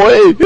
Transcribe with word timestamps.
Oi. 0.00 0.36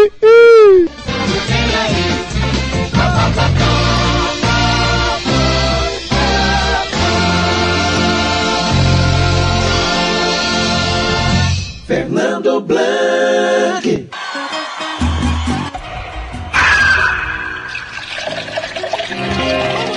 Fernando 11.87 12.61
Blanc. 12.61 14.09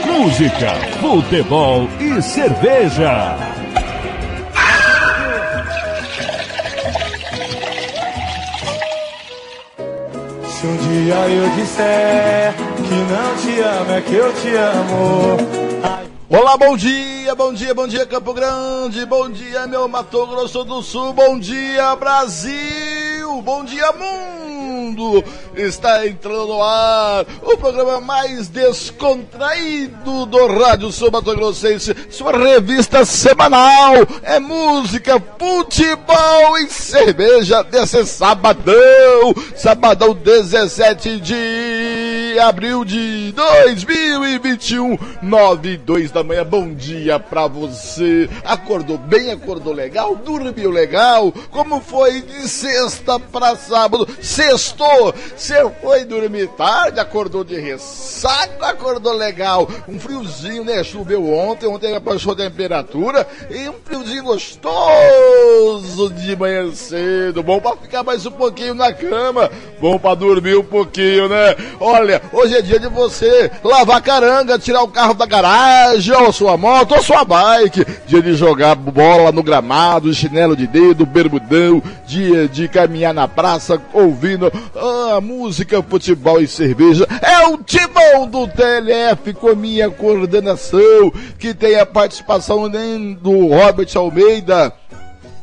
Música, 0.06 0.76
futebol 1.02 1.90
e 2.00 2.22
cerveja. 2.22 3.49
Dia 10.90 11.30
eu 11.30 11.50
disser 11.52 12.54
que 12.78 12.96
não 13.14 13.36
te 13.38 13.60
amo, 13.62 13.92
é 13.92 14.02
que 14.02 14.16
eu 14.16 14.34
te 14.34 14.56
amo. 14.56 15.38
Olá, 16.28 16.58
bom 16.58 16.76
dia, 16.76 17.36
bom 17.36 17.54
dia, 17.54 17.74
bom 17.76 17.88
dia 17.88 18.06
Campo 18.08 18.34
Grande, 18.34 19.06
bom 19.06 19.30
dia 19.30 19.68
meu 19.68 19.88
Mato 19.88 20.26
Grosso 20.26 20.64
do 20.64 20.82
Sul, 20.82 21.14
bom 21.14 21.38
dia 21.40 21.96
Brasil, 21.96 23.42
bom 23.44 23.64
dia 23.64 23.92
mundo. 23.92 25.24
Está 25.56 26.08
entrando 26.08 26.48
no 26.48 26.64
ar 26.64 27.26
o 27.42 27.58
programa 27.58 28.00
mais 28.00 28.48
descontraído 28.48 30.26
do 30.26 30.48
Rádio 30.48 30.92
Sul 30.92 31.12
Mato 31.12 31.36
Grossense, 31.36 31.96
sua 32.10 32.32
revista 32.38 33.04
semanal, 33.06 33.96
é 34.24 34.40
música, 34.40 35.22
futebol 35.38 36.58
e 36.60 36.70
cerveja 36.70 37.64
desse 37.64 38.06
sabadão, 38.06 39.34
sabadão 39.56 40.14
17 40.14 41.20
de 41.20 41.79
abril 42.40 42.86
de 42.86 43.34
2021, 43.34 44.98
9 45.22 45.70
e 45.70 45.78
2 45.78 46.12
da 46.12 46.24
manhã. 46.24 46.46
Bom 46.46 46.74
dia 46.74 47.20
pra 47.20 47.48
você. 47.48 48.30
Acordou 48.44 48.98
bem, 48.98 49.32
acordou 49.32 49.74
legal, 49.74 50.16
dormiu 50.16 50.72
legal? 50.72 51.32
Como 51.52 51.82
foi 51.82 52.22
de 52.22 52.48
sexta 52.48 53.20
pra 53.20 53.56
sábado? 53.56 54.08
Sextou, 54.22 55.14
você 55.36 55.70
foi 55.82 56.06
dormir 56.06 56.48
tarde, 56.50 57.00
acordou 57.00 57.44
de 57.44 57.60
ressaca, 57.60 58.68
acordou 58.68 59.14
legal. 59.14 59.70
Um 59.88 60.00
friozinho, 60.00 60.64
né? 60.64 60.84
Choveu 60.84 61.28
ontem, 61.28 61.68
ontem 61.68 61.96
abaixou 61.96 62.34
a 62.34 62.36
temperatura 62.36 63.28
e 63.50 63.70
um 63.70 63.76
friozinho 63.84 64.24
gostoso 64.24 66.10
de 66.12 66.36
manhã 66.36 66.72
cedo. 66.74 67.44
Bom 67.44 67.60
pra 67.60 67.76
ficar 67.76 68.04
mais 68.04 68.26
um 68.26 68.32
pouquinho 68.32 68.74
na 68.74 68.94
cama, 68.94 69.50
bom 69.80 69.98
pra 69.98 70.16
dormir 70.16 70.56
um 70.56 70.64
pouquinho, 70.64 71.28
né? 71.28 71.56
Olha, 71.80 72.22
hoje 72.32 72.56
é 72.56 72.62
dia 72.62 72.80
de 72.80 72.88
você 72.88 73.52
lavar 73.64 74.02
caranga, 74.02 74.60
tirar 74.60 74.84
o 74.84 74.88
carro 74.88 75.14
da 75.14 75.26
garagem, 75.26 76.14
ou 76.16 76.32
sua 76.32 76.58
moto, 76.58 76.96
ou 76.96 77.04
sua 77.04 77.24
bike. 77.24 77.86
Dia 78.06 78.22
de 78.22 78.34
jogar 78.34 78.76
bola 78.76 79.32
no 79.32 79.44
gramado, 79.44 80.14
chinelo 80.14 80.56
de 80.56 80.68
dedo, 80.68 81.06
bermudão. 81.06 81.82
Dia 82.06 82.48
de 82.48 82.68
caminhar 82.68 83.14
na 83.14 83.28
praça 83.28 83.82
ouvindo 83.94 84.52
a 84.76 85.22
música, 85.22 85.84
futebol 85.84 86.42
e 86.42 86.48
cerveja. 86.48 87.08
É 87.22 87.48
o 87.48 87.58
timão 87.58 88.28
do 88.28 88.48
TLF 88.48 89.34
com 89.34 89.56
minha 89.56 89.90
coordenação, 89.90 91.12
que 91.38 91.54
tem 91.54 91.80
a 91.80 91.86
participação 91.86 92.70
do 92.70 93.48
Robert 93.48 93.90
Almeida 93.96 94.74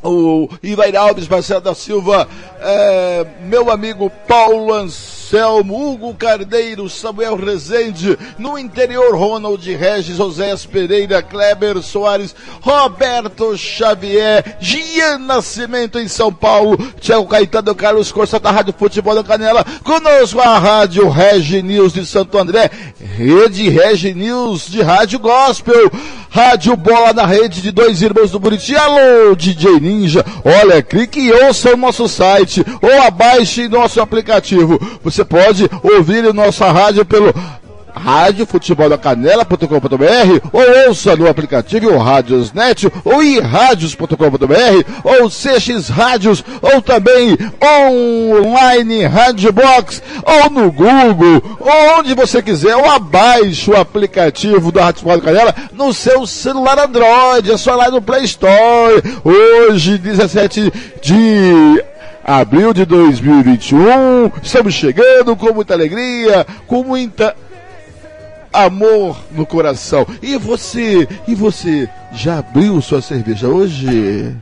o 0.02 0.48
Ivair 0.62 0.96
Alves, 0.96 1.28
Marcelo 1.28 1.60
da 1.60 1.74
Silva, 1.74 2.28
é, 2.60 3.26
meu 3.42 3.70
amigo 3.70 4.10
Paulo 4.26 4.72
Anselmo, 4.72 5.15
Hugo 5.32 6.14
Carneiro, 6.14 6.88
Samuel 6.88 7.36
Rezende, 7.36 8.18
no 8.38 8.58
interior 8.58 9.16
Ronald 9.16 9.64
Regis, 9.64 10.18
José 10.18 10.54
Pereira, 10.70 11.22
Kleber 11.22 11.82
Soares, 11.82 12.34
Roberto 12.60 13.56
Xavier, 13.56 14.56
Gian 14.60 15.18
Nascimento 15.18 15.98
em 15.98 16.06
São 16.06 16.32
Paulo, 16.32 16.76
Tiago 17.00 17.26
Caetano, 17.26 17.74
Carlos 17.74 18.12
Corsa 18.12 18.38
da 18.38 18.50
Rádio 18.50 18.74
Futebol 18.78 19.14
da 19.14 19.24
Canela, 19.24 19.64
conosco 19.82 20.40
a 20.40 20.58
Rádio 20.58 21.08
Regi 21.08 21.62
News 21.62 21.92
de 21.92 22.06
Santo 22.06 22.38
André, 22.38 22.70
Rede 23.16 23.68
Regi 23.68 24.14
News 24.14 24.68
de 24.68 24.82
Rádio 24.82 25.18
Gospel, 25.18 25.90
Rádio 26.36 26.76
Bola 26.76 27.14
na 27.14 27.24
Rede 27.24 27.62
de 27.62 27.70
Dois 27.70 28.02
Irmãos 28.02 28.30
do 28.30 28.38
Buriti, 28.38 28.76
alô 28.76 29.34
DJ 29.34 29.80
Ninja, 29.80 30.22
olha, 30.44 30.82
clique 30.82 31.18
e 31.18 31.32
ouça 31.32 31.72
o 31.72 31.78
nosso 31.78 32.06
site. 32.06 32.62
Ou 32.82 33.02
abaixe 33.04 33.68
nosso 33.68 34.02
aplicativo. 34.02 34.78
Você 35.02 35.24
pode 35.24 35.66
ouvir 35.82 36.34
nossa 36.34 36.70
rádio 36.70 37.06
pelo 37.06 37.32
rádio 37.96 38.46
futebol 38.46 38.88
da 38.88 38.98
canela.com.br 38.98 40.48
ou 40.52 40.88
ouça 40.88 41.16
no 41.16 41.28
aplicativo 41.28 41.96
Radiosnet 41.96 42.90
ou 43.04 43.22
irradios.com.br 43.22 44.14
ou 45.02 45.28
CX 45.28 45.88
Rádios 45.88 46.44
ou 46.60 46.82
também 46.82 47.36
online 47.62 49.04
Rádio 49.04 49.52
Box 49.52 50.02
ou 50.22 50.50
no 50.50 50.70
Google 50.70 51.42
onde 51.98 52.14
você 52.14 52.42
quiser 52.42 52.76
ou 52.76 52.90
abaixe 52.90 53.70
o 53.70 53.76
aplicativo 53.76 54.70
da 54.70 54.84
Rádio 54.84 55.00
Futebol 55.00 55.18
da 55.18 55.24
Canela 55.24 55.54
no 55.72 55.92
seu 55.92 56.26
celular 56.26 56.78
Android, 56.78 57.50
é 57.50 57.56
só 57.56 57.74
lá 57.74 57.90
no 57.90 58.02
Play 58.02 58.24
Store. 58.24 59.02
Hoje, 59.24 59.98
17 59.98 60.72
de 61.02 61.84
abril 62.24 62.72
de 62.72 62.84
2021. 62.84 64.32
Estamos 64.42 64.74
chegando 64.74 65.36
com 65.36 65.52
muita 65.52 65.74
alegria, 65.74 66.46
com 66.66 66.82
muita 66.82 67.36
amor 68.64 69.16
no 69.30 69.44
coração. 69.44 70.06
E 70.22 70.36
você, 70.36 71.08
e 71.26 71.34
você 71.34 71.88
já 72.12 72.38
abriu 72.38 72.80
sua 72.80 73.02
cerveja 73.02 73.48
hoje? 73.48 74.34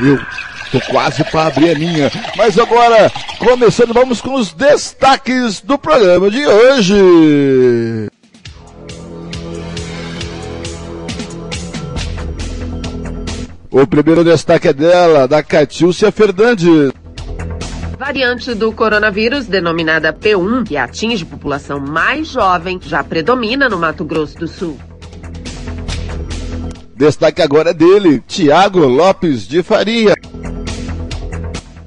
Eu 0.00 0.18
tô 0.70 0.80
quase 0.90 1.22
para 1.24 1.46
abrir 1.46 1.70
a 1.70 1.78
minha. 1.78 2.10
Mas 2.36 2.58
agora, 2.58 3.10
começando, 3.38 3.92
vamos 3.92 4.20
com 4.20 4.34
os 4.34 4.52
destaques 4.52 5.60
do 5.60 5.78
programa 5.78 6.30
de 6.30 6.46
hoje. 6.46 6.96
O 13.70 13.86
primeiro 13.86 14.22
destaque 14.22 14.68
é 14.68 14.72
dela, 14.72 15.26
da 15.26 15.42
Catiúcia 15.42 16.12
Fernandes. 16.12 16.92
Variante 18.04 18.52
do 18.52 18.72
coronavírus, 18.72 19.46
denominada 19.46 20.12
P1, 20.12 20.66
que 20.66 20.76
atinge 20.76 21.24
população 21.24 21.78
mais 21.78 22.26
jovem, 22.26 22.80
já 22.82 23.04
predomina 23.04 23.68
no 23.68 23.78
Mato 23.78 24.04
Grosso 24.04 24.36
do 24.36 24.48
Sul. 24.48 24.76
Destaque 26.96 27.40
agora 27.40 27.70
é 27.70 27.72
dele, 27.72 28.18
Tiago 28.26 28.80
Lopes 28.80 29.46
de 29.46 29.62
Faria. 29.62 30.14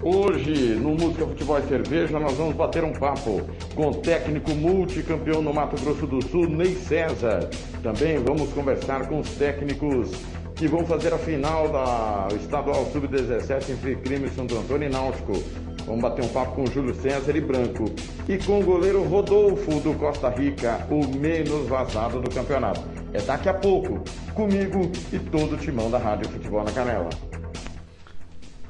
Hoje, 0.02 0.80
no 0.82 0.92
Música 0.92 1.28
Futebol 1.28 1.60
e 1.60 1.68
Cerveja, 1.68 2.18
nós 2.18 2.34
vamos 2.38 2.56
bater 2.56 2.86
um 2.86 2.94
papo 2.94 3.42
com 3.76 3.90
o 3.90 3.96
técnico 3.96 4.52
multicampeão 4.52 5.42
no 5.42 5.54
Mato 5.54 5.76
Grosso 5.84 6.08
do 6.08 6.26
Sul, 6.26 6.48
Ney 6.48 6.76
César. 6.76 7.50
Também 7.84 8.20
vamos 8.20 8.54
conversar 8.54 9.10
com 9.10 9.20
os 9.20 9.30
técnicos 9.32 10.12
que 10.56 10.66
vão 10.66 10.86
fazer 10.86 11.14
a 11.14 11.18
final 11.18 11.68
da 11.68 12.30
Estadual 12.38 12.90
Sub-17 12.94 13.72
entre 13.72 13.98
Crime 13.98 14.30
Santo 14.30 14.58
Antônio 14.58 14.88
e 14.88 14.90
Náutico. 14.90 15.44
Vamos 15.86 16.02
bater 16.02 16.26
um 16.26 16.28
papo 16.30 16.56
com 16.56 16.64
o 16.64 16.72
Júlio 16.72 16.96
César 16.96 17.36
e 17.36 17.42
Branco. 17.42 17.86
E 18.28 18.38
com 18.40 18.60
o 18.60 18.64
goleiro 18.64 19.04
Rodolfo 19.04 19.80
do 19.82 19.94
Costa 19.94 20.30
Rica, 20.30 20.86
o 20.90 21.06
menos 21.08 21.68
vazado 21.68 22.20
do 22.20 22.30
campeonato. 22.30 22.82
É 23.14 23.22
daqui 23.22 23.48
a 23.48 23.54
pouco, 23.54 24.02
comigo 24.34 24.92
e 25.14 25.20
todo 25.20 25.54
o 25.54 25.58
timão 25.58 25.92
da 25.92 26.00
Rádio 26.00 26.30
Futebol 26.30 26.64
na 26.64 26.72
Canela. 26.72 27.10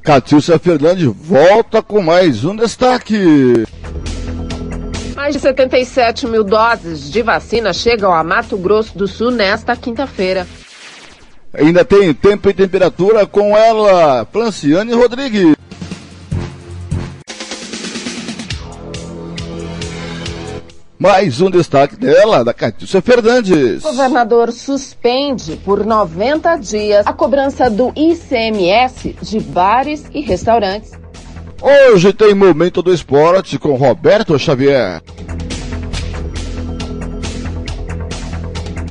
Catiúcia 0.04 0.60
Fernandes 0.60 1.06
volta 1.06 1.82
com 1.82 2.02
mais 2.02 2.44
um 2.44 2.56
destaque. 2.56 3.66
Mais 5.16 5.34
de 5.34 5.40
77 5.40 6.28
mil 6.28 6.44
doses 6.44 7.10
de 7.10 7.24
vacina 7.24 7.74
chegam 7.74 8.14
a 8.14 8.24
Mato 8.24 8.58
Grosso 8.58 8.96
do 8.96 9.08
Sul 9.08 9.32
nesta 9.32 9.76
quinta-feira. 9.76 10.46
Ainda 11.54 11.86
tem 11.86 12.14
tempo 12.14 12.50
e 12.50 12.54
temperatura 12.54 13.26
com 13.26 13.58
ela, 13.58 14.28
Franciane 14.32 14.94
Rodrigues. 14.94 15.56
Mais 21.06 21.40
um 21.40 21.52
destaque 21.52 21.96
dela, 21.96 22.44
da 22.44 22.52
Catiúcia 22.52 23.00
Fernandes. 23.00 23.86
O 23.86 23.90
governador 23.90 24.52
suspende 24.52 25.56
por 25.58 25.86
90 25.86 26.56
dias 26.56 27.06
a 27.06 27.14
cobrança 27.14 27.70
do 27.70 27.94
ICMS 27.96 29.16
de 29.22 29.40
bares 29.40 30.06
e 30.12 30.22
restaurantes. 30.22 30.94
Hoje 31.62 32.12
tem 32.12 32.34
Momento 32.34 32.82
do 32.82 32.92
Esporte 32.92 33.60
com 33.60 33.76
Roberto 33.76 34.40
Xavier. 34.40 35.00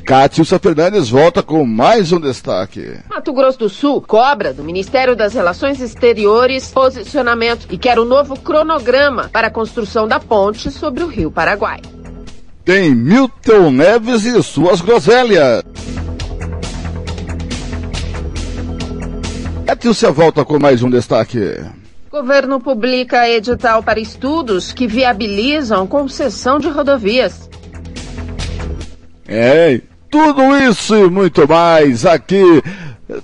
Catiúcia 0.05 0.57
Fernandes 0.57 1.09
volta 1.09 1.43
com 1.43 1.65
mais 1.65 2.13
um 2.13 2.19
destaque. 2.21 2.97
Mato 3.09 3.33
Grosso 3.33 3.59
do 3.59 3.67
Sul 3.67 4.01
cobra 4.01 4.53
do 4.53 4.63
Ministério 4.63 5.17
das 5.17 5.33
Relações 5.33 5.81
Exteriores 5.81 6.71
posicionamento 6.71 7.67
e 7.69 7.77
quer 7.77 7.99
um 7.99 8.05
novo 8.05 8.39
cronograma 8.39 9.29
para 9.33 9.47
a 9.47 9.51
construção 9.51 10.07
da 10.07 10.17
ponte 10.17 10.71
sobre 10.71 11.03
o 11.03 11.07
Rio 11.07 11.29
Paraguai. 11.29 11.81
Tem 12.65 12.95
Milton 12.95 13.69
Neves 13.69 14.25
e 14.25 14.41
suas 14.41 14.81
groselhas. 14.81 15.63
Catiúcia 19.67 20.11
volta 20.11 20.43
com 20.43 20.57
mais 20.57 20.81
um 20.81 20.89
destaque. 20.89 21.63
Governo 22.09 22.59
publica 22.59 23.29
edital 23.29 23.83
para 23.83 23.99
estudos 23.99 24.73
que 24.73 24.87
viabilizam 24.87 25.85
concessão 25.85 26.57
de 26.57 26.67
rodovias. 26.67 27.47
É, 29.27 29.79
tudo 30.09 30.57
isso 30.57 30.95
e 30.95 31.07
muito 31.07 31.47
mais 31.47 32.03
aqui 32.03 32.63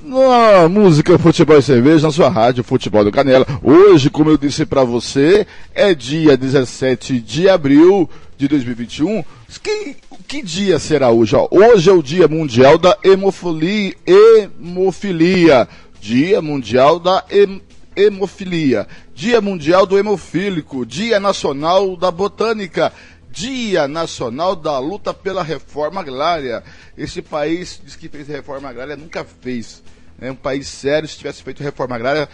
na 0.03 0.69
música 0.69 1.17
Futebol 1.17 1.57
e 1.57 1.63
Cerveja, 1.63 2.05
na 2.05 2.13
sua 2.13 2.29
rádio 2.29 2.63
Futebol 2.63 3.03
do 3.03 3.11
Canela. 3.11 3.47
Hoje, 3.63 4.11
como 4.11 4.29
eu 4.29 4.37
disse 4.37 4.67
para 4.67 4.83
você, 4.83 5.47
é 5.73 5.95
dia 5.95 6.37
17 6.37 7.19
de 7.19 7.49
abril 7.49 8.07
de 8.41 8.47
2021. 8.47 9.23
Que, 9.61 9.95
que 10.27 10.41
dia 10.41 10.79
será 10.79 11.11
hoje? 11.11 11.35
Ó, 11.35 11.47
hoje 11.51 11.89
é 11.89 11.93
o 11.93 12.01
Dia 12.01 12.27
Mundial 12.27 12.77
da 12.77 12.97
Hemofilia. 13.03 13.95
Hemofilia. 14.05 15.67
Dia 15.99 16.41
Mundial 16.41 16.99
da 16.99 17.23
hem, 17.29 17.61
Hemofilia. 17.95 18.87
Dia 19.13 19.39
Mundial 19.39 19.85
do 19.85 19.99
Hemofílico. 19.99 20.85
Dia 20.85 21.19
Nacional 21.19 21.95
da 21.95 22.09
Botânica. 22.09 22.91
Dia 23.29 23.87
Nacional 23.87 24.55
da 24.55 24.79
Luta 24.79 25.13
pela 25.13 25.43
Reforma 25.43 26.01
Agrária. 26.01 26.63
Esse 26.97 27.21
país 27.21 27.79
diz 27.83 27.95
que 27.95 28.09
fez 28.09 28.27
reforma 28.27 28.69
agrária, 28.69 28.97
nunca 28.97 29.23
fez. 29.23 29.83
É 30.19 30.31
um 30.31 30.35
país 30.35 30.67
sério, 30.67 31.07
se 31.07 31.17
tivesse 31.17 31.41
feito 31.41 31.63
reforma 31.63 31.95
agrária, 31.95 32.27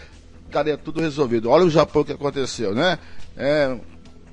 estaria 0.45 0.77
tudo 0.77 1.01
resolvido. 1.01 1.49
Olha 1.49 1.65
o 1.65 1.69
Japão 1.69 2.03
que 2.03 2.13
aconteceu, 2.13 2.73
né? 2.73 2.97
É, 3.37 3.77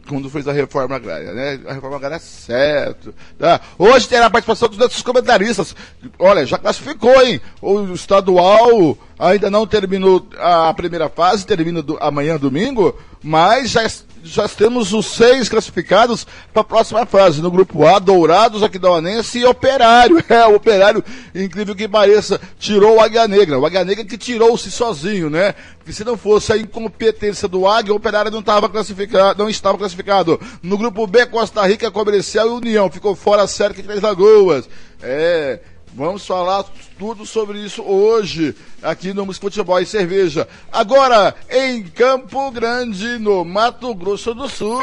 quando 0.09 0.31
fez 0.31 0.47
a 0.47 0.53
reforma 0.53 0.97
agrária, 0.97 1.33
né? 1.33 1.61
A 1.67 1.73
reforma 1.73 1.97
agrária 1.97 2.17
é 2.17 2.19
certo. 2.19 3.15
Tá? 3.39 3.61
Hoje 3.79 4.09
terá 4.09 4.27
a 4.27 4.31
participação 4.31 4.69
dos 4.69 4.79
nossos 4.79 5.03
comentaristas. 5.03 5.75
Olha, 6.19 6.45
já 6.47 6.59
classificou, 6.59 7.23
hein? 7.23 7.41
O 7.61 7.93
estadual 7.95 8.99
ainda 9.19 9.51
não 9.51 9.67
terminou 9.67 10.27
a 10.39 10.73
primeira 10.75 11.09
fase, 11.09 11.47
termina 11.47 11.83
do, 11.83 11.97
amanhã, 12.01 12.37
domingo, 12.37 12.99
mas 13.23 13.71
já, 13.71 13.83
já 14.25 14.49
temos 14.49 14.93
os 14.95 15.07
seis 15.07 15.49
classificados 15.49 16.27
para 16.53 16.63
a 16.63 16.65
próxima 16.65 17.05
fase. 17.05 17.43
No 17.43 17.51
grupo 17.51 17.87
A, 17.87 17.99
Dourados, 17.99 18.63
Aquidauanense 18.63 19.39
e 19.39 19.45
Operário. 19.45 20.23
É, 20.35 20.47
o 20.47 20.57
Operário, 20.57 21.05
incrível 21.35 21.77
que 21.77 21.87
pareça, 21.87 22.41
tirou 22.59 22.97
o 22.97 23.01
Águia 23.01 23.29
Negra. 23.29 23.59
O 23.59 23.67
Águia 23.67 23.85
Negra 23.85 24.05
que 24.05 24.17
tirou-se 24.17 24.71
sozinho, 24.71 25.29
né? 25.29 25.55
Porque 25.79 25.93
se 25.93 26.03
não 26.03 26.17
fosse 26.17 26.53
a 26.53 26.57
incompetência 26.57 27.47
do 27.47 27.69
Águia, 27.69 27.93
o 27.93 27.97
Operário 27.97 28.31
não 28.31 28.41
estava 28.41 28.69
classificado, 28.69 29.43
não 29.43 29.51
estava 29.51 29.77
classificado. 29.77 30.41
No 30.63 30.79
grupo 30.79 31.07
B, 31.07 31.27
Costa 31.27 31.65
Rica, 31.67 31.91
Comercial 31.91 32.49
e 32.49 32.51
União. 32.53 32.91
Ficou 32.91 33.15
fora 33.15 33.43
a 33.43 33.47
série 33.47 33.75
que 33.75 33.83
Três 33.83 34.01
Lagoas. 34.01 34.69
É, 35.03 35.61
Vamos 35.97 36.27
falar 36.27 36.65
tudo 36.99 37.25
sobre 37.25 37.61
isso 37.61 37.81
hoje, 37.81 38.53
aqui 38.83 39.15
no 39.15 39.25
Música 39.25 39.47
Futebol 39.47 39.79
e 39.79 39.87
Cerveja. 39.87 40.49
Agora, 40.73 41.33
em 41.49 41.85
Campo 41.85 42.51
Grande, 42.51 43.17
no 43.21 43.45
Mato 43.45 43.95
Grosso 43.95 44.35
do 44.35 44.49
Sul. 44.49 44.81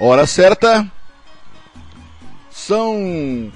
Hora 0.00 0.26
certa. 0.26 0.84
São 2.50 3.52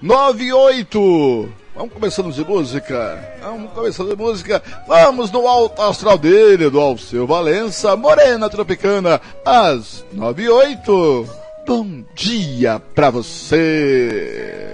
nove 0.00 0.44
e 0.44 0.52
oito. 0.54 1.52
Vamos 1.76 1.92
começando 1.92 2.32
de 2.32 2.42
música. 2.42 3.38
Vamos 3.42 3.70
começando 3.72 4.16
de 4.16 4.16
música. 4.16 4.62
Vamos 4.88 5.30
no 5.30 5.46
alto 5.46 5.82
astral 5.82 6.16
dele, 6.16 6.70
do 6.70 6.80
Alceu 6.80 7.26
Valença, 7.26 7.94
Morena 7.94 8.48
Tropicana, 8.48 9.20
às 9.44 10.06
nove 10.10 10.44
e 10.44 10.48
oito. 10.48 11.28
Bom 11.66 12.02
dia 12.14 12.80
pra 12.94 13.10
você 13.10 14.73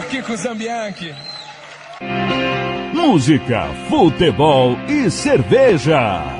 Senhor 0.00 0.04
Kiko 0.06 0.36
Zambianchi. 0.36 1.14
Música, 2.94 3.68
futebol 3.88 4.76
e 4.88 5.10
cerveja. 5.10 6.39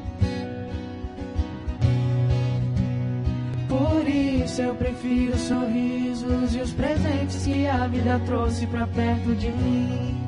Isso 4.51 4.61
eu 4.61 4.75
prefiro 4.75 5.37
sorrisos 5.37 6.53
e 6.53 6.59
os 6.59 6.73
presentes 6.73 7.45
que 7.45 7.65
a 7.67 7.87
vida 7.87 8.19
trouxe 8.25 8.67
pra 8.67 8.85
perto 8.85 9.33
de 9.33 9.49
mim. 9.49 10.19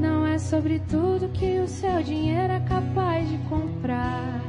Não 0.00 0.26
é 0.26 0.36
sobre 0.38 0.80
tudo 0.90 1.28
que 1.28 1.60
o 1.60 1.68
seu 1.68 2.02
dinheiro 2.02 2.52
é 2.52 2.58
capaz 2.58 3.28
de 3.28 3.38
comprar. 3.48 4.40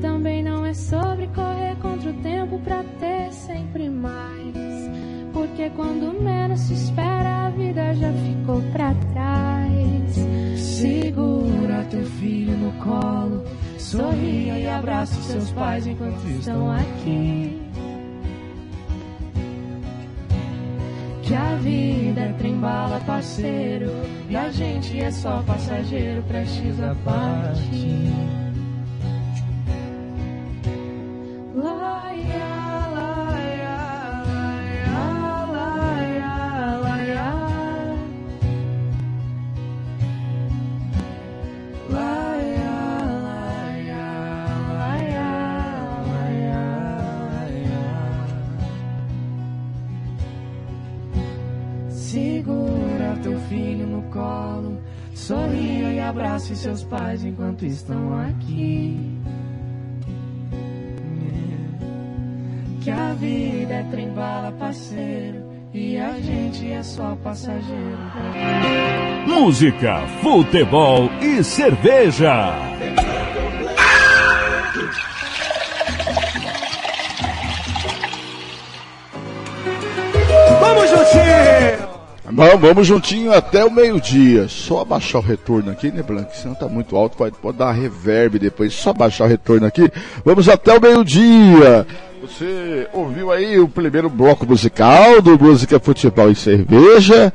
Também 0.00 0.42
não 0.42 0.66
é 0.66 0.74
sobre 0.74 1.28
correr 1.28 1.76
contra 1.80 2.10
o 2.10 2.14
tempo 2.14 2.58
pra 2.58 2.82
ter 2.98 3.32
sempre 3.32 3.88
mais. 3.88 4.52
Porque 5.32 5.70
quando 5.70 6.20
menos 6.20 6.58
se 6.58 6.74
espera, 6.74 7.46
a 7.46 7.50
vida 7.50 7.94
já 7.94 8.12
ficou 8.12 8.60
pra 8.72 8.92
trás. 9.12 9.61
Segura 10.82 11.86
teu 11.88 12.04
filho 12.04 12.56
no 12.56 12.72
colo, 12.84 13.44
sorria 13.78 14.58
e 14.58 14.68
abraça 14.68 15.16
os 15.16 15.26
seus 15.26 15.50
pais 15.52 15.86
enquanto 15.86 16.26
estão 16.26 16.72
aqui. 16.72 17.62
Que 21.22 21.34
a 21.36 21.54
vida 21.54 22.20
é 22.20 22.32
trem-bala, 22.32 23.00
parceiro, 23.06 23.92
e 24.28 24.34
a 24.34 24.50
gente 24.50 25.00
é 25.00 25.12
só 25.12 25.40
passageiro, 25.46 26.20
prestes 26.24 26.80
a 26.80 26.96
partir. 27.04 28.41
Abrace 56.32 56.56
seus 56.56 56.82
pais 56.84 57.24
enquanto 57.24 57.66
estão 57.66 58.18
aqui. 58.20 59.18
Que 62.80 62.90
a 62.90 63.12
vida 63.14 63.74
é 63.74 63.82
trem-bala, 63.90 64.50
parceiro, 64.52 65.44
e 65.72 65.98
a 65.98 66.18
gente 66.18 66.72
é 66.72 66.82
só 66.82 67.16
passageiro. 67.22 67.98
Música, 69.26 70.00
futebol 70.22 71.10
e 71.20 71.44
cerveja. 71.44 72.71
Vamos, 82.34 82.60
vamos 82.60 82.86
juntinho 82.86 83.32
até 83.32 83.62
o 83.64 83.70
meio-dia. 83.70 84.48
Só 84.48 84.80
abaixar 84.80 85.20
o 85.20 85.24
retorno 85.24 85.70
aqui, 85.70 85.90
né, 85.90 86.02
Blanco? 86.02 86.34
Senão 86.34 86.54
tá 86.54 86.66
muito 86.66 86.96
alto, 86.96 87.16
pode, 87.16 87.36
pode 87.36 87.58
dar 87.58 87.72
reverb 87.72 88.38
depois. 88.38 88.72
Só 88.72 88.90
abaixar 88.90 89.26
o 89.26 89.30
retorno 89.30 89.66
aqui. 89.66 89.90
Vamos 90.24 90.48
até 90.48 90.76
o 90.76 90.80
meio-dia. 90.80 91.86
Você 92.22 92.88
ouviu 92.92 93.30
aí 93.30 93.58
o 93.58 93.68
primeiro 93.68 94.08
bloco 94.08 94.46
musical 94.46 95.20
do 95.20 95.38
Música, 95.38 95.78
Futebol 95.78 96.30
e 96.30 96.34
Cerveja. 96.34 97.32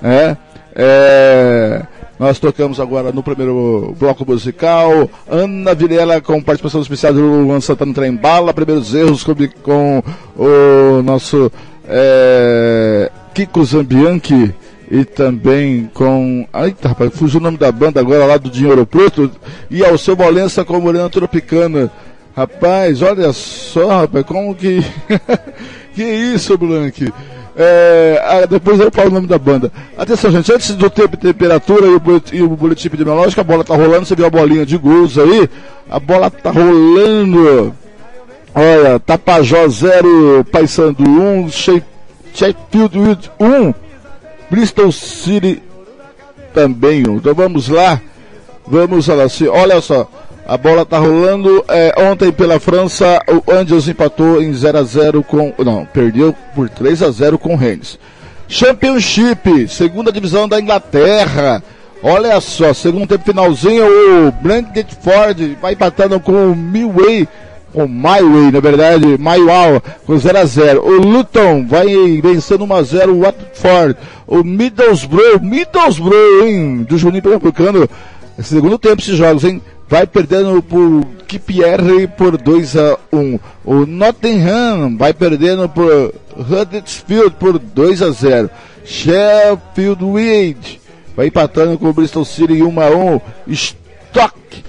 né? 0.00 0.36
É, 0.74 1.82
nós 2.18 2.38
tocamos 2.38 2.78
agora 2.78 3.10
no 3.10 3.22
primeiro 3.22 3.94
bloco 3.98 4.26
musical 4.26 5.08
Ana 5.26 5.74
Vilela 5.74 6.20
com 6.20 6.42
participação 6.42 6.82
especial 6.82 7.14
do 7.14 7.20
Luan 7.20 7.60
Santana 7.60 7.94
Trembala, 7.94 8.52
primeiros 8.52 8.94
erros 8.94 9.24
com, 9.24 9.34
com 9.62 10.02
o 10.36 11.02
nosso 11.02 11.50
é, 11.88 13.10
Kiko 13.36 13.62
Zambianchi 13.66 14.54
e 14.90 15.04
também 15.04 15.90
com. 15.92 16.48
Eita, 16.54 16.88
rapaz, 16.88 17.12
fugiu 17.14 17.38
o 17.38 17.42
nome 17.42 17.58
da 17.58 17.70
banda 17.70 18.00
agora 18.00 18.24
lá 18.24 18.38
do 18.38 18.48
Dinheiro 18.48 18.86
Preto 18.86 19.30
e 19.70 19.84
ao 19.84 19.98
seu 19.98 20.16
Molença 20.16 20.64
com 20.64 20.80
Morena 20.80 21.10
Tropicana. 21.10 21.92
Rapaz, 22.34 23.02
olha 23.02 23.30
só, 23.34 24.00
rapaz, 24.00 24.24
como 24.24 24.54
que. 24.54 24.82
que 25.94 26.02
isso, 26.02 26.56
Blank? 26.56 27.12
É, 27.54 28.22
ah, 28.24 28.46
depois 28.46 28.80
eu 28.80 28.90
falo 28.90 29.10
o 29.10 29.12
nome 29.12 29.26
da 29.26 29.36
banda. 29.36 29.70
Atenção, 29.98 30.30
gente, 30.30 30.50
antes 30.50 30.74
do 30.74 30.88
tempo 30.88 31.14
e 31.16 31.18
temperatura 31.18 31.84
e 31.84 31.90
o, 31.90 32.00
boletim, 32.00 32.36
e 32.36 32.42
o 32.42 32.48
boletim 32.48 32.86
epidemiológico, 32.86 33.42
a 33.42 33.44
bola 33.44 33.64
tá 33.64 33.76
rolando, 33.76 34.06
você 34.06 34.16
viu 34.16 34.24
a 34.24 34.30
bolinha 34.30 34.64
de 34.64 34.78
gols 34.78 35.18
aí? 35.18 35.46
A 35.90 36.00
bola 36.00 36.30
tá 36.30 36.50
rolando. 36.50 37.74
Olha, 38.54 38.98
Tapajós 38.98 39.74
0, 39.74 40.46
Paysandu 40.50 41.04
1, 41.04 41.50
Sheffield 42.36 43.30
1, 43.40 43.74
Bristol 44.50 44.92
City 44.92 45.62
também 46.52 47.08
1. 47.08 47.16
Então 47.16 47.34
vamos 47.34 47.68
lá, 47.68 47.98
vamos 48.66 49.08
lá, 49.08 49.24
assim, 49.24 49.48
olha 49.48 49.80
só, 49.80 50.06
a 50.46 50.56
bola 50.58 50.84
tá 50.84 50.98
rolando. 50.98 51.64
É, 51.66 51.94
ontem 51.98 52.30
pela 52.30 52.60
França, 52.60 53.20
o 53.26 53.50
Angels 53.50 53.88
empatou 53.88 54.42
em 54.42 54.52
0 54.52 54.78
a 54.78 54.82
0 54.82 55.22
com. 55.22 55.54
Não, 55.58 55.86
perdeu 55.86 56.34
por 56.54 56.68
3 56.68 57.02
a 57.02 57.10
0 57.10 57.38
com 57.38 57.54
o 57.54 57.56
Rennes. 57.56 57.98
Championship, 58.46 59.66
segunda 59.68 60.12
divisão 60.12 60.46
da 60.46 60.60
Inglaterra. 60.60 61.62
Olha 62.02 62.38
só, 62.40 62.74
segundo 62.74 63.08
tempo 63.08 63.24
finalzinho, 63.24 63.84
o 64.28 64.30
Brentford 64.30 65.56
vai 65.60 65.72
empatando 65.72 66.20
com 66.20 66.52
o 66.52 66.54
Milway, 66.54 67.26
com 67.76 67.86
Myway, 67.86 68.50
na 68.50 68.58
verdade, 68.58 69.04
Mywall, 69.18 69.82
com 70.06 70.16
0 70.16 70.38
a 70.38 70.46
0 70.46 70.82
O 70.82 70.92
Luton 70.92 71.66
vai 71.66 71.86
vencendo 72.22 72.64
1 72.64 72.74
a 72.74 72.82
0 72.82 73.12
o 73.12 73.20
Watford. 73.20 73.98
O 74.26 74.42
Middlesbrough, 74.42 75.42
Middlesbrough, 75.42 76.46
hein, 76.46 76.86
do 76.88 76.96
Juninho 76.96 77.22
Pernambucano. 77.22 77.86
Segundo 78.42 78.78
tempo 78.78 79.02
esses 79.02 79.18
jogos, 79.18 79.44
hein? 79.44 79.60
Vai 79.86 80.06
perdendo 80.06 80.62
por 80.62 81.04
Kipierre 81.28 82.08
por 82.08 82.38
2 82.38 82.76
a 82.78 82.98
1. 83.12 83.38
O 83.62 83.84
Nottingham 83.84 84.96
vai 84.96 85.12
perdendo 85.12 85.68
por 85.68 86.14
Huddersfield 86.34 87.32
por 87.38 87.58
2 87.58 88.00
a 88.00 88.10
0. 88.10 88.50
Sheffield 88.86 90.02
Wednesday 90.02 90.80
vai 91.14 91.26
empatando 91.26 91.78
com 91.78 91.90
o 91.90 91.92
Bristol 91.92 92.24
City 92.24 92.62
1 92.62 92.80
a 92.80 92.88
1 92.88 93.20
Stock 93.48 94.64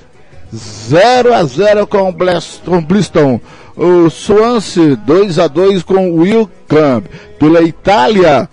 0 0.55 1.33
a 1.33 1.43
0 1.43 1.87
com 1.87 2.09
o 2.09 2.81
Bristol. 2.81 3.41
O 3.75 4.09
Swansea 4.09 4.95
2 4.95 5.39
a 5.39 5.47
2 5.47 5.83
com 5.83 6.11
o 6.11 6.21
Wilcamp. 6.21 7.05
Pela 7.37 7.61
Itália, 7.61 8.49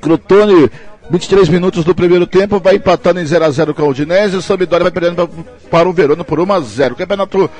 Crotone 0.00 0.70
23 1.10 1.48
minutos 1.48 1.84
do 1.84 1.92
primeiro 1.92 2.24
tempo, 2.24 2.60
vai 2.60 2.76
empatando 2.76 3.20
em 3.20 3.26
0 3.26 3.44
a 3.44 3.50
0 3.50 3.74
com 3.74 3.82
o 3.82 3.88
Udinese, 3.88 4.36
o 4.36 4.42
Sampdoria 4.42 4.84
vai 4.84 4.92
perdendo 4.92 5.28
para 5.68 5.88
o 5.88 5.92
Verona 5.92 6.22
por 6.22 6.38
1 6.38 6.52
a 6.52 6.60
0 6.60 6.94
Campeonato 6.94 7.50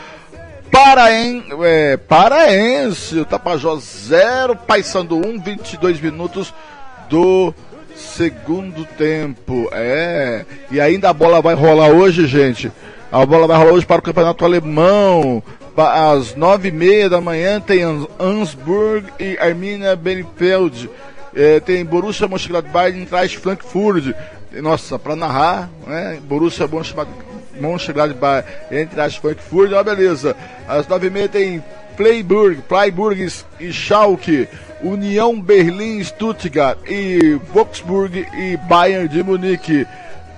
Paraen, 0.71 1.45
é, 1.65 1.97
Paraense, 1.97 3.19
o 3.19 3.25
Tapajós 3.25 4.07
0, 4.07 4.55
Paysandu 4.55 5.17
1, 5.17 5.41
22 5.41 6.01
minutos 6.01 6.55
do 7.09 7.53
segundo 7.97 8.85
tempo. 8.97 9.69
É, 9.73 10.45
e 10.71 10.81
ainda 10.81 11.11
a 11.11 11.13
bola 11.13 11.43
vai 11.43 11.55
rolar 11.55 11.89
hoje, 11.89 12.29
gente. 12.29 12.71
A 13.13 13.27
bola 13.27 13.49
vai 13.49 13.57
rolar 13.57 13.73
hoje 13.73 13.85
para 13.85 13.99
o 13.99 14.03
Campeonato 14.03 14.45
Alemão. 14.45 15.43
Às 15.77 16.37
nove 16.37 16.69
e 16.69 16.73
meia 16.73 17.09
da 17.09 17.21
manhã 17.21 17.61
tem 17.61 17.83
Ansburg 18.21 19.05
e 19.19 19.37
Arminia 19.37 19.97
Bielefeld. 19.97 20.89
É, 21.35 21.59
tem 21.59 21.85
Borussia 21.85 22.29
Mönchengladbach 22.29 22.95
e 22.95 23.01
Eintracht 23.01 23.37
Frankfurt. 23.39 24.15
Nossa, 24.53 24.97
para 24.97 25.17
narrar, 25.17 25.69
né? 25.89 26.21
Borussia 26.23 26.69
Mönchengladbach 27.61 28.45
e 28.71 28.77
Eintracht 28.77 29.21
Frankfurt, 29.21 29.73
ó, 29.73 29.83
beleza. 29.83 30.37
Às 30.69 30.87
nove 30.87 31.09
e 31.09 31.11
meia 31.11 31.29
tem 31.29 31.65
Freiburg, 31.97 32.63
Freiburg 32.69 33.29
e 33.59 33.73
Schalke. 33.73 34.47
União 34.83 35.39
Berlim, 35.41 36.03
Stuttgart 36.05 36.79
e 36.89 37.39
Wolfsburg 37.53 38.25
e 38.39 38.57
Bayern 38.69 39.09
de 39.09 39.23
Munique 39.23 39.85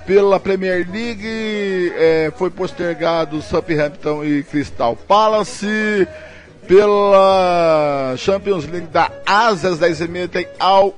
pela 0.07 0.41
Premier 0.41 0.87
League 0.91 1.93
é, 1.97 2.33
foi 2.37 2.51
postergado 2.51 3.41
Southampton 3.43 4.25
e 4.25 4.43
Crystal 4.43 4.97
Palace. 4.97 6.07
Pela 6.67 8.15
Champions 8.17 8.67
League 8.67 8.87
da 8.87 9.11
Ásia, 9.27 9.71
às 9.71 9.81
10h30 9.81 10.29
tem 10.29 10.47
Al, 10.59 10.95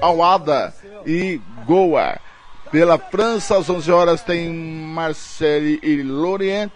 Alada 0.00 0.72
e 1.04 1.40
Goa. 1.66 2.18
Pela 2.70 2.98
França, 2.98 3.58
às 3.58 3.68
11 3.68 3.92
horas 3.92 4.22
tem 4.22 4.48
Marseille 4.48 5.78
e 5.82 6.02
Lorient. 6.02 6.70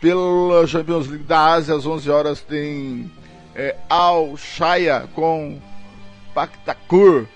Pela 0.00 0.66
Champions 0.66 1.08
League 1.08 1.24
da 1.24 1.52
Ásia, 1.52 1.74
às 1.74 1.86
11 1.86 2.10
horas 2.10 2.40
tem 2.40 3.10
é, 3.54 3.76
Al 3.88 4.36
Shaya 4.36 5.08
com 5.14 5.58
Pactacur. 6.34 7.26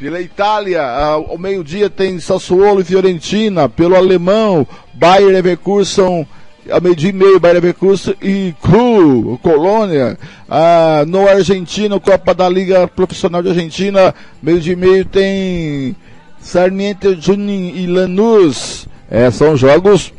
Pela 0.00 0.18
Itália, 0.18 0.82
ao 0.82 1.36
meio-dia 1.36 1.90
tem 1.90 2.18
Sassuolo 2.18 2.80
e 2.80 2.84
Fiorentina. 2.84 3.68
Pelo 3.68 3.94
alemão, 3.94 4.66
Bayern 4.94 5.30
Leverkusen, 5.30 6.26
ao 6.70 6.80
meio-dia 6.80 7.10
e 7.10 7.12
meio, 7.12 7.38
Bayern 7.38 7.60
Leverkusen 7.60 8.14
e 8.22 8.54
Cru, 8.62 9.38
Colônia. 9.42 10.18
Ah, 10.48 11.04
no 11.06 11.28
Argentino, 11.28 12.00
Copa 12.00 12.32
da 12.32 12.48
Liga 12.48 12.88
Profissional 12.88 13.42
de 13.42 13.50
Argentina, 13.50 14.14
meio-dia 14.42 14.72
e 14.72 14.76
meio 14.76 15.04
tem 15.04 15.94
Sarmiento 16.40 17.14
Junin 17.20 17.74
e 17.76 17.86
Lanús. 17.86 18.88
É, 19.10 19.30
são 19.30 19.54
jogos 19.54 20.14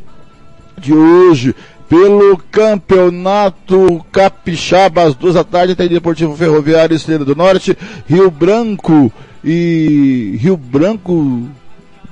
de 0.78 0.94
hoje. 0.94 1.56
Pelo 1.88 2.38
Campeonato 2.52 4.06
Capixaba, 4.12 5.02
às 5.02 5.16
duas 5.16 5.34
da 5.34 5.42
tarde, 5.42 5.74
tem 5.74 5.88
Deportivo 5.88 6.36
Ferroviário 6.36 6.94
Estrela 6.94 7.24
do 7.24 7.34
Norte, 7.34 7.76
Rio 8.06 8.30
Branco 8.30 9.12
e 9.44 10.38
Rio 10.40 10.56
Branco, 10.56 11.48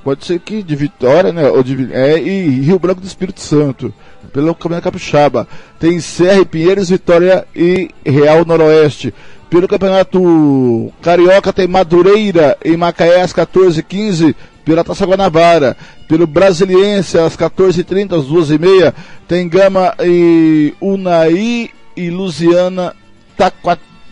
pode 0.03 0.25
ser 0.25 0.39
que 0.39 0.61
de 0.61 0.75
Vitória, 0.75 1.31
né? 1.31 1.49
Ou 1.49 1.63
de, 1.63 1.93
é, 1.93 2.17
e 2.19 2.61
Rio 2.61 2.79
Branco 2.79 3.01
do 3.01 3.07
Espírito 3.07 3.39
Santo, 3.39 3.93
pelo 4.33 4.53
Campeonato 4.53 4.83
Capixaba. 4.83 5.47
Tem 5.79 5.99
Serra 5.99 6.41
e 6.41 6.45
Pinheiros, 6.45 6.89
Vitória 6.89 7.45
e 7.55 7.89
Real 8.05 8.45
Noroeste. 8.45 9.13
Pelo 9.49 9.67
Campeonato 9.67 10.93
Carioca 11.01 11.51
tem 11.51 11.67
Madureira 11.67 12.57
e 12.63 12.77
Macaé 12.77 13.21
às 13.21 13.33
14h15 13.33 14.33
pela 14.63 14.83
Taça 14.83 15.05
Guanabara. 15.05 15.75
Pelo 16.07 16.25
Brasiliense 16.25 17.17
às 17.17 17.35
14h30, 17.35 18.17
às 18.17 18.25
2h30, 18.27 18.93
tem 19.27 19.49
Gama 19.49 19.93
e 20.01 20.73
Unai 20.79 21.69
e 21.97 22.09
Luziana 22.09 22.95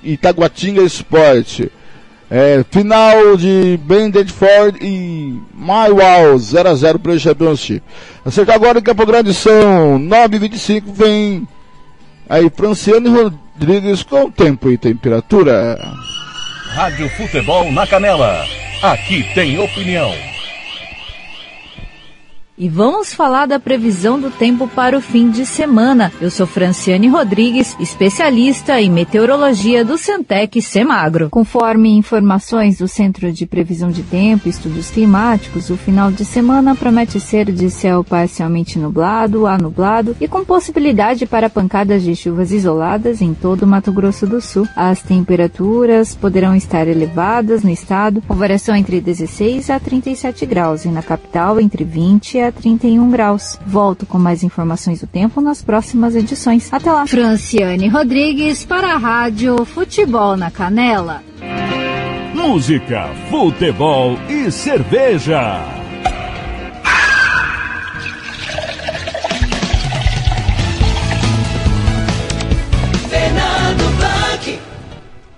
Itaguatinga 0.03 0.81
Esporte. 0.81 1.71
É, 2.31 2.63
final 2.69 3.35
de 3.35 3.79
Bendedford 3.83 4.77
e 4.81 5.41
Maiwal 5.51 6.35
0x0 6.35 6.99
para 6.99 7.11
o 7.11 7.19
Championship. 7.19 7.81
Acertar 8.23 8.55
agora 8.55 8.77
em 8.77 8.83
Campo 8.83 9.03
Grande 9.05 9.33
são 9.33 9.99
9h25, 9.99 10.83
vem 10.93 11.47
aí 12.29 12.47
Franciano 12.55 13.11
Rodrigues 13.11 14.03
com 14.03 14.29
tempo 14.29 14.69
e 14.69 14.77
temperatura. 14.77 15.79
Rádio 16.69 17.09
Futebol 17.09 17.71
na 17.71 17.87
Canela. 17.87 18.45
Aqui 18.83 19.23
tem 19.33 19.57
opinião. 19.59 20.13
E 22.61 22.67
vamos 22.67 23.13
falar 23.13 23.45
da 23.45 23.57
previsão 23.57 24.19
do 24.19 24.29
tempo 24.29 24.67
para 24.67 24.97
o 24.97 24.99
fim 24.99 25.29
de 25.29 25.45
semana. 25.45 26.11
Eu 26.19 26.29
sou 26.29 26.45
Franciane 26.45 27.07
Rodrigues, 27.07 27.73
especialista 27.79 28.81
em 28.81 28.91
meteorologia 28.91 29.85
do 29.85 29.97
Centec 29.97 30.61
Semagro. 30.61 31.29
Conforme 31.29 31.95
informações 31.95 32.79
do 32.79 32.85
Centro 32.85 33.31
de 33.31 33.45
Previsão 33.45 33.89
de 33.89 34.03
Tempo 34.03 34.45
e 34.45 34.49
Estudos 34.49 34.91
Climáticos, 34.91 35.69
o 35.69 35.77
final 35.77 36.11
de 36.11 36.25
semana 36.25 36.75
promete 36.75 37.17
ser 37.17 37.49
de 37.49 37.69
céu 37.69 38.03
parcialmente 38.03 38.77
nublado 38.77 39.47
a 39.47 39.57
nublado 39.57 40.13
e 40.19 40.27
com 40.27 40.43
possibilidade 40.43 41.25
para 41.25 41.49
pancadas 41.49 42.03
de 42.03 42.13
chuvas 42.13 42.51
isoladas 42.51 43.21
em 43.21 43.33
todo 43.33 43.63
o 43.63 43.67
Mato 43.67 43.93
Grosso 43.93 44.27
do 44.27 44.41
Sul. 44.41 44.67
As 44.75 45.01
temperaturas 45.01 46.13
poderão 46.13 46.53
estar 46.53 46.89
elevadas 46.89 47.63
no 47.63 47.69
estado, 47.69 48.21
com 48.27 48.35
variação 48.35 48.75
entre 48.75 48.99
16 48.99 49.69
a 49.69 49.79
37 49.79 50.45
graus 50.45 50.83
e 50.83 50.89
na 50.89 51.01
capital 51.01 51.57
entre 51.57 51.85
20 51.85 52.48
a 52.48 52.48
31 52.51 53.09
graus. 53.09 53.59
Volto 53.65 54.05
com 54.05 54.17
mais 54.17 54.43
informações 54.43 55.01
do 55.01 55.07
tempo 55.07 55.41
nas 55.41 55.61
próximas 55.61 56.15
edições. 56.15 56.71
Até 56.71 56.91
lá. 56.91 57.07
Franciane 57.07 57.87
Rodrigues 57.87 58.65
para 58.65 58.93
a 58.93 58.97
Rádio 58.97 59.65
Futebol 59.65 60.37
na 60.37 60.51
Canela. 60.51 61.23
Música, 62.33 63.09
futebol 63.29 64.17
e 64.29 64.51
cerveja. 64.51 65.79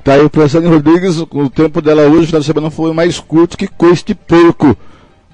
Tá 0.03 0.13
aí 0.13 0.25
o 0.25 0.29
Franciane 0.29 0.67
Rodrigues, 0.67 1.17
o 1.19 1.49
tempo 1.49 1.79
dela 1.79 2.01
hoje, 2.03 2.25
final 2.25 2.41
de 2.41 2.47
semana, 2.47 2.71
foi 2.71 2.91
mais 2.91 3.19
curto 3.19 3.55
que 3.55 3.67
coice 3.67 4.03
de 4.03 4.15
porco. 4.15 4.75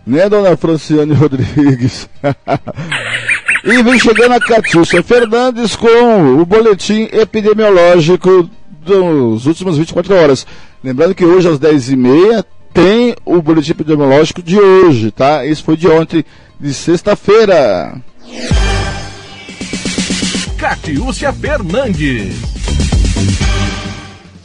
Né, 0.08 0.30
dona 0.30 0.56
Franciane 0.56 1.14
Rodrigues? 1.14 2.08
e 3.66 3.84
vem 3.84 4.00
chegando 4.00 4.36
a 4.36 4.40
Catiúcia 4.40 5.04
Fernandes 5.04 5.76
com 5.76 6.40
o 6.40 6.46
boletim 6.46 7.10
epidemiológico 7.12 8.50
dos 8.86 9.46
últimos 9.46 9.78
24 9.78 10.16
horas. 10.16 10.48
Lembrando 10.82 11.14
que 11.14 11.26
hoje 11.26 11.50
às 11.50 11.60
10h30 11.60 12.46
tem 12.74 13.18
o 13.26 13.42
boletim 13.42 13.72
epidemiológico 13.72 14.42
de 14.42 14.58
hoje, 14.58 15.12
tá? 15.12 15.46
Esse 15.46 15.62
foi 15.62 15.76
de 15.76 15.90
ontem, 15.90 16.24
de 16.58 16.74
sexta-feira. 16.74 18.02
Catiúcia 20.58 21.34
Fernandes 21.34 22.58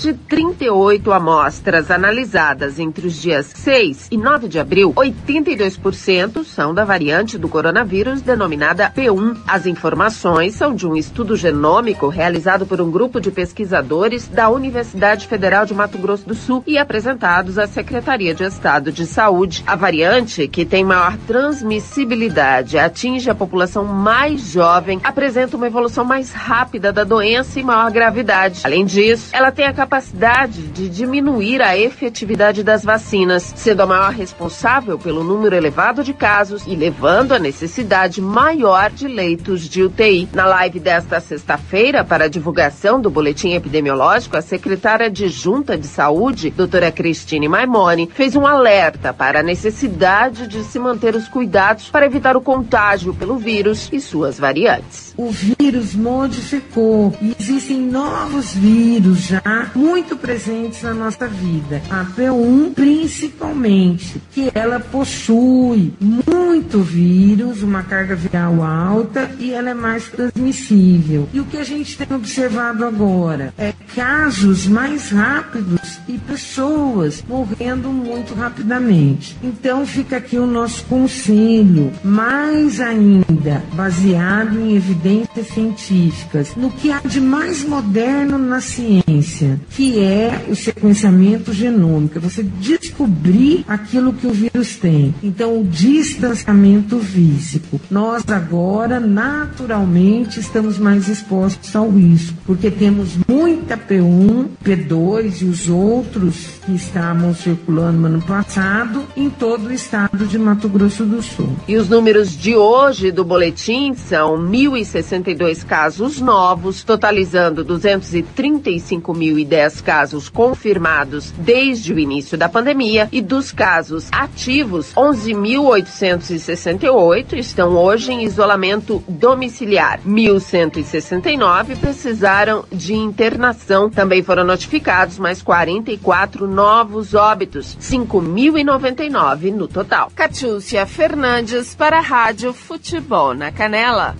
de 0.02 0.14
38 0.14 1.12
amostras 1.12 1.88
analisadas 1.88 2.80
entre 2.80 3.06
os 3.06 3.14
dias 3.14 3.46
6 3.54 4.08
e 4.10 4.16
9 4.16 4.48
de 4.48 4.58
abril, 4.58 4.92
82% 4.94 6.44
são 6.44 6.74
da 6.74 6.84
variante 6.84 7.38
do 7.38 7.48
coronavírus 7.48 8.20
denominada 8.20 8.90
P1. 8.90 9.38
As 9.46 9.64
informações 9.64 10.56
são 10.56 10.74
de 10.74 10.88
um 10.88 10.96
estudo 10.96 11.36
genômico 11.36 12.08
realizado 12.08 12.66
por 12.66 12.80
um 12.80 12.90
grupo 12.90 13.20
de 13.20 13.30
pesquisadores 13.30 14.26
da 14.26 14.50
Universidade 14.50 15.28
Federal 15.28 15.64
de 15.64 15.72
Mato 15.72 15.96
Grosso 15.98 16.26
do 16.26 16.34
Sul 16.34 16.64
e 16.66 16.76
apresentados 16.78 17.56
à 17.56 17.68
Secretaria 17.68 18.34
de 18.34 18.42
Estado 18.42 18.90
de 18.90 19.06
Saúde. 19.06 19.62
A 19.68 19.76
variante, 19.76 20.48
que 20.48 20.64
tem 20.64 20.82
maior 20.82 21.16
transmissibilidade, 21.28 22.76
atinge 22.76 23.30
a 23.30 23.36
população 23.36 23.84
mais 23.84 24.48
jovem, 24.50 25.00
apresenta 25.04 25.56
uma 25.56 25.68
evolução 25.68 26.04
mais 26.04 26.32
rápida 26.32 26.92
da 26.92 27.04
doença 27.04 27.60
e 27.60 27.62
maior 27.62 27.88
gravidade. 27.92 28.62
Além 28.64 28.84
disso, 28.84 29.30
ela 29.32 29.52
tem 29.52 29.64
a 29.64 29.72
capacidade 29.72 29.91
capacidade 29.92 30.68
de 30.68 30.88
diminuir 30.88 31.61
a 31.61 31.76
efetividade 31.76 32.62
das 32.62 32.83
vacinas, 32.83 33.52
sendo 33.55 33.83
a 33.83 33.87
maior 33.87 34.11
responsável 34.11 34.98
pelo 34.98 35.22
número 35.22 35.55
elevado 35.55 36.02
de 36.02 36.14
casos 36.14 36.66
e 36.66 36.74
levando 36.74 37.33
a 37.33 37.38
necessidade 37.38 38.18
maior 38.22 38.90
de 38.90 39.07
leitos 39.07 39.68
de 39.68 39.83
UTI. 39.83 40.31
Na 40.33 40.46
live 40.46 40.81
desta 40.81 41.20
sexta-feira, 41.20 42.02
para 42.02 42.24
a 42.24 42.28
divulgação 42.28 42.98
do 42.98 43.11
boletim 43.11 43.52
epidemiológico, 43.52 44.35
a 44.35 44.40
secretária 44.40 45.09
adjunta 45.09 45.76
de 45.76 45.87
saúde, 45.87 46.48
doutora 46.48 46.90
Cristine 46.90 47.46
Maimone, 47.46 48.09
fez 48.14 48.35
um 48.35 48.46
alerta 48.46 49.12
para 49.12 49.40
a 49.40 49.42
necessidade 49.42 50.46
de 50.46 50.64
se 50.64 50.78
manter 50.78 51.14
os 51.14 51.28
cuidados 51.28 51.90
para 51.90 52.07
evitar 52.07 52.35
o 52.35 52.40
contágio 52.40 53.12
pelo 53.12 53.37
vírus 53.37 53.90
e 53.92 54.00
suas 54.00 54.38
variantes. 54.38 55.12
O 55.16 55.31
vírus 55.31 55.94
modificou 55.94 57.14
e 57.20 57.37
existem 57.38 57.79
novos 57.79 58.55
vírus 58.55 59.18
já 59.18 59.70
muito 59.75 60.16
presentes 60.16 60.83
na 60.83 60.94
nossa 60.94 61.29
vida. 61.29 61.83
A 61.90 62.05
P1 62.05 62.72
principalmente, 62.75 64.22
que 64.33 64.51
ela 64.55 64.81
possui 64.81 65.92
muito 66.01 66.81
vírus, 66.81 67.62
uma 67.62 67.83
carga 67.83 68.14
viral 68.14 68.62
alta 68.62 69.31
e 69.38 69.53
ela 69.53 69.70
é 69.70 69.75
mais 69.75 70.09
transmissível. 70.09 71.29
E 71.33 71.40
o 71.40 71.44
que 71.44 71.59
a 71.59 71.64
gente 71.64 71.96
tem 71.98 72.16
observado 72.16 72.85
agora 72.85 73.53
é 73.59 73.75
casos 73.94 74.66
mais 74.66 75.11
rápidos 75.11 76.01
e 76.09 76.16
pessoas 76.16 77.22
morrendo 77.29 77.90
muito 77.90 78.35
rapidamente. 78.35 79.37
Então 79.42 79.85
fica 79.85 80.16
aqui 80.16 80.38
o 80.38 80.46
nosso 80.46 80.85
conselho, 80.85 81.92
mais 82.03 82.81
ainda 82.81 83.62
baseado 83.75 84.59
em 84.59 84.75
evidências 84.75 85.01
científicas, 85.44 86.54
no 86.56 86.70
que 86.70 86.90
há 86.90 87.00
de 87.00 87.20
mais 87.20 87.64
moderno 87.64 88.38
na 88.38 88.60
ciência, 88.60 89.60
que 89.70 90.00
é 90.00 90.44
o 90.48 90.54
sequenciamento 90.54 91.52
genômico, 91.52 92.20
você 92.20 92.42
descobrir 92.42 93.64
aquilo 93.66 94.12
que 94.12 94.26
o 94.26 94.32
vírus 94.32 94.76
tem. 94.76 95.14
Então 95.22 95.60
o 95.60 95.64
distanciamento 95.64 96.98
físico. 96.98 97.80
Nós 97.90 98.22
agora 98.28 99.00
naturalmente 99.00 100.40
estamos 100.40 100.78
mais 100.78 101.08
expostos 101.08 101.74
ao 101.74 101.90
risco, 101.90 102.36
porque 102.46 102.70
temos 102.70 103.10
muita 103.28 103.76
P1, 103.76 104.48
P2 104.64 105.42
e 105.42 105.44
os 105.44 105.68
outros 105.68 106.62
que 106.64 106.75
estavam 106.75 107.35
circulando 107.35 107.98
no 107.98 108.07
ano 108.07 108.22
passado 108.22 109.05
em 109.16 109.29
todo 109.29 109.66
o 109.66 109.72
estado 109.72 110.25
de 110.27 110.38
Mato 110.38 110.68
Grosso 110.68 111.05
do 111.05 111.20
Sul. 111.22 111.51
E 111.66 111.77
os 111.77 111.88
números 111.88 112.37
de 112.37 112.55
hoje 112.57 113.11
do 113.11 113.25
boletim 113.25 113.94
são 113.94 114.38
1.062 114.38 115.64
casos 115.64 116.20
novos, 116.20 116.85
totalizando 116.85 117.64
235.010 117.64 119.83
casos 119.83 120.29
confirmados 120.29 121.33
desde 121.38 121.92
o 121.92 121.98
início 121.98 122.38
da 122.38 122.48
pandemia 122.48 123.09
e 123.11 123.20
dos 123.20 123.51
casos 123.51 124.07
ativos, 124.12 124.92
11.868 124.94 127.33
estão 127.35 127.77
hoje 127.77 128.12
em 128.12 128.22
isolamento 128.25 129.03
domiciliar. 129.09 129.98
1.169 130.07 131.77
precisaram 131.79 132.64
de 132.70 132.94
internação. 132.94 133.90
Também 133.90 134.22
foram 134.22 134.44
notificados 134.44 135.18
mais 135.18 135.42
44 135.42 136.51
novos 136.52 137.14
óbitos, 137.14 137.76
5.099 137.80 139.52
no 139.52 139.66
total. 139.66 140.12
Catiúcia 140.14 140.86
Fernandes 140.86 141.74
para 141.74 141.98
a 141.98 142.00
Rádio 142.00 142.52
Futebol 142.52 143.34
na 143.34 143.50
Canela. 143.50 144.14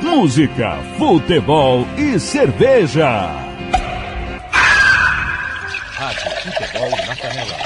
Música, 0.00 0.78
futebol 0.96 1.86
e 1.98 2.18
cerveja. 2.18 3.28
Rádio 5.92 6.30
Futebol 6.42 6.90
na 7.06 7.16
Canela. 7.16 7.65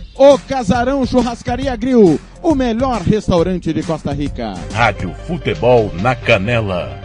O 0.15 0.37
Casarão 0.37 1.05
Churrascaria 1.05 1.75
Grill, 1.75 2.19
o 2.43 2.53
melhor 2.53 3.01
restaurante 3.01 3.71
de 3.73 3.81
Costa 3.81 4.11
Rica. 4.11 4.53
Rádio 4.73 5.13
Futebol 5.25 5.91
na 6.01 6.15
Canela. 6.15 7.00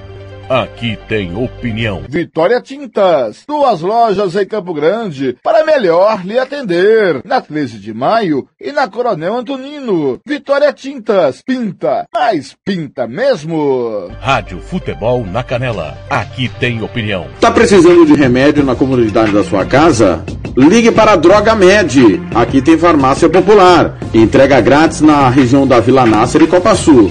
Aqui 0.49 0.97
tem 1.09 1.37
opinião. 1.37 2.05
Vitória 2.09 2.61
Tintas, 2.61 3.43
duas 3.49 3.81
lojas 3.81 4.37
em 4.37 4.47
Campo 4.47 4.73
Grande 4.73 5.37
para 5.43 5.65
melhor 5.65 6.25
lhe 6.25 6.39
atender. 6.39 7.21
Na 7.25 7.41
13 7.41 7.81
de 7.81 7.93
maio 7.93 8.47
e 8.61 8.71
na 8.71 8.87
Coronel 8.87 9.37
Antonino. 9.37 10.21
Vitória 10.25 10.73
Tintas, 10.73 11.43
pinta, 11.45 12.07
mas 12.15 12.55
pinta 12.65 13.09
mesmo. 13.09 14.09
Rádio 14.21 14.61
Futebol 14.61 15.27
na 15.27 15.43
Canela. 15.43 15.99
Aqui 16.09 16.49
tem 16.61 16.81
opinião. 16.81 17.27
Tá 17.41 17.51
precisando 17.51 18.07
de 18.07 18.15
remédio 18.15 18.65
na 18.65 18.77
comunidade 18.77 19.33
da 19.33 19.43
sua 19.43 19.67
casa? 19.67 20.25
Ligue 20.57 20.93
para 20.93 21.13
a 21.13 21.17
Droga 21.17 21.57
Med. 21.57 22.23
Aqui 22.33 22.63
tem 22.63 22.79
farmácia 22.79 23.29
popular. 23.29 23.99
Entrega 24.15 24.61
grátis 24.61 25.01
na 25.01 25.29
região 25.29 25.67
da 25.67 25.81
Vila 25.81 26.07
Nácer 26.07 26.43
e 26.43 26.47
Copa 26.47 26.75
Sul. 26.77 27.11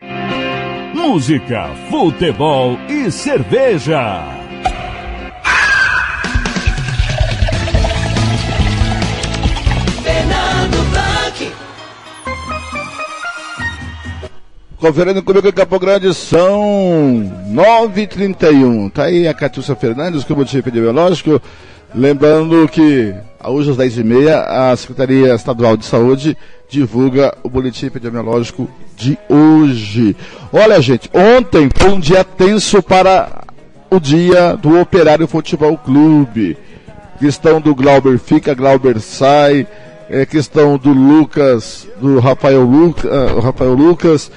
Música, 1.11 1.69
futebol 1.89 2.79
e 2.87 3.11
cerveja. 3.11 4.23
Fernando 10.01 10.89
Blanc. 10.89 11.51
Conferindo 14.77 15.21
comigo 15.21 15.49
em 15.49 15.51
Campo 15.51 15.77
Grande 15.77 16.13
são 16.13 17.29
9h31. 17.49 18.89
Tá 18.93 19.03
aí 19.03 19.27
a 19.27 19.33
Catiúcia 19.33 19.75
Fernandes 19.75 20.23
com 20.23 20.33
o 20.33 20.37
motivo 20.37 20.59
epidemiológico. 20.59 21.41
Lembrando 21.93 22.69
que 22.69 23.13
hoje 23.43 23.71
às 23.71 23.75
10h30 23.75 24.45
a 24.47 24.77
Secretaria 24.77 25.35
Estadual 25.35 25.75
de 25.75 25.85
Saúde 25.85 26.37
divulga 26.71 27.37
o 27.43 27.49
boletim 27.49 27.87
epidemiológico 27.87 28.67
de 28.95 29.17
hoje. 29.27 30.15
Olha, 30.53 30.81
gente, 30.81 31.09
ontem 31.13 31.69
foi 31.75 31.89
um 31.89 31.99
dia 31.99 32.23
tenso 32.23 32.81
para 32.81 33.43
o 33.89 33.99
dia 33.99 34.55
do 34.55 34.79
Operário 34.79 35.27
Futebol 35.27 35.77
Clube. 35.77 36.57
Questão 37.19 37.59
do 37.59 37.75
Glauber 37.75 38.17
fica, 38.17 38.55
Glauber 38.55 39.01
sai. 39.01 39.67
É, 40.09 40.25
questão 40.25 40.77
do 40.77 40.91
Lucas, 40.91 41.87
do 41.99 42.19
Rafael, 42.19 42.63
Luca, 42.63 43.07
uh, 43.07 43.39
Rafael 43.39 43.73
Lucas, 43.73 44.29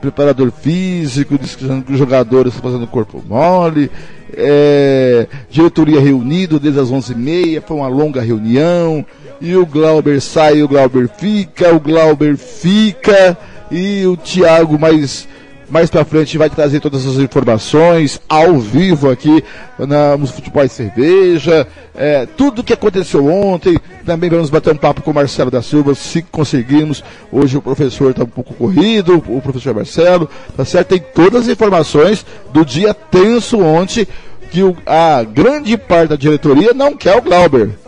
preparador 0.00 0.50
físico, 0.50 1.38
dizendo 1.38 1.82
que 1.82 1.92
os 1.92 1.98
jogadores 1.98 2.54
estão 2.54 2.70
fazendo 2.70 2.86
corpo 2.86 3.22
mole. 3.26 3.90
É, 4.36 5.26
diretoria 5.48 6.00
reunido 6.00 6.58
desde 6.58 6.80
as 6.80 6.90
11h30, 6.90 7.62
foi 7.62 7.76
uma 7.76 7.88
longa 7.88 8.20
reunião. 8.20 9.04
E 9.40 9.56
o 9.56 9.66
Glauber 9.66 10.20
sai, 10.20 10.62
o 10.62 10.68
Glauber 10.68 11.08
fica, 11.08 11.74
o 11.74 11.80
Glauber 11.80 12.36
fica. 12.36 13.36
E 13.70 14.06
o 14.06 14.16
Thiago 14.16 14.78
mais 14.78 15.26
mais 15.68 15.90
pra 15.90 16.04
frente 16.04 16.36
vai 16.36 16.50
trazer 16.50 16.80
todas 16.80 17.06
as 17.06 17.16
informações 17.16 18.20
ao 18.28 18.58
vivo 18.58 19.10
aqui 19.10 19.42
na, 19.78 20.16
no 20.16 20.26
Futebol 20.26 20.64
e 20.64 20.68
Cerveja, 20.68 21.66
é, 21.94 22.26
tudo 22.36 22.60
o 22.60 22.64
que 22.64 22.72
aconteceu 22.72 23.26
ontem. 23.26 23.76
Também 24.04 24.30
vamos 24.30 24.50
bater 24.50 24.72
um 24.72 24.76
papo 24.76 25.02
com 25.02 25.10
o 25.10 25.14
Marcelo 25.14 25.50
da 25.50 25.62
Silva, 25.62 25.94
se 25.94 26.22
conseguimos. 26.22 27.02
Hoje 27.32 27.56
o 27.56 27.62
professor 27.62 28.10
está 28.10 28.24
um 28.24 28.28
pouco 28.28 28.54
corrido, 28.54 29.22
o 29.26 29.40
professor 29.40 29.74
Marcelo, 29.74 30.28
tá 30.56 30.64
certo? 30.64 30.88
Tem 30.88 31.02
todas 31.14 31.42
as 31.42 31.48
informações 31.48 32.24
do 32.52 32.64
dia 32.64 32.94
tenso 32.94 33.58
ontem, 33.58 34.06
que 34.50 34.62
o, 34.62 34.76
a 34.86 35.24
grande 35.24 35.76
parte 35.76 36.10
da 36.10 36.16
diretoria 36.16 36.72
não 36.72 36.94
quer 36.94 37.16
o 37.16 37.22
Glauber. 37.22 37.83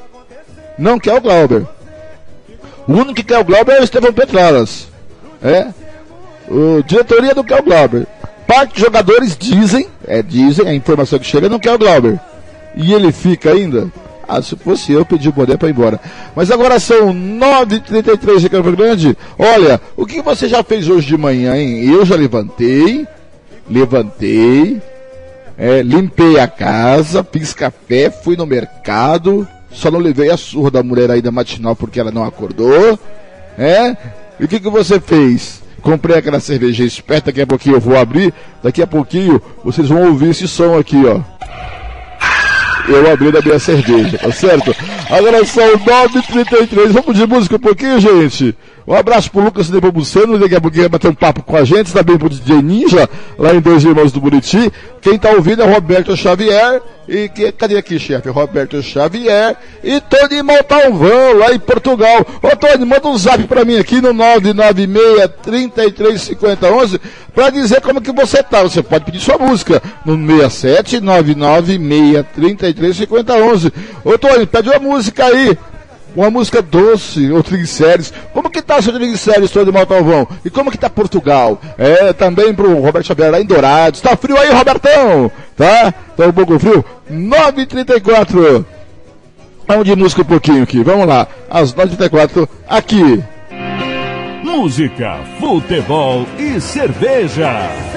Não 0.79 0.99
quer 0.99 1.15
o 1.15 1.21
Glauber. 1.21 1.67
O 2.87 2.93
único 2.93 3.15
que 3.15 3.25
quer 3.25 3.39
o 3.39 3.45
Glauber 3.45 3.73
é 3.73 3.81
o 3.81 3.85
Estevão 3.85 4.13
Petralas. 4.13 4.89
É, 5.43 5.67
o 6.49 6.83
diretoria 6.83 7.35
não 7.35 7.45
quer 7.45 7.61
o 7.61 7.65
Glauber. 7.65 8.07
Parte 8.47 8.75
dos 8.75 8.83
jogadores 8.83 9.37
dizem, 9.37 9.89
é, 10.07 10.23
dizem, 10.23 10.69
a 10.69 10.75
informação 10.75 11.19
que 11.19 11.27
chega, 11.27 11.49
não 11.49 11.59
quer 11.59 11.73
o 11.73 11.79
Glauber. 11.79 12.19
E 12.77 12.93
ele 12.93 13.11
fica 13.11 13.53
ainda? 13.53 13.91
Ah, 14.29 14.43
se 14.43 14.57
fosse 14.57 14.93
eu, 14.93 15.05
pedi 15.05 15.29
o 15.29 15.33
boné 15.33 15.57
para 15.57 15.69
ir 15.69 15.73
embora. 15.73 16.01
Mas 16.35 16.51
agora 16.51 16.81
são 16.81 17.15
9h33 17.15 18.41
de 18.41 18.49
Campo 18.49 18.73
Grande. 18.73 19.17
Olha, 19.39 19.81
o 19.97 20.05
que 20.05 20.21
você 20.21 20.49
já 20.49 20.63
fez 20.63 20.89
hoje 20.89 21.07
de 21.07 21.17
manhã, 21.17 21.57
hein? 21.57 21.85
Eu 21.85 22.05
já 22.05 22.17
levantei, 22.17 23.07
levantei, 23.71 24.83
é, 25.57 25.81
limpei 25.83 26.41
a 26.41 26.49
casa, 26.49 27.27
fiz 27.31 27.53
café, 27.53 28.11
fui 28.11 28.37
no 28.37 28.47
mercado, 28.47 29.47
só 29.71 29.91
não 29.91 29.99
levei 29.99 30.31
a 30.31 30.37
surra 30.37 30.71
da 30.71 30.83
mulher 30.83 31.11
ainda 31.11 31.31
matinal 31.31 31.77
porque 31.77 32.01
ela 32.01 32.11
não 32.11 32.25
acordou, 32.25 32.99
é? 33.59 33.97
E 34.39 34.45
o 34.45 34.49
que, 34.49 34.61
que 34.61 34.69
você 34.69 35.01
fez? 35.01 35.63
Comprei 35.81 36.17
aquela 36.17 36.41
cerveja 36.41 36.85
esperta, 36.85 37.27
daqui 37.27 37.41
a 37.41 37.47
pouquinho 37.47 37.77
eu 37.77 37.81
vou 37.81 37.97
abrir. 37.97 38.35
Daqui 38.63 38.83
a 38.83 38.87
pouquinho 38.87 39.41
vocês 39.65 39.89
vão 39.89 40.09
ouvir 40.09 40.31
esse 40.31 40.49
som 40.49 40.77
aqui, 40.79 41.01
ó. 41.07 41.21
Eu 42.89 43.13
abri 43.13 43.33
da 43.33 43.41
minha 43.41 43.59
cerveja, 43.59 44.19
tá 44.19 44.31
certo? 44.31 44.75
Agora 45.11 45.45
são 45.45 45.77
9h33. 45.79 46.89
Vamos 46.89 47.17
de 47.17 47.27
música 47.27 47.57
um 47.57 47.61
pouquinho, 47.61 48.01
gente? 48.01 48.57
Um 48.87 48.95
abraço 48.95 49.31
pro 49.33 49.43
Lucas 49.43 49.69
Nepomuceno, 49.69 50.39
daqui 50.39 50.55
a 50.55 50.61
pouquinho 50.61 50.85
vai 50.85 50.91
bater 50.91 51.09
um 51.09 51.15
papo 51.15 51.43
com 51.43 51.57
a 51.57 51.65
gente, 51.65 51.93
também 51.93 52.17
pro 52.17 52.29
DJ 52.29 52.63
Ninja, 52.63 53.11
lá 53.37 53.53
em 53.53 53.59
Dois 53.61 53.83
Irmãos 53.83 54.13
do 54.13 54.21
Buriti. 54.21 54.73
Quem 55.03 55.19
tá 55.19 55.31
ouvindo 55.31 55.63
é 55.63 55.67
Roberto 55.67 56.17
Xavier, 56.17 56.81
e 57.09 57.29
que, 57.29 57.51
cadê 57.51 57.77
aqui, 57.77 57.99
chefe? 57.99 58.29
Roberto 58.29 58.81
Xavier 58.81 59.57
e 59.83 60.01
Tony 60.01 60.41
Montalvão, 60.41 61.37
lá 61.37 61.53
em 61.53 61.59
Portugal. 61.59 62.25
Ô 62.41 62.57
Tony, 62.57 62.85
manda 62.85 63.09
um 63.09 63.19
zap 63.19 63.43
pra 63.45 63.65
mim 63.65 63.77
aqui 63.77 64.01
no 64.01 64.15
996-335011 64.15 67.01
pra 67.35 67.51
dizer 67.51 67.81
como 67.81 68.01
que 68.01 68.13
você 68.13 68.41
tá. 68.41 68.63
Você 68.63 68.85
pode 68.85 69.05
pedir 69.05 69.19
sua 69.21 69.37
música 69.37 69.83
no 70.05 70.17
67 70.17 71.01
996335011. 71.01 73.73
Ô 74.05 74.17
Tony, 74.17 74.47
pede 74.47 74.71
uma 74.71 74.79
música 74.79 75.27
aí 75.27 75.59
uma 76.17 76.31
música 76.31 76.63
doce, 76.63 77.31
ou 77.31 77.43
Trinséries. 77.43 78.13
Como 78.33 78.51
que 78.51 78.63
tá 78.63 78.81
seu 78.81 78.93
Trinséries 78.93 79.51
todo 79.51 79.71
de 79.71 79.79
Montalvão? 79.79 80.27
E 80.45 80.51
como 80.51 80.71
que 80.71 80.79
tá 80.79 80.89
Portugal? 80.89 81.61
É, 81.77 82.13
também 82.13 82.55
pro 82.55 82.81
Roberto 82.81 83.07
Xavier 83.07 83.31
lá 83.31 83.41
em 83.41 83.45
Dourados. 83.45 84.01
Tá 84.01 84.17
frio 84.17 84.39
aí, 84.39 84.51
Robertão? 84.51 85.31
Tá? 85.57 85.93
Tá 86.17 86.27
um 86.27 86.33
pouco 86.33 86.59
frio? 86.59 86.85
9h34. 87.11 88.65
Vamos 89.69 89.85
de 89.85 89.95
música 89.95 90.23
um 90.23 90.25
pouquinho 90.25 90.63
aqui. 90.63 90.83
Vamos 90.83 91.07
lá. 91.07 91.27
Às 91.51 91.75
9h34, 91.75 92.49
aqui. 92.69 93.23
Música, 94.43 95.19
futebol 95.39 96.25
e 96.39 96.61
cerveja. 96.61 97.96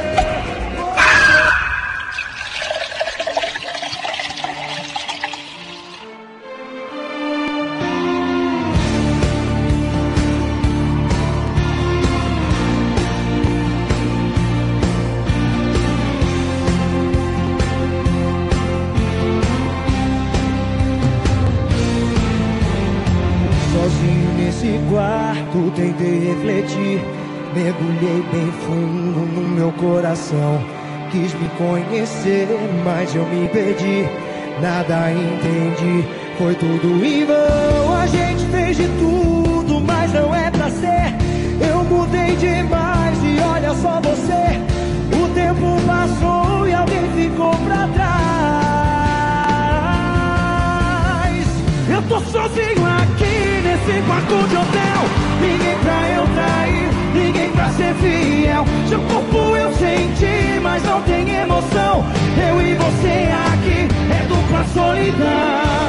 Coração. 29.79 30.59
Quis 31.11 31.33
me 31.33 31.49
conhecer, 31.57 32.47
mas 32.83 33.15
eu 33.15 33.25
me 33.25 33.47
perdi, 33.47 34.07
nada 34.61 35.11
entendi, 35.11 36.07
foi 36.37 36.53
tudo 36.55 37.03
em 37.03 37.25
vão. 37.25 37.97
A 37.97 38.05
gente 38.05 38.45
fez 38.51 38.77
de 38.77 38.87
tudo, 38.99 39.81
mas 39.81 40.13
não 40.13 40.35
é 40.35 40.51
pra 40.51 40.69
ser. 40.69 41.15
Eu 41.67 41.83
mudei 41.83 42.35
demais 42.35 43.17
e 43.23 43.39
olha 43.41 43.73
só 43.75 43.99
você. 44.01 44.59
O 45.17 45.27
tempo 45.33 45.81
passou 45.87 46.67
e 46.67 46.73
alguém 46.73 47.09
ficou 47.15 47.55
pra 47.65 47.87
trás. 47.87 48.19
Eu 51.89 52.01
tô 52.03 52.19
sozinho 52.19 52.85
aqui 52.85 53.61
nesse 53.63 54.01
quarto 54.05 54.47
de 54.47 54.55
hotel. 54.55 55.01
Ninguém 55.41 55.77
pra 55.79 56.09
eu 56.09 56.27
trair, 56.35 56.89
ser 57.79 57.95
fiel. 57.95 58.65
Seu 58.89 58.99
corpo 59.01 59.55
eu 59.55 59.71
senti, 59.73 60.59
mas 60.61 60.83
não 60.83 61.01
tem 61.03 61.29
emoção. 61.33 62.03
Eu 62.49 62.61
e 62.61 62.75
você 62.75 63.29
aqui 63.53 63.87
é 64.11 64.25
dupla 64.27 64.65
solidão. 64.73 65.79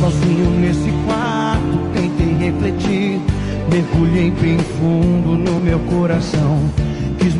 Sozinho 0.00 0.50
nesse 0.60 0.92
quarto, 1.06 1.78
tentei 1.94 2.50
refletir 2.50 3.20
Mergulhei 3.68 4.30
bem 4.30 4.58
fundo 4.58 5.36
no 5.36 5.60
meu 5.60 5.78
coração. 5.80 6.85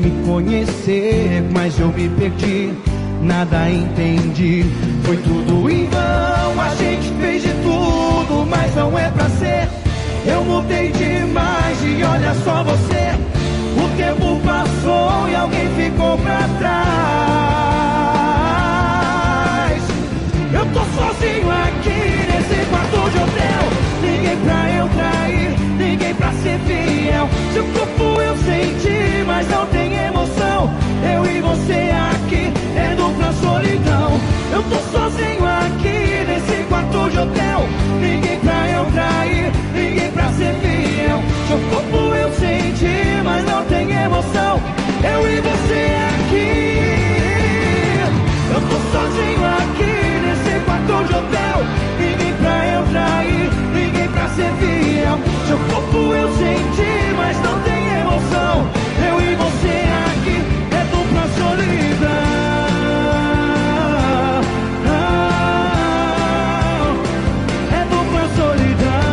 Me 0.07 0.25
conhecer, 0.25 1.43
mas 1.51 1.81
eu 1.81 1.89
me 1.89 2.09
perdi. 2.09 2.73
Nada 3.21 3.69
entendi, 3.69 4.65
foi 5.03 5.17
tudo 5.17 5.69
em 5.69 5.87
vão. 5.87 6.61
A 6.61 6.73
gente 6.77 7.13
fez 7.21 7.43
de 7.43 7.49
tudo, 7.49 8.47
mas 8.49 8.73
não 8.77 8.97
é 8.97 9.11
pra 9.11 9.29
ser. 9.31 9.69
Eu 10.25 10.45
mudei 10.45 10.93
demais 10.93 11.77
e 11.83 12.05
olha 12.05 12.33
só 12.45 12.63
você. 12.63 13.17
O 13.77 13.89
tempo 13.97 14.41
passou 14.47 15.29
e 15.29 15.35
alguém 15.35 15.69
ficou 15.75 16.17
pra 16.19 16.49
trás. 16.61 16.77
Eu 20.53 20.65
tô 20.67 20.85
sozinho 20.95 21.51
aqui 21.51 21.86
ser 26.47 26.59
fiel. 26.61 27.29
Seu 27.53 27.65
corpo 27.65 28.21
eu 28.21 28.37
senti, 28.37 29.25
mas 29.27 29.49
não 29.49 29.67
tem 29.67 29.93
emoção. 29.95 30.71
Eu 31.03 31.27
e 31.27 31.41
você 31.41 31.91
aqui 32.13 32.53
é 32.77 32.95
dupla 32.95 33.33
solidão. 33.33 34.21
Eu 34.53 34.63
tô 34.63 34.77
sozinho 34.97 35.45
aqui 35.45 36.25
nesse 36.29 36.63
quarto 36.69 37.11
de 37.11 37.19
hotel. 37.19 37.69
Ninguém 38.01 38.39
pra 38.39 38.69
eu 38.71 38.85
trair, 38.93 39.53
ninguém 39.75 40.11
pra 40.13 40.29
ser 40.33 40.55
fiel. 40.63 41.21
Seu 41.49 41.59
corpo 41.71 42.15
eu 42.15 42.33
senti, 42.35 43.23
mas 43.25 43.45
não 43.45 43.65
tem 43.65 43.91
emoção. 43.91 44.61
Eu 45.03 45.29
e 45.29 45.41
você 45.41 45.83
aqui. 46.15 46.77
Eu 48.55 48.61
tô 48.61 48.77
sozinho 48.93 49.45
aqui 49.59 49.95
nesse 50.25 50.65
quarto 50.65 51.05
de 51.09 51.15
hotel. 51.15 51.59
Ninguém 51.99 52.35
pra 52.35 52.67
eu 52.69 52.83
trair, 52.93 53.51
ninguém 53.75 54.09
pra 54.09 54.29
ser 54.29 54.53
fiel. 54.61 54.76
Eu 56.27 56.33
senti, 56.33 57.15
mas 57.17 57.41
não 57.41 57.61
tem 57.61 57.87
emoção. 58.01 58.69
Eu 59.09 59.21
e 59.21 59.37
você 59.37 59.85
aqui 60.11 60.43
é 60.75 60.83
dupla 60.91 61.25
solidão. 61.39 62.11
É 67.71 67.85
dupla 67.85 68.25
solidão. 68.35 69.07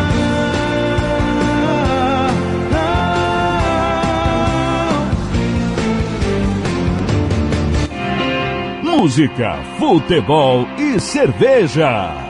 Música, 8.82 9.60
futebol 9.78 10.68
e 10.80 11.00
cerveja. 11.00 12.23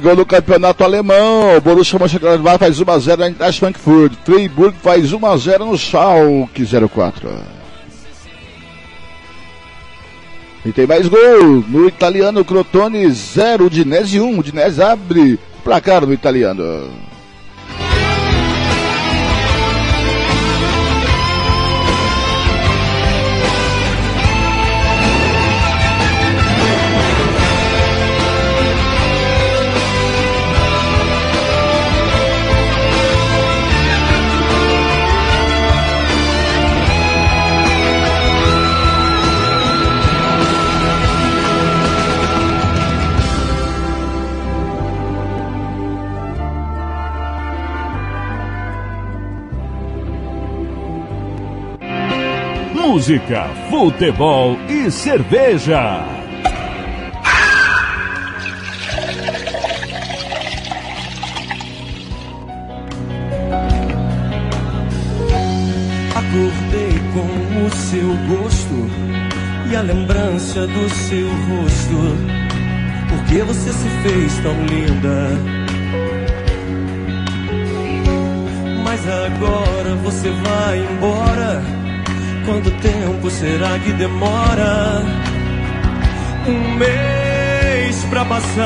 Gol 0.00 0.16
no 0.16 0.26
campeonato 0.26 0.82
alemão. 0.82 1.60
Borussia 1.60 1.98
Mönchengladbach 1.98 2.58
faz 2.58 2.80
1x0 2.80 3.16
na 3.16 3.26
Eintracht 3.26 3.58
Frankfurt. 3.58 4.14
Freiburg 4.24 4.74
faz 4.82 5.12
1x0 5.12 5.58
no 5.58 5.78
Schalke 5.78 6.64
04. 6.64 7.30
E 10.64 10.72
tem 10.72 10.86
mais 10.86 11.06
gol. 11.06 11.64
No 11.68 11.86
italiano, 11.86 12.44
Crotone 12.44 13.08
0, 13.10 13.66
Udinese 13.66 14.20
1. 14.20 14.38
Udinese 14.38 14.82
abre 14.82 15.38
placar 15.62 16.06
no 16.06 16.12
italiano. 16.12 16.90
Música, 52.94 53.50
futebol 53.68 54.56
e 54.68 54.88
cerveja. 54.88 56.00
Acordei 66.14 66.94
com 67.12 67.66
o 67.66 67.70
seu 67.74 68.14
gosto 68.28 68.88
e 69.68 69.74
a 69.74 69.80
lembrança 69.80 70.64
do 70.64 70.88
seu 70.88 71.26
rosto. 71.26 72.16
Por 73.08 73.24
que 73.24 73.42
você 73.42 73.72
se 73.72 73.88
fez 74.04 74.38
tão 74.38 74.54
linda? 74.66 75.30
Mas 78.84 79.00
agora 79.08 79.96
você 79.96 80.30
vai 80.30 80.78
embora. 80.78 81.73
Quanto 82.46 82.70
tempo 82.82 83.30
será 83.30 83.78
que 83.78 83.92
demora? 83.92 85.02
Um 86.46 86.74
mês 86.76 88.04
pra 88.10 88.24
passar. 88.24 88.64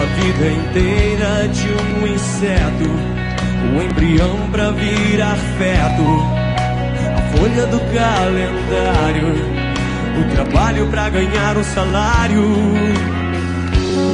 A 0.00 0.04
vida 0.20 0.46
inteira 0.52 1.48
de 1.48 1.68
um 1.68 2.06
inseto 2.06 3.20
o 3.70 3.82
embrião 3.82 4.36
pra 4.50 4.70
virar 4.70 5.36
feto, 5.58 6.02
a 7.16 7.36
folha 7.36 7.66
do 7.66 7.78
calendário, 7.94 9.34
o 10.18 10.34
trabalho 10.34 10.86
pra 10.88 11.08
ganhar 11.10 11.56
um 11.56 11.64
salário. 11.64 12.42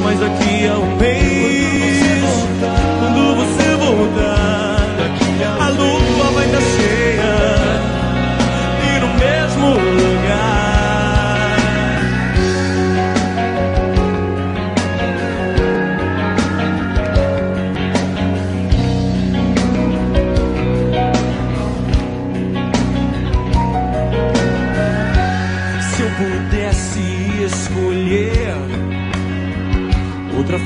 Mas 0.03 0.19
daqui 0.19 0.67
a 0.67 0.77
um 0.77 0.95
mês, 0.97 2.01
quando 2.99 3.35
você 3.35 3.66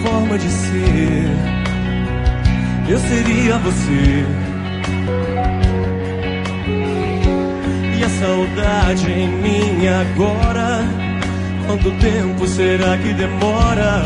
forma 0.02 0.38
de 0.38 0.50
ser, 0.50 1.30
eu 2.90 3.00
seria 3.00 3.58
você. 3.60 4.26
E 7.98 8.04
a 8.04 8.10
saudade 8.10 9.12
em 9.12 9.28
mim 9.28 9.88
agora, 9.88 10.84
quanto 11.68 11.92
tempo 12.00 12.48
será 12.48 12.98
que 12.98 13.14
demora? 13.14 14.02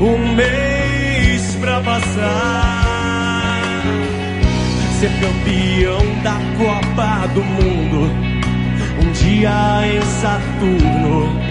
Um 0.00 0.34
mês 0.34 1.56
pra 1.60 1.80
passar. 1.80 2.84
Ser 5.00 5.10
campeão 5.20 6.22
da 6.22 6.38
Copa 6.58 7.28
do 7.34 7.42
Mundo, 7.42 8.10
um 9.02 9.12
dia 9.12 9.86
em 9.86 10.02
Saturno 10.20 11.43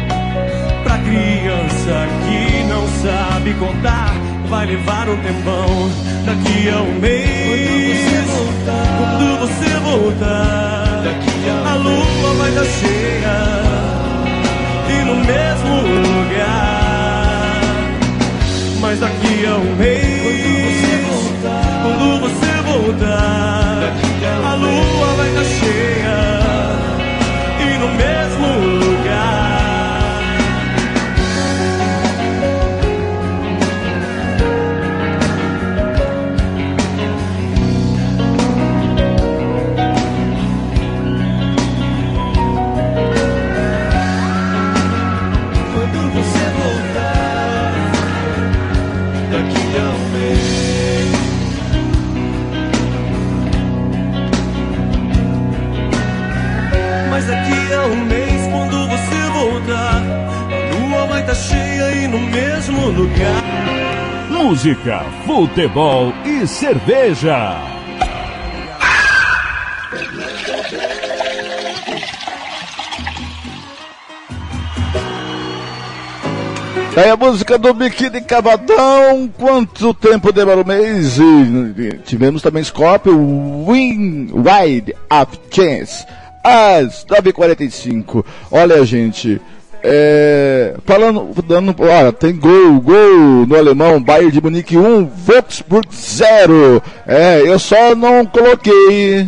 Pra 0.84 0.98
criança 0.98 2.08
que 2.26 2.64
não 2.64 2.88
sabe 3.02 3.54
contar, 3.56 4.14
vai 4.50 4.66
levar 4.66 5.08
um 5.10 5.18
tempão. 5.18 5.92
Daqui 6.26 6.70
a 6.70 6.82
um 6.82 7.00
mês, 7.00 8.00
quando 8.98 9.40
você 9.40 9.70
voltar, 9.80 11.04
a 11.66 11.76
lua 11.76 12.34
vai 12.38 12.50
estar 12.50 12.66
cheia. 12.66 13.64
E 14.90 15.06
no 15.06 15.16
mesmo 15.16 15.82
lugar. 15.82 17.64
Mas 18.80 19.00
daqui 19.00 19.46
a 19.46 19.56
um 19.56 19.76
mês, 19.76 20.84
quando 21.82 22.20
você 22.22 22.52
voltar, 22.62 23.94
a 24.46 24.56
lua 24.56 25.14
vai 25.16 25.30
estar 25.30 25.44
cheia 25.44 26.43
Música, 64.74 65.02
futebol 65.28 66.12
e 66.26 66.48
cerveja. 66.48 67.62
Daí 76.96 77.10
a 77.10 77.16
música 77.16 77.60
do 77.60 77.72
Biquíni 77.76 78.22
Cavadão, 78.22 79.30
quanto 79.38 79.94
tempo 79.94 80.32
demora 80.32 80.62
o 80.62 80.68
mês? 80.68 81.20
E 81.20 82.00
tivemos 82.04 82.42
também 82.42 82.64
Scorpio, 82.64 83.16
Win 83.68 84.32
Wide 84.34 84.96
Up 85.22 85.40
Chance, 85.52 86.04
às 86.44 87.06
9h45. 87.06 88.26
Olha, 88.50 88.84
gente, 88.84 89.40
é, 89.86 90.76
falando, 90.86 91.30
dando, 91.46 91.76
olha, 91.80 92.14
tem 92.14 92.34
gol, 92.34 92.80
gol 92.80 93.46
no 93.46 93.58
alemão, 93.58 94.02
Bayern 94.02 94.32
de 94.32 94.42
Munique 94.42 94.78
1, 94.78 95.06
Wolfsburg 95.06 95.88
0. 95.94 96.82
É, 97.06 97.42
eu 97.46 97.60
só 97.60 97.94
não 97.94 98.26
coloquei 98.26 99.28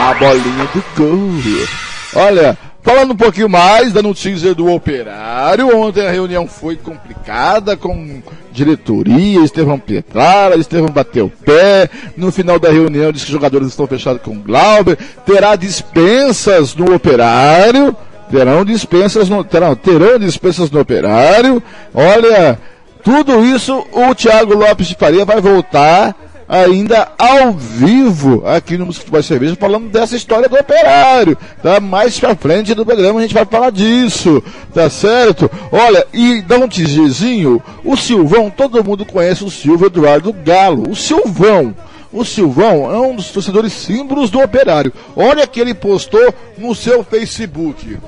a 0.00 0.14
bolinha 0.14 0.68
do 0.74 0.84
gol. 0.96 1.66
Olha, 2.14 2.58
falando 2.82 3.12
um 3.12 3.16
pouquinho 3.16 3.48
mais, 3.48 3.92
dando 3.92 4.12
teaser 4.14 4.56
do 4.56 4.68
operário, 4.68 5.76
ontem 5.76 6.04
a 6.04 6.10
reunião 6.10 6.48
foi 6.48 6.74
complicada 6.74 7.76
com 7.76 8.20
diretoria, 8.50 9.44
Estevão 9.44 9.78
Petrara, 9.78 10.56
Estevão 10.56 10.90
bateu 10.90 11.30
pé, 11.44 11.88
no 12.16 12.32
final 12.32 12.58
da 12.58 12.70
reunião 12.70 13.12
disse 13.12 13.26
que 13.26 13.30
os 13.30 13.34
jogadores 13.34 13.68
estão 13.68 13.86
fechados 13.86 14.20
com 14.22 14.32
o 14.32 14.40
Glauber, 14.40 14.98
terá 15.24 15.54
dispensas 15.54 16.74
no 16.74 16.92
operário, 16.94 17.96
terão 18.32 18.64
dispensas 18.64 19.28
no, 19.28 19.44
terão, 19.44 19.76
terão 19.76 20.18
dispensas 20.18 20.70
no 20.70 20.80
operário, 20.80 21.62
olha, 21.92 22.58
tudo 23.04 23.44
isso 23.44 23.86
o 23.92 24.14
Thiago 24.14 24.54
Lopes 24.54 24.86
de 24.86 24.94
Faria 24.94 25.22
vai 25.22 25.38
voltar 25.38 26.16
ainda 26.48 27.08
ao 27.18 27.52
vivo 27.52 28.42
aqui 28.46 28.78
no 28.78 28.86
Música 28.86 29.04
Futebol 29.04 29.22
Cerveja 29.22 29.56
falando 29.56 29.90
dessa 29.90 30.16
história 30.16 30.48
do 30.48 30.56
operário. 30.56 31.36
Tá 31.62 31.78
mais 31.78 32.18
pra 32.18 32.34
frente 32.34 32.74
do 32.74 32.86
programa 32.86 33.18
a 33.18 33.22
gente 33.22 33.34
vai 33.34 33.44
falar 33.44 33.70
disso, 33.70 34.42
tá 34.72 34.88
certo? 34.88 35.50
Olha, 35.70 36.06
e 36.12 36.40
dá 36.40 36.56
um 36.56 36.68
teaserzinho, 36.68 37.62
o 37.84 37.96
Silvão, 37.98 38.48
todo 38.48 38.82
mundo 38.82 39.04
conhece 39.04 39.44
o 39.44 39.50
Silvio 39.50 39.88
Eduardo 39.88 40.32
Galo. 40.32 40.90
O 40.90 40.96
Silvão, 40.96 41.74
o 42.10 42.24
Silvão 42.24 42.90
é 42.90 42.98
um 42.98 43.14
dos 43.14 43.28
torcedores 43.28 43.74
símbolos 43.74 44.30
do 44.30 44.40
operário. 44.40 44.92
Olha 45.14 45.46
que 45.46 45.60
ele 45.60 45.74
postou 45.74 46.34
no 46.56 46.74
seu 46.74 47.04
Facebook. 47.04 47.98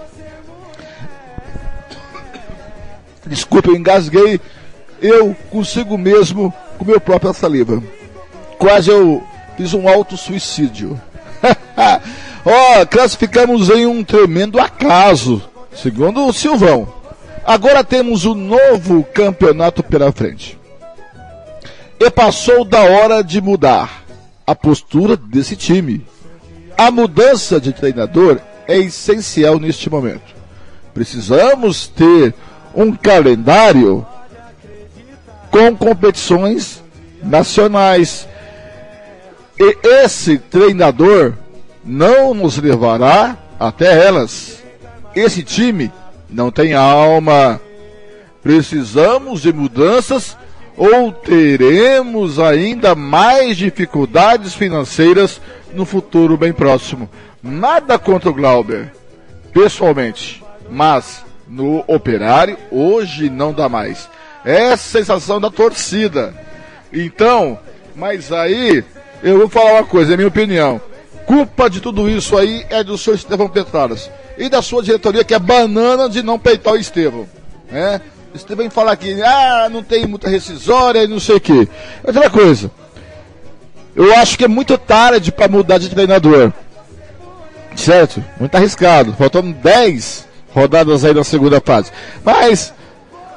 Desculpa, 3.27 3.71
eu 3.71 3.77
engasguei. 3.77 4.41
Eu 5.01 5.37
consigo 5.51 5.99
mesmo 5.99 6.53
com 6.79 6.85
meu 6.85 7.01
próprio 7.01 7.33
saliva 7.35 7.83
quase 8.65 8.91
eu 8.91 9.23
fiz 9.59 9.75
um 9.75 9.87
auto-suicídio. 9.87 10.99
Ó, 12.47 12.81
oh, 12.81 12.87
classificamos 12.87 13.69
em 13.69 13.85
um 13.85 14.03
tremendo 14.03 14.59
acaso, 14.59 15.43
segundo 15.75 16.27
o 16.27 16.33
Silvão. 16.33 16.91
Agora 17.45 17.85
temos 17.85 18.25
um 18.25 18.35
novo 18.35 19.05
campeonato 19.05 19.83
pela 19.83 20.11
frente. 20.13 20.59
E 22.01 22.11
passou 22.11 22.65
da 22.65 22.81
hora 22.81 23.23
de 23.23 23.41
mudar 23.41 24.03
a 24.47 24.55
postura 24.55 25.15
desse 25.15 25.57
time. 25.57 26.07
A 26.77 26.91
mudança 26.91 27.61
de 27.61 27.73
treinador 27.73 28.41
é 28.67 28.79
essencial 28.79 29.59
neste 29.59 29.91
momento. 29.91 30.35
Precisamos 30.95 31.87
ter 31.87 32.35
um 32.75 32.93
calendário 32.93 34.07
com 35.51 35.77
competições 35.77 36.83
nacionais, 37.23 38.29
e 39.59 39.79
esse 39.87 40.39
treinador 40.39 41.35
não 41.85 42.35
nos 42.35 42.59
levará 42.59 43.37
até 43.59 44.07
elas. 44.07 44.63
Esse 45.15 45.43
time 45.43 45.93
não 46.29 46.51
tem 46.51 46.75
alma. 46.75 47.61
Precisamos 48.43 49.43
de 49.43 49.53
mudanças 49.53 50.37
ou 50.77 51.13
teremos 51.13 52.39
ainda 52.39 52.95
mais 52.95 53.57
dificuldades 53.57 54.55
financeiras 54.55 55.41
no 55.73 55.85
futuro 55.85 56.37
bem 56.37 56.53
próximo. 56.53 57.09
Nada 57.43 57.99
contra 57.99 58.31
o 58.31 58.35
Glauber, 58.35 58.93
pessoalmente, 59.53 60.43
mas 60.69 61.25
no 61.49 61.85
operário 61.87 62.57
hoje 62.71 63.31
não 63.31 63.53
dá 63.53 63.69
mais. 63.69 64.09
É 64.45 64.73
a 64.73 64.77
sensação 64.77 65.41
da 65.41 65.51
torcida. 65.51 66.35
Então, 66.93 67.59
mas 67.95 68.31
aí 68.33 68.85
eu 69.23 69.39
vou 69.39 69.49
falar 69.49 69.75
uma 69.75 69.85
coisa, 69.85 70.15
é 70.15 70.17
minha 70.17 70.29
opinião. 70.29 70.81
Culpa 71.27 71.71
de 71.71 71.81
tudo 71.81 72.09
isso 72.09 72.37
aí 72.37 72.67
é 72.69 72.85
do 72.85 72.99
senhor 72.99 73.17
Estevão 73.17 73.49
Petraras 73.49 74.11
e 74.37 74.49
da 74.49 74.61
sua 74.61 74.83
diretoria, 74.83 75.25
que 75.25 75.35
é 75.35 75.39
banana 75.39 76.09
de 76.09 76.23
não 76.23 76.39
peitar 76.39 76.75
o 76.75 76.77
Estevão. 76.77 77.27
Né? 77.71 78.01
Estevão 78.35 78.69
fala 78.71 78.93
aqui, 78.93 79.23
ah, 79.23 79.69
não 79.71 79.83
tem 79.83 80.07
muita 80.07 80.29
rescisória 80.29 81.03
e 81.03 81.09
não 81.09 81.21
sei 81.21 81.37
o 81.37 81.41
quê. 81.41 81.67
Outra 82.05 82.29
coisa, 82.29 82.71
eu 83.97 84.15
acho 84.17 84.37
que 84.37 84.45
é 84.45 84.49
muito 84.49 84.77
tarde 84.77 85.33
para 85.33 85.49
mudar 85.49 85.79
de 85.79 85.89
treinador. 85.89 86.53
Certo? 87.77 88.23
Muito 88.39 88.55
arriscado. 88.55 89.15
Faltam 89.15 89.51
10 89.51 90.27
rodadas 90.55 91.05
aí 91.05 91.13
na 91.13 91.25
segunda 91.25 91.61
fase. 91.61 91.91
Mas 92.25 92.73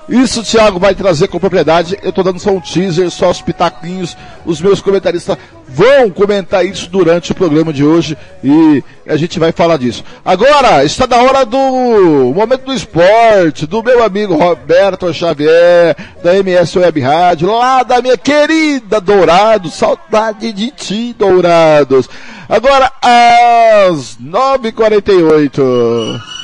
isso 0.07 0.39
o 0.39 0.43
Thiago 0.43 0.80
vai 0.80 0.95
trazer 0.95 1.28
com 1.28 1.38
propriedade. 1.38 1.97
Eu 2.01 2.11
estou 2.11 2.24
dando 2.24 2.39
só 2.39 2.51
um 2.51 2.61
teaser, 2.61 3.11
só 3.11 3.30
os 3.30 3.41
pitaquinhos. 3.41 4.15
Os 4.45 4.61
meus 4.61 4.80
comentaristas 4.80 5.38
vão 5.68 6.09
comentar 6.09 6.65
isso 6.65 6.89
durante 6.89 7.34
o 7.34 7.36
programa 7.36 7.74
de 7.74 7.84
hoje 7.84 8.18
e 8.41 8.82
a 9.05 9.18
gente 9.18 9.38
vai 9.38 9.51
falar 9.51 9.78
disso. 9.78 10.05
Agora, 10.24 10.86
está 10.86 11.05
na 11.05 11.18
hora 11.18 11.45
do 11.45 12.32
momento 12.34 12.63
do 12.63 12.74
esporte, 12.74 13.68
do 13.68 13.84
meu 13.84 14.01
amigo 14.01 14.36
Roberto 14.36 15.13
Xavier, 15.13 15.93
da 16.24 16.38
MS 16.38 16.80
Web 16.80 17.01
Rádio, 17.01 17.51
lá 17.51 17.84
da 17.84 18.01
minha 18.01 18.18
querida 18.18 19.01
Dourado. 19.01 19.70
Saudade 19.70 20.53
de 20.53 20.72
ti, 20.72 21.13
Dourados. 21.20 22.09
Agora, 22.47 22.89
às 23.01 24.18
9h48. 24.24 26.36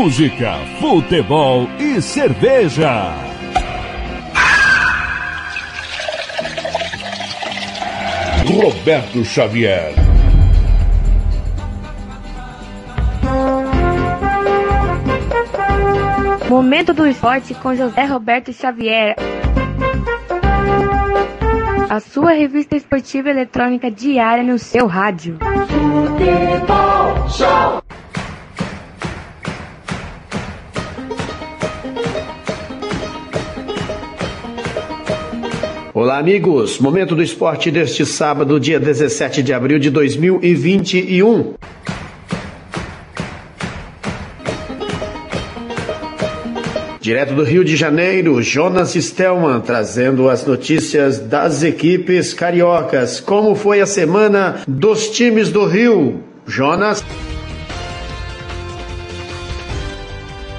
Música, 0.00 0.54
futebol 0.80 1.68
e 1.78 2.00
cerveja. 2.00 3.12
Roberto 8.46 9.22
Xavier. 9.22 9.92
Momento 16.48 16.94
do 16.94 17.06
esporte 17.06 17.52
com 17.52 17.74
José 17.74 18.04
Roberto 18.06 18.54
Xavier. 18.54 19.16
A 21.90 22.00
sua 22.00 22.30
revista 22.32 22.74
esportiva 22.74 23.28
eletrônica 23.28 23.90
diária 23.90 24.42
no 24.42 24.58
seu 24.58 24.86
rádio. 24.86 25.38
Futebol 25.68 27.28
Show. 27.28 27.99
Olá, 36.02 36.16
amigos. 36.16 36.78
Momento 36.78 37.14
do 37.14 37.22
esporte 37.22 37.70
deste 37.70 38.06
sábado, 38.06 38.58
dia 38.58 38.80
17 38.80 39.42
de 39.42 39.52
abril 39.52 39.78
de 39.78 39.90
2021. 39.90 41.52
Direto 47.02 47.34
do 47.34 47.44
Rio 47.44 47.62
de 47.62 47.76
Janeiro, 47.76 48.40
Jonas 48.40 48.94
Stelman 48.94 49.60
trazendo 49.60 50.30
as 50.30 50.46
notícias 50.46 51.18
das 51.18 51.62
equipes 51.62 52.32
cariocas. 52.32 53.20
Como 53.20 53.54
foi 53.54 53.82
a 53.82 53.86
semana 53.86 54.62
dos 54.66 55.10
times 55.10 55.52
do 55.52 55.66
Rio? 55.66 56.24
Jonas. 56.46 57.04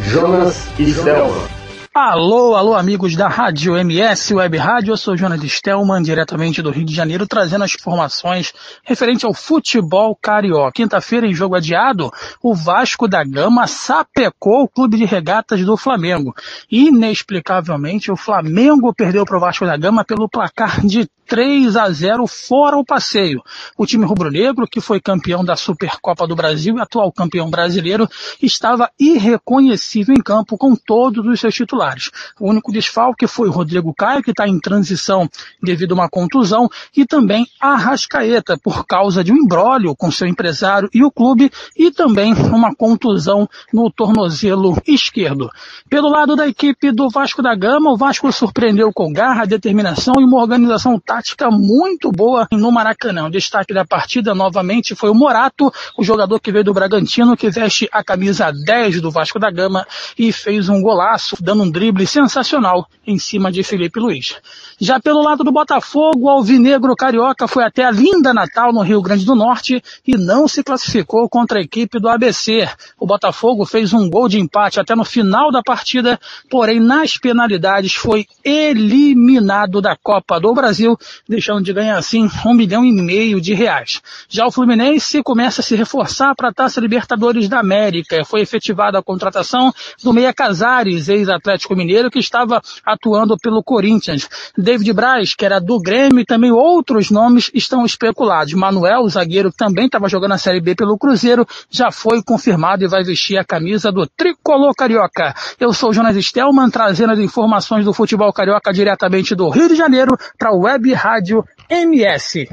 Jonas 0.01 0.67
Stelman. 0.79 1.60
Alô, 1.93 2.55
alô, 2.55 2.73
amigos 2.73 3.17
da 3.17 3.27
Rádio 3.27 3.75
MS 3.75 4.33
Web 4.33 4.57
Rádio. 4.57 4.93
Eu 4.93 4.97
sou 4.97 5.17
Jonas 5.17 5.41
Stelman, 5.43 6.01
diretamente 6.01 6.61
do 6.61 6.71
Rio 6.71 6.85
de 6.85 6.95
Janeiro, 6.95 7.27
trazendo 7.27 7.65
as 7.65 7.75
informações 7.75 8.53
referente 8.85 9.25
ao 9.25 9.33
futebol 9.33 10.15
carioca. 10.15 10.71
Quinta-feira, 10.71 11.27
em 11.27 11.33
jogo 11.33 11.53
adiado, 11.53 12.09
o 12.41 12.55
Vasco 12.55 13.09
da 13.09 13.25
Gama 13.25 13.67
sapecou 13.67 14.63
o 14.63 14.69
clube 14.69 14.95
de 14.95 15.03
regatas 15.03 15.65
do 15.65 15.75
Flamengo. 15.75 16.33
Inexplicavelmente, 16.71 18.09
o 18.09 18.15
Flamengo 18.15 18.93
perdeu 18.93 19.25
para 19.25 19.35
o 19.35 19.41
Vasco 19.41 19.65
da 19.65 19.75
Gama 19.75 20.05
pelo 20.05 20.29
placar 20.29 20.79
de 20.87 21.09
3 21.31 21.77
a 21.77 21.89
0 21.89 22.27
fora 22.27 22.75
o 22.77 22.83
passeio. 22.83 23.41
O 23.77 23.85
time 23.85 24.03
rubro-negro, 24.05 24.67
que 24.67 24.81
foi 24.81 24.99
campeão 24.99 25.45
da 25.45 25.55
Supercopa 25.55 26.27
do 26.27 26.35
Brasil 26.35 26.75
e 26.75 26.81
atual 26.81 27.09
campeão 27.09 27.49
brasileiro, 27.49 28.05
estava 28.41 28.91
irreconhecível 28.99 30.13
em 30.13 30.21
campo 30.21 30.57
com 30.57 30.75
todos 30.75 31.25
os 31.25 31.39
seus 31.39 31.55
titulares. 31.55 32.11
O 32.37 32.49
único 32.49 32.69
desfalque 32.69 33.27
foi 33.27 33.47
o 33.47 33.51
Rodrigo 33.51 33.93
Caio, 33.93 34.21
que 34.21 34.31
está 34.31 34.45
em 34.45 34.59
transição 34.59 35.25
devido 35.63 35.93
a 35.93 35.95
uma 35.95 36.09
contusão, 36.09 36.69
e 36.97 37.05
também 37.05 37.47
a 37.61 37.77
Rascaeta, 37.77 38.57
por 38.61 38.85
causa 38.85 39.23
de 39.23 39.31
um 39.31 39.37
embrólio 39.37 39.95
com 39.95 40.11
seu 40.11 40.27
empresário 40.27 40.89
e 40.93 41.01
o 41.01 41.09
clube, 41.09 41.49
e 41.77 41.91
também 41.91 42.33
uma 42.33 42.75
contusão 42.75 43.47
no 43.71 43.89
tornozelo 43.89 44.75
esquerdo. 44.85 45.49
Pelo 45.89 46.09
lado 46.09 46.35
da 46.35 46.45
equipe 46.45 46.91
do 46.91 47.09
Vasco 47.09 47.41
da 47.41 47.55
Gama, 47.55 47.89
o 47.89 47.95
Vasco 47.95 48.29
surpreendeu 48.33 48.91
com 48.93 49.13
garra, 49.13 49.45
determinação 49.45 50.15
e 50.19 50.25
uma 50.25 50.41
organização 50.41 50.99
tática 50.99 51.20
tática 51.21 51.51
muito 51.51 52.11
boa 52.11 52.47
no 52.51 52.71
Maracanã. 52.71 53.27
O 53.27 53.29
destaque 53.29 53.73
da 53.73 53.85
partida 53.85 54.33
novamente 54.33 54.95
foi 54.95 55.11
o 55.11 55.13
Morato, 55.13 55.71
o 55.95 56.03
jogador 56.03 56.39
que 56.39 56.51
veio 56.51 56.63
do 56.63 56.73
Bragantino, 56.73 57.37
que 57.37 57.47
veste 57.47 57.87
a 57.91 58.03
camisa 58.03 58.51
10 58.51 59.01
do 59.01 59.11
Vasco 59.11 59.37
da 59.37 59.51
Gama 59.51 59.85
e 60.17 60.31
fez 60.31 60.67
um 60.67 60.81
golaço, 60.81 61.37
dando 61.39 61.61
um 61.61 61.69
drible 61.69 62.07
sensacional 62.07 62.87
em 63.05 63.19
cima 63.19 63.51
de 63.51 63.61
Felipe 63.61 63.99
Luiz. 63.99 64.35
Já 64.79 64.99
pelo 64.99 65.21
lado 65.21 65.43
do 65.43 65.51
Botafogo, 65.51 66.21
o 66.21 66.29
Alvinegro 66.29 66.95
Carioca 66.95 67.47
foi 67.47 67.63
até 67.63 67.85
a 67.85 67.91
linda 67.91 68.33
Natal 68.33 68.73
no 68.73 68.81
Rio 68.81 68.99
Grande 68.99 69.23
do 69.23 69.35
Norte 69.35 69.79
e 70.07 70.17
não 70.17 70.47
se 70.47 70.63
classificou 70.63 71.29
contra 71.29 71.59
a 71.59 71.61
equipe 71.61 71.99
do 71.99 72.09
ABC. 72.09 72.67
O 72.99 73.05
Botafogo 73.05 73.63
fez 73.63 73.93
um 73.93 74.09
gol 74.09 74.27
de 74.27 74.39
empate 74.39 74.79
até 74.79 74.95
no 74.95 75.05
final 75.05 75.51
da 75.51 75.61
partida, 75.61 76.19
porém 76.49 76.79
nas 76.79 77.15
penalidades 77.15 77.93
foi 77.93 78.25
eliminado 78.43 79.79
da 79.81 79.95
Copa 79.95 80.39
do 80.39 80.51
Brasil 80.51 80.97
deixando 81.27 81.63
de 81.63 81.73
ganhar 81.73 81.97
assim 81.97 82.29
um 82.45 82.53
milhão 82.53 82.85
e 82.85 82.91
meio 82.91 83.39
de 83.41 83.53
reais. 83.53 84.01
Já 84.29 84.45
o 84.45 84.51
Fluminense 84.51 85.21
começa 85.23 85.61
a 85.61 85.63
se 85.63 85.75
reforçar 85.75 86.33
para 86.35 86.49
a 86.49 86.53
Taça 86.53 86.79
Libertadores 86.79 87.47
da 87.47 87.59
América. 87.59 88.23
Foi 88.25 88.41
efetivada 88.41 88.99
a 88.99 89.03
contratação 89.03 89.73
do 90.03 90.13
Meia 90.13 90.33
Casares, 90.33 91.09
ex-Atlético 91.09 91.75
Mineiro, 91.75 92.09
que 92.09 92.19
estava 92.19 92.61
atuando 92.85 93.37
pelo 93.37 93.63
Corinthians. 93.63 94.27
David 94.57 94.93
Braz, 94.93 95.33
que 95.35 95.45
era 95.45 95.59
do 95.59 95.79
Grêmio, 95.79 96.19
e 96.19 96.25
também 96.25 96.51
outros 96.51 97.09
nomes 97.09 97.49
estão 97.53 97.85
especulados. 97.85 98.53
Manuel, 98.53 99.01
o 99.01 99.09
zagueiro 99.09 99.51
também 99.51 99.85
estava 99.85 100.07
jogando 100.07 100.33
a 100.33 100.37
Série 100.37 100.61
B 100.61 100.75
pelo 100.75 100.97
Cruzeiro, 100.97 101.45
já 101.69 101.91
foi 101.91 102.21
confirmado 102.23 102.83
e 102.83 102.87
vai 102.87 103.03
vestir 103.03 103.37
a 103.37 103.45
camisa 103.45 103.91
do 103.91 104.05
Tricolor 104.07 104.73
Carioca. 104.75 105.33
Eu 105.59 105.73
sou 105.73 105.93
Jonas 105.93 106.15
Stelman, 106.15 106.69
trazendo 106.69 107.13
as 107.13 107.19
informações 107.19 107.85
do 107.85 107.93
futebol 107.93 108.31
carioca 108.31 108.73
diretamente 108.73 109.35
do 109.35 109.49
Rio 109.49 109.67
de 109.67 109.75
Janeiro 109.75 110.17
para 110.37 110.49
a 110.49 110.55
Web 110.55 110.93
Rádio 111.03 111.43
MS. 111.67 112.45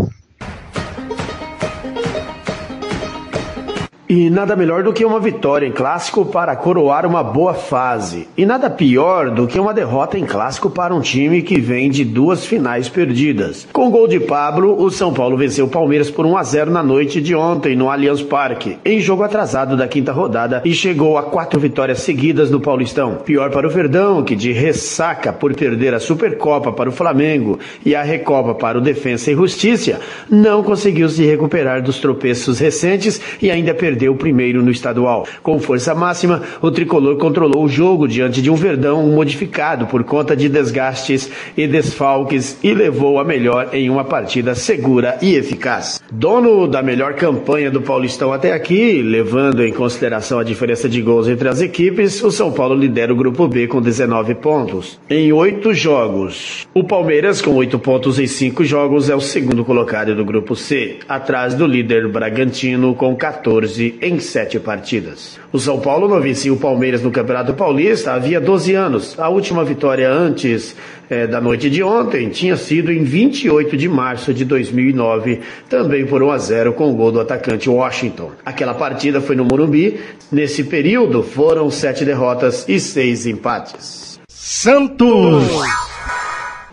E 4.10 4.30
nada 4.30 4.56
melhor 4.56 4.82
do 4.82 4.90
que 4.90 5.04
uma 5.04 5.20
vitória 5.20 5.66
em 5.66 5.70
clássico 5.70 6.24
para 6.24 6.56
coroar 6.56 7.04
uma 7.04 7.22
boa 7.22 7.52
fase. 7.52 8.26
E 8.38 8.46
nada 8.46 8.70
pior 8.70 9.30
do 9.30 9.46
que 9.46 9.60
uma 9.60 9.74
derrota 9.74 10.18
em 10.18 10.24
clássico 10.24 10.70
para 10.70 10.94
um 10.94 11.00
time 11.02 11.42
que 11.42 11.60
vem 11.60 11.90
de 11.90 12.06
duas 12.06 12.46
finais 12.46 12.88
perdidas. 12.88 13.68
Com 13.70 13.88
o 13.88 13.90
gol 13.90 14.08
de 14.08 14.18
Pablo, 14.18 14.82
o 14.82 14.90
São 14.90 15.12
Paulo 15.12 15.36
venceu 15.36 15.66
o 15.66 15.68
Palmeiras 15.68 16.10
por 16.10 16.24
1 16.24 16.38
a 16.38 16.42
0 16.42 16.70
na 16.70 16.82
noite 16.82 17.20
de 17.20 17.34
ontem 17.34 17.76
no 17.76 17.90
Allianz 17.90 18.22
Parque, 18.22 18.78
em 18.82 18.98
jogo 18.98 19.24
atrasado 19.24 19.76
da 19.76 19.86
quinta 19.86 20.10
rodada 20.10 20.62
e 20.64 20.72
chegou 20.72 21.18
a 21.18 21.24
quatro 21.24 21.60
vitórias 21.60 21.98
seguidas 21.98 22.50
no 22.50 22.60
Paulistão. 22.60 23.16
Pior 23.16 23.50
para 23.50 23.66
o 23.66 23.70
Verdão, 23.70 24.24
que 24.24 24.34
de 24.34 24.52
ressaca 24.52 25.34
por 25.34 25.54
perder 25.54 25.92
a 25.92 26.00
Supercopa 26.00 26.72
para 26.72 26.88
o 26.88 26.92
Flamengo 26.92 27.58
e 27.84 27.94
a 27.94 28.02
Recopa 28.02 28.54
para 28.54 28.78
o 28.78 28.80
Defensa 28.80 29.30
e 29.30 29.34
Justiça, 29.34 30.00
não 30.30 30.62
conseguiu 30.62 31.10
se 31.10 31.26
recuperar 31.26 31.82
dos 31.82 31.98
tropeços 31.98 32.58
recentes 32.58 33.20
e 33.42 33.50
ainda 33.50 33.74
perdeu 33.74 33.97
perdeu 33.98 34.12
o 34.12 34.16
primeiro 34.16 34.62
no 34.62 34.70
estadual. 34.70 35.26
Com 35.42 35.58
força 35.58 35.92
máxima, 35.92 36.42
o 36.62 36.70
tricolor 36.70 37.16
controlou 37.16 37.64
o 37.64 37.68
jogo 37.68 38.06
diante 38.06 38.40
de 38.40 38.48
um 38.48 38.54
Verdão 38.54 39.02
modificado 39.08 39.86
por 39.86 40.04
conta 40.04 40.36
de 40.36 40.48
desgastes 40.48 41.28
e 41.56 41.66
desfalques 41.66 42.56
e 42.62 42.72
levou 42.72 43.18
a 43.18 43.24
melhor 43.24 43.70
em 43.72 43.90
uma 43.90 44.04
partida 44.04 44.54
segura 44.54 45.18
e 45.20 45.34
eficaz. 45.34 46.00
Dono 46.12 46.68
da 46.68 46.80
melhor 46.80 47.14
campanha 47.14 47.72
do 47.72 47.80
Paulistão 47.80 48.32
até 48.32 48.52
aqui, 48.52 49.02
levando 49.02 49.64
em 49.64 49.72
consideração 49.72 50.38
a 50.38 50.44
diferença 50.44 50.88
de 50.88 51.02
gols 51.02 51.26
entre 51.26 51.48
as 51.48 51.60
equipes, 51.60 52.22
o 52.22 52.30
São 52.30 52.52
Paulo 52.52 52.76
lidera 52.76 53.12
o 53.12 53.16
grupo 53.16 53.48
B 53.48 53.66
com 53.66 53.80
19 53.80 54.36
pontos. 54.36 55.00
Em 55.10 55.32
oito 55.32 55.74
jogos. 55.74 56.68
O 56.72 56.84
Palmeiras, 56.84 57.42
com 57.42 57.52
oito 57.54 57.78
pontos 57.78 58.20
em 58.20 58.28
cinco 58.28 58.64
jogos, 58.64 59.10
é 59.10 59.16
o 59.16 59.20
segundo 59.20 59.64
colocado 59.64 60.14
do 60.14 60.24
grupo 60.24 60.54
C, 60.54 60.98
atrás 61.08 61.54
do 61.54 61.66
líder 61.66 62.06
Bragantino 62.08 62.94
com 62.94 63.16
14 63.16 63.87
em 64.02 64.18
sete 64.18 64.58
partidas. 64.58 65.38
O 65.52 65.58
São 65.58 65.80
Paulo 65.80 66.08
não 66.08 66.20
vencia 66.20 66.52
o 66.52 66.56
Palmeiras 66.56 67.02
no 67.02 67.10
Campeonato 67.10 67.54
Paulista 67.54 68.12
havia 68.12 68.40
12 68.40 68.74
anos. 68.74 69.18
A 69.18 69.28
última 69.28 69.64
vitória 69.64 70.10
antes 70.10 70.74
é, 71.08 71.26
da 71.26 71.40
noite 71.40 71.70
de 71.70 71.82
ontem 71.82 72.28
tinha 72.28 72.56
sido 72.56 72.92
em 72.92 73.02
28 73.02 73.76
de 73.76 73.88
março 73.88 74.34
de 74.34 74.44
2009, 74.44 75.40
também 75.68 76.06
por 76.06 76.22
1 76.22 76.30
a 76.30 76.38
0 76.38 76.72
com 76.74 76.90
o 76.90 76.94
gol 76.94 77.12
do 77.12 77.20
atacante 77.20 77.70
Washington. 77.70 78.32
Aquela 78.44 78.74
partida 78.74 79.20
foi 79.20 79.36
no 79.36 79.44
Morumbi. 79.44 79.98
Nesse 80.30 80.64
período 80.64 81.22
foram 81.22 81.70
sete 81.70 82.04
derrotas 82.04 82.64
e 82.68 82.78
seis 82.78 83.26
empates. 83.26 84.20
Santos! 84.28 85.44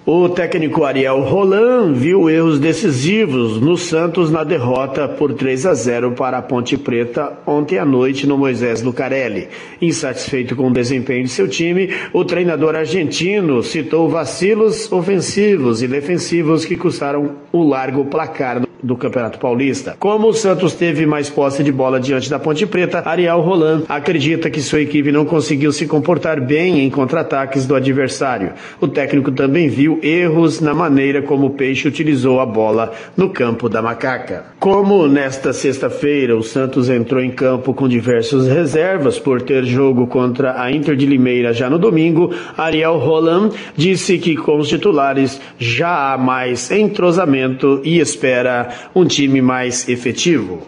O 0.08 0.30
técnico 0.30 0.84
Ariel 0.84 1.22
Roland 1.22 1.94
viu 1.94 2.30
erros 2.30 2.60
decisivos 2.60 3.60
no 3.60 3.76
Santos 3.76 4.30
na 4.30 4.44
derrota 4.44 5.08
por 5.08 5.34
3 5.34 5.66
a 5.66 5.74
0 5.74 6.12
para 6.12 6.38
a 6.38 6.44
Ponte 6.44 6.78
Preta 6.78 7.40
ontem 7.44 7.80
à 7.80 7.86
noite 7.86 8.28
no 8.28 8.38
Moisés 8.38 8.84
Lucarelli. 8.84 9.48
Insatisfeito 9.82 10.56
com 10.56 10.68
o 10.68 10.72
desempenho 10.72 11.24
de 11.24 11.30
seu 11.32 11.48
time, 11.48 11.90
o 12.14 12.24
treinador 12.24 12.76
argentino 12.76 13.64
citou 13.64 14.08
vacilos 14.08 14.92
ofensivos 14.92 15.82
e 15.82 15.88
defensivos 15.88 16.66
que 16.66 16.78
custaram 16.78 17.38
o 17.52 17.68
largo 17.68 18.06
placar 18.06 18.65
do 18.82 18.96
Campeonato 18.96 19.40
Paulista. 19.40 19.96
Como 20.00 20.28
o 20.28 20.34
Santos 20.34 20.74
teve 20.74 21.06
mais 21.06 21.30
posse 21.30 21.64
de 21.64 21.72
bola 21.72 22.00
diante 22.00 22.30
da 22.30 22.40
Ponte 22.40 22.66
Preta, 22.66 23.04
Ariel 23.06 23.42
Roland 23.42 23.84
acredita 23.88 24.50
que 24.50 24.62
sua 24.62 24.82
equipe 24.82 25.12
não 25.12 25.26
conseguiu 25.26 25.72
se 25.72 25.86
comportar 25.88 26.40
bem 26.42 26.80
em 26.80 26.90
contra-ataques 26.90 27.66
do 27.66 27.76
adversário. 27.76 28.54
O 28.80 28.88
técnico 28.88 29.32
também 29.32 29.68
viu 29.68 30.00
erros 30.02 30.60
na 30.62 30.74
maneira 30.74 31.22
como 31.22 31.48
o 31.48 31.50
Peixe 31.52 31.88
utilizou 31.88 32.40
a 32.40 32.46
bola 32.46 32.94
no 33.16 33.30
campo 33.30 33.70
da 33.70 33.82
Macaca. 33.82 34.46
Como 34.60 35.08
nesta 35.08 35.54
sexta-feira 35.54 36.36
o 36.36 36.44
Santos 36.44 36.90
entrou 36.90 37.22
em 37.22 37.32
campo 37.32 37.74
com 37.74 37.88
diversas 37.88 38.48
reservas 38.48 39.20
por 39.20 39.42
ter 39.42 39.64
jogo 39.64 40.08
contra 40.08 40.62
a 40.62 40.72
Inter 40.72 40.96
de 40.96 41.06
Limeira 41.06 41.54
já 41.54 41.70
no 41.70 41.78
domingo, 41.78 42.34
Ariel 42.58 42.98
Roland 42.98 43.52
disse 43.76 44.18
que 44.18 44.36
com 44.36 44.58
os 44.58 44.68
titulares 44.68 45.40
já 45.58 46.14
há 46.14 46.18
mais 46.18 46.72
entrosamento 46.72 47.82
e 47.84 48.00
espera 48.00 48.65
um 48.94 49.06
time 49.06 49.42
mais 49.42 49.88
efetivo. 49.88 50.68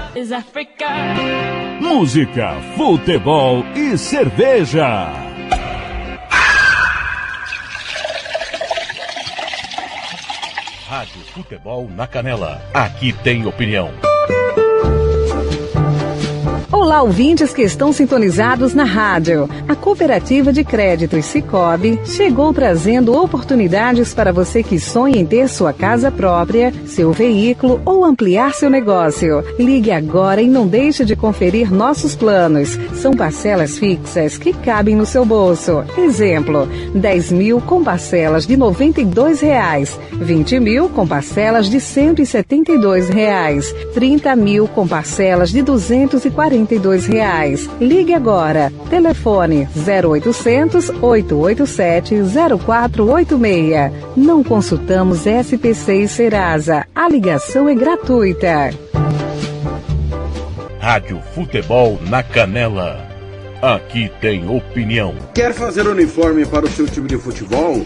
Música, 1.79 2.53
futebol 2.75 3.63
e 3.75 3.97
cerveja. 3.97 5.11
Rádio 10.87 11.21
Futebol 11.33 11.89
na 11.89 12.05
Canela. 12.05 12.61
Aqui 12.73 13.13
tem 13.13 13.45
opinião. 13.45 13.91
Olá, 16.81 17.03
ouvintes 17.03 17.53
que 17.53 17.61
estão 17.61 17.93
sintonizados 17.93 18.73
na 18.73 18.85
rádio. 18.85 19.47
A 19.67 19.75
Cooperativa 19.75 20.51
de 20.51 20.63
Créditos 20.63 21.25
Cicobi 21.25 21.99
chegou 22.03 22.51
trazendo 22.51 23.15
oportunidades 23.15 24.15
para 24.15 24.33
você 24.33 24.63
que 24.63 24.79
sonha 24.79 25.19
em 25.19 25.23
ter 25.23 25.47
sua 25.47 25.73
casa 25.73 26.09
própria, 26.09 26.73
seu 26.87 27.11
veículo 27.11 27.79
ou 27.85 28.03
ampliar 28.03 28.55
seu 28.55 28.67
negócio. 28.67 29.43
Ligue 29.59 29.91
agora 29.91 30.41
e 30.41 30.47
não 30.47 30.65
deixe 30.65 31.05
de 31.05 31.15
conferir 31.15 31.71
nossos 31.71 32.15
planos. 32.15 32.69
São 32.95 33.13
parcelas 33.13 33.77
fixas 33.77 34.39
que 34.39 34.51
cabem 34.51 34.95
no 34.95 35.05
seu 35.05 35.23
bolso. 35.23 35.83
Exemplo, 35.95 36.67
10 36.95 37.31
mil 37.31 37.61
com 37.61 37.83
parcelas 37.83 38.47
de 38.47 38.57
92 38.57 39.39
reais, 39.39 39.99
20 40.13 40.59
mil 40.59 40.89
com 40.89 41.07
parcelas 41.07 41.69
de 41.69 41.79
172 41.79 43.07
reais, 43.07 43.71
30 43.93 44.35
mil 44.35 44.67
com 44.67 44.87
parcelas 44.87 45.51
de 45.51 45.59
R$ 45.59 45.65
240 45.65 46.70
reais. 47.05 47.69
Ligue 47.79 48.13
agora. 48.13 48.71
Telefone 48.89 49.67
0800 49.75 50.89
887 51.01 52.15
0486. 52.65 53.91
Não 54.15 54.43
consultamos 54.43 55.25
SPC 55.25 56.03
e 56.03 56.07
Serasa. 56.07 56.85
A 56.93 57.07
ligação 57.07 57.67
é 57.67 57.75
gratuita. 57.75 58.71
Rádio 60.79 61.21
Futebol 61.35 61.99
na 62.09 62.23
Canela. 62.23 63.07
Aqui 63.61 64.11
tem 64.19 64.49
opinião. 64.49 65.13
Quer 65.35 65.53
fazer 65.53 65.87
uniforme 65.87 66.43
para 66.47 66.65
o 66.65 66.69
seu 66.69 66.87
time 66.87 67.07
de 67.07 67.17
futebol? 67.17 67.85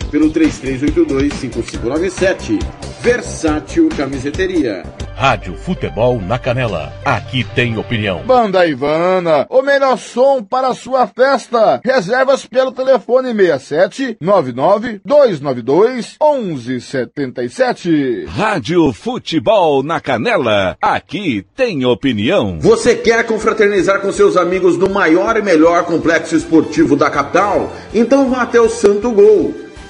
pelo 0.11 0.31
33825597 0.31 2.59
Versátil 3.01 3.87
Camiseteria 3.95 4.83
Rádio 5.21 5.55
Futebol 5.55 6.19
na 6.19 6.39
Canela. 6.39 6.91
Aqui 7.05 7.43
tem 7.43 7.77
opinião. 7.77 8.23
Banda 8.25 8.65
Ivana, 8.65 9.45
o 9.51 9.61
melhor 9.61 9.95
som 9.95 10.43
para 10.43 10.69
a 10.69 10.73
sua 10.73 11.05
festa. 11.05 11.79
Reservas 11.85 12.47
pelo 12.47 12.71
telefone 12.71 13.31
67 13.31 14.17
99 14.19 14.99
292 15.05 16.17
1177. 16.19 18.25
Rádio 18.29 18.91
Futebol 18.91 19.83
na 19.83 20.01
Canela. 20.01 20.75
Aqui 20.81 21.45
tem 21.55 21.85
opinião. 21.85 22.57
Você 22.59 22.95
quer 22.95 23.23
confraternizar 23.23 24.01
com 24.01 24.11
seus 24.11 24.35
amigos 24.35 24.75
no 24.75 24.89
maior 24.89 25.37
e 25.37 25.43
melhor 25.43 25.85
complexo 25.85 26.35
esportivo 26.35 26.95
da 26.95 27.11
capital? 27.11 27.71
Então 27.93 28.27
vá 28.27 28.41
até 28.41 28.59
o 28.59 28.69
Santo 28.69 29.11
Gol. 29.11 29.69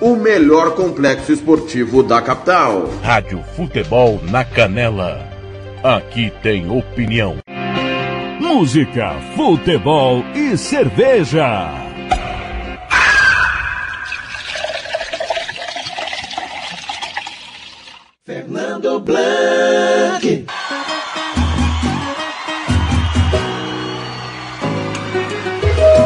o 0.00 0.14
melhor 0.14 0.74
complexo 0.74 1.32
esportivo 1.32 2.02
da 2.02 2.20
capital. 2.20 2.88
Rádio 3.02 3.42
Futebol 3.54 4.20
na 4.30 4.44
Canela. 4.44 5.26
Aqui 5.82 6.32
tem 6.42 6.70
opinião. 6.70 7.38
Música, 8.40 9.14
futebol 9.34 10.22
e 10.34 10.56
cerveja. 10.56 11.86
Fernando 18.24 19.00
Blanc. 19.00 20.46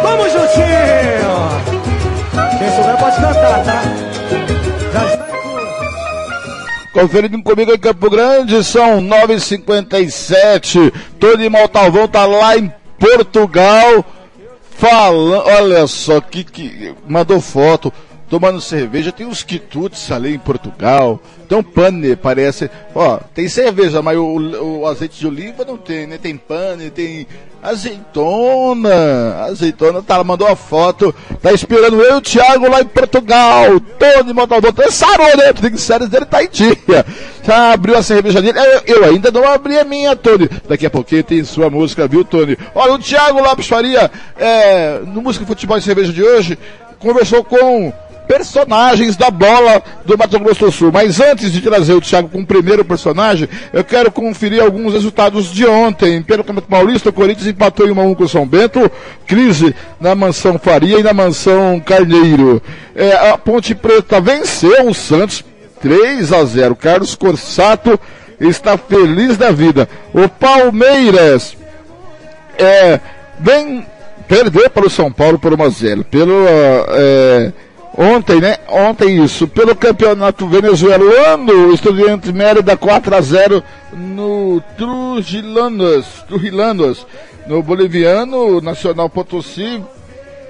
Vamos 0.03 0.33
juntinho! 0.33 1.70
Quem 2.59 2.71
souber 2.71 2.97
pode 2.97 3.17
cantar, 3.17 3.65
tá? 3.65 3.83
Conferindo 6.93 7.43
comigo 7.43 7.73
em 7.73 7.79
Campo 7.79 8.11
Grande, 8.11 8.65
são 8.65 9.01
9h57. 9.01 10.93
Tony 11.19 11.49
Maltalvão 11.49 12.09
tá 12.09 12.27
lá 12.27 12.57
em 12.57 12.73
Portugal. 12.99 14.05
Falando, 14.73 15.45
olha 15.47 15.87
só, 15.87 16.21
que, 16.21 16.43
que 16.43 16.95
mandou 17.07 17.41
foto, 17.41 17.93
tomando 18.29 18.61
cerveja. 18.61 19.13
Tem 19.13 19.27
uns 19.27 19.43
quitutes 19.43 20.11
ali 20.11 20.35
em 20.35 20.39
Portugal. 20.39 21.21
Tem 21.49 21.59
um 21.59 21.63
pane, 21.63 22.17
parece. 22.17 22.71
Ó, 22.95 23.19
tem 23.35 23.49
cerveja, 23.49 24.03
mas 24.03 24.17
o, 24.17 24.81
o 24.81 24.87
azeite 24.87 25.21
de 25.21 25.27
oliva 25.27 25.65
não 25.65 25.77
tem, 25.77 26.07
né? 26.07 26.19
Tem 26.19 26.37
pane, 26.37 26.91
tem 26.91 27.27
azeitona. 27.63 29.45
Azeitona, 29.45 30.03
tá, 30.03 30.23
mandou 30.25 30.49
a 30.49 30.57
foto. 30.57 31.15
Tá 31.43 31.53
esperando 31.53 32.01
eu 32.01 32.15
e 32.15 32.19
o 32.19 32.21
Thiago 32.21 32.69
lá 32.69 32.81
em 32.81 32.87
Portugal. 32.87 33.81
Tony 33.99 34.33
Montalvão, 34.33 34.73
tá 34.73 34.91
sarou, 34.91 35.37
né? 35.37 35.53
Tem 35.53 35.77
séries 35.77 36.09
dele 36.09 36.25
tá 36.25 36.43
em 36.43 36.49
dia. 36.49 37.05
Já 37.43 37.73
abriu 37.73 37.97
a 37.97 38.03
cerveja 38.03 38.41
dele. 38.41 38.59
Eu, 38.59 38.97
eu, 38.97 39.05
ainda 39.05 39.31
não 39.31 39.47
abri 39.47 39.79
a 39.79 39.85
minha, 39.85 40.17
Tony. 40.17 40.49
Daqui 40.69 40.87
a 40.87 40.91
pouquinho 40.91 41.25
tem 41.25 41.45
sua 41.45 41.71
música, 41.71 42.09
viu, 42.09 42.25
Tony? 42.25 42.57
Olha, 42.75 42.95
o 42.95 42.99
Thiago 42.99 43.41
Lopes 43.41 43.67
Faria, 43.67 44.11
é, 44.39 45.01
no 45.07 45.23
Música 45.23 45.47
Futebol 45.47 45.79
e 45.79 45.83
Cerveja 45.83 46.13
de 46.13 46.23
hoje, 46.23 46.59
conversou 46.99 47.45
com 47.45 47.93
personagens 48.31 49.17
da 49.17 49.29
bola 49.29 49.83
do 50.05 50.17
Mato 50.17 50.39
Grosso 50.39 50.67
do 50.67 50.71
Sul. 50.71 50.93
Mas 50.93 51.19
antes 51.21 51.51
de 51.51 51.61
trazer 51.61 51.95
o 51.95 52.01
Thiago 52.01 52.29
com 52.29 52.43
o 52.43 52.47
primeiro 52.47 52.85
personagem, 52.85 53.49
eu 53.73 53.83
quero 53.83 54.13
conferir 54.13 54.63
alguns 54.63 54.93
resultados 54.93 55.47
de 55.53 55.67
ontem. 55.67 56.23
Pelo 56.23 56.45
Campeonato 56.45 56.69
Paulista, 56.69 57.09
o 57.09 57.13
Corinthians 57.13 57.49
empatou 57.49 57.89
em 57.89 57.91
1 57.91 58.01
a 58.01 58.05
1 58.05 58.15
com 58.15 58.23
o 58.23 58.29
São 58.29 58.47
Bento, 58.47 58.89
crise 59.27 59.75
na 60.01 60.15
Mansão 60.15 60.61
Faria 60.61 61.01
e 61.01 61.03
na 61.03 61.13
Mansão 61.13 61.81
Carneiro. 61.81 62.63
É, 62.95 63.31
a 63.31 63.37
Ponte 63.37 63.75
Preta 63.75 64.21
venceu 64.21 64.87
o 64.87 64.95
Santos 64.95 65.45
3 65.83 66.33
a 66.33 66.45
0. 66.45 66.77
Carlos 66.77 67.17
Corsato 67.17 67.99
está 68.39 68.79
feliz 68.79 69.37
da 69.37 69.51
vida. 69.51 69.89
O 70.15 70.29
Palmeiras 70.29 71.57
é, 72.57 73.01
vem 73.41 73.85
perder 74.29 74.71
para 74.71 74.87
o 74.87 74.91
São 74.91 75.11
Paulo 75.11 75.37
por 75.37 75.53
1 75.53 75.65
a 75.65 75.69
0. 75.69 76.05
Pelo 76.05 76.45
é, 76.47 77.53
ontem, 77.97 78.41
né? 78.41 78.57
Ontem 78.69 79.23
isso, 79.23 79.47
pelo 79.49 79.75
campeonato 79.75 80.47
venezuelano, 80.47 81.69
o 81.69 81.75
Estudiante 81.75 82.33
Mérida 82.33 82.77
4 82.77 83.15
a 83.15 83.21
0 83.21 83.63
no 83.93 84.63
Trujilanos, 84.77 86.07
Trujilanos, 86.29 87.07
no 87.47 87.63
boliviano 87.63 88.61
Nacional 88.61 89.09
Potosí, 89.09 89.83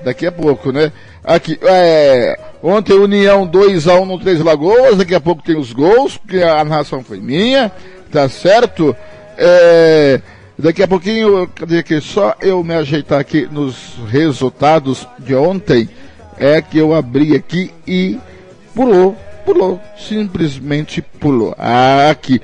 daqui 0.05 0.27
a 0.27 0.33
pouco, 0.33 0.73
né? 0.73 0.93
Aqui, 1.23 1.59
é, 1.63 2.39
ontem 2.63 2.95
União 2.95 3.47
2 3.47 3.87
a 3.89 4.01
1 4.01 4.07
no 4.07 4.19
Três 4.19 4.41
Lagoas, 4.41 4.97
daqui 4.97 5.15
a 5.15 5.21
pouco 5.21 5.43
tem 5.43 5.57
os 5.57 5.73
gols, 5.73 6.17
porque 6.17 6.43
a 6.43 6.65
narração 6.65 7.03
foi 7.03 7.19
minha, 7.19 7.71
tá 8.11 8.29
certo? 8.29 8.97
É, 9.37 10.21
daqui 10.59 10.83
a 10.83 10.89
pouquinho, 10.89 11.49
cadê 11.55 11.79
aqui? 11.79 12.01
Só 12.01 12.35
eu 12.41 12.65
me 12.65 12.75
ajeitar 12.75 13.21
aqui 13.21 13.47
nos 13.51 13.97
resultados 14.09 15.07
de 15.19 15.35
ontem, 15.35 15.89
é 16.41 16.61
que 16.63 16.79
eu 16.79 16.95
abri 16.95 17.37
aqui 17.37 17.71
e 17.87 18.19
pulou, 18.75 19.15
pulou, 19.45 19.79
simplesmente 19.97 21.03
pulou. 21.03 21.55
Ah, 21.59 22.11
aqui. 22.11 22.41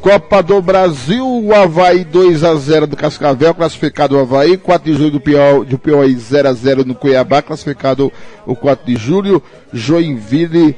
Copa 0.00 0.42
do 0.42 0.62
Brasil, 0.62 1.26
o 1.26 1.54
Havaí 1.54 2.04
2 2.04 2.44
a 2.44 2.54
0 2.54 2.86
do 2.86 2.96
Cascavel, 2.96 3.54
classificado 3.54 4.16
o 4.16 4.20
Havaí, 4.20 4.56
4 4.56 4.92
de 4.92 4.96
julho 4.96 5.10
do 5.10 5.20
Piauí, 5.20 5.66
do 5.66 5.78
Piauí 5.78 6.14
0 6.14 6.48
a 6.48 6.52
0 6.52 6.84
no 6.84 6.94
Cuiabá, 6.94 7.42
classificado 7.42 8.12
o 8.46 8.54
4 8.54 8.86
de 8.86 8.96
julho, 8.96 9.42
Joinville 9.72 10.76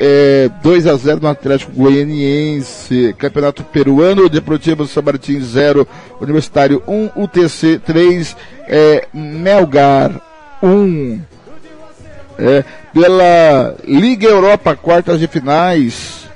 é, 0.00 0.48
2 0.62 0.86
a 0.86 0.96
0 0.96 1.20
no 1.20 1.28
Atlético 1.28 1.72
Goianiense, 1.72 3.14
Campeonato 3.18 3.62
Peruano, 3.62 4.30
Deportivo 4.30 4.86
São 4.86 5.02
Martin 5.02 5.40
0, 5.40 5.86
Universitário 6.18 6.82
1, 6.88 7.22
UTC 7.22 7.78
3, 7.84 8.34
é, 8.66 9.06
Melgar 9.12 10.18
1. 10.62 11.29
É, 12.40 12.64
pela 12.94 13.76
Liga 13.84 14.26
Europa, 14.26 14.74
quartas 14.74 15.20
de 15.20 15.26
finais, 15.26 16.26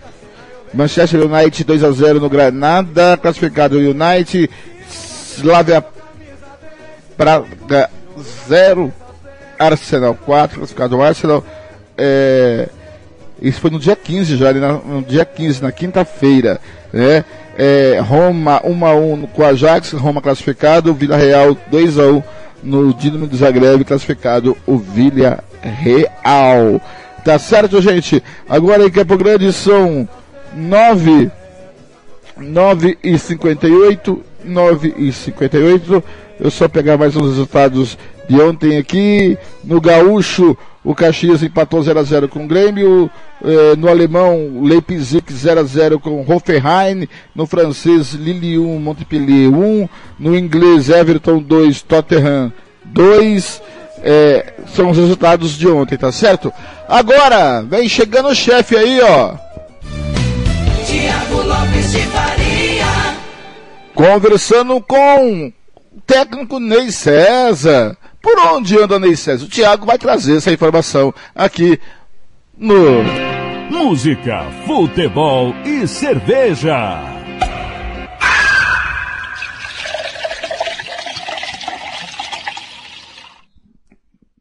Manchester 0.75 1.23
United 1.23 1.65
2 1.65 1.83
a 1.83 1.91
0 1.91 2.21
no 2.21 2.29
Granada, 2.29 3.17
classificado 3.17 3.79
United, 3.79 4.51
Slavia 4.87 5.83
Praga 7.17 7.89
0, 8.49 8.93
Arsenal 9.59 10.15
4, 10.15 10.59
classificado 10.59 11.03
Arsenal. 11.03 11.43
É, 11.97 12.69
isso 13.41 13.61
foi 13.61 13.71
no 13.71 13.79
dia 13.79 13.97
15 13.97 14.37
já, 14.37 14.53
no 14.53 15.03
dia 15.03 15.25
15, 15.25 15.63
na 15.63 15.73
quinta-feira, 15.73 16.61
né? 16.93 17.25
É, 17.57 18.01
Roma 18.05 18.61
1 18.65 18.87
a 18.87 18.95
1 18.95 19.27
com 19.29 19.45
Ajax, 19.45 19.93
Roma 19.93 20.21
classificado, 20.21 20.93
Vila 20.93 21.17
Real 21.17 21.57
2 21.71 21.99
a 21.99 22.07
1 22.09 22.23
no 22.63 22.93
Dinamo 22.93 23.29
de 23.29 23.37
Zagreb, 23.37 23.85
classificado 23.85 24.57
o 24.67 24.77
Vila 24.77 25.43
Real. 25.65 26.81
Tá 27.25 27.39
certo, 27.39 27.81
gente? 27.81 28.23
Agora 28.49 28.85
em 28.85 28.91
Campo 28.91 29.17
Grande 29.17 29.53
são 29.53 30.07
9, 30.55 31.31
9 32.37 32.99
e 33.03 33.19
58, 33.19 34.23
9 34.45 34.95
e 34.99 35.13
58. 35.13 36.05
Eu 36.39 36.51
só 36.51 36.69
pegar 36.69 36.99
mais 36.99 37.17
uns 37.17 37.29
resultados 37.29 37.97
de 38.29 38.41
ontem 38.41 38.77
aqui. 38.77 39.39
No 39.63 39.81
Gaúcho, 39.81 40.57
o 40.85 40.95
Caxias 40.95 41.43
empatou 41.43 41.83
0 41.83 41.99
a 41.99 42.03
0 42.03 42.29
com 42.29 42.45
o 42.45 42.49
Grêmio. 42.49 43.11
Eh, 43.43 43.77
no 43.77 43.89
alemão, 43.89 44.61
Leipzig 44.63 45.33
0 45.33 45.61
a 45.61 45.63
0 45.63 45.99
com 45.99 46.25
Hoffenheim. 46.29 47.09
No 47.35 47.47
francês, 47.47 48.13
Lille 48.13 48.59
1, 48.59 48.79
Montpellier 48.81 49.51
1. 49.51 49.89
No 50.19 50.37
inglês, 50.37 50.91
Everton 50.91 51.39
2, 51.39 51.83
Tottenham 51.83 52.53
2. 52.85 53.63
Eh, 54.07 54.53
são 54.75 54.91
os 54.91 54.99
resultados 54.99 55.57
de 55.57 55.67
ontem, 55.67 55.97
tá 55.97 56.13
certo? 56.13 56.53
Agora, 56.87 57.63
vem 57.63 57.89
chegando 57.89 58.29
o 58.29 58.35
chefe 58.35 58.77
aí, 58.77 59.01
ó. 59.01 59.35
Tiago 60.87 61.43
Lopes 61.43 61.93
de 61.93 62.01
Faria. 62.09 63.17
Conversando 63.95 64.79
com 64.83 65.47
o 65.47 66.01
técnico 66.07 66.61
Ney 66.61 66.93
César. 66.93 67.97
Por 68.21 68.39
onde 68.39 68.79
anda 68.79 68.99
Ney 68.99 69.17
César? 69.17 69.47
O 69.47 69.49
Thiago 69.49 69.87
vai 69.87 69.97
trazer 69.97 70.37
essa 70.37 70.53
informação 70.53 71.15
aqui 71.35 71.81
no 72.59 73.03
Música, 73.71 74.45
futebol 74.67 75.55
e 75.65 75.87
cerveja. 75.89 77.24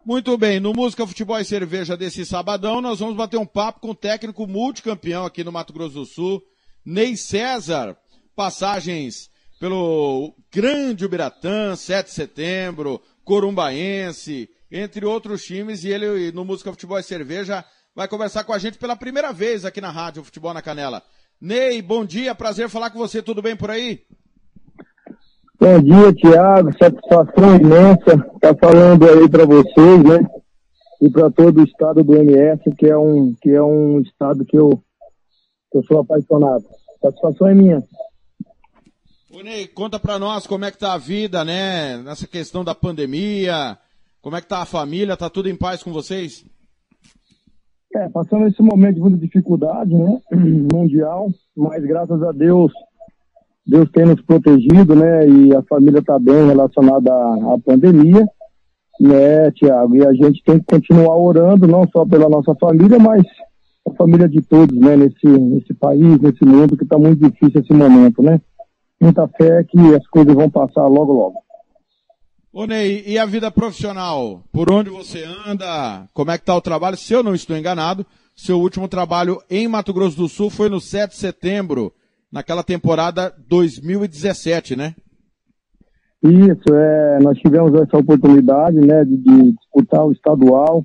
Muito 0.05 0.37
bem, 0.37 0.59
no 0.59 0.73
Música, 0.73 1.07
Futebol 1.07 1.39
e 1.39 1.45
Cerveja 1.45 1.95
desse 1.95 2.25
sabadão, 2.25 2.81
nós 2.81 2.99
vamos 2.99 3.15
bater 3.15 3.37
um 3.37 3.45
papo 3.45 3.79
com 3.79 3.91
o 3.91 3.95
técnico 3.95 4.45
multicampeão 4.45 5.25
aqui 5.25 5.45
no 5.45 5.51
Mato 5.51 5.71
Grosso 5.71 5.93
do 5.93 6.05
Sul, 6.05 6.43
Ney 6.85 7.15
César. 7.15 7.95
Passagens 8.35 9.29
pelo 9.61 10.35
Grande 10.51 11.05
Ubiratã, 11.05 11.73
7 11.73 12.07
de 12.07 12.11
setembro, 12.11 13.01
Corumbaense, 13.23 14.49
entre 14.69 15.05
outros 15.05 15.45
times, 15.45 15.85
e 15.85 15.89
ele 15.89 16.33
no 16.33 16.43
Música, 16.43 16.71
Futebol 16.71 16.99
e 16.99 17.03
Cerveja 17.03 17.63
vai 17.95 18.05
conversar 18.05 18.43
com 18.43 18.51
a 18.51 18.59
gente 18.59 18.77
pela 18.77 18.97
primeira 18.97 19.31
vez 19.31 19.63
aqui 19.63 19.79
na 19.79 19.89
Rádio 19.89 20.25
Futebol 20.25 20.53
na 20.53 20.61
Canela. 20.61 21.01
Ney, 21.39 21.81
bom 21.81 22.03
dia, 22.03 22.35
prazer 22.35 22.67
falar 22.67 22.89
com 22.89 22.99
você, 22.99 23.21
tudo 23.21 23.41
bem 23.41 23.55
por 23.55 23.71
aí? 23.71 24.03
Bom 25.63 25.81
dia, 25.81 26.13
Tiago. 26.13 26.77
Satisfação 26.77 27.55
imensa 27.55 28.15
estar 28.35 28.53
falando 28.59 29.09
aí 29.09 29.29
para 29.29 29.45
vocês, 29.45 30.03
né? 30.03 30.19
E 31.01 31.09
para 31.09 31.31
todo 31.31 31.61
o 31.61 31.63
estado 31.63 32.03
do 32.03 32.17
MS, 32.17 32.63
que 32.77 32.87
é 32.87 32.97
um, 32.97 33.33
que 33.41 33.49
é 33.49 33.63
um 33.63 34.01
estado 34.01 34.43
que 34.43 34.57
eu, 34.57 34.71
que 35.71 35.77
eu 35.77 35.83
sou 35.85 36.01
apaixonado. 36.01 36.65
Satisfação 37.01 37.47
é 37.47 37.53
minha. 37.53 37.81
Ô 39.33 39.41
Ney, 39.41 39.65
conta 39.67 39.97
para 39.97 40.19
nós 40.19 40.45
como 40.45 40.65
é 40.65 40.71
que 40.71 40.77
tá 40.77 40.95
a 40.95 40.97
vida, 40.97 41.45
né? 41.45 41.95
Nessa 41.99 42.27
questão 42.27 42.61
da 42.61 42.75
pandemia. 42.75 43.77
Como 44.21 44.35
é 44.35 44.41
que 44.41 44.47
tá 44.49 44.63
a 44.63 44.65
família? 44.65 45.15
Tá 45.15 45.29
tudo 45.29 45.47
em 45.47 45.55
paz 45.55 45.81
com 45.81 45.93
vocês? 45.93 46.45
É, 47.95 48.09
passando 48.09 48.47
esse 48.47 48.61
momento 48.61 48.95
de 48.95 49.01
muita 49.01 49.17
dificuldade, 49.17 49.93
né? 49.93 50.19
Mundial, 50.73 51.29
mas 51.55 51.81
graças 51.85 52.21
a 52.21 52.33
Deus 52.33 52.73
Deus 53.65 53.89
tem 53.91 54.05
nos 54.05 54.21
protegido, 54.21 54.93
né? 54.95 55.27
E 55.27 55.55
a 55.55 55.61
família 55.63 55.99
está 55.99 56.19
bem 56.19 56.47
relacionada 56.47 57.11
à, 57.11 57.57
pandemia, 57.65 58.27
né, 58.99 59.51
Tiago? 59.51 59.95
E 59.95 60.05
a 60.05 60.13
gente 60.13 60.43
tem 60.43 60.59
que 60.59 60.65
continuar 60.65 61.17
orando, 61.17 61.65
não 61.65 61.87
só 61.89 62.05
pela 62.05 62.27
nossa 62.27 62.53
família, 62.55 62.99
mas 62.99 63.23
a 63.87 63.93
família 63.95 64.27
de 64.27 64.41
todos, 64.41 64.77
né? 64.77 64.97
Nesse, 64.97 65.27
nesse 65.27 65.73
país, 65.73 66.19
nesse 66.19 66.43
mundo 66.43 66.75
que 66.75 66.83
está 66.83 66.97
muito 66.97 67.19
difícil 67.19 67.61
esse 67.61 67.73
momento, 67.73 68.21
né? 68.21 68.41
Muita 68.99 69.27
fé 69.29 69.63
que 69.63 69.79
as 69.95 70.05
coisas 70.07 70.33
vão 70.33 70.49
passar 70.49 70.85
logo, 70.87 71.13
logo. 71.13 71.43
Ô 72.51 72.67
Ney, 72.67 73.03
e 73.07 73.17
a 73.17 73.25
vida 73.25 73.49
profissional? 73.49 74.43
Por 74.51 74.71
onde 74.71 74.89
você 74.89 75.23
anda? 75.47 76.05
Como 76.13 76.29
é 76.29 76.37
que 76.37 76.45
tá 76.45 76.55
o 76.55 76.61
trabalho? 76.61 76.95
Se 76.95 77.11
eu 77.11 77.23
não 77.23 77.33
estou 77.33 77.57
enganado, 77.57 78.05
seu 78.35 78.59
último 78.59 78.87
trabalho 78.87 79.41
em 79.49 79.67
Mato 79.67 79.93
Grosso 79.93 80.17
do 80.17 80.29
Sul 80.29 80.49
foi 80.49 80.69
no 80.69 80.79
7 80.79 81.11
de 81.11 81.17
setembro 81.17 81.91
naquela 82.33 82.63
temporada 82.63 83.31
2017, 83.47 84.75
né? 84.75 84.95
Isso, 86.23 86.73
é, 86.73 87.19
nós 87.21 87.37
tivemos 87.37 87.75
essa 87.75 87.97
oportunidade, 87.97 88.77
né, 88.77 89.05
de, 89.05 89.17
de 89.17 89.51
disputar 89.51 90.03
o 90.03 90.11
estadual, 90.11 90.83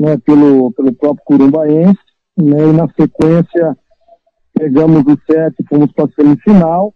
né, 0.00 0.16
pelo, 0.24 0.72
pelo 0.72 0.94
próprio 0.94 1.24
Curumbaense, 1.26 1.98
né, 2.38 2.68
e 2.68 2.72
na 2.72 2.88
sequência 2.88 3.76
pegamos 4.54 5.02
o 5.02 5.18
sete, 5.30 5.62
fomos 5.68 5.92
para 5.92 6.06
a 6.06 6.08
semifinal, 6.14 6.94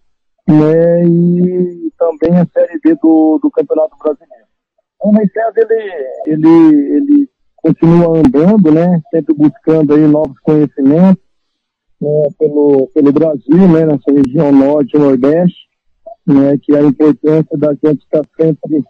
né, 0.48 1.04
e 1.04 1.92
também 1.98 2.38
a 2.38 2.46
Série 2.46 2.80
B 2.82 2.94
do, 3.02 3.38
do 3.42 3.50
Campeonato 3.50 3.96
Brasileiro. 3.98 4.46
O 5.02 5.12
César, 5.16 5.52
ele, 5.56 5.92
ele, 6.26 6.96
ele 6.96 7.30
continua 7.56 8.18
andando, 8.18 8.72
né, 8.72 9.02
sempre 9.10 9.34
buscando 9.34 9.92
aí 9.92 10.06
novos 10.06 10.38
conhecimentos, 10.40 11.21
né, 12.02 12.28
pelo, 12.38 12.88
pelo 12.92 13.12
Brasil, 13.12 13.68
né, 13.68 13.86
nessa 13.86 14.10
região 14.10 14.50
norte 14.50 14.96
e 14.96 14.98
nordeste, 14.98 15.68
né, 16.26 16.58
que 16.60 16.74
a 16.74 16.82
importância 16.82 17.56
da 17.56 17.72
gente 17.72 18.02
estar 18.02 18.24
sempre 18.36 18.84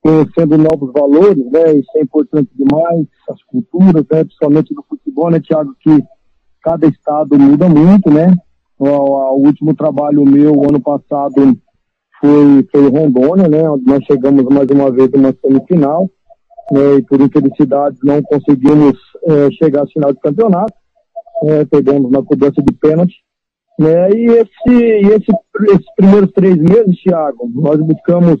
conhecendo 0.00 0.56
novos 0.56 0.92
valores, 0.92 1.44
né? 1.50 1.72
Isso 1.74 1.90
é 1.96 2.02
importante 2.02 2.48
demais, 2.54 3.06
as 3.28 3.42
culturas, 3.44 4.06
né? 4.10 4.24
Principalmente 4.24 4.74
do 4.74 4.84
futebol, 4.88 5.30
né, 5.30 5.40
Thiago, 5.40 5.74
que 5.80 6.02
cada 6.62 6.86
estado 6.86 7.38
muda 7.38 7.68
muito, 7.68 8.10
né? 8.10 8.34
O, 8.78 8.86
o 8.86 9.44
último 9.44 9.74
trabalho 9.74 10.24
meu, 10.24 10.62
ano 10.62 10.80
passado, 10.80 11.58
foi, 12.20 12.66
foi 12.70 12.88
Rondônia, 12.88 13.48
né? 13.48 13.68
Onde 13.68 13.84
nós 13.84 14.04
chegamos 14.04 14.44
mais 14.44 14.68
uma 14.70 14.90
vez 14.90 15.10
numa 15.10 15.34
semifinal, 15.44 16.08
né? 16.70 16.96
E 16.98 17.02
por 17.02 17.20
infelicidade 17.20 17.98
não 18.02 18.22
conseguimos 18.22 18.96
é, 19.26 19.50
chegar 19.50 19.82
à 19.82 19.86
final 19.88 20.12
do 20.12 20.20
campeonato, 20.20 20.74
é, 21.44 21.64
perdemos 21.64 22.10
na 22.10 22.22
cobrança 22.22 22.62
de 22.62 22.72
pênalti. 22.74 23.16
Né? 23.78 24.10
E 24.10 24.24
esse, 24.26 24.84
esse, 25.14 25.32
esses 25.70 25.94
primeiros 25.96 26.32
três 26.32 26.56
meses, 26.56 27.00
Thiago, 27.02 27.50
nós 27.54 27.78
buscamos 27.78 28.40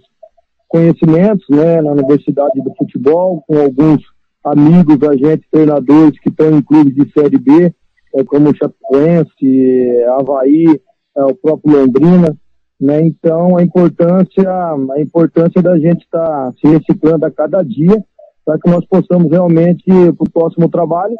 conhecimentos 0.68 1.46
né, 1.48 1.80
na 1.80 1.92
Universidade 1.92 2.60
do 2.62 2.74
Futebol, 2.74 3.42
com 3.46 3.58
alguns 3.58 4.02
amigos, 4.44 5.02
agentes, 5.02 5.48
treinadores 5.50 6.18
que 6.20 6.28
estão 6.28 6.50
em 6.50 6.62
clubes 6.62 6.94
de 6.94 7.10
Série 7.12 7.38
B, 7.38 7.72
é, 8.14 8.24
como 8.24 8.50
o 8.50 8.56
Chapecoense, 8.56 10.04
Havaí, 10.18 10.80
é, 11.16 11.24
o 11.24 11.34
próprio 11.34 11.80
Londrina. 11.80 12.36
Né? 12.80 13.06
Então, 13.06 13.56
a 13.56 13.62
importância, 13.62 14.50
a 14.50 15.00
importância 15.00 15.62
da 15.62 15.78
gente 15.78 16.02
estar 16.02 16.26
tá 16.26 16.52
se 16.60 16.66
reciclando 16.68 17.26
a 17.26 17.30
cada 17.30 17.62
dia 17.62 18.02
para 18.44 18.58
que 18.58 18.70
nós 18.70 18.84
possamos 18.86 19.30
realmente, 19.30 19.84
para 19.84 20.26
o 20.26 20.30
próximo 20.30 20.70
trabalho, 20.70 21.14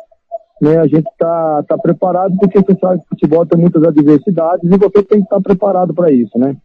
né, 0.61 0.79
a 0.79 0.87
gente 0.87 1.09
está 1.09 1.63
tá 1.69 1.79
preparado, 1.79 2.37
porque 2.39 2.59
você 2.59 2.79
sabe 2.79 3.01
que 3.01 3.07
o 3.07 3.09
futebol 3.11 3.47
tem 3.47 3.61
muitas 3.61 3.83
adversidades 3.83 4.65
e 4.65 4.77
você 4.77 5.03
tem 5.03 5.19
que 5.19 5.25
estar 5.25 5.37
tá 5.37 5.43
preparado 5.43 5.95
para 5.95 6.13
isso, 6.13 6.39
né? 6.39 6.57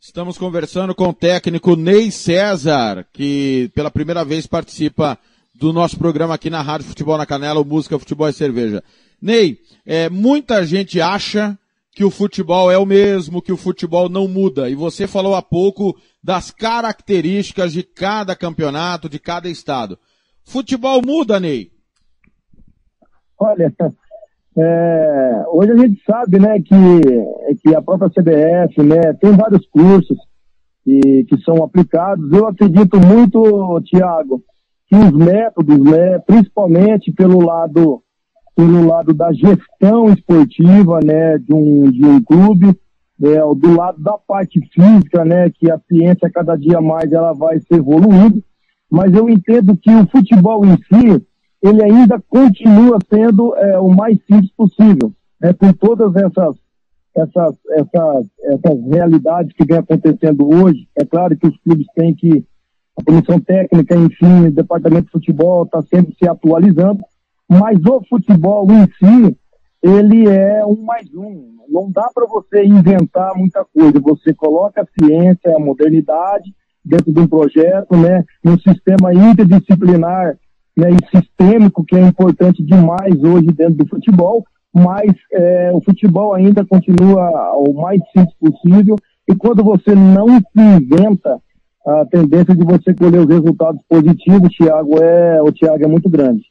Estamos 0.00 0.38
conversando 0.38 0.94
com 0.94 1.08
o 1.08 1.12
técnico 1.12 1.74
Ney 1.74 2.10
César, 2.12 3.04
que 3.12 3.70
pela 3.74 3.90
primeira 3.90 4.24
vez 4.24 4.46
participa 4.46 5.18
do 5.54 5.72
nosso 5.72 5.98
programa 5.98 6.34
aqui 6.34 6.48
na 6.48 6.62
Rádio 6.62 6.86
Futebol 6.86 7.18
na 7.18 7.26
Canela, 7.26 7.60
o 7.60 7.64
Música, 7.64 7.98
Futebol 7.98 8.28
e 8.28 8.32
Cerveja. 8.32 8.82
Ney, 9.20 9.58
é, 9.84 10.08
muita 10.08 10.64
gente 10.64 11.00
acha 11.00 11.58
que 11.92 12.04
o 12.04 12.10
futebol 12.12 12.70
é 12.70 12.78
o 12.78 12.86
mesmo, 12.86 13.42
que 13.42 13.50
o 13.50 13.56
futebol 13.56 14.08
não 14.08 14.28
muda. 14.28 14.70
E 14.70 14.76
você 14.76 15.08
falou 15.08 15.34
há 15.34 15.42
pouco 15.42 15.98
das 16.22 16.52
características 16.52 17.72
de 17.72 17.82
cada 17.82 18.36
campeonato, 18.36 19.08
de 19.08 19.18
cada 19.18 19.48
estado. 19.48 19.98
Futebol 20.44 21.02
muda, 21.04 21.40
Ney? 21.40 21.72
Olha, 23.38 23.72
é, 24.56 25.44
hoje 25.52 25.70
a 25.70 25.76
gente 25.76 26.02
sabe, 26.04 26.40
né, 26.40 26.60
que, 26.60 26.74
que 27.62 27.74
a 27.74 27.80
própria 27.80 28.10
CBF, 28.10 28.82
né, 28.82 29.12
tem 29.20 29.30
vários 29.32 29.64
cursos 29.68 30.18
que, 30.84 31.24
que 31.24 31.40
são 31.42 31.62
aplicados. 31.62 32.32
Eu 32.32 32.48
acredito 32.48 32.98
muito, 32.98 33.80
Tiago, 33.82 34.42
que 34.88 34.96
os 34.96 35.12
métodos, 35.12 35.78
né, 35.78 36.18
principalmente 36.20 37.12
pelo 37.12 37.40
lado, 37.40 38.02
pelo 38.56 38.84
lado 38.84 39.14
da 39.14 39.32
gestão 39.32 40.12
esportiva, 40.12 40.98
né, 41.04 41.38
de 41.38 41.54
um, 41.54 41.90
de 41.92 42.04
um 42.04 42.20
clube, 42.20 42.76
é, 43.22 43.38
do 43.38 43.76
lado 43.76 44.02
da 44.02 44.18
parte 44.18 44.60
física, 44.72 45.24
né, 45.24 45.50
que 45.50 45.70
a 45.70 45.78
ciência 45.86 46.30
cada 46.30 46.56
dia 46.56 46.80
mais 46.80 47.12
ela 47.12 47.32
vai 47.32 47.60
se 47.60 47.74
evoluindo, 47.74 48.42
mas 48.90 49.14
eu 49.14 49.28
entendo 49.28 49.76
que 49.76 49.94
o 49.94 50.08
futebol 50.08 50.64
em 50.64 50.76
si, 50.76 51.24
ele 51.62 51.82
ainda 51.82 52.22
continua 52.28 52.98
sendo 53.10 53.54
é, 53.56 53.78
o 53.78 53.88
mais 53.88 54.18
simples 54.26 54.50
possível, 54.52 55.12
né, 55.40 55.52
com 55.52 55.72
todas 55.72 56.14
essas, 56.16 56.56
essas, 57.16 57.56
essas, 57.70 58.26
essas 58.42 58.84
realidades 58.90 59.52
que 59.54 59.64
vem 59.64 59.78
acontecendo 59.78 60.48
hoje. 60.48 60.88
É 60.96 61.04
claro 61.04 61.36
que 61.36 61.46
os 61.46 61.56
clubes 61.58 61.86
têm 61.94 62.14
que, 62.14 62.44
a 62.96 63.04
comissão 63.04 63.40
técnica, 63.40 63.96
enfim, 63.96 64.46
o 64.46 64.52
departamento 64.52 65.06
de 65.06 65.12
futebol 65.12 65.64
está 65.64 65.82
sempre 65.82 66.14
se 66.16 66.28
atualizando, 66.28 67.00
mas 67.48 67.78
o 67.84 68.02
futebol 68.08 68.66
em 68.70 68.86
si, 68.98 69.36
ele 69.82 70.28
é 70.28 70.64
um 70.64 70.82
mais 70.82 71.12
um. 71.14 71.56
Não 71.68 71.90
dá 71.90 72.08
para 72.14 72.26
você 72.26 72.64
inventar 72.64 73.36
muita 73.36 73.64
coisa. 73.64 74.00
Você 74.00 74.34
coloca 74.34 74.82
a 74.82 75.04
ciência, 75.04 75.54
a 75.54 75.60
modernidade 75.60 76.52
dentro 76.84 77.12
de 77.12 77.20
um 77.20 77.28
projeto, 77.28 77.96
né, 77.96 78.24
num 78.42 78.58
sistema 78.58 79.12
interdisciplinar 79.12 80.36
né, 80.78 80.90
e 80.90 81.16
sistêmico 81.16 81.84
que 81.84 81.96
é 81.96 82.00
importante 82.00 82.62
demais 82.62 83.20
hoje 83.22 83.48
dentro 83.48 83.74
do 83.74 83.88
futebol, 83.88 84.44
mas 84.72 85.12
é, 85.32 85.72
o 85.72 85.80
futebol 85.80 86.34
ainda 86.34 86.64
continua 86.64 87.52
o 87.56 87.74
mais 87.74 88.00
simples 88.12 88.34
possível 88.38 88.96
e 89.28 89.34
quando 89.34 89.62
você 89.62 89.94
não 89.94 90.26
se 90.38 90.60
inventa, 90.60 91.40
a 91.86 92.04
tendência 92.06 92.54
de 92.54 92.64
você 92.64 92.94
colher 92.94 93.20
os 93.20 93.28
resultados 93.28 93.80
positivos, 93.88 94.54
Thiago, 94.56 95.02
é, 95.02 95.42
o 95.42 95.52
Thiago 95.52 95.84
é 95.84 95.86
muito 95.86 96.08
grande. 96.08 96.44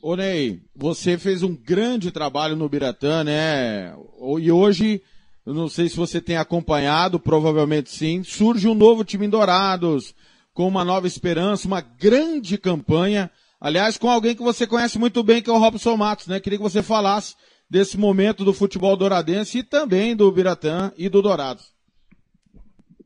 Ô 0.00 0.16
Ney, 0.16 0.60
você 0.74 1.16
fez 1.16 1.42
um 1.42 1.54
grande 1.54 2.10
trabalho 2.10 2.56
no 2.56 2.68
Biratã, 2.68 3.22
né? 3.22 3.94
E 4.40 4.50
hoje, 4.50 5.00
não 5.46 5.68
sei 5.68 5.88
se 5.88 5.96
você 5.96 6.20
tem 6.20 6.36
acompanhado, 6.36 7.20
provavelmente 7.20 7.90
sim, 7.90 8.22
surge 8.24 8.66
um 8.66 8.74
novo 8.74 9.04
time 9.04 9.26
em 9.26 9.30
Dourados, 9.30 10.14
com 10.54 10.66
uma 10.68 10.84
nova 10.84 11.06
esperança, 11.06 11.66
uma 11.66 11.80
grande 11.80 12.58
campanha. 12.58 13.30
Aliás, 13.60 13.96
com 13.96 14.10
alguém 14.10 14.34
que 14.34 14.42
você 14.42 14.66
conhece 14.66 14.98
muito 14.98 15.22
bem, 15.22 15.40
que 15.40 15.48
é 15.48 15.52
o 15.52 15.58
Robson 15.58 15.96
Matos, 15.96 16.26
né? 16.26 16.40
Queria 16.40 16.58
que 16.58 16.64
você 16.64 16.82
falasse 16.82 17.34
desse 17.70 17.96
momento 17.96 18.44
do 18.44 18.52
futebol 18.52 18.96
douradense 18.96 19.58
e 19.58 19.62
também 19.62 20.14
do 20.14 20.30
Biratã 20.30 20.92
e 20.96 21.08
do 21.08 21.22
Dourados. 21.22 21.72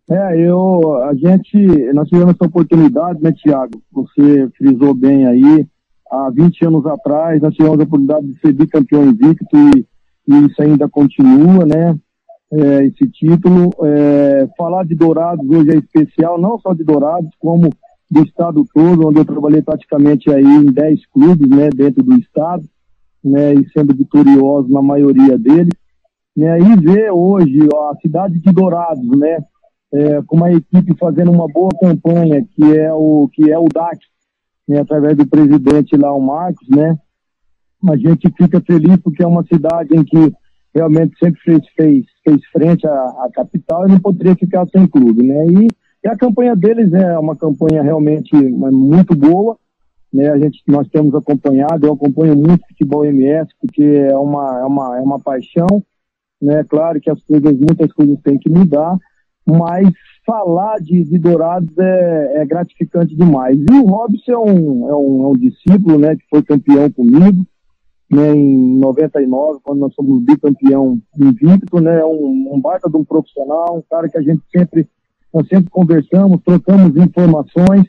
É, 0.08 0.40
eu, 0.40 1.02
a 1.02 1.14
gente, 1.14 1.56
nós 1.92 2.08
tivemos 2.08 2.34
essa 2.34 2.46
oportunidade, 2.46 3.20
né, 3.20 3.32
Tiago? 3.32 3.82
Você 3.92 4.48
frisou 4.56 4.94
bem 4.94 5.26
aí. 5.26 5.66
Há 6.10 6.30
20 6.30 6.64
anos 6.64 6.86
atrás, 6.86 7.42
nós 7.42 7.54
tivemos 7.54 7.80
a 7.80 7.82
oportunidade 7.82 8.26
de 8.28 8.38
ser 8.38 8.52
bicampeão 8.52 9.04
invicto 9.04 9.56
e, 9.56 9.86
e 10.28 10.46
isso 10.46 10.62
ainda 10.62 10.88
continua, 10.88 11.64
né? 11.64 11.98
É, 12.52 12.86
esse 12.86 13.08
título. 13.08 13.70
É, 13.82 14.48
falar 14.56 14.84
de 14.84 14.94
Dourados 14.94 15.48
hoje 15.48 15.70
é 15.70 15.76
especial, 15.76 16.40
não 16.40 16.58
só 16.58 16.72
de 16.72 16.84
Dourados, 16.84 17.30
como 17.38 17.70
do 18.10 18.22
estado 18.22 18.64
todo, 18.72 19.08
onde 19.08 19.18
eu 19.18 19.24
trabalhei 19.24 19.62
praticamente 19.62 20.30
aí 20.30 20.44
em 20.44 20.66
10 20.66 21.06
clubes, 21.06 21.48
né, 21.48 21.70
dentro 21.70 22.04
do 22.04 22.14
estado, 22.14 22.64
né, 23.22 23.54
e 23.54 23.68
sendo 23.70 23.94
vitorioso 23.94 24.68
na 24.68 24.80
maioria 24.80 25.36
deles. 25.36 25.74
Né, 26.36 26.60
e 26.60 26.76
ver 26.76 27.10
hoje 27.10 27.66
ó, 27.72 27.90
a 27.90 27.96
cidade 27.96 28.38
de 28.38 28.52
Dourados, 28.52 29.08
né, 29.18 29.38
é, 29.92 30.22
com 30.22 30.36
uma 30.36 30.52
equipe 30.52 30.94
fazendo 30.98 31.32
uma 31.32 31.48
boa 31.48 31.70
campanha, 31.80 32.46
que 32.54 32.76
é 32.76 32.92
o, 32.92 33.28
que 33.32 33.50
é 33.50 33.58
o 33.58 33.66
DAC, 33.72 33.98
né, 34.68 34.80
através 34.80 35.16
do 35.16 35.26
presidente 35.26 35.96
lá, 35.96 36.12
o 36.12 36.20
Marcos, 36.20 36.68
né, 36.68 36.96
a 37.88 37.96
gente 37.96 38.32
fica 38.36 38.60
feliz 38.60 38.96
porque 39.02 39.22
é 39.22 39.26
uma 39.26 39.44
cidade 39.44 39.96
em 39.96 40.04
que 40.04 40.32
realmente 40.76 41.18
sempre 41.18 41.40
fez, 41.40 41.62
fez, 41.74 42.04
fez 42.22 42.46
frente 42.52 42.86
à, 42.86 42.92
à, 42.92 43.30
capital 43.32 43.88
e 43.88 43.92
não 43.92 43.98
poderia 43.98 44.36
ficar 44.36 44.66
sem 44.68 44.86
clube, 44.86 45.26
né? 45.26 45.46
E, 45.46 45.68
e, 46.04 46.08
a 46.08 46.16
campanha 46.16 46.54
deles 46.54 46.92
é 46.92 47.18
uma 47.18 47.34
campanha 47.34 47.82
realmente 47.82 48.36
muito 48.36 49.16
boa, 49.16 49.56
né? 50.12 50.28
A 50.28 50.38
gente, 50.38 50.62
nós 50.66 50.86
temos 50.88 51.14
acompanhado, 51.14 51.86
eu 51.86 51.94
acompanho 51.94 52.36
muito 52.36 52.66
futebol 52.68 53.06
MS 53.06 53.48
porque 53.60 53.82
é 53.82 54.16
uma, 54.16 54.60
é 54.60 54.64
uma, 54.64 54.98
é 54.98 55.00
uma 55.00 55.18
paixão, 55.18 55.82
né? 56.40 56.62
Claro 56.64 57.00
que 57.00 57.10
as 57.10 57.22
coisas, 57.22 57.56
muitas 57.56 57.90
coisas 57.92 58.20
têm 58.20 58.38
que 58.38 58.50
mudar, 58.50 58.98
mas 59.46 59.88
falar 60.26 60.78
de, 60.80 61.04
de 61.04 61.18
Dourados 61.18 61.72
é, 61.78 62.42
é 62.42 62.44
gratificante 62.44 63.16
demais. 63.16 63.56
E 63.58 63.74
o 63.74 63.86
Robson 63.86 64.32
é 64.32 64.38
um, 64.38 64.90
é 64.90 64.94
um, 64.94 65.22
é 65.24 65.26
um 65.28 65.38
discípulo, 65.38 65.98
né? 65.98 66.16
Que 66.16 66.24
foi 66.28 66.42
campeão 66.42 66.90
comigo, 66.90 67.46
né, 68.10 68.34
em 68.34 68.78
99, 68.78 69.60
quando 69.62 69.80
nós 69.80 69.94
somos 69.94 70.22
bicampeão 70.22 70.98
invicto, 71.18 71.80
né, 71.80 72.04
um, 72.04 72.54
um 72.54 72.60
baita 72.60 72.88
de 72.88 72.96
um 72.96 73.04
profissional, 73.04 73.76
um 73.76 73.82
cara 73.82 74.08
que 74.08 74.16
a 74.16 74.22
gente 74.22 74.42
sempre, 74.54 74.88
nós 75.34 75.46
sempre 75.48 75.70
conversamos, 75.70 76.40
trocamos 76.44 76.96
informações, 76.96 77.84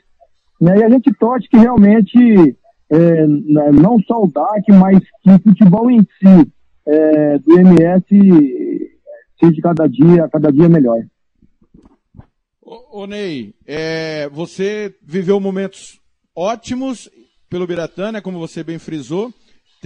né, 0.60 0.80
e 0.80 0.84
a 0.84 0.90
gente 0.90 1.14
torce 1.20 1.48
que 1.48 1.58
realmente, 1.58 2.58
é, 2.90 3.28
não 3.28 4.00
só 4.08 4.24
o 4.24 4.28
DAC, 4.28 4.72
mas 4.72 5.00
que 5.22 5.32
o 5.32 5.40
futebol 5.40 5.92
em 5.92 6.02
si, 6.02 6.52
é, 6.88 7.38
do 7.40 7.60
MS, 7.60 8.06
seja 9.40 9.62
cada 9.62 9.88
dia, 9.88 10.28
cada 10.30 10.52
dia 10.52 10.68
melhor. 10.68 11.04
Ô 12.92 13.06
Ney, 13.06 13.54
é, 13.66 14.28
você 14.30 14.94
viveu 15.02 15.40
momentos 15.40 16.02
ótimos 16.36 17.10
pelo 17.50 17.68
Biratã, 17.68 18.12
né, 18.12 18.20
como 18.20 18.40
você 18.40 18.64
bem 18.64 18.80
frisou, 18.80 19.32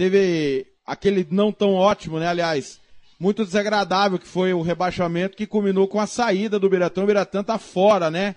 teve 0.02 0.66
aquele 0.84 1.24
não 1.30 1.52
tão 1.52 1.74
ótimo, 1.74 2.18
né? 2.18 2.26
Aliás, 2.26 2.80
muito 3.20 3.44
desagradável 3.44 4.18
que 4.18 4.26
foi 4.26 4.52
o 4.52 4.60
rebaixamento 4.60 5.36
que 5.36 5.46
culminou 5.46 5.86
com 5.86 6.00
a 6.00 6.08
saída 6.08 6.58
do 6.58 6.68
Biratã. 6.68 7.04
O 7.04 7.06
Biratã 7.06 7.44
tá 7.44 7.56
fora, 7.56 8.10
né? 8.10 8.34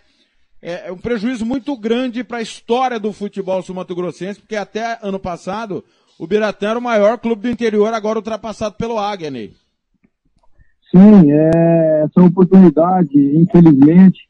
É, 0.62 0.90
é 0.90 0.92
um 0.92 0.98
prejuízo 0.98 1.44
muito 1.44 1.76
grande 1.76 2.24
para 2.24 2.38
a 2.38 2.42
história 2.44 3.00
do 3.00 3.12
futebol 3.12 3.64
sul-mato-grossense, 3.64 4.40
porque 4.40 4.56
até 4.56 5.00
ano 5.02 5.20
passado 5.20 5.84
o 6.20 6.28
Biratã 6.28 6.70
era 6.70 6.80
o 6.80 6.84
maior 6.84 7.18
clube 7.18 7.42
do 7.42 7.50
interior, 7.50 7.92
agora 7.96 8.20
ultrapassado 8.20 8.76
pelo 8.76 9.00
Águia, 9.00 9.32
Ney. 9.32 9.52
Sim, 10.92 11.32
é, 11.32 12.04
essa 12.04 12.22
oportunidade, 12.24 13.18
infelizmente, 13.36 14.25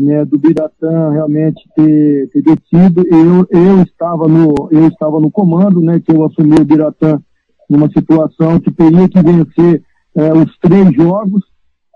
né, 0.00 0.24
do 0.24 0.38
Biratã 0.38 1.10
realmente 1.10 1.60
ter, 1.76 2.28
ter 2.30 2.42
descido. 2.42 3.04
Eu, 3.06 3.46
eu, 3.50 3.82
estava 3.82 4.26
no, 4.26 4.68
eu 4.70 4.88
estava 4.88 5.20
no 5.20 5.30
comando, 5.30 5.80
né, 5.82 6.00
que 6.00 6.10
eu 6.10 6.24
assumi 6.24 6.56
o 6.58 6.64
Biratã 6.64 7.20
numa 7.68 7.88
situação 7.90 8.58
que 8.58 8.70
teria 8.72 9.08
que 9.08 9.22
vencer 9.22 9.82
é, 10.16 10.32
os 10.32 10.58
três 10.58 10.92
jogos 10.94 11.42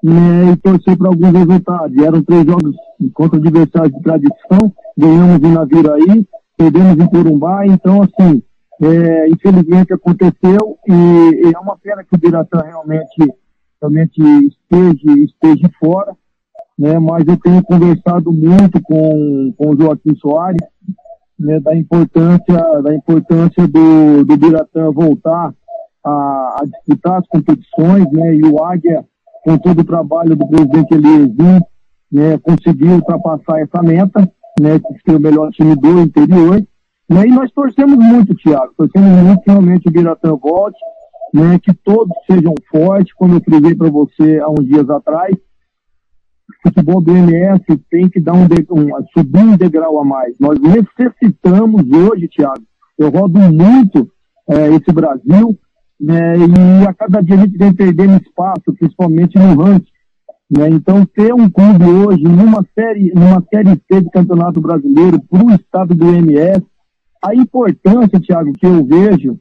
né, 0.03 0.53
e 0.53 0.57
torcer 0.57 0.97
para 0.97 1.09
alguns 1.09 1.33
resultados. 1.33 1.97
E 1.97 2.05
eram 2.05 2.23
três 2.23 2.45
jogos 2.45 2.77
contra 3.15 3.39
adversários 3.39 3.97
de 3.97 4.03
tradição, 4.03 4.73
ganhamos 4.97 5.43
em 5.43 5.53
Naviraí, 5.53 6.29
perdemos 6.57 6.99
em 6.99 7.09
Corumbá, 7.09 7.67
então 7.67 8.03
assim, 8.03 8.43
é, 8.83 9.29
infelizmente 9.29 9.93
aconteceu 9.93 10.79
e, 10.87 10.93
e, 10.93 11.53
é 11.55 11.59
uma 11.59 11.77
pena 11.79 12.05
que 12.05 12.15
o 12.15 12.19
Biratã 12.19 12.61
realmente, 12.61 13.35
realmente 13.81 14.21
esteja, 14.21 15.19
esteja 15.21 15.71
fora, 15.81 16.15
né, 16.79 16.99
mas 16.99 17.27
eu 17.27 17.37
tenho 17.37 17.63
conversado 17.63 18.33
muito 18.33 18.81
com, 18.83 19.53
com 19.57 19.71
o 19.71 19.77
Joaquim 19.77 20.15
Soares, 20.17 20.61
né, 21.39 21.61
da 21.61 21.75
importância, 21.75 22.83
da 22.83 22.95
importância 22.95 23.67
do, 23.67 24.25
do 24.25 24.37
Biratã 24.37 24.91
voltar 24.91 25.55
a, 26.05 26.11
a, 26.11 26.63
disputar 26.65 27.21
as 27.21 27.27
competições, 27.29 28.11
né, 28.13 28.35
e 28.35 28.45
o 28.45 28.63
Águia, 28.63 29.05
com 29.45 29.57
todo 29.59 29.81
o 29.81 29.85
trabalho 29.85 30.37
do 30.37 30.47
presidente 30.47 30.95
Eliezinho, 30.95 31.63
né, 32.11 32.39
conseguiu 32.39 32.93
ultrapassar 32.93 33.61
essa 33.61 33.83
meta, 33.83 34.21
né, 34.61 34.81
ser 35.05 35.17
o 35.17 35.21
melhor 35.21 35.51
time 35.51 35.75
do 35.77 36.01
interior, 36.01 36.63
né, 37.09 37.27
e 37.27 37.31
nós 37.31 37.51
torcemos 37.53 37.99
muito, 37.99 38.35
Thiago, 38.35 38.73
torcemos 38.77 39.23
muito 39.23 39.43
que 39.43 39.51
realmente 39.51 39.89
o 39.89 39.93
Biratã 39.93 40.35
volte, 40.35 40.79
né, 41.33 41.59
que 41.61 41.73
todos 41.85 42.15
sejam 42.27 42.55
fortes, 42.71 43.13
como 43.15 43.35
eu 43.35 43.41
frisei 43.41 43.75
para 43.75 43.91
você 43.91 44.39
há 44.41 44.49
uns 44.49 44.65
dias 44.67 44.89
atrás, 44.91 45.35
futebol 46.65 47.01
do 47.01 47.15
MS 47.15 47.63
tem 47.91 48.09
que 48.09 48.21
dar 48.21 48.33
um, 48.33 48.49
de, 48.49 48.67
um 48.71 48.89
subir 49.13 49.45
um 49.45 49.57
degrau 49.57 50.01
a 50.01 50.05
mais. 50.05 50.35
Nós 50.41 50.59
necessitamos 50.59 51.85
hoje, 51.91 52.29
Thiago, 52.29 52.63
eu 52.99 53.11
rodo 53.11 53.39
muito 53.39 54.11
é, 54.49 54.69
esse 54.69 54.91
Brasil, 54.91 55.59
né, 56.01 56.37
e 56.39 56.87
a 56.87 56.95
cada 56.95 57.21
dia 57.21 57.37
a 57.37 57.39
gente 57.39 57.59
vem 57.59 57.73
perdendo 57.73 58.23
espaço, 58.23 58.75
principalmente 58.79 59.39
no 59.39 59.63
ranking. 59.63 59.93
Né? 60.51 60.69
Então, 60.71 61.05
ter 61.07 61.35
um 61.35 61.51
clube 61.51 61.85
hoje 61.85 62.23
numa 62.23 62.65
série, 62.75 63.13
numa 63.15 63.43
série 63.53 63.81
C 63.91 64.01
de 64.01 64.11
Campeonato 64.11 64.61
Brasileiro 64.61 65.21
para 65.21 65.45
o 65.45 65.51
estado 65.51 65.95
do 65.95 66.09
MS, 66.09 66.63
a 67.23 67.35
importância, 67.35 68.21
Thiago, 68.21 68.53
que 68.53 68.67
eu 68.67 68.85
vejo, 68.85 69.39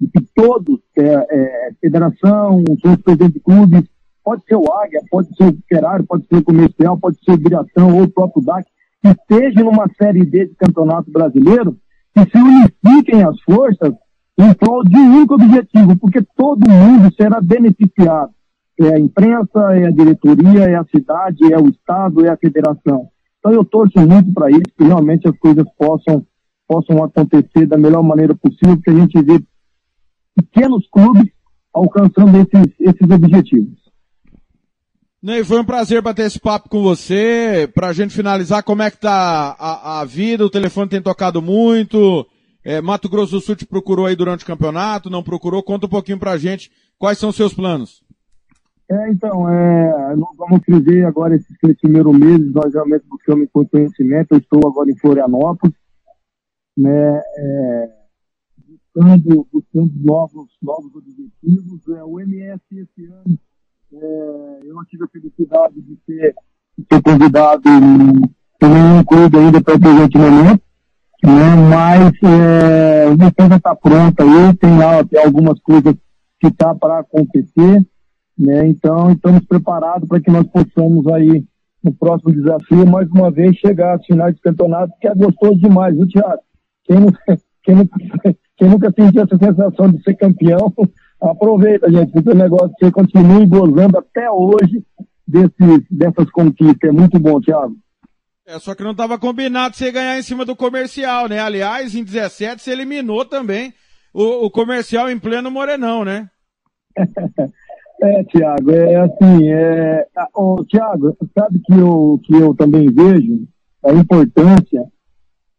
de 0.00 0.08
que 0.08 0.20
todos, 0.34 0.78
é, 0.96 1.02
é, 1.02 1.70
federação, 1.80 2.62
os 2.68 2.80
presidentes 3.02 3.34
de 3.34 3.40
clubes, 3.40 3.82
pode 4.26 4.42
ser 4.44 4.56
o 4.56 4.72
Águia, 4.72 5.00
pode 5.08 5.28
ser 5.36 5.44
o 5.44 5.56
Ferrari, 5.68 6.02
pode 6.02 6.26
ser 6.26 6.38
o 6.38 6.42
Comercial, 6.42 6.98
pode 6.98 7.16
ser 7.24 7.30
o 7.30 7.36
Biratão 7.36 7.96
ou 7.96 8.02
o 8.02 8.10
próprio 8.10 8.42
DAC, 8.44 8.66
que 9.00 9.08
esteja 9.08 9.62
numa 9.62 9.88
série 9.96 10.24
D 10.24 10.46
de 10.46 10.54
Campeonato 10.56 11.08
Brasileiro, 11.12 11.78
que 12.12 12.22
se 12.22 12.36
unifiquem 12.36 13.22
as 13.22 13.40
forças 13.42 13.94
em 14.36 14.52
prol 14.54 14.82
de 14.82 14.96
um 14.96 15.18
único 15.18 15.34
objetivo, 15.34 15.96
porque 16.00 16.20
todo 16.36 16.68
mundo 16.68 17.14
será 17.14 17.40
beneficiado. 17.40 18.32
É 18.80 18.94
a 18.94 18.98
imprensa, 18.98 19.60
é 19.76 19.86
a 19.86 19.90
diretoria, 19.92 20.64
é 20.64 20.74
a 20.74 20.84
cidade, 20.84 21.52
é 21.52 21.56
o 21.56 21.68
Estado, 21.68 22.26
é 22.26 22.28
a 22.28 22.36
federação. 22.36 23.08
Então 23.38 23.52
eu 23.52 23.64
torço 23.64 24.00
muito 24.00 24.34
para 24.34 24.50
isso, 24.50 24.64
que 24.76 24.84
realmente 24.84 25.28
as 25.28 25.38
coisas 25.38 25.64
possam, 25.78 26.26
possam 26.66 27.02
acontecer 27.04 27.66
da 27.66 27.78
melhor 27.78 28.02
maneira 28.02 28.34
possível, 28.34 28.74
porque 28.74 28.90
a 28.90 28.94
gente 28.94 29.22
vê 29.22 29.40
pequenos 30.34 30.84
clubes 30.90 31.30
alcançando 31.72 32.36
esses, 32.38 32.74
esses 32.80 33.08
objetivos. 33.08 33.85
Ney, 35.26 35.42
foi 35.42 35.58
um 35.58 35.64
prazer 35.64 36.00
bater 36.00 36.24
esse 36.24 36.38
papo 36.38 36.68
com 36.68 36.84
você. 36.84 37.68
Pra 37.74 37.92
gente 37.92 38.14
finalizar, 38.14 38.62
como 38.62 38.80
é 38.80 38.92
que 38.92 39.00
tá 39.00 39.56
a, 39.58 40.00
a 40.00 40.04
vida? 40.04 40.46
O 40.46 40.50
telefone 40.50 40.88
tem 40.88 41.02
tocado 41.02 41.42
muito. 41.42 42.24
É, 42.64 42.80
Mato 42.80 43.08
Grosso 43.08 43.32
do 43.32 43.40
Sul 43.40 43.56
te 43.56 43.66
procurou 43.66 44.06
aí 44.06 44.14
durante 44.14 44.44
o 44.44 44.46
campeonato, 44.46 45.10
não 45.10 45.24
procurou? 45.24 45.64
Conta 45.64 45.86
um 45.86 45.88
pouquinho 45.88 46.20
pra 46.20 46.36
gente 46.36 46.70
quais 46.96 47.18
são 47.18 47.30
os 47.30 47.34
seus 47.34 47.52
planos. 47.52 48.04
É, 48.88 49.10
então, 49.10 49.48
é, 49.48 50.14
vamos 50.38 50.60
dizer 50.68 51.04
agora 51.04 51.34
esses 51.34 51.58
três 51.58 51.76
primeiros 51.80 52.16
meses, 52.16 52.52
nós 52.52 52.72
realmente 52.72 53.04
buscamos 53.08 53.48
conhecimento, 53.50 54.28
eu 54.30 54.38
estou 54.38 54.60
agora 54.64 54.88
em 54.88 54.96
Florianópolis, 54.96 55.74
né, 56.76 57.20
é, 57.36 57.88
buscando, 58.94 59.48
buscando 59.52 59.92
novos, 60.04 60.50
novos 60.62 60.94
objetivos. 60.94 61.88
É, 61.96 62.04
o 62.04 62.20
MS 62.20 62.60
esse 62.70 63.06
ano, 63.06 63.36
é, 63.92 64.60
eu 64.64 64.74
não 64.74 64.84
tive 64.84 65.04
a 65.04 65.08
felicidade 65.08 65.74
de 65.80 65.98
ser, 66.04 66.34
de 66.76 66.86
ser 66.90 67.02
convidado 67.02 67.62
por 68.58 68.68
nenhum 68.68 69.04
clube 69.04 69.38
ainda 69.38 69.60
para 69.60 69.76
o 69.76 69.80
presente 69.80 70.18
momento, 70.18 70.62
né? 71.24 71.54
Mas 71.70 72.12
é, 72.22 73.06
a 73.06 73.14
defesa 73.14 73.56
está 73.56 73.74
pronta 73.74 74.24
aí, 74.24 74.56
tem, 74.56 74.78
lá, 74.78 75.04
tem 75.04 75.24
algumas 75.24 75.60
coisas 75.60 75.94
que 76.40 76.48
está 76.48 76.74
para 76.74 77.00
acontecer, 77.00 77.86
né? 78.38 78.68
Então 78.68 79.12
estamos 79.12 79.44
preparados 79.46 80.08
para 80.08 80.20
que 80.20 80.30
nós 80.30 80.46
possamos 80.48 81.06
aí 81.08 81.44
no 81.82 81.92
próximo 81.94 82.32
desafio 82.32 82.86
mais 82.86 83.08
uma 83.10 83.30
vez 83.30 83.56
chegar 83.56 83.94
às 83.94 84.04
finais 84.04 84.34
de 84.34 84.40
campeonato, 84.40 84.92
que 85.00 85.06
é 85.06 85.14
gostoso 85.14 85.60
demais, 85.60 85.94
viu, 85.94 86.08
Thiago? 86.08 86.42
Quem, 86.84 86.96
quem, 87.62 87.90
quem 88.56 88.68
nunca 88.68 88.92
sentiu 88.92 89.22
essa 89.22 89.38
sensação 89.38 89.90
de 89.90 90.02
ser 90.02 90.14
campeão, 90.14 90.72
aproveita, 91.20 91.90
gente, 91.90 92.12
o 92.18 92.34
negócio 92.34 92.74
que 92.78 92.90
continue 92.90 93.46
gozando 93.46 93.98
até 93.98 94.30
hoje 94.30 94.84
desses, 95.26 95.84
dessas 95.90 96.30
conquistas. 96.30 96.88
É 96.88 96.92
muito 96.92 97.18
bom, 97.18 97.40
Thiago. 97.40 97.76
É, 98.46 98.58
só 98.60 98.74
que 98.74 98.84
não 98.84 98.92
estava 98.92 99.18
combinado 99.18 99.74
você 99.74 99.90
ganhar 99.90 100.18
em 100.18 100.22
cima 100.22 100.44
do 100.44 100.54
comercial, 100.54 101.28
né? 101.28 101.40
Aliás, 101.40 101.94
em 101.94 102.04
17 102.04 102.62
você 102.62 102.70
eliminou 102.70 103.24
também 103.24 103.74
o, 104.14 104.46
o 104.46 104.50
comercial 104.50 105.10
em 105.10 105.18
pleno 105.18 105.50
Morenão, 105.50 106.04
né? 106.04 106.30
é, 108.02 108.24
Tiago, 108.24 108.70
é 108.70 108.96
assim, 108.96 109.50
é, 109.50 110.06
oh, 110.32 110.64
Tiago, 110.64 111.16
sabe 111.36 111.60
que 111.64 111.72
eu, 111.72 112.20
que 112.24 112.34
eu 112.34 112.54
também 112.54 112.86
vejo 112.86 113.48
a 113.84 113.92
importância 113.92 114.84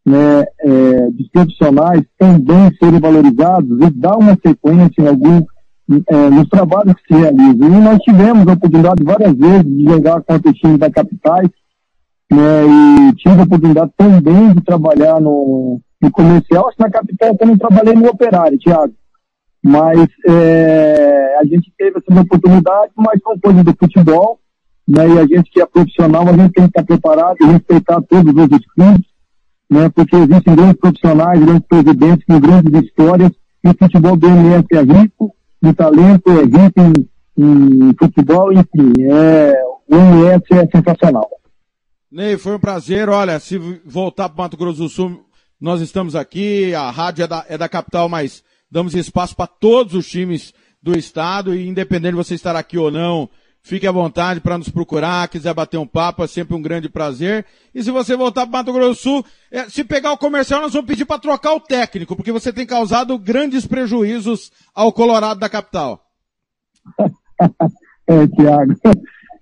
né, 0.07 0.45
é, 0.61 1.11
dos 1.11 1.27
profissionais 1.33 2.01
também 2.17 2.73
serem 2.79 2.97
valorizados 2.97 3.77
e 3.81 3.89
dar 3.89 4.15
uma 4.15 4.37
sequência 4.41 5.01
em 5.01 5.07
algum, 5.07 5.45
é, 6.07 6.29
nos 6.29 6.47
trabalhos 6.47 6.93
que 6.93 7.13
se 7.13 7.19
realizam. 7.19 7.67
E 7.67 7.81
nós 7.81 7.97
tivemos 7.99 8.47
a 8.47 8.53
oportunidade 8.53 9.03
várias 9.03 9.35
vezes 9.35 9.65
de 9.65 9.83
jogar 9.83 10.21
contra 10.21 10.49
os 10.49 10.57
times 10.57 10.79
da 10.79 10.89
capitais, 10.89 11.49
né, 12.31 13.09
e 13.09 13.15
tive 13.15 13.37
a 13.37 13.43
oportunidade 13.43 13.91
também 13.97 14.53
de 14.53 14.61
trabalhar 14.61 15.19
no, 15.19 15.81
no 16.01 16.11
comercial, 16.11 16.69
acho 16.69 16.77
que 16.77 16.83
na 16.83 16.89
capital 16.89 17.35
eu 17.37 17.47
não 17.47 17.57
trabalhei 17.57 17.93
no 17.93 18.07
operário, 18.07 18.57
Thiago. 18.59 18.93
Mas 19.61 20.07
é, 20.25 21.37
a 21.37 21.43
gente 21.43 21.69
teve 21.77 21.97
essa 21.97 22.21
oportunidade, 22.21 22.93
mas 22.95 23.19
são 23.21 23.37
coisas 23.39 23.61
do 23.61 23.75
futebol, 23.77 24.39
né, 24.87 25.05
e 25.05 25.19
a 25.19 25.27
gente 25.27 25.51
que 25.51 25.59
é 25.59 25.65
profissional, 25.65 26.25
a 26.29 26.31
gente 26.31 26.53
tem 26.53 26.63
que 26.63 26.79
estar 26.79 26.85
preparado 26.85 27.35
e 27.41 27.45
respeitar 27.45 28.01
todos 28.03 28.33
os 28.33 28.65
clubes, 28.73 29.16
né, 29.69 29.89
porque 29.89 30.15
existem 30.15 30.55
grandes 30.55 30.79
profissionais, 30.79 31.43
grandes 31.43 31.67
presidentes 31.67 32.25
com 32.25 32.39
grandes 32.39 32.83
histórias, 32.83 33.31
e 33.63 33.69
o 33.69 33.75
futebol 33.77 34.15
do 34.15 34.27
MS 34.27 34.65
é 34.71 34.81
rico, 34.81 35.35
o 35.61 35.73
talento 35.73 36.29
é 36.29 36.43
rico 36.43 36.81
em, 37.37 37.89
em 37.89 37.93
futebol, 37.97 38.53
enfim, 38.53 38.93
é, 39.09 39.53
o 39.87 39.95
MS 39.95 40.43
é 40.51 40.77
sensacional. 40.77 41.29
Ney, 42.09 42.37
foi 42.37 42.55
um 42.55 42.59
prazer. 42.59 43.09
Olha, 43.09 43.37
se 43.39 43.57
voltar 43.85 44.29
para 44.29 44.43
Mato 44.43 44.55
Grosso 44.55 44.79
do 44.79 44.89
Sul, 44.89 45.25
nós 45.59 45.81
estamos 45.81 46.15
aqui. 46.15 46.73
A 46.73 46.89
rádio 46.89 47.23
é 47.23 47.27
da, 47.27 47.45
é 47.49 47.57
da 47.57 47.67
capital, 47.67 48.07
mas 48.07 48.43
damos 48.71 48.95
espaço 48.95 49.35
para 49.35 49.47
todos 49.47 49.93
os 49.93 50.07
times 50.07 50.53
do 50.81 50.97
estado 50.97 51.53
e 51.53 51.67
independente 51.67 52.11
de 52.11 52.17
você 52.17 52.35
estar 52.35 52.55
aqui 52.55 52.77
ou 52.77 52.89
não, 52.89 53.29
fique 53.67 53.85
à 53.85 53.91
vontade 53.91 54.39
para 54.39 54.57
nos 54.57 54.69
procurar, 54.69 55.27
quiser 55.27 55.53
bater 55.53 55.77
um 55.77 55.85
papo, 55.85 56.23
é 56.23 56.27
sempre 56.27 56.55
um 56.55 56.61
grande 56.61 56.87
prazer. 56.87 57.45
E 57.75 57.83
se 57.83 57.91
você 57.91 58.15
voltar 58.15 58.47
para 58.47 58.59
Mato 58.59 58.71
Grosso 58.71 58.89
do 58.89 58.95
Sul, 58.95 59.25
é, 59.51 59.65
se 59.65 59.83
pegar 59.83 60.13
o 60.13 60.17
comercial, 60.17 60.61
nós 60.61 60.71
vamos 60.71 60.87
pedir 60.87 61.03
para 61.03 61.19
trocar 61.19 61.53
o 61.53 61.59
técnico, 61.59 62.15
porque 62.15 62.31
você 62.31 62.53
tem 62.53 62.65
causado 62.65 63.17
grandes 63.19 63.67
prejuízos 63.67 64.51
ao 64.73 64.93
Colorado 64.93 65.41
da 65.41 65.49
capital. 65.49 66.01
é, 68.07 68.27
Tiago. 68.27 68.73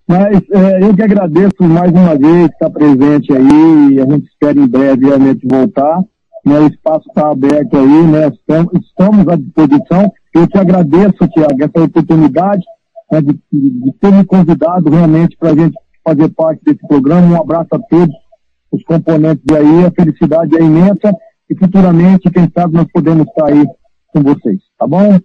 Mas 0.08 0.42
é, 0.52 0.84
eu 0.84 0.96
que 0.96 1.04
agradeço 1.04 1.64
mais 1.64 1.92
uma 1.92 2.18
vez 2.18 2.50
estar 2.50 2.70
presente 2.72 3.32
aí 3.32 3.94
e 3.94 4.02
a 4.02 4.06
gente 4.06 4.28
espera 4.28 4.60
em 4.60 4.68
breve 4.68 5.06
realmente 5.06 5.48
voltar. 5.48 6.00
Né, 6.44 6.60
o 6.60 6.68
espaço 6.68 7.08
está 7.10 7.32
aberto 7.32 7.76
aí, 7.76 8.08
né, 8.08 8.28
estamos, 8.28 9.28
à 9.28 9.36
disposição. 9.36 10.12
Eu 10.34 10.48
te 10.48 10.58
agradeço, 10.58 11.28
Tiago, 11.28 11.64
essa 11.64 11.84
oportunidade 11.84 12.64
né, 13.16 13.22
de, 13.22 13.40
de, 13.52 13.94
ter 13.94 14.12
me 14.12 14.26
convidado 14.26 14.90
realmente 14.90 15.38
para 15.38 15.52
a 15.52 15.56
gente 15.56 15.76
fazer 16.04 16.30
parte 16.30 16.64
desse 16.64 16.86
programa. 16.88 17.28
Um 17.28 17.42
abraço 17.42 17.70
a 17.72 17.80
todos 17.80 18.16
os 18.72 18.84
componentes 18.84 19.46
aí, 19.56 19.86
a 19.86 19.92
felicidade 19.92 20.56
é 20.58 20.62
imensa 20.62 21.14
e 21.50 21.56
futuramente, 21.56 22.30
quem 22.30 22.50
sabe, 22.54 22.76
nós 22.76 22.88
podemos 22.92 23.28
estar 23.28 23.48
aí 23.48 23.66
com 24.08 24.24
vocês, 24.24 24.60
tá 24.78 24.88
bom? 24.88 25.20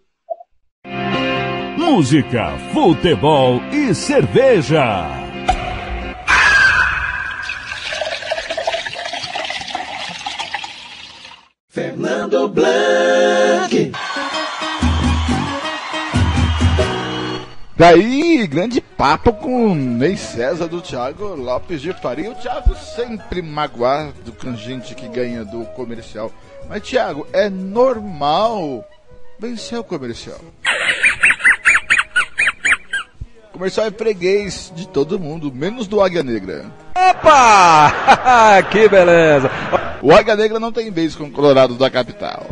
Música, 1.77 2.51
futebol 2.73 3.61
e 3.73 3.95
cerveja. 3.95 5.07
Fernando 11.69 12.49
Blanc. 12.49 13.93
Daí, 17.81 18.47
grande 18.47 18.79
papo 18.79 19.33
com 19.33 19.73
o 19.73 19.75
Ney 19.75 20.15
César 20.15 20.69
do 20.69 20.83
Thiago 20.83 21.35
Lopes 21.35 21.81
de 21.81 21.95
Faria. 21.95 22.31
O 22.31 22.35
Thiago 22.35 22.77
sempre 22.77 23.41
magoado 23.41 24.33
com 24.33 24.55
gente 24.55 24.95
que 24.95 25.09
ganha 25.09 25.47
do 25.47 25.65
comercial. 25.65 26.31
Mas, 26.69 26.83
Thiago, 26.83 27.27
é 27.33 27.49
normal 27.49 28.87
vencer 29.39 29.79
o 29.79 29.83
comercial. 29.83 30.39
O 33.49 33.53
comercial 33.55 33.87
é 33.87 33.91
freguês 33.91 34.71
de 34.77 34.87
todo 34.87 35.19
mundo, 35.19 35.51
menos 35.51 35.87
do 35.87 36.03
Águia 36.03 36.23
Negra. 36.23 36.71
Opa! 36.95 38.61
que 38.71 38.91
beleza! 38.91 39.51
O 40.03 40.13
Águia 40.13 40.37
Negra 40.37 40.61
não 40.61 40.71
tem 40.71 40.91
vez 40.91 41.17
com 41.17 41.25
o 41.25 41.31
Colorado 41.31 41.77
da 41.77 41.89
capital. 41.89 42.47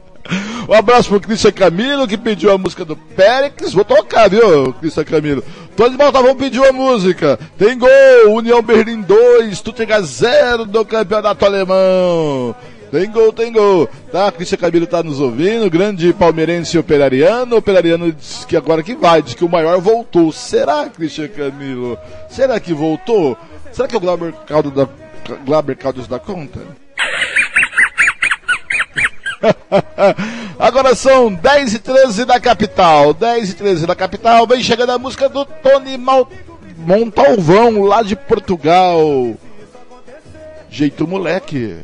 Um 0.68 0.74
abraço 0.74 1.08
pro 1.08 1.20
Cristian 1.20 1.52
Camilo, 1.52 2.08
que 2.08 2.18
pediu 2.18 2.50
a 2.50 2.58
música 2.58 2.84
do 2.84 2.96
Périx. 2.96 3.72
Vou 3.72 3.84
tocar, 3.84 4.28
viu, 4.28 4.72
Cristian 4.74 5.04
Camilo? 5.04 5.44
Todos 5.76 5.92
de 5.92 5.98
Baltavão 5.98 6.34
pediu 6.34 6.68
a 6.68 6.72
música. 6.72 7.38
Tem 7.56 7.78
gol, 7.78 7.88
União 8.30 8.60
Berlim 8.60 9.00
2, 9.02 9.58
Stuttgart 9.58 10.02
0 10.02 10.64
do 10.64 10.84
campeonato 10.84 11.44
alemão. 11.44 12.54
Tem 12.90 13.08
gol, 13.10 13.32
tem 13.32 13.52
gol. 13.52 13.88
Tá, 14.10 14.32
Cristian 14.32 14.58
Camilo 14.58 14.86
tá 14.88 15.04
nos 15.04 15.20
ouvindo, 15.20 15.70
grande 15.70 16.12
palmeirense 16.12 16.76
operariano. 16.76 17.56
Operariano 17.56 18.10
diz 18.12 18.44
que 18.44 18.56
agora 18.56 18.82
que 18.82 18.96
vai, 18.96 19.22
diz 19.22 19.34
que 19.34 19.44
o 19.44 19.48
maior 19.48 19.80
voltou. 19.80 20.32
Será, 20.32 20.88
Cristian 20.88 21.28
Camilo? 21.28 21.96
Será 22.28 22.58
que 22.58 22.74
voltou? 22.74 23.36
Será 23.70 23.86
que 23.86 23.94
é 23.94 23.98
o 23.98 24.00
Glauber 24.00 24.32
Caldo 24.46 24.70
da, 24.72 24.88
Glauber 25.44 25.76
conta? 26.24 26.85
Agora 30.58 30.94
são 30.94 31.32
10 31.32 31.74
e 31.74 31.78
13 31.78 32.24
da 32.24 32.40
capital. 32.40 33.12
10 33.12 33.50
e 33.50 33.54
13 33.54 33.86
da 33.86 33.94
capital. 33.94 34.46
Vem 34.46 34.62
chegando 34.62 34.92
a 34.92 34.98
música 34.98 35.28
do 35.28 35.44
Tony 35.44 35.96
Mal... 35.96 36.28
Montalvão, 36.78 37.82
lá 37.82 38.02
de 38.02 38.14
Portugal. 38.14 39.34
Jeito 40.68 41.08
moleque. 41.08 41.78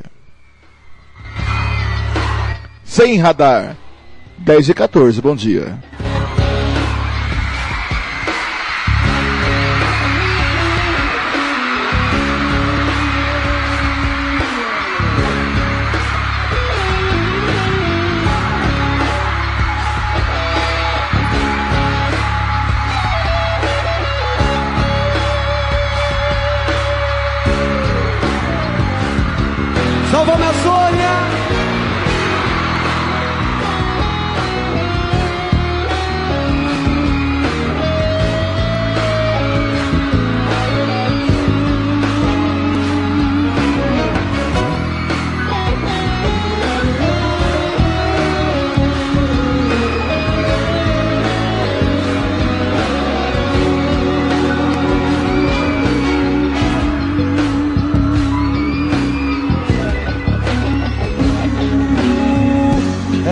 Sem 2.85 3.17
radar. 3.17 3.77
10 4.39 4.69
e 4.69 4.75
14, 4.75 5.21
bom 5.23 5.35
dia. 5.35 5.79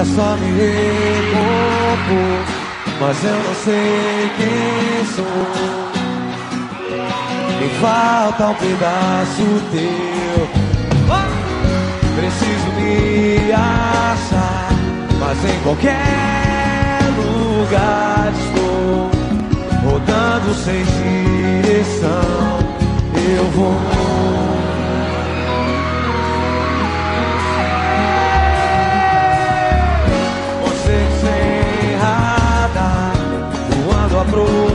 É 0.01 0.03
só 0.03 0.35
me 0.37 0.51
recompor, 0.53 1.61
mas 3.01 3.23
eu 3.23 3.37
não 3.37 3.55
sei 3.55 4.31
quem 4.39 5.05
sou. 5.15 5.27
Me 7.61 7.69
falta 7.83 8.47
um 8.47 8.55
pedaço 8.55 9.45
teu. 9.71 10.49
Preciso 12.17 12.69
me 12.79 13.53
achar, 13.53 14.71
mas 15.19 15.45
em 15.45 15.61
qualquer 15.65 17.03
lugar 17.19 18.33
estou. 18.39 19.11
Rodando 19.85 20.55
sem 20.55 20.83
direção, 21.63 22.59
eu 23.37 23.45
vou. 23.51 24.10
Voando 34.31 34.70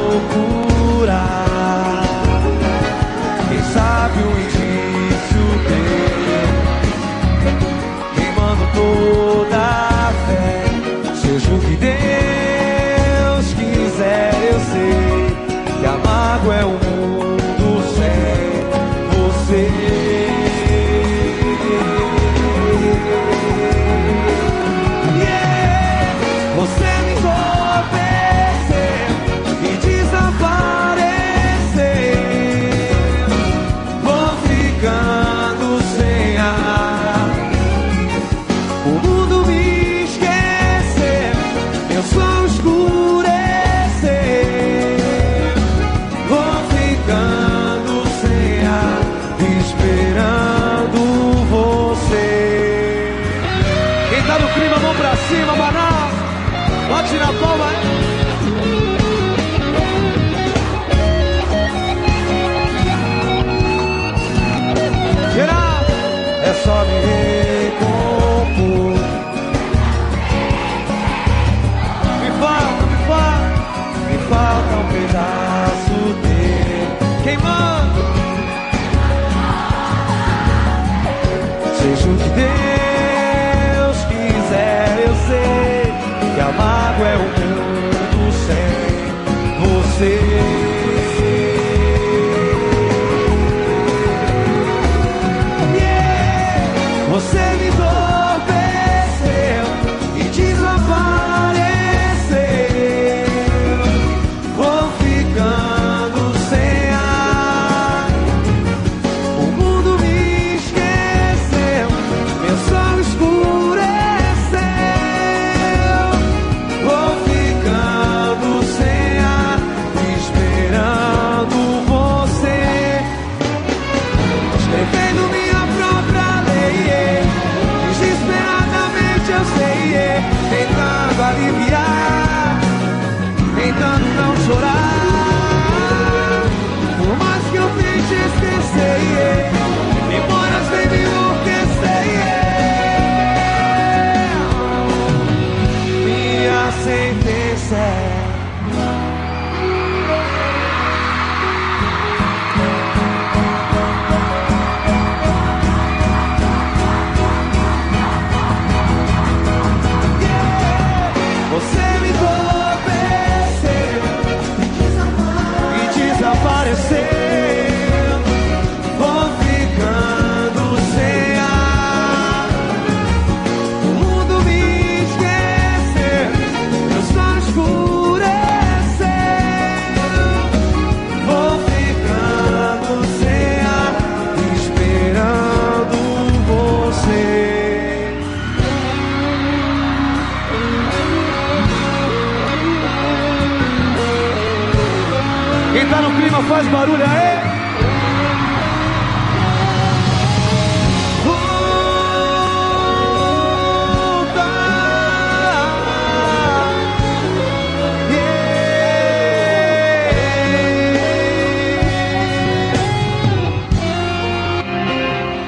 faz 196.66 196.72
barulho 196.72 197.06
aí. 197.06 197.46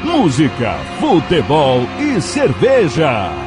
Música, 0.04 0.76
futebol 1.00 1.88
e 2.00 2.22
cerveja. 2.22 3.47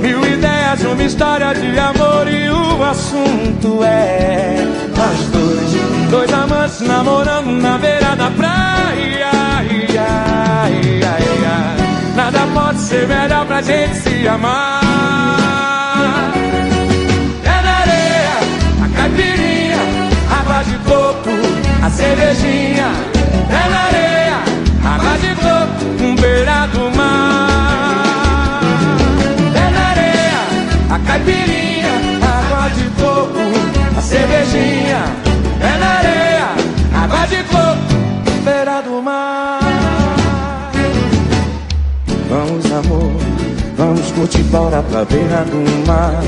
uma 0.93 1.03
história 1.03 1.53
de 1.53 1.79
amor 1.79 2.27
e 2.27 2.49
o 2.49 2.83
assunto 2.83 3.83
é 3.83 4.65
Nós 4.97 5.27
dois, 5.27 6.09
dois 6.09 6.33
amantes 6.33 6.81
namorando 6.81 7.51
na 7.61 7.77
beira 7.77 8.15
da 8.15 8.29
praia. 8.31 9.31
Nada 12.15 12.39
pode 12.53 12.79
ser 12.79 13.07
melhor 13.07 13.45
pra 13.45 13.61
gente 13.61 13.95
se 13.95 14.27
amar. 14.27 14.81
É 17.43 17.61
na 17.63 17.77
areia, 17.79 18.35
a 18.83 18.87
caipirinha, 18.95 19.77
água 20.39 20.63
de 20.63 20.77
coco, 20.79 21.29
a 21.83 21.89
cervejinha. 21.89 22.91
É 23.49 23.69
na 23.69 23.79
areia, 23.85 24.39
água 24.93 25.17
de 25.17 25.35
coco, 25.35 26.03
um 26.03 26.15
beira 26.15 26.67
do 26.67 26.95
mar 26.95 27.00
a 30.91 30.99
caipirinha, 30.99 31.93
água 32.21 32.69
de 32.69 32.83
coco, 33.01 33.39
a 33.97 34.01
cervejinha, 34.01 35.03
é 35.61 35.77
na 35.79 35.87
areia, 35.87 36.49
água 36.93 37.25
de 37.27 37.43
coco, 37.45 38.43
beira 38.43 38.81
do 38.81 39.01
mar. 39.01 39.59
Vamos, 42.29 42.65
amor, 42.65 43.11
vamos 43.77 44.11
curtir, 44.11 44.43
bora 44.43 44.83
pra 44.83 45.05
beira 45.05 45.45
do 45.45 45.87
mar. 45.87 46.21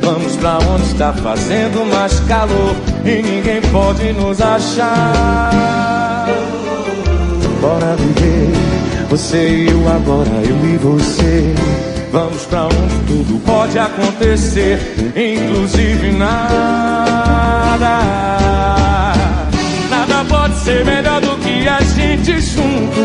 Vamos 0.00 0.36
pra 0.36 0.58
onde 0.58 0.84
está 0.84 1.12
fazendo 1.14 1.84
mais 1.90 2.20
calor 2.20 2.76
e 3.04 3.22
ninguém 3.22 3.62
pode 3.72 4.12
nos 4.12 4.40
achar. 4.40 6.28
Bora 7.60 7.96
viver, 7.96 8.52
você 9.08 9.48
e 9.48 9.70
eu 9.70 9.88
agora, 9.88 10.28
eu 10.46 10.74
e 10.74 10.76
você. 10.76 11.54
Vamos 12.14 12.44
pra 12.44 12.66
onde 12.66 12.96
tudo 13.08 13.40
pode 13.40 13.76
acontecer, 13.76 14.78
inclusive 15.16 16.12
nada. 16.12 17.74
Nada 19.90 20.24
pode 20.28 20.54
ser 20.60 20.84
melhor 20.84 21.20
do 21.20 21.36
que 21.38 21.66
a 21.66 21.80
gente 21.80 22.40
junto. 22.40 23.00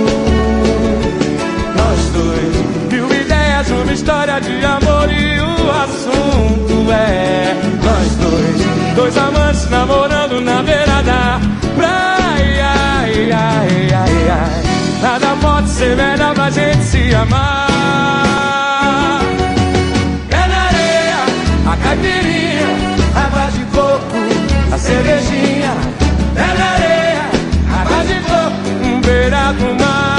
Nós 1.76 2.00
dois, 2.14 2.92
mil 2.92 3.06
ideias, 3.06 3.68
uma 3.72 3.92
história 3.92 4.40
de 4.42 4.64
amor 4.64 5.12
e 5.12 5.40
o 5.40 5.72
assunto 5.72 6.92
é 6.92 7.56
nós 7.84 8.16
dois, 8.16 8.96
dois 8.96 9.18
amantes 9.18 9.68
namorando 9.72 10.40
na 10.40 10.62
beira 10.62 11.02
da 11.02 11.42
praia. 11.76 12.74
Ai, 13.10 13.32
ai, 13.32 13.90
ai, 13.92 14.69
Nada 15.02 15.36
pode 15.42 15.70
ser 15.70 15.96
melhor 15.96 16.34
pra 16.34 16.50
gente 16.50 16.84
se 16.84 17.16
amar. 17.16 17.70
caipirinha, 21.90 22.68
água 23.16 23.50
de 23.52 23.64
coco, 23.66 24.74
a 24.74 24.78
cervejinha, 24.78 25.74
é 26.36 26.58
na 26.58 26.66
areia, 26.74 27.26
água 27.82 28.06
de 28.06 28.20
coco, 28.22 29.02
beira 29.06 29.54
do 29.54 29.74
mar. 29.76 30.19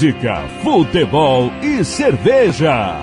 Música, 0.00 0.42
futebol 0.62 1.52
e 1.60 1.84
cerveja. 1.84 2.96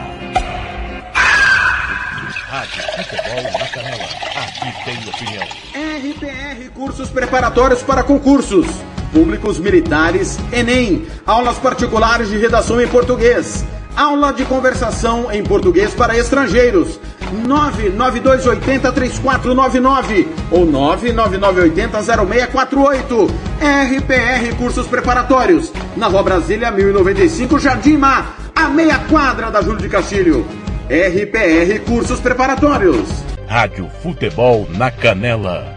Rádio 2.48 2.82
Futebol 2.96 3.44
na 3.60 3.68
Canela. 3.68 4.08
Aqui 4.36 4.74
tem 4.84 4.98
opinião. 5.08 5.46
RPR 5.76 6.72
Cursos 6.74 7.12
Preparatórios 7.12 7.84
para 7.84 8.02
Concursos. 8.02 8.66
Públicos 9.14 9.60
Militares, 9.60 10.40
Enem. 10.52 11.06
Aulas 11.24 11.60
particulares 11.60 12.30
de 12.30 12.38
redação 12.40 12.82
em 12.82 12.88
português. 12.88 13.64
Aula 13.96 14.34
de 14.34 14.44
conversação 14.46 15.32
em 15.32 15.44
português 15.44 15.94
para 15.94 16.18
estrangeiros. 16.18 17.00
992803499 17.46 20.28
ou 20.50 20.66
999800648. 20.66 23.30
RPR 23.60 24.56
Cursos 24.58 24.88
Preparatórios. 24.88 25.72
Na 25.98 26.06
Rua 26.06 26.22
Brasília 26.22 26.70
1095, 26.70 27.58
Jardim 27.58 27.98
Mar. 27.98 28.38
A 28.56 28.70
meia 28.70 29.00
quadra 29.00 29.50
da 29.50 29.64
Júlio 29.64 29.82
de 29.82 29.90
Castilho. 29.90 30.46
RPR 30.88 31.80
Cursos 31.88 32.20
Preparatórios. 32.20 33.10
Rádio 33.48 33.90
Futebol 34.04 34.68
na 34.78 34.92
Canela. 34.92 35.76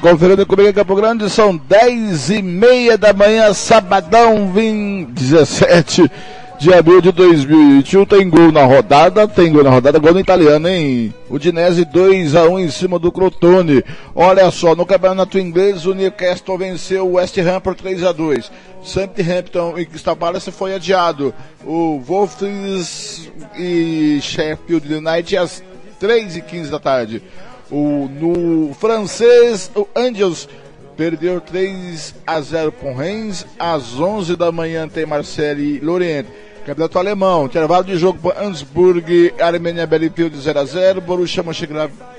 Conferindo 0.00 0.46
comigo 0.46 0.70
em 0.70 0.72
Campo 0.72 0.94
Grande, 0.96 1.28
são 1.28 1.54
10 1.54 2.30
e 2.30 2.40
meia 2.40 2.96
da 2.96 3.12
manhã, 3.12 3.52
sabadão, 3.52 4.50
20, 4.50 5.10
17 5.10 6.10
de 6.58 6.72
abril 6.72 7.02
de 7.02 7.12
2021. 7.12 8.06
Tem 8.06 8.30
gol 8.30 8.50
na 8.50 8.64
rodada, 8.64 9.28
tem 9.28 9.52
gol 9.52 9.62
na 9.62 9.68
rodada, 9.68 9.98
gol 9.98 10.14
no 10.14 10.20
italiano, 10.20 10.68
hein? 10.68 11.12
O 11.28 11.38
Dinese 11.38 11.84
2 11.84 12.34
a 12.34 12.48
1 12.48 12.60
em 12.60 12.70
cima 12.70 12.98
do 12.98 13.12
Crotone. 13.12 13.84
Olha 14.14 14.50
só, 14.50 14.74
no 14.74 14.86
campeonato 14.86 15.38
inglês, 15.38 15.84
o 15.84 15.92
Newcastle 15.92 16.56
venceu 16.56 17.06
o 17.06 17.12
West 17.16 17.36
Ham 17.36 17.60
por 17.60 17.74
3 17.74 18.02
a 18.02 18.12
2 18.12 18.50
Southampton 18.82 19.78
e 19.78 19.84
Crystal 19.84 20.16
Palace 20.16 20.50
foi 20.50 20.74
adiado. 20.74 21.34
O 21.62 22.00
Wolves 22.00 23.30
e 23.54 24.18
Sheffield 24.22 24.94
United 24.94 25.36
às 25.36 25.62
3 25.98 26.36
e 26.36 26.40
15 26.40 26.70
da 26.70 26.78
tarde. 26.78 27.22
O, 27.70 28.08
no 28.08 28.74
francês, 28.74 29.70
o 29.76 29.86
Angels 29.94 30.48
perdeu 30.96 31.40
3 31.40 32.14
a 32.26 32.40
0 32.40 32.72
com 32.72 32.94
Reims. 32.94 33.46
Às 33.58 33.98
11 33.98 34.36
da 34.36 34.50
manhã 34.50 34.88
tem 34.88 35.06
Marseille 35.06 35.76
e 35.76 35.80
Lorient. 35.80 36.26
Campeonato 36.66 36.98
alemão, 36.98 37.46
intervalo 37.46 37.84
de 37.84 37.96
jogo 37.96 38.18
para 38.18 38.44
Ansburg, 38.44 39.32
Armênia 39.40 39.86
Bielefeld 39.86 40.38
0 40.38 40.58
a 40.58 40.64
0, 40.64 41.00
Borussia 41.00 41.42
Mönchengladbach, 41.42 42.10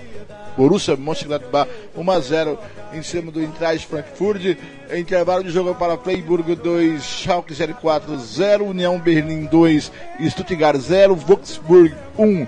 Borussia 0.57 0.97
Mönchengladbach 0.97 1.69
1 1.95 2.11
a 2.11 2.19
0 2.19 2.59
em 2.91 3.03
cima 3.03 3.31
do 3.31 3.39
Eintracht 3.39 3.85
Frankfurt. 3.85 4.57
Intervalo 4.91 5.43
de 5.43 5.51
jogo 5.51 5.75
para 5.75 5.95
Freiburg 5.97 6.55
2, 6.55 7.03
Schalke 7.03 7.53
04 7.53 8.17
0, 8.17 8.65
União 8.65 8.97
Berlim 8.99 9.45
2, 9.45 9.91
Stuttgart 10.29 10.79
0, 10.79 11.15
Wolfsburg 11.15 11.93
1. 12.17 12.47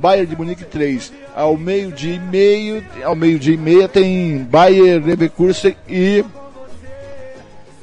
Bayern 0.00 0.26
de 0.26 0.36
Munique 0.36 0.64
3. 0.64 1.12
Ao 1.34 1.56
meio-dia 1.56 2.14
e 2.14 2.18
meio, 2.18 2.84
ao 3.04 3.14
meio-dia 3.14 3.56
meia 3.58 3.86
tem 3.86 4.38
Bayern 4.38 5.06
Leverkusen 5.06 5.76
e 5.86 6.24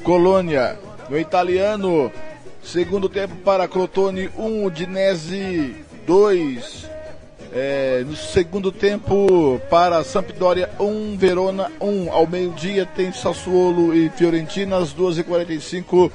Colônia. 0.03 0.79
No 1.09 1.17
italiano, 1.17 2.11
segundo 2.63 3.07
tempo 3.07 3.35
para 3.37 3.67
Crotone 3.67 4.29
1, 4.35 4.65
Udinese 4.65 5.75
2. 6.05 6.89
É, 7.53 8.03
no 8.05 8.15
segundo 8.15 8.71
tempo 8.71 9.61
para 9.69 10.03
Sampdoria 10.03 10.69
1, 10.79 11.17
Verona 11.17 11.71
1. 11.79 12.11
Ao 12.11 12.27
meio-dia 12.27 12.85
tem 12.85 13.13
Sassuolo 13.13 13.93
e 13.93 14.09
Fiorentina 14.09 14.77
às 14.77 14.93
2h45. 14.93 16.11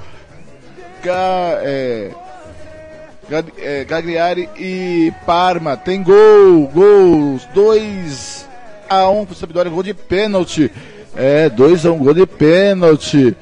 Ga, 1.01 1.59
é, 1.61 2.11
é, 2.11 2.32
Gagliari 3.87 4.49
e 4.57 5.13
Parma. 5.25 5.77
Tem 5.77 6.03
gol, 6.03 6.67
gols, 6.67 7.47
2 7.53 8.47
a 8.89 9.09
1 9.09 9.25
pro 9.25 9.35
Sampdoria, 9.35 9.71
gol 9.71 9.83
de 9.83 9.93
pênalti. 9.93 10.71
É, 11.15 11.49
2 11.49 11.85
a 11.85 11.91
1 11.91 11.97
gol 11.97 12.13
de 12.13 12.25
pênalti. 12.25 13.35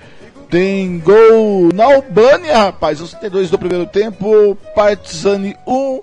Tem 0.50 1.00
gol 1.00 1.70
na 1.74 1.86
Albânia, 1.86 2.58
rapaz. 2.58 3.00
Os 3.00 3.12
72 3.12 3.50
do 3.50 3.58
primeiro 3.58 3.86
tempo. 3.86 4.58
Partizani 4.76 5.56
1, 5.66 6.02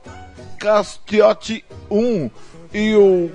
Castiotti 0.58 1.64
1. 1.90 2.30
E 2.72 2.94
o 2.94 3.30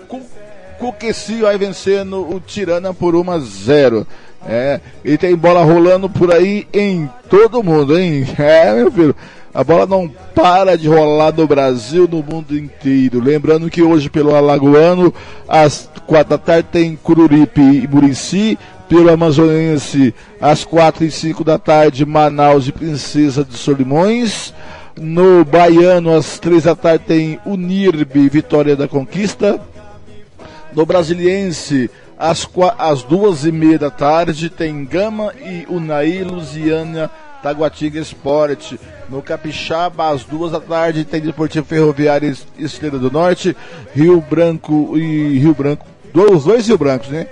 Cuqueci 0.80 1.42
vai 1.42 1.58
vencendo 1.58 2.22
o 2.22 2.40
Tirana 2.40 2.94
por 2.94 3.16
1 3.16 3.32
a 3.32 3.40
0. 3.40 4.08
É, 4.46 4.82
e 5.06 5.18
tem 5.18 5.36
bola 5.36 5.64
rolando 5.64 6.10
por 6.10 6.34
aí 6.34 6.68
em 6.74 7.10
todo 7.30 7.64
mundo, 7.64 7.98
hein? 7.98 8.26
É, 8.38 8.74
meu 8.74 8.92
filho. 8.92 9.16
A 9.54 9.64
bola 9.64 9.86
não 9.86 10.10
para 10.34 10.76
de 10.76 10.88
rolar 10.88 11.32
no 11.32 11.46
Brasil, 11.46 12.08
no 12.12 12.24
mundo 12.24 12.58
inteiro. 12.58 13.20
Lembrando 13.20 13.70
que 13.70 13.84
hoje 13.84 14.10
pelo 14.10 14.36
Alagoano, 14.36 15.14
às 15.48 15.88
quatro 16.08 16.32
da 16.32 16.38
tarde 16.40 16.70
tem 16.72 16.96
Cururipe 16.96 17.62
e 17.62 17.88
Murici. 17.88 18.58
Pelo 18.90 19.12
Amazonense, 19.12 20.14
às 20.42 20.66
quatro 20.66 21.04
e 21.06 21.10
cinco 21.10 21.44
da 21.44 21.58
tarde, 21.58 22.06
Manaus 22.06 22.68
e 22.68 22.72
Princesa 22.72 23.44
de 23.44 23.56
Solimões. 23.56 24.54
No 25.00 25.44
Baiano, 25.46 26.14
às 26.16 26.38
três 26.38 26.64
da 26.64 26.76
tarde, 26.76 27.06
tem 27.08 27.40
Unirbe, 27.46 28.30
Vitória 28.30 28.76
da 28.76 28.88
Conquista. 28.88 29.60
No 30.76 30.86
Brasiliense, 30.86 31.90
às, 32.20 32.48
duas 33.04 33.46
e 33.46 33.52
meia 33.52 33.80
da 33.80 33.90
tarde, 33.90 34.50
tem 34.50 34.84
Gama 34.86 35.34
e 35.44 35.66
Unai, 35.70 36.24
Lusiana 36.24 37.10
Taguatinga 37.44 38.00
Esporte. 38.00 38.80
No 39.10 39.22
Capixaba, 39.22 40.10
às 40.10 40.24
duas 40.24 40.54
da 40.54 40.62
tarde, 40.62 41.04
tem 41.04 41.22
Desportivo 41.22 41.66
Ferroviário 41.66 42.34
Estrela 42.58 42.98
do 42.98 43.12
Norte, 43.12 43.56
Rio 43.94 44.22
Branco 44.22 44.98
e 44.98 45.38
Rio 45.38 45.54
Branco. 45.54 45.86
Os 46.32 46.46
dois 46.46 46.68
Rio 46.68 46.78
Brancos, 46.78 47.10
né? 47.10 47.28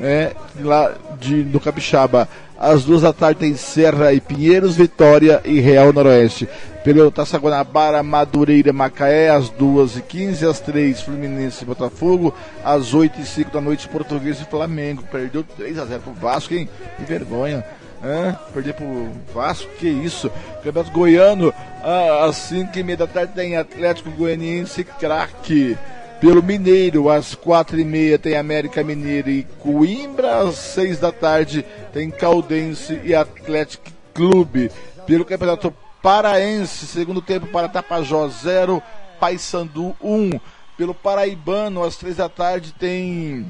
É, 0.00 0.32
lá 0.60 0.94
de, 1.18 1.42
no 1.44 1.58
Capixaba. 1.58 2.28
Às 2.58 2.84
duas 2.84 3.02
da 3.02 3.12
tarde 3.12 3.40
tem 3.40 3.56
Serra 3.56 4.12
e 4.12 4.20
Pinheiros, 4.20 4.76
Vitória 4.76 5.40
e 5.44 5.60
Real 5.60 5.92
Noroeste. 5.92 6.48
Pelo 6.84 7.10
Taça 7.10 7.38
Guanabara, 7.38 8.02
Madureira, 8.02 8.72
Macaé, 8.72 9.30
às 9.30 9.48
duas 9.48 9.96
e 9.96 10.02
quinze, 10.02 10.46
às 10.46 10.60
três, 10.60 11.00
Fluminense 11.00 11.62
e 11.62 11.66
Botafogo, 11.66 12.34
às 12.64 12.94
oito 12.94 13.20
e 13.20 13.24
cinco 13.24 13.50
da 13.50 13.60
noite, 13.60 13.88
Português 13.88 14.40
e 14.40 14.44
Flamengo. 14.44 15.02
Perdeu 15.10 15.42
3 15.42 15.78
a 15.78 15.86
0 15.86 16.00
pro 16.02 16.12
Vasco, 16.12 16.54
hein? 16.54 16.68
Que 16.96 17.04
vergonha. 17.04 17.64
Hã? 18.02 18.38
Perder 18.52 18.74
pro 18.74 19.10
Vasco, 19.34 19.70
que 19.78 19.88
isso? 19.88 20.30
Campeonato 20.64 20.90
Goiano, 20.90 21.52
ah, 21.82 22.24
às 22.24 22.36
5 22.36 22.78
e 22.78 22.82
meia 22.82 22.96
da 22.96 23.06
tarde 23.06 23.34
tem 23.34 23.56
Atlético 23.56 24.10
Goianiense 24.10 24.84
craque. 24.84 25.76
Pelo 26.20 26.42
Mineiro, 26.42 27.08
às 27.08 27.34
quatro 27.34 27.80
e 27.80 27.84
meia 27.84 28.18
tem 28.18 28.36
América 28.36 28.84
Mineiro 28.84 29.30
e 29.30 29.42
Coimbra, 29.58 30.40
às 30.40 30.56
seis 30.56 30.98
da 30.98 31.10
tarde 31.10 31.64
tem 31.94 32.10
Caldense 32.10 33.00
e 33.02 33.14
Atlético 33.14 33.90
Clube. 34.12 34.70
Pelo 35.06 35.24
Campeonato 35.24 35.74
Paraense, 36.02 36.86
segundo 36.86 37.22
tempo 37.22 37.46
para 37.46 37.70
Tapajós 37.70 38.42
0, 38.42 38.82
Paysandu 39.18 39.96
1. 40.02 40.14
Um. 40.14 40.40
Pelo 40.76 40.94
Paraibano, 40.94 41.82
às 41.82 41.96
três 41.96 42.16
da 42.16 42.28
tarde 42.28 42.74
tem 42.78 43.46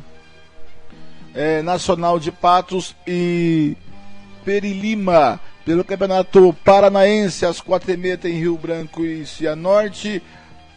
é, 1.34 1.62
Nacional 1.62 2.20
de 2.20 2.30
Patos 2.30 2.94
e 3.06 3.76
Perilima. 4.44 5.40
Pelo 5.64 5.84
Campeonato 5.84 6.54
Paranaense, 6.64 7.44
às 7.46 7.60
quatro 7.60 7.92
e 7.92 7.96
meia 7.96 8.16
tem 8.16 8.32
Rio 8.32 8.56
Branco 8.56 9.04
e 9.04 9.24
Cianorte 9.26 10.22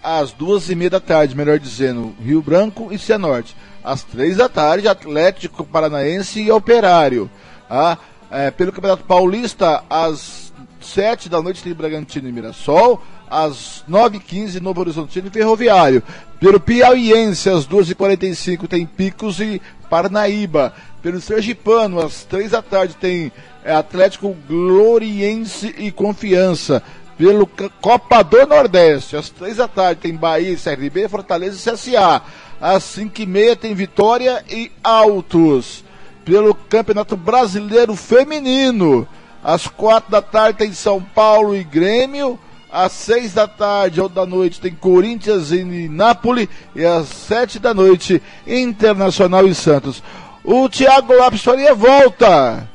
às 0.03 0.33
duas 0.33 0.69
e 0.69 0.75
meia 0.75 0.89
da 0.89 0.99
tarde, 0.99 1.35
melhor 1.35 1.57
dizendo, 1.57 2.13
Rio 2.21 2.41
Branco 2.41 2.89
e 2.91 2.99
Cianorte. 2.99 3.55
Às 3.81 4.03
três 4.03 4.37
da 4.37 4.49
tarde, 4.49 4.87
Atlético 4.87 5.63
Paranaense 5.63 6.41
e 6.41 6.51
Operário. 6.51 7.31
Ah, 7.69 7.97
é, 8.29 8.51
pelo 8.51 8.73
Campeonato 8.73 9.05
Paulista, 9.05 9.83
às 9.89 10.53
sete 10.81 11.29
da 11.29 11.41
noite 11.41 11.63
tem 11.63 11.73
Bragantino 11.73 12.27
e 12.27 12.31
Mirassol. 12.31 13.01
Às 13.33 13.83
nove 13.87 14.17
e 14.17 14.19
quinze, 14.19 14.59
Novo 14.59 14.81
Horizontino 14.81 15.31
Ferroviário. 15.31 16.03
Pelo 16.39 16.59
Piauiense, 16.59 17.49
às 17.49 17.65
duas 17.65 17.89
e 17.89 17.95
quarenta 17.95 18.27
e 18.27 18.35
cinco, 18.35 18.67
tem 18.67 18.85
Picos 18.85 19.39
e 19.39 19.59
Parnaíba. 19.89 20.71
Pelo 21.01 21.19
Sergipano, 21.19 21.99
às 21.99 22.23
três 22.23 22.51
da 22.51 22.61
tarde, 22.61 22.95
tem 22.95 23.31
é, 23.63 23.73
Atlético 23.73 24.35
Gloriense 24.47 25.73
e 25.77 25.91
Confiança 25.91 26.83
pelo 27.17 27.47
Copa 27.81 28.23
do 28.23 28.45
Nordeste. 28.45 29.15
Às 29.15 29.29
três 29.29 29.57
da 29.57 29.67
tarde 29.67 30.01
tem 30.01 30.15
Bahia 30.15 30.55
CRB, 30.55 31.07
Fortaleza 31.07 31.57
e 31.57 31.73
CSA. 31.73 32.21
Às 32.61 32.83
cinco 32.83 33.21
e 33.21 33.25
meia 33.25 33.55
tem 33.55 33.73
Vitória 33.73 34.43
e 34.49 34.71
Altos. 34.83 35.83
Pelo 36.23 36.53
Campeonato 36.53 37.17
Brasileiro 37.17 37.95
Feminino. 37.95 39.07
Às 39.43 39.67
quatro 39.67 40.11
da 40.11 40.21
tarde 40.21 40.59
tem 40.59 40.71
São 40.71 41.01
Paulo 41.01 41.55
e 41.55 41.63
Grêmio. 41.63 42.39
Às 42.73 42.91
seis 42.93 43.33
da 43.33 43.47
tarde 43.47 44.01
ou 44.01 44.09
da 44.09 44.25
noite 44.25 44.59
tem 44.59 44.73
Corinthians 44.73 45.51
e 45.51 45.63
Nápoles. 45.87 46.47
E 46.75 46.83
às 46.83 47.07
sete 47.07 47.59
da 47.59 47.71
noite, 47.71 48.19
Internacional 48.47 49.47
e 49.47 49.53
Santos. 49.53 50.01
O 50.43 50.67
Thiago 50.67 51.13
Lopes 51.13 51.43
Faria 51.43 51.75
volta. 51.75 52.67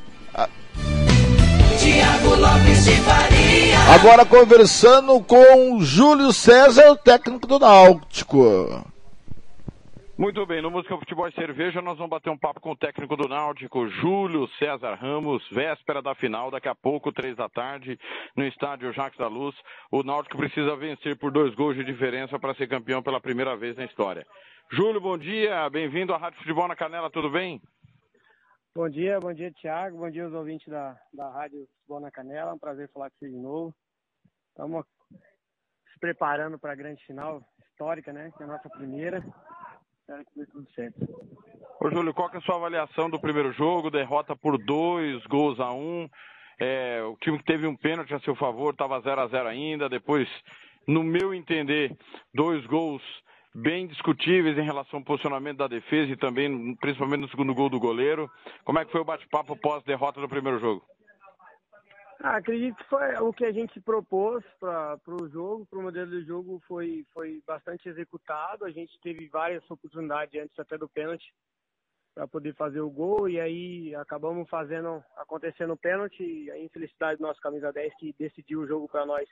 Thiago 1.81 2.37
Lopes 2.37 2.85
de 2.85 2.93
Faria. 2.93 3.79
Agora 3.93 4.25
conversando 4.25 5.19
com 5.21 5.81
Júlio 5.81 6.33
César, 6.33 6.93
o 6.93 6.97
técnico 6.97 7.49
do 7.49 7.59
Náutico. 7.59 8.85
Muito 10.19 10.45
bem, 10.45 10.61
no 10.61 10.69
Música 10.69 10.99
Futebol 10.99 11.29
e 11.29 11.33
Cerveja 11.33 11.81
nós 11.81 11.97
vamos 11.97 12.11
bater 12.11 12.29
um 12.29 12.37
papo 12.37 12.61
com 12.61 12.73
o 12.73 12.77
técnico 12.77 13.17
do 13.17 13.29
Náutico, 13.29 13.87
Júlio 13.89 14.49
César 14.59 14.95
Ramos, 14.95 15.49
véspera 15.49 16.03
da 16.03 16.13
final, 16.13 16.51
daqui 16.51 16.69
a 16.69 16.75
pouco, 16.75 17.13
três 17.13 17.37
da 17.37 17.49
tarde, 17.49 17.97
no 18.37 18.45
estádio 18.45 18.93
Jacques 18.93 19.17
da 19.17 19.29
Luz. 19.29 19.55
O 19.93 20.03
Náutico 20.03 20.37
precisa 20.37 20.75
vencer 20.75 21.17
por 21.17 21.31
dois 21.31 21.55
gols 21.55 21.77
de 21.77 21.85
diferença 21.85 22.37
para 22.37 22.53
ser 22.57 22.67
campeão 22.67 23.01
pela 23.01 23.21
primeira 23.21 23.57
vez 23.57 23.77
na 23.77 23.85
história. 23.85 24.27
Júlio, 24.73 25.01
bom 25.01 25.17
dia, 25.17 25.71
bem-vindo 25.71 26.13
à 26.13 26.17
Rádio 26.17 26.41
Futebol 26.41 26.67
na 26.67 26.75
Canela, 26.75 27.09
tudo 27.09 27.31
bem? 27.31 27.63
Bom 28.75 28.89
dia, 28.89 29.21
bom 29.21 29.33
dia, 29.33 29.53
Thiago. 29.53 29.99
Bom 29.99 30.11
dia 30.11 30.25
aos 30.25 30.35
ouvintes 30.35 30.67
da, 30.67 30.99
da 31.15 31.31
Rádio 31.31 31.65
Futebol 31.77 32.01
na 32.01 32.11
Canela. 32.11 32.51
É 32.51 32.55
um 32.55 32.59
prazer 32.59 32.91
falar 32.93 33.09
com 33.11 33.17
você 33.21 33.31
de 33.31 33.37
novo. 33.37 33.73
Estamos 34.49 34.85
se 35.93 36.01
preparando 36.01 36.59
para 36.59 36.73
a 36.73 36.77
grande 36.77 37.07
final 37.07 37.41
histórica, 37.71 38.13
né? 38.13 38.33
Que 38.37 38.43
é 38.43 38.47
a 38.47 38.49
nossa 38.49 38.69
primeira. 38.69 39.23
Espero 40.09 40.25
que 40.25 40.41
dê 40.41 40.47
tudo 40.47 40.67
certo. 40.75 41.07
Ô, 41.79 41.91
Júlio, 41.91 42.15
qual 42.15 42.31
é 42.33 42.39
a 42.39 42.41
sua 42.41 42.57
avaliação 42.57 43.11
do 43.11 43.21
primeiro 43.21 43.53
jogo? 43.53 43.91
Derrota 43.91 44.35
por 44.35 44.57
dois 44.57 45.23
gols 45.27 45.61
a 45.61 45.71
um. 45.71 46.09
É, 46.59 47.03
o 47.03 47.15
time 47.19 47.37
que 47.37 47.45
teve 47.45 47.67
um 47.67 47.77
pênalti 47.77 48.15
a 48.15 48.21
seu 48.21 48.35
favor 48.35 48.73
estava 48.73 48.99
0 49.03 49.21
a 49.21 49.27
0 49.27 49.47
ainda. 49.47 49.87
Depois, 49.87 50.27
no 50.87 51.05
meu 51.05 51.35
entender, 51.35 51.95
dois 52.33 52.65
gols 52.65 53.03
bem 53.55 53.87
discutíveis 53.87 54.57
em 54.57 54.65
relação 54.65 55.01
ao 55.01 55.05
posicionamento 55.05 55.59
da 55.59 55.69
defesa 55.69 56.11
e 56.11 56.17
também, 56.17 56.75
principalmente 56.77 57.21
no 57.21 57.29
segundo 57.29 57.55
gol 57.55 57.69
do 57.69 57.79
goleiro. 57.79 58.31
Como 58.65 58.79
é 58.79 58.87
que 58.87 58.93
foi 58.93 59.03
o 59.03 59.05
bate-papo 59.05 59.61
pós-derrota 59.61 60.23
do 60.23 60.29
primeiro 60.29 60.59
jogo? 60.59 60.83
Ah, 62.21 62.37
acredito 62.37 62.77
que 62.77 62.85
foi 62.85 63.15
o 63.21 63.33
que 63.33 63.45
a 63.45 63.53
gente 63.53 63.81
propôs 63.81 64.45
para 64.59 64.99
o 65.07 65.29
jogo, 65.29 65.65
para 65.67 65.79
o 65.79 65.83
modelo 65.83 66.11
do 66.11 66.25
jogo 66.25 66.61
foi, 66.67 67.07
foi 67.13 67.41
bastante 67.47 67.89
executado. 67.89 68.65
A 68.65 68.71
gente 68.71 68.99
teve 69.01 69.29
várias 69.29 69.69
oportunidades 69.71 70.41
antes 70.41 70.59
até 70.59 70.77
do 70.77 70.89
pênalti 70.89 71.33
para 72.13 72.27
poder 72.27 72.53
fazer 72.57 72.81
o 72.81 72.91
gol 72.91 73.29
e 73.29 73.39
aí 73.41 73.95
acabamos 73.95 74.49
fazendo 74.49 75.03
acontecendo 75.17 75.75
o 75.75 75.77
pênalti. 75.77 76.51
A 76.51 76.59
infelicidade 76.59 77.19
do 77.19 77.23
nosso 77.23 77.41
camisa 77.41 77.73
10 77.73 77.95
que 77.95 78.13
decidiu 78.19 78.63
o 78.63 78.67
jogo 78.67 78.89
para 78.89 79.07
nós 79.07 79.29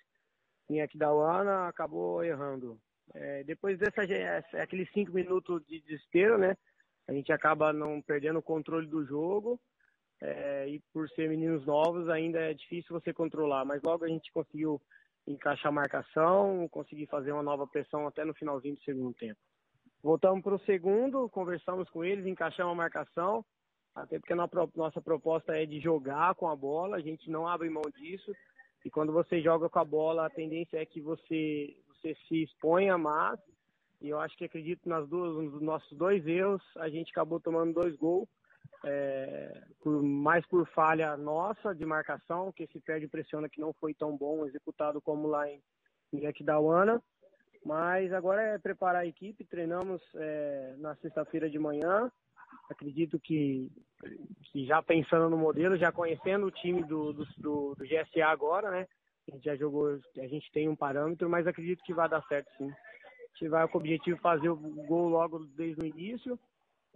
em 0.70 0.80
Aquidauana 0.80 1.66
acabou 1.66 2.22
errando. 2.22 2.78
É, 3.14 3.42
depois 3.42 3.78
dessa 3.78 4.02
aqueles 4.62 4.88
cinco 4.92 5.10
minutos 5.12 5.64
de 5.66 5.80
desespero, 5.80 6.38
né? 6.38 6.56
A 7.08 7.12
gente 7.12 7.32
acaba 7.32 7.72
não 7.72 8.00
perdendo 8.00 8.38
o 8.38 8.42
controle 8.42 8.86
do 8.86 9.04
jogo. 9.04 9.60
É, 10.20 10.68
e 10.68 10.80
por 10.92 11.08
ser 11.10 11.28
meninos 11.28 11.66
novos, 11.66 12.08
ainda 12.08 12.38
é 12.38 12.54
difícil 12.54 12.98
você 12.98 13.12
controlar. 13.12 13.64
Mas 13.64 13.82
logo 13.82 14.04
a 14.04 14.08
gente 14.08 14.32
conseguiu 14.32 14.80
encaixar 15.26 15.68
a 15.68 15.74
marcação, 15.74 16.68
conseguir 16.68 17.06
fazer 17.06 17.32
uma 17.32 17.42
nova 17.42 17.66
pressão 17.66 18.06
até 18.06 18.24
no 18.24 18.34
finalzinho 18.34 18.74
do 18.74 18.82
segundo 18.82 19.12
tempo. 19.14 19.38
Voltamos 20.02 20.42
para 20.42 20.54
o 20.54 20.60
segundo, 20.60 21.28
conversamos 21.28 21.90
com 21.90 22.04
eles, 22.04 22.26
encaixamos 22.26 22.72
a 22.72 22.76
marcação, 22.76 23.44
até 23.94 24.18
porque 24.18 24.32
a 24.32 24.48
nossa 24.76 25.00
proposta 25.00 25.52
é 25.52 25.66
de 25.66 25.80
jogar 25.80 26.34
com 26.36 26.48
a 26.48 26.54
bola, 26.54 26.96
a 26.96 27.00
gente 27.00 27.28
não 27.28 27.48
abre 27.48 27.68
mão 27.68 27.82
disso. 27.96 28.32
E 28.84 28.90
quando 28.90 29.12
você 29.12 29.42
joga 29.42 29.68
com 29.68 29.80
a 29.80 29.84
bola, 29.84 30.26
a 30.26 30.30
tendência 30.30 30.78
é 30.78 30.86
que 30.86 31.00
você 31.00 31.76
você 32.06 32.14
se 32.28 32.42
exponha 32.42 32.96
mais. 32.96 33.40
E 34.00 34.10
eu 34.10 34.20
acho 34.20 34.36
que 34.36 34.44
acredito 34.44 34.88
nas 34.88 35.08
duas, 35.08 35.34
nos 35.34 35.62
nossos 35.62 35.90
dois 35.96 36.24
erros, 36.26 36.62
a 36.76 36.88
gente 36.88 37.10
acabou 37.10 37.40
tomando 37.40 37.72
dois 37.72 37.96
gols. 37.96 38.28
É, 38.84 39.62
por, 39.82 40.02
mais 40.02 40.46
por 40.46 40.66
falha 40.68 41.16
nossa 41.16 41.74
de 41.74 41.84
marcação, 41.84 42.52
que 42.52 42.64
esse 42.64 42.80
perde 42.80 43.08
pressiona 43.08 43.48
que 43.48 43.60
não 43.60 43.72
foi 43.74 43.94
tão 43.94 44.16
bom 44.16 44.46
executado 44.46 45.00
como 45.00 45.26
lá 45.26 45.48
em, 45.48 45.60
em. 46.12 46.20
Mas 47.64 48.12
agora 48.12 48.42
é 48.42 48.58
preparar 48.58 49.02
a 49.02 49.06
equipe, 49.06 49.44
treinamos 49.44 50.00
é, 50.14 50.74
na 50.78 50.94
sexta-feira 50.96 51.50
de 51.50 51.58
manhã. 51.58 52.10
Acredito 52.70 53.18
que, 53.18 53.68
que 54.52 54.64
já 54.66 54.80
pensando 54.82 55.28
no 55.28 55.36
modelo, 55.36 55.76
já 55.76 55.90
conhecendo 55.90 56.46
o 56.46 56.50
time 56.50 56.84
do, 56.84 57.12
do, 57.12 57.24
do, 57.36 57.74
do 57.74 57.84
GSA 57.84 58.26
agora, 58.26 58.70
né? 58.70 58.86
A 59.28 59.34
gente 59.34 59.44
já 59.44 59.56
jogou, 59.56 59.98
a 60.18 60.26
gente 60.28 60.50
tem 60.52 60.68
um 60.68 60.76
parâmetro, 60.76 61.28
mas 61.28 61.46
acredito 61.46 61.82
que 61.82 61.92
vai 61.92 62.08
dar 62.08 62.22
certo 62.28 62.48
sim. 62.56 62.70
A 62.70 63.38
gente 63.38 63.48
vai 63.48 63.66
com 63.68 63.78
o 63.78 63.80
objetivo 63.80 64.18
fazer 64.20 64.48
o 64.48 64.56
gol 64.56 65.08
logo 65.08 65.40
desde 65.56 65.82
o 65.82 65.86
início. 65.86 66.38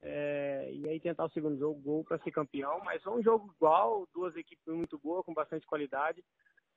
É, 0.03 0.71
e 0.73 0.89
aí 0.89 0.99
tentar 0.99 1.27
o 1.27 1.31
segundo 1.31 1.59
jogo, 1.59 1.81
gol 1.81 2.05
para 2.05 2.19
ser 2.19 2.31
campeão. 2.31 2.81
Mas 2.85 3.05
é 3.05 3.11
um 3.11 3.23
jogo 3.23 3.53
igual, 3.55 4.07
duas 4.13 4.35
equipes 4.37 4.67
muito 4.67 4.99
boas, 4.99 5.25
com 5.25 5.35
bastante 5.35 5.67
qualidade. 5.67 6.23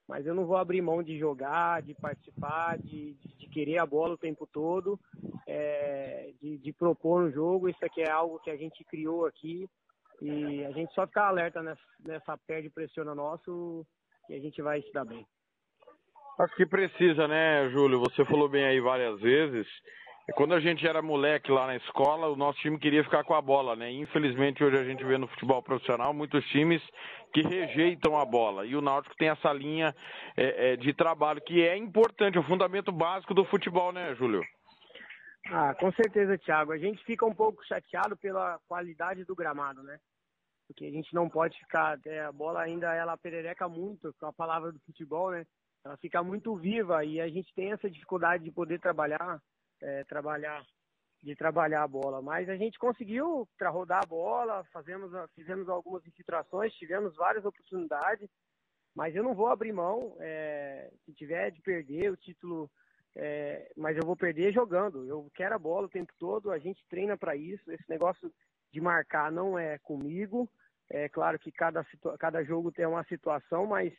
Mas 0.08 0.26
eu 0.26 0.36
não 0.36 0.46
vou 0.46 0.58
abrir 0.58 0.82
mão 0.82 1.02
de 1.02 1.18
jogar, 1.18 1.82
de 1.82 1.94
participar, 1.94 2.78
de, 2.78 3.14
de 3.14 3.48
querer 3.48 3.80
a 3.80 3.86
bola 3.86 4.16
o 4.16 4.18
tempo 4.18 4.46
todo, 4.52 5.00
é, 5.48 6.34
de, 6.42 6.58
de 6.58 6.74
propor 6.74 7.24
um 7.24 7.32
jogo. 7.32 7.70
Isso 7.70 7.84
aqui 7.86 8.02
é 8.02 8.12
algo 8.12 8.40
que 8.40 8.50
a 8.50 8.58
gente 8.58 8.84
criou 8.84 9.26
aqui. 9.26 9.70
E 10.22 10.64
a 10.66 10.72
gente 10.72 10.94
só 10.94 11.08
ficar 11.08 11.28
alerta 11.28 11.62
nessa, 11.64 11.82
nessa 12.06 12.38
perde 12.38 12.70
pressiona 12.70 13.16
nosso 13.16 13.86
e 14.30 14.36
a 14.36 14.40
gente 14.40 14.62
vai 14.62 14.82
se 14.82 14.92
dar 14.92 15.06
bem. 15.06 15.26
Acho 16.40 16.56
que 16.56 16.66
precisa, 16.66 17.28
né, 17.28 17.70
Júlio? 17.70 18.00
Você 18.00 18.26
falou 18.26 18.50
bem 18.50 18.66
aí 18.66 18.80
várias 18.80 19.20
vezes 19.20 19.68
quando 20.32 20.54
a 20.54 20.60
gente 20.60 20.88
era 20.88 21.02
moleque 21.02 21.52
lá 21.52 21.68
na 21.68 21.76
escola, 21.76 22.28
o 22.28 22.36
nosso 22.36 22.58
time 22.60 22.80
queria 22.80 23.04
ficar 23.04 23.24
com 23.26 23.34
a 23.34 23.42
bola, 23.42 23.76
né? 23.76 23.92
Infelizmente 23.92 24.64
hoje 24.64 24.78
a 24.78 24.84
gente 24.84 25.04
vê 25.04 25.18
no 25.18 25.28
futebol 25.28 25.62
profissional 25.62 26.14
muitos 26.14 26.46
times 26.48 26.82
que 27.34 27.42
rejeitam 27.42 28.18
a 28.18 28.24
bola. 28.24 28.66
E 28.66 28.76
o 28.76 28.82
Náutico 28.82 29.16
tem 29.18 29.30
essa 29.30 29.52
linha 29.52 29.94
é, 30.38 30.74
é, 30.74 30.76
de 30.78 30.94
trabalho 30.94 31.42
que 31.42 31.62
é 31.62 31.76
importante, 31.76 32.40
o 32.40 32.44
fundamento 32.44 32.92
básico 32.92 33.34
do 33.34 33.44
futebol, 33.44 33.92
né, 33.92 34.16
Júlio? 34.16 34.42
Ah, 35.48 35.76
com 35.76 35.92
certeza, 35.92 36.38
Thiago. 36.38 36.72
A 36.72 36.78
gente 36.78 37.04
fica 37.04 37.26
um 37.26 37.36
pouco 37.36 37.66
chateado 37.66 38.16
pela 38.16 38.60
qualidade 38.68 39.26
do 39.26 39.36
gramado, 39.36 39.84
né? 39.84 40.00
Porque 40.68 40.86
a 40.86 40.92
gente 40.92 41.14
não 41.14 41.28
pode 41.28 41.58
ficar. 41.60 42.00
É, 42.06 42.22
a 42.22 42.32
bola 42.32 42.62
ainda 42.62 42.94
ela 42.94 43.18
perereca 43.18 43.68
muito, 43.68 44.14
com 44.18 44.28
a 44.28 44.32
palavra 44.32 44.72
do 44.72 44.80
futebol, 44.80 45.32
né? 45.32 45.46
Ela 45.86 45.98
fica 45.98 46.24
muito 46.24 46.56
viva 46.56 47.04
e 47.04 47.20
a 47.20 47.28
gente 47.28 47.54
tem 47.54 47.74
essa 47.74 47.90
dificuldade 47.90 48.46
de 48.46 48.52
poder 48.52 48.80
trabalhar, 48.80 49.42
é, 49.84 50.04
trabalhar, 50.06 50.64
de 51.22 51.36
trabalhar 51.36 51.84
a 51.84 51.88
bola. 51.88 52.22
Mas 52.22 52.50
a 52.50 52.56
gente 52.56 52.80
conseguiu 52.80 53.48
para 53.58 53.70
rodar 53.70 54.02
a 54.04 54.08
bola, 54.08 54.64
fazemos, 54.72 55.12
fizemos 55.36 55.70
algumas 55.70 56.06
infiltrações, 56.06 56.74
tivemos 56.74 57.16
várias 57.16 57.46
oportunidades, 57.46 58.30
mas 58.96 59.16
eu 59.16 59.24
não 59.24 59.36
vou 59.36 59.48
abrir 59.48 59.72
mão. 59.72 60.16
É, 60.20 60.92
se 61.06 61.14
tiver 61.14 61.52
de 61.52 61.62
perder 61.62 62.12
o 62.12 62.18
título 62.18 62.70
é, 63.16 63.72
mas 63.78 63.96
eu 63.96 64.06
vou 64.06 64.16
perder 64.16 64.52
jogando. 64.52 65.08
Eu 65.08 65.30
quero 65.36 65.56
a 65.56 65.60
bola 65.60 65.86
o 65.86 65.90
tempo 65.90 66.12
todo, 66.18 66.52
a 66.52 66.58
gente 66.58 66.84
treina 66.90 67.18
para 67.18 67.36
isso. 67.36 67.72
Esse 67.72 67.88
negócio 67.90 68.32
de 68.72 68.82
marcar 68.82 69.32
não 69.32 69.58
é 69.58 69.78
comigo. 69.80 70.50
É 70.90 71.08
claro 71.10 71.40
que 71.40 71.52
cada, 71.52 71.86
cada 72.20 72.44
jogo 72.44 72.72
tem 72.72 72.86
uma 72.86 73.04
situação, 73.06 73.66
mas 73.66 73.94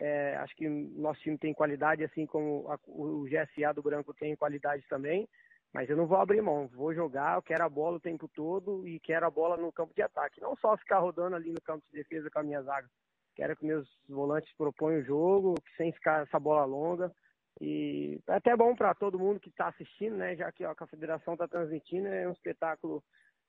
é, 0.00 0.34
acho 0.36 0.56
que 0.56 0.68
nosso 0.68 1.20
time 1.20 1.36
tem 1.36 1.52
qualidade, 1.52 2.02
assim 2.02 2.26
como 2.26 2.66
a, 2.70 2.78
o 2.88 3.24
GSA 3.24 3.74
do 3.74 3.82
Branco 3.82 4.14
tem 4.14 4.34
qualidade 4.34 4.82
também. 4.88 5.28
Mas 5.72 5.88
eu 5.88 5.96
não 5.96 6.06
vou 6.06 6.18
abrir 6.18 6.42
mão, 6.42 6.66
vou 6.68 6.92
jogar, 6.92 7.36
eu 7.36 7.42
quero 7.42 7.62
a 7.62 7.68
bola 7.68 7.98
o 7.98 8.00
tempo 8.00 8.26
todo 8.26 8.88
e 8.88 8.98
quero 8.98 9.24
a 9.24 9.30
bola 9.30 9.56
no 9.56 9.70
campo 9.70 9.94
de 9.94 10.02
ataque. 10.02 10.40
Não 10.40 10.56
só 10.56 10.76
ficar 10.76 10.98
rodando 10.98 11.36
ali 11.36 11.52
no 11.52 11.60
campo 11.60 11.84
de 11.86 11.98
defesa 11.98 12.28
com 12.28 12.40
a 12.40 12.42
minha 12.42 12.62
zaga. 12.62 12.88
Quero 13.36 13.54
que 13.56 13.64
meus 13.64 13.88
volantes 14.08 14.52
proponham 14.56 15.00
o 15.00 15.04
jogo, 15.04 15.54
sem 15.76 15.92
ficar 15.92 16.22
essa 16.22 16.40
bola 16.40 16.64
longa. 16.64 17.12
E 17.60 18.18
é 18.26 18.34
até 18.34 18.56
bom 18.56 18.74
para 18.74 18.94
todo 18.94 19.18
mundo 19.18 19.38
que 19.38 19.48
está 19.48 19.68
assistindo, 19.68 20.16
né? 20.16 20.34
Já 20.34 20.50
que 20.50 20.64
ó, 20.64 20.74
a 20.76 20.86
federação 20.86 21.34
está 21.34 21.46
transmitindo, 21.46 22.08
é 22.08 22.26
um 22.26 22.32
espetáculo 22.32 23.02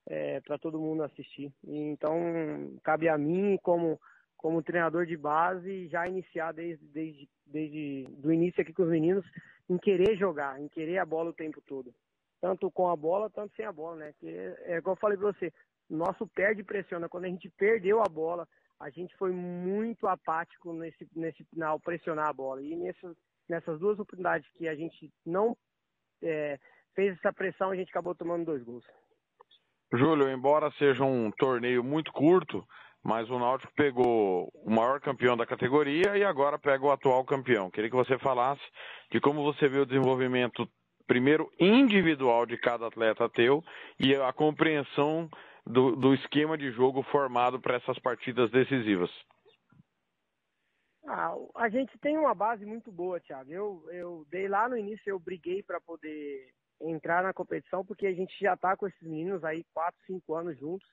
é, 0.08 0.42
para 0.42 0.58
todo 0.60 0.80
mundo 0.80 1.04
assistir. 1.04 1.52
E, 1.64 1.78
então, 1.78 2.78
cabe 2.84 3.10
a 3.10 3.18
mim, 3.18 3.58
como, 3.64 4.00
como 4.42 4.64
treinador 4.64 5.06
de 5.06 5.16
base, 5.16 5.88
já 5.88 6.08
iniciar 6.08 6.52
desde, 6.52 6.84
desde, 6.88 7.30
desde 7.46 8.08
do 8.18 8.34
início 8.34 8.60
aqui 8.62 8.74
com 8.74 8.84
os 8.84 8.90
meninos, 8.90 9.24
em 9.70 9.78
querer 9.78 10.18
jogar, 10.18 10.60
em 10.60 10.68
querer 10.68 10.98
a 10.98 11.06
bola 11.06 11.30
o 11.30 11.34
tempo 11.34 11.62
todo. 11.62 11.94
Tanto 12.42 12.72
com 12.72 12.90
a 12.90 12.96
bola, 12.96 13.30
tanto 13.30 13.56
sem 13.56 13.64
a 13.66 13.72
bola, 13.72 13.98
né? 13.98 14.14
Que 14.20 14.28
é, 14.28 14.74
é 14.74 14.78
igual 14.78 14.96
eu 14.96 15.00
falei 15.00 15.16
para 15.16 15.32
você, 15.32 15.54
nosso 15.88 16.26
perde 16.28 16.64
pressiona. 16.64 17.08
Quando 17.08 17.26
a 17.26 17.28
gente 17.28 17.50
perdeu 17.52 18.02
a 18.02 18.10
bola, 18.10 18.48
a 18.80 18.90
gente 18.90 19.16
foi 19.16 19.32
muito 19.32 20.08
apático 20.08 20.74
nesse, 20.74 21.08
nesse, 21.16 21.46
ao 21.62 21.80
pressionar 21.80 22.28
a 22.28 22.34
bola. 22.34 22.64
E 22.64 22.76
nesse, 22.76 23.16
nessas 23.48 23.80
duas 23.80 24.00
oportunidades 24.00 24.50
que 24.54 24.68
a 24.68 24.74
gente 24.74 25.14
não 25.24 25.56
é, 26.24 26.60
fez 26.96 27.16
essa 27.16 27.32
pressão, 27.32 27.70
a 27.70 27.76
gente 27.76 27.90
acabou 27.90 28.16
tomando 28.16 28.46
dois 28.46 28.64
gols. 28.64 28.86
Júlio, 29.94 30.30
embora 30.30 30.72
seja 30.80 31.04
um 31.04 31.30
torneio 31.32 31.84
muito 31.84 32.12
curto, 32.12 32.66
mas 33.04 33.30
o 33.30 33.40
Náutico 33.40 33.74
pegou 33.74 34.52
o 34.54 34.70
maior 34.70 35.00
campeão 35.00 35.36
da 35.36 35.46
categoria 35.46 36.18
e 36.18 36.24
agora 36.24 36.60
pega 36.60 36.86
o 36.86 36.92
atual 36.92 37.24
campeão. 37.26 37.72
Queria 37.72 37.90
que 37.90 37.96
você 37.96 38.18
falasse 38.20 38.62
de 39.12 39.20
como 39.20 39.44
você 39.44 39.68
vê 39.68 39.80
o 39.80 39.86
desenvolvimento, 39.86 40.68
primeiro 41.08 41.52
individual 41.60 42.46
de 42.46 42.58
cada 42.58 42.88
atleta 42.88 43.30
teu 43.30 43.64
e 44.00 44.16
a 44.16 44.32
compreensão 44.32 45.30
do, 45.66 45.96
do 45.96 46.14
esquema 46.14 46.58
de 46.58 46.72
jogo 46.72 47.04
formado 47.04 47.60
para 47.60 47.76
essas 47.76 47.98
partidas 48.00 48.50
decisivas. 48.52 49.10
Ah, 51.08 51.34
a 51.56 51.70
gente 51.70 51.98
tem 52.00 52.18
uma 52.18 52.36
base 52.36 52.66
muito 52.66 52.92
boa, 52.92 53.20
Thiago. 53.20 53.52
Eu, 53.52 53.84
eu 53.92 54.26
dei 54.30 54.48
lá 54.48 54.70
no 54.70 54.78
início, 54.78 55.10
eu 55.10 55.20
briguei 55.20 55.64
para 55.64 55.82
poder 55.82 56.54
entrar 56.80 57.24
na 57.24 57.34
competição, 57.34 57.84
porque 57.84 58.06
a 58.06 58.14
gente 58.14 58.34
já 58.40 58.54
está 58.54 58.78
com 58.78 58.88
esses 58.88 59.02
meninos 59.02 59.44
aí 59.44 59.64
4, 59.74 60.00
5 60.06 60.36
anos 60.36 60.58
juntos. 60.60 60.88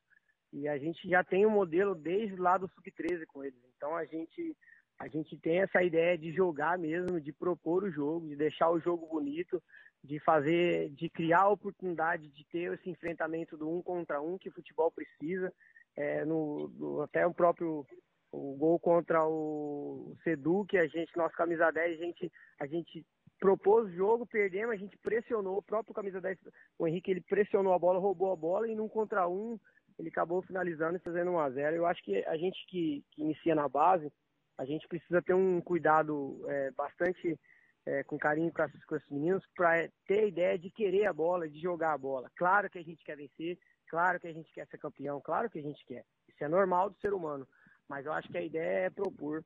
E 0.53 0.67
a 0.69 0.79
gente 0.79 1.09
já 1.09 1.23
tem 1.23 1.47
um 1.47 1.51
modelo 1.51 1.95
desde 1.95 2.37
lá 2.37 2.57
do 2.57 2.69
Sub-13 2.69 3.27
com 3.27 3.45
eles. 3.45 3.59
Então 3.77 3.95
a 3.97 4.05
gente, 4.05 4.57
a 4.99 5.09
gente 5.09 5.37
tem 5.39 5.61
essa 5.61 5.83
ideia 5.83 6.17
de 6.17 6.33
jogar 6.33 6.79
mesmo, 6.79 7.21
de 7.21 7.33
propor 7.33 7.85
o 7.85 7.91
jogo, 7.91 8.29
de 8.29 8.37
deixar 8.37 8.71
o 8.71 8.81
jogo 8.81 9.07
bonito, 9.07 9.63
de 10.03 10.19
fazer, 10.21 10.91
de 10.91 11.11
criar 11.11 11.43
a 11.43 11.51
oportunidade 11.51 12.29
de 12.29 12.45
ter 12.47 12.73
esse 12.73 12.89
enfrentamento 12.89 13.57
do 13.57 13.69
um 13.69 13.83
contra 13.83 14.21
um 14.21 14.39
que 14.39 14.49
o 14.49 14.53
futebol 14.53 14.91
precisa. 14.91 15.53
É, 15.97 16.25
no, 16.25 17.03
até 17.03 17.27
o 17.27 17.35
próprio 17.35 17.85
o 18.31 18.57
gol 18.57 18.79
contra 18.79 19.27
o 19.27 20.15
Sedu, 20.23 20.65
que 20.67 20.77
a 20.77 20.87
gente, 20.87 21.17
nosso 21.17 21.35
camisa 21.35 21.71
10, 21.71 21.99
a 21.99 22.05
gente, 22.05 22.33
a 22.61 22.67
gente 22.67 23.07
propôs 23.39 23.87
o 23.87 23.93
jogo, 23.93 24.27
perdemos, 24.27 24.75
a 24.75 24.77
gente 24.77 24.97
pressionou, 24.99 25.59
o 25.59 25.63
próprio 25.63 25.95
camisa 25.95 26.21
10, 26.21 26.39
o 26.79 26.87
Henrique, 26.87 27.11
ele 27.11 27.21
pressionou 27.21 27.73
a 27.73 27.79
bola, 27.79 27.99
roubou 27.99 28.33
a 28.33 28.37
bola 28.37 28.69
e 28.69 28.75
num 28.75 28.89
contra 28.89 29.29
um 29.29 29.59
ele 29.99 30.09
acabou 30.09 30.43
finalizando 30.43 30.97
e 30.97 31.01
fazendo 31.01 31.33
1 31.33 31.39
a 31.41 31.51
0 31.51 31.77
Eu 31.77 31.87
acho 31.87 32.03
que 32.03 32.25
a 32.25 32.37
gente 32.37 32.65
que, 32.69 33.05
que 33.11 33.23
inicia 33.23 33.55
na 33.55 33.69
base, 33.69 34.11
a 34.57 34.65
gente 34.65 34.87
precisa 34.89 35.21
ter 35.23 35.35
um 35.35 35.61
cuidado 35.61 36.45
é, 36.49 36.71
bastante 36.73 37.39
é, 37.87 38.03
com 38.05 38.19
carinho 38.19 38.53
com, 38.53 38.65
com 38.87 38.97
esses 38.97 39.11
meninos 39.11 39.45
para 39.57 39.89
ter 40.07 40.21
a 40.21 40.27
ideia 40.27 40.59
de 40.59 40.71
querer 40.71 41.07
a 41.07 41.13
bola, 41.13 41.49
de 41.49 41.61
jogar 41.61 41.93
a 41.93 41.99
bola. 41.99 42.31
Claro 42.37 42.69
que 42.69 42.79
a 42.79 42.83
gente 42.83 43.05
quer 43.05 43.17
vencer, 43.17 43.59
claro 43.89 44.21
que 44.21 44.29
a 44.29 44.33
gente 44.33 44.53
quer 44.53 44.67
ser 44.69 44.79
campeão, 44.79 45.21
claro 45.21 45.49
que 45.51 45.59
a 45.59 45.63
gente 45.63 45.85
quer. 45.87 46.05
Isso 46.29 46.45
é 46.45 46.49
normal 46.49 46.91
do 46.91 46.99
ser 47.01 47.13
humano. 47.13 47.47
Mas 47.89 48.05
eu 48.05 48.13
acho 48.13 48.29
que 48.29 48.37
a 48.37 48.43
ideia 48.43 48.87
é 48.87 48.91
propor. 48.91 49.43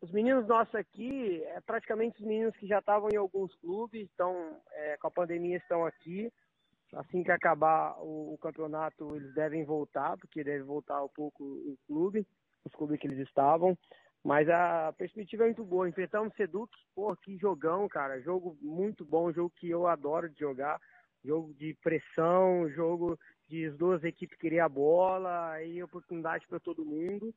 Os 0.00 0.10
meninos 0.10 0.46
nossos 0.46 0.74
aqui, 0.74 1.42
é 1.44 1.60
praticamente 1.60 2.20
os 2.20 2.26
meninos 2.26 2.56
que 2.56 2.66
já 2.66 2.80
estavam 2.80 3.08
em 3.12 3.16
alguns 3.16 3.54
clubes, 3.54 4.02
estão 4.10 4.60
é, 4.72 4.96
com 4.98 5.06
a 5.06 5.10
pandemia 5.10 5.56
estão 5.56 5.86
aqui. 5.86 6.30
Assim 6.96 7.22
que 7.22 7.30
acabar 7.30 7.96
o, 7.98 8.34
o, 8.34 8.38
campeonato, 8.38 9.16
eles 9.16 9.34
devem 9.34 9.64
voltar, 9.64 10.16
porque 10.16 10.44
deve 10.44 10.62
voltar 10.62 11.02
um 11.02 11.08
pouco 11.08 11.42
o 11.42 11.76
clube, 11.86 12.26
os 12.64 12.72
clubes 12.74 13.00
que 13.00 13.06
eles 13.06 13.18
estavam. 13.26 13.76
Mas 14.22 14.48
a 14.48 14.92
perspectiva 14.96 15.44
é 15.44 15.46
muito 15.46 15.64
boa. 15.64 15.88
Enfrentamos 15.88 16.32
o 16.32 16.36
Seduc, 16.36 16.72
pô, 16.94 17.14
que 17.16 17.36
jogão, 17.36 17.88
cara. 17.88 18.20
Jogo 18.20 18.56
muito 18.60 19.04
bom, 19.04 19.32
jogo 19.32 19.52
que 19.56 19.68
eu 19.68 19.86
adoro 19.86 20.30
de 20.30 20.38
jogar. 20.38 20.80
Jogo 21.22 21.52
de 21.54 21.74
pressão, 21.82 22.68
jogo 22.70 23.18
de 23.48 23.66
as 23.66 23.76
duas 23.76 24.02
equipes 24.04 24.38
querer 24.38 24.60
a 24.60 24.68
bola, 24.68 25.62
e 25.62 25.82
oportunidade 25.82 26.46
para 26.46 26.60
todo 26.60 26.84
mundo. 26.84 27.34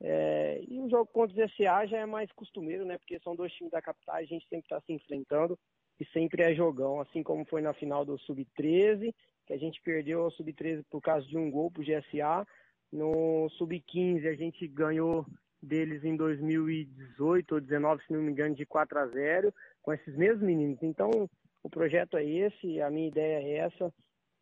É, 0.00 0.62
e 0.66 0.80
o 0.80 0.88
jogo 0.88 1.06
contra 1.06 1.44
o 1.44 1.48
CSA 1.48 1.86
já 1.86 1.98
é 1.98 2.06
mais 2.06 2.30
costumeiro, 2.32 2.84
né? 2.84 2.96
Porque 2.98 3.18
são 3.20 3.36
dois 3.36 3.52
times 3.52 3.70
da 3.70 3.82
capital, 3.82 4.16
a 4.16 4.24
gente 4.24 4.48
sempre 4.48 4.64
está 4.64 4.80
se 4.80 4.92
enfrentando 4.92 5.58
e 6.00 6.04
sempre 6.06 6.42
é 6.42 6.54
jogão, 6.54 6.98
assim 6.98 7.22
como 7.22 7.44
foi 7.44 7.60
na 7.60 7.74
final 7.74 8.06
do 8.06 8.18
Sub-13, 8.18 9.14
que 9.46 9.52
a 9.52 9.58
gente 9.58 9.82
perdeu 9.82 10.24
o 10.24 10.30
Sub-13 10.30 10.82
por 10.90 11.02
causa 11.02 11.26
de 11.26 11.36
um 11.36 11.50
gol 11.50 11.70
pro 11.70 11.82
GSA. 11.82 12.46
No 12.90 13.50
Sub-15 13.50 14.26
a 14.26 14.34
gente 14.34 14.66
ganhou 14.66 15.26
deles 15.62 16.02
em 16.02 16.16
2018 16.16 17.54
ou 17.54 17.60
19, 17.60 18.02
se 18.02 18.12
não 18.12 18.22
me 18.22 18.32
engano, 18.32 18.54
de 18.54 18.64
4 18.64 18.98
a 18.98 19.06
0 19.08 19.54
com 19.82 19.92
esses 19.92 20.16
mesmos 20.16 20.42
meninos. 20.42 20.82
Então, 20.82 21.28
o 21.62 21.68
projeto 21.68 22.16
é 22.16 22.24
esse, 22.24 22.80
a 22.80 22.90
minha 22.90 23.08
ideia 23.08 23.42
é 23.42 23.58
essa. 23.58 23.92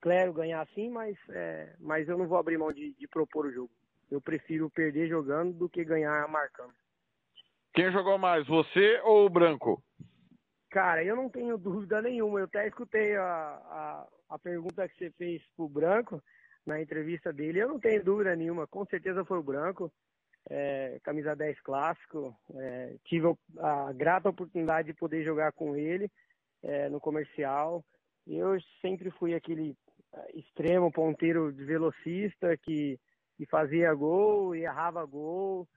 Claro, 0.00 0.32
ganhar 0.32 0.64
sim, 0.76 0.88
mas, 0.88 1.16
é, 1.30 1.74
mas 1.80 2.08
eu 2.08 2.16
não 2.16 2.28
vou 2.28 2.38
abrir 2.38 2.56
mão 2.56 2.72
de, 2.72 2.94
de 2.94 3.08
propor 3.08 3.46
o 3.46 3.52
jogo. 3.52 3.70
Eu 4.08 4.20
prefiro 4.20 4.70
perder 4.70 5.08
jogando 5.08 5.52
do 5.52 5.68
que 5.68 5.84
ganhar 5.84 6.28
marcando. 6.28 6.72
Quem 7.74 7.90
jogou 7.90 8.16
mais, 8.16 8.46
você 8.46 9.00
ou 9.04 9.26
o 9.26 9.30
Branco? 9.30 9.82
Cara, 10.70 11.02
eu 11.02 11.16
não 11.16 11.28
tenho 11.28 11.56
dúvida 11.56 12.02
nenhuma. 12.02 12.40
Eu 12.40 12.44
até 12.44 12.66
escutei 12.66 13.16
a, 13.16 13.24
a, 13.24 14.08
a 14.30 14.38
pergunta 14.38 14.88
que 14.88 14.96
você 14.96 15.10
fez 15.12 15.42
pro 15.56 15.68
Branco 15.68 16.22
na 16.66 16.80
entrevista 16.80 17.32
dele. 17.32 17.60
Eu 17.60 17.68
não 17.68 17.80
tenho 17.80 18.04
dúvida 18.04 18.36
nenhuma. 18.36 18.66
Com 18.66 18.84
certeza 18.86 19.24
foi 19.24 19.38
o 19.38 19.42
Branco. 19.42 19.90
É, 20.50 20.98
camisa 21.02 21.34
10 21.34 21.60
clássico. 21.60 22.36
É, 22.54 22.96
tive 23.04 23.28
a, 23.58 23.88
a, 23.88 23.92
grata 23.92 24.28
oportunidade 24.28 24.88
de 24.88 24.98
poder 24.98 25.24
jogar 25.24 25.52
com 25.52 25.74
ele 25.74 26.10
é, 26.62 26.88
no 26.88 27.00
comercial. 27.00 27.84
Eu 28.26 28.58
sempre 28.82 29.10
fui 29.10 29.34
aquele 29.34 29.74
é, 30.14 30.38
extremo 30.38 30.92
ponteiro 30.92 31.52
de 31.52 31.64
velocista 31.64 32.56
que 32.58 32.98
e 33.38 33.46
fazia 33.46 33.94
gol 33.94 34.54
e 34.54 34.64
errava 34.64 35.04
gol. 35.04 35.68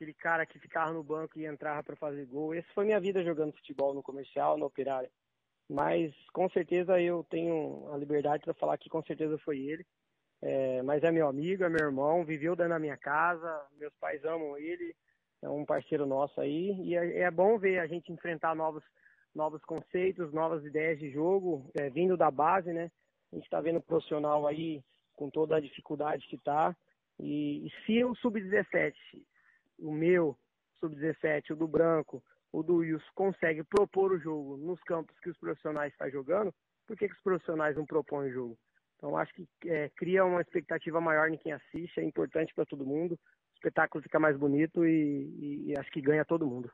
Aquele 0.00 0.14
cara 0.14 0.46
que 0.46 0.58
ficava 0.58 0.94
no 0.94 1.04
banco 1.04 1.38
e 1.38 1.44
entrava 1.44 1.82
para 1.82 1.94
fazer 1.94 2.24
gol. 2.24 2.54
Essa 2.54 2.66
foi 2.74 2.86
minha 2.86 2.98
vida 2.98 3.22
jogando 3.22 3.52
futebol 3.52 3.92
no 3.92 4.02
comercial, 4.02 4.56
no 4.56 4.64
operário. 4.64 5.10
Mas 5.68 6.14
com 6.32 6.48
certeza 6.48 6.98
eu 6.98 7.22
tenho 7.28 7.86
a 7.92 7.98
liberdade 7.98 8.42
para 8.42 8.54
falar 8.54 8.78
que 8.78 8.88
com 8.88 9.02
certeza 9.02 9.36
foi 9.44 9.58
ele. 9.58 9.84
É, 10.40 10.80
mas 10.80 11.02
é 11.02 11.10
meu 11.10 11.28
amigo, 11.28 11.64
é 11.64 11.68
meu 11.68 11.84
irmão, 11.84 12.24
viveu 12.24 12.56
dentro 12.56 12.70
da 12.70 12.78
minha 12.78 12.96
casa, 12.96 13.62
meus 13.78 13.92
pais 14.00 14.24
amam 14.24 14.56
ele, 14.56 14.96
é 15.42 15.50
um 15.50 15.66
parceiro 15.66 16.06
nosso 16.06 16.40
aí. 16.40 16.80
E 16.80 16.96
é, 16.96 17.18
é 17.18 17.30
bom 17.30 17.58
ver 17.58 17.78
a 17.78 17.86
gente 17.86 18.10
enfrentar 18.10 18.56
novos, 18.56 18.82
novos 19.34 19.62
conceitos, 19.66 20.32
novas 20.32 20.64
ideias 20.64 20.98
de 20.98 21.10
jogo, 21.10 21.70
é, 21.78 21.90
vindo 21.90 22.16
da 22.16 22.30
base, 22.30 22.72
né? 22.72 22.90
A 23.30 23.36
gente 23.36 23.44
está 23.44 23.60
vendo 23.60 23.80
o 23.80 23.82
profissional 23.82 24.46
aí 24.46 24.82
com 25.12 25.28
toda 25.28 25.56
a 25.56 25.60
dificuldade 25.60 26.26
que 26.26 26.36
está. 26.36 26.74
E, 27.18 27.66
e 27.66 27.70
se 27.84 28.02
o 28.02 28.14
sub-17, 28.14 28.94
o 29.80 29.92
meu 29.92 30.36
sub-17, 30.78 31.50
o 31.50 31.56
do 31.56 31.68
Branco, 31.68 32.22
o 32.52 32.62
do 32.62 32.76
Wilson, 32.76 33.10
consegue 33.14 33.62
propor 33.64 34.12
o 34.12 34.18
jogo 34.18 34.56
nos 34.56 34.82
campos 34.82 35.18
que 35.20 35.30
os 35.30 35.38
profissionais 35.38 35.92
estão 35.92 36.10
jogando, 36.10 36.52
por 36.86 36.96
que, 36.96 37.08
que 37.08 37.14
os 37.14 37.22
profissionais 37.22 37.76
não 37.76 37.86
propõem 37.86 38.30
o 38.30 38.32
jogo? 38.32 38.58
Então, 38.96 39.16
acho 39.16 39.32
que 39.32 39.46
é, 39.66 39.88
cria 39.96 40.24
uma 40.24 40.40
expectativa 40.40 41.00
maior 41.00 41.28
em 41.28 41.38
quem 41.38 41.52
assiste, 41.52 42.00
é 42.00 42.04
importante 42.04 42.54
para 42.54 42.66
todo 42.66 42.84
mundo, 42.84 43.12
o 43.12 43.54
espetáculo 43.54 44.02
fica 44.02 44.18
mais 44.18 44.36
bonito 44.36 44.84
e, 44.84 44.90
e, 44.90 45.70
e 45.70 45.78
acho 45.78 45.90
que 45.90 46.00
ganha 46.00 46.24
todo 46.24 46.46
mundo. 46.46 46.70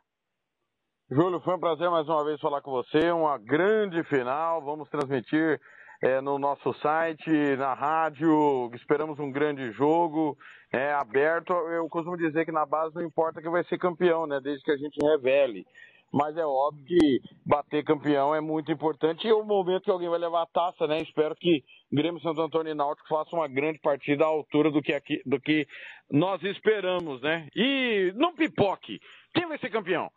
Júlio, 1.08 1.40
foi 1.40 1.54
um 1.54 1.60
prazer 1.60 1.88
mais 1.88 2.08
uma 2.08 2.24
vez 2.24 2.40
falar 2.40 2.60
com 2.60 2.72
você. 2.72 3.12
Uma 3.12 3.38
grande 3.38 4.02
final. 4.04 4.60
Vamos 4.60 4.88
transmitir 4.88 5.60
é, 6.02 6.20
no 6.20 6.38
nosso 6.38 6.72
site, 6.74 7.30
na 7.56 7.74
rádio. 7.74 8.70
Esperamos 8.74 9.18
um 9.18 9.30
grande 9.30 9.70
jogo. 9.72 10.36
É 10.72 10.92
aberto. 10.92 11.52
Eu 11.52 11.88
costumo 11.88 12.16
dizer 12.16 12.44
que 12.44 12.52
na 12.52 12.66
base 12.66 12.94
não 12.94 13.02
importa 13.02 13.40
quem 13.40 13.50
vai 13.50 13.64
ser 13.64 13.78
campeão, 13.78 14.26
né? 14.26 14.40
Desde 14.40 14.64
que 14.64 14.72
a 14.72 14.76
gente 14.76 14.98
revele. 15.04 15.66
Mas 16.12 16.36
é 16.36 16.46
óbvio 16.46 16.84
que 16.84 17.20
bater 17.44 17.84
campeão 17.84 18.34
é 18.34 18.40
muito 18.40 18.70
importante 18.70 19.26
e 19.26 19.30
é 19.30 19.34
o 19.34 19.44
momento 19.44 19.84
que 19.84 19.90
alguém 19.90 20.08
vai 20.08 20.18
levar 20.18 20.42
a 20.42 20.46
taça, 20.46 20.86
né? 20.86 21.00
Espero 21.02 21.34
que 21.34 21.64
Grêmio 21.92 22.20
Santo 22.20 22.40
Antônio 22.40 22.70
e 22.70 22.74
Náutico 22.74 23.08
façam 23.08 23.40
uma 23.40 23.48
grande 23.48 23.78
partida 23.80 24.24
à 24.24 24.28
altura 24.28 24.70
do 24.70 24.80
que, 24.80 24.92
aqui, 24.92 25.20
do 25.26 25.40
que 25.40 25.66
nós 26.10 26.42
esperamos, 26.42 27.20
né? 27.20 27.48
E 27.54 28.12
não 28.14 28.34
pipoque. 28.34 29.00
Quem 29.34 29.46
vai 29.46 29.58
ser 29.58 29.70
campeão? 29.70 30.10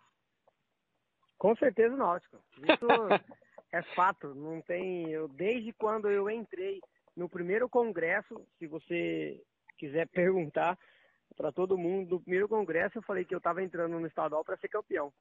Com 1.38 1.56
certeza 1.56 1.96
o 1.96 1.98
Náutico. 1.98 2.38
Isso 2.58 2.88
é 3.72 3.82
fato. 3.96 4.34
Não 4.36 4.62
tem. 4.62 5.10
Eu, 5.10 5.28
desde 5.28 5.74
quando 5.74 6.10
eu 6.10 6.30
entrei 6.30 6.80
no 7.16 7.30
primeiro 7.30 7.70
congresso, 7.70 8.46
se 8.58 8.68
você 8.68 9.42
quiser 9.78 10.08
perguntar 10.14 10.78
para 11.36 11.52
todo 11.52 11.78
mundo, 11.78 12.16
no 12.16 12.22
primeiro 12.22 12.50
congresso 12.50 12.98
eu 12.98 13.04
falei 13.04 13.24
que 13.24 13.34
eu 13.34 13.38
estava 13.38 13.64
entrando 13.64 14.00
no 14.00 14.08
estadual 14.08 14.44
para 14.44 14.58
ser 14.58 14.68
campeão. 14.68 15.14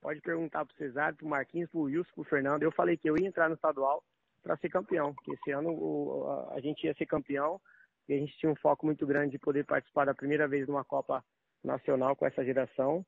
Pode 0.00 0.20
perguntar 0.20 0.64
para 0.64 0.72
o 0.72 0.76
Cesário, 0.76 1.16
para 1.16 1.26
o 1.26 1.28
Marquinhos, 1.28 1.70
para 1.70 1.78
o 1.78 1.84
Wilson, 1.84 2.10
para 2.14 2.22
o 2.22 2.24
Fernando. 2.24 2.62
Eu 2.62 2.70
falei 2.72 2.96
que 2.96 3.08
eu 3.08 3.16
ia 3.18 3.26
entrar 3.26 3.48
no 3.48 3.54
estadual 3.54 4.02
para 4.42 4.56
ser 4.58 4.68
campeão. 4.68 5.14
Que 5.24 5.32
esse 5.32 5.50
ano 5.50 5.70
o, 5.70 6.30
a, 6.30 6.54
a 6.54 6.60
gente 6.60 6.84
ia 6.84 6.94
ser 6.94 7.06
campeão 7.06 7.60
e 8.08 8.14
a 8.14 8.18
gente 8.18 8.36
tinha 8.38 8.50
um 8.50 8.56
foco 8.56 8.86
muito 8.86 9.06
grande 9.06 9.32
de 9.32 9.38
poder 9.38 9.64
participar 9.64 10.04
da 10.04 10.14
primeira 10.14 10.46
vez 10.46 10.64
de 10.64 10.70
uma 10.70 10.84
Copa 10.84 11.24
Nacional 11.64 12.14
com 12.14 12.26
essa 12.26 12.44
geração. 12.44 13.04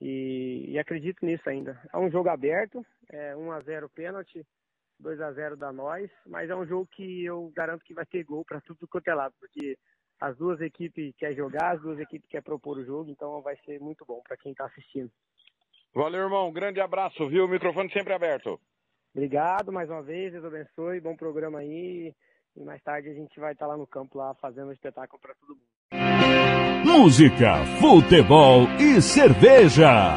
E, 0.00 0.64
e, 0.68 0.78
acredito 0.78 1.24
nisso 1.24 1.48
ainda. 1.48 1.78
É 1.92 1.98
um 1.98 2.10
jogo 2.10 2.30
aberto, 2.30 2.84
é 3.10 3.36
1 3.36 3.52
a 3.52 3.60
0 3.60 3.88
pênalti, 3.90 4.46
2 4.98 5.20
a 5.20 5.32
0 5.32 5.56
da 5.56 5.72
nós, 5.72 6.10
mas 6.26 6.48
é 6.48 6.56
um 6.56 6.66
jogo 6.66 6.88
que 6.90 7.24
eu 7.24 7.52
garanto 7.54 7.84
que 7.84 7.94
vai 7.94 8.06
ter 8.06 8.24
gol 8.24 8.44
para 8.44 8.60
tudo 8.62 8.88
quanto 8.88 9.08
é 9.08 9.14
lado, 9.14 9.34
porque 9.38 9.76
as 10.18 10.36
duas 10.36 10.60
equipes 10.60 11.14
querem 11.16 11.36
jogar, 11.36 11.76
as 11.76 11.82
duas 11.82 11.98
equipes 11.98 12.28
querem 12.28 12.44
propor 12.44 12.78
o 12.78 12.84
jogo, 12.84 13.10
então 13.10 13.42
vai 13.42 13.56
ser 13.64 13.78
muito 13.80 14.04
bom 14.06 14.22
para 14.22 14.36
quem 14.36 14.52
está 14.52 14.66
assistindo. 14.66 15.10
Valeu, 15.94 16.22
irmão. 16.22 16.48
Um 16.48 16.52
grande 16.52 16.80
abraço, 16.80 17.28
viu? 17.28 17.44
O 17.44 17.48
microfone 17.48 17.90
sempre 17.92 18.12
aberto. 18.12 18.60
Obrigado 19.14 19.72
mais 19.72 19.90
uma 19.90 20.02
vez, 20.02 20.32
Deus 20.32 20.44
abençoe, 20.44 21.00
bom 21.00 21.16
programa 21.16 21.58
aí. 21.58 22.14
E 22.56 22.62
mais 22.62 22.82
tarde 22.82 23.08
a 23.08 23.14
gente 23.14 23.38
vai 23.40 23.52
estar 23.52 23.66
lá 23.66 23.76
no 23.76 23.86
campo 23.86 24.18
lá 24.18 24.34
fazendo 24.34 24.68
um 24.68 24.72
espetáculo 24.72 25.20
para 25.20 25.34
todo 25.34 25.56
mundo. 25.56 25.79
Música, 26.84 27.64
futebol 27.78 28.68
e 28.78 29.00
cerveja. 29.02 30.14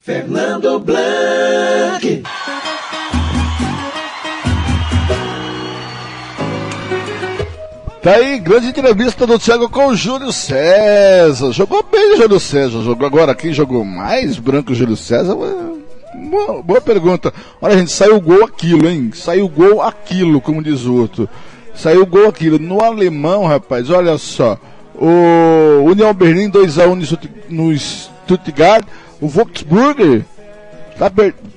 Fernando 0.00 0.78
Blanc. 0.80 2.22
Tá 8.02 8.16
aí, 8.16 8.38
grande 8.38 8.66
entrevista 8.66 9.26
do 9.26 9.38
Thiago 9.38 9.70
com 9.70 9.86
o 9.86 9.96
Júlio 9.96 10.30
César. 10.30 11.52
Jogou 11.52 11.82
bem 11.82 12.12
o 12.12 12.16
Júlio 12.18 12.38
César. 12.38 12.82
Jogou 12.82 13.06
agora 13.06 13.34
quem 13.34 13.54
jogou 13.54 13.82
mais 13.82 14.38
branco 14.38 14.72
o 14.72 14.74
Júlio 14.74 14.94
César? 14.94 15.34
Boa, 16.14 16.62
boa 16.62 16.80
pergunta. 16.80 17.32
Olha, 17.60 17.76
gente, 17.76 17.90
saiu 17.90 18.20
gol 18.20 18.44
aquilo, 18.44 18.88
hein? 18.88 19.10
Saiu 19.14 19.48
gol 19.48 19.82
aquilo, 19.82 20.40
como 20.40 20.62
diz 20.62 20.84
o 20.84 20.94
outro. 20.94 21.28
Saiu 21.74 22.06
gol 22.06 22.28
aquilo. 22.28 22.58
No 22.58 22.82
alemão, 22.82 23.44
rapaz, 23.44 23.90
olha 23.90 24.16
só. 24.16 24.58
O 24.94 25.82
União 25.84 26.14
Berlim 26.14 26.50
2x1 26.50 27.18
no 27.48 27.76
Stuttgart. 27.76 28.86
O 29.20 29.28
Volksburger 29.28 30.24
tá, 30.98 31.10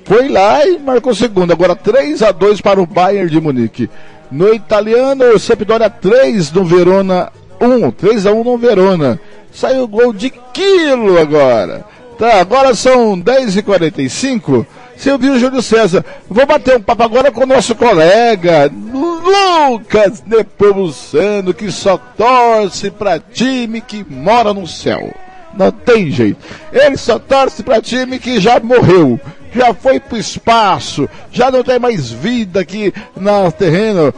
foi 0.06 0.28
lá 0.28 0.66
e 0.66 0.80
marcou 0.80 1.14
segundo. 1.14 1.52
Agora 1.52 1.76
3x2 1.76 2.62
para 2.62 2.82
o 2.82 2.86
Bayern 2.86 3.30
de 3.30 3.40
Munique. 3.40 3.90
No 4.32 4.54
italiano, 4.54 5.38
Sampdoria 5.38 5.90
3 5.90 6.52
no 6.52 6.66
Verona 6.66 7.32
1. 7.62 7.92
3x1 7.92 8.44
no 8.44 8.58
Verona. 8.58 9.20
Saiu 9.52 9.88
gol 9.88 10.14
de 10.14 10.32
quilo 10.54 11.20
agora. 11.20 11.86
Tá, 12.18 12.40
agora 12.40 12.74
são 12.74 13.20
10h45. 13.22 14.66
Silvio 14.98 15.38
Júlio 15.38 15.62
César. 15.62 16.04
Vou 16.28 16.46
bater 16.46 16.78
um 16.78 16.82
papo 16.82 17.04
agora 17.04 17.32
com 17.32 17.44
o 17.44 17.48
nosso 17.48 17.76
colega 17.76 18.72
Lucas 18.74 20.24
Nepomuceno, 20.26 21.54
que 21.54 21.72
só 21.72 21.98
torce 21.98 22.90
para 22.90 23.20
time 23.20 23.80
que 23.80 24.04
mora 24.10 24.54
no 24.54 24.66
céu. 24.66 25.14
Não 25.54 25.72
tem 25.72 26.10
jeito. 26.10 26.40
Ele 26.74 26.98
só 26.98 27.20
torce 27.20 27.62
para 27.62 27.82
time 27.82 28.18
que 28.18 28.40
já 28.40 28.60
morreu, 28.60 29.20
já 29.54 29.74
foi 29.74 30.00
pro 30.00 30.18
espaço, 30.18 31.08
já 31.32 31.52
não 31.52 31.64
tem 31.64 31.78
mais 31.78 32.10
vida 32.10 32.60
aqui 32.60 32.92
no 33.16 33.52
terreno. 33.52 34.14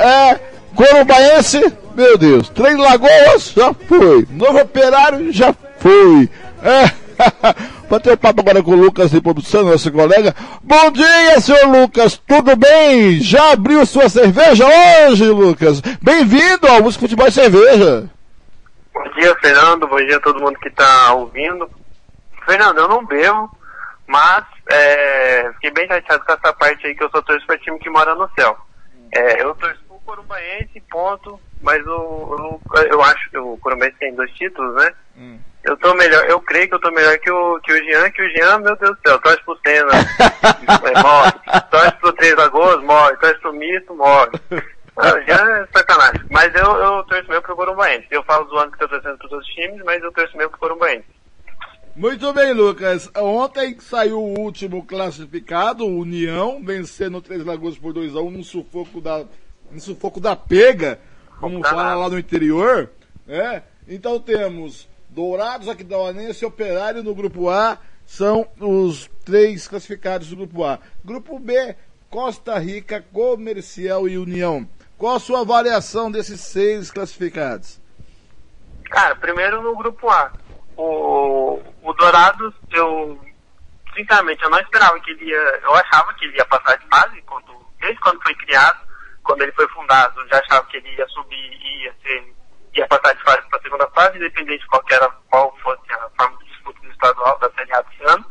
É 0.00 0.38
Corumbaense, 0.74 1.72
meu 1.96 2.18
Deus. 2.18 2.48
Três 2.48 2.76
Lagoas, 2.76 3.52
já 3.56 3.72
foi. 3.72 4.26
Novo 4.30 4.60
Operário, 4.60 5.32
já 5.32 5.54
foi. 5.78 6.28
É. 6.62 7.07
Bateu 7.88 8.16
papo 8.16 8.40
agora 8.40 8.62
com 8.62 8.72
o 8.72 8.76
Lucas 8.76 9.10
de 9.10 9.20
produção, 9.20 9.64
nosso 9.64 9.90
colega. 9.90 10.34
Bom 10.62 10.90
dia, 10.90 11.40
senhor 11.40 11.66
Lucas, 11.68 12.16
tudo 12.26 12.56
bem? 12.56 13.20
Já 13.20 13.52
abriu 13.52 13.84
sua 13.86 14.08
cerveja 14.08 14.64
hoje, 14.66 15.24
Lucas? 15.28 15.80
Bem-vindo 16.02 16.66
ao 16.68 16.82
Música 16.82 17.02
Futebol 17.02 17.28
e 17.28 17.32
Cerveja. 17.32 18.10
Bom 18.92 19.04
dia, 19.14 19.34
Fernando. 19.36 19.86
Bom 19.86 19.96
dia 19.96 20.16
a 20.16 20.20
todo 20.20 20.40
mundo 20.40 20.58
que 20.58 20.68
está 20.68 21.12
ouvindo. 21.14 21.68
Fernando, 22.44 22.78
eu 22.78 22.88
não 22.88 23.04
bebo, 23.04 23.50
mas 24.06 24.44
é, 24.70 25.50
fiquei 25.54 25.70
bem 25.70 25.86
chateado 25.86 26.24
com 26.24 26.32
essa 26.32 26.52
parte 26.52 26.86
aí 26.86 26.94
que 26.94 27.04
eu 27.04 27.10
sou 27.10 27.22
torço 27.22 27.46
para 27.46 27.58
time 27.58 27.78
que 27.78 27.90
mora 27.90 28.14
no 28.14 28.28
céu. 28.38 28.56
É, 29.12 29.42
eu 29.42 29.54
torço 29.54 29.80
pro 29.86 29.98
Corumbaense, 30.00 30.82
ponto, 30.90 31.40
mas 31.62 31.84
o, 31.86 31.90
o, 31.92 32.60
eu 32.90 33.02
acho 33.02 33.30
que 33.30 33.38
o 33.38 33.56
Corumbaense 33.58 33.96
tem 33.98 34.14
dois 34.14 34.30
títulos, 34.32 34.74
né? 34.76 34.92
Hum. 35.16 35.38
Eu 35.68 35.76
tô 35.76 35.94
melhor, 35.94 36.24
eu 36.24 36.40
creio 36.40 36.66
que 36.66 36.74
eu 36.76 36.80
tô 36.80 36.90
melhor 36.90 37.18
que 37.18 37.30
o, 37.30 37.60
que 37.60 37.70
o 37.70 37.84
Jean, 37.84 38.10
que 38.10 38.22
o 38.22 38.30
Jean, 38.30 38.58
meu 38.60 38.74
Deus 38.76 38.96
do 38.96 39.00
céu, 39.06 39.18
torce 39.18 39.44
pro 39.44 39.58
Senna, 39.66 39.92
é, 39.92 41.02
morre, 41.02 41.32
torce 41.70 41.92
pro 42.00 42.12
Três 42.14 42.34
Lagoas, 42.36 42.82
morre, 42.82 43.14
torce 43.18 43.38
pro 43.40 43.52
Misto, 43.52 43.94
morre. 43.94 44.30
Não, 44.96 45.14
o 45.14 45.22
Jean 45.24 45.58
é 45.58 45.66
sacanagem. 45.70 46.22
Mas 46.30 46.54
eu, 46.54 46.64
eu 46.64 47.04
torço 47.04 47.28
mesmo 47.28 47.42
pro 47.42 47.54
Corumbaense. 47.54 48.06
Eu 48.10 48.22
falo 48.22 48.48
zoando 48.48 48.72
que 48.72 48.78
tô 48.78 48.88
torcendo 48.88 49.18
pros 49.18 49.30
outros 49.30 49.54
times, 49.54 49.82
mas 49.84 50.02
eu 50.02 50.10
torço 50.10 50.34
mesmo 50.38 50.50
pro 50.52 50.60
Corumbaense. 50.60 51.04
Muito 51.94 52.32
bem, 52.32 52.54
Lucas. 52.54 53.10
Ontem 53.14 53.78
saiu 53.78 54.18
o 54.18 54.40
último 54.40 54.86
classificado, 54.86 55.84
o 55.84 55.98
União, 55.98 56.64
vencendo 56.64 57.20
Três 57.20 57.44
Lagoas 57.44 57.76
por 57.76 57.92
2x1 57.92 58.26
um, 58.26 58.30
no 58.30 58.42
sufoco 58.42 59.02
da, 59.02 59.22
no 59.70 59.80
sufoco 59.80 60.18
da 60.18 60.34
pega, 60.34 60.98
como 61.38 61.62
fala 61.62 61.94
lá 61.94 62.08
no 62.08 62.18
interior. 62.18 62.88
É? 63.28 63.60
Então 63.86 64.18
temos 64.18 64.88
Dourados, 65.18 65.68
Aquidauanense 65.68 66.44
e 66.44 66.46
Operário 66.46 67.02
no 67.02 67.12
grupo 67.12 67.50
A 67.50 67.76
são 68.06 68.48
os 68.60 69.10
três 69.24 69.66
classificados 69.66 70.28
do 70.28 70.36
grupo 70.36 70.64
A. 70.64 70.78
Grupo 71.04 71.40
B, 71.40 71.74
Costa 72.08 72.56
Rica, 72.56 73.04
Comercial 73.12 74.08
e 74.08 74.16
União. 74.16 74.64
Qual 74.96 75.16
a 75.16 75.18
sua 75.18 75.40
avaliação 75.40 76.08
desses 76.08 76.40
seis 76.40 76.92
classificados? 76.92 77.80
Cara, 78.84 79.16
primeiro 79.16 79.60
no 79.60 79.74
grupo 79.76 80.08
A. 80.08 80.32
O, 80.76 81.60
o 81.82 81.92
Dourados, 81.94 82.54
eu 82.70 83.18
sinceramente 83.96 84.44
eu 84.44 84.50
não 84.50 84.60
esperava 84.60 85.00
que 85.00 85.10
ele 85.10 85.24
ia. 85.24 85.60
Eu 85.64 85.74
achava 85.74 86.14
que 86.14 86.26
ele 86.26 86.36
ia 86.36 86.44
passar 86.44 86.78
de 86.78 86.86
fase 86.86 87.20
quando, 87.22 87.66
desde 87.80 88.00
quando 88.02 88.22
foi 88.22 88.36
criado, 88.36 88.78
quando 89.24 89.42
ele 89.42 89.50
foi 89.50 89.66
fundado, 89.70 90.20
eu 90.20 90.28
já 90.28 90.38
achava 90.38 90.64
que 90.66 90.76
ele 90.76 90.94
ia 90.94 91.08
subir 91.08 91.34
e 91.34 91.82
ia 91.86 91.94
ser 92.04 92.37
ia 92.78 92.86
passar 92.86 93.14
de 93.14 93.22
fase 93.22 93.42
para 93.48 93.58
a 93.58 93.62
segunda 93.62 93.90
fase, 93.90 94.16
independente 94.16 94.60
de 94.60 94.66
qual, 94.68 94.82
era, 94.90 95.08
qual 95.28 95.56
fosse 95.58 95.92
a 95.92 96.08
forma 96.16 96.38
de 96.38 96.44
disputa 96.46 96.80
do 96.80 96.90
estadual 96.90 97.38
da 97.38 97.50
Série 97.50 97.72
A 97.74 97.82
desse 97.82 98.04
ano. 98.04 98.24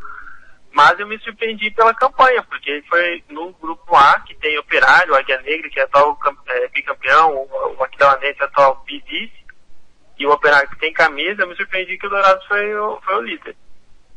Mas 0.72 1.00
eu 1.00 1.08
me 1.08 1.18
surpreendi 1.20 1.72
pela 1.72 1.94
campanha, 1.94 2.44
porque 2.44 2.84
foi 2.88 3.24
no 3.30 3.52
grupo 3.54 3.96
A, 3.96 4.20
que 4.22 4.36
tem 4.36 4.58
Operário, 4.60 5.16
Águia 5.16 5.42
Negra, 5.42 5.70
que 5.70 5.80
é 5.80 5.84
atual 5.84 6.18
é, 6.48 6.68
bicampeão, 6.70 7.36
o, 7.36 7.76
o 7.78 7.84
Aquidauanense 7.84 8.44
atual 8.44 8.84
vice, 8.86 9.32
e 10.20 10.26
o 10.26 10.32
Operário 10.32 10.70
que 10.70 10.80
tem 10.80 10.94
camisa, 10.94 11.42
eu 11.42 11.48
me 11.48 11.56
surpreendi 11.56 11.98
que 11.98 12.08
o 12.08 12.10
Dourados 12.10 12.46
foi 12.46 12.76
o, 12.76 13.02
foi 13.02 13.16
o 13.16 13.22
líder. 13.22 13.56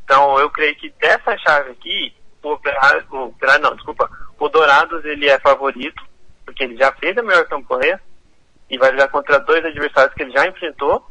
Então 0.05 0.39
eu 0.39 0.51
creio 0.51 0.75
que 0.77 0.91
dessa 1.01 1.37
chave 1.39 1.71
aqui, 1.71 2.15
o 2.43 2.53
Operário, 2.53 3.07
o 3.11 3.25
Operário 3.27 3.63
não, 3.63 3.75
desculpa, 3.75 4.11
o 4.39 4.49
Dourados 4.49 5.05
ele 5.05 5.29
é 5.29 5.39
favorito, 5.39 6.03
porque 6.45 6.65
ele 6.65 6.77
já 6.77 6.93
fez 6.93 7.17
a 7.17 7.23
melhor 7.23 7.47
campanha 7.47 8.01
e 8.71 8.79
vai 8.79 8.91
jogar 8.93 9.09
contra 9.09 9.41
dois 9.41 9.65
adversários 9.65 10.15
que 10.15 10.23
ele 10.23 10.31
já 10.33 10.47
enfrentou. 10.47 11.05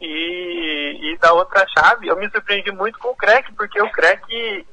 E, 0.00 0.98
e 1.00 1.18
da 1.18 1.32
outra 1.32 1.64
chave, 1.68 2.08
eu 2.08 2.16
me 2.16 2.28
surpreendi 2.28 2.72
muito 2.72 2.98
com 2.98 3.10
o 3.10 3.16
Crack, 3.16 3.52
porque 3.52 3.80
o 3.80 3.90
Crack, 3.92 4.66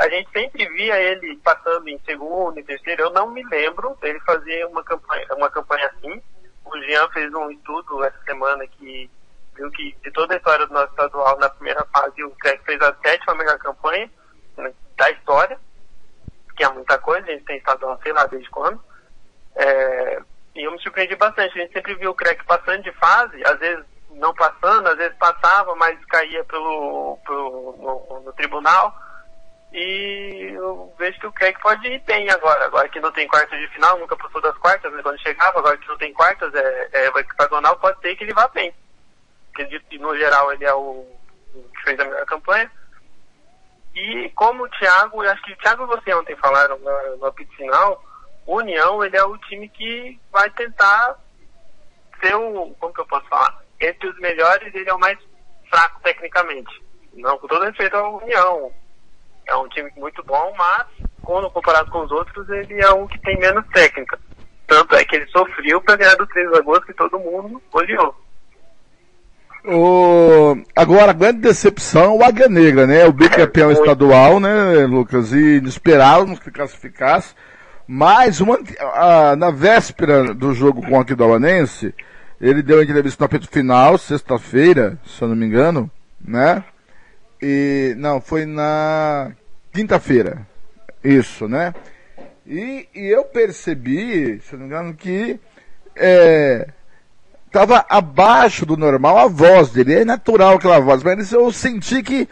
a 0.00 0.08
gente 0.08 0.28
sempre 0.32 0.68
via 0.70 1.00
ele 1.00 1.36
passando 1.36 1.88
em 1.88 1.98
segundo, 2.00 2.58
em 2.58 2.64
terceiro. 2.64 3.02
Eu 3.02 3.10
não 3.10 3.30
me 3.30 3.44
lembro 3.44 3.96
dele 4.00 4.18
fazer 4.20 4.66
uma 4.66 4.82
campanha, 4.82 5.26
uma 5.36 5.48
campanha 5.48 5.86
assim. 5.86 6.20
O 6.64 6.76
Jean 6.80 7.08
fez 7.10 7.32
um 7.32 7.50
estudo 7.52 8.02
essa 8.02 8.18
semana 8.24 8.66
que 8.66 9.08
viu 9.54 9.70
que 9.70 9.94
de 10.02 10.10
toda 10.10 10.34
a 10.34 10.36
história 10.36 10.66
do 10.66 10.74
nosso 10.74 10.90
estadual, 10.90 11.38
na 11.38 11.48
primeira 11.50 11.84
fase, 11.84 12.24
o 12.24 12.30
Crack 12.32 12.64
fez 12.64 12.80
a 12.82 12.92
sétima 13.04 13.36
melhor 13.36 13.58
campanha 13.58 14.10
né, 14.56 14.72
da 14.96 15.10
história, 15.10 15.60
que 16.56 16.64
é 16.64 16.68
muita 16.70 16.98
coisa, 16.98 17.28
a 17.28 17.30
gente 17.30 17.44
tem 17.44 17.58
estadual, 17.58 18.00
sei 18.02 18.12
lá 18.12 18.26
desde 18.26 18.50
quando. 18.50 18.82
É, 19.54 20.22
e 20.54 20.62
eu 20.62 20.72
me 20.72 20.80
surpreendi 20.80 21.16
bastante. 21.16 21.58
A 21.58 21.62
gente 21.62 21.72
sempre 21.72 21.94
viu 21.94 22.10
o 22.10 22.14
Crack 22.14 22.44
passando 22.44 22.82
de 22.82 22.92
fase, 22.92 23.42
às 23.46 23.58
vezes 23.58 23.84
não 24.14 24.34
passando, 24.34 24.88
às 24.88 24.96
vezes 24.96 25.16
passava, 25.18 25.74
mas 25.76 26.02
caía 26.06 26.44
pelo, 26.44 27.18
pelo 27.26 27.76
no, 27.78 28.20
no, 28.20 28.32
tribunal. 28.32 28.94
E 29.72 30.52
eu 30.54 30.94
vejo 30.98 31.18
que 31.18 31.26
o 31.26 31.32
Craig 31.32 31.58
pode 31.60 31.86
ir 31.88 31.98
bem 32.00 32.30
agora. 32.30 32.66
Agora 32.66 32.88
que 32.88 33.00
não 33.00 33.10
tem 33.10 33.26
quartas 33.26 33.58
de 33.58 33.68
final, 33.68 33.98
nunca 33.98 34.16
passou 34.16 34.40
das 34.40 34.56
quartas, 34.58 34.92
né, 34.92 35.02
quando 35.02 35.20
chegava, 35.20 35.58
agora 35.58 35.78
que 35.78 35.88
não 35.88 35.96
tem 35.96 36.12
quartas, 36.12 36.54
é, 36.54 36.88
é 36.92 37.10
o 37.10 37.18
hexagonal, 37.18 37.76
pode 37.76 37.98
ser 38.00 38.14
que 38.14 38.24
ele 38.24 38.34
vá 38.34 38.46
bem. 38.48 38.74
Acredito 39.52 39.86
que 39.86 39.98
no 39.98 40.16
geral 40.16 40.52
ele 40.52 40.64
é 40.64 40.74
o, 40.74 41.06
que 41.74 41.82
fez 41.84 41.98
a 41.98 42.04
melhor 42.04 42.26
campanha. 42.26 42.70
E 43.94 44.30
como 44.34 44.64
o 44.64 44.68
Thiago, 44.70 45.22
acho 45.22 45.42
que 45.42 45.52
o 45.52 45.56
Thiago 45.56 45.84
e 45.84 45.86
você 45.86 46.14
ontem 46.14 46.36
falaram 46.36 46.78
no 46.78 47.26
apito 47.26 47.54
final, 47.56 48.02
o 48.46 48.56
União 48.56 49.04
ele 49.04 49.16
é 49.16 49.24
o 49.24 49.38
time 49.38 49.68
que 49.68 50.20
vai 50.30 50.48
tentar 50.50 51.16
ser 52.20 52.34
o. 52.34 52.74
Como 52.78 52.92
que 52.92 53.00
eu 53.00 53.06
posso 53.06 53.26
falar? 53.28 53.62
entre 53.82 54.08
os 54.08 54.18
melhores, 54.18 54.74
ele 54.74 54.88
é 54.88 54.94
o 54.94 54.98
mais 54.98 55.18
fraco 55.68 56.00
tecnicamente. 56.02 56.82
Não, 57.14 57.36
com 57.38 57.46
todo 57.46 57.64
respeito 57.64 57.96
ao 57.96 58.22
União. 58.22 58.70
É 59.46 59.56
um 59.56 59.68
time 59.68 59.90
muito 59.96 60.22
bom, 60.24 60.54
mas 60.56 60.86
quando 61.22 61.50
comparado 61.50 61.90
com 61.90 62.04
os 62.04 62.10
outros, 62.10 62.48
ele 62.48 62.80
é 62.80 62.90
um 62.92 63.06
que 63.06 63.20
tem 63.20 63.38
menos 63.38 63.66
técnica. 63.72 64.18
Tanto 64.66 64.94
é 64.94 65.04
que 65.04 65.16
ele 65.16 65.26
sofreu 65.26 65.80
para 65.80 65.96
ganhar 65.96 66.14
do 66.14 66.26
3 66.26 66.50
de 66.50 66.58
agosto 66.58 66.86
que 66.86 66.94
todo 66.94 67.18
mundo 67.18 67.60
odiou. 67.72 68.14
O... 69.64 70.56
Agora, 70.74 71.10
a 71.10 71.14
grande 71.14 71.40
decepção 71.40 72.16
o 72.16 72.24
Águia 72.24 72.48
Negra, 72.48 72.86
né? 72.86 73.04
O 73.04 73.12
bicampeão 73.12 73.70
é, 73.70 73.74
estadual, 73.74 74.40
né, 74.40 74.86
Lucas? 74.86 75.32
E 75.32 75.58
esperávamos 75.64 76.38
que 76.38 76.50
classificasse. 76.50 77.34
Mas 77.86 78.40
uma, 78.40 78.58
a, 78.94 79.36
na 79.36 79.50
véspera 79.50 80.34
do 80.34 80.54
jogo 80.54 80.82
com 80.82 80.92
o 80.92 81.00
Aquidauanense, 81.00 81.94
ele 82.40 82.62
deu 82.62 82.78
uma 82.78 82.84
entrevista 82.84 83.22
no 83.22 83.26
apito 83.26 83.48
final, 83.48 83.98
sexta-feira, 83.98 84.98
se 85.06 85.22
eu 85.22 85.28
não 85.28 85.36
me 85.36 85.46
engano, 85.46 85.90
né? 86.24 86.64
E, 87.40 87.94
não, 87.98 88.20
foi 88.20 88.46
na 88.46 89.32
quinta-feira. 89.72 90.46
Isso, 91.02 91.48
né? 91.48 91.74
E, 92.46 92.88
e, 92.94 93.06
eu 93.06 93.24
percebi, 93.24 94.40
se 94.40 94.52
eu 94.52 94.58
não 94.58 94.66
me 94.66 94.72
engano, 94.72 94.94
que 94.94 95.38
é, 95.96 96.68
tava 97.50 97.84
abaixo 97.88 98.64
do 98.64 98.76
normal 98.76 99.18
a 99.18 99.26
voz 99.26 99.70
dele. 99.70 99.94
É 99.94 100.04
natural 100.04 100.54
aquela 100.54 100.80
voz, 100.80 101.02
mas 101.02 101.32
eu 101.32 101.50
senti 101.52 102.02
que 102.02 102.28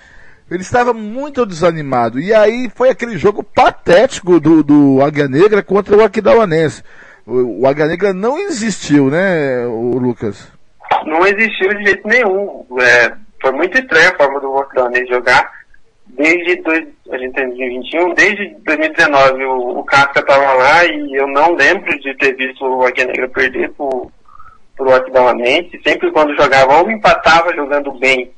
ele 0.51 0.62
estava 0.62 0.93
muito 0.93 1.47
desanimado. 1.47 2.18
E 2.18 2.35
aí 2.35 2.70
foi 2.74 2.90
aquele 2.90 3.16
jogo 3.16 3.43
patético 3.43 4.40
do, 4.40 4.62
do 4.62 5.02
Águia 5.02 5.28
Negra 5.28 5.62
contra 5.62 5.97
o 5.97 6.02
Aquidauanense 6.02 6.82
o, 7.31 7.62
o 7.62 7.66
Águia 7.66 7.86
Negra 7.86 8.12
não 8.12 8.39
existiu, 8.39 9.09
né, 9.09 9.64
o 9.66 9.98
Lucas? 9.98 10.51
Não 11.06 11.24
existiu 11.27 11.68
de 11.68 11.85
jeito 11.85 12.06
nenhum. 12.06 12.66
É, 12.81 13.12
foi 13.40 13.52
muito 13.52 13.78
estranha 13.78 14.10
a 14.10 14.16
forma 14.16 14.40
do 14.40 14.51
Volcane 14.51 15.06
jogar. 15.06 15.60
Desde 16.09 16.56
dois, 16.56 16.89
a 17.12 17.16
gente 17.16 17.35
tem 17.35 17.47
2021, 17.47 18.14
desde 18.14 18.56
2019 18.64 19.44
o, 19.44 19.78
o 19.78 19.85
Casca 19.85 20.18
estava 20.18 20.52
lá 20.55 20.85
e 20.85 21.14
eu 21.14 21.28
não 21.28 21.55
lembro 21.55 21.97
de 22.01 22.14
ter 22.16 22.35
visto 22.35 22.64
o 22.64 22.85
Águia 22.85 23.06
Negra 23.06 23.28
perder 23.28 23.70
pro, 23.70 24.10
pro 24.77 24.94
Aquidauanense. 24.94 25.81
Sempre 25.86 26.10
quando 26.10 26.36
jogava 26.36 26.82
ou 26.82 26.90
empatava 26.90 27.55
jogando 27.55 27.93
bem 28.01 28.32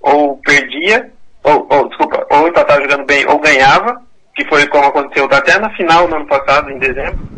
ou 0.00 0.38
perdia, 0.38 1.12
ou, 1.50 1.66
ou 1.70 1.88
desculpa, 1.88 2.26
ou 2.30 2.48
empatava 2.48 2.82
jogando 2.82 3.06
bem 3.06 3.26
ou 3.28 3.38
ganhava, 3.38 4.00
que 4.34 4.44
foi 4.48 4.66
como 4.68 4.86
aconteceu 4.86 5.24
até 5.26 5.58
na 5.58 5.70
final 5.70 6.08
no 6.08 6.16
ano 6.16 6.26
passado, 6.26 6.70
em 6.70 6.78
dezembro 6.78 7.28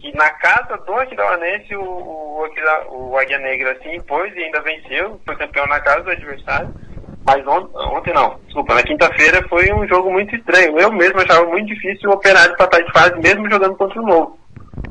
que 0.00 0.16
na 0.16 0.30
casa 0.30 0.76
do 0.78 0.94
Aquidauanense 0.94 1.74
o, 1.74 1.82
o, 1.82 2.48
o 2.92 3.18
Águia 3.18 3.38
Negra 3.38 3.76
se 3.82 3.94
impôs 3.94 4.32
e 4.34 4.42
ainda 4.42 4.60
venceu, 4.62 5.20
foi 5.24 5.36
campeão 5.36 5.66
na 5.66 5.80
casa 5.80 6.02
do 6.02 6.10
adversário. 6.10 6.74
Mas 7.26 7.46
on, 7.46 7.68
ontem 7.94 8.14
não, 8.14 8.38
desculpa, 8.46 8.74
na 8.74 8.82
quinta-feira 8.82 9.46
foi 9.48 9.70
um 9.72 9.86
jogo 9.86 10.10
muito 10.10 10.34
estranho. 10.34 10.78
Eu 10.78 10.90
mesmo 10.92 11.20
achava 11.20 11.44
muito 11.46 11.66
difícil 11.66 12.08
o 12.08 12.14
Operário 12.14 12.54
empatar 12.54 12.82
de 12.82 12.92
fase, 12.92 13.18
mesmo 13.18 13.50
jogando 13.50 13.76
contra 13.76 14.00
o 14.00 14.06
Novo. 14.06 14.38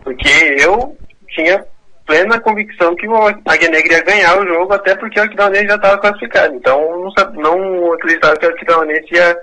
Porque 0.04 0.30
eu 0.60 0.95
tinha 1.30 1.66
plena 2.08 2.40
convicção 2.40 2.96
que 2.96 3.08
o 3.08 3.28
Águia 3.28 3.70
Negra 3.70 3.98
ia 3.98 4.04
ganhar 4.04 4.40
o 4.40 4.48
jogo, 4.48 4.74
até 4.74 4.96
porque 4.96 5.20
o 5.20 5.24
Aquidauanense 5.24 5.68
já 5.68 5.76
estava 5.76 5.98
classificado. 6.00 6.56
Então 6.56 6.80
não, 7.16 7.34
não 7.34 7.94
acreditava 7.94 8.38
que 8.38 8.46
o 8.46 8.50
Aquidauanense 8.50 9.14
ia, 9.14 9.38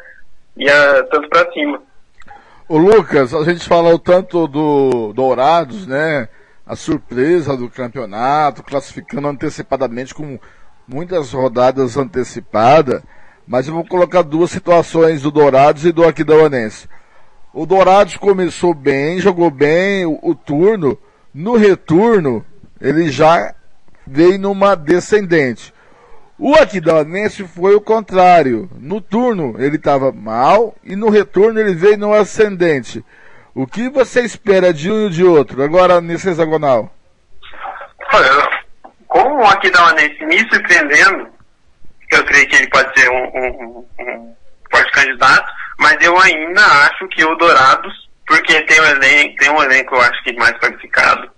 ia 0.56 1.02
tanto 1.10 1.28
para 1.28 1.52
cima. 1.52 1.80
O 2.66 2.78
Lucas, 2.78 3.34
a 3.34 3.44
gente 3.44 3.68
falou 3.68 3.98
tanto 3.98 4.48
do 4.48 5.12
Dourados, 5.12 5.86
né? 5.86 6.26
A 6.66 6.74
surpresa 6.74 7.54
do 7.54 7.68
campeonato, 7.68 8.62
classificando 8.62 9.28
antecipadamente 9.28 10.14
com 10.14 10.38
muitas 10.88 11.32
rodadas 11.32 11.98
antecipadas. 11.98 13.02
Mas 13.46 13.68
eu 13.68 13.74
vou 13.74 13.84
colocar 13.84 14.22
duas 14.22 14.50
situações 14.50 15.20
do 15.20 15.30
Dourados 15.30 15.84
e 15.84 15.92
do 15.92 16.02
Aquidauanense. 16.02 16.88
O 17.52 17.66
Dourados 17.66 18.16
começou 18.16 18.72
bem, 18.72 19.20
jogou 19.20 19.50
bem 19.50 20.06
o, 20.06 20.18
o 20.22 20.34
turno. 20.34 20.98
No 21.34 21.56
retorno, 21.56 22.44
ele 22.84 23.10
já 23.10 23.54
veio 24.06 24.38
numa 24.38 24.76
descendente. 24.76 25.72
O 26.38 26.54
Aquidauanense 26.54 27.44
foi 27.48 27.74
o 27.74 27.80
contrário. 27.80 28.68
No 28.78 29.00
turno 29.00 29.54
ele 29.58 29.76
estava 29.76 30.12
mal 30.12 30.74
e 30.84 30.94
no 30.94 31.08
retorno 31.08 31.58
ele 31.58 31.74
veio 31.74 31.96
no 31.96 32.12
ascendente. 32.12 33.02
O 33.54 33.66
que 33.66 33.88
você 33.88 34.20
espera 34.22 34.74
de 34.74 34.90
um 34.90 35.06
e 35.06 35.10
de 35.10 35.24
outro, 35.24 35.62
agora 35.62 36.00
nesse 36.00 36.28
hexagonal? 36.28 36.92
Olha, 38.12 38.50
com 39.08 39.38
o 39.38 39.46
Aquidauanense 39.46 40.22
me 40.26 40.38
surpreendendo, 40.50 41.28
eu 42.10 42.24
creio 42.24 42.48
que 42.48 42.56
ele 42.56 42.68
pode 42.68 43.00
ser 43.00 43.08
um, 43.10 43.24
um, 43.24 43.86
um 44.00 44.34
forte 44.70 44.92
candidato, 44.92 45.50
mas 45.78 45.96
eu 46.02 46.18
ainda 46.20 46.60
acho 46.60 47.08
que 47.08 47.24
o 47.24 47.34
Dourados, 47.36 48.10
porque 48.26 48.60
tem 48.62 48.80
um 48.80 48.84
elenco, 48.84 49.36
tem 49.36 49.50
um 49.50 49.62
elenco 49.62 49.94
eu 49.94 50.00
acho 50.02 50.22
que 50.24 50.32
mais 50.34 50.58
qualificado, 50.58 51.30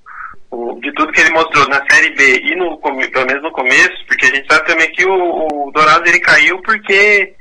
o, 0.57 0.81
de 0.81 0.93
tudo 0.95 1.13
que 1.13 1.21
ele 1.21 1.31
mostrou 1.31 1.69
na 1.69 1.83
Série 1.91 2.15
B 2.15 2.41
e 2.41 2.57
no, 2.57 2.79
pelo 2.79 3.27
menos 3.27 3.43
no 3.43 3.53
começo, 3.53 4.07
porque 4.07 4.27
a 4.27 4.35
gente 4.35 4.53
sabe 4.53 4.67
também 4.67 4.91
que 4.93 5.05
o, 5.05 5.67
o 5.67 5.71
Dourado 5.73 6.09
ele 6.09 6.21
caiu 6.21 6.61
porque 6.63 7.35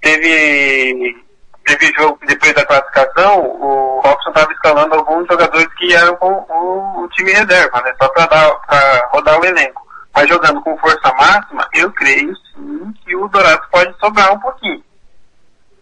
teve 0.00 1.16
teve 1.64 1.92
jogo 1.96 2.18
depois 2.26 2.52
da 2.54 2.64
classificação, 2.64 3.38
o 3.38 4.00
Robson 4.00 4.30
estava 4.30 4.52
escalando 4.52 4.94
alguns 4.94 5.26
jogadores 5.28 5.68
que 5.74 5.92
eram 5.94 6.16
com 6.16 6.32
o, 6.32 7.04
o 7.04 7.08
time 7.10 7.32
reserva, 7.32 7.80
né? 7.82 7.94
Só 8.00 8.08
para 8.08 9.08
rodar 9.12 9.38
o 9.38 9.44
elenco. 9.44 9.86
Mas 10.14 10.28
jogando 10.28 10.60
com 10.62 10.76
força 10.78 11.14
máxima, 11.14 11.68
eu 11.74 11.90
creio 11.92 12.34
sim 12.36 12.92
que 13.04 13.14
o 13.14 13.28
Dourado 13.28 13.62
pode 13.70 13.96
sobrar 13.98 14.32
um 14.32 14.40
pouquinho. 14.40 14.82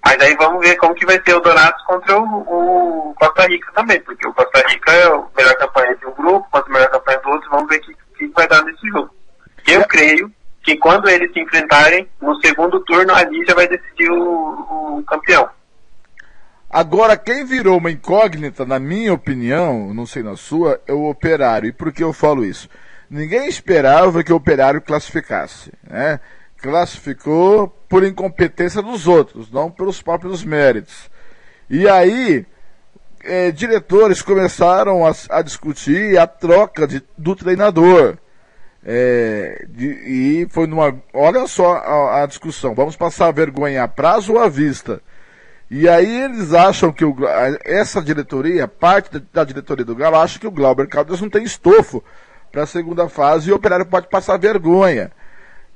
Mas 0.04 0.20
aí 0.20 0.34
vamos 0.36 0.60
ver 0.60 0.76
como 0.76 0.94
que 0.94 1.06
vai 1.06 1.20
ser 1.24 1.34
o 1.34 1.40
Dourados 1.40 1.82
contra 1.84 2.18
o, 2.18 2.24
o, 2.24 3.14
Costa 3.14 3.46
Rica 3.46 3.70
também, 3.74 4.00
porque 4.00 4.26
o 4.26 4.32
Costa 4.32 4.66
Rica 4.68 4.92
é 4.92 5.06
a 5.06 5.24
melhor 5.36 5.54
campanha 5.56 5.96
de 5.96 6.06
um 6.06 6.12
grupo, 6.12 6.48
contra 6.50 6.70
a 6.70 6.72
melhor 6.72 6.90
campanha 6.90 7.18
do 7.18 7.30
outro, 7.30 7.50
vamos 7.50 7.68
ver 7.68 7.76
o 7.76 7.80
que, 7.80 7.94
que 8.16 8.28
vai 8.28 8.46
dar 8.48 8.62
nesse 8.64 8.86
jogo. 8.88 9.10
Eu 9.66 9.84
creio 9.86 10.32
que 10.62 10.76
quando 10.76 11.08
eles 11.08 11.32
se 11.32 11.40
enfrentarem, 11.40 12.08
no 12.20 12.34
segundo 12.40 12.80
turno, 12.80 13.14
ali 13.14 13.44
já 13.46 13.54
vai 13.54 13.66
decidir 13.66 14.10
o, 14.10 14.98
o 14.98 15.04
campeão. 15.06 15.48
Agora, 16.70 17.16
quem 17.16 17.44
virou 17.44 17.78
uma 17.78 17.90
incógnita, 17.90 18.66
na 18.66 18.78
minha 18.78 19.12
opinião, 19.14 19.94
não 19.94 20.04
sei 20.04 20.22
na 20.22 20.36
sua, 20.36 20.80
é 20.86 20.92
o 20.92 21.08
operário. 21.08 21.68
E 21.68 21.72
por 21.72 21.90
que 21.90 22.04
eu 22.04 22.12
falo 22.12 22.44
isso? 22.44 22.68
Ninguém 23.08 23.48
esperava 23.48 24.22
que 24.22 24.32
o 24.32 24.36
operário 24.36 24.82
classificasse, 24.82 25.72
né? 25.82 26.20
classificou 26.58 27.74
por 27.89 28.05
incompetência 28.05 28.82
dos 28.82 29.06
outros, 29.06 29.51
não 29.51 29.70
pelos 29.70 30.02
próprios 30.02 30.44
méritos. 30.44 31.10
E 31.70 31.89
aí, 31.89 32.47
é, 33.24 33.51
diretores 33.51 34.23
começaram 34.23 35.06
a, 35.06 35.12
a, 35.31 35.43
discutir 35.43 36.19
a 36.19 36.27
troca 36.27 36.86
de, 36.86 37.02
do 37.16 37.35
treinador. 37.35 38.19
É, 38.85 39.66
de, 39.69 39.86
e 39.86 40.48
foi 40.51 40.66
numa. 40.66 40.97
Olha 41.12 41.47
só 41.47 41.74
a, 41.74 42.23
a, 42.23 42.27
discussão. 42.27 42.74
Vamos 42.74 42.97
passar 42.97 43.27
a 43.27 43.32
vergonha 43.32 43.82
a 43.82 43.89
prazo 43.89 44.35
ou 44.35 44.39
à 44.39 44.48
vista? 44.48 45.02
E 45.70 45.89
aí 45.89 46.23
eles 46.24 46.55
acham 46.55 46.93
que 46.93 47.05
o, 47.05 47.15
essa 47.65 48.01
diretoria, 48.01 48.66
parte 48.66 49.19
da, 49.32 49.44
diretoria 49.44 49.85
do 49.85 49.94
Galo, 49.94 50.16
acha 50.16 50.39
que 50.39 50.47
o 50.47 50.51
Glauber 50.51 50.89
Caldas 50.89 51.20
não 51.20 51.28
tem 51.28 51.43
estofo 51.43 52.02
para 52.51 52.62
a 52.62 52.66
segunda 52.66 53.09
fase 53.09 53.51
e 53.51 53.52
o 53.52 53.56
Operário 53.56 53.85
pode 53.85 54.09
passar 54.09 54.39
vergonha. 54.39 55.12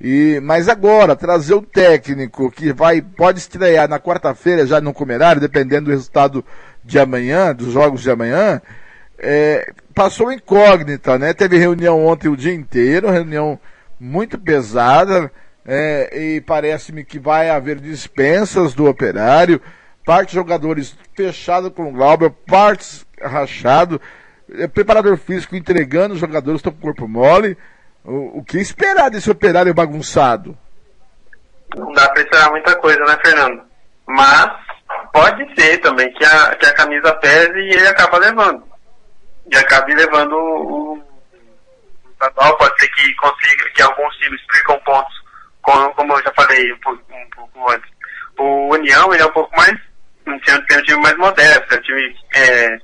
E, 0.04 0.40
mas 0.42 0.68
agora, 0.68 1.14
trazer 1.14 1.54
o 1.54 1.62
técnico 1.62 2.50
que 2.50 2.72
vai, 2.72 3.00
pode 3.00 3.38
estrear 3.38 3.88
na 3.88 4.00
quarta-feira 4.00 4.66
já 4.66 4.80
no 4.80 4.92
Comerário, 4.92 5.40
dependendo 5.40 5.84
do 5.84 5.90
resultado 5.92 6.44
de 6.84 6.98
amanhã, 6.98 7.54
dos 7.54 7.72
jogos 7.72 8.02
de 8.02 8.10
amanhã, 8.10 8.60
é, 9.16 9.72
passou 9.94 10.32
incógnita, 10.32 11.16
né? 11.20 11.32
Teve 11.32 11.56
reunião 11.56 12.04
ontem 12.04 12.28
o 12.28 12.36
dia 12.36 12.52
inteiro, 12.52 13.12
reunião 13.12 13.60
muito 14.00 14.36
pesada, 14.36 15.30
é, 15.64 16.10
e 16.20 16.40
parece-me 16.40 17.04
que 17.04 17.20
vai 17.20 17.48
haver 17.48 17.78
dispensas 17.78 18.74
do 18.74 18.86
operário, 18.86 19.62
parte 20.04 20.34
jogadores 20.34 20.96
fechado 21.14 21.70
com 21.70 21.88
o 21.88 21.92
Glauber, 21.92 22.30
partes 22.44 23.06
rachado, 23.22 24.00
é, 24.58 24.66
preparador 24.66 25.16
físico 25.16 25.54
entregando 25.54 26.14
os 26.14 26.20
jogadores, 26.20 26.58
estão 26.58 26.72
com 26.72 26.78
o 26.78 26.82
corpo 26.82 27.06
mole. 27.06 27.56
O, 28.04 28.38
o 28.38 28.44
que 28.44 28.58
esperar 28.58 29.10
desse 29.10 29.30
operário 29.30 29.72
bagunçado? 29.74 30.56
Não 31.76 31.92
dá 31.92 32.08
para 32.10 32.22
esperar 32.22 32.50
muita 32.50 32.74
coisa, 32.76 33.00
né, 33.00 33.18
Fernando? 33.24 33.62
Mas 34.06 34.52
pode 35.12 35.54
ser 35.54 35.78
também 35.78 36.12
que 36.12 36.24
a, 36.24 36.54
que 36.56 36.66
a 36.66 36.74
camisa 36.74 37.14
pese 37.14 37.58
e 37.58 37.74
ele 37.74 37.88
acaba 37.88 38.18
levando 38.18 38.72
e 39.50 39.56
acabe 39.56 39.94
levando 39.94 40.34
o, 40.34 41.02
estadual. 42.12 42.56
Pode 42.56 42.80
ser 42.80 42.88
que 42.88 43.14
consiga, 43.16 43.70
que 43.70 43.82
alguns 43.82 44.14
times 44.16 44.40
explicam 44.40 44.78
pontos, 44.80 45.14
como, 45.62 45.94
como 45.94 46.12
eu 46.14 46.22
já 46.22 46.32
falei 46.34 46.72
um 46.72 46.78
pouco, 46.78 47.02
um 47.10 47.30
pouco, 47.30 47.70
antes. 47.70 47.90
O 48.38 48.74
União, 48.74 49.12
ele 49.12 49.22
é 49.22 49.26
um 49.26 49.32
pouco 49.32 49.54
mais, 49.56 49.78
um 50.26 50.38
time, 50.40 50.66
tem 50.66 50.78
um 50.78 50.82
time 50.82 51.02
mais 51.02 51.16
modesto, 51.16 51.74
é 51.74 51.76
um 51.76 51.82
time, 51.82 52.16
é, 52.34 52.78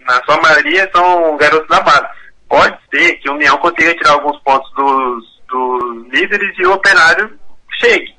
na 0.00 0.22
sua 0.24 0.40
maioria 0.40 0.90
são 0.94 1.36
garotos 1.36 1.68
da 1.68 1.80
base. 1.80 2.17
Pode 2.48 2.78
ser 2.90 3.14
que 3.16 3.28
o 3.28 3.34
União 3.34 3.56
consiga 3.58 3.94
tirar 3.94 4.12
alguns 4.12 4.38
pontos 4.40 4.70
dos, 4.74 5.42
dos 5.48 6.08
líderes 6.12 6.54
e 6.58 6.66
o 6.66 6.72
Operário 6.72 7.38
chegue. 7.80 8.16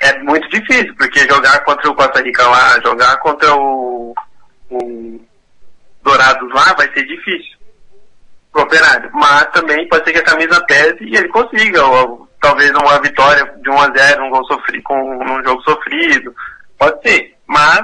É 0.00 0.18
muito 0.22 0.48
difícil, 0.48 0.94
porque 0.96 1.20
jogar 1.20 1.64
contra 1.64 1.90
o 1.90 1.94
Costa 1.94 2.22
Rica 2.22 2.46
lá, 2.46 2.80
jogar 2.84 3.16
contra 3.18 3.52
o, 3.56 4.14
o 4.70 5.20
Dourados 6.02 6.54
lá 6.54 6.72
vai 6.74 6.92
ser 6.92 7.04
difícil 7.04 7.58
pro 8.52 8.62
operário. 8.62 9.10
Mas 9.12 9.46
também 9.52 9.88
pode 9.88 10.04
ser 10.04 10.12
que 10.12 10.18
a 10.18 10.24
camisa 10.24 10.64
pese 10.66 10.98
e 11.00 11.16
ele 11.16 11.28
consiga, 11.28 11.84
ou, 11.84 12.28
talvez 12.40 12.70
uma 12.70 13.00
vitória 13.00 13.44
de 13.60 13.70
1 13.70 13.80
a 13.80 13.90
0 13.90 14.24
um 14.24 14.30
gol 14.30 14.44
sofrido, 14.46 14.82
com 14.84 15.24
um 15.24 15.42
jogo 15.42 15.62
sofrido. 15.62 16.34
Pode 16.78 17.02
ser. 17.02 17.34
Mas 17.46 17.80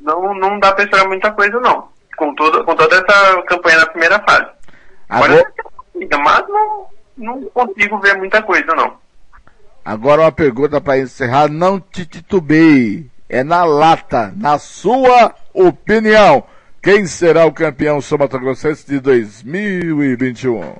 não, 0.00 0.34
não 0.34 0.58
dá 0.58 0.72
pra 0.72 0.84
esperar 0.84 1.08
muita 1.08 1.30
coisa 1.32 1.58
não. 1.60 1.88
Com, 2.22 2.32
tudo, 2.36 2.64
com 2.64 2.76
toda 2.76 2.94
essa 2.94 3.42
campanha 3.42 3.78
na 3.78 3.86
primeira 3.86 4.20
fase. 4.20 4.46
Agora... 5.08 5.44
Mas 6.24 6.48
não, 6.48 6.86
não 7.18 7.42
consigo 7.46 7.98
ver 7.98 8.16
muita 8.16 8.40
coisa 8.42 8.72
não. 8.76 8.96
Agora 9.84 10.22
uma 10.22 10.30
pergunta 10.30 10.80
para 10.80 10.98
encerrar, 10.98 11.48
não 11.48 11.80
te 11.80 12.06
titubei. 12.06 13.10
É 13.28 13.42
na 13.42 13.64
lata, 13.64 14.32
na 14.36 14.56
sua 14.56 15.34
opinião. 15.52 16.44
Quem 16.80 17.06
será 17.06 17.44
o 17.44 17.52
campeão 17.52 18.00
somatogrossense 18.00 18.86
de 18.86 19.00
2021? 19.00 20.76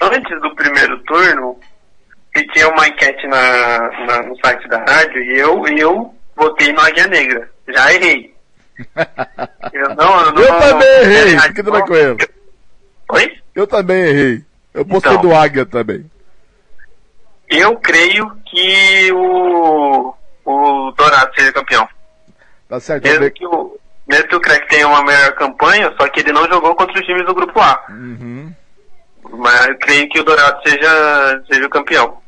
Antes 0.00 0.40
do 0.40 0.54
primeiro 0.54 0.98
turno, 1.00 1.60
tinha 2.54 2.68
uma 2.70 2.88
enquete 2.88 3.26
na, 3.26 3.90
na, 4.06 4.22
no 4.22 4.36
site 4.38 4.66
da 4.68 4.78
rádio 4.78 5.22
e 5.24 5.38
eu, 5.38 5.66
eu 5.76 6.14
votei 6.34 6.72
no 6.72 6.80
Águia 6.80 7.06
Negra. 7.06 7.50
Já 7.68 7.92
errei. 7.92 8.33
Eu 9.72 9.94
não, 9.94 10.20
eu, 10.20 10.32
não, 10.32 10.42
eu 10.42 10.58
também 10.60 10.88
errei, 10.88 11.38
fique 11.38 11.62
tranquilo. 11.62 12.16
Oi? 13.10 13.32
Eu 13.54 13.66
também 13.66 13.96
errei. 14.02 14.44
Eu 14.72 14.84
postei 14.84 15.12
então, 15.12 15.22
do 15.22 15.34
Águia 15.34 15.64
também. 15.64 16.10
Eu 17.48 17.76
creio 17.76 18.30
que 18.46 19.12
o, 19.12 20.14
o 20.44 20.90
Dourado 20.92 21.32
seja 21.36 21.52
campeão. 21.52 21.88
Tá 22.68 22.80
certo. 22.80 23.04
Mesmo 23.04 23.30
que 23.30 23.46
o, 23.46 23.78
mesmo 24.08 24.28
que 24.28 24.36
o 24.36 24.40
Crack 24.40 24.68
tenha 24.68 24.88
uma 24.88 25.04
melhor 25.04 25.32
campanha, 25.34 25.94
só 25.98 26.08
que 26.08 26.20
ele 26.20 26.32
não 26.32 26.46
jogou 26.48 26.74
contra 26.74 26.98
os 26.98 27.06
times 27.06 27.24
do 27.24 27.34
grupo 27.34 27.60
A. 27.60 27.84
Uhum. 27.90 28.52
Mas 29.30 29.66
eu 29.66 29.78
creio 29.78 30.08
que 30.08 30.20
o 30.20 30.24
Dourado 30.24 30.60
seja, 30.66 31.42
seja 31.48 31.66
o 31.66 31.70
campeão. 31.70 32.18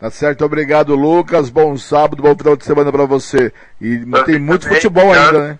Tá 0.00 0.10
certo, 0.10 0.44
obrigado 0.44 0.96
Lucas, 0.96 1.48
bom 1.48 1.76
sábado, 1.76 2.22
bom 2.22 2.34
final 2.34 2.56
de 2.56 2.64
semana 2.64 2.90
para 2.90 3.04
você. 3.04 3.52
E 3.80 4.04
eu 4.12 4.24
tem 4.24 4.38
muito 4.38 4.62
também, 4.62 4.76
futebol 4.76 5.12
ainda, 5.12 5.48
né? 5.48 5.58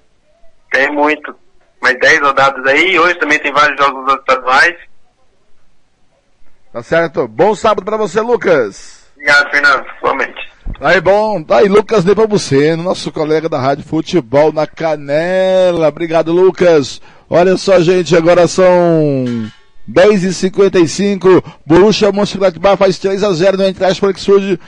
Tem 0.73 0.90
muito. 0.90 1.35
Mais 1.81 1.99
10 1.99 2.20
rodadas 2.20 2.65
aí, 2.66 2.99
hoje 2.99 3.19
também 3.19 3.39
tem 3.40 3.53
vários 3.53 3.77
jogos 3.78 4.15
estaduais. 4.15 4.77
Tá 6.73 6.82
certo, 6.82 7.28
bom 7.28 7.55
sábado 7.55 7.85
para 7.85 7.97
você, 7.97 8.20
Lucas. 8.20 9.03
Obrigado, 9.15 9.51
Fernando, 9.51 9.85
igualmente. 9.99 10.53
Aí, 10.81 11.01
bom, 11.01 11.43
tá 11.43 11.59
aí 11.59 11.69
Lucas 11.69 12.05
Nepomuceno, 12.05 12.82
nosso 12.82 13.12
colega 13.12 13.49
da 13.49 13.61
Rádio 13.61 13.85
Futebol 13.85 14.53
na 14.53 14.66
Canela. 14.66 15.89
Obrigado, 15.89 16.32
Lucas. 16.32 17.01
Olha 17.28 17.57
só, 17.57 17.81
gente, 17.81 18.16
agora 18.16 18.47
são 18.49 19.51
10h55. 19.90 21.44
Borussia 21.66 22.12
Mönchengladbach 22.12 22.78
faz 22.78 22.99
3 22.99 23.23
a 23.23 23.32
0 23.32 23.57
no 23.57 23.65
Eintracht 23.65 24.01
Frankfurt, 24.01 24.59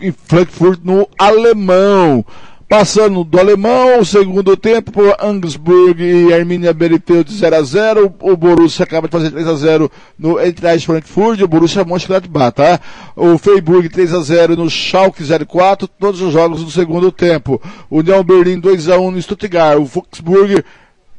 em 0.00 0.12
Frankfurt 0.12 0.80
no 0.82 1.08
alemão. 1.18 2.24
Passando 2.68 3.24
do 3.24 3.38
alemão, 3.38 4.04
segundo 4.04 4.56
tempo, 4.56 4.90
por 4.90 5.14
Angsburg 5.22 6.02
e 6.02 6.32
Arminia 6.32 6.72
Bielefeld 6.72 7.32
0 7.32 7.56
a 7.56 7.62
0 7.62 8.14
O 8.20 8.36
Borussia 8.36 8.84
acaba 8.84 9.06
de 9.06 9.12
fazer 9.12 9.30
3 9.30 9.46
a 9.46 9.54
0 9.54 9.90
no 10.18 10.38
Eintracht 10.40 10.86
Frankfurt, 10.86 11.40
o 11.40 11.48
Borussia 11.48 11.84
Mönchengladbach, 11.84 12.54
tá? 12.54 12.80
O 13.14 13.36
Freiburg 13.36 13.88
3 13.88 14.14
a 14.14 14.20
0 14.20 14.56
no 14.56 14.70
Schalke 14.70 15.22
04, 15.22 15.86
todos 15.86 16.22
os 16.22 16.32
jogos 16.32 16.64
do 16.64 16.70
segundo 16.70 17.12
tempo. 17.12 17.60
União 17.90 18.24
Berlim 18.24 18.58
2 18.58 18.88
a 18.88 18.98
1 18.98 19.10
no 19.10 19.22
Stuttgart. 19.22 19.78
O 19.78 19.86
Fuchsburg 19.86 20.64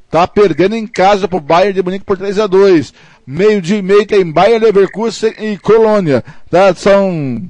tá 0.10 0.28
perdendo 0.28 0.76
em 0.76 0.88
casa 0.88 1.28
pro 1.28 1.40
Bayern 1.40 1.74
de 1.74 1.84
Munique 1.84 2.06
por 2.06 2.18
3 2.18 2.40
a 2.40 2.48
2 2.48 2.94
Meio 3.28 3.62
dia 3.62 3.78
e 3.78 3.82
meio 3.82 4.06
tem 4.06 4.32
Bayern 4.32 4.66
Leverkusen 4.66 5.34
e 5.40 5.58
Colônia, 5.58 6.24
tá? 6.50 6.74
São 6.76 7.42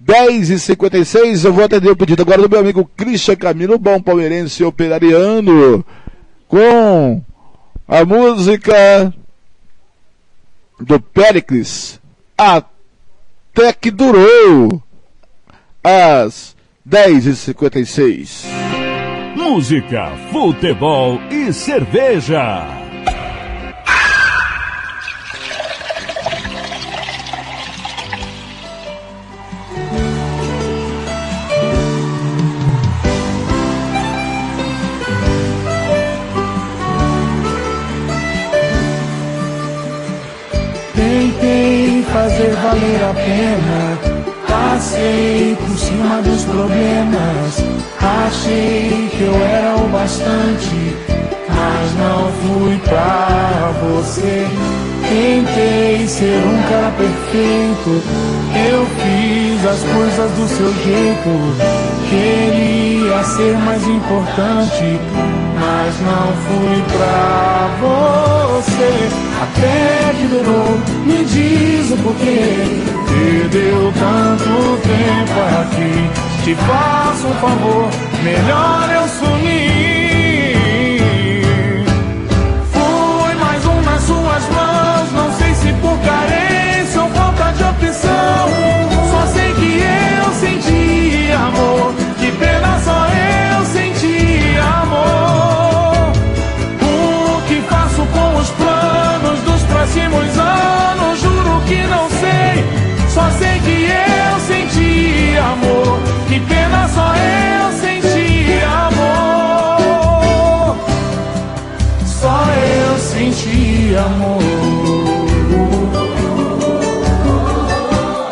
10 0.00 0.50
e 0.50 0.58
56 0.58 1.44
eu 1.44 1.52
vou 1.52 1.64
atender 1.64 1.90
o 1.90 1.96
pedido 1.96 2.22
agora 2.22 2.40
do 2.40 2.48
meu 2.48 2.60
amigo 2.60 2.90
Christian 2.96 3.36
Camilo, 3.36 3.78
bom 3.78 4.00
palmeirense 4.00 4.64
operariano, 4.64 5.84
com 6.48 7.22
a 7.86 8.04
música 8.06 9.12
do 10.80 10.98
Pericles, 10.98 12.00
até 12.36 13.72
que 13.74 13.90
durou, 13.90 14.82
às 15.84 16.56
10 16.84 17.26
e 17.26 17.36
56 17.36 18.44
Música, 19.36 20.12
futebol 20.32 21.20
e 21.30 21.52
cerveja. 21.52 22.79
Valer 42.70 43.02
a 43.02 43.14
pena. 43.14 43.98
Passei 44.46 45.56
por 45.56 45.76
cima 45.78 46.22
dos 46.22 46.44
problemas. 46.44 47.64
Achei 48.00 49.08
que 49.10 49.22
eu 49.22 49.34
era 49.34 49.76
o 49.76 49.88
bastante, 49.88 50.96
mas 51.48 51.94
não 51.98 52.30
fui 52.42 52.78
pra 52.84 53.72
você. 53.82 54.46
Tentei 55.08 56.06
ser 56.06 56.42
um 56.46 56.62
cara 56.68 56.92
perfeito. 56.96 58.02
Eu 58.70 58.86
fiz 59.00 59.66
as 59.66 59.82
coisas 59.92 60.30
do 60.32 60.48
seu 60.48 60.72
jeito. 60.84 61.30
Queria 62.08 63.22
ser 63.24 63.56
mais 63.58 63.82
importante, 63.86 65.00
mas 65.58 66.00
não 66.00 66.32
fui 66.46 66.82
pra 66.96 67.68
você. 67.80 69.29
Até 69.40 70.12
que 70.18 70.26
durou, 70.26 70.78
me 71.06 71.24
diz 71.24 71.90
o 71.92 71.96
porquê. 72.02 72.40
Perdeu 73.08 73.90
tanto 73.98 74.78
tempo 74.82 75.40
aqui. 75.62 76.44
Te 76.44 76.54
faço 76.54 77.26
um 77.26 77.34
favor, 77.34 77.88
melhor 78.22 78.90
eu 78.94 79.08
sumir. 79.08 79.59
próximos 99.90 100.38
anos, 100.38 101.20
juro 101.20 101.60
que 101.66 101.82
não 101.88 102.08
sei. 102.10 102.64
Só 103.08 103.28
sei 103.32 103.58
que 103.60 103.88
eu 103.90 104.40
senti 104.40 105.36
amor. 105.36 105.98
Que 106.28 106.38
pena 106.40 106.88
só 106.88 107.12
eu 107.16 107.72
senti 107.72 108.60
amor. 108.86 110.76
Só 112.06 112.44
eu 112.54 112.98
senti 112.98 113.96
amor. 113.96 114.40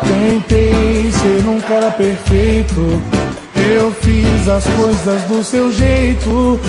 Tentei 0.07 1.11
ser 1.11 1.47
um 1.47 1.59
cara 1.59 1.91
perfeito 1.91 3.18
fiz 4.01 4.47
as 4.47 4.65
coisas 4.65 5.21
do 5.23 5.43
seu 5.43 5.71
jeito. 5.71 6.59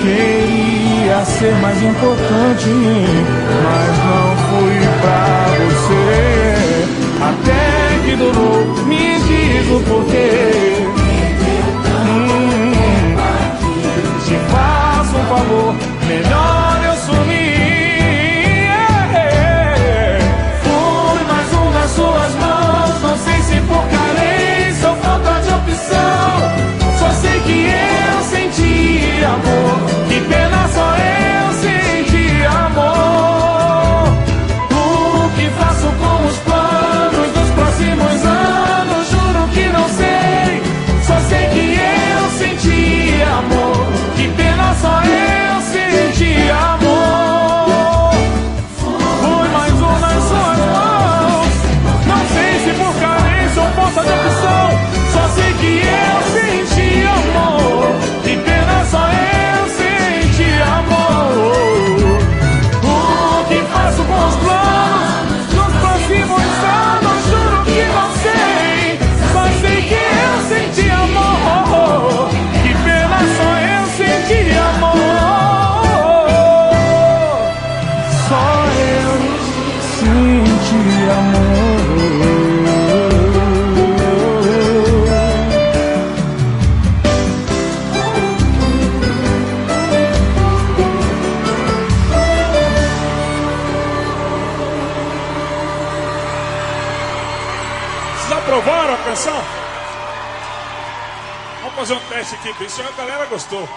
Queria 0.00 1.24
ser 1.24 1.54
mais 1.56 1.82
importante, 1.82 2.68
mas 3.64 3.98
não 4.06 4.36
fui 4.46 4.78
pra 5.00 5.46
você. 5.66 6.56
Até 7.20 8.04
que 8.04 8.16
durou, 8.16 8.64
me 8.86 9.18
diz 9.20 9.70
o 9.70 9.80
porquê. 9.80 10.86
Hum, 12.06 13.16
te 14.26 14.36
faço 14.50 15.16
um 15.16 15.24
favor, 15.26 15.74
melhor 16.08 16.55
senti 29.16 29.24
amor, 29.24 30.45
teste 102.26 102.34
aqui, 102.34 102.52
Cristian. 102.54 102.86
A 102.86 102.92
galera 102.92 103.26
gostou. 103.26 103.68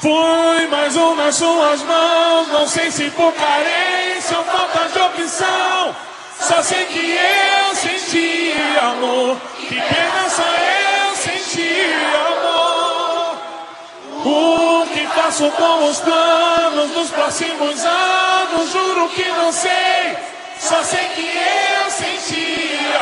Fui 0.00 0.66
mais 0.68 0.96
um 0.96 1.14
nas 1.14 1.36
suas 1.36 1.82
mãos, 1.82 2.48
não 2.48 2.66
sei 2.66 2.90
se 2.90 3.10
por 3.10 3.32
carência 3.32 4.38
ou 4.38 4.44
falta 4.44 4.88
de 4.88 4.98
opção. 4.98 5.96
Só 6.40 6.62
sei 6.62 6.86
que 6.86 7.16
eu 7.16 7.74
senti 7.74 8.54
amor, 8.80 9.36
que 9.56 9.74
pena 9.74 10.28
só 10.28 10.42
eu 10.42 11.16
senti 11.16 11.92
amor. 12.28 13.36
O 14.24 14.86
que 14.86 15.06
faço 15.08 15.50
com 15.52 15.84
os 15.84 16.00
planos 16.00 16.90
dos 16.90 17.10
próximos 17.10 17.84
anos? 17.84 18.70
Juro 18.70 19.08
que 19.10 19.28
não 19.32 19.52
sei. 19.52 20.16
Só 20.58 20.82
sei 20.82 21.04
que 21.14 21.26
eu 21.26 21.90
senti 21.90 22.78
amor. 22.94 22.95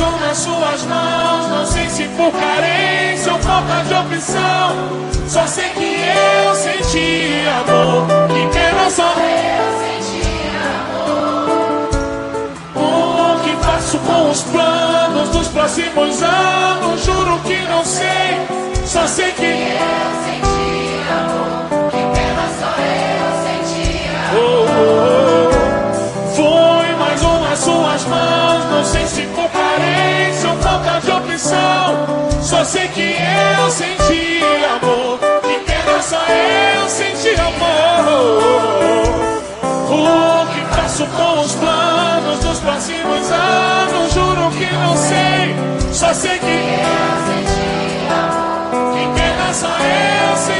Um 0.00 0.18
nas 0.18 0.38
suas 0.38 0.82
mãos. 0.84 1.48
Não 1.48 1.66
sei 1.66 1.88
se 1.90 2.04
por 2.16 2.32
carência 2.32 3.32
ou 3.32 3.38
falta 3.40 3.84
de 3.84 3.94
opção. 3.94 4.76
Só 5.28 5.46
sei 5.46 5.68
que 5.70 5.96
eu 6.00 6.54
senti 6.54 7.42
amor. 7.46 8.06
Que 8.28 8.46
pena 8.58 8.90
só 8.90 9.12
eu 9.12 10.00
senti 10.00 10.22
amor. 10.74 11.88
O 12.74 13.40
que 13.44 13.52
faço 13.64 13.98
com 13.98 14.30
os 14.30 14.42
planos 14.42 15.28
dos 15.28 15.48
próximos 15.48 16.22
anos? 16.22 17.04
Juro 17.04 17.38
que 17.40 17.58
não 17.68 17.84
sei. 17.84 18.40
Só 18.86 19.06
sei 19.06 19.30
que 19.32 19.44
eu 19.44 20.24
senti 20.24 20.29
Só 31.40 32.62
sei 32.64 32.86
que 32.88 33.00
eu 33.00 33.70
senti 33.70 34.42
amor. 34.66 35.18
Que 35.40 35.58
pena 35.64 36.02
só 36.02 36.18
eu 36.28 36.88
senti 36.88 37.34
amor. 37.40 38.80
O 39.88 40.46
que 40.52 40.60
faço 40.74 41.06
com 41.06 41.40
os 41.40 41.54
planos 41.54 42.40
dos 42.40 42.58
próximos 42.58 43.30
anos? 43.32 44.12
Juro 44.12 44.50
que 44.50 44.66
não 44.74 44.94
sei. 44.96 45.56
Só 45.92 46.12
sei 46.12 46.38
que 46.38 46.46
eu 46.46 47.16
senti 47.26 48.06
amor. 48.10 48.92
Que 48.92 49.04
pena 49.18 49.54
só 49.54 49.68
eu 49.68 50.36
senti 50.36 50.59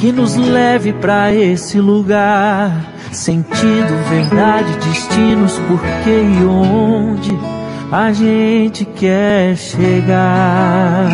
que 0.00 0.10
nos 0.10 0.34
leve 0.34 0.94
para 0.94 1.32
esse 1.32 1.78
lugar. 1.78 2.72
Sentido, 3.12 4.08
verdade, 4.08 4.72
destinos, 4.78 5.58
porquê 5.68 6.22
e 6.22 6.44
onde 6.44 7.38
a 7.92 8.10
gente 8.12 8.84
quer 8.84 9.56
chegar. 9.56 11.06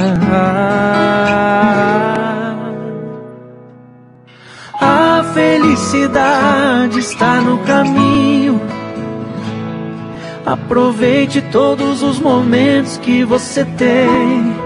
A 4.81 5.25
felicidade 5.35 7.01
está 7.01 7.41
no 7.41 7.59
caminho. 7.59 8.61
Aproveite 10.45 11.43
todos 11.51 12.05
os 12.05 12.21
momentos 12.21 12.99
que 12.99 13.25
você 13.25 13.65
tem. 13.65 14.66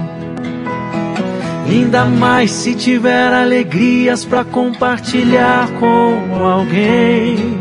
Ainda 1.71 2.03
mais 2.03 2.51
se 2.51 2.75
tiver 2.75 3.31
alegrias 3.33 4.25
para 4.25 4.43
compartilhar 4.43 5.69
com 5.79 6.35
alguém. 6.35 7.57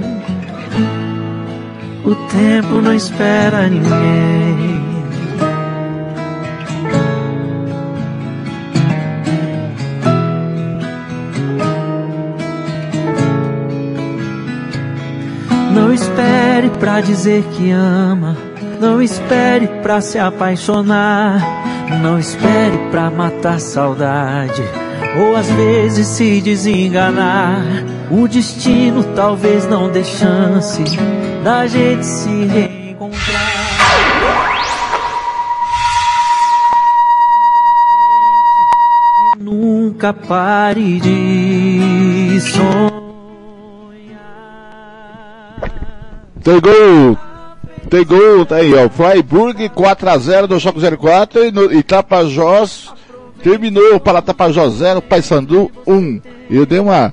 O 2.05 2.17
tempo 2.27 2.83
não 2.83 2.93
espera 2.93 3.69
ninguém. 3.69 4.81
Não 15.73 15.93
espere 15.93 16.69
pra 16.81 17.01
dizer 17.01 17.45
que 17.53 17.71
ama. 17.71 18.50
Não 18.81 19.03
espere 19.03 19.67
pra 19.83 20.01
se 20.01 20.19
apaixonar. 20.19 21.39
Não 22.03 22.19
espere 22.19 22.79
pra 22.91 23.11
matar 23.11 23.61
saudade. 23.61 24.63
Ou 25.19 25.37
às 25.37 25.51
vezes 25.51 26.07
se 26.07 26.41
desenganar. 26.41 27.63
O 28.11 28.27
destino 28.27 29.05
talvez 29.15 29.69
não 29.69 29.91
dê 29.91 30.03
chance 30.03 30.83
da 31.45 31.67
gente 31.67 32.07
se 32.07 32.45
reencontrar. 32.47 33.21
Nunca 39.39 40.15
pare 40.15 41.01
de 41.01 42.41
sonhar. 42.41 42.91
Tem 46.43 46.59
gol. 46.61 47.30
Tem 47.91 48.05
gol, 48.05 48.47
tá 48.47 48.57
aí, 48.57 48.73
ó. 48.73 48.89
Freiburg 48.89 49.69
4x0 49.69 50.49
no 50.49 50.61
Choque 50.61 50.81
04 50.97 51.47
e, 51.47 51.51
no, 51.51 51.73
e 51.73 51.83
terminou 53.43 53.99
para 53.99 54.23
Tapajós 54.23 54.75
0, 54.75 55.03
Paysandu 55.03 55.71
1. 55.85 56.21
Eu 56.49 56.65
dei 56.65 56.79
uma 56.79 57.13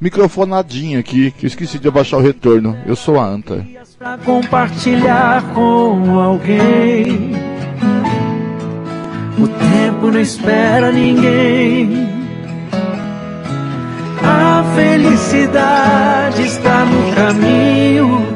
microfonadinha 0.00 0.98
aqui, 0.98 1.30
que 1.30 1.46
esqueci 1.46 1.78
de 1.78 1.88
abaixar 1.88 2.18
o 2.18 2.22
retorno. 2.22 2.74
Eu 2.86 2.96
sou 2.96 3.20
a 3.20 3.26
Anta. 3.26 3.66
pra 3.98 4.16
compartilhar 4.18 5.42
com 5.52 6.18
alguém. 6.18 7.32
O 9.38 9.46
tempo 9.46 10.10
não 10.10 10.20
espera 10.20 10.90
ninguém. 10.90 12.08
A 14.22 14.64
felicidade 14.74 16.46
está 16.46 16.84
no 16.86 17.14
caminho. 17.14 18.33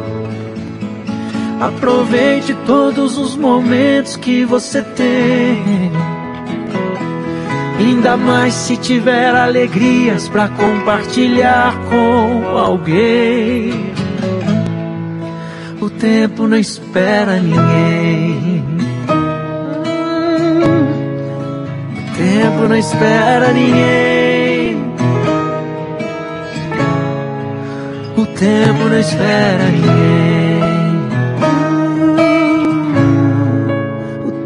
Aproveite 1.60 2.55
todos 2.66 3.18
os 3.18 3.35
momentos 3.35 4.16
que 4.16 4.44
você 4.44 4.80
tem. 4.80 5.90
Ainda 7.78 8.16
mais 8.16 8.55
se 8.55 8.76
tiver 8.76 9.35
alegrias 9.35 10.28
para 10.28 10.48
compartilhar 10.48 11.74
com 11.89 12.56
alguém. 12.56 13.93
O 15.80 15.90
tempo 15.90 16.47
não 16.47 16.56
espera 16.56 17.40
ninguém. 17.40 18.64
O 21.97 22.16
tempo 22.16 22.68
não 22.68 22.76
espera 22.76 23.52
ninguém. 23.52 24.76
O 28.16 28.26
tempo 28.26 28.85
não 28.89 28.98
espera 28.98 29.64
ninguém. 29.64 30.47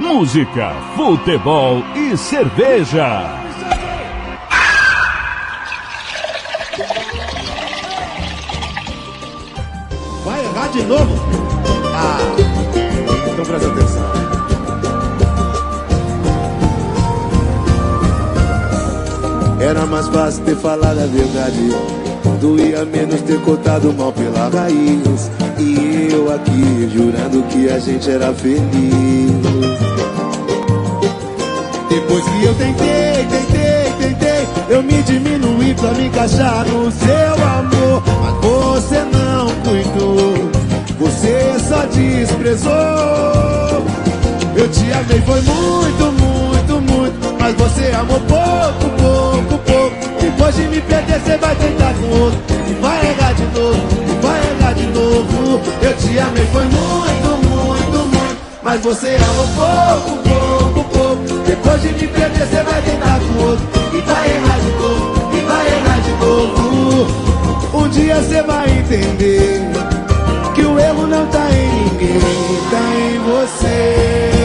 Música, 0.00 0.72
futebol 0.94 1.82
e 1.96 2.16
cerveja. 2.16 3.40
Vai 10.24 10.44
errar 10.44 10.68
de 10.68 10.82
novo? 10.84 11.14
Ah, 11.94 12.18
então 13.32 13.44
presta 13.44 13.68
atenção. 13.68 14.12
Era 19.60 19.86
mais 19.86 20.08
fácil 20.08 20.44
ter 20.44 20.56
falado 20.56 20.98
a 20.98 21.06
verdade. 21.06 21.70
Doía 22.40 22.84
menos 22.84 23.20
ter 23.22 23.40
cortado 23.40 23.92
mal 23.92 24.12
pela 24.12 24.48
raiz. 24.48 25.30
Aqui 26.34 26.88
jurando 26.94 27.46
que 27.48 27.68
a 27.68 27.78
gente 27.78 28.10
era 28.10 28.32
feliz. 28.32 28.62
Depois 31.90 32.24
que 32.24 32.44
eu 32.44 32.54
tentei, 32.54 33.26
tentei, 33.28 33.92
tentei, 33.98 34.48
eu 34.70 34.82
me 34.82 35.02
diminuí 35.02 35.74
pra 35.74 35.90
me 35.90 36.06
encaixar 36.06 36.64
no 36.68 36.90
seu 36.90 37.34
amor. 37.58 38.02
Mas 38.22 38.34
você 38.40 39.04
não 39.12 39.50
cuidou, 39.60 40.50
você 40.98 41.54
só 41.68 41.84
desprezou. 41.84 42.72
Eu 44.56 44.68
te 44.70 44.90
amei, 44.90 45.20
foi 45.26 45.42
muito, 45.42 46.12
muito, 46.12 46.92
muito. 46.92 47.36
Mas 47.38 47.54
você 47.56 47.92
amou 47.92 48.20
pouco, 48.20 48.88
pouco, 49.02 49.58
pouco. 49.70 49.96
Depois 50.18 50.56
de 50.56 50.62
me 50.62 50.80
perder, 50.80 51.20
você 51.20 51.36
vai 51.36 51.54
tentar 51.56 51.92
com 51.92 52.22
outro. 52.22 52.40
E 52.70 52.74
vai 52.80 53.06
errar 53.06 53.34
de 53.34 53.44
novo, 53.58 53.82
e 54.08 54.26
vai 54.26 54.40
errar 54.40 54.72
de 54.72 54.86
novo. 54.86 55.31
Eu 55.54 55.96
te 55.96 56.18
amei, 56.18 56.46
foi 56.46 56.64
muito, 56.64 57.48
muito, 57.48 57.98
muito. 57.98 58.36
Mas 58.62 58.80
você 58.80 59.16
amou 59.16 59.48
pouco, 59.54 60.22
pouco, 60.22 60.84
pouco. 60.90 61.44
Depois 61.46 61.82
de 61.82 61.88
me 61.88 62.06
perder, 62.08 62.46
você 62.46 62.62
vai 62.62 62.80
tentar 62.82 63.20
com 63.20 63.44
outro. 63.44 63.66
E 63.92 64.00
vai 64.00 64.30
errar 64.30 64.58
de 64.60 64.70
novo, 64.70 65.36
e 65.36 65.40
vai 65.40 65.66
errar 65.66 66.00
de 66.00 66.10
novo. 66.24 67.32
Um 67.74 67.88
dia 67.88 68.16
você 68.16 68.42
vai 68.42 68.70
entender 68.70 69.60
que 70.54 70.62
o 70.62 70.78
erro 70.78 71.06
não 71.06 71.26
tá 71.26 71.46
em 71.50 71.84
ninguém, 71.84 72.20
tá 72.70 72.80
em 72.94 73.18
você. 73.18 74.41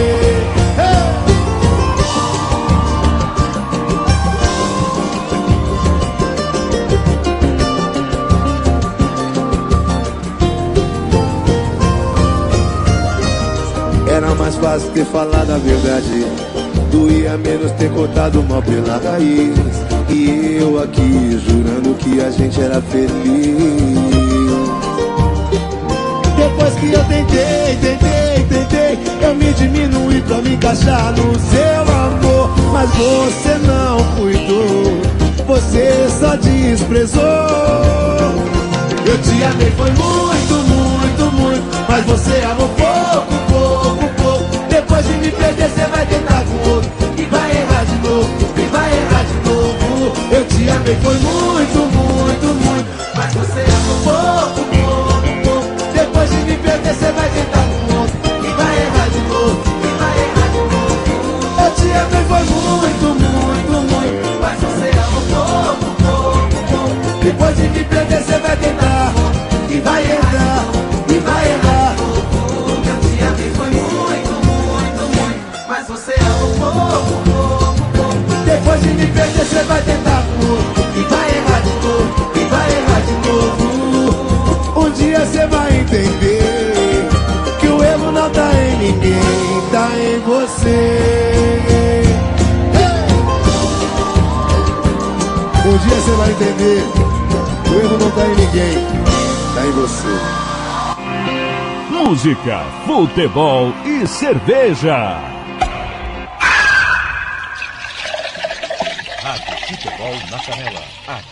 Fácil 14.57 14.89
ter 14.91 15.05
falado 15.05 15.51
a 15.51 15.57
verdade. 15.57 16.25
Doía 16.91 17.37
menos 17.37 17.71
ter 17.73 17.89
cortado 17.91 18.43
mal 18.43 18.61
pela 18.61 18.97
raiz. 18.97 19.55
E 20.09 20.57
eu 20.59 20.81
aqui 20.81 21.39
jurando 21.45 21.97
que 21.97 22.21
a 22.21 22.31
gente 22.31 22.61
era 22.61 22.81
feliz. 22.81 23.57
Depois 26.35 26.73
que 26.75 26.93
eu 26.93 27.03
tentei, 27.05 27.77
tentei, 27.81 28.45
tentei, 28.49 28.99
eu 29.21 29.35
me 29.35 29.53
diminui 29.53 30.21
pra 30.21 30.41
me 30.41 30.53
encaixar 30.53 31.11
no 31.11 31.33
seu 31.39 31.81
amor. 31.81 32.49
Mas 32.71 32.89
você 32.91 33.57
não 33.65 33.97
cuidou, 34.15 35.01
você 35.45 36.07
só 36.19 36.35
desprezou. 36.35 37.21
Eu 39.05 39.17
te 39.19 39.43
amei, 39.43 39.71
foi 39.71 39.91
muito, 39.91 40.53
muito, 40.67 41.31
muito. 41.33 41.63
Mas 41.89 42.05
você 42.05 42.41
amou 42.43 42.69
pouco, 42.69 43.33
pouco, 43.49 44.21
pouco 44.21 44.36
hoje 44.97 45.13
me 45.17 45.31
perder, 45.31 45.69
você 45.69 45.85
vai 45.85 46.05
tentar 46.05 46.43
com 46.43 46.69
outro. 46.69 46.89
E 47.17 47.25
vai 47.25 47.51
errar 47.51 47.85
de 47.85 47.95
novo, 48.07 48.29
e 48.57 48.65
vai 48.67 48.91
errar 48.97 49.23
de 49.23 49.49
novo. 49.49 50.13
Eu 50.31 50.45
te 50.45 50.69
amei, 50.69 50.95
foi 50.95 51.15
muito, 51.15 51.79
muito, 51.95 52.47
muito. 52.65 52.87
Mas 53.15 53.33
você 53.33 53.61
amou 53.61 53.97
pouco, 54.03 54.61
pouco, 54.65 55.29
pouco. 55.43 55.93
Depois 55.93 56.29
de 56.29 56.37
me 56.37 56.57
perder, 56.57 56.93
você 56.93 57.11
vai 57.11 57.29
tentar 57.29 57.65
com 57.67 57.99
outro. 57.99 58.17
E 58.43 58.51
vai 58.53 58.73
errar 58.85 59.09
de 59.09 59.19
novo, 59.29 59.63
e 59.83 59.89
vai 59.99 60.15
errar 60.25 60.49
de 60.49 60.61
novo. 60.73 61.05
Eu 61.63 61.71
te 61.75 61.87
amei, 61.93 62.23
foi 62.25 62.43
muito, 62.55 63.05
muito, 63.21 63.73
muito. 63.93 64.17
Mas 64.41 64.59
você 64.59 64.87
amou 64.97 65.23
pouco, 65.31 65.87
pouco, 66.03 66.57
pouco. 66.71 67.23
Depois 67.23 67.55
de 67.55 67.63
me 67.69 67.83
perder, 67.83 68.23
você 68.23 68.37
vai 68.39 68.57
tentar 68.57 68.86
você 79.47 79.63
vai 79.63 79.81
tentar 79.81 80.23
tudo. 80.39 80.57
E 80.97 81.03
vai 81.03 81.29
errar 81.37 81.59
de 81.61 81.69
novo, 81.85 82.31
e 82.35 82.43
vai 82.45 82.71
errar 82.71 83.01
de 83.01 83.13
novo. 83.27 84.85
Um 84.85 84.89
dia 84.91 85.19
você 85.19 85.47
vai 85.47 85.79
entender 85.79 87.07
que 87.59 87.67
o 87.67 87.83
erro 87.83 88.11
não 88.11 88.29
tá 88.29 88.49
em 88.53 88.77
ninguém, 88.77 89.61
tá 89.71 89.89
em 89.95 90.19
você. 90.19 91.23
Um 95.65 95.77
dia 95.77 95.95
você 95.95 96.11
vai 96.11 96.31
entender 96.31 96.83
que 97.63 97.69
o 97.69 97.79
erro 97.79 97.97
não 97.97 98.11
tá 98.11 98.25
em 98.25 98.35
ninguém, 98.35 98.87
tá 99.55 99.65
em 99.65 99.71
você. 99.71 100.17
Música, 101.89 102.63
futebol 102.85 103.73
e 103.85 104.07
cerveja. 104.07 105.36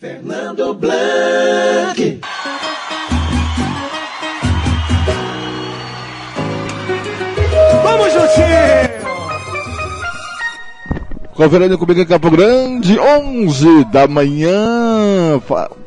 Fernando 0.00 0.72
Blanc. 0.72 2.20
Vamos, 7.82 8.10
Jutinho! 8.10 9.00
Conferindo 11.34 11.76
comigo 11.76 12.00
em 12.00 12.06
Campo 12.06 12.30
Grande, 12.30 12.98
11 12.98 13.84
da 13.92 14.08
manhã, 14.08 15.38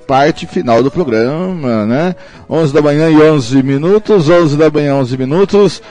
parte 0.05 0.45
final 0.45 0.83
do 0.83 0.91
programa, 0.91 1.83
né? 1.87 2.15
11 2.47 2.71
da 2.71 2.83
manhã 2.83 3.09
e 3.09 3.19
11 3.19 3.63
minutos, 3.63 4.29
11 4.29 4.55
da 4.57 4.69
manhã, 4.69 4.93
11 4.93 5.17
minutos. 5.17 5.81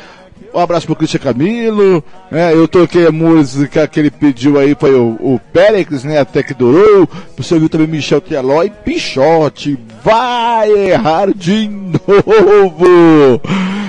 Um 0.54 0.60
abraço 0.60 0.86
pro 0.86 0.94
Cristian 0.94 1.20
Camilo, 1.20 2.04
né? 2.30 2.52
Eu 2.52 2.68
toquei 2.68 3.06
a 3.06 3.12
música 3.12 3.88
que 3.88 3.98
ele 3.98 4.10
pediu 4.10 4.58
aí, 4.58 4.76
foi 4.78 4.94
o, 4.94 5.16
o 5.20 5.40
Périx, 5.52 6.04
né? 6.04 6.18
Até 6.18 6.42
que 6.42 6.52
durou. 6.52 7.08
Você 7.36 7.54
ouviu 7.54 7.70
também 7.70 7.86
Michel 7.86 8.20
Teló 8.20 8.62
e 8.62 8.70
Pichote. 8.70 9.78
Vai 10.04 10.70
errar 10.70 11.32
de 11.32 11.68
novo! 11.68 13.40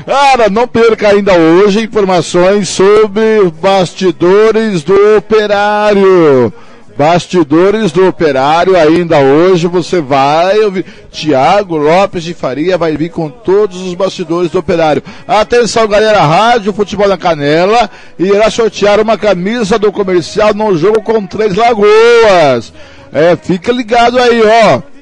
Cara, 0.06 0.50
não 0.50 0.68
perca 0.68 1.10
ainda 1.10 1.34
hoje 1.34 1.82
informações 1.82 2.70
sobre 2.70 3.52
bastidores 3.62 4.84
do 4.84 5.18
operário. 5.18 6.54
Bastidores 6.98 7.92
do 7.92 8.08
operário, 8.08 8.78
ainda 8.78 9.20
hoje 9.20 9.68
você 9.68 10.00
vai 10.00 10.60
ouvir. 10.60 10.86
Tiago 11.12 11.76
Lopes 11.76 12.24
de 12.24 12.36
Faria 12.36 12.78
vai 12.78 12.96
vir 12.96 13.10
com 13.10 13.30
todos 13.30 13.82
os 13.82 13.96
bastidores 13.96 14.52
do 14.52 14.60
operário. 14.60 15.02
Atenção, 15.28 15.88
galera, 15.88 16.22
Rádio 16.22 16.72
Futebol 16.72 17.08
na 17.08 17.18
Canela 17.18 17.90
irá 18.20 18.50
sortear 18.52 19.00
uma 19.00 19.18
camisa 19.18 19.80
do 19.80 19.92
comercial 19.92 20.54
no 20.54 20.78
jogo 20.78 21.02
com 21.02 21.26
Três 21.26 21.56
Lagoas. 21.56 22.72
É, 23.12 23.36
fica 23.36 23.72
ligado 23.72 24.20
aí, 24.20 24.42
ó. 24.44 24.93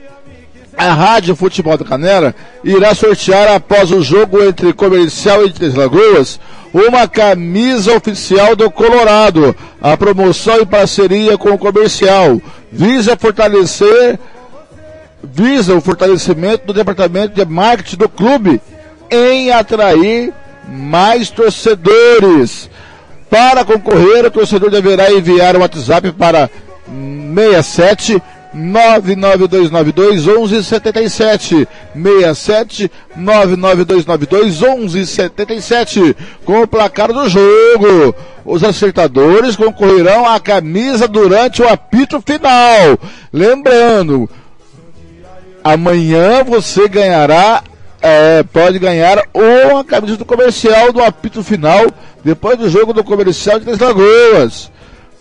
A 0.78 0.94
Rádio 0.94 1.36
Futebol 1.36 1.78
da 1.78 1.86
Canela 1.86 2.34
irá 2.64 2.96
sortear 2.96 3.54
após 3.54 3.92
o 3.92 4.02
jogo 4.02 4.42
entre 4.44 4.74
Comercial 4.74 5.46
e 5.46 5.52
Três 5.52 5.76
Lagoas 5.76 6.40
uma 6.74 7.08
camisa 7.08 7.96
oficial 7.96 8.56
do 8.56 8.72
Colorado. 8.72 9.56
A 9.82 9.98
promoção 9.98 10.62
em 10.62 10.66
parceria 10.66 11.38
com 11.38 11.52
o 11.52 11.58
Comercial 11.58 12.42
visa 12.72 13.18
fortalecer 13.18 14.18
visa 15.24 15.76
o 15.76 15.82
fortalecimento 15.82 16.66
do 16.66 16.74
departamento 16.74 17.36
de 17.36 17.46
marketing 17.46 17.98
do 17.98 18.10
clube 18.10 18.60
em 19.10 19.52
atrair 19.52 20.34
mais 20.68 21.30
torcedores. 21.30 22.70
Para 23.30 23.64
concorrer, 23.64 24.26
o 24.26 24.32
torcedor 24.32 24.72
deverá 24.72 25.12
enviar 25.12 25.56
um 25.56 25.60
WhatsApp 25.60 26.12
para 26.14 26.50
67 27.34 28.22
99292 28.54 30.26
1177 30.26 31.68
67 31.94 32.92
99292 33.16 34.62
1177 34.62 36.18
com 36.44 36.62
o 36.62 36.68
placar 36.68 37.14
do 37.14 37.30
jogo. 37.30 38.16
Os 38.44 38.64
acertadores 38.64 39.56
concorrerão 39.56 40.28
à 40.28 40.40
camisa 40.40 41.08
durante 41.08 41.62
o 41.62 41.68
apito 41.68 42.22
final. 42.22 42.98
Lembrando, 43.32 44.30
amanhã 45.64 46.44
você 46.44 46.88
ganhará, 46.88 47.64
é, 48.02 48.44
pode 48.44 48.80
ganhar 48.80 49.22
uma 49.34 49.84
camisa 49.84 50.18
do 50.18 50.26
comercial 50.26 50.92
do 50.92 51.04
apito 51.04 51.44
final 51.44 51.86
depois 52.24 52.58
do 52.58 52.70
jogo 52.70 52.94
do 52.94 53.04
comercial 53.04 53.60
de 53.60 53.66
Três 53.66 53.80
Lagoas. 53.80 54.72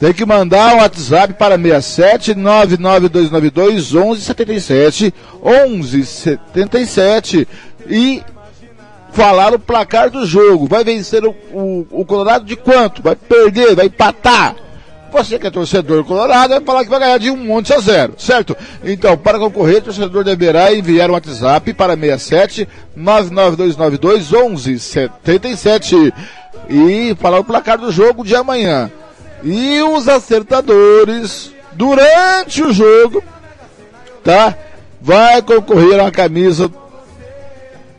Tem 0.01 0.13
que 0.15 0.25
mandar 0.25 0.75
um 0.75 0.79
WhatsApp 0.79 1.35
para 1.35 1.59
67 1.59 2.35
99292 2.35 3.93
1177 3.93 5.13
1177 5.45 7.47
e 7.87 8.23
falar 9.13 9.53
o 9.53 9.59
placar 9.59 10.09
do 10.09 10.25
jogo. 10.25 10.67
Vai 10.67 10.83
vencer 10.85 11.23
o, 11.23 11.37
o, 11.53 11.87
o 11.91 12.05
Colorado 12.07 12.47
de 12.47 12.57
quanto? 12.57 13.03
Vai 13.03 13.15
perder? 13.15 13.77
Vai 13.77 13.87
empatar? 13.87 14.57
Você 15.13 15.39
que 15.39 15.47
é 15.47 15.51
torcedor 15.51 16.05
colorado 16.05 16.55
vai 16.55 16.61
falar 16.61 16.85
que 16.85 16.91
vai 16.91 17.01
ganhar 17.01 17.19
de 17.19 17.33
um 17.33 17.37
monte 17.37 17.75
a 17.75 17.81
zero, 17.81 18.15
certo? 18.17 18.57
Então, 18.85 19.19
para 19.19 19.41
concorrer, 19.41 19.79
o 19.79 19.83
torcedor 19.83 20.23
deverá 20.23 20.73
enviar 20.73 21.11
um 21.11 21.15
WhatsApp 21.15 21.75
para 21.75 21.95
67 21.95 22.69
99292 22.95 24.31
1177 24.31 26.15
e 26.71 27.17
falar 27.17 27.41
o 27.41 27.45
placar 27.45 27.77
do 27.77 27.91
jogo 27.91 28.25
de 28.25 28.37
amanhã. 28.37 28.89
E 29.43 29.81
os 29.83 30.09
acertadores, 30.09 31.53
durante 31.73 32.63
o 32.63 32.73
jogo, 32.73 33.23
tá? 34.23 34.55
Vai 35.01 35.41
concorrer 35.41 35.99
a 35.99 36.05
uma 36.05 36.11
camisa 36.11 36.71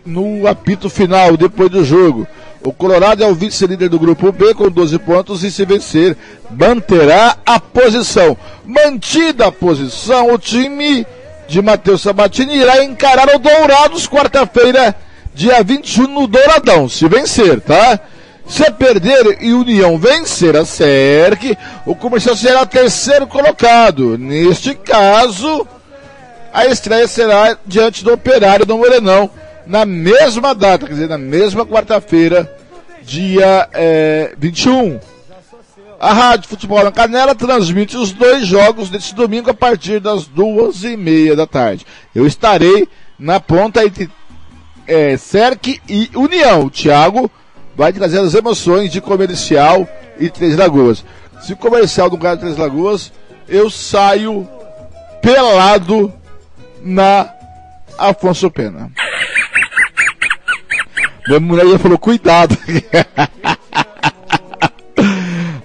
no 0.05 0.47
apito 0.47 0.89
final, 0.89 1.35
depois 1.35 1.69
do 1.69 1.83
jogo. 1.83 2.27
O 2.63 2.71
Colorado 2.71 3.23
é 3.23 3.27
o 3.27 3.33
vice-líder 3.33 3.89
do 3.89 3.97
grupo 3.97 4.31
B 4.31 4.53
com 4.53 4.69
12 4.69 4.99
pontos 4.99 5.43
e 5.43 5.51
se 5.51 5.65
vencer, 5.65 6.15
manterá 6.49 7.37
a 7.43 7.59
posição. 7.59 8.37
Mantida 8.63 9.47
a 9.47 9.51
posição, 9.51 10.31
o 10.31 10.37
time 10.37 11.05
de 11.47 11.61
Matheus 11.61 12.01
Sabatini 12.01 12.57
irá 12.57 12.83
encarar 12.83 13.35
o 13.35 13.39
Dourados 13.39 14.07
quarta-feira, 14.07 14.95
dia 15.33 15.63
21 15.63 16.07
no 16.07 16.27
Douradão, 16.27 16.87
se 16.87 17.07
vencer, 17.07 17.59
tá? 17.61 17.99
Se 18.47 18.69
perder 18.71 19.37
e 19.41 19.53
União 19.53 19.97
vencer 19.97 20.55
a 20.55 20.65
SERC, 20.65 21.57
o 21.85 21.95
comercial 21.95 22.35
será 22.35 22.65
terceiro 22.65 23.25
colocado. 23.27 24.17
Neste 24.17 24.75
caso, 24.75 25.65
a 26.53 26.65
estreia 26.65 27.07
será 27.07 27.57
diante 27.65 28.03
do 28.03 28.13
Operário 28.13 28.65
do 28.65 28.77
Morenão, 28.77 29.29
na 29.65 29.85
mesma 29.85 30.53
data, 30.53 30.85
quer 30.85 30.93
dizer, 30.93 31.07
na 31.07 31.17
mesma 31.17 31.65
quarta-feira, 31.65 32.51
dia 33.03 33.69
é, 33.73 34.33
21. 34.37 34.99
A 35.99 36.13
Rádio 36.13 36.49
Futebol 36.49 36.83
na 36.83 36.91
Canela 36.91 37.35
transmite 37.35 37.95
os 37.95 38.11
dois 38.11 38.45
jogos 38.45 38.89
desse 38.89 39.13
domingo 39.13 39.51
a 39.51 39.53
partir 39.53 39.99
das 39.99 40.25
duas 40.25 40.83
e 40.83 40.97
meia 40.97 41.35
da 41.35 41.45
tarde. 41.45 41.85
Eu 42.13 42.25
estarei 42.25 42.87
na 43.19 43.39
ponta 43.39 43.85
entre 43.85 44.09
é, 44.87 45.15
e 45.87 46.09
União. 46.15 46.65
O 46.65 46.69
Thiago 46.71 47.31
vai 47.81 47.91
trazer 47.91 48.19
as 48.19 48.35
emoções 48.35 48.91
de 48.91 49.01
comercial 49.01 49.89
e 50.19 50.29
Três 50.29 50.55
Lagoas. 50.55 51.03
Se 51.41 51.53
o 51.53 51.57
comercial 51.57 52.11
do 52.11 52.15
de 52.15 52.37
Três 52.37 52.55
Lagoas, 52.55 53.11
eu 53.49 53.71
saio 53.71 54.47
pelado 55.19 56.13
na 56.83 57.27
Afonso 57.97 58.51
Pena. 58.51 58.91
Minha 61.27 61.39
mulher 61.39 61.79
falou, 61.79 61.97
cuidado. 61.97 62.55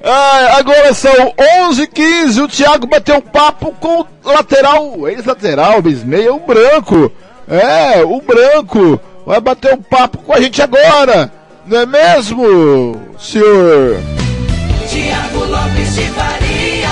ah, 0.02 0.56
agora 0.56 0.94
são 0.94 1.34
11 1.68 1.82
h 1.82 1.92
15 1.92 2.40
o 2.40 2.48
Thiago 2.48 2.86
bateu 2.86 3.16
um 3.16 3.20
papo 3.20 3.72
com 3.72 4.00
o 4.00 4.06
lateral, 4.24 5.06
ex-lateral, 5.06 5.82
ex-meia, 5.84 6.32
o 6.32 6.40
branco. 6.40 7.12
É, 7.46 8.02
o 8.02 8.22
branco. 8.22 8.98
Vai 9.26 9.38
bater 9.38 9.74
um 9.74 9.82
papo 9.82 10.16
com 10.16 10.32
a 10.32 10.40
gente 10.40 10.62
agora. 10.62 11.35
Não 11.66 11.80
é 11.80 11.86
mesmo, 11.86 12.94
senhor? 13.18 13.96
Tiago 14.88 15.44
Lopes 15.50 15.96
de 15.96 16.06
Faria. 16.12 16.88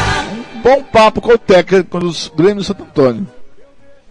Bom 0.65 0.83
papo 0.83 1.21
com 1.21 1.31
o 1.31 1.39
técnico 1.39 2.01
dos 2.01 2.27
Grêmio 2.37 2.65
Santo 2.65 2.83
Antônio. 2.83 3.25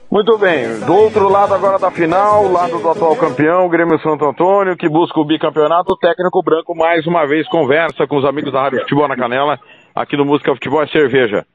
Muito 0.09 0.37
bem, 0.37 0.79
do 0.85 0.95
outro 0.95 1.27
lado 1.27 1.53
agora 1.53 1.77
da 1.77 1.91
final, 1.91 2.49
lado 2.49 2.79
do 2.79 2.89
atual 2.89 3.15
campeão, 3.17 3.67
Grêmio 3.67 3.99
Santo 3.99 4.23
Antônio, 4.23 4.77
que 4.77 4.87
busca 4.87 5.19
o 5.19 5.25
bicampeonato, 5.25 5.93
o 5.93 5.97
técnico 5.97 6.41
branco 6.41 6.73
mais 6.73 7.05
uma 7.05 7.27
vez 7.27 7.45
conversa 7.49 8.07
com 8.07 8.17
os 8.17 8.23
amigos 8.23 8.53
da 8.53 8.61
Rádio 8.61 8.79
Futebol 8.81 9.07
na 9.07 9.17
Canela, 9.17 9.59
aqui 9.93 10.15
no 10.15 10.23
Música 10.23 10.53
Futebol 10.53 10.83
é 10.83 10.87
Cerveja. 10.87 11.45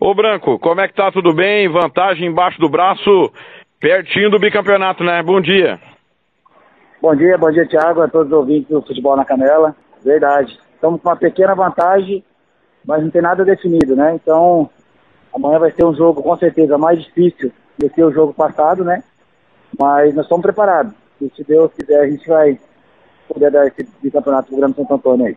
Ô 0.00 0.14
Branco, 0.14 0.58
como 0.60 0.80
é 0.80 0.88
que 0.88 0.94
tá? 0.94 1.10
Tudo 1.10 1.34
bem? 1.34 1.68
Vantagem 1.68 2.28
embaixo 2.28 2.58
do 2.58 2.70
braço, 2.70 3.32
pertinho 3.80 4.30
do 4.30 4.38
bicampeonato, 4.38 5.04
né? 5.04 5.22
Bom 5.22 5.40
dia. 5.40 5.78
Bom 7.00 7.14
dia, 7.14 7.36
bom 7.36 7.50
dia, 7.50 7.68
Thiago, 7.68 8.00
a 8.00 8.08
todos 8.08 8.32
os 8.32 8.38
ouvintes 8.38 8.70
do 8.70 8.80
Futebol 8.80 9.14
na 9.16 9.24
Canela. 9.24 9.76
Verdade. 10.02 10.58
Estamos 10.74 11.00
com 11.00 11.08
uma 11.10 11.16
pequena 11.16 11.54
vantagem, 11.54 12.24
mas 12.86 13.02
não 13.02 13.10
tem 13.10 13.20
nada 13.20 13.44
definido, 13.44 13.94
né? 13.94 14.14
Então, 14.14 14.70
amanhã 15.34 15.58
vai 15.58 15.70
ser 15.72 15.84
um 15.84 15.94
jogo 15.94 16.22
com 16.22 16.34
certeza 16.38 16.78
mais 16.78 17.02
difícil 17.02 17.52
do 17.76 17.90
que 17.90 18.02
o 18.02 18.10
jogo 18.10 18.32
passado, 18.32 18.82
né? 18.82 19.04
Mas 19.78 20.14
nós 20.14 20.24
estamos 20.24 20.42
preparados. 20.42 20.94
E 21.20 21.30
se 21.36 21.44
Deus 21.44 21.70
quiser, 21.74 22.00
a 22.00 22.08
gente 22.08 22.26
vai 22.26 22.58
poder 23.28 23.50
dar 23.50 23.66
esse 23.66 24.10
campeonato 24.10 24.48
pro 24.48 24.56
Grêmio 24.56 24.76
Santo 24.76 24.94
Antônio 24.94 25.26
aí. 25.26 25.36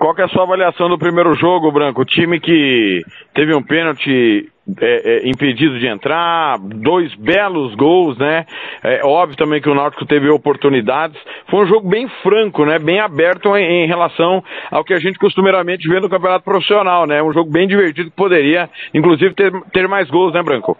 Qual 0.00 0.14
é 0.16 0.22
a 0.22 0.28
sua 0.28 0.44
avaliação 0.44 0.88
do 0.88 0.96
primeiro 0.96 1.34
jogo, 1.34 1.70
Branco? 1.70 2.00
O 2.00 2.06
time 2.06 2.40
que 2.40 3.02
teve 3.34 3.54
um 3.54 3.62
pênalti 3.62 4.50
é, 4.80 5.26
é, 5.26 5.28
impedido 5.28 5.78
de 5.78 5.86
entrar, 5.86 6.58
dois 6.58 7.14
belos 7.16 7.74
gols, 7.74 8.16
né? 8.16 8.46
É 8.82 9.04
óbvio 9.04 9.36
também 9.36 9.60
que 9.60 9.68
o 9.68 9.74
Náutico 9.74 10.06
teve 10.06 10.30
oportunidades. 10.30 11.20
Foi 11.50 11.60
um 11.60 11.66
jogo 11.66 11.86
bem 11.86 12.08
franco, 12.22 12.64
né? 12.64 12.78
Bem 12.78 12.98
aberto 12.98 13.54
em, 13.54 13.84
em 13.84 13.86
relação 13.86 14.42
ao 14.70 14.82
que 14.82 14.94
a 14.94 14.98
gente 14.98 15.18
costumeiramente 15.18 15.86
vê 15.86 16.00
no 16.00 16.08
campeonato 16.08 16.46
profissional, 16.46 17.06
né? 17.06 17.22
Um 17.22 17.34
jogo 17.34 17.50
bem 17.50 17.68
divertido 17.68 18.08
que 18.08 18.16
poderia, 18.16 18.70
inclusive, 18.94 19.34
ter, 19.34 19.52
ter 19.70 19.86
mais 19.86 20.08
gols, 20.08 20.32
né, 20.32 20.42
Branco? 20.42 20.78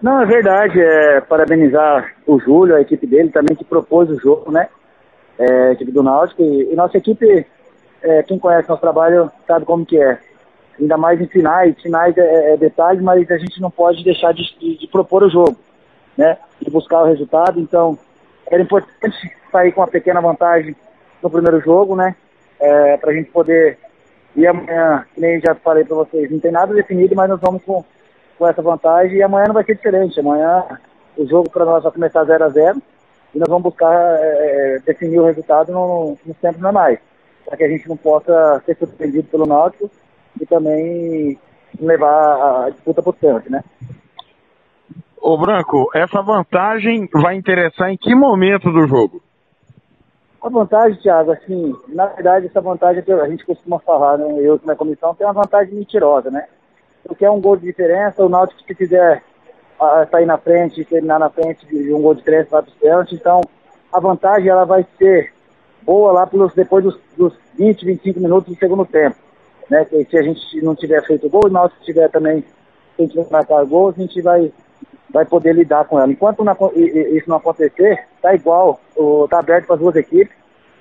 Não, 0.00 0.22
é 0.22 0.24
verdade. 0.24 0.80
É, 0.80 1.20
parabenizar 1.20 2.14
o 2.26 2.40
Júlio, 2.40 2.76
a 2.76 2.80
equipe 2.80 3.06
dele 3.06 3.28
também 3.28 3.54
que 3.54 3.64
propôs 3.64 4.08
o 4.08 4.18
jogo, 4.18 4.50
né? 4.50 4.68
É, 5.38 5.68
a 5.68 5.72
equipe 5.72 5.92
do 5.92 6.02
Náutico. 6.02 6.42
E, 6.42 6.72
e 6.72 6.74
nossa 6.74 6.96
equipe 6.96 7.44
é, 8.06 8.22
quem 8.22 8.38
conhece 8.38 8.68
nosso 8.68 8.80
trabalho 8.80 9.30
sabe 9.46 9.64
como 9.64 9.84
que 9.84 10.00
é. 10.00 10.18
Ainda 10.78 10.96
mais 10.96 11.20
em 11.20 11.26
finais, 11.26 11.80
finais 11.82 12.16
é, 12.16 12.52
é 12.52 12.56
detalhe, 12.56 13.02
mas 13.02 13.28
a 13.30 13.38
gente 13.38 13.60
não 13.60 13.70
pode 13.70 14.04
deixar 14.04 14.32
de, 14.32 14.42
de, 14.58 14.78
de, 14.78 14.86
propor 14.86 15.24
o 15.24 15.30
jogo, 15.30 15.56
né? 16.16 16.38
De 16.60 16.70
buscar 16.70 17.02
o 17.02 17.06
resultado. 17.06 17.58
Então, 17.58 17.98
era 18.48 18.62
importante 18.62 19.16
sair 19.50 19.72
com 19.72 19.80
uma 19.80 19.88
pequena 19.88 20.20
vantagem 20.20 20.76
no 21.20 21.30
primeiro 21.30 21.60
jogo, 21.60 21.96
né? 21.96 22.14
É, 22.60 22.96
para 22.98 23.10
a 23.10 23.14
gente 23.14 23.30
poder 23.30 23.78
ir 24.36 24.46
amanhã, 24.46 25.04
que 25.12 25.20
nem 25.20 25.40
já 25.40 25.54
falei 25.56 25.84
para 25.84 25.96
vocês, 25.96 26.30
não 26.30 26.38
tem 26.38 26.52
nada 26.52 26.72
definido, 26.74 27.16
mas 27.16 27.28
nós 27.28 27.40
vamos 27.40 27.62
com, 27.64 27.84
com 28.38 28.46
essa 28.46 28.62
vantagem 28.62 29.16
e 29.16 29.22
amanhã 29.22 29.46
não 29.48 29.54
vai 29.54 29.64
ser 29.64 29.74
diferente. 29.74 30.20
Amanhã 30.20 30.62
o 31.16 31.26
jogo 31.26 31.50
para 31.50 31.64
nós 31.64 31.82
vai 31.82 31.92
começar 31.92 32.22
0 32.22 32.44
a 32.44 32.48
0 32.50 32.82
e 33.34 33.38
nós 33.38 33.48
vamos 33.48 33.64
buscar 33.64 33.92
é, 33.92 34.76
é 34.76 34.78
definir 34.84 35.18
o 35.18 35.26
resultado 35.26 35.72
no, 35.72 36.16
nos 36.24 36.36
tempos 36.36 36.60
normais 36.60 37.00
para 37.46 37.56
que 37.56 37.64
a 37.64 37.68
gente 37.68 37.88
não 37.88 37.96
possa 37.96 38.60
ser 38.66 38.76
surpreendido 38.76 39.28
pelo 39.28 39.46
Náutico 39.46 39.88
e 40.40 40.44
também 40.44 41.38
levar 41.80 42.66
a 42.66 42.70
disputa 42.70 43.00
para 43.00 43.10
o 43.10 43.14
pênalti, 43.14 43.50
né? 43.50 43.62
Ô 45.20 45.38
Branco, 45.38 45.88
essa 45.94 46.20
vantagem 46.20 47.08
vai 47.12 47.36
interessar 47.36 47.90
em 47.90 47.96
que 47.96 48.14
momento 48.14 48.70
do 48.70 48.86
jogo? 48.86 49.22
A 50.42 50.48
vantagem, 50.48 51.00
Thiago, 51.00 51.32
assim, 51.32 51.74
na 51.88 52.06
verdade 52.06 52.46
essa 52.46 52.60
vantagem 52.60 53.02
que 53.02 53.12
a 53.12 53.28
gente 53.28 53.44
costuma 53.44 53.78
falar, 53.80 54.18
né? 54.18 54.26
Eu 54.38 54.60
na 54.64 54.76
comissão 54.76 55.14
tem 55.14 55.26
uma 55.26 55.32
vantagem 55.32 55.74
mentirosa, 55.74 56.30
né? 56.30 56.46
Porque 57.04 57.24
é 57.24 57.30
um 57.30 57.40
gol 57.40 57.56
de 57.56 57.66
diferença, 57.66 58.24
o 58.24 58.28
Náutico 58.28 58.62
se 58.62 58.74
quiser 58.74 59.22
uh, 59.80 60.08
sair 60.10 60.26
na 60.26 60.38
frente, 60.38 60.84
terminar 60.84 61.18
na 61.18 61.30
frente 61.30 61.66
de 61.66 61.92
um 61.92 62.02
gol 62.02 62.14
de 62.14 62.20
diferença 62.20 62.50
vai 62.50 62.62
para 62.62 62.70
os 62.70 62.76
pênaltis, 62.76 63.18
então 63.18 63.40
a 63.92 64.00
vantagem 64.00 64.48
ela 64.48 64.64
vai 64.64 64.86
ser 64.98 65.32
boa 65.86 66.12
lá 66.12 66.26
pelos, 66.26 66.52
depois 66.52 66.84
dos, 66.84 66.98
dos 67.16 67.32
20, 67.56 67.86
25 67.86 68.20
minutos 68.20 68.52
do 68.52 68.58
segundo 68.58 68.84
tempo. 68.84 69.16
Né? 69.70 69.84
Que 69.84 70.04
se 70.04 70.18
a 70.18 70.22
gente 70.22 70.60
não 70.62 70.74
tiver 70.74 71.02
feito 71.06 71.30
gol, 71.30 71.44
e 71.46 71.50
nós 71.50 71.72
tiver 71.84 72.10
também, 72.10 72.40
se 72.40 72.46
a 72.98 73.02
gente 73.02 73.16
não 73.16 73.26
marcar 73.30 73.64
gol, 73.64 73.90
a 73.90 73.92
gente 73.92 74.20
vai, 74.20 74.52
vai 75.10 75.24
poder 75.24 75.54
lidar 75.54 75.84
com 75.84 75.98
ela. 75.98 76.10
Enquanto 76.10 76.42
isso 76.74 77.30
não 77.30 77.36
acontecer, 77.36 78.04
tá 78.20 78.34
igual, 78.34 78.80
tá 79.30 79.38
aberto 79.38 79.66
para 79.66 79.76
as 79.76 79.80
duas 79.80 79.96
equipes. 79.96 80.36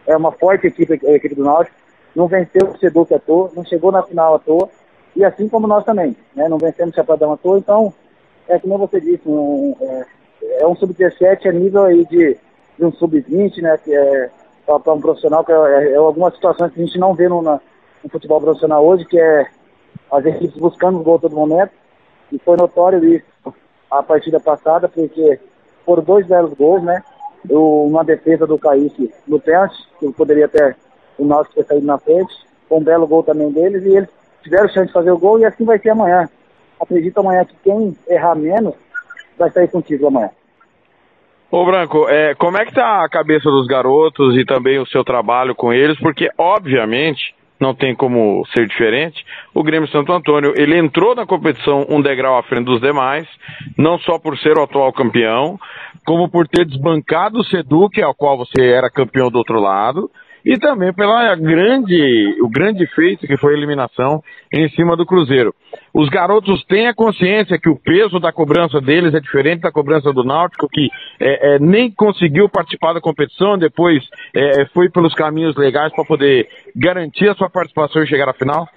É 0.08 0.18
uma 0.18 0.32
forte 0.32 0.68
equipe, 0.68 1.00
a 1.08 1.12
equipe 1.12 1.36
do 1.36 1.44
Náutico. 1.44 1.76
Não 2.16 2.28
venceu 2.28 2.70
o 2.70 2.78
Seduc 2.78 3.14
à 3.14 3.20
toa, 3.20 3.52
não 3.56 3.66
chegou 3.66 3.92
na 3.92 4.04
final 4.04 4.36
à 4.36 4.40
toa. 4.40 4.70
E 5.16 5.24
assim 5.24 5.48
como 5.48 5.68
nós 5.68 5.84
também, 5.86 6.16
né? 6.36 6.48
Não 6.48 6.58
vencemos 6.58 6.94
o 6.94 6.96
Chapadão 6.96 7.32
à 7.32 7.38
toa. 7.38 7.58
Então, 7.58 7.94
é 8.48 8.60
como 8.60 8.78
você 8.78 9.00
disse, 9.00 9.22
um, 9.26 9.76
é, 9.82 10.06
é 10.60 10.68
um 10.68 10.76
sub-17 10.76 11.48
a 11.48 11.52
nível 11.52 11.84
aí 11.84 12.06
de, 12.06 12.38
de 12.78 12.86
um 12.86 12.92
sub-20, 12.92 13.62
né? 13.62 13.78
Que 13.84 13.96
é 13.96 14.30
para 14.66 14.94
um 14.94 15.02
profissional, 15.02 15.44
que 15.44 15.52
é, 15.52 15.56
é, 15.56 15.92
é, 15.92 15.96
algumas 15.96 16.34
situações 16.34 16.74
que 16.74 16.82
a 16.82 16.86
gente 16.86 16.98
não 16.98 17.14
vê 17.14 17.30
no, 17.30 17.42
na, 17.42 17.60
no 18.04 18.10
futebol 18.10 18.42
profissional 18.42 18.86
hoje, 18.86 19.06
que 19.06 19.20
é 19.20 19.48
as 20.12 20.26
equipes 20.26 20.58
buscando 20.58 21.00
o 21.00 21.04
gol 21.04 21.20
todo 21.20 21.36
momento, 21.36 21.72
e 22.32 22.40
foi 22.40 22.58
notório 22.58 23.04
isso 23.06 23.54
a 23.90 24.02
partida 24.02 24.40
passada, 24.40 24.90
porque 24.90 25.40
foram 25.86 26.04
dois 26.04 26.26
belos 26.26 26.54
gols, 26.54 26.84
né? 26.84 27.04
Uma 27.48 28.04
defesa 28.04 28.48
do 28.48 28.58
Kaique 28.58 29.14
no 29.28 29.40
pênalti, 29.40 29.76
que 30.00 30.12
poderia 30.14 30.48
ter 30.48 30.76
o 31.18 31.26
Náutico 31.26 31.56
ter 31.56 31.66
saído 31.66 31.86
na 31.86 31.98
frente, 31.98 32.34
Foi 32.68 32.80
um 32.80 32.84
belo 32.84 33.08
gol 33.08 33.24
também 33.24 33.52
deles 33.52 33.84
e 33.84 33.96
eles 33.96 34.10
tiveram 34.42 34.68
chance 34.70 34.88
de 34.88 34.94
fazer 34.94 35.12
o 35.12 35.18
gol 35.18 35.40
e 35.40 35.46
assim 35.46 35.64
vai 35.64 35.78
ser 35.80 35.92
amanhã. 35.92 36.28
Acredito 36.80 37.20
amanhã 37.20 37.46
que 37.46 37.56
quem 37.64 37.96
errar 38.08 38.36
menos 38.36 38.74
vai 39.38 39.50
sair 39.52 39.68
com 39.68 39.78
o 39.78 39.82
título 39.82 40.08
amanhã. 40.08 40.32
Ô 41.56 41.64
Branco, 41.64 42.10
é, 42.10 42.36
como 42.36 42.58
é 42.58 42.66
que 42.66 42.74
tá 42.74 43.06
a 43.06 43.08
cabeça 43.08 43.50
dos 43.50 43.66
garotos 43.66 44.36
e 44.36 44.44
também 44.44 44.78
o 44.78 44.86
seu 44.88 45.06
trabalho 45.06 45.56
com 45.56 45.72
eles? 45.72 45.98
Porque, 46.00 46.28
obviamente, 46.38 47.34
não 47.58 47.74
tem 47.74 47.96
como 47.96 48.46
ser 48.54 48.68
diferente, 48.68 49.26
o 49.54 49.64
Grêmio 49.64 49.88
Santo 49.88 50.12
Antônio, 50.12 50.52
ele 50.58 50.78
entrou 50.78 51.16
na 51.16 51.26
competição 51.26 51.86
um 51.88 52.02
degrau 52.02 52.38
à 52.38 52.44
frente 52.44 52.66
dos 52.66 52.82
demais, 52.82 53.26
não 53.78 53.98
só 54.00 54.20
por 54.20 54.38
ser 54.40 54.58
o 54.58 54.64
atual 54.64 54.92
campeão, 54.92 55.58
como 56.06 56.30
por 56.30 56.46
ter 56.46 56.66
desbancado 56.66 57.40
o 57.40 57.44
Seduc, 57.46 58.02
ao 58.02 58.14
qual 58.14 58.38
você 58.38 58.62
era 58.62 58.92
campeão 58.92 59.32
do 59.32 59.38
outro 59.38 59.58
lado, 59.58 60.12
e 60.46 60.60
também 60.60 60.94
pela 60.94 61.36
grande, 61.36 62.38
o 62.40 62.48
grande 62.48 62.86
feito 62.94 63.26
que 63.26 63.36
foi 63.36 63.54
a 63.54 63.58
eliminação 63.58 64.22
em 64.54 64.70
cima 64.70 64.96
do 64.96 65.06
Cruzeiro. 65.06 65.56
Os 65.92 66.08
garotos 66.10 66.64
têm 66.66 66.88
a 66.88 66.94
consciência 66.94 67.58
que 67.58 67.68
o 67.68 67.80
peso 67.80 68.20
da 68.20 68.32
cobrança 68.32 68.80
deles 68.80 69.16
é 69.16 69.20
diferente 69.20 69.62
da 69.62 69.72
cobrança 69.72 70.14
do 70.14 70.24
Náutico, 70.24 70.70
que 70.70 70.88
é, 71.20 71.56
é, 71.56 71.60
nem 71.60 71.90
conseguiu 71.90 72.48
participar 72.48 72.94
da 72.94 73.02
competição, 73.02 73.58
depois 73.58 74.04
é, 74.36 74.66
foi 74.68 74.88
pelos 74.90 75.16
caminhos 75.16 75.56
legais 75.56 75.92
para 75.94 76.06
poder 76.06 76.48
garantir 76.76 77.28
a 77.28 77.34
sua 77.34 77.50
participação 77.50 78.04
e 78.04 78.08
chegar 78.08 78.30
à 78.30 78.34
final? 78.34 78.68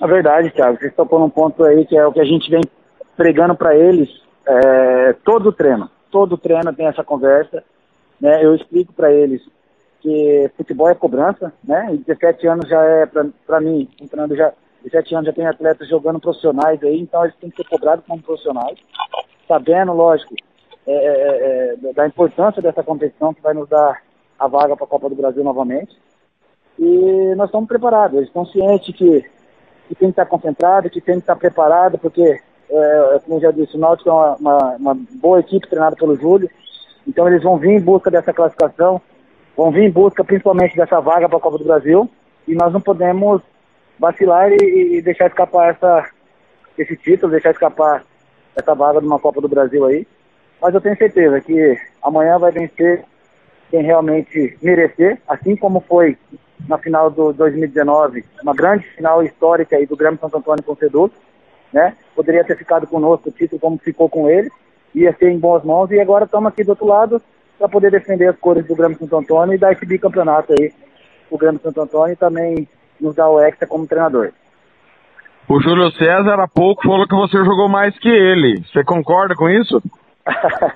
A 0.00 0.06
verdade, 0.06 0.50
Thiago, 0.50 0.78
vocês 0.78 0.90
estão 0.90 1.06
pondo 1.06 1.24
um 1.24 1.30
ponto 1.30 1.64
aí 1.64 1.84
que 1.84 1.96
é 1.96 2.06
o 2.06 2.12
que 2.12 2.20
a 2.20 2.24
gente 2.24 2.48
vem 2.48 2.60
pregando 3.16 3.56
para 3.56 3.74
eles 3.74 4.08
é, 4.46 5.14
todo 5.24 5.48
o 5.48 5.52
treino. 5.52 5.90
Todo 6.12 6.38
treino 6.38 6.72
tem 6.72 6.86
essa 6.86 7.02
conversa. 7.02 7.64
Né? 8.20 8.44
Eu 8.44 8.54
explico 8.54 8.92
para 8.92 9.12
eles 9.12 9.40
que 10.04 10.50
futebol 10.54 10.90
é 10.90 10.94
cobrança, 10.94 11.50
né? 11.64 11.88
E 11.94 11.96
17 11.96 12.46
anos 12.46 12.68
já 12.68 12.78
é, 12.84 13.06
para 13.46 13.58
mim, 13.58 13.88
entrando 13.98 14.36
já, 14.36 14.52
17 14.82 15.14
anos 15.14 15.26
já 15.28 15.32
tem 15.32 15.46
atletas 15.46 15.88
jogando 15.88 16.20
profissionais 16.20 16.82
aí, 16.82 17.00
então 17.00 17.24
eles 17.24 17.34
têm 17.36 17.48
que 17.48 17.56
ser 17.56 17.66
cobrados 17.66 18.04
como 18.06 18.22
profissionais, 18.22 18.78
sabendo, 19.48 19.94
lógico, 19.94 20.34
é, 20.86 20.92
é, 20.92 21.76
é, 21.88 21.92
da 21.94 22.06
importância 22.06 22.60
dessa 22.60 22.82
competição 22.82 23.32
que 23.32 23.40
vai 23.40 23.54
nos 23.54 23.66
dar 23.66 24.02
a 24.38 24.46
vaga 24.46 24.76
para 24.76 24.84
a 24.84 24.88
Copa 24.88 25.08
do 25.08 25.14
Brasil 25.14 25.42
novamente. 25.42 25.96
E 26.78 27.34
nós 27.34 27.46
estamos 27.46 27.66
preparados, 27.66 28.18
eles 28.18 28.28
estão 28.28 28.44
cientes 28.44 28.94
que, 28.94 29.22
que 29.88 29.94
tem 29.94 30.08
que 30.08 30.20
estar 30.20 30.26
concentrado, 30.26 30.90
que 30.90 31.00
tem 31.00 31.14
que 31.14 31.20
estar 31.22 31.36
preparado, 31.36 31.96
porque, 31.96 32.38
é, 32.68 33.20
como 33.24 33.38
eu 33.38 33.40
já 33.40 33.50
disse, 33.52 33.74
o 33.74 33.80
Náutico 33.80 34.10
é 34.10 34.12
uma, 34.12 34.36
uma, 34.36 34.76
uma 34.76 34.94
boa 35.12 35.40
equipe 35.40 35.66
treinada 35.66 35.96
pelo 35.96 36.14
Júlio, 36.14 36.50
então 37.08 37.26
eles 37.26 37.42
vão 37.42 37.56
vir 37.56 37.70
em 37.70 37.80
busca 37.80 38.10
dessa 38.10 38.34
classificação, 38.34 39.00
vão 39.56 39.70
vir 39.70 39.84
em 39.84 39.90
busca 39.90 40.24
principalmente 40.24 40.76
dessa 40.76 41.00
vaga 41.00 41.28
para 41.28 41.38
a 41.38 41.40
Copa 41.40 41.58
do 41.58 41.64
Brasil 41.64 42.08
e 42.46 42.54
nós 42.54 42.72
não 42.72 42.80
podemos 42.80 43.40
vacilar 43.98 44.50
e, 44.52 44.96
e, 44.98 45.02
deixar 45.02 45.26
escapar 45.26 45.70
essa, 45.70 46.08
esse 46.76 46.96
título, 46.96 47.32
deixar 47.32 47.52
escapar 47.52 48.04
essa 48.56 48.74
vaga 48.74 49.00
de 49.00 49.06
uma 49.06 49.18
Copa 49.18 49.40
do 49.40 49.48
Brasil 49.48 49.84
aí. 49.84 50.06
Mas 50.60 50.74
eu 50.74 50.80
tenho 50.80 50.96
certeza 50.96 51.40
que 51.40 51.78
amanhã 52.02 52.38
vai 52.38 52.50
vencer 52.50 53.04
quem 53.70 53.82
realmente 53.82 54.56
merecer, 54.62 55.18
assim 55.28 55.56
como 55.56 55.80
foi 55.80 56.16
na 56.68 56.78
final 56.78 57.10
do 57.10 57.32
2019, 57.32 58.24
uma 58.42 58.54
grande 58.54 58.86
final 58.90 59.22
histórica 59.22 59.76
aí 59.76 59.86
do 59.86 59.96
Grêmio 59.96 60.18
Santo 60.18 60.38
Antônio 60.38 60.64
com 60.64 60.72
o 60.72 61.10
né? 61.72 61.94
Poderia 62.14 62.44
ter 62.44 62.56
ficado 62.56 62.86
conosco 62.86 63.28
o 63.28 63.32
título 63.32 63.60
como 63.60 63.76
ficou 63.78 64.08
com 64.08 64.30
ele, 64.30 64.48
ia 64.94 65.12
ser 65.14 65.30
em 65.30 65.38
boas 65.38 65.64
mãos 65.64 65.90
e 65.90 65.98
agora 65.98 66.24
estamos 66.24 66.48
aqui 66.48 66.62
do 66.62 66.70
outro 66.70 66.86
lado 66.86 67.20
para 67.58 67.68
poder 67.68 67.90
defender 67.90 68.28
as 68.28 68.36
cores 68.36 68.66
do 68.66 68.74
Grêmio 68.74 68.98
Santo 68.98 69.16
Antônio 69.16 69.54
e 69.54 69.58
dar 69.58 69.72
esse 69.72 69.86
bicampeonato 69.86 70.52
aí 70.58 70.72
o 71.30 71.38
Grêmio 71.38 71.60
Santo 71.60 71.80
Antônio 71.80 72.12
e 72.12 72.16
também 72.16 72.68
nos 73.00 73.14
dar 73.14 73.28
o 73.28 73.40
Hexa 73.40 73.66
como 73.66 73.86
treinador. 73.86 74.30
O 75.48 75.60
Júlio 75.60 75.90
César 75.92 76.40
há 76.40 76.48
pouco 76.48 76.82
falou 76.82 77.06
que 77.06 77.14
você 77.14 77.36
jogou 77.44 77.68
mais 77.68 77.96
que 77.98 78.08
ele. 78.08 78.64
Você 78.66 78.82
concorda 78.82 79.34
com 79.34 79.48
isso? 79.48 79.82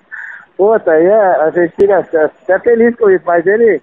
Puta, 0.56 0.90
aí 0.90 1.06
é, 1.06 1.42
a 1.42 1.50
gente 1.50 1.74
fica 1.76 1.98
até 1.98 2.58
feliz 2.58 2.94
com 2.96 3.08
isso, 3.08 3.24
mas 3.24 3.46
ele, 3.46 3.80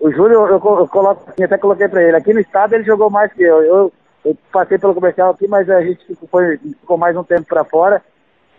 o 0.00 0.10
Júlio, 0.10 0.46
eu, 0.46 0.48
eu 0.48 0.88
coloco 0.88 1.30
assim, 1.30 1.44
até 1.44 1.58
coloquei 1.58 1.88
pra 1.88 2.02
ele, 2.02 2.16
aqui 2.16 2.32
no 2.32 2.40
estado 2.40 2.74
ele 2.74 2.84
jogou 2.84 3.10
mais 3.10 3.32
que 3.32 3.42
eu. 3.42 3.62
Eu, 3.62 3.92
eu 4.24 4.36
passei 4.50 4.78
pelo 4.78 4.94
comercial 4.94 5.30
aqui, 5.30 5.46
mas 5.46 5.70
a 5.70 5.80
gente 5.82 6.04
ficou, 6.04 6.28
foi, 6.28 6.56
ficou 6.56 6.96
mais 6.96 7.16
um 7.16 7.22
tempo 7.22 7.44
pra 7.44 7.64
fora. 7.64 8.02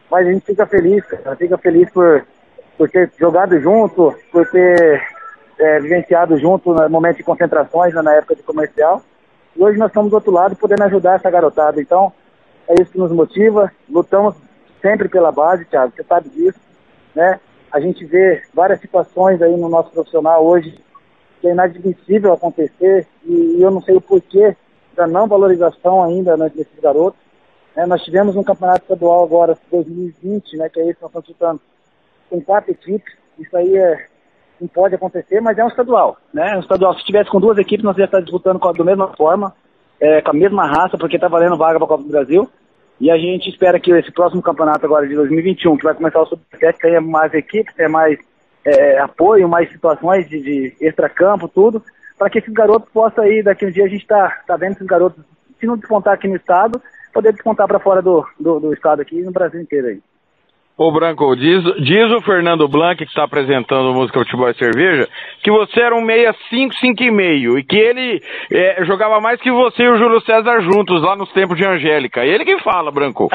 Mas 0.09 0.25
a 0.25 0.31
gente 0.31 0.45
fica 0.45 0.65
feliz, 0.65 1.03
cara, 1.05 1.35
fica 1.35 1.57
feliz 1.57 1.89
por, 1.91 2.25
por 2.77 2.89
ter 2.89 3.11
jogado 3.17 3.59
junto, 3.59 4.13
por 4.31 4.47
ter 4.49 5.01
é, 5.59 5.79
vivenciado 5.79 6.37
junto 6.37 6.73
no 6.73 6.89
momento 6.89 7.17
de 7.17 7.23
concentrações, 7.23 7.93
né, 7.93 8.01
na 8.01 8.13
época 8.13 8.35
de 8.35 8.43
comercial. 8.43 9.01
E 9.55 9.63
hoje 9.63 9.79
nós 9.79 9.89
estamos 9.89 10.11
do 10.11 10.15
outro 10.15 10.31
lado 10.31 10.55
podendo 10.55 10.83
ajudar 10.83 11.15
essa 11.15 11.29
garotada. 11.31 11.81
Então, 11.81 12.13
é 12.67 12.81
isso 12.81 12.91
que 12.91 12.99
nos 12.99 13.11
motiva. 13.11 13.71
Lutamos 13.89 14.35
sempre 14.81 15.09
pela 15.09 15.31
base, 15.31 15.65
Thiago, 15.65 15.93
você 15.95 16.03
sabe 16.03 16.29
disso. 16.29 16.59
Né? 17.15 17.39
A 17.71 17.79
gente 17.79 18.05
vê 18.05 18.43
várias 18.53 18.79
situações 18.79 19.41
aí 19.41 19.57
no 19.57 19.67
nosso 19.67 19.91
profissional 19.91 20.45
hoje 20.45 20.77
que 21.41 21.47
é 21.47 21.51
inadmissível 21.51 22.33
acontecer 22.33 23.07
e, 23.23 23.61
eu 23.61 23.69
não 23.69 23.81
sei 23.81 23.95
o 23.95 24.01
porquê 24.01 24.55
da 24.95 25.05
não 25.05 25.27
valorização 25.27 26.03
ainda 26.03 26.35
né, 26.35 26.49
desses 26.49 26.79
garotos. 26.79 27.19
Né? 27.75 27.85
Nós 27.85 28.03
tivemos 28.03 28.35
um 28.35 28.43
campeonato 28.43 28.81
estadual 28.81 29.23
agora, 29.23 29.57
2020, 29.71 30.57
né, 30.57 30.69
que 30.69 30.79
é 30.79 30.83
esse 30.83 30.95
que 30.95 31.03
nós 31.03 31.29
estamos 31.29 31.61
com 32.29 32.41
quatro 32.41 32.71
equipes. 32.71 33.13
Isso 33.39 33.55
aí 33.55 33.77
é, 33.77 34.05
não 34.59 34.67
pode 34.67 34.95
acontecer, 34.95 35.39
mas 35.41 35.57
é 35.57 35.63
um 35.63 35.69
estadual. 35.69 36.17
Né? 36.33 36.55
Um 36.55 36.59
estadual, 36.59 36.93
se 36.97 37.05
tivesse 37.05 37.29
com 37.29 37.39
duas 37.39 37.57
equipes, 37.57 37.83
nós 37.83 37.97
ia 37.97 38.05
estar 38.05 38.21
disputando 38.21 38.59
com 38.59 38.71
da 38.71 38.83
mesma 38.83 39.15
forma, 39.15 39.53
é, 39.99 40.21
com 40.21 40.31
a 40.31 40.33
mesma 40.33 40.65
raça, 40.65 40.97
porque 40.97 41.15
está 41.15 41.27
valendo 41.27 41.57
vaga 41.57 41.77
para 41.77 41.85
a 41.85 41.87
Copa 41.87 42.03
do 42.03 42.09
Brasil. 42.09 42.49
E 42.99 43.11
a 43.11 43.17
gente 43.17 43.49
espera 43.49 43.79
que 43.79 43.91
esse 43.91 44.11
próximo 44.11 44.41
campeonato 44.41 44.85
agora 44.85 45.07
de 45.07 45.13
2021, 45.13 45.77
que 45.77 45.83
vai 45.83 45.93
começar 45.93 46.21
o 46.21 46.25
Sub-17, 46.25 46.77
tenha 46.79 47.01
mais 47.01 47.31
equipes, 47.33 47.75
tenha 47.75 47.89
mais 47.89 48.17
é, 48.65 48.99
apoio, 48.99 49.47
mais 49.47 49.71
situações 49.71 50.27
de, 50.27 50.41
de 50.41 50.75
extra-campo, 50.81 51.47
tudo, 51.47 51.83
para 52.17 52.29
que 52.29 52.39
esses 52.39 52.51
garotos 52.51 52.89
possam 52.91 53.23
aí, 53.23 53.43
daqui 53.43 53.65
um 53.65 53.71
dia 53.71 53.85
a 53.85 53.87
gente 53.87 54.01
está 54.01 54.41
tá 54.47 54.57
vendo 54.57 54.73
esses 54.73 54.87
garotos, 54.87 55.23
se 55.59 55.67
não 55.67 55.77
despontar 55.77 56.15
aqui 56.15 56.27
no 56.27 56.35
estado, 56.35 56.81
poder 57.13 57.33
despontar 57.33 57.67
para 57.67 57.79
fora 57.79 58.01
do, 58.01 58.25
do, 58.39 58.59
do 58.59 58.73
estado 58.73 59.01
aqui 59.01 59.19
e 59.19 59.23
no 59.23 59.31
Brasil 59.31 59.61
inteiro 59.61 59.87
aí. 59.87 60.01
Ô 60.77 60.91
Branco, 60.91 61.35
diz, 61.35 61.63
diz 61.81 62.11
o 62.11 62.21
Fernando 62.21 62.67
Blanc, 62.67 62.97
que 62.97 63.09
está 63.09 63.23
apresentando 63.23 63.95
música 63.95 64.19
Futebol 64.19 64.47
e 64.47 64.53
Cerveja, 64.53 65.09
que 65.41 65.49
você 65.49 65.81
era 65.81 65.95
um 65.95 66.01
meia 66.01 66.35
5, 66.51 66.75
5 66.75 67.03
e 67.03 67.09
meio, 67.09 67.57
e 67.57 67.63
que 67.63 67.75
ele 67.75 68.21
é, 68.51 68.85
jogava 68.85 69.19
mais 69.19 69.41
que 69.41 69.49
você 69.51 69.81
e 69.81 69.89
o 69.89 69.97
Júlio 69.97 70.21
César 70.21 70.61
juntos 70.61 71.01
lá 71.01 71.15
nos 71.15 71.33
tempos 71.33 71.57
de 71.57 71.65
Angélica. 71.65 72.23
Ele 72.23 72.45
que 72.45 72.59
fala, 72.59 72.91
Branco. 72.91 73.27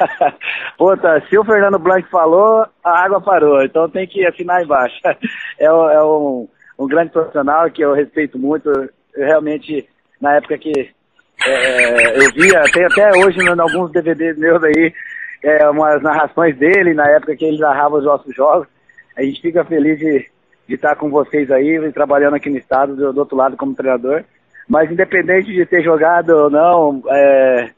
Puta, 0.78 1.22
se 1.28 1.36
o 1.38 1.44
Fernando 1.44 1.78
Blanc 1.78 2.08
falou, 2.08 2.64
a 2.82 3.04
água 3.04 3.20
parou, 3.20 3.62
então 3.62 3.86
tem 3.90 4.06
que 4.06 4.26
afinar 4.26 4.62
embaixo. 4.62 4.96
É, 5.58 5.66
é 5.66 6.02
um, 6.02 6.48
um 6.78 6.88
grande 6.88 7.12
profissional 7.12 7.70
que 7.70 7.82
eu 7.82 7.92
respeito 7.92 8.38
muito, 8.38 8.70
eu 8.70 9.26
realmente, 9.26 9.86
na 10.18 10.36
época 10.36 10.56
que 10.56 10.72
é, 11.46 12.16
eu 12.16 12.30
via, 12.32 12.62
tem 12.72 12.86
até 12.86 13.10
hoje 13.18 13.38
em 13.38 13.60
alguns 13.60 13.92
DVDs 13.92 14.38
meus 14.38 14.62
aí, 14.64 14.90
é, 15.42 15.68
umas 15.68 16.02
narrações 16.02 16.56
dele 16.56 16.94
na 16.94 17.08
época 17.08 17.36
que 17.36 17.44
ele 17.44 17.58
narrava 17.58 17.96
os 17.96 18.04
nossos 18.04 18.34
jogos. 18.34 18.68
A 19.16 19.22
gente 19.22 19.40
fica 19.40 19.64
feliz 19.64 19.98
de, 19.98 20.26
de 20.68 20.74
estar 20.74 20.96
com 20.96 21.10
vocês 21.10 21.50
aí, 21.50 21.92
trabalhando 21.92 22.36
aqui 22.36 22.50
no 22.50 22.58
estado, 22.58 22.94
do, 22.94 23.12
do 23.12 23.20
outro 23.20 23.36
lado 23.36 23.56
como 23.56 23.74
treinador. 23.74 24.24
Mas 24.68 24.90
independente 24.90 25.52
de 25.52 25.66
ter 25.66 25.82
jogado 25.82 26.30
ou 26.30 26.50
não, 26.50 27.02
é, 27.08 27.70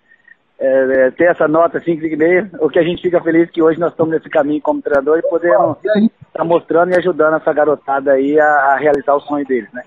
é, 0.59 1.11
ter 1.13 1.25
essa 1.25 1.49
nota 1.49 1.81
5,5, 1.81 2.59
o 2.61 2.69
que 2.69 2.79
a 2.79 2.83
gente 2.83 3.03
fica 3.03 3.21
feliz 3.23 3.49
é 3.49 3.53
que 3.53 3.63
hoje 3.63 3.81
nós 3.81 3.93
estamos 3.93 4.13
nesse 4.13 4.29
caminho 4.29 4.61
como 4.61 4.83
treinador 4.83 5.19
e 5.19 5.23
podemos 5.23 5.77
estar 5.79 6.09
tá 6.35 6.45
mostrando 6.45 6.93
e 6.93 6.99
ajudando 6.99 7.37
essa 7.37 7.53
garotada 7.53 8.13
aí 8.13 8.39
a, 8.39 8.47
a 8.47 8.77
realizar 8.77 9.15
o 9.15 9.21
sonho 9.21 9.47
deles, 9.47 9.73
né? 9.73 9.83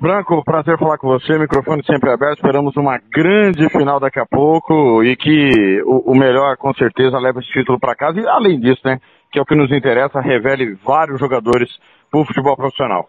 Branco, 0.00 0.42
prazer 0.44 0.78
falar 0.78 0.98
com 0.98 1.08
você, 1.08 1.38
microfone 1.38 1.84
sempre 1.84 2.10
aberto, 2.10 2.38
esperamos 2.38 2.76
uma 2.76 2.98
grande 2.98 3.68
final 3.70 3.98
daqui 3.98 4.18
a 4.18 4.26
pouco 4.26 5.02
e 5.02 5.16
que 5.16 5.82
o, 5.84 6.12
o 6.12 6.14
melhor 6.14 6.56
com 6.56 6.74
certeza 6.74 7.18
leve 7.18 7.38
esse 7.40 7.52
título 7.52 7.78
para 7.78 7.94
casa 7.94 8.20
e 8.20 8.26
além 8.26 8.60
disso, 8.60 8.80
né, 8.84 8.98
que 9.30 9.38
é 9.38 9.42
o 9.42 9.46
que 9.46 9.54
nos 9.54 9.70
interessa, 9.70 10.20
revele 10.20 10.74
vários 10.84 11.18
jogadores 11.18 11.70
para 12.10 12.20
o 12.20 12.24
futebol 12.24 12.56
profissional. 12.56 13.08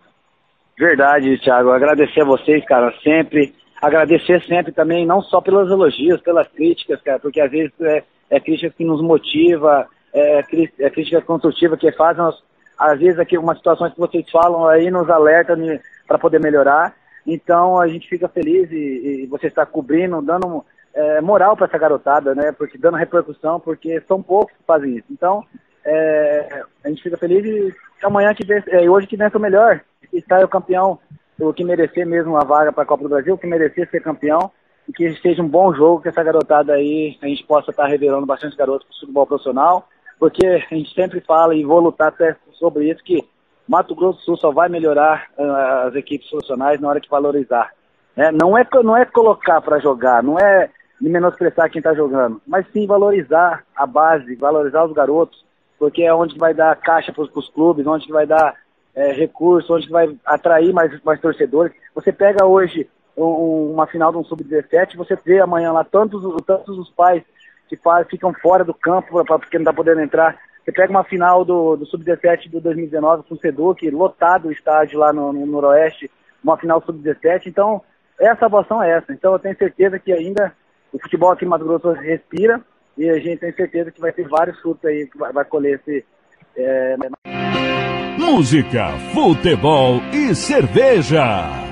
Verdade, 0.78 1.38
Thiago, 1.40 1.72
agradecer 1.72 2.22
a 2.22 2.26
vocês, 2.26 2.64
cara, 2.66 2.94
sempre, 3.04 3.54
agradecer 3.82 4.42
sempre 4.44 4.72
também, 4.72 5.06
não 5.06 5.22
só 5.22 5.42
pelos 5.42 5.70
elogios, 5.70 6.22
pelas 6.22 6.48
críticas, 6.48 7.02
cara, 7.02 7.20
porque 7.20 7.42
às 7.42 7.52
vezes 7.52 7.74
é, 7.82 8.04
é 8.30 8.40
crítica 8.40 8.74
que 8.76 8.86
nos 8.86 9.02
motiva, 9.02 9.86
é, 10.14 10.40
é 10.80 10.90
crítica 10.90 11.22
construtiva 11.22 11.76
que 11.76 11.92
faz, 11.92 12.18
nós, 12.18 12.36
às 12.80 13.00
vezes 13.00 13.20
aqui 13.20 13.38
umas 13.38 13.58
situações 13.58 13.94
que 13.94 14.00
vocês 14.00 14.30
falam 14.32 14.68
aí 14.68 14.90
nos 14.90 15.10
alertam 15.10 15.58
para 16.14 16.20
poder 16.20 16.40
melhorar. 16.40 16.96
Então 17.26 17.80
a 17.80 17.88
gente 17.88 18.08
fica 18.08 18.28
feliz 18.28 18.72
e, 18.72 19.24
e 19.24 19.28
você 19.28 19.48
está 19.48 19.66
cobrindo, 19.66 20.22
dando 20.22 20.64
é, 20.94 21.22
moral 21.22 21.58
para 21.58 21.66
essa 21.66 21.78
garotada, 21.78 22.36
né? 22.36 22.52
Porque 22.52 22.78
dando 22.78 22.98
repercussão, 22.98 23.60
porque 23.60 24.00
são 24.08 24.22
poucos 24.22 24.56
que 24.56 24.64
fazem 24.66 24.98
isso. 24.98 25.08
Então 25.10 25.44
é, 25.84 26.64
a 26.84 26.90
gente 26.90 27.02
fica 27.02 27.18
feliz 27.18 27.44
e 27.44 27.74
amanhã 28.06 28.34
que 28.36 28.46
vence, 28.46 28.70
é, 28.70 28.88
hoje 28.88 29.08
que 29.08 29.18
vence 29.18 29.36
o 29.36 29.40
melhor, 29.40 29.82
que 30.12 30.24
sai 30.28 30.44
o 30.44 30.48
campeão 30.48 31.00
o 31.40 31.52
que 31.52 31.64
merecer 31.64 32.06
mesmo 32.06 32.38
a 32.38 32.44
vaga 32.44 32.72
para 32.72 32.84
a 32.84 32.86
Copa 32.86 33.04
do 33.04 33.10
Brasil, 33.10 33.34
o 33.34 33.38
que 33.38 33.48
merecer 33.48 33.90
ser 33.90 34.02
campeão 34.02 34.52
e 34.88 34.94
que 34.94 35.14
seja 35.16 35.42
um 35.42 35.48
bom 35.48 35.74
jogo, 35.74 36.02
que 36.02 36.10
essa 36.10 36.24
garotada 36.24 36.74
aí, 36.74 37.18
a 37.22 37.28
gente 37.28 37.44
possa 37.46 37.72
estar 37.72 37.88
revelando 37.88 38.26
bastante 38.26 38.56
garotos 38.56 38.86
para 38.86 38.96
o 38.96 39.00
futebol 39.00 39.26
profissional, 39.26 39.90
porque 40.20 40.46
a 40.46 40.60
gente 40.76 40.94
sempre 40.94 41.20
fala 41.22 41.56
e 41.56 41.66
vou 41.66 41.80
lutar 41.80 42.10
até 42.10 42.36
sobre 42.54 42.90
isso, 42.92 43.04
que 43.04 43.28
Mato 43.68 43.96
Grosso 43.96 44.20
do 44.20 44.24
Sul 44.24 44.38
só 44.38 44.52
vai 44.52 44.70
melhorar 44.70 45.28
uh, 45.38 45.88
as 45.88 45.96
equipes 45.96 46.30
profissionais 46.30 46.80
na 46.80 46.90
hora 46.90 47.00
que 47.00 47.10
valorizar. 47.10 47.72
Né? 48.16 48.32
Não, 48.32 48.58
é, 48.58 48.68
não 48.84 48.96
é 48.96 49.06
colocar 49.06 49.62
para 49.62 49.80
jogar, 49.80 50.22
não 50.22 50.38
é 50.38 50.70
menosprezar 51.02 51.70
quem 51.70 51.80
está 51.80 51.94
jogando, 51.94 52.42
mas 52.48 52.66
sim 52.72 52.88
valorizar 52.88 53.64
a 53.76 53.86
base, 53.86 54.36
valorizar 54.36 54.86
os 54.86 54.94
garotos, 54.94 55.44
porque 55.78 56.04
é 56.04 56.14
onde 56.14 56.38
vai 56.38 56.54
dar 56.54 56.76
caixa 56.78 57.12
para 57.12 57.24
os 57.24 57.50
clubes, 57.50 57.86
onde 57.86 58.10
vai 58.10 58.26
dar 58.26 58.56
é, 58.96 59.12
recurso, 59.12 59.76
onde 59.76 59.90
vai 59.90 60.16
atrair 60.26 60.72
mais, 60.72 61.02
mais 61.04 61.20
torcedores. 61.20 61.74
Você 61.96 62.12
pega 62.12 62.46
hoje 62.46 62.88
um, 63.18 63.72
uma 63.74 63.88
final 63.88 64.12
de 64.12 64.18
um 64.18 64.24
sub-17, 64.24 64.96
você 64.96 65.18
vê 65.26 65.40
amanhã 65.40 65.72
lá 65.72 65.84
tantos, 65.84 66.24
tantos 66.46 66.78
os 66.78 66.90
pais 66.90 67.24
que 67.68 67.76
faz, 67.78 68.08
ficam 68.08 68.34
fora 68.34 68.64
do 68.64 68.74
campo 68.74 69.24
pra, 69.26 69.40
porque 69.40 69.58
não 69.58 69.64
está 69.64 69.74
podendo 69.74 70.02
entrar. 70.02 70.38
Você 70.64 70.72
pega 70.72 70.92
uma 70.92 71.04
final 71.04 71.44
do, 71.44 71.76
do 71.76 71.86
sub-17 71.86 72.50
do 72.50 72.62
2019 72.62 73.24
com 73.24 73.36
o 73.36 73.38
Seduc, 73.38 73.90
lotado 73.90 74.48
o 74.48 74.52
estádio 74.52 74.98
lá 74.98 75.12
no, 75.12 75.34
no 75.34 75.46
Noroeste, 75.46 76.10
uma 76.44 76.58
final 76.58 76.82
sub-17. 76.82 77.48
Então, 77.48 77.82
essa 78.20 78.42
salvação 78.42 78.82
é 78.82 78.98
essa. 78.98 79.12
Então, 79.12 79.34
eu 79.34 79.40
tenho 79.40 79.58
certeza 79.58 80.00
que 80.00 80.12
ainda 80.12 80.54
o 80.92 81.00
futebol 81.00 81.32
aqui 81.32 81.44
em 81.44 81.48
Mato 81.48 81.66
Grosso 81.66 81.92
respira 81.92 82.62
e 82.98 83.10
a 83.10 83.20
gente 83.20 83.40
tem 83.40 83.52
certeza 83.52 83.92
que 83.92 84.00
vai 84.00 84.12
ter 84.12 84.28
vários 84.28 84.60
frutos 84.62 84.86
aí 84.86 85.08
que 85.08 85.18
vai, 85.18 85.34
vai 85.34 85.46
colher 85.46 85.80
esse. 85.80 86.06
É... 86.56 86.96
Música, 88.18 88.90
futebol 89.14 90.00
e 90.14 90.34
cerveja. 90.36 91.63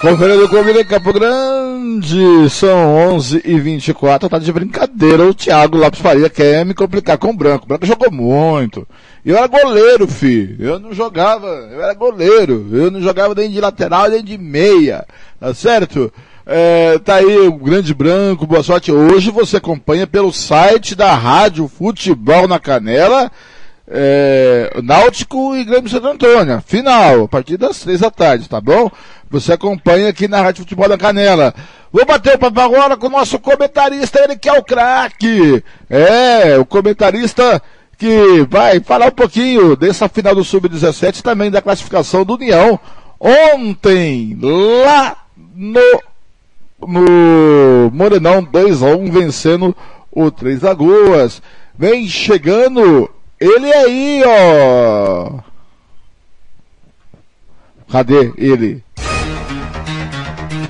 Conferindo 0.00 0.48
comigo 0.48 0.78
em 0.78 0.84
Campo 0.84 1.12
Grande, 1.12 2.48
são 2.50 2.94
11 3.16 3.42
e 3.44 3.58
24 3.58 4.28
tá 4.28 4.38
de 4.38 4.52
brincadeira. 4.52 5.24
O 5.24 5.34
Thiago 5.34 5.76
Lopes 5.76 6.00
Faria 6.00 6.30
quer 6.30 6.64
me 6.64 6.72
complicar 6.72 7.18
com 7.18 7.30
o 7.30 7.36
Branco. 7.36 7.64
O 7.64 7.66
Branco 7.66 7.84
jogou 7.84 8.08
muito. 8.08 8.86
Eu 9.26 9.36
era 9.36 9.48
goleiro, 9.48 10.06
filho. 10.06 10.56
Eu 10.60 10.78
não 10.78 10.92
jogava, 10.92 11.48
eu 11.48 11.82
era 11.82 11.94
goleiro. 11.94 12.68
Eu 12.70 12.92
não 12.92 13.00
jogava 13.00 13.34
nem 13.34 13.50
de 13.50 13.60
lateral, 13.60 14.08
nem 14.08 14.22
de 14.22 14.38
meia. 14.38 15.04
Tá 15.40 15.52
certo? 15.52 16.12
É, 16.46 16.96
tá 17.00 17.16
aí 17.16 17.48
o 17.48 17.52
Grande 17.54 17.92
Branco, 17.92 18.46
boa 18.46 18.62
sorte. 18.62 18.92
Hoje 18.92 19.32
você 19.32 19.56
acompanha 19.56 20.06
pelo 20.06 20.32
site 20.32 20.94
da 20.94 21.12
Rádio 21.12 21.66
Futebol 21.66 22.46
na 22.46 22.60
Canela 22.60 23.32
é, 23.90 24.80
Náutico 24.82 25.56
e 25.56 25.64
Grêmio 25.64 25.88
Santo 25.88 26.08
Antônio. 26.08 26.62
Final, 26.66 27.24
a 27.24 27.28
partir 27.28 27.56
das 27.56 27.80
três 27.80 28.00
da 28.00 28.10
tarde, 28.10 28.48
tá 28.48 28.60
bom? 28.60 28.90
Você 29.30 29.52
acompanha 29.52 30.08
aqui 30.08 30.28
na 30.28 30.42
Rádio 30.42 30.62
Futebol 30.62 30.88
da 30.88 30.98
Canela. 30.98 31.54
Vou 31.92 32.04
bater 32.04 32.36
o 32.36 32.38
papo 32.38 32.60
agora 32.60 32.96
com 32.96 33.06
o 33.06 33.10
nosso 33.10 33.38
comentarista, 33.38 34.20
ele 34.22 34.36
que 34.36 34.48
é 34.48 34.52
o 34.52 34.62
craque. 34.62 35.62
É, 35.88 36.58
o 36.58 36.66
comentarista 36.66 37.62
que 37.96 38.46
vai 38.48 38.80
falar 38.80 39.08
um 39.08 39.12
pouquinho 39.12 39.74
dessa 39.74 40.08
final 40.08 40.34
do 40.34 40.44
Sub-17 40.44 41.22
também 41.22 41.50
da 41.50 41.62
classificação 41.62 42.24
do 42.24 42.34
União. 42.34 42.78
Ontem, 43.18 44.38
lá 44.40 45.16
no, 45.54 46.02
no 46.86 47.90
Morenão 47.92 48.44
2x1, 48.44 49.10
vencendo 49.10 49.74
o 50.12 50.30
Três 50.30 50.62
Lagoas. 50.62 51.42
Vem 51.76 52.06
chegando 52.06 53.10
ele 53.40 53.72
aí, 53.72 54.22
ó. 54.26 55.38
Cadê 57.90 58.32
ele? 58.36 58.84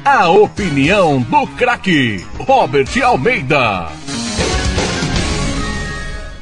A 0.04 0.28
opinião 0.28 1.20
do 1.20 1.46
craque 1.56 2.24
Robert 2.46 2.88
Almeida. 3.02 3.88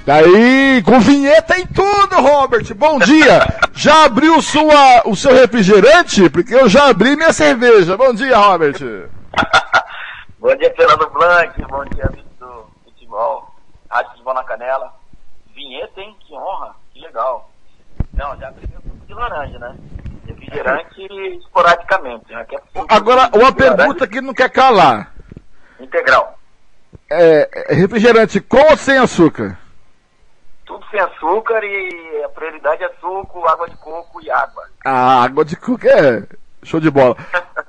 Daí, 0.05 0.83
com 0.85 1.01
vinheta 1.01 1.59
e 1.59 1.67
tudo, 1.67 2.21
Robert. 2.21 2.75
Bom 2.75 2.99
dia. 2.99 3.47
Já 3.73 4.05
abriu 4.05 4.41
sua, 4.43 5.03
o 5.05 5.17
seu 5.17 5.33
refrigerante? 5.33 6.29
Porque 6.31 6.55
eu 6.55 6.69
já 6.69 6.89
abri 6.89 7.17
minha 7.17 7.33
cerveja. 7.33 7.97
Bom 7.97 8.13
dia, 8.13 8.37
Robert. 8.37 8.79
bom 10.39 10.55
dia, 10.57 10.73
Fernando 10.77 11.11
Blanc. 11.11 11.63
Bom 11.69 11.85
dia, 11.87 12.07
amigo 12.07 12.29
do 12.39 12.67
futebol. 12.85 13.53
Rádio 13.91 14.11
Futebol 14.13 14.35
na 14.35 14.45
Canela 14.45 15.07
vinheta, 15.57 16.01
hein? 16.01 16.15
Que 16.21 16.35
honra, 16.35 16.77
que 16.93 17.01
legal. 17.01 17.51
Não, 18.17 18.36
já 18.39 18.49
aprendi 18.49 18.73
suco 18.75 19.07
de 19.07 19.15
laranja, 19.15 19.59
né? 19.59 19.77
Refrigerante 20.27 21.03
esporadicamente. 21.39 22.33
Né? 22.33 22.47
É 22.51 22.85
Agora, 22.89 23.31
uma 23.35 23.53
pergunta 23.53 24.07
que 24.07 24.20
não 24.20 24.35
quer 24.35 24.51
calar. 24.51 25.12
Integral. 25.78 26.39
É, 27.11 27.67
refrigerante 27.69 28.41
com 28.41 28.59
ou 28.59 28.77
sem 28.77 28.99
açúcar? 28.99 29.59
Tudo 30.65 30.85
sem 30.91 30.99
açúcar 30.99 31.62
e 31.62 32.25
a 32.25 32.28
prioridade 32.31 32.83
é 32.83 32.91
suco, 33.01 33.47
água 33.47 33.69
de 33.69 33.77
coco 33.77 34.20
e 34.20 34.31
água. 34.31 34.65
Ah, 34.85 35.23
água 35.23 35.45
de 35.45 35.55
coco 35.55 35.86
é 35.86 36.25
show 36.65 36.81
de 36.81 36.91
bola. 36.91 37.17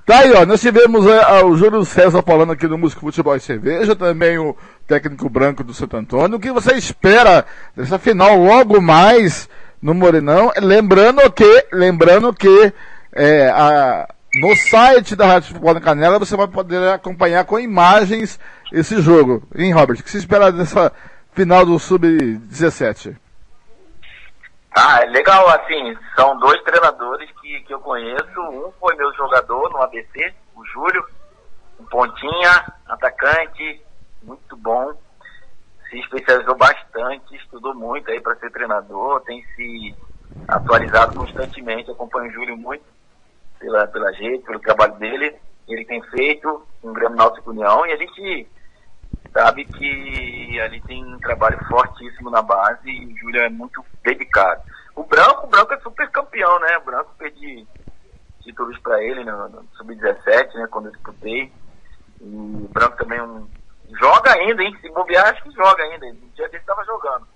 tá 0.05 0.19
aí, 0.19 0.33
ó, 0.33 0.45
nós 0.45 0.59
tivemos 0.59 1.05
é, 1.05 1.43
o 1.43 1.55
Júlio 1.55 1.85
César 1.85 2.23
falando 2.23 2.53
aqui 2.53 2.67
no 2.67 2.77
Músico 2.77 3.01
Futebol 3.01 3.35
e 3.35 3.39
Cerveja, 3.39 3.95
também 3.95 4.39
o 4.39 4.57
técnico 4.87 5.29
branco 5.29 5.63
do 5.63 5.73
Santo 5.73 5.97
Antônio. 5.97 6.37
O 6.37 6.39
que 6.39 6.51
você 6.51 6.73
espera 6.73 7.45
dessa 7.75 7.99
final 7.99 8.35
logo 8.35 8.81
mais 8.81 9.47
no 9.87 9.93
Morenão? 9.93 10.51
Lembrando 10.57 11.31
que, 11.31 11.67
lembrando 11.71 12.33
que 12.33 12.73
é, 13.15 13.47
a, 13.47 14.05
no 14.35 14.53
site 14.53 15.15
da 15.15 15.25
Rádio 15.25 15.47
Futebol 15.53 15.79
Canela 15.79 16.19
você 16.19 16.35
vai 16.35 16.45
poder 16.45 16.91
acompanhar 16.91 17.45
com 17.45 17.57
imagens 17.57 18.37
esse 18.69 19.01
jogo. 19.01 19.47
Hein, 19.55 19.71
Robert? 19.71 19.97
O 19.97 20.03
que 20.03 20.11
você 20.11 20.17
espera 20.17 20.51
dessa 20.51 20.91
final 21.31 21.65
do 21.65 21.79
Sub-17? 21.79 23.15
Ah, 24.75 24.99
é 25.03 25.05
legal, 25.05 25.47
assim, 25.51 25.97
são 26.17 26.37
dois 26.37 26.61
treinadores 26.63 27.29
que, 27.41 27.61
que 27.61 27.73
eu 27.73 27.79
conheço. 27.79 28.41
Um 28.41 28.69
foi 28.81 28.93
meu 28.97 29.11
jogador 29.13 29.69
no 29.69 29.81
ABC, 29.83 30.33
o 30.53 30.65
Júlio, 30.65 31.05
um 31.79 31.85
pontinha, 31.85 32.73
atacante, 32.89 33.81
muito 34.21 34.57
bom. 34.57 34.91
Se 35.89 35.99
especializou 35.99 36.55
bastante, 36.55 37.35
estudou 37.35 37.73
muito 37.73 38.09
aí 38.11 38.19
para 38.19 38.35
ser 38.35 38.51
treinador, 38.51 39.21
tem 39.21 39.43
se 39.55 39.95
atualizado 40.47 41.15
constantemente. 41.17 41.91
Acompanho 41.91 42.29
o 42.29 42.33
Júlio 42.33 42.57
muito 42.57 42.83
pela, 43.59 43.87
pela 43.87 44.11
gente, 44.13 44.43
pelo 44.45 44.59
trabalho 44.59 44.95
dele. 44.95 45.35
Ele 45.67 45.85
tem 45.85 46.01
feito 46.03 46.65
um 46.83 46.93
Grêmio 46.93 47.17
Náutico 47.17 47.51
União 47.51 47.85
e 47.85 47.91
a 47.91 47.97
gente 47.97 48.47
sabe 49.33 49.65
que 49.65 50.59
ali 50.61 50.81
tem 50.81 51.03
um 51.03 51.19
trabalho 51.19 51.57
fortíssimo 51.67 52.29
na 52.29 52.41
base 52.41 52.89
e 52.89 53.05
o 53.05 53.17
Júlio 53.17 53.41
é 53.41 53.49
muito 53.49 53.83
dedicado. 54.03 54.61
O 54.95 55.03
Branco, 55.03 55.45
o 55.45 55.49
Branco 55.49 55.73
é 55.73 55.79
super 55.79 56.09
campeão, 56.09 56.59
né? 56.59 56.77
O 56.77 56.85
Branco 56.85 57.13
perdi 57.17 57.67
títulos 58.41 58.79
para 58.79 59.03
ele 59.03 59.23
no, 59.23 59.49
no 59.49 59.67
Sub-17, 59.77 60.53
né? 60.55 60.67
Quando 60.71 60.87
eu 60.87 60.91
disputei. 60.91 61.51
E 62.21 62.25
o 62.25 62.69
Branco 62.73 62.97
também 62.97 63.19
é 63.19 63.23
um 63.23 63.47
Joga 63.89 64.33
ainda, 64.33 64.63
hein? 64.63 64.77
Se 64.81 64.89
bobear, 64.89 65.27
acho 65.27 65.43
que 65.43 65.51
joga 65.51 65.83
ainda. 65.83 66.05
No 66.07 66.29
dia 66.29 66.47
dele 66.49 66.57
estava 66.57 66.83
jogando. 66.83 67.27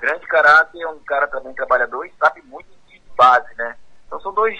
Grande 0.00 0.26
caráter, 0.26 0.80
é 0.80 0.88
um 0.88 0.98
cara 1.00 1.26
também 1.28 1.54
trabalhador 1.54 2.06
e 2.06 2.12
sabe 2.18 2.42
muito 2.42 2.68
de 2.88 3.00
base, 3.16 3.54
né? 3.56 3.76
Então 4.06 4.20
são 4.20 4.32
dois 4.32 4.58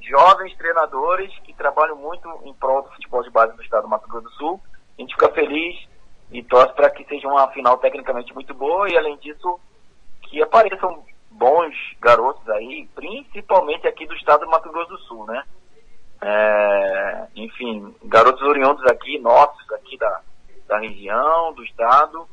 jovens 0.00 0.56
treinadores 0.56 1.32
que 1.40 1.54
trabalham 1.54 1.96
muito 1.96 2.28
em 2.44 2.52
prol 2.54 2.82
do 2.82 2.90
futebol 2.90 3.22
de 3.22 3.30
base 3.30 3.56
do 3.56 3.62
estado 3.62 3.82
do 3.82 3.88
Mato 3.88 4.08
Grosso 4.08 4.24
do 4.24 4.32
Sul. 4.32 4.60
A 4.98 5.00
gente 5.00 5.14
fica 5.14 5.32
feliz 5.32 5.88
e 6.30 6.42
torce 6.42 6.74
para 6.74 6.90
que 6.90 7.04
seja 7.04 7.28
uma 7.28 7.48
final 7.52 7.78
tecnicamente 7.78 8.32
muito 8.34 8.54
boa 8.54 8.88
e, 8.88 8.96
além 8.96 9.16
disso, 9.18 9.60
que 10.22 10.42
apareçam 10.42 11.04
bons 11.30 11.74
garotos 12.00 12.48
aí, 12.50 12.88
principalmente 12.94 13.86
aqui 13.86 14.06
do 14.06 14.14
estado 14.14 14.44
do 14.44 14.50
Mato 14.50 14.70
Grosso 14.70 14.90
do 14.90 14.98
Sul, 15.00 15.26
né? 15.26 15.44
É, 16.20 17.26
enfim, 17.34 17.94
garotos 18.04 18.42
oriundos 18.42 18.84
aqui, 18.86 19.18
nossos, 19.18 19.70
aqui 19.72 19.96
da, 19.98 20.20
da 20.72 20.78
região, 20.78 21.52
do 21.52 21.62
estado, 21.64 22.26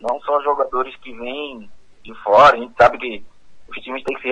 não 0.00 0.18
só 0.22 0.40
jogadores 0.40 0.96
que 0.96 1.12
vêm 1.12 1.70
de 2.02 2.14
fora, 2.22 2.56
a 2.56 2.58
gente 2.58 2.74
sabe 2.74 2.96
que 2.96 3.24
os 3.68 3.76
times 3.82 4.02
têm 4.02 4.16
que 4.16 4.22
se 4.22 4.28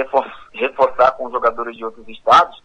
reforçar 0.55 1.13
com 1.13 1.31
jogadores 1.31 1.77
de 1.77 1.85
outros 1.85 2.09
estados, 2.09 2.63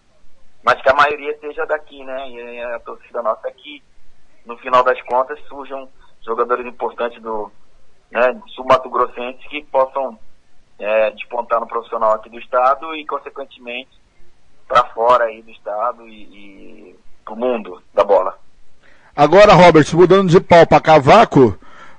mas 0.64 0.82
que 0.82 0.90
a 0.90 0.96
maioria 0.96 1.38
seja 1.40 1.66
daqui, 1.66 2.02
né? 2.04 2.30
E 2.30 2.62
a 2.62 2.80
torcida 2.80 3.22
nossa 3.22 3.46
aqui, 3.48 3.84
no 4.46 4.58
final 4.58 4.84
das 4.84 5.00
contas, 5.02 5.38
surjam 5.48 5.90
jogadores 6.22 6.66
importantes 6.66 7.22
do 7.22 7.52
né, 8.10 8.42
sul-mato 8.56 8.90
grossense 8.90 9.48
que 9.50 9.64
possam 9.66 10.18
é, 10.80 11.12
despontar 11.12 11.60
no 11.60 11.68
profissional 11.68 12.14
aqui 12.14 12.30
do 12.30 12.40
estado 12.40 12.96
e, 12.96 13.06
consequentemente, 13.06 13.92
para 14.66 14.86
fora 14.94 15.26
aí 15.26 15.42
do 15.42 15.52
estado 15.52 16.08
e, 16.08 16.24
e 16.24 17.00
pro 17.26 17.36
mundo 17.36 17.84
da 17.94 18.04
bola. 18.04 18.45
Agora, 19.16 19.54
Robert, 19.54 19.88
mudando 19.94 20.30
de 20.30 20.40
pau 20.40 20.68
para 20.68 20.82
cavaco, 20.82 21.58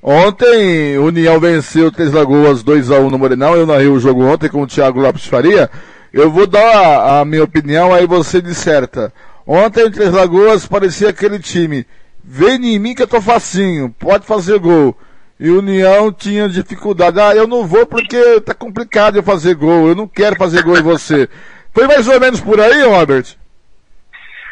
Ontem, 0.08 0.96
União 0.98 1.40
venceu 1.40 1.90
Três 1.90 2.12
Lagoas 2.12 2.62
2x1 2.62 3.10
no 3.10 3.18
Morenão. 3.18 3.56
Eu 3.56 3.66
narrei 3.66 3.88
o 3.88 3.98
jogo 3.98 4.24
ontem 4.24 4.48
com 4.48 4.62
o 4.62 4.66
Thiago 4.66 5.00
Lopes 5.00 5.26
Faria. 5.26 5.68
Eu 6.12 6.30
vou 6.30 6.46
dar 6.46 6.60
a, 6.60 7.20
a 7.20 7.24
minha 7.24 7.42
opinião, 7.42 7.92
aí 7.92 8.06
você 8.06 8.40
disserta. 8.40 9.12
Ontem, 9.44 9.90
Três 9.90 10.12
Lagoas 10.12 10.64
parecia 10.64 11.08
aquele 11.08 11.40
time. 11.40 11.84
Vem 12.22 12.74
em 12.74 12.78
mim 12.78 12.94
que 12.94 13.02
eu 13.02 13.08
tô 13.08 13.20
facinho, 13.20 13.92
pode 13.98 14.24
fazer 14.24 14.60
gol. 14.60 14.96
E 15.40 15.50
União 15.50 16.12
tinha 16.12 16.48
dificuldade. 16.48 17.18
Ah, 17.18 17.34
eu 17.34 17.48
não 17.48 17.66
vou 17.66 17.84
porque 17.84 18.40
tá 18.42 18.54
complicado 18.54 19.16
eu 19.16 19.24
fazer 19.24 19.56
gol. 19.56 19.88
Eu 19.88 19.96
não 19.96 20.06
quero 20.06 20.36
fazer 20.36 20.62
gol 20.62 20.78
em 20.78 20.82
você. 20.82 21.28
Foi 21.74 21.88
mais 21.88 22.06
ou 22.06 22.20
menos 22.20 22.40
por 22.40 22.60
aí, 22.60 22.82
Robert? 22.84 23.26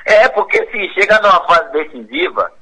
É, 0.04 0.28
porque 0.28 0.66
se 0.66 0.88
chega 0.94 1.18
numa 1.20 1.46
fase 1.46 1.70
decisiva, 1.72 2.52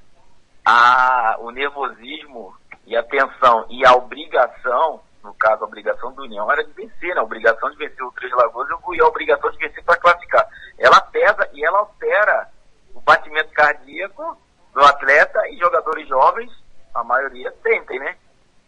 a, 0.64 1.36
o 1.40 1.50
nervosismo 1.50 2.54
e 2.86 2.96
a 2.96 3.02
tensão 3.02 3.66
e 3.68 3.84
a 3.84 3.94
obrigação, 3.94 5.00
no 5.24 5.34
caso 5.34 5.64
a 5.64 5.66
obrigação 5.66 6.12
do 6.12 6.22
União 6.22 6.50
era 6.52 6.62
de 6.62 6.72
vencer, 6.72 7.14
né? 7.14 7.20
a 7.20 7.24
obrigação 7.24 7.68
de 7.70 7.76
vencer 7.76 8.04
o 8.04 8.12
Três 8.12 8.32
Lagoas 8.32 8.68
e 8.68 9.00
a 9.00 9.06
obrigação 9.06 9.50
de 9.50 9.58
vencer 9.58 9.82
para 9.84 9.96
classificar. 9.96 10.46
Ela 10.78 11.00
pesa 11.00 11.48
e 11.52 11.64
ela 11.64 11.80
altera 11.80 12.48
o 12.94 13.00
batimento 13.00 13.50
cardíaco 13.52 14.36
do 14.72 14.80
atleta 14.80 15.48
e 15.48 15.58
jogadores 15.58 16.06
jovens, 16.08 16.50
a 16.94 17.02
maioria 17.02 17.52
sentem, 17.62 17.98
né? 17.98 18.16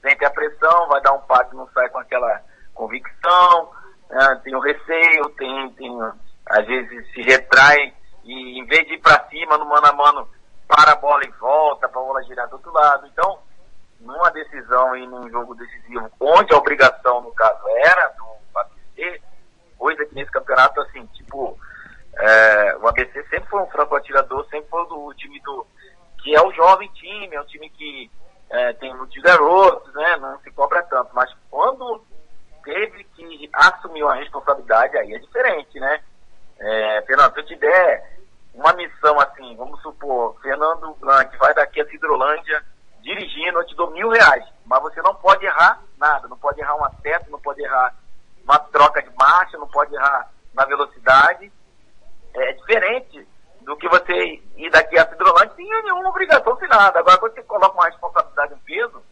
Sente 0.03 0.25
a 0.25 0.31
pressão, 0.31 0.89
vai 0.89 1.01
dar 1.01 1.13
um 1.13 1.21
passe, 1.21 1.55
não 1.55 1.69
sai 1.69 1.89
com 1.91 1.99
aquela 1.99 2.43
convicção, 2.75 3.71
né? 4.11 4.41
tem 4.43 4.55
o 4.55 4.61
receio, 4.61 5.29
tem, 5.31 5.71
tem, 5.71 5.99
às 6.51 6.67
vezes 6.67 7.13
se 7.13 7.23
retrai 7.23 7.95
e 8.25 8.59
em 8.59 8.65
vez 8.65 8.87
de 8.87 8.95
ir 8.95 9.01
para 9.01 9.29
cima 9.29 9.59
no 9.59 9.67
mano 9.67 9.87
a 9.87 9.93
mano, 9.93 10.29
para 10.67 10.93
a 10.93 10.97
bola 10.97 11.25
e 11.25 11.31
volta, 11.33 11.89
para 11.89 12.01
a 12.01 12.05
bola 12.05 12.23
girar 12.25 12.49
do 12.49 12.55
outro 12.55 12.73
lado. 12.73 13.07
Então, 13.07 13.39
numa 14.01 14.31
decisão 14.31 14.97
e 14.97 15.07
num 15.07 15.29
jogo 15.31 15.55
decisivo, 15.55 16.11
onde 16.21 16.55
a 16.55 16.59
obrigação, 16.59 17.21
no 17.21 17.33
caso, 17.33 17.69
era 17.69 18.09
do 18.09 18.25
ABC, 18.55 19.21
coisa 19.79 20.05
que 20.07 20.15
nesse 20.15 20.31
campeonato, 20.31 20.81
assim, 20.81 21.07
tipo, 21.15 21.59
é, 22.17 22.77
o 22.81 22.89
ABC 22.89 23.25
sempre 23.29 23.49
foi 23.49 23.61
um 23.63 23.67
franco 23.67 23.95
atirador, 23.97 24.47
sempre 24.49 24.69
foi 24.71 24.87
do 24.89 25.13
time 25.15 25.41
do. 25.41 25.67
que 26.23 26.35
é 26.35 26.41
o 26.41 26.53
jovem 26.53 26.89
time, 26.95 27.35
é 27.35 27.41
um 27.41 27.47
time 27.47 27.69
que 27.71 28.11
é, 28.51 28.73
tem 28.75 28.95
muitos 28.95 29.21
garotos, 29.23 29.93
né? 29.95 30.17
Não 30.17 30.39
se 30.41 30.51
cobra 30.53 30.83
tanto. 30.85 31.11
Mas 31.13 31.31
quando 31.51 32.05
teve 32.63 33.05
que 33.05 33.51
assumir 33.53 34.03
uma 34.03 34.15
responsabilidade, 34.15 34.97
aí 34.97 35.15
é 35.15 35.19
diferente, 35.19 35.79
né? 35.79 36.01
É, 36.59 37.03
Fernando, 37.03 37.35
se 37.35 37.41
eu 37.41 37.47
te 37.47 37.57
der 37.57 38.14
uma 38.55 38.73
missão 38.75 39.19
assim, 39.21 39.57
vamos 39.57 39.81
supor, 39.83 40.37
Fernando 40.41 40.95
Blanc 41.01 41.37
vai 41.39 41.53
daqui 41.55 41.81
a 41.81 41.87
Cidrolândia 41.87 42.65
dirigindo, 43.03 43.59
eu 43.59 43.67
te 43.67 43.75
dou 43.75 43.91
mil 43.91 44.09
reais. 44.09 44.45
Mas 44.65 44.81
você 44.81 45.03
não 45.03 45.15
pode 45.15 45.45
errar 45.45 45.83
nada, 45.99 46.29
não 46.29 46.39
pode 46.39 46.61
errar 46.61 46.77
uma 46.77 46.91
seta, 47.03 47.27
não 47.31 47.41
pode 47.41 47.63
errar 47.63 47.95
uma 48.43 48.59
troca 48.59 49.03
de 49.03 49.11
marcha, 49.17 49.59
não 49.59 49.69
pode 49.69 49.95
errar 49.95 50.31
na 50.55 50.65
velocidade. 50.65 51.53
É 52.35 52.53
diferente 52.53 53.27
do 53.63 53.77
que 53.77 53.89
você 53.89 54.41
ir 54.57 54.71
daqui 54.71 54.99
a 54.99 55.09
Cidrolândia 55.09 55.55
sem 55.57 55.69
nenhuma 55.69 56.09
obrigação 56.09 56.57
sem 56.59 56.69
nada. 56.69 57.01
Agora, 57.01 57.19
quando 57.19 57.35
você 57.35 57.43
coloca 57.43 57.75
uma 57.75 57.87
responsabilidade, 57.87 58.55
um 58.55 58.59
peso, 58.59 59.03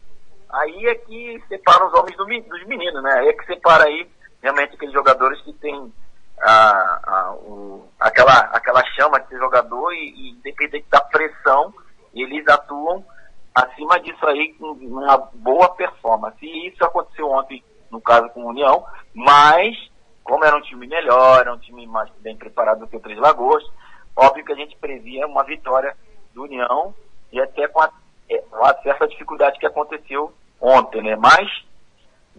aí 0.49 0.87
é 0.87 0.95
que 0.95 1.43
separa 1.47 1.85
os 1.85 1.93
homens 1.93 2.15
do, 2.15 2.25
dos 2.25 2.65
meninos, 2.65 3.03
né? 3.03 3.19
Aí 3.19 3.27
é 3.29 3.33
que 3.33 3.45
separa 3.45 3.85
aí 3.85 4.09
realmente 4.41 4.75
aqueles 4.75 4.93
jogadores 4.93 5.41
que 5.41 5.53
têm 5.53 5.93
a, 6.41 6.99
a, 7.03 7.33
o, 7.33 7.87
aquela, 7.99 8.39
aquela 8.51 8.83
chama 8.95 9.19
de 9.19 9.29
ser 9.29 9.37
jogador 9.37 9.93
e, 9.93 10.09
e 10.09 10.29
independente 10.31 10.85
da 10.89 11.01
pressão, 11.01 11.73
eles 12.13 12.47
atuam 12.47 13.03
acima 13.53 13.99
disso 13.99 14.25
aí 14.25 14.53
com 14.53 14.71
uma 14.71 15.17
boa 15.33 15.69
performance. 15.75 16.37
E 16.41 16.67
isso 16.67 16.83
aconteceu 16.83 17.29
ontem, 17.29 17.63
no 17.91 18.01
caso 18.01 18.29
com 18.29 18.43
o 18.43 18.49
União, 18.49 18.83
mas 19.13 19.75
como 20.23 20.45
era 20.45 20.55
um 20.55 20.61
time 20.61 20.87
melhor, 20.87 21.41
era 21.41 21.53
um 21.53 21.59
time 21.59 21.85
mais 21.85 22.09
bem 22.19 22.35
preparado 22.35 22.79
do 22.79 22.87
que 22.87 22.95
o 22.95 23.01
Três 23.01 23.19
Lagoas, 23.19 23.63
óbvio 24.15 24.45
que 24.45 24.53
a 24.53 24.55
gente 24.55 24.75
previa 24.77 25.27
uma 25.27 25.43
vitória 25.43 25.95
do 26.33 26.43
União 26.43 26.93
e 27.31 27.41
até 27.41 27.67
com 27.67 27.81
a, 27.81 27.89
é, 28.29 28.43
uma 28.51 28.73
certa 28.81 29.07
dificuldade 29.07 29.59
que 29.59 29.65
aconteceu 29.65 30.33
ontem, 30.61 31.01
né? 31.01 31.15
Mas 31.15 31.47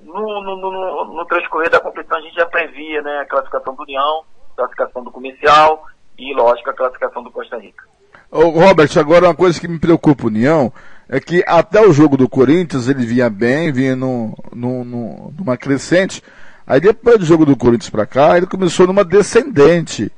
no, 0.04 0.42
no, 0.42 0.56
no, 0.56 1.14
no 1.14 1.24
transcorrer 1.26 1.70
da 1.70 1.80
competição 1.80 2.18
a 2.18 2.20
gente 2.20 2.34
já 2.34 2.46
previa 2.46 3.02
né, 3.02 3.20
a 3.20 3.26
classificação 3.26 3.74
do 3.74 3.82
União, 3.82 4.22
a 4.52 4.56
classificação 4.56 5.02
do 5.02 5.10
Comercial 5.10 5.86
e, 6.18 6.34
lógico, 6.34 6.70
a 6.70 6.74
classificação 6.74 7.22
do 7.22 7.30
Costa 7.30 7.58
Rica. 7.58 7.84
Ô, 8.30 8.48
Robert, 8.48 8.90
agora 8.96 9.26
uma 9.26 9.34
coisa 9.34 9.60
que 9.60 9.68
me 9.68 9.78
preocupa, 9.78 10.26
União, 10.26 10.72
é 11.08 11.20
que 11.20 11.44
até 11.46 11.80
o 11.80 11.92
jogo 11.92 12.16
do 12.16 12.28
Corinthians 12.28 12.88
ele 12.88 13.04
vinha 13.04 13.30
bem, 13.30 13.72
vinha 13.72 13.96
no, 13.96 14.36
no, 14.52 14.84
no, 14.84 15.34
numa 15.38 15.56
crescente. 15.56 16.22
Aí 16.66 16.80
depois 16.80 17.18
do 17.18 17.24
jogo 17.24 17.44
do 17.44 17.56
Corinthians 17.56 17.90
para 17.90 18.06
cá, 18.06 18.36
ele 18.36 18.46
começou 18.46 18.86
numa 18.86 19.04
descendente. 19.04 20.10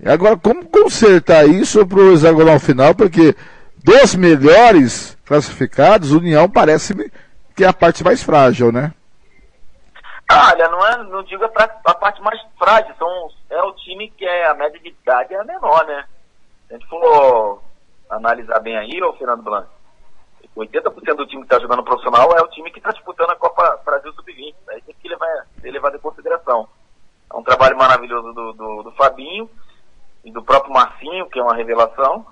E 0.00 0.08
agora, 0.08 0.36
como 0.36 0.64
consertar 0.64 1.46
isso 1.46 1.86
para 1.86 1.98
o 1.98 2.12
hexagonal 2.12 2.58
final? 2.58 2.94
Porque 2.94 3.36
dos 3.84 4.14
melhores 4.14 5.16
classificados, 5.24 6.12
o 6.12 6.18
União 6.18 6.48
parece 6.48 6.94
que 7.54 7.64
é 7.64 7.68
a 7.68 7.72
parte 7.72 8.02
mais 8.02 8.22
frágil, 8.22 8.72
né? 8.72 8.92
Olha, 10.32 10.68
não, 10.68 10.86
é, 10.86 10.96
não 11.04 11.22
digo 11.22 11.44
a, 11.44 11.48
a 11.84 11.94
parte 11.94 12.20
mais 12.22 12.40
frágil, 12.58 12.94
são, 12.96 13.30
é 13.50 13.62
o 13.62 13.72
time 13.74 14.10
que 14.10 14.24
é, 14.24 14.46
a 14.46 14.54
média 14.54 14.78
de 14.80 14.88
idade 14.88 15.34
é 15.34 15.44
menor, 15.44 15.84
né? 15.86 16.06
Se 16.66 16.74
a 16.74 16.78
gente 16.78 16.88
for 16.88 17.62
analisar 18.08 18.60
bem 18.60 18.76
aí, 18.76 19.02
ô 19.02 19.12
Fernando 19.14 19.42
Blanco, 19.42 19.70
80% 20.56 21.14
do 21.16 21.26
time 21.26 21.42
que 21.42 21.46
está 21.46 21.58
jogando 21.58 21.82
profissional 21.82 22.30
é 22.36 22.42
o 22.42 22.48
time 22.48 22.70
que 22.70 22.78
está 22.78 22.90
disputando 22.90 23.30
a 23.30 23.36
Copa 23.36 23.80
Brasil 23.84 24.12
Sub-20. 24.12 24.54
Aí 24.68 24.82
tem 24.82 24.94
que 25.00 25.08
levar, 25.08 25.46
ser 25.60 25.70
levado 25.70 25.96
em 25.96 26.00
consideração. 26.00 26.68
É 27.32 27.36
um 27.36 27.42
trabalho 27.42 27.76
maravilhoso 27.76 28.32
do, 28.32 28.52
do, 28.52 28.82
do, 28.82 28.92
Fabinho 28.92 29.48
e 30.24 30.30
do 30.30 30.42
próprio 30.42 30.72
Marcinho, 30.72 31.28
que 31.30 31.38
é 31.38 31.42
uma 31.42 31.56
revelação, 31.56 32.26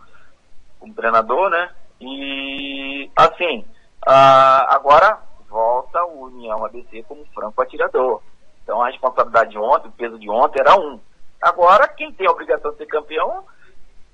como 0.78 0.94
treinador, 0.94 1.48
né? 1.48 1.70
E, 2.00 3.10
assim, 3.16 3.64
agora 4.06 5.18
volta 5.50 6.02
o 6.04 6.26
União 6.26 6.64
ABC 6.64 7.02
como 7.02 7.26
franco 7.34 7.60
atirador. 7.60 8.22
Então 8.62 8.80
a 8.80 8.86
responsabilidade 8.86 9.50
de 9.50 9.58
ontem, 9.58 9.88
o 9.88 9.92
peso 9.92 10.18
de 10.18 10.30
ontem 10.30 10.60
era 10.60 10.78
um. 10.78 10.98
Agora, 11.42 11.88
quem 11.88 12.12
tem 12.12 12.26
a 12.26 12.30
obrigação 12.30 12.70
de 12.72 12.78
ser 12.78 12.86
campeão 12.86 13.44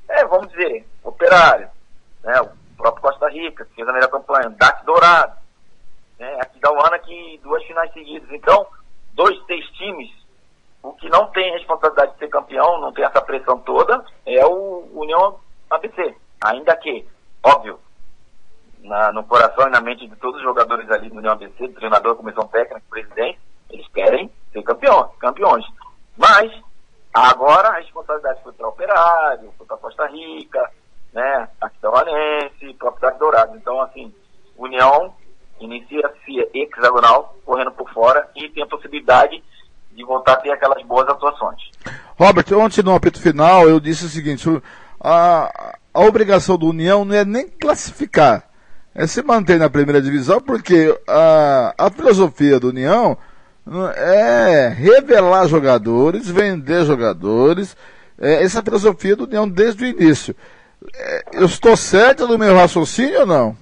é, 0.09 0.25
vamos 0.27 0.49
dizer, 0.49 0.87
operário, 1.03 1.69
né? 2.23 2.41
O 2.41 2.77
próprio 2.77 3.03
Costa 3.03 3.29
Rica, 3.29 3.65
que 3.65 3.75
fez 3.75 3.89
a 3.89 3.93
melhor 3.93 4.09
campanha, 4.09 4.51
DAC 4.51 4.85
Dourado, 4.85 5.37
né? 6.19 6.37
aqui 6.41 6.59
da 6.61 6.71
Uana 6.71 6.99
que 6.99 7.41
duas 7.43 7.63
finais 7.65 7.93
seguidas. 7.93 8.31
Então, 8.31 8.67
dois, 9.15 9.39
três 9.47 9.65
times, 9.71 10.11
o 10.83 10.93
que 10.93 11.09
não 11.09 11.27
tem 11.29 11.53
responsabilidade 11.53 12.13
de 12.13 12.19
ser 12.19 12.29
campeão, 12.29 12.81
não 12.81 12.93
tem 12.93 13.05
essa 13.05 13.21
pressão 13.23 13.59
toda, 13.61 14.05
é 14.25 14.45
o 14.45 14.89
União 14.93 15.41
ABC. 15.71 16.15
Ainda 16.45 16.77
que, 16.77 17.07
óbvio, 17.43 17.81
na, 18.81 19.13
no 19.13 19.25
coração 19.25 19.67
e 19.67 19.71
na 19.71 19.81
mente 19.81 20.07
de 20.07 20.17
todos 20.17 20.37
os 20.37 20.43
jogadores 20.43 20.91
ali 20.91 21.09
do 21.09 21.17
União 21.17 21.33
ABC, 21.33 21.69
do 21.69 21.75
treinador, 21.75 22.17
comissão 22.17 22.47
técnica, 22.49 22.83
presidente, 22.89 23.39
eles 23.71 23.87
querem 23.89 24.31
ser 24.53 24.63
campeões, 24.63 25.11
campeões. 25.19 25.65
Mas, 26.17 26.53
agora 27.13 27.69
a 27.69 27.79
responsabilidade 27.79 28.43
foi 28.43 28.53
para 28.53 28.67
o 28.67 28.71
Operário, 28.71 29.53
foi 29.57 29.67
para 29.67 29.77
Costa 29.77 30.07
Rica, 30.07 30.71
né, 31.13 31.49
Capitão 31.61 31.93
Valense, 31.93 32.75
próprio 32.79 33.19
Dourado. 33.19 33.57
Então, 33.57 33.81
assim, 33.81 34.15
União 34.57 35.15
inicia-se 35.61 36.51
hexagonal, 36.55 37.35
correndo 37.45 37.73
por 37.73 37.91
fora, 37.93 38.29
e 38.37 38.49
tem 38.51 38.63
a 38.63 38.67
possibilidade 38.67 39.43
de 39.93 40.05
voltar 40.05 40.35
a 40.35 40.37
ter 40.37 40.51
aquelas 40.51 40.83
boas 40.85 41.09
atuações. 41.09 41.71
Robert, 42.19 42.47
ontem 42.55 42.83
no 42.83 42.95
apito 42.95 43.21
final 43.21 43.69
eu 43.69 43.81
disse 43.81 44.05
o 44.05 44.09
seguinte, 44.09 44.47
a, 45.01 45.77
a 45.93 46.01
obrigação 46.01 46.59
do 46.59 46.69
União 46.69 47.05
não 47.05 47.15
é 47.15 47.25
nem 47.25 47.49
classificar, 47.49 48.45
é 48.97 49.07
se 49.07 49.23
manter 49.23 49.59
na 49.59 49.69
primeira 49.69 50.01
divisão, 50.01 50.41
porque 50.41 50.99
a, 51.07 51.75
a 51.77 51.91
filosofia 51.91 52.59
do 52.59 52.71
União 52.71 53.17
é 53.95 54.69
revelar 54.69 55.47
jogadores, 55.49 56.31
vender 56.31 56.85
jogadores, 56.87 57.77
é 58.19 58.43
essa 58.43 58.63
filosofia 58.63 59.15
do 59.15 59.25
União 59.25 59.47
desde 59.47 59.85
o 59.85 59.87
início. 59.87 60.35
É, 60.95 61.25
eu 61.35 61.45
estou 61.45 61.77
certo 61.77 62.27
no 62.27 62.39
meu 62.39 62.57
raciocínio 62.57 63.21
ou 63.21 63.27
não? 63.27 63.57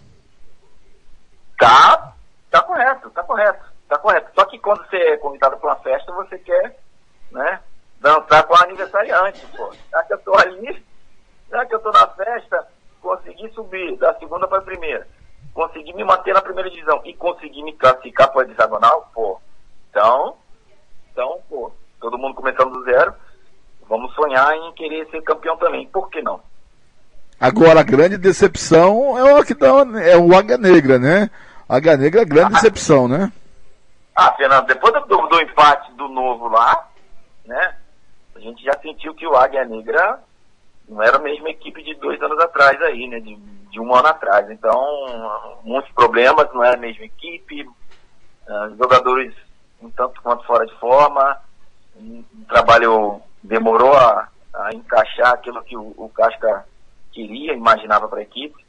Tá, 1.58 2.12
tá 2.48 2.62
correto, 2.62 3.10
tá 3.10 3.22
correto, 3.24 3.64
tá 3.88 3.98
correto. 3.98 4.30
Só 4.36 4.44
que 4.44 4.58
quando 4.60 4.86
você 4.86 4.96
é 4.96 5.16
convidado 5.16 5.56
para 5.56 5.70
uma 5.70 5.76
festa, 5.76 6.12
você 6.12 6.38
quer, 6.38 6.78
né, 7.32 7.58
dançar 8.00 8.44
com 8.44 8.54
o 8.54 8.62
aniversariante, 8.62 9.44
pô. 9.56 9.72
Já 9.90 10.02
que 10.04 10.12
eu 10.14 10.18
tô 10.18 10.34
ali, 10.36 10.84
já 11.50 11.66
que 11.66 11.74
eu 11.74 11.80
tô 11.80 11.90
na 11.90 12.06
festa, 12.08 12.68
consegui 13.00 13.48
subir 13.50 13.96
da 13.96 14.14
segunda 14.14 14.46
para 14.46 14.58
a 14.58 14.62
primeira, 14.62 15.06
consegui 15.54 15.94
me 15.94 16.04
manter 16.04 16.34
na 16.34 16.42
primeira 16.42 16.68
divisão 16.68 17.00
e 17.04 17.14
consegui 17.14 17.62
me 17.62 17.72
classificar 17.72 18.30
para 18.32 18.42
a 18.42 18.50
hexagonal, 18.50 19.08
pô. 19.14 19.40
Então, 19.88 20.36
então, 21.12 21.38
pô, 21.48 21.72
todo 22.00 22.18
mundo 22.18 22.34
começando 22.34 22.72
do 22.72 22.84
zero, 22.84 23.14
vamos 23.88 24.12
sonhar 24.14 24.52
em 24.56 24.72
querer 24.72 25.08
ser 25.10 25.22
campeão 25.22 25.56
também, 25.56 25.86
por 25.86 26.10
que 26.10 26.20
não? 26.20 26.40
Agora, 27.40 27.80
a 27.80 27.84
grande 27.84 28.18
decepção 28.18 29.16
é 29.16 29.34
o 29.34 29.44
que 29.44 29.54
dá, 29.54 29.68
é 30.02 30.16
o 30.16 30.34
Águia 30.36 30.58
Negra, 30.58 30.98
né? 30.98 31.30
Águia 31.68 31.96
Negra 31.96 32.22
é 32.22 32.24
grande 32.24 32.54
decepção, 32.54 33.06
né? 33.06 33.32
Ah, 34.14 34.32
Fernando, 34.32 34.66
depois 34.66 34.92
do, 34.92 35.00
do, 35.00 35.28
do 35.28 35.40
empate 35.40 35.92
do 35.92 36.08
novo 36.08 36.48
lá, 36.48 36.88
né? 37.44 37.76
A 38.34 38.40
gente 38.40 38.62
já 38.64 38.72
sentiu 38.80 39.14
que 39.14 39.26
o 39.26 39.36
Águia 39.36 39.64
Negra 39.64 40.20
não 40.88 41.02
era 41.02 41.16
a 41.16 41.20
mesma 41.20 41.50
equipe 41.50 41.82
de 41.82 41.94
dois 41.94 42.20
anos 42.22 42.38
atrás 42.38 42.80
aí, 42.82 43.08
né? 43.08 43.20
De, 43.20 43.36
de 43.74 43.80
um 43.80 43.92
ano 43.92 44.06
atrás. 44.06 44.48
Então, 44.50 45.60
muitos 45.64 45.90
problemas, 45.92 46.48
não 46.54 46.64
é 46.64 46.74
a 46.74 46.78
mesma 46.78 47.04
equipe, 47.04 47.68
ah, 48.48 48.70
jogadores 48.78 49.34
um 49.82 49.90
tanto 49.90 50.22
quanto 50.22 50.46
fora 50.46 50.64
de 50.64 50.74
forma, 50.76 51.36
um 51.96 52.24
trabalho 52.48 53.20
demorou 53.42 53.92
a, 53.92 54.28
a 54.54 54.74
encaixar 54.74 55.34
aquilo 55.34 55.62
que 55.64 55.76
o, 55.76 55.92
o 55.96 56.08
Casca 56.08 56.64
queria, 57.12 57.52
imaginava 57.52 58.08
para 58.08 58.20
a 58.20 58.22
equipe. 58.22 58.64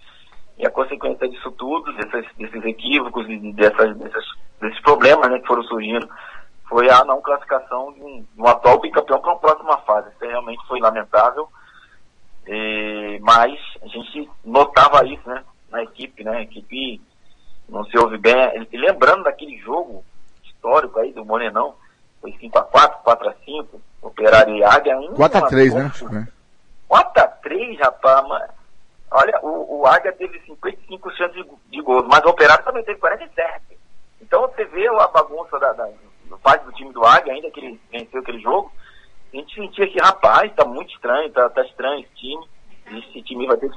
E 0.58 0.66
a 0.66 0.72
consequência 0.72 1.30
disso 1.30 1.51
tudo, 1.51 1.93
desses, 1.93 2.25
desses 2.35 2.66
equívocos 2.66 3.30
e 3.30 3.53
dessas, 3.53 3.95
desses 3.98 4.82
problemas 4.82 5.30
né, 5.30 5.40
que 5.40 5.48
foram 5.48 5.64
surgindo, 5.64 6.09
foi 6.67 6.90
a 6.90 7.03
não 7.06 7.22
classificação 7.22 7.93
de 7.93 8.01
um, 8.01 8.25
de 8.34 8.42
um 8.42 8.48
atual 8.48 8.80
bicampeão 8.80 9.19
para 9.19 9.32
uma 9.32 9.40
próxima 9.40 9.77
fase. 9.80 10.09
Isso 10.09 10.25
realmente 10.25 10.66
foi 10.67 10.80
lamentável. 10.80 11.48
E, 12.48 13.19
mas 13.22 13.53
a 13.82 13.88
gente 13.88 14.30
notava 14.43 15.06
isso 15.07 15.27
né, 15.27 15.43
na 15.69 15.83
equipe, 15.83 16.24
né? 16.24 16.38
A 16.38 16.41
equipe 16.41 17.01
não 17.67 17.83
se 17.85 17.98
ouve 17.98 18.17
bem. 18.17 18.35
E 18.72 18.77
lembrando 18.77 19.24
daquele 19.24 19.57
jogo 19.59 20.03
histórico 20.43 20.99
aí 20.99 21.11
do 21.14 21.25
Morenão, 21.25 21.75
foi 22.22 22.32
5x4, 22.33 23.03
4x5, 23.03 23.67
Operário 24.01 24.56
e 24.56 24.64
Águia. 24.64 24.95
4x3, 24.95 25.74
né? 25.74 25.85
Acho 25.85 26.09
que 26.09 26.15
é. 26.15 26.27
4x3, 26.90 27.80
rapaz. 27.80 28.27
Mas, 28.27 28.49
olha, 29.11 29.40
o, 29.41 29.82
o 29.82 29.88
Águia 29.88 30.11
teve 30.14 30.40
55 30.41 31.11
chances 31.11 31.35
de, 31.35 31.45
de 31.72 31.82
gols, 31.82 32.06
mas 32.07 32.24
o 32.24 32.30
Operário 32.30 32.64
também 32.64 32.83
teve 32.83 32.99
47. 32.99 33.61
Então 34.22 34.41
você 34.41 34.65
vê 34.65 34.88
a 34.88 35.07
bagunça 35.07 35.59
da, 35.59 35.74
da, 35.74 35.85
do 35.85 36.65
do 36.65 36.72
time 36.74 36.91
do 36.91 37.06
Águia, 37.06 37.33
ainda 37.33 37.49
que 37.51 37.59
ele 37.59 37.80
venceu 37.91 38.22
aquele 38.22 38.40
jogo. 38.40 38.72
A 39.35 39.38
gente 39.38 39.53
sentia 39.53 39.85
que, 39.88 39.99
rapaz, 39.99 40.53
tá 40.55 40.64
muito 40.64 40.93
estranho, 40.93 41.30
tá, 41.31 41.49
tá 41.49 41.61
estranho 41.64 41.99
esse 41.99 42.15
time. 42.15 42.47
Esse 42.88 43.22
time 43.22 43.45
vai 43.45 43.57
ter, 43.57 43.69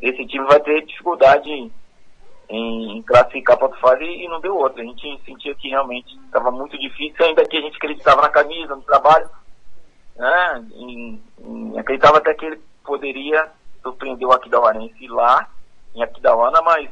esse 0.00 0.26
time 0.26 0.44
vai 0.46 0.58
ter 0.58 0.84
dificuldade 0.84 1.48
em, 1.48 1.72
em 2.48 3.00
classificar 3.02 3.56
para 3.56 3.66
outra 3.66 3.80
fase 3.80 4.02
e 4.02 4.26
não 4.26 4.40
deu 4.40 4.56
outra. 4.56 4.82
A 4.82 4.84
gente 4.84 5.20
sentia 5.24 5.54
que 5.54 5.68
realmente 5.68 6.18
estava 6.24 6.50
muito 6.50 6.76
difícil, 6.76 7.24
ainda 7.24 7.44
que 7.44 7.56
a 7.56 7.60
gente 7.60 7.76
acreditava 7.76 8.22
na 8.22 8.28
camisa, 8.28 8.74
no 8.74 8.82
trabalho, 8.82 9.30
né? 10.16 10.66
Em, 10.74 11.22
em, 11.38 11.78
acreditava 11.78 12.18
até 12.18 12.34
que 12.34 12.44
ele 12.44 12.60
poderia 12.84 13.52
surpreender 13.84 14.26
o 14.26 14.32
Aquidauanense 14.32 15.06
lá 15.06 15.48
em 15.94 16.02
Aquidauana, 16.02 16.60
mas 16.60 16.90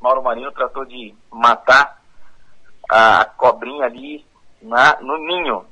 Mauro 0.00 0.22
Marino 0.22 0.52
tratou 0.52 0.86
de 0.86 1.14
matar 1.30 2.00
a 2.90 3.26
cobrinha 3.36 3.84
ali 3.84 4.24
na, 4.62 4.96
no 5.02 5.18
ninho. 5.18 5.66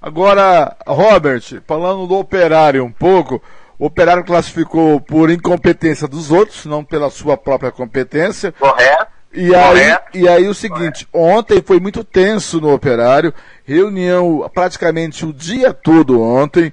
Agora, 0.00 0.76
Robert, 0.86 1.42
falando 1.66 2.06
do 2.06 2.14
operário 2.14 2.84
um 2.84 2.92
pouco, 2.92 3.42
o 3.78 3.86
operário 3.86 4.24
classificou 4.24 5.00
por 5.00 5.30
incompetência 5.30 6.06
dos 6.06 6.30
outros, 6.30 6.64
não 6.66 6.84
pela 6.84 7.10
sua 7.10 7.36
própria 7.36 7.70
competência. 7.70 8.52
Correto. 8.52 9.16
E 9.32 9.54
aí, 9.54 9.98
e 10.14 10.28
aí 10.28 10.48
o 10.48 10.54
seguinte, 10.54 11.06
ontem 11.12 11.60
foi 11.60 11.78
muito 11.78 12.02
tenso 12.02 12.58
no 12.58 12.72
operário, 12.72 13.34
reunião 13.66 14.50
praticamente 14.54 15.26
o 15.26 15.32
dia 15.32 15.74
todo 15.74 16.22
ontem, 16.22 16.72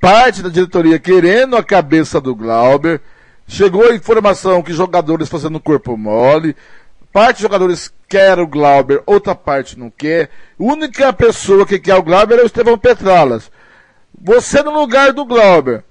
parte 0.00 0.42
da 0.42 0.48
diretoria 0.48 0.98
querendo 0.98 1.58
a 1.58 1.62
cabeça 1.62 2.18
do 2.18 2.34
Glauber, 2.34 3.02
chegou 3.46 3.90
a 3.90 3.94
informação 3.94 4.62
que 4.62 4.72
jogadores 4.72 5.28
fazendo 5.28 5.60
corpo 5.60 5.94
mole, 5.94 6.56
parte 7.12 7.36
dos 7.36 7.42
jogadores 7.42 7.94
quer 8.08 8.38
o 8.38 8.46
Glauber, 8.46 9.02
outra 9.06 9.34
parte 9.34 9.78
não 9.78 9.90
quer. 9.90 10.30
A 10.58 10.62
única 10.62 11.12
pessoa 11.12 11.66
que 11.66 11.78
quer 11.78 11.94
o 11.94 12.02
Glauber 12.02 12.38
é 12.38 12.42
o 12.42 12.46
Estevão 12.46 12.78
Petralas. 12.78 13.50
Você 14.20 14.62
no 14.62 14.72
lugar 14.72 15.12
do 15.12 15.24
Glauber, 15.24 15.84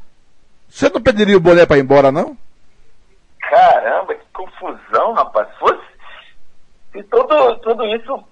você 0.67 0.89
não 0.89 1.01
pediria 1.01 1.37
o 1.37 1.39
boné 1.39 1.65
para 1.65 1.77
ir 1.77 1.81
embora, 1.81 2.11
não? 2.11 2.37
Caramba, 3.39 4.13
que 4.13 4.25
confusão, 4.31 5.13
rapaz. 5.13 5.47
Se, 5.57 5.79
se 6.91 7.03
tudo, 7.03 7.55
tudo 7.57 7.85
isso 7.85 8.23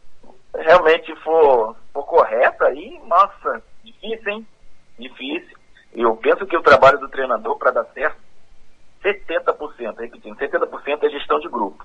realmente 0.54 1.16
for, 1.24 1.76
for 1.94 2.04
correto 2.04 2.64
aí, 2.66 3.00
nossa, 3.08 3.64
difícil, 3.84 4.30
hein? 4.30 4.48
Difícil. 5.00 5.58
Eu 5.94 6.16
penso 6.18 6.46
que 6.46 6.58
o 6.58 6.62
trabalho 6.62 7.00
do 7.00 7.10
treinador 7.10 7.58
para 7.58 7.72
dar 7.72 7.86
certo, 7.94 8.18
70%, 9.04 9.98
repetindo, 9.98 10.38
70% 10.38 11.04
é 11.04 11.10
gestão 11.10 11.40
de 11.40 11.48
grupo. 11.48 11.84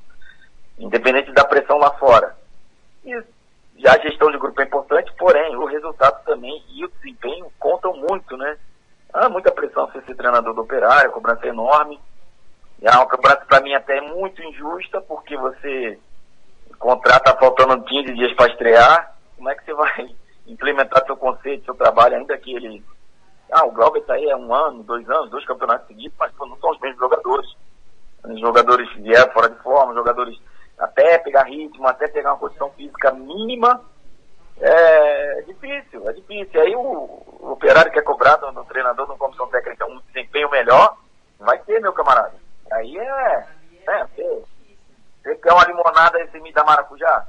Independente 0.78 1.32
da 1.32 1.44
pressão 1.44 1.78
lá 1.78 1.90
fora. 1.92 2.36
E 3.04 3.88
a 3.88 3.98
gestão 3.98 4.30
de 4.30 4.38
grupo 4.38 4.60
é 4.60 4.64
importante, 4.64 5.12
porém, 5.18 5.56
o 5.56 5.64
resultado 5.64 6.22
também 6.24 6.62
e 6.68 6.84
o 6.84 6.88
desempenho 6.88 7.52
contam 7.58 7.92
muito, 7.96 8.36
né? 8.36 8.56
Há 9.12 9.28
muita 9.28 9.50
pressão 9.50 9.86
você 9.86 10.00
ser 10.02 10.14
treinador 10.14 10.54
do 10.54 10.62
operário, 10.62 11.10
a 11.10 11.12
cobrança 11.12 11.46
é 11.46 11.48
enorme. 11.48 12.00
É 12.80 12.90
uma 12.90 13.06
cobrança 13.06 13.44
para 13.46 13.60
mim 13.60 13.74
até 13.74 14.00
muito 14.00 14.42
injusta, 14.42 15.00
porque 15.00 15.36
você 15.36 15.98
contrata 16.78 17.36
faltando 17.36 17.82
15 17.82 18.14
dias 18.14 18.32
para 18.34 18.50
estrear. 18.52 19.16
Como 19.36 19.48
é 19.50 19.54
que 19.54 19.64
você 19.64 19.74
vai 19.74 20.14
implementar 20.46 21.04
seu 21.04 21.16
conceito, 21.16 21.64
seu 21.64 21.74
trabalho, 21.74 22.16
ainda 22.16 22.38
que 22.38 22.54
ele. 22.54 22.84
Ah, 23.50 23.66
o 23.66 23.72
Glauber 23.72 24.00
está 24.00 24.14
aí 24.14 24.30
há 24.30 24.36
um 24.36 24.54
ano, 24.54 24.82
dois 24.82 25.08
anos, 25.10 25.30
dois 25.30 25.44
campeonatos 25.44 25.86
seguidos, 25.86 26.16
mas 26.18 26.32
não 26.38 26.56
são 26.56 26.70
os 26.70 26.80
mesmos 26.80 26.98
jogadores. 26.98 27.50
Os 28.24 28.40
jogadores 28.40 28.90
vieram 28.94 29.32
fora 29.32 29.50
de 29.50 29.62
forma, 29.62 29.92
jogadores 29.92 30.40
até 30.82 31.18
pegar 31.18 31.44
ritmo, 31.44 31.86
até 31.86 32.08
pegar 32.08 32.32
uma 32.32 32.38
condição 32.38 32.70
física 32.70 33.12
mínima, 33.12 33.80
é 34.60 35.42
difícil, 35.42 36.08
é 36.08 36.12
difícil. 36.12 36.60
Aí 36.60 36.74
o, 36.74 36.80
o 36.82 37.52
operário 37.52 37.90
que 37.92 37.98
é 37.98 38.02
cobrado 38.02 38.50
no 38.50 38.64
treinador, 38.64 39.06
no 39.06 39.16
comissão 39.16 39.46
técnica, 39.48 39.86
um 39.86 40.00
desempenho 40.12 40.50
melhor, 40.50 40.96
vai 41.38 41.58
ter, 41.60 41.80
meu 41.80 41.92
camarada. 41.92 42.34
Aí 42.72 42.98
é, 42.98 43.46
né, 43.86 44.08
você, 45.22 45.36
quer 45.36 45.52
uma 45.52 45.64
limonada 45.64 46.20
e 46.20 46.28
você 46.28 46.40
me 46.40 46.52
dá 46.52 46.64
maracujá? 46.64 47.26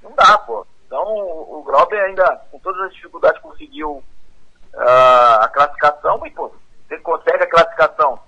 Não 0.00 0.12
dá, 0.12 0.38
pô. 0.38 0.64
Então 0.86 1.02
o, 1.02 1.64
o 1.66 1.94
ainda, 2.04 2.42
com 2.52 2.60
todas 2.60 2.80
as 2.82 2.94
dificuldades, 2.94 3.40
conseguiu 3.42 3.90
uh, 4.74 5.40
a 5.40 5.48
classificação, 5.48 6.24
e 6.26 6.30
pô, 6.30 6.52
você 6.86 6.98
consegue 6.98 7.42
a 7.42 7.50
classificação 7.50 8.20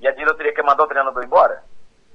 e 0.00 0.08
a 0.08 0.12
diretoria 0.12 0.54
quer 0.54 0.64
mandar 0.64 0.84
o 0.84 0.88
treinador 0.88 1.22
embora? 1.22 1.62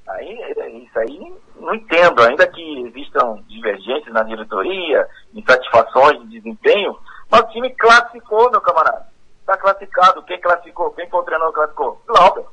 Aí, 0.08 0.84
isso 0.84 1.00
aí, 1.00 1.34
não 1.59 1.74
entendo. 1.74 2.22
Ainda 2.24 2.45
que 2.48 2.88
existam 2.88 3.40
divergências 3.48 4.14
na 4.14 4.24
diretoria, 4.24 5.08
insatisfações 5.34 6.22
de 6.22 6.40
desempenho, 6.40 6.95
mas 7.30 7.42
o 7.42 7.48
time 7.48 7.69
classificou, 7.72 8.51
meu 8.51 8.61
camarada. 8.61 9.08
Está 9.40 9.58
classificado. 9.58 10.24
Quem 10.24 10.40
classificou? 10.40 10.92
Quem 10.92 11.09
foi 11.09 11.19
o 11.19 11.24
treinador 11.24 11.50
que 11.50 11.56
classificou? 11.56 12.01
Glauber. 12.08 12.45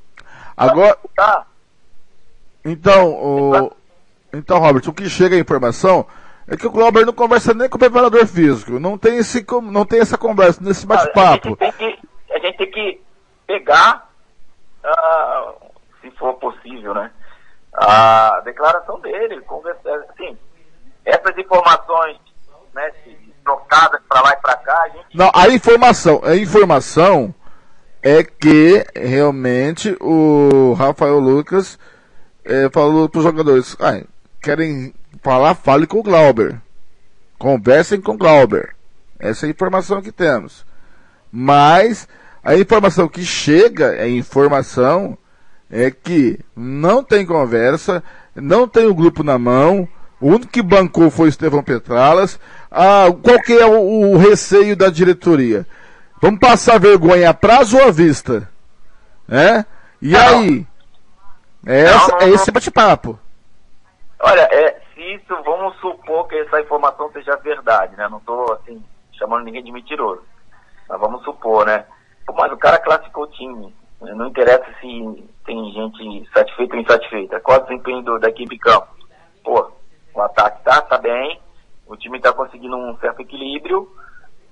Agora. 0.56 0.98
Tá. 1.14 1.46
Então, 2.64 3.10
o... 3.10 3.72
então, 4.32 4.58
Robert, 4.58 4.88
o 4.88 4.92
que 4.92 5.08
chega 5.08 5.36
a 5.36 5.40
informação 5.40 6.06
é 6.46 6.56
que 6.56 6.66
o 6.66 6.70
Glauber 6.70 7.04
não 7.04 7.12
conversa 7.12 7.54
nem 7.54 7.68
com 7.68 7.76
o 7.76 7.78
preparador 7.78 8.26
físico. 8.26 8.78
Não 8.78 8.96
tem, 8.96 9.16
esse, 9.16 9.44
não 9.62 9.84
tem 9.84 10.00
essa 10.00 10.16
conversa, 10.16 10.62
nesse 10.62 10.86
bate-papo. 10.86 11.56
A, 11.60 12.34
a, 12.34 12.38
gente 12.38 12.56
tem 12.56 12.70
que 12.70 13.00
pegar, 13.46 14.08
uh, 14.84 15.54
se 16.00 16.10
for 16.12 16.34
possível, 16.34 16.94
né? 16.94 17.10
A 17.82 18.40
declaração 18.44 19.00
dele, 19.00 19.40
conversar, 19.42 19.96
assim, 20.10 20.36
essas 21.04 21.36
informações, 21.36 22.18
né, 22.74 22.90
trocadas 23.44 24.00
para 24.08 24.20
lá 24.22 24.32
e 24.32 24.36
para 24.36 24.56
cá, 24.56 24.82
a 24.82 24.88
gente... 24.88 25.06
Não, 25.16 25.30
a 25.34 25.48
informação, 25.48 26.20
a 26.24 26.36
informação 26.36 27.34
é 28.02 28.22
que 28.24 28.84
realmente 28.94 29.96
o 30.00 30.74
Rafael 30.74 31.18
Lucas 31.18 31.78
é, 32.44 32.68
falou 32.70 33.08
para 33.08 33.18
os 33.18 33.24
jogadores, 33.24 33.76
ah, 33.80 34.02
querem 34.40 34.94
falar, 35.22 35.54
fale 35.54 35.86
com 35.86 36.00
o 36.00 36.02
Glauber. 36.02 36.60
Conversem 37.38 38.00
com 38.00 38.12
o 38.12 38.18
Glauber. 38.18 38.74
Essa 39.18 39.46
é 39.46 39.48
a 39.48 39.50
informação 39.50 40.02
que 40.02 40.12
temos. 40.12 40.66
Mas 41.30 42.08
a 42.42 42.56
informação 42.56 43.08
que 43.08 43.24
chega 43.24 43.94
é 43.94 44.08
informação 44.08 45.16
é 45.72 45.90
que 45.90 46.38
não 46.54 47.02
tem 47.02 47.24
conversa, 47.24 48.04
não 48.36 48.68
tem 48.68 48.86
o 48.86 48.94
grupo 48.94 49.24
na 49.24 49.38
mão, 49.38 49.88
o 50.20 50.28
único 50.28 50.52
que 50.52 50.62
bancou 50.62 51.10
foi 51.10 51.26
o 51.26 51.28
Estevão 51.30 51.64
Petralas. 51.64 52.38
Ah, 52.70 53.06
qual 53.22 53.40
que 53.40 53.54
é 53.54 53.64
o, 53.64 54.12
o, 54.12 54.16
receio 54.18 54.76
da 54.76 54.90
diretoria? 54.90 55.66
Vamos 56.20 56.38
passar 56.38 56.78
vergonha 56.78 57.30
a 57.30 57.34
prazo 57.34 57.78
ou 57.78 57.88
à 57.88 57.90
vista? 57.90 58.48
É? 59.28 59.64
E 60.00 60.12
não. 60.12 60.20
aí? 60.20 60.66
É, 61.66 61.84
não, 61.84 61.90
essa, 61.90 62.12
não, 62.12 62.20
é 62.20 62.28
esse 62.28 62.52
bate-papo. 62.52 63.18
Olha, 64.20 64.42
é, 64.52 64.78
se 64.94 65.00
isso, 65.14 65.34
vamos 65.42 65.74
supor 65.80 66.28
que 66.28 66.36
essa 66.36 66.60
informação 66.60 67.10
seja 67.12 67.34
verdade, 67.36 67.96
né? 67.96 68.08
Não 68.08 68.18
estou 68.18 68.52
assim, 68.52 68.80
chamando 69.12 69.44
ninguém 69.44 69.64
de 69.64 69.72
mentiroso. 69.72 70.22
Mas 70.88 71.00
vamos 71.00 71.24
supor, 71.24 71.66
né? 71.66 71.86
Mas 72.32 72.52
o 72.52 72.56
cara 72.56 72.78
classificou 72.78 73.24
o 73.24 73.30
time 73.30 73.74
Não 74.02 74.26
interessa 74.28 74.64
se 74.80 75.28
tem 75.46 75.72
gente 75.72 76.28
satisfeita 76.32 76.74
ou 76.74 76.80
insatisfeita. 76.82 77.40
Qual 77.40 77.58
o 77.58 77.62
desempenho 77.62 78.02
do- 78.02 78.18
da 78.18 78.28
equipe 78.28 78.58
campo? 78.58 78.88
Pô, 79.44 79.70
o 80.14 80.20
ataque 80.20 80.62
tá, 80.64 80.80
tá 80.82 80.98
bem, 80.98 81.40
o 81.86 81.96
time 81.96 82.20
tá 82.20 82.32
conseguindo 82.32 82.76
um 82.76 82.96
certo 82.98 83.20
equilíbrio, 83.20 83.88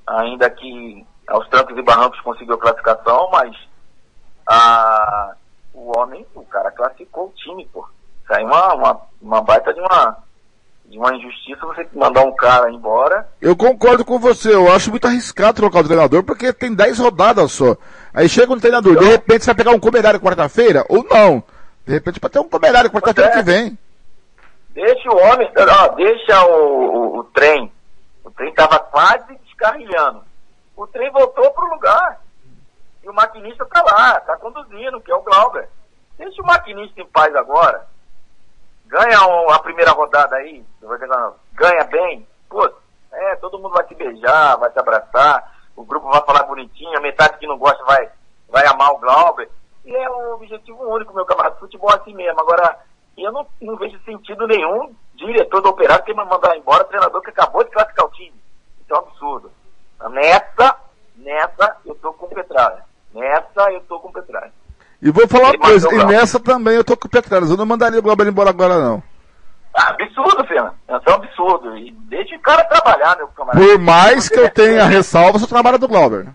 ainda 0.07 0.49
que 0.51 1.07
aos 1.29 1.49
trancos 1.49 1.77
e 1.77 1.83
barrancos 1.83 2.21
conseguiu 2.21 2.55
a 2.55 2.59
classificação, 2.59 3.29
mas 3.31 3.55
a, 4.47 5.35
o 5.75 5.97
homem, 5.99 6.27
o 6.35 6.43
cara 6.45 6.71
classificou 6.73 7.27
o 7.27 7.33
time, 7.37 7.69
pô. 7.73 7.87
Isso 8.25 8.33
aí 8.35 8.43
é 8.43 8.47
uma, 8.47 8.75
uma, 8.75 9.01
uma 9.21 9.41
baita 9.43 9.73
de 9.73 9.81
uma, 9.81 10.17
de 10.87 10.99
uma 10.99 11.15
injustiça 11.15 11.65
você 11.67 11.89
mandar 11.95 12.25
um 12.25 12.35
cara 12.35 12.71
embora. 12.71 13.29
Eu 13.41 13.57
concordo 13.57 14.05
com 14.05 14.19
você, 14.19 14.53
eu 14.55 14.71
acho 14.73 14.91
muito 14.91 15.07
arriscado 15.07 15.55
trocar 15.55 15.81
o 15.81 15.85
treinador, 15.85 16.25
porque 16.25 16.53
tem 16.53 16.75
10 16.75 16.99
rodadas 16.99 17.53
só. 17.53 17.77
Aí 18.13 18.29
chega 18.29 18.53
um 18.53 18.59
treinador, 18.59 18.97
de 18.99 19.05
repente 19.05 19.45
você 19.45 19.51
vai 19.51 19.55
pegar 19.57 19.71
um 19.71 19.81
comerário 19.81 20.21
quarta-feira, 20.21 20.85
ou 20.89 21.05
não. 21.05 21.43
De 21.87 21.93
repente 21.93 22.19
pode 22.21 22.33
ter 22.33 22.41
um 22.41 22.49
comerário 22.49 22.91
quarta-feira 22.91 23.31
que 23.31 23.43
vem. 23.43 23.79
Deixa 24.71 25.11
o 25.11 25.17
homem, 25.17 25.51
ó, 25.57 25.89
deixa 25.95 26.45
o, 26.47 26.55
o, 26.55 27.19
o 27.19 27.25
trem. 27.25 27.73
O 28.25 28.31
trem 28.31 28.53
tava 28.55 28.79
quase 28.79 29.35
descarrilhando. 29.45 30.23
O 30.77 30.87
trem 30.87 31.11
voltou 31.11 31.51
pro 31.53 31.71
lugar. 31.71 32.21
E 33.03 33.09
o 33.09 33.15
maquinista 33.15 33.65
tá 33.67 33.83
lá, 33.83 34.21
tá 34.21 34.37
conduzindo, 34.37 35.01
que 35.01 35.11
é 35.11 35.15
o 35.15 35.23
Glauber. 35.23 35.69
Deixa 36.19 36.43
o 36.43 36.47
maquinista 36.47 37.01
em 37.01 37.07
paz 37.07 37.35
agora. 37.35 37.87
Ganha 38.87 39.27
um- 39.27 39.51
a 39.51 39.59
primeira 39.61 39.93
rodada 39.93 40.37
aí, 40.37 40.65
ganha 41.55 41.85
bem. 41.85 42.27
Pô, 42.49 42.71
é, 43.13 43.37
todo 43.37 43.59
mundo 43.59 43.71
vai 43.75 43.87
se 43.87 43.95
beijar, 43.95 44.57
vai 44.59 44.71
se 44.71 44.79
abraçar. 44.79 45.50
O 45.81 45.85
grupo 45.85 46.11
vai 46.11 46.23
falar 46.27 46.43
bonitinho, 46.43 46.99
a 46.99 47.01
metade 47.01 47.39
que 47.39 47.47
não 47.47 47.57
gosta 47.57 47.83
vai, 47.85 48.07
vai 48.51 48.67
amar 48.67 48.93
o 48.93 48.99
Glauber. 48.99 49.49
E 49.83 49.97
é 49.97 50.11
um 50.11 50.35
objetivo 50.35 50.85
único, 50.87 51.15
meu 51.15 51.25
camarada. 51.25 51.57
Futebol 51.57 51.91
é 51.91 51.95
assim 51.95 52.15
mesmo. 52.15 52.39
Agora, 52.39 52.79
eu 53.17 53.33
não, 53.33 53.47
não 53.63 53.77
vejo 53.77 53.99
sentido 54.05 54.47
nenhum 54.47 54.95
diretor 55.15 55.63
do 55.63 55.71
operário 55.71 56.05
ter 56.05 56.13
mandar 56.13 56.55
embora 56.55 56.85
treinador 56.85 57.23
que 57.23 57.31
acabou 57.31 57.65
de 57.65 57.71
classificar 57.71 58.05
o 58.05 58.11
time. 58.11 58.35
Isso 58.83 58.93
é 58.93 58.95
um 58.95 58.99
absurdo. 58.99 59.51
Nessa, 60.11 60.77
nessa, 61.17 61.77
eu 61.87 61.95
tô 61.95 62.13
com 62.13 62.27
o 62.27 62.29
Petralha. 62.29 62.85
Nessa, 63.15 63.73
eu 63.73 63.81
tô 63.89 64.01
com 64.01 64.09
o 64.09 64.13
Petralha. 64.13 64.53
E 65.01 65.11
vou 65.11 65.27
falar 65.27 65.55
uma 65.55 65.59
coisa, 65.59 65.91
e 65.95 65.99
o 65.99 66.07
nessa 66.07 66.39
também 66.39 66.75
eu 66.75 66.85
tô 66.85 66.95
com 66.95 67.09
o 67.09 67.11
Petranas. 67.11 67.49
Eu 67.49 67.57
não 67.57 67.65
mandaria 67.65 67.99
o 67.99 68.03
Glauber 68.03 68.27
embora 68.27 68.51
agora, 68.51 68.79
não. 68.79 69.03
É 71.07 71.11
um 71.11 71.15
absurdo. 71.15 71.77
E 71.77 71.91
deixa 71.93 72.37
o 72.37 72.41
cara 72.41 72.65
trabalhar, 72.65 73.17
meu 73.17 73.29
camarada. 73.29 73.65
Por 73.65 73.79
mais 73.79 74.29
que 74.29 74.39
eu 74.39 74.51
tenha 74.51 74.85
três- 74.85 74.89
ressalva, 74.89 75.37
eu 75.37 75.39
sou 75.41 75.49
trabalho 75.49 75.79
do 75.79 75.89
Glauber. 75.89 76.29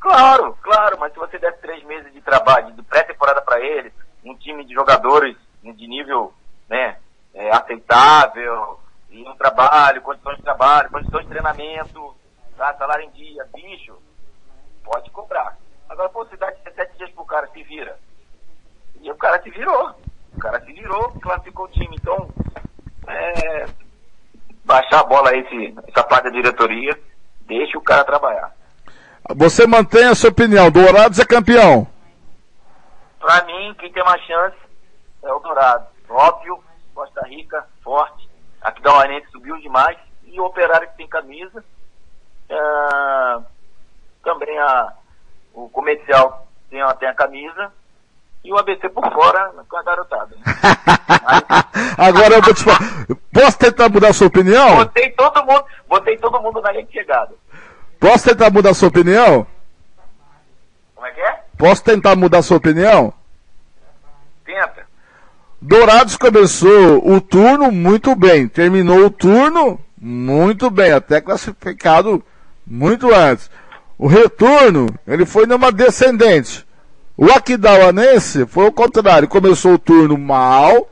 Claro, 0.00 0.56
claro, 0.62 0.96
mas 1.00 1.12
se 1.12 1.18
você 1.18 1.38
der 1.38 1.56
três 1.58 1.82
meses 1.84 2.12
de 2.12 2.20
trabalho, 2.20 2.72
de 2.72 2.82
pré-temporada 2.82 3.40
para 3.40 3.60
ele, 3.60 3.92
um 4.24 4.36
time 4.36 4.64
de 4.64 4.72
jogadores 4.72 5.36
de 5.62 5.86
nível 5.88 6.32
né, 6.68 6.96
é, 7.34 7.50
aceitável, 7.50 8.78
e 9.10 9.28
um 9.28 9.34
trabalho, 9.36 10.00
condições 10.02 10.36
de 10.36 10.42
trabalho, 10.42 10.90
condições 10.90 11.22
de 11.24 11.28
treinamento, 11.30 12.14
tá, 12.56 12.72
salário 12.74 13.04
em 13.04 13.10
dia, 13.10 13.44
bicho, 13.54 13.96
pode 14.84 15.10
cobrar. 15.10 15.56
Agora, 15.88 16.08
pô, 16.08 16.24
você 16.24 16.36
dá 16.36 16.50
17 16.50 16.96
dias 16.98 17.10
pro 17.10 17.24
cara, 17.24 17.48
se 17.48 17.62
vira. 17.64 17.98
E 19.00 19.10
o 19.10 19.16
cara 19.16 19.40
se 19.42 19.50
virou. 19.50 19.94
O 20.34 20.38
cara 20.38 20.60
se 20.60 20.72
virou, 20.72 21.10
classificou 21.20 21.64
o 21.66 21.70
time. 21.70 21.96
Então, 22.00 22.28
é, 23.08 23.66
baixar 24.66 25.00
a 25.00 25.04
bola 25.04 25.30
aí, 25.30 25.40
esse, 25.40 25.74
essa 25.88 26.02
parte 26.02 26.24
da 26.24 26.30
diretoria, 26.30 26.98
deixa 27.42 27.78
o 27.78 27.82
cara 27.82 28.04
trabalhar. 28.04 28.52
Você 29.34 29.66
mantém 29.66 30.04
a 30.04 30.14
sua 30.14 30.30
opinião, 30.30 30.70
Dourados 30.70 31.18
é 31.18 31.24
campeão. 31.24 31.86
Pra 33.20 33.44
mim, 33.44 33.74
quem 33.78 33.90
tem 33.92 34.04
mais 34.04 34.22
chance 34.24 34.56
é 35.24 35.32
o 35.32 35.38
Dourado. 35.38 35.86
Óbvio, 36.08 36.62
Costa 36.94 37.22
Rica, 37.26 37.66
forte. 37.82 38.28
Aqui 38.60 38.82
da 38.82 38.92
Uarense 38.92 39.30
subiu 39.30 39.56
demais. 39.60 39.96
E 40.24 40.40
o 40.40 40.44
Operário 40.44 40.88
que 40.88 40.96
tem 40.96 41.08
camisa. 41.08 41.64
Ah, 42.50 43.42
também 44.22 44.56
a, 44.58 44.92
o 45.52 45.68
comercial 45.68 46.46
tem, 46.70 46.80
tem 46.98 47.08
a 47.08 47.14
camisa. 47.14 47.72
E 48.46 48.52
o 48.52 48.58
ABC 48.58 48.88
por 48.90 49.02
fora 49.12 49.50
com 49.68 49.76
a 49.76 49.82
garotada. 49.82 50.36
Agora 51.98 52.36
eu 52.36 52.42
vou 52.42 52.54
te 52.54 52.62
falar. 52.62 52.78
Posso 53.32 53.58
tentar 53.58 53.88
mudar 53.88 54.10
a 54.10 54.12
sua 54.12 54.28
opinião? 54.28 54.76
Botei 54.76 55.10
todo 55.10 55.44
mundo, 55.44 55.64
botei 55.88 56.16
todo 56.16 56.40
mundo 56.40 56.60
na 56.60 56.70
linha 56.70 56.84
de 56.84 56.92
chegada. 56.92 57.34
Posso 57.98 58.28
tentar 58.28 58.52
mudar 58.52 58.70
a 58.70 58.74
sua 58.74 58.86
opinião? 58.86 59.44
Como 60.94 61.06
é 61.08 61.10
que 61.10 61.20
é? 61.20 61.40
Posso 61.58 61.82
tentar 61.82 62.14
mudar 62.14 62.38
a 62.38 62.42
sua 62.42 62.58
opinião? 62.58 63.12
Tenta. 64.44 64.86
Dourados 65.60 66.16
começou 66.16 67.04
o 67.04 67.20
turno 67.20 67.72
muito 67.72 68.14
bem, 68.14 68.46
terminou 68.46 69.06
o 69.06 69.10
turno 69.10 69.80
muito 70.00 70.70
bem, 70.70 70.92
até 70.92 71.20
classificado 71.20 72.22
muito 72.64 73.12
antes. 73.12 73.50
O 73.98 74.06
retorno, 74.06 74.86
ele 75.04 75.26
foi 75.26 75.46
numa 75.46 75.72
descendente. 75.72 76.65
O 77.16 77.26
Aquidauanense 77.32 78.46
foi 78.46 78.66
o 78.66 78.72
contrário, 78.72 79.26
começou 79.28 79.74
o 79.74 79.78
turno 79.78 80.18
mal 80.18 80.88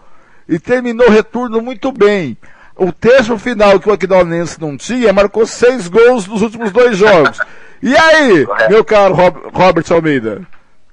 e 0.49 0.59
terminou 0.59 1.07
o 1.07 1.11
retorno 1.11 1.61
muito 1.61 1.93
bem. 1.93 2.37
O 2.77 2.91
terço 2.93 3.39
final 3.39 3.79
que 3.79 3.89
o 3.89 3.93
Aquidauanense 3.93 4.61
não 4.61 4.77
tinha, 4.77 5.13
marcou 5.13 5.47
seis 5.47 5.87
gols 5.87 6.27
nos 6.27 6.43
últimos 6.43 6.73
dois 6.73 6.97
jogos. 6.97 7.39
E 7.83 7.95
aí, 7.97 8.47
meu 8.71 8.85
caro 8.85 9.15
Rob- 9.15 9.51
Robert 9.53 9.85
Almeida? 9.93 10.43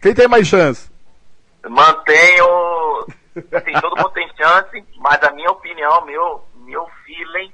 Quem 0.01 0.14
tem 0.14 0.27
mais 0.27 0.45
chance? 0.48 0.90
Mantenho. 1.68 2.45
Assim, 3.53 3.72
todo 3.80 3.95
mundo 3.95 4.10
tem 4.11 4.27
chance, 4.35 4.84
mas 4.98 5.24
a 5.24 5.32
minha 5.32 5.50
opinião, 5.51 6.06
meu, 6.06 6.43
meu 6.66 6.85
feeling 7.06 7.51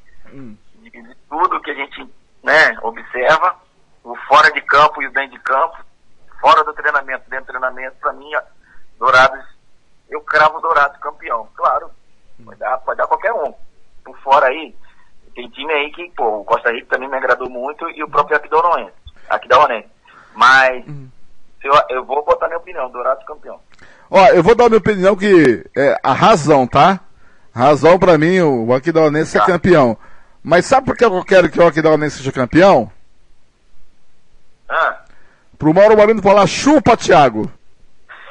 de, 0.81 0.89
de 0.89 1.15
tudo 1.29 1.61
que 1.61 1.69
a 1.71 1.75
gente 1.75 2.07
né, 2.43 2.75
observa, 2.81 3.55
o 4.03 4.15
fora 4.27 4.51
de 4.51 4.61
campo 4.61 5.01
e 5.03 5.07
o 5.07 5.11
dentro 5.11 5.37
de 5.37 5.39
campo, 5.43 5.77
fora 6.47 6.63
do 6.63 6.73
treinamento, 6.73 7.29
dentro 7.29 7.45
do 7.45 7.59
treinamento, 7.59 7.97
pra 7.99 8.13
mim, 8.13 8.31
Dourados, 8.97 9.45
eu 10.09 10.21
cravo 10.21 10.61
Dourados 10.61 10.97
campeão. 11.01 11.47
Claro, 11.53 11.91
pode 12.45 12.59
dar, 12.59 12.77
pode 12.77 12.97
dar 12.97 13.07
qualquer 13.07 13.33
um. 13.33 13.53
Por 14.05 14.17
fora 14.19 14.47
aí, 14.47 14.73
tem 15.35 15.49
time 15.49 15.73
aí 15.73 15.91
que, 15.91 16.09
pô, 16.15 16.39
o 16.39 16.45
Costa 16.45 16.71
Rica 16.71 16.87
também 16.95 17.09
me 17.09 17.17
agradou 17.17 17.49
muito 17.49 17.89
e 17.89 18.01
o 18.01 18.09
próprio 18.09 18.37
Aquidauanense. 18.37 18.93
Aquidauanense. 19.29 19.89
Mas 20.33 20.85
se 20.85 21.67
eu, 21.67 21.73
eu 21.89 22.05
vou 22.05 22.23
botar 22.23 22.47
minha 22.47 22.59
opinião, 22.59 22.89
Dourados 22.89 23.25
campeão. 23.25 23.59
Ó, 24.09 24.25
eu 24.27 24.41
vou 24.41 24.55
dar 24.55 24.65
a 24.65 24.69
minha 24.69 24.79
opinião 24.79 25.17
que 25.17 25.69
é 25.75 25.99
a 26.01 26.13
razão, 26.13 26.65
tá? 26.65 27.01
Razão 27.53 27.99
pra 27.99 28.17
mim, 28.17 28.39
o 28.39 28.73
Aquidauanense 28.73 29.37
é 29.37 29.45
campeão. 29.45 29.97
Mas 30.41 30.65
sabe 30.65 30.85
por 30.85 30.95
que 30.95 31.03
eu 31.03 31.25
quero 31.25 31.49
que 31.49 31.59
o 31.59 31.67
Aquidauanense 31.67 32.19
seja 32.19 32.31
campeão? 32.31 32.89
Ah. 34.69 34.96
Pro 35.57 35.73
Mauro 35.73 35.97
Marino 35.97 36.21
falar 36.21 36.47
chupa, 36.47 36.95
Thiago. 36.95 37.51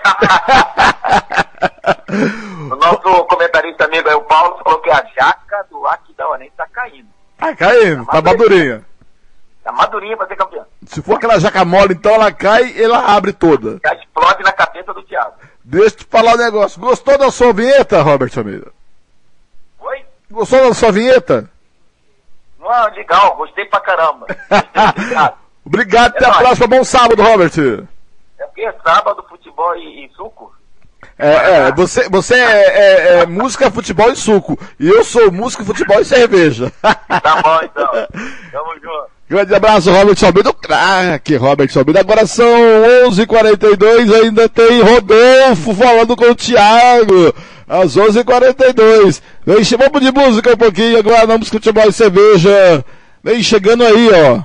O 2.70 2.76
nosso 2.76 3.24
comentarista 3.24 3.84
amigo 3.84 4.08
aí, 4.08 4.14
o 4.14 4.22
Paulo, 4.22 4.58
falou 4.62 4.80
que 4.80 4.90
a 4.90 5.04
jaca 5.18 5.64
do 5.70 5.86
Aquidauanense 5.86 6.52
tá 6.56 6.66
caindo. 6.72 7.08
Tá 7.38 7.54
caindo, 7.54 8.04
tá 8.06 8.20
madurinha. 8.22 8.84
Tá 9.62 9.72
madurinha 9.72 10.16
pra 10.16 10.26
ser 10.26 10.36
campeão. 10.36 10.64
Se 10.86 11.02
for 11.02 11.16
aquela 11.16 11.38
jaca 11.38 11.64
mole, 11.64 11.94
então 11.94 12.12
ela 12.12 12.32
cai 12.32 12.64
e 12.70 12.82
ela 12.82 13.14
abre 13.16 13.32
toda. 13.32 13.80
Já 13.84 13.94
explode 13.94 14.42
na 14.42 14.52
cabeça 14.52 14.92
do 14.92 15.02
Thiago. 15.02 15.34
Deixa 15.64 15.94
eu 15.94 15.98
te 15.98 16.04
falar 16.06 16.34
um 16.34 16.38
negócio. 16.38 16.80
Gostou 16.80 17.18
da 17.18 17.30
sua 17.30 17.52
vinheta, 17.52 18.02
Robert 18.02 18.30
Almeida? 18.36 18.72
Oi? 19.80 20.04
Gostou 20.30 20.68
da 20.68 20.74
sua 20.74 20.92
vinheta? 20.92 21.50
Não, 22.58 22.94
legal, 22.94 23.36
gostei 23.36 23.64
pra 23.66 23.80
caramba. 23.80 24.26
Obrigado, 25.66 26.14
até 26.16 26.24
É 26.24 26.28
a 26.28 26.30
nóis. 26.30 26.42
próxima. 26.42 26.66
Bom 26.68 26.84
sábado, 26.84 27.22
Robert. 27.22 27.50
É 28.38 28.44
porque 28.46 28.62
é 28.62 28.74
sábado, 28.84 29.24
futebol 29.28 29.74
e, 29.76 30.06
e 30.06 30.10
suco. 30.16 30.54
É, 31.18 31.28
é, 31.68 31.72
você, 31.72 32.08
você 32.08 32.34
é, 32.34 32.38
é- 32.38 33.18
é 33.20 33.26
música, 33.26 33.70
futebol 33.70 34.10
e 34.10 34.16
suco. 34.16 34.58
E 34.78 34.88
eu 34.88 35.02
sou 35.04 35.30
música, 35.32 35.64
futebol 35.64 36.00
e 36.00 36.04
cerveja. 36.04 36.72
Tá 36.82 37.42
bom, 37.42 37.58
então. 37.62 37.88
Tamo 38.52 38.74
junto. 38.74 39.16
Grande 39.28 39.54
abraço, 39.56 39.90
Robert 39.90 40.16
Almeida. 40.24 40.50
O 40.50 40.54
craque, 40.54 41.34
Robert 41.36 41.68
Almeida. 41.76 42.00
Agora 42.00 42.26
são 42.26 42.46
11h42, 43.08 44.14
ainda 44.22 44.48
tem 44.48 44.80
Rodolfo 44.82 45.74
falando 45.74 46.14
com 46.16 46.26
o 46.30 46.34
Thiago. 46.34 47.34
Às 47.68 47.96
11h42. 47.96 49.20
Vem, 49.44 49.62
vamos 49.64 50.00
de 50.00 50.12
música 50.12 50.52
um 50.52 50.56
pouquinho, 50.56 50.98
agora 50.98 51.26
vamos 51.26 51.48
futebol 51.48 51.88
e 51.88 51.92
cerveja. 51.92 52.84
Vem 53.24 53.42
chegando 53.42 53.84
aí, 53.84 54.08
ó. 54.12 54.42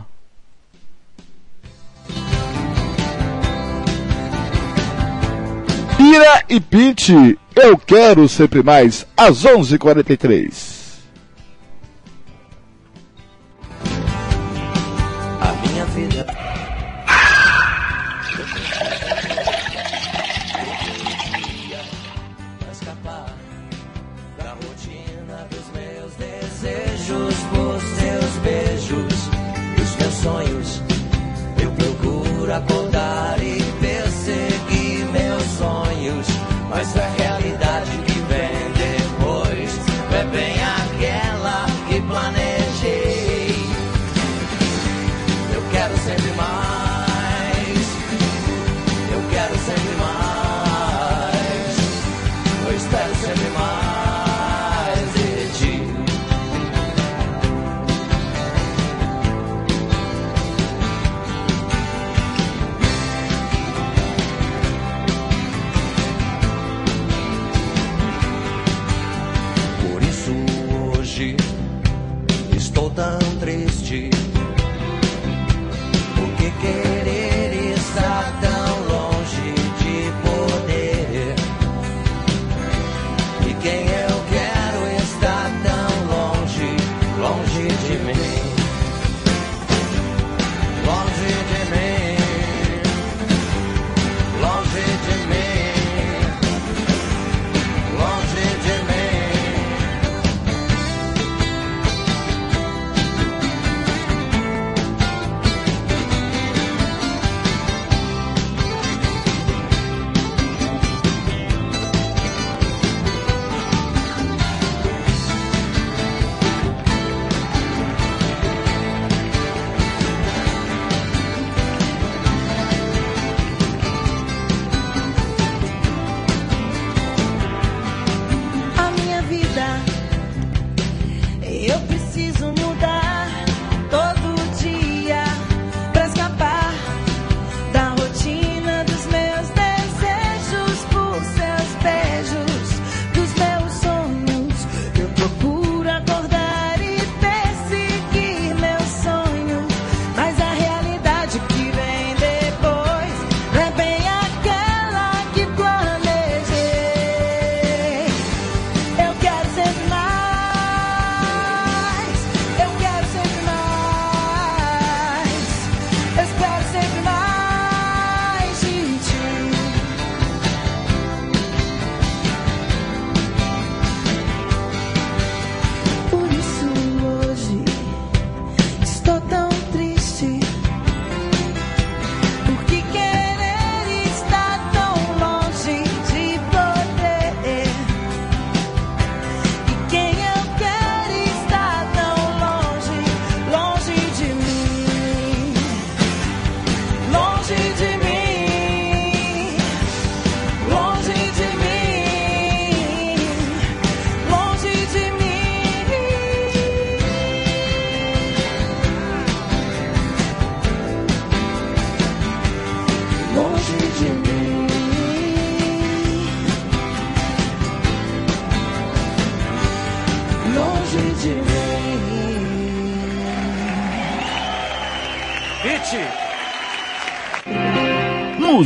Tira 6.12 6.44
e 6.50 6.60
Pinte, 6.60 7.40
eu 7.56 7.78
quero 7.78 8.28
sempre 8.28 8.62
mais, 8.62 9.08
às 9.16 9.46
11:43. 9.46 9.72
h 9.72 9.78
43 9.78 10.71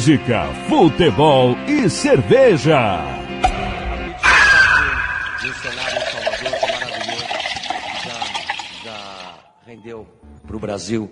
Música, 0.05 0.45
futebol 0.69 1.55
e 1.67 1.89
cerveja. 1.89 3.01
de 5.41 5.49
um 5.49 5.53
cenário 5.53 5.97
em 5.97 6.05
Salvador 6.11 6.59
que 6.59 6.65
é 6.65 6.71
maravilhoso. 6.71 7.25
Já, 8.05 8.83
já 8.83 9.33
rendeu 9.65 10.07
para 10.45 10.55
o 10.55 10.59
Brasil 10.59 11.09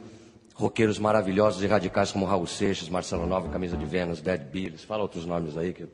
roqueiros 0.53 0.99
maravilhosos 0.99 1.63
e 1.63 1.65
radicais 1.65 2.11
como 2.11 2.27
Raul 2.27 2.45
Seixas, 2.45 2.87
Marcelo 2.87 3.25
Nova, 3.25 3.49
Camisa 3.49 3.75
de 3.75 3.83
Vênus, 3.83 4.21
Dead 4.21 4.41
Bills. 4.41 4.85
Fala 4.85 5.01
outros 5.01 5.25
nomes 5.25 5.57
aí 5.57 5.73
que 5.73 5.87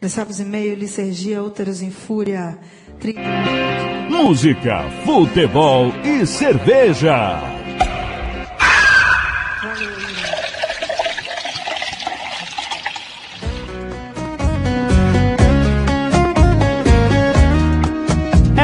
Dois 0.00 0.12
sábados 0.12 0.38
e 0.38 0.44
meio, 0.44 0.76
Licergia, 0.76 1.42
Úteros 1.42 1.82
em 1.82 1.90
Fúria. 1.90 2.56
Tri... 3.00 3.16
Música, 4.08 4.88
futebol 5.04 5.88
e 6.04 6.24
cerveja. 6.24 7.53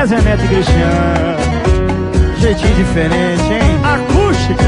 É 0.01 0.07
Zé 0.07 0.19
Neto 0.23 0.43
e 0.43 0.49
Cristiano. 0.49 1.37
Jeitinho 2.39 2.75
diferente, 2.75 3.43
hein? 3.53 3.81
Acústica. 3.85 4.65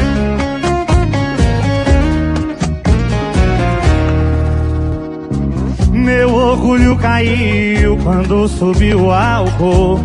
Meu 5.91 6.35
orgulho 6.35 6.99
caiu 6.99 7.97
quando 8.03 8.47
subiu 8.47 9.05
o 9.05 9.11
álcool. 9.11 10.01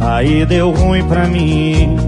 Aí 0.00 0.46
deu 0.46 0.70
ruim 0.70 1.04
pra 1.04 1.26
mim. 1.26 1.98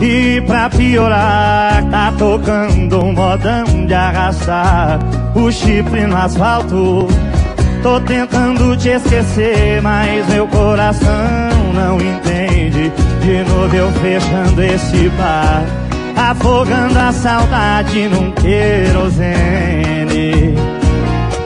E 0.00 0.40
pra 0.42 0.70
piorar, 0.70 1.84
tá 1.90 2.14
tocando 2.16 3.02
um 3.02 3.12
modão 3.12 3.64
de 3.84 3.94
arrastar 3.94 5.00
o 5.34 5.50
chifre 5.50 6.06
no 6.06 6.16
asfalto. 6.16 7.08
Tô 7.82 8.00
tentando 8.00 8.76
te 8.76 8.90
esquecer, 8.90 9.82
mas 9.82 10.28
meu 10.28 10.46
coração 10.46 11.10
não 11.74 12.00
entende. 12.00 12.92
De 13.20 13.42
novo 13.50 13.74
eu 13.74 13.90
fechando 13.92 14.62
esse 14.62 15.08
bar, 15.10 15.64
afogando 16.16 16.96
a 16.96 17.12
saudade 17.12 18.08
num 18.08 18.30
querosene. 18.32 19.82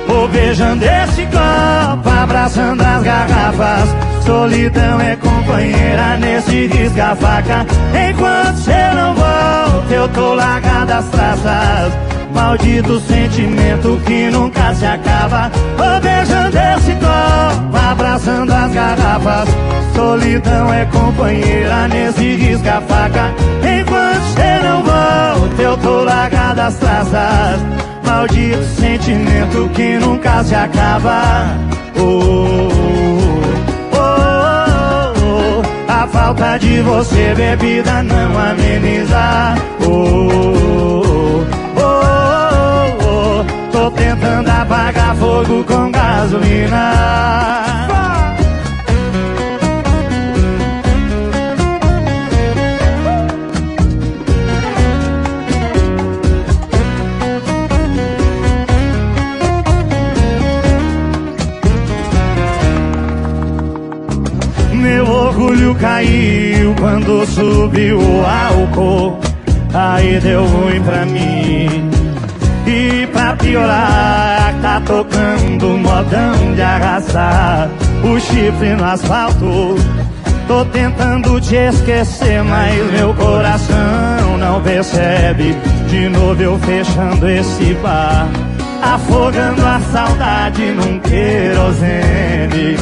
Vou 0.06 0.28
beijando 0.28 0.84
esse 0.84 1.23
copo, 1.23 2.08
abraçando 2.08 2.82
as 2.82 3.02
garrafas. 3.02 3.89
Solidão 4.26 5.00
é 5.00 5.16
companheira 5.16 6.18
nesse 6.18 6.66
risca-faca. 6.66 7.66
Enquanto 8.10 8.56
cê 8.58 8.90
não 8.94 9.15
volta, 9.15 9.94
eu 9.94 10.06
tô 10.08 10.34
largado 10.34 10.92
as 10.92 11.05
traças. 11.06 12.15
Maldito 12.36 13.00
sentimento 13.00 13.98
que 14.05 14.31
nunca 14.31 14.74
se 14.74 14.84
acaba. 14.84 15.50
Vou 15.78 16.00
beijando 16.02 16.55
esse 16.55 16.92
copo, 16.92 17.76
abraçando 17.90 18.52
as 18.52 18.73
garrafas. 18.73 19.48
Solidão 19.94 20.70
é 20.70 20.84
companheira 20.84 21.89
nesse 21.89 22.36
risca-faca. 22.36 23.32
Enquanto 23.62 24.23
cê 24.34 24.62
não 24.62 24.82
volta, 24.82 25.62
eu 25.62 25.78
tô 25.78 26.02
largado 26.02 26.60
as 26.60 26.74
traças. 26.76 27.62
Maldito 28.05 28.62
sentimento 28.78 29.70
que 29.70 29.97
nunca 29.98 30.44
se 30.44 30.55
acaba. 30.55 31.47
Oh, 31.98 32.68
oh, 33.92 33.97
oh, 33.97 35.12
oh. 35.23 35.62
A 35.90 36.06
falta 36.06 36.58
de 36.58 36.82
você, 36.82 37.32
bebida, 37.34 38.02
não 38.02 38.39
ameniza. 38.39 39.55
Oh, 39.81 39.86
oh, 39.86 40.28
oh, 40.28 41.47
oh. 41.52 41.55
Tentando 43.97 44.49
apagar 44.49 45.16
fogo 45.16 45.65
com 45.65 45.91
gasolina. 45.91 46.92
Meu 64.73 65.07
orgulho 65.07 65.75
caiu 65.75 66.75
quando 66.78 67.26
subiu 67.26 67.99
o 67.99 68.25
álcool. 68.25 69.18
Aí 69.75 70.18
deu 70.20 70.44
ruim 70.44 70.83
pra 70.83 71.05
mim. 71.05 71.95
E 73.47 73.50
piorar, 73.50 74.55
tá 74.60 74.83
tocando 74.84 75.78
modão 75.78 76.55
de 76.55 76.62
arrastar 76.62 77.68
o 78.02 78.18
chifre 78.18 78.75
no 78.75 78.84
asfalto. 78.84 79.76
Tô 80.49 80.65
tentando 80.66 81.41
te 81.41 81.55
esquecer, 81.55 82.42
mas 82.42 82.91
meu 82.91 83.15
coração 83.15 84.36
não 84.39 84.60
percebe. 84.60 85.57
De 85.89 86.08
novo 86.08 86.42
eu 86.42 86.58
fechando 86.58 87.28
esse 87.28 87.75
bar, 87.75 88.26
afogando 88.83 89.65
a 89.65 89.81
saudade 89.92 90.62
num 90.73 90.99
querosene. 90.99 92.76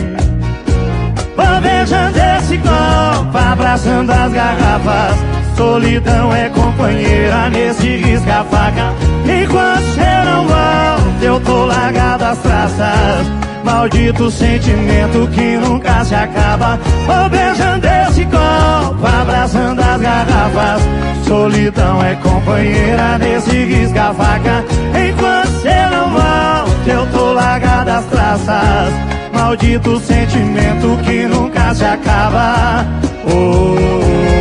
Beijando 1.62 2.18
esse 2.18 2.58
copo, 2.58 3.36
abraçando 3.38 4.10
as 4.10 4.32
garrafas. 4.32 5.33
Solidão 5.56 6.34
é 6.34 6.48
companheira 6.48 7.48
nesse 7.50 7.96
risca-faca. 7.96 8.92
Enquanto 9.24 9.82
cê 9.94 10.24
não 10.24 10.46
volta, 10.46 11.24
eu 11.24 11.40
tô 11.40 11.64
largado 11.66 12.24
as 12.24 12.38
traças. 12.38 13.26
Maldito 13.62 14.30
sentimento 14.30 15.28
que 15.32 15.56
nunca 15.56 16.04
se 16.04 16.14
acaba. 16.14 16.78
Vou 17.06 17.28
beijando 17.30 17.86
esse 17.86 18.24
copo, 18.24 19.06
abraçando 19.06 19.80
as 19.80 20.00
garrafas. 20.00 20.82
Solidão 21.26 22.04
é 22.04 22.14
companheira 22.16 23.18
nesse 23.18 23.64
risca-faca. 23.64 24.64
Enquanto 25.08 25.62
cê 25.62 25.86
não 25.90 26.10
volta, 26.10 26.90
eu 26.90 27.06
tô 27.12 27.32
largado 27.32 27.90
as 27.90 28.04
traças. 28.06 28.92
Maldito 29.32 30.00
sentimento 30.00 30.98
que 31.04 31.26
nunca 31.26 31.74
se 31.74 31.84
acaba. 31.84 32.84
Oh. 33.26 34.33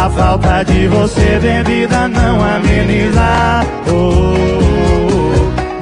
A 0.00 0.08
falta 0.10 0.62
de 0.64 0.86
você, 0.86 1.40
bebida, 1.40 2.06
não 2.06 2.40
ameniza. 2.40 3.66
Oh, 3.90 4.36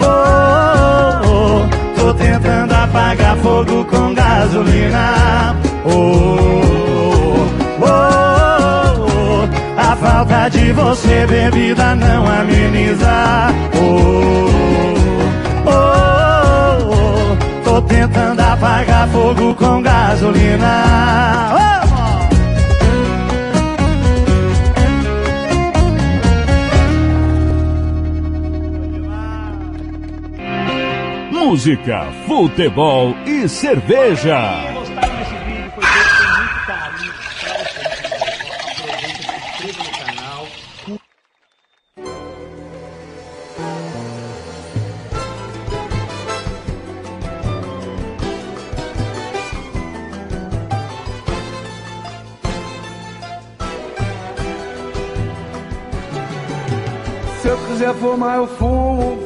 oh, 0.00 0.08
oh. 1.28 2.00
Tô 2.00 2.14
tentando 2.14 2.72
apagar 2.72 3.36
fogo 3.36 3.84
com 3.84 4.14
gasolina. 4.14 5.54
Oh, 5.84 5.90
oh, 7.82 7.88
oh. 9.02 9.48
A 9.76 9.96
falta 9.96 10.48
de 10.48 10.72
você, 10.72 11.26
bebida, 11.26 11.94
não 11.94 12.26
ameniza. 12.26 13.52
Oh, 13.74 14.48
oh, 15.66 15.72
oh. 16.88 17.64
Tô 17.64 17.82
tentando 17.82 18.40
apagar 18.40 19.08
fogo 19.08 19.54
com 19.54 19.82
gasolina. 19.82 21.06
Música, 31.48 32.08
futebol 32.26 33.14
e 33.24 33.48
cerveja. 33.48 34.36
Se 57.40 57.48
eu 57.48 57.56
quiser 57.68 57.94
fumar, 57.94 58.38
eu 58.38 58.48
fumo. 58.48 59.25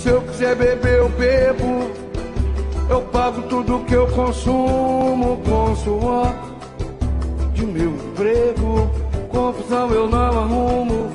Se 0.00 0.08
eu 0.08 0.22
quiser 0.22 0.56
beber, 0.56 0.96
eu 0.96 1.10
bebo. 1.10 1.90
Eu 2.88 3.02
pago 3.12 3.42
tudo 3.42 3.84
que 3.84 3.92
eu 3.92 4.06
consumo 4.06 5.36
com 5.44 5.76
suor 5.76 6.34
de 7.52 7.66
meu 7.66 7.90
emprego. 7.90 8.90
Confusão 9.28 9.90
eu 9.90 10.08
não 10.08 10.38
arrumo, 10.38 11.12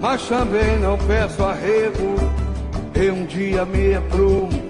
mas 0.00 0.26
também 0.26 0.80
não 0.80 0.98
peço 0.98 1.44
arrego. 1.44 2.16
E 2.96 3.08
um 3.08 3.24
dia 3.24 3.64
me 3.64 3.94
aprumo. 3.94 4.68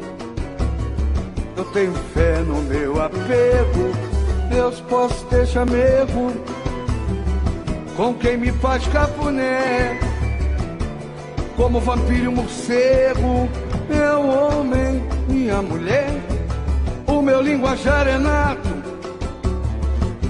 Eu 1.57 1.65
tenho 1.73 1.95
fé 2.13 2.41
no 2.41 2.61
meu 2.65 3.01
apego. 3.01 3.93
Deus 4.51 4.79
posso 4.83 5.25
ter 5.27 5.47
chamego. 5.47 6.33
com 7.97 8.13
quem 8.13 8.37
me 8.37 8.53
faz 8.53 8.87
cafuné. 8.89 10.08
Como 11.59 11.81
vampiro 11.81 12.31
morcego, 12.31 13.49
o 13.91 14.28
homem 14.28 15.03
e 15.28 15.51
a 15.51 15.61
mulher. 15.61 16.09
O 17.05 17.20
meu 17.20 17.43
linguajar 17.43 18.07
é 18.07 18.17
nato, 18.17 18.69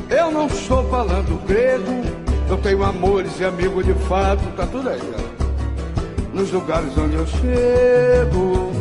eu 0.09 0.31
não 0.31 0.47
estou 0.47 0.89
falando 0.89 1.39
grego. 1.47 2.03
Eu 2.49 2.57
tenho 2.57 2.83
amores 2.83 3.39
e 3.39 3.45
amigos 3.45 3.85
de 3.85 3.93
fato, 3.93 4.43
tá 4.57 4.67
tudo 4.67 4.89
aí. 4.89 5.03
Nos 6.33 6.51
lugares 6.51 6.97
onde 6.97 7.17
eu 7.17 7.27
chego, 7.27 8.73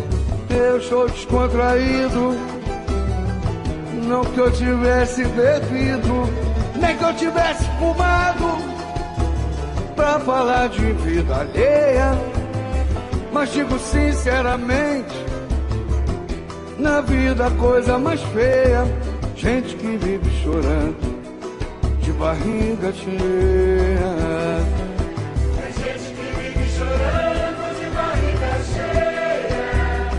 eu 0.50 0.82
sou 0.84 1.10
descontraído. 1.10 2.34
Não 4.08 4.24
que 4.24 4.40
eu 4.40 4.50
tivesse 4.54 5.26
bebido, 5.26 6.30
nem 6.80 6.96
que 6.96 7.04
eu 7.04 7.14
tivesse 7.14 7.66
fumado 7.78 8.58
pra 9.98 10.18
falar 10.22 10.70
de 10.70 10.94
vida 10.94 11.36
alheia. 11.36 12.37
Mas 13.38 13.54
digo 13.54 13.78
sinceramente, 13.78 15.16
na 16.80 17.02
vida 17.02 17.46
a 17.46 17.52
coisa 17.52 18.00
mais 18.00 18.20
feia, 18.20 18.84
gente 19.36 19.76
que 19.76 19.96
vive 19.96 20.28
chorando 20.42 20.98
de 22.02 22.12
barriga 22.14 22.92
cheia. 22.94 24.16
Tem 25.54 25.72
gente 25.72 26.16
que 26.16 26.26
vive 26.36 26.68
chorando 26.68 27.64
de 27.80 27.86
barriga 27.92 28.52
cheia. 28.74 30.10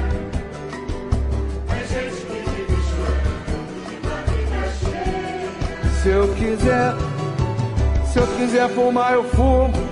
Tem 1.66 1.84
gente 1.88 2.20
que 2.22 2.38
vive 2.50 2.78
chorando 2.88 3.78
de 3.90 3.96
barriga 4.06 4.62
cheia. 4.78 5.90
Se 6.04 6.08
eu 6.08 6.28
quiser, 6.36 6.94
se 8.12 8.18
eu 8.20 8.26
quiser 8.36 8.68
fumar, 8.68 9.14
eu 9.14 9.24
fumo. 9.24 9.87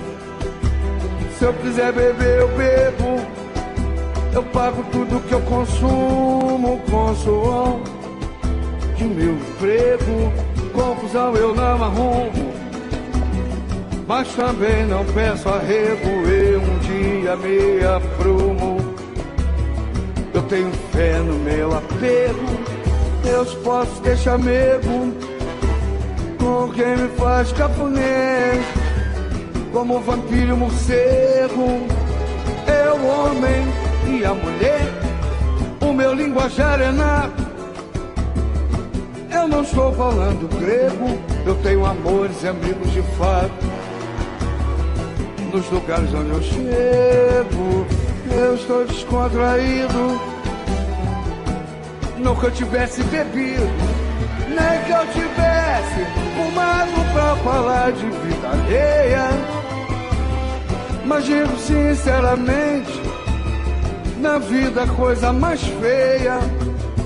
Se 1.37 1.45
eu 1.45 1.53
quiser 1.53 1.93
beber, 1.93 2.39
eu 2.39 2.47
bebo. 2.57 3.21
Eu 4.33 4.43
pago 4.45 4.83
tudo 4.91 5.21
que 5.27 5.33
eu 5.33 5.41
consumo 5.41 6.81
com 6.89 7.15
suor 7.15 7.79
de 8.95 9.03
meu 9.03 9.33
emprego. 9.33 10.33
Confusão 10.73 11.35
eu 11.35 11.53
não 11.53 11.83
arrumo, 11.83 12.53
mas 14.07 14.27
também 14.33 14.85
não 14.87 15.05
peço 15.05 15.47
arrego. 15.47 16.07
Eu 16.27 16.59
um 16.59 16.79
dia 16.79 17.35
me 17.35 17.85
aprumo. 17.85 18.77
Eu 20.33 20.41
tenho 20.43 20.71
fé 20.91 21.19
no 21.19 21.33
meu 21.33 21.71
apego. 21.75 22.57
Deus 23.23 23.53
posso 23.63 24.01
deixar 24.01 24.39
mesmo 24.39 25.13
com 26.39 26.71
quem 26.73 26.97
me 26.97 27.09
faz 27.09 27.51
cafuné. 27.51 28.76
Como 29.77 29.99
vampiro 29.99 30.55
e 30.55 30.57
morcego, 30.57 31.85
é 32.65 32.89
o 32.89 33.05
homem 33.05 33.63
e 34.07 34.25
a 34.25 34.33
mulher. 34.33 34.81
O 35.79 35.93
meu 35.93 36.15
linguajar 36.15 36.81
é 36.81 36.91
nato. 36.91 37.45
Eu 39.31 39.47
não 39.47 39.61
estou 39.61 39.93
falando 39.93 40.49
grego, 40.59 41.19
eu 41.45 41.53
tenho 41.61 41.85
amores 41.85 42.41
e 42.41 42.47
amigos 42.47 42.91
de 42.91 43.03
fato. 43.19 43.51
Nos 45.53 45.69
lugares 45.69 46.11
onde 46.11 46.31
eu 46.31 46.41
chego, 46.41 47.85
eu 48.31 48.55
estou 48.55 48.83
descontraído. 48.83 50.19
Nunca 52.17 52.47
eu 52.47 52.51
tivesse 52.51 53.03
bebido, 53.03 53.69
nem 54.49 54.83
que 54.85 54.91
eu 54.91 55.05
tivesse 55.13 56.03
fumado 56.35 57.13
pra 57.13 57.35
falar 57.43 57.91
de 57.91 58.09
vida 58.09 58.49
alheia. 58.49 59.56
Mas 61.07 61.23
digo 61.25 61.57
sinceramente, 61.57 63.01
na 64.19 64.37
vida 64.39 64.83
a 64.83 64.87
coisa 64.87 65.31
mais 65.31 65.61
feia, 65.63 66.37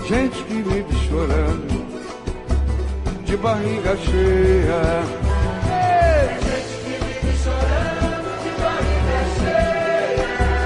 gente 0.07 0.43
que 0.43 0.55
vive 0.61 1.07
chorando 1.07 1.85
de 3.25 3.37
barriga 3.37 3.95
cheia. 3.97 4.81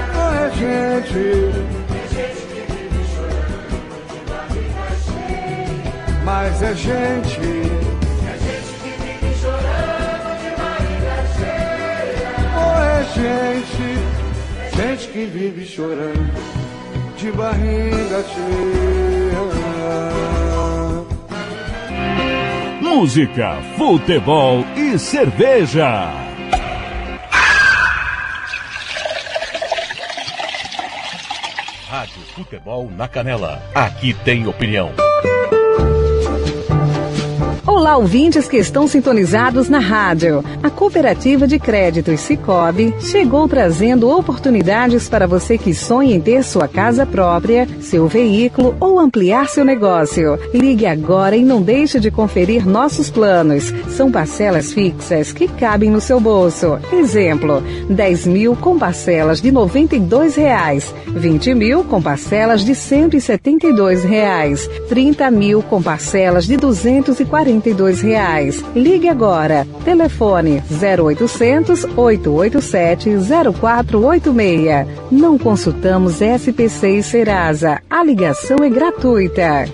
Gente. 0.06 0.14
Não 0.14 0.34
é 0.34 0.50
gente, 0.50 1.12
Tem 1.88 2.08
gente 2.08 2.42
que 2.46 2.60
vive 2.72 3.04
chorando 3.14 3.94
de 4.08 4.18
barriga 4.30 4.86
cheia. 5.04 6.22
mas 6.24 6.62
é 6.62 6.74
gente. 6.74 7.85
Gente, 13.16 14.76
gente 14.76 15.08
que 15.08 15.24
vive 15.26 15.64
chorando 15.64 16.32
de 17.16 17.32
barriga 17.32 18.22
cheia. 18.22 19.16
Música, 22.80 23.56
futebol 23.76 24.64
e 24.76 24.98
cerveja. 24.98 26.12
Rádio 31.88 32.20
Futebol 32.34 32.90
na 32.90 33.08
Canela. 33.08 33.62
Aqui 33.74 34.12
tem 34.12 34.46
opinião. 34.46 34.92
Olá, 37.86 37.98
ouvintes 37.98 38.48
que 38.48 38.56
estão 38.56 38.88
sintonizados 38.88 39.68
na 39.68 39.78
rádio. 39.78 40.44
A 40.60 40.68
Cooperativa 40.68 41.46
de 41.46 41.56
Créditos 41.56 42.18
Cicobi 42.18 42.92
chegou 42.98 43.46
trazendo 43.46 44.10
oportunidades 44.10 45.08
para 45.08 45.24
você 45.24 45.56
que 45.56 45.72
sonha 45.72 46.12
em 46.12 46.20
ter 46.20 46.42
sua 46.42 46.66
casa 46.66 47.06
própria, 47.06 47.64
seu 47.80 48.08
veículo 48.08 48.76
ou 48.80 48.98
ampliar 48.98 49.48
seu 49.48 49.64
negócio. 49.64 50.36
Ligue 50.52 50.84
agora 50.84 51.36
e 51.36 51.44
não 51.44 51.62
deixe 51.62 52.00
de 52.00 52.10
conferir 52.10 52.66
nossos 52.66 53.08
planos. 53.08 53.72
São 53.90 54.10
parcelas 54.10 54.72
fixas 54.72 55.30
que 55.30 55.46
cabem 55.46 55.88
no 55.88 56.00
seu 56.00 56.18
bolso. 56.18 56.80
Exemplo, 56.92 57.62
10 57.88 58.26
mil 58.26 58.56
com 58.56 58.76
parcelas 58.76 59.40
de 59.40 59.52
92 59.52 60.34
reais, 60.34 60.92
20 61.06 61.54
mil 61.54 61.84
com 61.84 62.02
parcelas 62.02 62.64
de 62.64 62.74
172 62.74 64.02
reais, 64.02 64.68
30 64.88 65.30
mil 65.30 65.62
com 65.62 65.80
parcelas 65.80 66.46
de 66.46 66.56
R$ 66.56 66.66
242 67.76 68.00
reais. 68.00 68.64
Ligue 68.74 69.08
agora. 69.08 69.66
Telefone 69.84 70.62
0800 70.70 71.84
887 71.96 73.10
0486. 73.60 74.86
Não 75.10 75.38
consultamos 75.38 76.20
SPC 76.20 76.98
e 76.98 77.02
Serasa. 77.02 77.80
A 77.88 78.02
ligação 78.02 78.56
é 78.62 78.68
gratuita. 78.68 79.66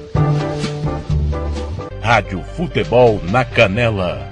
Rádio 2.01 2.43
Futebol 2.57 3.21
na 3.31 3.45
Canela. 3.45 4.29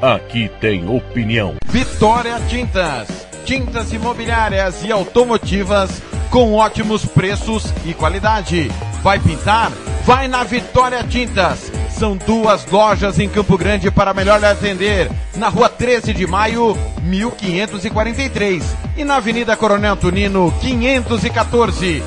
Aqui 0.00 0.50
tem 0.60 0.88
opinião. 0.88 1.56
Vitória 1.66 2.40
Tintas. 2.48 3.28
Tintas 3.44 3.92
imobiliárias 3.92 4.82
e 4.84 4.90
automotivas 4.90 6.02
com 6.30 6.54
ótimos 6.54 7.04
preços 7.04 7.64
e 7.84 7.92
qualidade. 7.92 8.70
Vai 9.02 9.18
pintar? 9.18 9.70
Vai 10.04 10.28
na 10.28 10.44
Vitória 10.44 11.02
Tintas. 11.04 11.70
São 12.00 12.16
duas 12.16 12.64
lojas 12.64 13.18
em 13.18 13.28
Campo 13.28 13.58
Grande 13.58 13.90
para 13.90 14.14
melhor 14.14 14.42
atender. 14.42 15.10
Na 15.36 15.50
rua 15.50 15.68
13 15.68 16.14
de 16.14 16.26
maio, 16.26 16.74
1543. 17.02 18.64
E 18.96 19.04
na 19.04 19.16
Avenida 19.16 19.54
Coronel 19.54 19.94
Tunino, 19.96 20.50
514. 20.62 22.02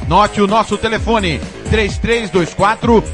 Anote 0.00 0.40
o 0.40 0.46
nosso 0.46 0.78
telefone: 0.78 1.38
3324 1.68 3.04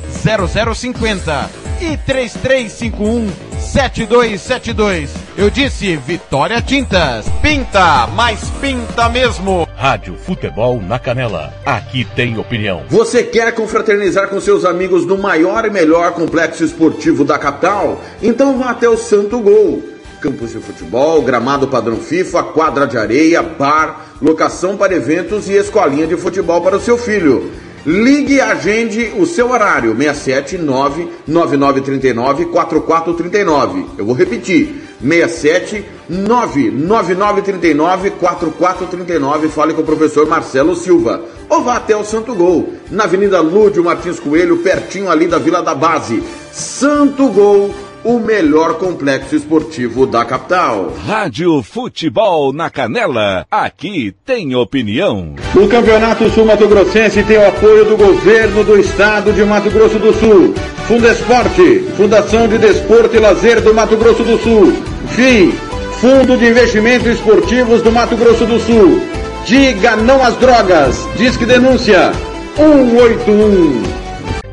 0050 0.73 1.50
e 1.81 1.97
3351 1.97 3.50
7272. 3.61 5.11
Eu 5.37 5.51
disse 5.51 5.97
Vitória 5.97 6.61
Tintas. 6.61 7.27
Pinta, 7.43 8.07
mas 8.09 8.41
pinta 8.61 9.09
mesmo. 9.09 9.69
Rádio 9.77 10.17
Futebol 10.17 10.81
na 10.81 10.99
Canela. 10.99 11.53
Aqui 11.65 12.05
tem 12.17 12.39
opinião. 12.39 12.83
Você 12.89 13.23
quer 13.23 13.55
confraternizar 13.55 14.29
com 14.29 14.41
seus 14.41 14.65
amigos 14.65 15.07
no 15.07 15.17
maior 15.17 15.65
e 15.65 15.71
melhor 15.71 16.13
complexo 16.13 16.65
esportivo 16.65 17.25
da 17.25 17.39
capital? 17.39 18.01
Então 18.23 18.59
vá 18.59 18.71
até 18.71 18.89
o 18.89 18.97
Santo 18.97 19.39
Gol. 19.41 19.83
Campos 20.21 20.51
de 20.51 20.59
futebol, 20.59 21.23
gramado 21.23 21.69
padrão 21.69 21.97
FIFA, 21.97 22.43
quadra 22.43 22.87
de 22.87 22.99
areia, 22.99 23.43
bar, 23.43 24.05
locação 24.21 24.77
para 24.77 24.95
eventos 24.95 25.49
e 25.49 25.53
escolinha 25.53 26.07
de 26.07 26.17
futebol 26.17 26.61
para 26.61 26.77
o 26.77 26.81
seu 26.81 26.99
filho. 26.99 27.51
Ligue 27.84 28.34
e 28.34 28.41
agende 28.41 29.12
o 29.18 29.25
seu 29.25 29.50
horário, 29.50 29.97
679 29.97 31.09
9939 31.26 32.47
4439. 32.47 33.86
Eu 33.97 34.05
vou 34.05 34.15
repetir, 34.15 34.83
67 35.00 35.84
99939 36.09 38.10
4439. 38.10 39.49
Fale 39.49 39.73
com 39.73 39.81
o 39.81 39.86
professor 39.86 40.26
Marcelo 40.26 40.76
Silva. 40.76 41.23
Ou 41.49 41.62
vá 41.62 41.76
até 41.76 41.97
o 41.97 42.05
Santo 42.05 42.34
Gol, 42.34 42.75
na 42.91 43.05
Avenida 43.05 43.41
Lúdio 43.41 43.83
Martins 43.83 44.20
Coelho, 44.20 44.59
pertinho 44.59 45.10
ali 45.10 45.26
da 45.26 45.39
Vila 45.39 45.62
da 45.62 45.75
Base. 45.75 46.23
Santo 46.52 47.28
Gol, 47.28 47.75
o 48.03 48.19
melhor 48.19 48.75
complexo 48.75 49.37
esportivo 49.37 50.07
da 50.07 50.25
capital. 50.25 50.93
Rádio 51.07 51.62
Futebol 51.62 52.53
na 52.53 52.70
Canela, 52.70 53.47
aqui 53.51 54.15
tem 54.25 54.55
opinião. 54.55 55.35
O 55.55 55.69
Campeonato 55.69 56.29
Sul 56.31 56.47
Mato 56.47 56.67
Grossense 56.67 57.23
tem 57.23 57.37
o 57.37 57.49
apoio 57.49 57.85
do 57.85 57.97
governo 57.97 58.65
do 58.65 58.79
estado 58.79 59.33
de 59.33 59.45
Mato 59.45 59.70
Grosso 59.70 59.99
do 59.99 60.12
Sul. 60.15 60.55
Fundesporte, 60.87 61.81
Fundação 61.97 62.49
de 62.49 62.59
Desporto 62.59 63.15
e 63.15 63.19
Lazer 63.19 63.61
do 63.61 63.75
Mato 63.75 63.97
Grosso 63.97 64.25
do 64.25 64.39
Sul. 64.39 64.73
FII, 65.11 65.53
Fundo 66.01 66.37
de 66.37 66.47
Investimentos 66.47 67.07
Esportivos 67.07 67.83
do 67.83 67.93
Mato 67.93 68.17
Grosso 68.17 68.47
do 68.47 68.59
Sul. 68.59 69.01
Diga 69.45 69.97
não 69.97 70.23
às 70.23 70.37
drogas. 70.37 71.07
Disque 71.17 71.45
denúncia 71.45 72.12
181. 72.57 73.83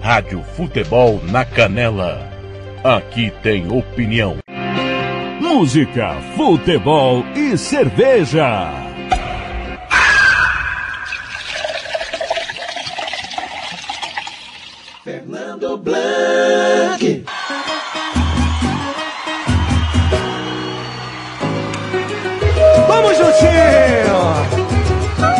Rádio 0.01 0.41
Futebol 0.55 1.21
na 1.29 1.43
Canela. 1.43 2.36
Aqui 2.87 3.33
tem 3.43 3.69
opinião. 3.69 4.37
Música, 5.41 6.15
futebol 6.37 7.21
e 7.35 7.57
cerveja. 7.57 8.71
Fernando 15.03 15.77
Blanc. 15.79 17.25
Vamos 22.87 23.17
juntinho! 23.17 24.17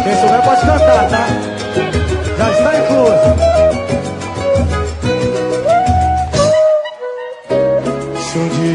Quem 0.03 0.16
souber 0.17 0.42
pode 0.42 0.61
cantar, 0.66 1.09
tá? 1.09 1.27
Já 2.38 2.51
está 2.51 2.77
incluso. 2.77 3.97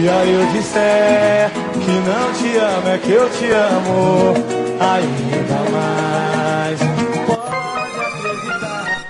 Dia 0.02 0.24
eu 0.24 0.44
disser 0.50 1.50
que 1.74 1.94
não 2.10 2.32
te 2.32 2.56
amo, 2.56 2.88
é 2.88 2.98
que 2.98 3.12
eu 3.12 3.30
te 3.30 3.50
amo 3.52 4.34
ainda 4.80 5.70
mais. 5.70 6.80
Pode 7.24 8.00
acreditar. 8.00 9.06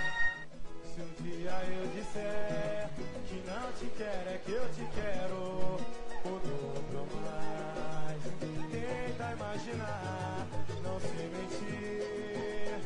Se 0.85 1.01
um 1.01 1.25
dia 1.25 1.57
eu 1.81 1.87
disser 1.97 2.91
que 3.27 3.43
não 3.49 3.73
te 3.73 3.87
quero, 3.97 4.29
é 4.29 4.41
que 4.45 4.53
eu 4.53 4.69
te 4.77 4.87
quero 4.95 5.81
o 6.27 6.41
dobro 6.45 7.09
mais. 7.25 8.21
Tenta 8.71 9.33
imaginar, 9.33 10.47
não 10.85 11.01
se 11.01 11.23
mentir. 11.33 12.77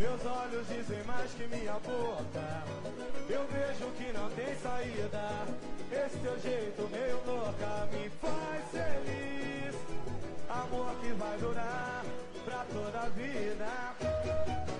Meus 0.00 0.26
olhos 0.26 0.66
dizem 0.66 1.04
mais 1.06 1.30
que 1.30 1.46
minha 1.46 1.74
boca. 1.74 2.64
Eu 3.28 3.46
vejo 3.52 3.86
que 3.96 4.12
não 4.12 4.28
tem 4.30 4.52
saída. 4.60 5.75
Esse 6.04 6.18
teu 6.18 6.38
jeito 6.40 6.88
meio 6.90 7.20
louca 7.26 7.88
me 7.90 8.10
faz 8.20 8.64
feliz. 8.70 9.74
Amor 10.48 10.94
que 11.00 11.12
vai 11.14 11.38
durar 11.38 12.04
pra 12.44 12.64
toda 12.72 13.00
a 13.00 13.08
vida. 13.08 13.66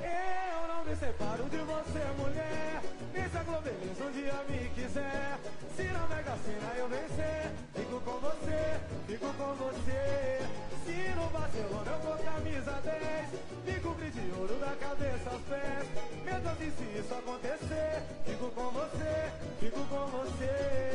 Eu 0.05 0.69
não 0.69 0.85
me 0.85 0.95
separo 0.95 1.45
de 1.45 1.57
você, 1.57 2.05
mulher. 2.19 2.83
E 3.15 3.29
se 3.29 3.37
a 3.39 4.07
um 4.07 4.13
dia 4.13 4.45
me 4.47 4.69
quiser, 4.75 5.39
se 5.75 5.83
na 5.85 6.07
Mega 6.07 6.37
Sena 6.45 6.75
eu 6.77 6.89
vencer, 6.89 7.51
fico 7.75 8.01
com 8.01 8.19
você, 8.21 8.81
fico 9.07 9.33
com 9.33 9.55
você. 9.55 10.47
Se 10.85 11.15
no 11.17 11.27
Barcelona 11.31 11.91
eu 11.93 12.01
for 12.01 12.19
camisa 12.25 12.73
10, 12.85 13.75
fico 13.75 13.95
brilho 13.95 14.13
de 14.13 14.39
ouro 14.39 14.55
da 14.61 14.77
cabeça 14.77 15.31
aos 15.31 15.43
pés. 15.43 15.89
Meu 16.25 16.41
Deus, 16.41 16.61
e 16.61 16.71
se 16.71 16.99
isso 16.99 17.15
acontecer, 17.15 18.03
fico 18.27 18.51
com 18.51 18.71
você, 18.71 19.33
fico 19.61 19.81
com 19.87 20.07
você. 20.07 20.86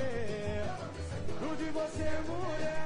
Você, 1.81 2.09
mulher. 2.27 2.81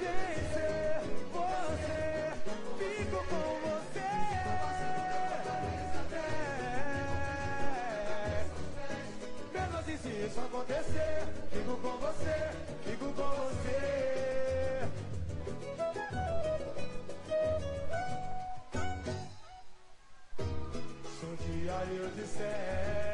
Vencer 0.00 1.00
você, 1.32 2.00
fico 2.78 3.18
com 3.28 3.46
você. 3.62 4.08
Mesmo 9.54 9.76
assim, 9.78 9.96
se 9.98 10.08
isso 10.26 10.40
acontecer, 10.40 11.16
fico 11.52 11.74
com 11.76 11.94
você, 11.98 12.36
fico 12.84 13.06
com 13.12 13.30
você. 13.44 13.78
Se 21.18 21.24
um 21.24 21.34
dia 21.36 21.76
eu 21.94 22.08
disser, 22.16 23.07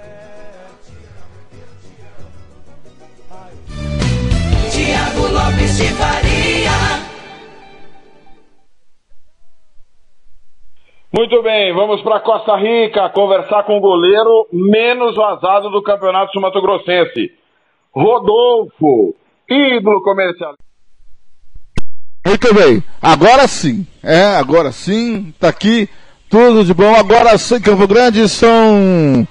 Faria. 5.83 6.71
Muito 11.13 11.43
bem, 11.43 11.73
vamos 11.73 12.03
para 12.03 12.21
Costa 12.21 12.57
Rica 12.57 13.09
conversar 13.11 13.65
com 13.65 13.77
o 13.79 13.81
goleiro 13.81 14.49
menos 14.53 15.17
vazado 15.17 15.71
do 15.71 15.83
Campeonato 15.83 16.33
Sul 16.33 16.43
Mato 16.43 16.61
Grossense. 16.61 17.33
Rodolfo, 17.93 19.15
ídolo 19.49 20.03
comercial. 20.03 20.55
Muito 22.27 22.55
bem, 22.55 22.83
agora 23.03 23.47
sim, 23.47 23.87
é, 24.03 24.37
agora 24.37 24.73
sim, 24.73 25.33
tá 25.39 25.49
aqui, 25.49 25.89
tudo 26.29 26.65
de 26.65 26.75
bom. 26.75 26.95
Agora 26.95 27.37
sim, 27.39 27.61
Campo 27.61 27.87
Grande 27.87 28.29
são 28.29 29.27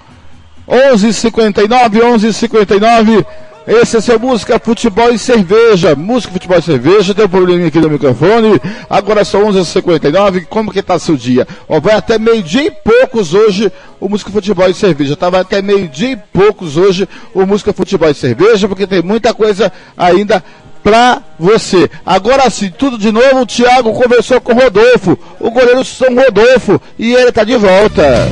11h59, 0.67 1.67
11h59. 1.67 3.25
Esse 3.65 3.95
é 3.95 4.01
seu 4.01 4.19
Música, 4.19 4.59
Futebol 4.59 5.11
e 5.13 5.17
Cerveja. 5.17 5.95
Música, 5.95 6.33
Futebol 6.33 6.59
e 6.59 6.61
Cerveja. 6.61 7.13
Tem 7.13 7.23
um 7.23 7.29
probleminha 7.29 7.69
aqui 7.69 7.79
no 7.79 7.89
microfone. 7.89 8.59
Agora 8.89 9.23
são 9.23 9.45
11h59. 9.49 10.45
Como 10.47 10.71
que 10.71 10.81
tá 10.81 10.99
seu 10.99 11.15
dia? 11.15 11.47
Ó, 11.67 11.79
vai 11.79 11.95
até 11.95 12.19
meio-dia 12.19 12.63
e 12.63 12.71
poucos 12.71 13.33
hoje 13.33 13.71
o 14.01 14.09
Música, 14.09 14.31
Futebol 14.31 14.69
e 14.69 14.73
Cerveja. 14.73 15.15
Tá? 15.15 15.29
Vai 15.29 15.41
até 15.41 15.61
meio-dia 15.61 16.11
e 16.11 16.17
poucos 16.17 16.75
hoje 16.75 17.07
o 17.33 17.45
Música, 17.45 17.71
Futebol 17.71 18.09
e 18.09 18.13
Cerveja, 18.13 18.67
porque 18.67 18.85
tem 18.85 19.01
muita 19.01 19.33
coisa 19.33 19.71
ainda 19.97 20.43
pra 20.83 21.21
você. 21.39 21.89
Agora 22.05 22.49
sim, 22.49 22.69
tudo 22.69 22.97
de 22.97 23.13
novo. 23.13 23.41
O 23.41 23.45
Thiago 23.45 23.93
conversou 23.93 24.41
com 24.41 24.51
o 24.51 24.59
Rodolfo, 24.59 25.17
o 25.39 25.49
goleiro 25.49 25.85
São 25.85 26.13
Rodolfo, 26.13 26.81
e 26.99 27.13
ele 27.13 27.31
tá 27.31 27.45
de 27.45 27.55
volta. 27.55 28.29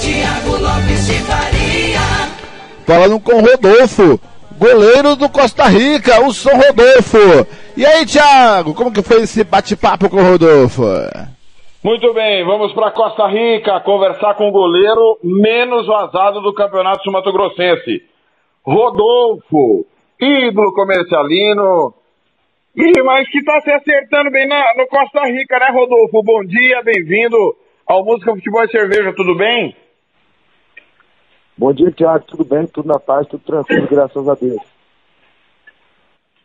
Tiago 0.00 0.56
Lopes 0.56 1.06
de 1.06 1.14
Faria. 1.14 2.00
Falando 2.86 3.18
com 3.18 3.34
o 3.34 3.40
Rodolfo, 3.40 4.20
goleiro 4.58 5.14
do 5.14 5.28
Costa 5.28 5.64
Rica, 5.64 6.20
o 6.20 6.32
São 6.34 6.52
Rodolfo. 6.56 7.46
E 7.76 7.86
aí, 7.86 8.04
Thiago, 8.04 8.74
como 8.74 8.92
que 8.92 9.02
foi 9.02 9.22
esse 9.22 9.44
bate-papo 9.44 10.10
com 10.10 10.16
o 10.16 10.30
Rodolfo? 10.30 10.82
Muito 11.82 12.12
bem, 12.12 12.44
vamos 12.44 12.72
para 12.72 12.90
Costa 12.90 13.28
Rica 13.28 13.80
conversar 13.80 14.34
com 14.34 14.48
o 14.48 14.52
goleiro 14.52 15.18
menos 15.22 15.86
vazado 15.86 16.40
do 16.40 16.52
Campeonato 16.52 17.10
Mato 17.12 17.32
Grossense. 17.32 18.02
Rodolfo, 18.66 19.86
ídolo 20.20 20.72
comercialino. 20.74 21.94
E, 22.76 23.02
mas 23.02 23.28
que 23.30 23.42
tá 23.44 23.60
se 23.60 23.70
acertando 23.70 24.30
bem 24.30 24.48
na, 24.48 24.74
no 24.76 24.88
Costa 24.88 25.22
Rica, 25.26 25.58
né, 25.60 25.70
Rodolfo? 25.72 26.22
Bom 26.24 26.44
dia, 26.44 26.82
bem-vindo 26.82 27.36
ao 27.86 28.04
Música 28.04 28.34
Futebol 28.34 28.64
e 28.64 28.70
Cerveja, 28.70 29.14
tudo 29.16 29.36
bem? 29.36 29.74
Bom 31.58 31.72
dia, 31.72 31.90
Tiago. 31.90 32.24
Tudo 32.24 32.44
bem? 32.44 32.68
Tudo 32.68 32.86
na 32.86 33.00
paz, 33.00 33.26
tudo 33.26 33.42
tranquilo, 33.42 33.88
graças 33.90 34.28
a 34.28 34.34
Deus. 34.34 34.62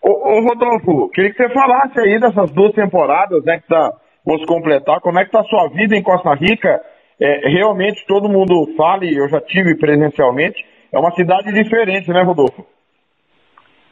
Ô, 0.02 0.10
ô, 0.10 0.42
Rodolfo, 0.42 1.10
queria 1.10 1.32
que 1.32 1.38
você 1.38 1.54
falasse 1.54 2.00
aí 2.00 2.20
dessas 2.20 2.52
duas 2.52 2.74
temporadas, 2.74 3.44
né, 3.46 3.60
que 3.60 3.68
tá, 3.68 3.94
vamos 4.26 4.44
completar, 4.46 5.00
como 5.02 5.20
é 5.20 5.24
que 5.24 5.32
tá 5.32 5.42
a 5.42 5.46
sua 5.46 5.70
vida 5.70 5.96
em 5.96 6.02
Costa 6.02 6.34
Rica? 6.34 6.82
É, 7.20 7.48
realmente 7.48 8.04
todo 8.08 8.28
mundo 8.28 8.68
fala, 8.76 9.06
e 9.06 9.16
eu 9.16 9.30
já 9.30 9.40
tive 9.40 9.76
presencialmente, 9.76 10.66
é 10.92 10.98
uma 10.98 11.12
cidade 11.12 11.54
diferente, 11.54 12.10
né, 12.10 12.24
Rodolfo? 12.24 12.66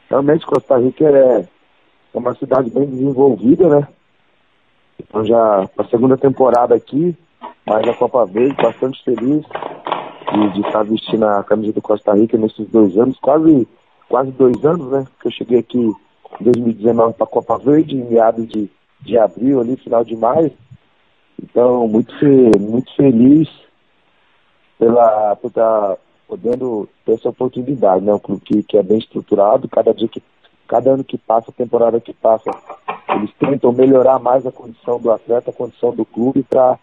Realmente, 0.10 0.46
Costa 0.46 0.78
Rica 0.80 1.06
é, 1.06 1.42
é 1.42 2.18
uma 2.18 2.34
cidade 2.34 2.72
bem 2.72 2.86
desenvolvida, 2.88 3.70
né? 3.70 3.88
Então 5.00 5.24
já 5.24 5.70
a 5.78 5.84
segunda 5.86 6.18
temporada 6.18 6.76
aqui, 6.76 7.16
mas 7.66 7.88
a 7.88 7.94
Copa 7.94 8.26
Verde, 8.26 8.56
bastante 8.56 9.02
feliz 9.04 9.46
de, 10.54 10.62
estar 10.62 10.84
vestindo 10.84 11.26
a 11.26 11.44
camisa 11.44 11.74
do 11.74 11.82
Costa 11.82 12.14
Rica 12.14 12.38
nesses 12.38 12.68
dois 12.70 12.98
anos, 12.98 13.18
quase, 13.20 13.68
quase 14.08 14.32
dois 14.32 14.64
anos, 14.66 14.92
né? 14.92 15.06
Que 15.20 15.28
eu 15.28 15.32
cheguei 15.32 15.60
aqui 15.60 15.78
em 15.78 16.44
2019 16.44 17.14
para 17.14 17.26
a 17.26 17.30
Copa 17.30 17.58
Verde, 17.58 17.96
em 17.96 18.06
meados 18.06 18.48
de, 18.48 18.70
de 19.02 19.18
abril, 19.18 19.60
ali, 19.60 19.76
final 19.76 20.04
de 20.04 20.16
maio. 20.16 20.52
Então, 21.42 21.88
muito, 21.88 22.14
muito 22.60 22.96
feliz 22.96 23.50
pela, 24.78 25.36
por 25.36 25.48
estar 25.48 25.98
podendo 26.28 26.88
ter 27.06 27.14
essa 27.14 27.30
oportunidade, 27.30 28.06
né? 28.06 28.14
Um 28.14 28.20
clube 28.20 28.42
que, 28.42 28.64
que 28.64 28.78
é 28.78 28.84
bem 28.84 29.00
estruturado, 29.00 29.68
cada 29.68 29.94
dia 29.94 30.08
que, 30.08 30.24
cada 30.68 30.92
ano 30.92 31.04
que 31.04 31.18
passa, 31.18 31.52
temporada 31.52 32.00
que 32.00 32.14
passa, 32.14 32.50
eles 33.10 33.32
tentam 33.38 33.74
melhorar 33.74 34.18
mais 34.20 34.46
a 34.46 34.52
condição 34.52 34.98
do 34.98 35.12
atleta, 35.12 35.50
a 35.50 35.54
condição 35.54 35.94
do 35.94 36.06
clube, 36.06 36.44
para 36.44 36.80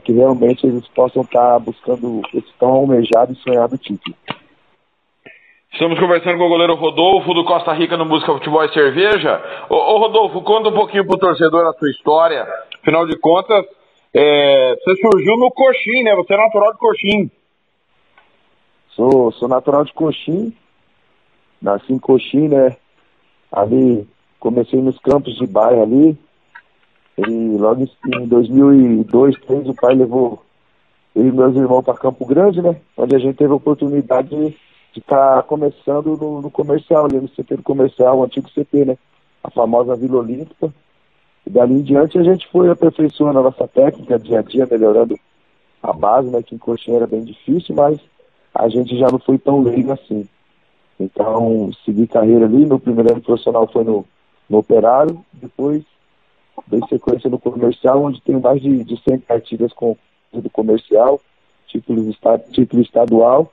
que 0.00 0.12
realmente 0.12 0.66
eles 0.66 0.86
possam 0.88 1.22
estar 1.22 1.58
buscando 1.58 2.20
esse 2.34 2.52
tão 2.58 2.70
almejado 2.70 3.32
e 3.32 3.36
sonhado 3.36 3.78
título. 3.78 4.16
Estamos 5.72 5.98
conversando 5.98 6.36
com 6.36 6.44
o 6.44 6.48
goleiro 6.50 6.74
Rodolfo 6.74 7.32
do 7.32 7.44
Costa 7.44 7.72
Rica 7.72 7.96
no 7.96 8.04
Música 8.04 8.32
Futebol 8.32 8.62
e 8.64 8.72
Cerveja. 8.74 9.42
Ô, 9.70 9.74
ô 9.74 9.98
Rodolfo, 9.98 10.42
conta 10.42 10.68
um 10.68 10.74
pouquinho 10.74 11.06
pro 11.06 11.18
torcedor 11.18 11.66
a 11.66 11.72
sua 11.72 11.90
história. 11.90 12.46
Afinal 12.80 13.06
de 13.06 13.18
contas, 13.18 13.64
é, 14.14 14.76
você 14.76 14.96
surgiu 15.00 15.36
no 15.38 15.50
Coxim, 15.50 16.02
né? 16.02 16.14
Você 16.14 16.34
é 16.34 16.36
natural 16.36 16.72
de 16.72 16.78
Coxim. 16.78 17.30
Sou, 18.90 19.32
sou 19.32 19.48
natural 19.48 19.84
de 19.84 19.92
Coxim, 19.94 20.54
nasci 21.60 21.94
em 21.94 21.98
Coxim, 21.98 22.48
né? 22.48 22.76
Ali 23.50 24.06
comecei 24.38 24.80
nos 24.80 24.98
campos 24.98 25.34
de 25.36 25.46
bairro 25.46 25.82
ali. 25.82 26.18
E 27.18 27.56
logo 27.58 27.82
em 27.82 28.26
2002, 28.26 29.06
2003, 29.06 29.68
o 29.68 29.74
pai 29.74 29.94
levou 29.94 30.42
eu 31.14 31.26
e 31.26 31.32
meus 31.32 31.54
irmãos 31.54 31.82
para 31.82 31.98
Campo 31.98 32.24
Grande, 32.24 32.62
né? 32.62 32.76
Onde 32.96 33.14
a 33.14 33.18
gente 33.18 33.36
teve 33.36 33.52
a 33.52 33.56
oportunidade 33.56 34.28
de 34.28 34.56
estar 34.98 35.36
tá 35.36 35.42
começando 35.42 36.16
no, 36.16 36.40
no, 36.40 36.50
comercial, 36.50 37.04
ali 37.04 37.20
no 37.20 37.28
CT 37.28 37.56
do 37.56 37.62
comercial, 37.62 38.18
o 38.18 38.24
antigo 38.24 38.48
CT, 38.48 38.84
né? 38.86 38.98
A 39.44 39.50
famosa 39.50 39.94
Vila 39.94 40.20
Olímpica. 40.20 40.72
E 41.46 41.50
dali 41.50 41.74
em 41.74 41.82
diante 41.82 42.18
a 42.18 42.22
gente 42.22 42.48
foi 42.48 42.70
aperfeiçoando 42.70 43.40
a 43.40 43.42
nossa 43.42 43.68
técnica 43.68 44.18
dia 44.18 44.38
a 44.38 44.42
dia, 44.42 44.66
melhorando 44.70 45.18
a 45.82 45.92
base, 45.92 46.30
né? 46.30 46.42
Que 46.42 46.54
em 46.54 46.58
coxinha 46.58 46.96
era 46.96 47.06
bem 47.06 47.24
difícil, 47.24 47.74
mas 47.74 48.00
a 48.54 48.68
gente 48.68 48.96
já 48.98 49.08
não 49.08 49.18
foi 49.18 49.36
tão 49.38 49.62
leigo 49.62 49.92
assim. 49.92 50.26
Então, 50.98 51.70
segui 51.84 52.06
carreira 52.06 52.46
ali, 52.46 52.64
meu 52.64 52.78
primeiro 52.78 53.12
ano 53.12 53.20
profissional 53.20 53.66
foi 53.66 53.84
no, 53.84 54.04
no 54.48 54.58
Operário, 54.58 55.22
depois 55.32 55.82
dei 56.66 56.80
sequência 56.88 57.28
no 57.28 57.38
comercial, 57.38 58.04
onde 58.04 58.20
tenho 58.22 58.40
mais 58.40 58.60
de, 58.60 58.84
de 58.84 58.96
100 59.02 59.18
partidas 59.20 59.72
com 59.72 59.96
do 60.32 60.48
comercial, 60.48 61.20
título, 61.66 62.10
título 62.52 62.82
estadual, 62.82 63.52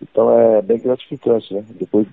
então 0.00 0.32
é 0.38 0.62
bem 0.62 0.78
gratificante, 0.78 1.52
né? 1.52 1.64
Depois 1.70 2.06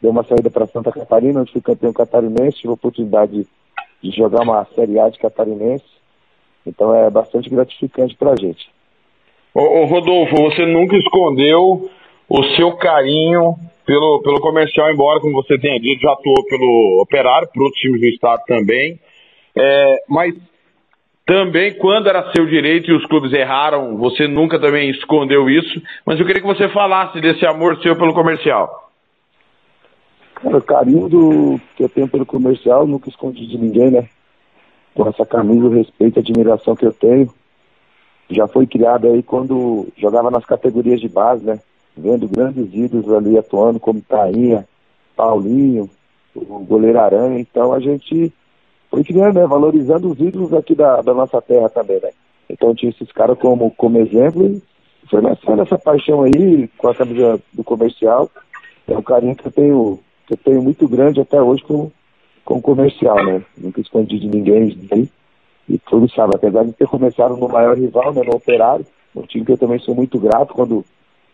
dei 0.00 0.10
uma 0.10 0.24
saída 0.24 0.50
para 0.50 0.66
Santa 0.66 0.90
Catarina, 0.90 1.40
onde 1.40 1.52
fui 1.52 1.60
campeão 1.60 1.92
catarinense, 1.92 2.58
tive 2.58 2.70
a 2.70 2.72
oportunidade 2.72 3.32
de, 3.32 3.46
de 4.02 4.16
jogar 4.16 4.42
uma 4.42 4.64
Série 4.74 4.98
A 4.98 5.08
de 5.08 5.18
catarinense, 5.18 5.84
então 6.66 6.94
é 6.94 7.08
bastante 7.08 7.48
gratificante 7.48 8.16
para 8.16 8.32
a 8.32 8.36
gente. 8.36 8.68
Ô, 9.54 9.60
ô, 9.60 9.84
Rodolfo, 9.84 10.34
você 10.34 10.66
nunca 10.66 10.96
escondeu 10.96 11.88
o 12.28 12.44
seu 12.56 12.72
carinho 12.76 13.54
pelo, 13.86 14.22
pelo 14.22 14.40
comercial, 14.40 14.90
embora, 14.90 15.20
como 15.20 15.34
você 15.34 15.58
tenha 15.58 15.78
dito, 15.78 16.00
já 16.00 16.12
atuou 16.12 16.44
pelo 16.46 17.02
Operário, 17.02 17.48
por 17.52 17.64
outros 17.64 17.80
times 17.80 18.00
do 18.00 18.06
estado 18.06 18.42
também. 18.46 18.98
É, 19.56 19.96
mas 20.08 20.34
também, 21.24 21.72
quando 21.78 22.08
era 22.08 22.32
seu 22.32 22.46
direito 22.46 22.90
e 22.90 22.94
os 22.94 23.06
clubes 23.06 23.32
erraram, 23.32 23.96
você 23.96 24.26
nunca 24.26 24.58
também 24.58 24.90
escondeu 24.90 25.48
isso. 25.48 25.80
Mas 26.04 26.18
eu 26.18 26.26
queria 26.26 26.42
que 26.42 26.46
você 26.46 26.68
falasse 26.68 27.20
desse 27.20 27.46
amor 27.46 27.80
seu 27.80 27.96
pelo 27.96 28.12
comercial. 28.12 28.90
Cara, 30.34 30.58
o 30.58 30.62
carinho 30.62 31.08
do, 31.08 31.60
que 31.76 31.84
eu 31.84 31.88
tenho 31.88 32.08
pelo 32.08 32.26
comercial, 32.26 32.86
nunca 32.86 33.08
escondi 33.08 33.46
de 33.46 33.56
ninguém, 33.56 33.90
né? 33.90 34.08
Com 34.94 35.08
essa 35.08 35.24
camisa, 35.24 35.66
o 35.66 35.70
respeito 35.72 36.18
e 36.18 36.20
admiração 36.20 36.74
que 36.74 36.84
eu 36.84 36.92
tenho. 36.92 37.32
Já 38.28 38.48
foi 38.48 38.66
criado 38.66 39.06
aí 39.06 39.22
quando 39.22 39.88
jogava 39.96 40.30
nas 40.30 40.44
categorias 40.44 41.00
de 41.00 41.08
base, 41.08 41.44
né? 41.44 41.60
Vendo 41.96 42.26
grandes 42.26 42.74
ídolos 42.74 43.12
ali 43.12 43.38
atuando, 43.38 43.78
como 43.78 44.00
Tainha, 44.00 44.66
Paulinho, 45.14 45.88
o 46.34 46.58
goleiro 46.58 46.98
Aranha. 46.98 47.38
Então 47.38 47.72
a 47.72 47.78
gente 47.78 48.32
criando, 49.02 49.34
né, 49.34 49.46
valorizando 49.46 50.10
os 50.10 50.20
ídolos 50.20 50.52
aqui 50.52 50.74
da, 50.74 51.00
da 51.00 51.14
nossa 51.14 51.40
terra 51.40 51.68
também, 51.68 52.00
né? 52.00 52.10
Então 52.50 52.74
tinha 52.74 52.90
esses 52.90 53.10
caras 53.12 53.38
como, 53.38 53.70
como 53.70 53.98
exemplo 53.98 54.44
e 54.46 54.62
foi 55.08 55.20
nascendo 55.22 55.62
essa 55.62 55.78
paixão 55.78 56.22
aí 56.22 56.68
com 56.76 56.88
a 56.88 56.94
camisa 56.94 57.40
do 57.52 57.64
comercial. 57.64 58.30
É 58.86 58.96
um 58.96 59.02
carinho 59.02 59.34
que 59.34 59.46
eu 59.46 59.52
tenho, 59.52 59.98
que 60.26 60.34
eu 60.34 60.36
tenho 60.36 60.62
muito 60.62 60.86
grande 60.88 61.20
até 61.20 61.40
hoje 61.40 61.62
com, 61.62 61.90
com 62.44 62.54
o 62.56 62.62
comercial, 62.62 63.24
né? 63.24 63.42
Nunca 63.56 63.80
escondi 63.80 64.18
de 64.18 64.28
ninguém 64.28 64.76
aí. 64.90 65.08
E 65.68 65.78
tudo 65.78 66.10
sabe, 66.10 66.32
apesar 66.34 66.64
de 66.64 66.72
ter 66.72 66.86
começado 66.86 67.36
no 67.36 67.48
maior 67.48 67.78
rival, 67.78 68.12
né, 68.12 68.22
no 68.22 68.34
Operário, 68.34 68.84
um 69.14 69.22
time 69.22 69.44
que 69.44 69.52
eu 69.52 69.58
também 69.58 69.78
sou 69.78 69.94
muito 69.94 70.18
grato 70.18 70.52
quando 70.52 70.84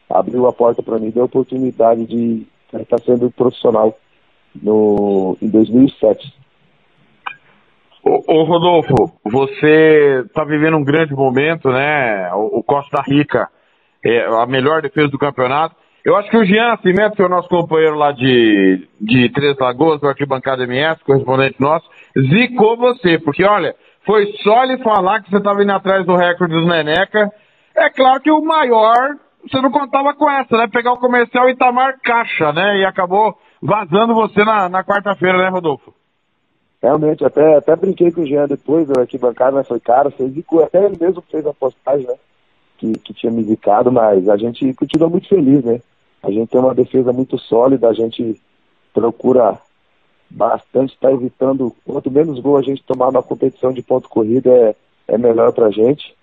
abriu 0.09 0.47
a 0.47 0.53
porta 0.53 0.83
para 0.83 0.99
mim, 0.99 1.11
deu 1.11 1.23
a 1.23 1.27
oportunidade 1.27 2.07
de 2.07 2.47
estar 2.73 3.01
sendo 3.01 3.31
profissional 3.31 3.99
no, 4.55 5.37
em 5.41 5.49
2007. 5.49 6.35
Ô, 8.11 8.45
Rodolfo, 8.45 8.95
você 9.23 10.23
está 10.25 10.43
vivendo 10.43 10.79
um 10.79 10.85
grande 10.85 11.13
momento, 11.13 11.69
né? 11.71 12.33
O, 12.33 12.63
Costa 12.63 13.03
Rica 13.07 13.51
é 14.03 14.25
a 14.25 14.47
melhor 14.47 14.81
defesa 14.81 15.09
do 15.09 15.19
campeonato. 15.19 15.77
Eu 16.03 16.17
acho 16.17 16.31
que 16.31 16.39
o 16.39 16.45
Jean 16.45 16.79
Cimento, 16.79 17.17
que 17.17 17.21
é 17.21 17.27
o 17.27 17.29
nosso 17.29 17.51
companheiro 17.51 17.97
lá 17.97 18.13
de, 18.13 18.89
de 18.99 19.29
Três 19.31 19.59
Lagoas, 19.59 20.01
do 20.01 20.09
Arquibancada 20.09 20.65
MS, 20.65 21.05
correspondente 21.05 21.61
nosso, 21.61 21.87
zicou 22.19 22.79
você, 22.79 23.19
porque 23.19 23.45
olha, 23.45 23.75
foi 24.07 24.25
só 24.43 24.65
ele 24.65 24.79
falar 24.79 25.23
que 25.23 25.31
você 25.31 25.37
estava 25.37 25.63
indo 25.63 25.73
atrás 25.73 26.07
do 26.07 26.17
recorde 26.17 26.55
dos 26.55 26.67
Neneca. 26.67 27.31
É 27.77 27.91
claro 27.91 28.23
que 28.23 28.31
o 28.31 28.41
maior, 28.41 29.17
você 29.43 29.61
não 29.61 29.71
contava 29.71 30.15
com 30.15 30.31
essa, 30.31 30.57
né? 30.57 30.67
Pegar 30.73 30.93
o 30.93 30.99
comercial 30.99 31.51
Itamar 31.51 31.99
Caixa, 32.03 32.55
né? 32.55 32.79
E 32.79 32.87
acabou 32.87 33.37
vazando 33.63 34.15
você 34.15 34.43
na, 34.45 34.67
na 34.71 34.83
quarta-feira, 34.83 35.37
né, 35.37 35.51
Rodolfo? 35.51 35.98
Realmente, 36.81 37.25
até, 37.25 37.57
até 37.57 37.75
brinquei 37.75 38.13
com 38.13 38.21
o 38.21 38.27
Jean 38.27 38.47
depois, 38.47 38.87
da 38.87 39.01
arquibancada, 39.01 39.53
mas 39.53 39.67
foi 39.67 39.81
você 39.81 40.29
zicou, 40.29 40.63
até 40.63 40.85
ele 40.85 40.97
mesmo 40.99 41.23
fez 41.23 41.45
a 41.45 41.53
postagem, 41.53 42.07
né? 42.07 42.15
Que, 42.79 42.93
que 42.93 43.13
tinha 43.13 43.33
me 43.33 43.43
zicado, 43.43 43.91
mas 43.91 44.29
a 44.29 44.37
gente 44.37 44.73
continua 44.75 45.09
muito 45.09 45.29
feliz, 45.29 45.65
né? 45.65 45.81
A 46.23 46.31
gente 46.31 46.49
tem 46.49 46.61
uma 46.61 46.75
defesa 46.75 47.13
muito 47.13 47.37
sólida, 47.37 47.89
a 47.89 47.93
gente 47.93 48.41
procura 48.95 49.59
bastante 50.31 50.95
estar 50.95 51.09
tá 51.09 51.15
evitando, 51.15 51.75
quanto 51.85 52.11
menos 52.11 52.39
gol 52.39 52.57
a 52.57 52.63
gente 52.63 52.83
tomar 52.85 53.11
na 53.11 53.23
competição 53.23 53.73
de 53.73 53.83
ponto 53.83 54.09
corrida 54.09 54.51
é, 54.51 54.77
é 55.09 55.19
melhor 55.19 55.53
pra 55.53 55.71
gente. 55.71 56.15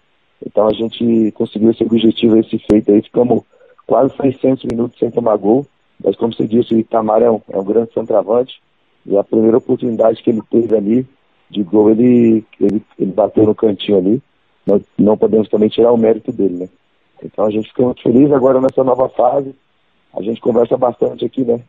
Então 0.45 0.67
a 0.67 0.73
gente 0.73 1.31
conseguiu 1.33 1.71
esse 1.71 1.83
objetivo, 1.83 2.37
esse 2.37 2.57
feito 2.59 2.91
aí, 2.91 3.01
ficamos 3.01 3.43
quase 3.85 4.15
600 4.15 4.65
minutos 4.65 4.97
sem 4.99 5.11
tomar 5.11 5.37
gol, 5.37 5.65
mas 6.03 6.15
como 6.15 6.33
você 6.33 6.47
disse, 6.47 6.73
o 6.73 6.79
Itamar 6.79 7.21
é 7.21 7.29
um, 7.29 7.41
é 7.49 7.57
um 7.57 7.63
grande 7.63 7.93
centroavante, 7.93 8.61
e 9.05 9.17
a 9.17 9.23
primeira 9.23 9.57
oportunidade 9.57 10.21
que 10.21 10.29
ele 10.29 10.41
teve 10.49 10.75
ali 10.75 11.07
de 11.49 11.63
gol, 11.63 11.91
ele, 11.91 12.43
ele, 12.59 12.81
ele 12.97 13.11
bateu 13.11 13.45
no 13.45 13.53
cantinho 13.53 13.97
ali. 13.97 14.21
Nós 14.65 14.81
não 14.97 15.15
podemos 15.15 15.47
também 15.47 15.69
tirar 15.69 15.91
o 15.91 15.97
mérito 15.97 16.31
dele, 16.31 16.55
né? 16.55 16.69
Então 17.23 17.45
a 17.45 17.51
gente 17.51 17.69
fica 17.69 17.83
muito 17.83 18.01
feliz 18.01 18.31
agora 18.31 18.59
nessa 18.59 18.83
nova 18.83 19.07
fase. 19.09 19.55
A 20.13 20.21
gente 20.21 20.41
conversa 20.41 20.75
bastante 20.75 21.23
aqui, 21.23 21.43
né? 21.43 21.61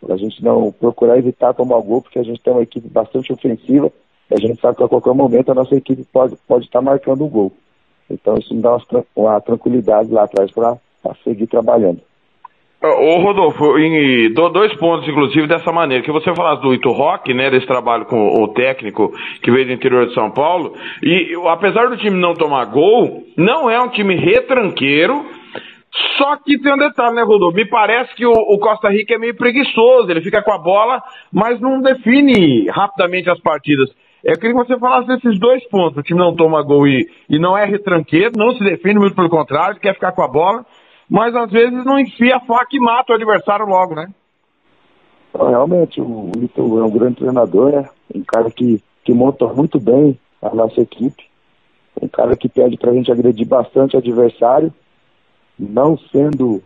Pra 0.00 0.16
gente 0.16 0.42
não 0.42 0.72
procurar 0.72 1.16
evitar 1.16 1.54
tomar 1.54 1.80
gol, 1.80 2.02
porque 2.02 2.18
a 2.18 2.22
gente 2.22 2.40
tem 2.40 2.52
uma 2.52 2.62
equipe 2.62 2.88
bastante 2.88 3.32
ofensiva. 3.32 3.90
E 4.30 4.34
a 4.34 4.38
gente 4.38 4.60
sabe 4.60 4.76
que 4.76 4.82
a 4.82 4.88
qualquer 4.88 5.14
momento 5.14 5.50
a 5.50 5.54
nossa 5.54 5.74
equipe 5.74 6.04
pode, 6.12 6.36
pode 6.48 6.66
estar 6.66 6.82
marcando 6.82 7.24
um 7.24 7.28
gol. 7.28 7.52
Então 8.10 8.36
isso 8.36 8.54
me 8.54 8.60
dá 8.60 8.76
uma, 8.76 9.04
uma 9.14 9.40
tranquilidade 9.40 10.10
lá 10.10 10.24
atrás 10.24 10.50
para 10.50 10.78
seguir 11.22 11.46
trabalhando. 11.46 12.00
Ô 12.86 13.18
Rodolfo, 13.18 13.78
em, 13.78 14.30
dois 14.34 14.74
pontos, 14.76 15.08
inclusive, 15.08 15.46
dessa 15.46 15.72
maneira, 15.72 16.04
que 16.04 16.12
você 16.12 16.34
falasse 16.34 16.60
do 16.60 16.74
Ito 16.74 16.90
Rock, 16.90 17.32
né, 17.32 17.50
desse 17.50 17.66
trabalho 17.66 18.04
com 18.04 18.42
o 18.42 18.48
técnico 18.48 19.10
que 19.40 19.50
veio 19.50 19.64
do 19.64 19.72
interior 19.72 20.06
de 20.06 20.12
São 20.12 20.30
Paulo, 20.30 20.74
e 21.02 21.34
apesar 21.46 21.88
do 21.88 21.96
time 21.96 22.20
não 22.20 22.34
tomar 22.34 22.66
gol, 22.66 23.22
não 23.38 23.70
é 23.70 23.80
um 23.80 23.88
time 23.88 24.14
retranqueiro, 24.16 25.24
só 26.18 26.36
que 26.36 26.58
tem 26.58 26.74
um 26.74 26.76
detalhe, 26.76 27.14
né, 27.14 27.22
Rodolfo? 27.22 27.56
Me 27.56 27.64
parece 27.64 28.14
que 28.14 28.26
o, 28.26 28.32
o, 28.32 28.58
Costa 28.58 28.90
Rica 28.90 29.14
é 29.14 29.18
meio 29.18 29.34
preguiçoso, 29.34 30.10
ele 30.10 30.20
fica 30.20 30.42
com 30.42 30.52
a 30.52 30.58
bola, 30.58 31.02
mas 31.32 31.58
não 31.60 31.80
define 31.80 32.68
rapidamente 32.68 33.30
as 33.30 33.40
partidas. 33.40 33.88
Eu 34.22 34.34
queria 34.34 34.52
que 34.52 34.66
você 34.66 34.78
falasse 34.78 35.06
desses 35.06 35.38
dois 35.38 35.66
pontos. 35.68 35.98
O 35.98 36.02
time 36.02 36.18
não 36.18 36.34
toma 36.34 36.62
gol 36.62 36.86
e, 36.86 37.06
e 37.30 37.38
não 37.38 37.56
é 37.56 37.64
retranqueiro, 37.64 38.32
não 38.36 38.52
se 38.52 38.64
define, 38.64 38.98
muito 38.98 39.14
pelo 39.14 39.30
contrário, 39.30 39.80
quer 39.80 39.94
ficar 39.94 40.12
com 40.12 40.22
a 40.22 40.28
bola 40.28 40.66
mas 41.08 41.34
às 41.34 41.50
vezes 41.50 41.84
não 41.84 41.98
enfia 41.98 42.36
a 42.36 42.40
faca 42.40 42.76
e 42.76 42.80
mata 42.80 43.12
o 43.12 43.16
adversário 43.16 43.66
logo, 43.66 43.94
né? 43.94 44.08
Realmente, 45.34 46.00
o 46.00 46.30
Vitor 46.36 46.80
é 46.80 46.84
um 46.84 46.90
grande 46.90 47.16
treinador, 47.16 47.72
né? 47.72 47.88
Um 48.14 48.22
cara 48.22 48.50
que, 48.50 48.80
que 49.04 49.12
monta 49.12 49.46
muito 49.46 49.80
bem 49.80 50.18
a 50.40 50.54
nossa 50.54 50.80
equipe. 50.80 51.24
Um 52.00 52.08
cara 52.08 52.36
que 52.36 52.48
pede 52.48 52.76
pra 52.76 52.92
gente 52.92 53.10
agredir 53.10 53.46
bastante 53.46 53.96
o 53.96 53.98
adversário, 53.98 54.72
não 55.58 55.98
sendo, 56.12 56.62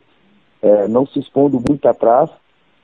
é, 0.61 0.87
não 0.89 1.07
se 1.07 1.19
expondo 1.19 1.63
muito 1.67 1.87
atrás. 1.89 2.31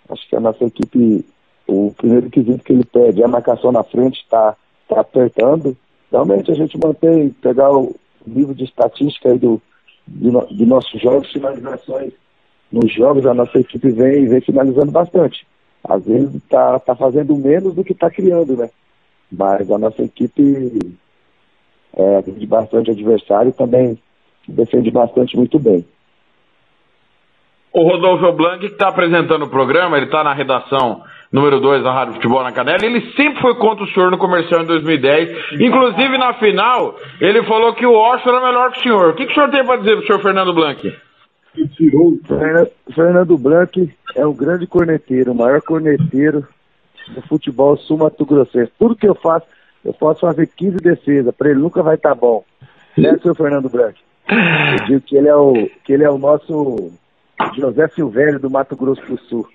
Acho 0.09 0.29
que 0.29 0.37
a 0.37 0.41
nossa 0.41 0.65
equipe, 0.65 1.25
o 1.67 1.93
primeiro 1.97 2.31
quesito 2.31 2.65
que 2.65 2.73
ele 2.73 2.85
pede 2.85 3.23
é 3.23 3.25
a 3.25 3.29
marcação 3.29 3.71
na 3.71 3.83
frente, 3.83 4.21
está 4.21 4.57
tá 4.89 5.01
apertando. 5.01 5.77
Realmente 6.11 6.51
a 6.51 6.55
gente 6.55 6.79
mantém, 6.79 7.31
pegar 7.31 7.71
o 7.73 7.95
nível 8.27 8.55
de 8.55 8.65
estatística 8.65 9.31
aí 9.31 9.39
do, 9.39 9.61
de, 10.07 10.31
no, 10.31 10.47
de 10.47 10.67
nossos 10.67 11.01
jogos, 11.01 11.31
finalizações 11.33 12.13
nos 12.71 12.93
jogos, 12.93 13.25
a 13.27 13.35
nossa 13.35 13.59
equipe 13.59 13.91
vem, 13.91 14.27
vem 14.27 14.41
finalizando 14.41 14.91
bastante. 14.91 15.47
Às 15.83 16.05
vezes 16.05 16.35
está 16.35 16.79
tá 16.81 16.95
fazendo 16.95 17.37
menos 17.37 17.75
do 17.75 17.85
que 17.85 17.93
está 17.93 18.11
criando, 18.11 18.57
né? 18.57 18.71
Mas 19.31 19.71
a 19.71 19.79
nossa 19.79 20.03
equipe 20.03 20.97
é, 21.97 22.47
bastante 22.47 22.91
adversário 22.91 23.53
também 23.53 23.99
defende 24.49 24.91
bastante 24.91 25.37
muito 25.37 25.59
bem. 25.59 25.85
O 27.75 27.83
Rodolfo 27.83 28.33
Blanc, 28.33 28.61
que 28.61 28.67
está 28.67 28.89
apresentando 28.89 29.47
o 29.47 29.51
programa, 29.51 29.97
ele 29.97 30.07
está 30.07 30.23
na 30.23 30.33
redação 30.33 31.03
número 31.33 31.59
2 31.59 31.83
da 31.83 31.93
Rádio 31.93 32.15
Futebol 32.15 32.43
na 32.45 32.53
Canela, 32.53 32.79
ele 32.87 33.01
sempre 33.17 33.41
foi 33.43 33.57
contra 33.57 33.85
o 33.85 33.89
senhor 33.89 34.09
no 34.13 34.17
comercial 34.19 34.63
em 34.63 34.67
2010. 34.67 35.61
Inclusive, 35.61 36.17
na 36.17 36.35
final, 36.35 36.95
ele 37.21 37.43
falou 37.43 37.75
que 37.75 37.85
o 37.85 37.93
Osho 37.93 38.29
era 38.29 38.41
melhor 38.41 38.71
que 38.71 38.79
o 38.79 38.83
senhor. 38.85 39.09
O 39.11 39.15
que, 39.15 39.27
que 39.27 39.33
o 39.33 39.35
senhor 39.35 39.51
tem 39.51 39.65
para 39.67 39.79
dizer 39.79 39.97
pro 39.97 40.07
senhor 40.07 40.21
Fernando 40.23 40.55
Blanc? 40.55 40.97
Fernando- 42.39 42.71
Fernando 42.95 43.39
Blanc 43.39 43.95
é 44.15 44.25
o 44.25 44.33
grande 44.33 44.67
corneteiro, 44.69 45.33
o 45.33 45.35
maior 45.35 45.61
corneteiro 45.61 46.47
do 47.13 47.23
futebol 47.23 47.77
sul-mato 47.77 48.25
grossense. 48.25 48.71
Tudo 48.79 48.95
que 48.97 49.09
eu 49.09 49.15
faço, 49.17 49.47
eu 49.85 49.93
posso 49.93 50.21
fazer 50.21 50.47
15 50.57 50.77
defesas, 50.77 51.35
para 51.35 51.51
ele 51.51 51.59
nunca 51.59 51.83
vai 51.83 51.97
estar 51.97 52.15
bom. 52.15 52.45
Né, 52.97 53.19
seu 53.21 53.35
Fernando 53.35 53.69
Blanc? 53.69 53.99
Eu 54.31 54.87
digo 54.87 55.01
que 55.01 55.17
ele 55.17 55.29
é 55.29 55.35
o, 55.35 55.53
que 55.85 55.93
ele 55.93 56.05
é 56.05 56.11
o 56.11 56.17
nosso 56.19 56.93
José 57.57 57.89
Silvério 57.89 58.39
do 58.39 58.51
Mato 58.51 58.77
Grosso 58.77 59.05
do 59.07 59.19
Sul. 59.19 59.47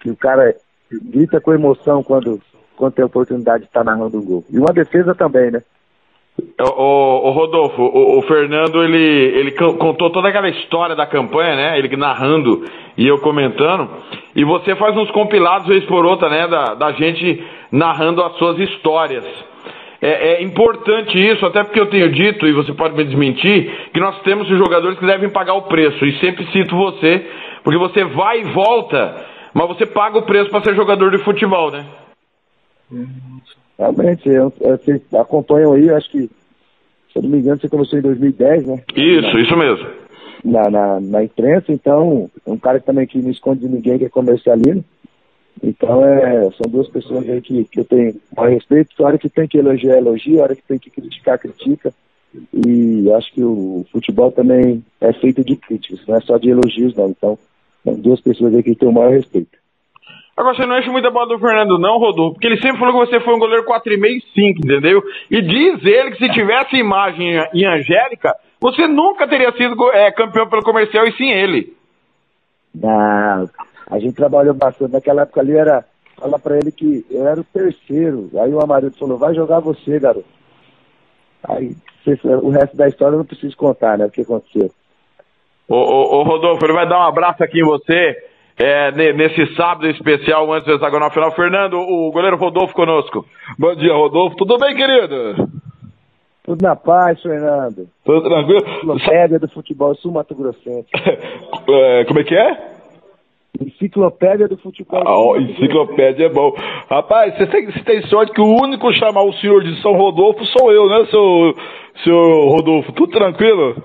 Que 0.00 0.10
o 0.10 0.16
cara 0.16 0.54
grita 0.90 1.40
com 1.40 1.52
emoção 1.52 2.02
quando, 2.02 2.40
quando 2.76 2.94
tem 2.94 3.02
a 3.02 3.06
oportunidade 3.06 3.64
de 3.64 3.68
estar 3.68 3.84
narrando 3.84 4.18
um 4.18 4.24
gol. 4.24 4.44
E 4.50 4.58
uma 4.58 4.72
defesa 4.72 5.14
também, 5.14 5.50
né? 5.50 5.62
O, 6.60 7.30
Rodolfo, 7.30 7.80
o, 7.80 8.18
o 8.18 8.22
Fernando, 8.22 8.82
ele, 8.82 8.98
ele 8.98 9.52
contou 9.52 10.10
toda 10.10 10.28
aquela 10.28 10.48
história 10.48 10.96
da 10.96 11.06
campanha, 11.06 11.54
né? 11.54 11.78
Ele 11.78 11.96
narrando 11.96 12.64
e 12.96 13.06
eu 13.06 13.18
comentando. 13.18 13.88
E 14.34 14.44
você 14.44 14.74
faz 14.74 14.96
uns 14.96 15.10
compilados 15.12 15.68
vez 15.68 15.84
por 15.84 16.04
outra, 16.04 16.28
né? 16.28 16.48
Da, 16.48 16.74
da 16.74 16.92
gente 16.92 17.44
narrando 17.70 18.22
as 18.22 18.36
suas 18.36 18.58
histórias. 18.58 19.24
É, 20.02 20.34
é 20.34 20.42
importante 20.42 21.16
isso, 21.18 21.44
até 21.46 21.62
porque 21.64 21.80
eu 21.80 21.88
tenho 21.88 22.10
dito, 22.12 22.46
e 22.46 22.52
você 22.52 22.72
pode 22.72 22.94
me 22.94 23.04
desmentir, 23.04 23.70
que 23.92 24.00
nós 24.00 24.20
temos 24.22 24.50
os 24.50 24.58
jogadores 24.58 24.98
que 24.98 25.06
devem 25.06 25.30
pagar 25.30 25.54
o 25.54 25.62
preço. 25.62 26.04
E 26.04 26.18
sempre 26.18 26.44
cito 26.52 26.76
você, 26.76 27.24
porque 27.62 27.78
você 27.78 28.04
vai 28.04 28.40
e 28.40 28.44
volta, 28.52 29.24
mas 29.54 29.68
você 29.68 29.86
paga 29.86 30.18
o 30.18 30.22
preço 30.26 30.50
para 30.50 30.62
ser 30.62 30.74
jogador 30.74 31.10
de 31.10 31.18
futebol, 31.24 31.70
né? 31.70 31.86
Realmente, 33.78 34.28
eu, 34.28 34.52
eu- 34.60 34.76
vocês 34.78 35.00
acompanham 35.14 35.72
aí, 35.72 35.90
acho 35.90 36.10
que, 36.10 36.18
se 36.18 37.16
eu 37.16 37.22
não 37.22 37.30
me 37.30 37.38
engano, 37.38 37.60
você 37.60 37.68
começou 37.68 37.98
em 37.98 38.02
2010, 38.02 38.66
né? 38.66 38.82
Isso, 38.94 39.38
isso 39.38 39.56
mesmo. 39.56 39.86
Na, 40.44 40.68
na, 40.70 41.00
na 41.00 41.24
imprensa, 41.24 41.72
então, 41.72 42.28
um 42.46 42.58
cara 42.58 42.78
também 42.78 43.06
que 43.06 43.18
não 43.18 43.30
esconde 43.30 43.60
de 43.60 43.68
ninguém, 43.68 43.98
que 43.98 44.04
é 44.04 44.08
comercialino. 44.10 44.84
Então, 45.62 46.04
é, 46.04 46.50
são 46.52 46.70
duas 46.70 46.88
pessoas 46.88 47.28
aí 47.28 47.40
que, 47.40 47.64
que 47.64 47.80
eu 47.80 47.84
tenho 47.84 48.14
maior 48.36 48.52
respeito. 48.52 48.90
A 49.02 49.06
hora 49.06 49.18
que 49.18 49.28
tem 49.28 49.46
que 49.46 49.58
elogiar, 49.58 49.96
elogia. 49.96 50.40
A 50.40 50.44
hora 50.44 50.56
que 50.56 50.62
tem 50.62 50.78
que 50.78 50.90
criticar, 50.90 51.38
critica. 51.38 51.92
E 52.52 53.10
acho 53.12 53.32
que 53.32 53.44
o 53.44 53.84
futebol 53.92 54.32
também 54.32 54.84
é 55.00 55.12
feito 55.12 55.44
de 55.44 55.56
críticas, 55.56 56.04
não 56.06 56.16
é 56.16 56.20
só 56.20 56.36
de 56.36 56.50
elogios, 56.50 56.94
não. 56.96 57.08
Então, 57.08 57.38
são 57.84 57.94
duas 57.94 58.20
pessoas 58.20 58.54
aí 58.54 58.62
que 58.62 58.70
eu 58.70 58.76
tenho 58.76 58.90
o 58.90 58.94
maior 58.94 59.12
respeito. 59.12 59.56
Agora 60.36 60.56
você 60.56 60.66
não 60.66 60.76
enche 60.76 60.90
muita 60.90 61.12
bola 61.12 61.28
do 61.28 61.38
Fernando, 61.38 61.78
não, 61.78 61.96
Rodolfo, 61.96 62.34
porque 62.34 62.48
ele 62.48 62.60
sempre 62.60 62.80
falou 62.80 62.92
que 63.00 63.06
você 63.06 63.20
foi 63.20 63.34
um 63.34 63.38
goleiro 63.38 63.64
4,5 63.64 64.04
e 64.04 64.20
5, 64.34 64.58
entendeu? 64.64 65.02
E 65.30 65.40
diz 65.40 65.84
ele 65.84 66.10
que 66.10 66.26
se 66.26 66.32
tivesse 66.32 66.76
imagem 66.76 67.38
em 67.54 67.64
Angélica, 67.64 68.34
você 68.60 68.88
nunca 68.88 69.28
teria 69.28 69.52
sido 69.52 69.76
é, 69.92 70.10
campeão 70.10 70.48
pelo 70.48 70.64
comercial 70.64 71.06
e 71.06 71.12
sim 71.12 71.30
ele. 71.30 71.72
Não, 72.74 73.48
a 73.90 73.98
gente 73.98 74.14
trabalhou 74.14 74.54
bastante. 74.54 74.92
Naquela 74.92 75.22
época 75.22 75.40
ali 75.40 75.56
era. 75.56 75.84
Fala 76.16 76.38
pra 76.38 76.56
ele 76.56 76.70
que 76.70 77.04
eu 77.10 77.26
era 77.26 77.40
o 77.40 77.44
terceiro. 77.44 78.30
Aí 78.36 78.52
o 78.52 78.60
Amarildo 78.62 78.96
falou: 78.96 79.18
vai 79.18 79.34
jogar 79.34 79.58
você, 79.60 79.98
garoto. 79.98 80.24
Aí 81.48 81.74
o 82.42 82.50
resto 82.50 82.76
da 82.76 82.86
história 82.88 83.14
eu 83.14 83.18
não 83.18 83.24
preciso 83.26 83.56
contar, 83.56 83.98
né? 83.98 84.06
O 84.06 84.10
que 84.10 84.20
aconteceu. 84.22 84.70
Ô, 85.68 85.74
ô, 85.76 86.18
ô, 86.18 86.22
Rodolfo, 86.22 86.64
ele 86.64 86.72
vai 86.74 86.88
dar 86.88 86.98
um 87.00 87.08
abraço 87.08 87.42
aqui 87.42 87.60
em 87.60 87.64
você 87.64 88.16
é, 88.56 88.92
ne- 88.92 89.12
nesse 89.14 89.54
sábado 89.56 89.88
especial 89.88 90.50
antes 90.52 90.66
do 90.66 90.74
hexagonal 90.74 91.10
final. 91.10 91.32
Fernando, 91.32 91.78
o 91.78 92.10
goleiro 92.12 92.36
Rodolfo 92.36 92.74
conosco. 92.74 93.26
Bom 93.58 93.74
dia, 93.74 93.92
Rodolfo. 93.92 94.36
Tudo 94.36 94.58
bem, 94.58 94.76
querido? 94.76 95.48
Tudo 96.44 96.62
na 96.62 96.76
paz, 96.76 97.20
Fernando. 97.22 97.88
Tudo 98.04 98.22
tranquilo? 98.28 98.60
Enciclopédia 98.68 99.38
do 99.38 99.48
futebol 99.48 99.94
sul-mato 99.96 100.34
grossense. 100.34 100.88
É, 101.66 102.04
como 102.04 102.20
é 102.20 102.24
que 102.24 102.34
é? 102.36 102.73
Enciclopédia 103.60 104.48
do 104.48 104.56
futebol 104.58 105.02
Ah, 105.06 105.16
ó, 105.16 105.36
enciclopédia 105.36 106.26
é 106.26 106.28
bom. 106.28 106.52
Rapaz, 106.90 107.36
você 107.36 107.46
tem, 107.46 107.66
você 107.66 107.80
tem 107.84 108.02
sorte 108.08 108.32
que 108.32 108.40
o 108.40 108.62
único 108.62 108.88
a 108.88 108.92
chamar 108.92 109.22
o 109.22 109.32
senhor 109.34 109.62
de 109.62 109.80
São 109.80 109.92
Rodolfo 109.92 110.44
sou 110.46 110.72
eu, 110.72 110.88
né, 110.88 111.06
seu, 111.10 111.54
seu 112.02 112.48
Rodolfo? 112.48 112.92
Tudo 112.92 113.12
tranquilo? 113.12 113.76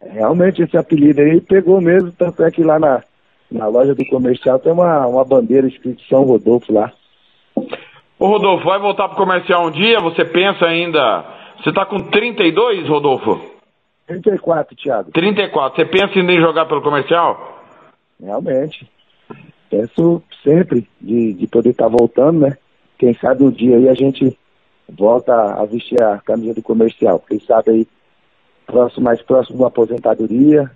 Realmente 0.00 0.62
esse 0.62 0.76
apelido 0.76 1.20
aí 1.20 1.40
pegou 1.40 1.80
mesmo, 1.80 2.12
tanto 2.12 2.42
é 2.42 2.50
que 2.50 2.62
lá 2.62 2.78
na, 2.78 3.02
na 3.50 3.66
loja 3.66 3.94
do 3.94 4.06
comercial 4.06 4.58
tem 4.58 4.72
uma, 4.72 5.06
uma 5.06 5.24
bandeira 5.24 5.66
escrito 5.66 6.02
São 6.04 6.22
Rodolfo 6.22 6.72
lá. 6.72 6.92
Ô, 8.18 8.28
Rodolfo, 8.28 8.64
vai 8.64 8.78
voltar 8.78 9.08
pro 9.08 9.16
comercial 9.16 9.66
um 9.66 9.70
dia? 9.70 10.00
Você 10.00 10.24
pensa 10.24 10.64
ainda. 10.64 11.24
Você 11.62 11.72
tá 11.72 11.84
com 11.84 11.98
32, 11.98 12.88
Rodolfo? 12.88 13.40
34, 14.06 14.76
Thiago. 14.76 15.10
34. 15.10 15.76
Você 15.76 15.84
pensa 15.84 16.18
ainda 16.18 16.32
em 16.32 16.40
jogar 16.40 16.66
pelo 16.66 16.80
comercial? 16.80 17.55
Realmente. 18.20 18.88
Penso 19.70 20.22
sempre 20.42 20.88
de, 21.00 21.32
de 21.34 21.46
poder 21.46 21.70
estar 21.70 21.88
voltando, 21.88 22.40
né? 22.40 22.56
Quem 22.98 23.14
sabe 23.14 23.44
um 23.44 23.50
dia 23.50 23.76
aí 23.76 23.88
a 23.88 23.94
gente 23.94 24.36
volta 24.88 25.32
a 25.32 25.64
vestir 25.64 26.00
a 26.02 26.18
camisa 26.18 26.54
do 26.54 26.62
comercial. 26.62 27.22
Quem 27.28 27.38
sabe 27.40 27.70
aí 27.70 27.86
próximo, 28.66 29.04
mais 29.04 29.20
próximo 29.22 29.58
da 29.58 29.66
aposentadoria. 29.66 30.70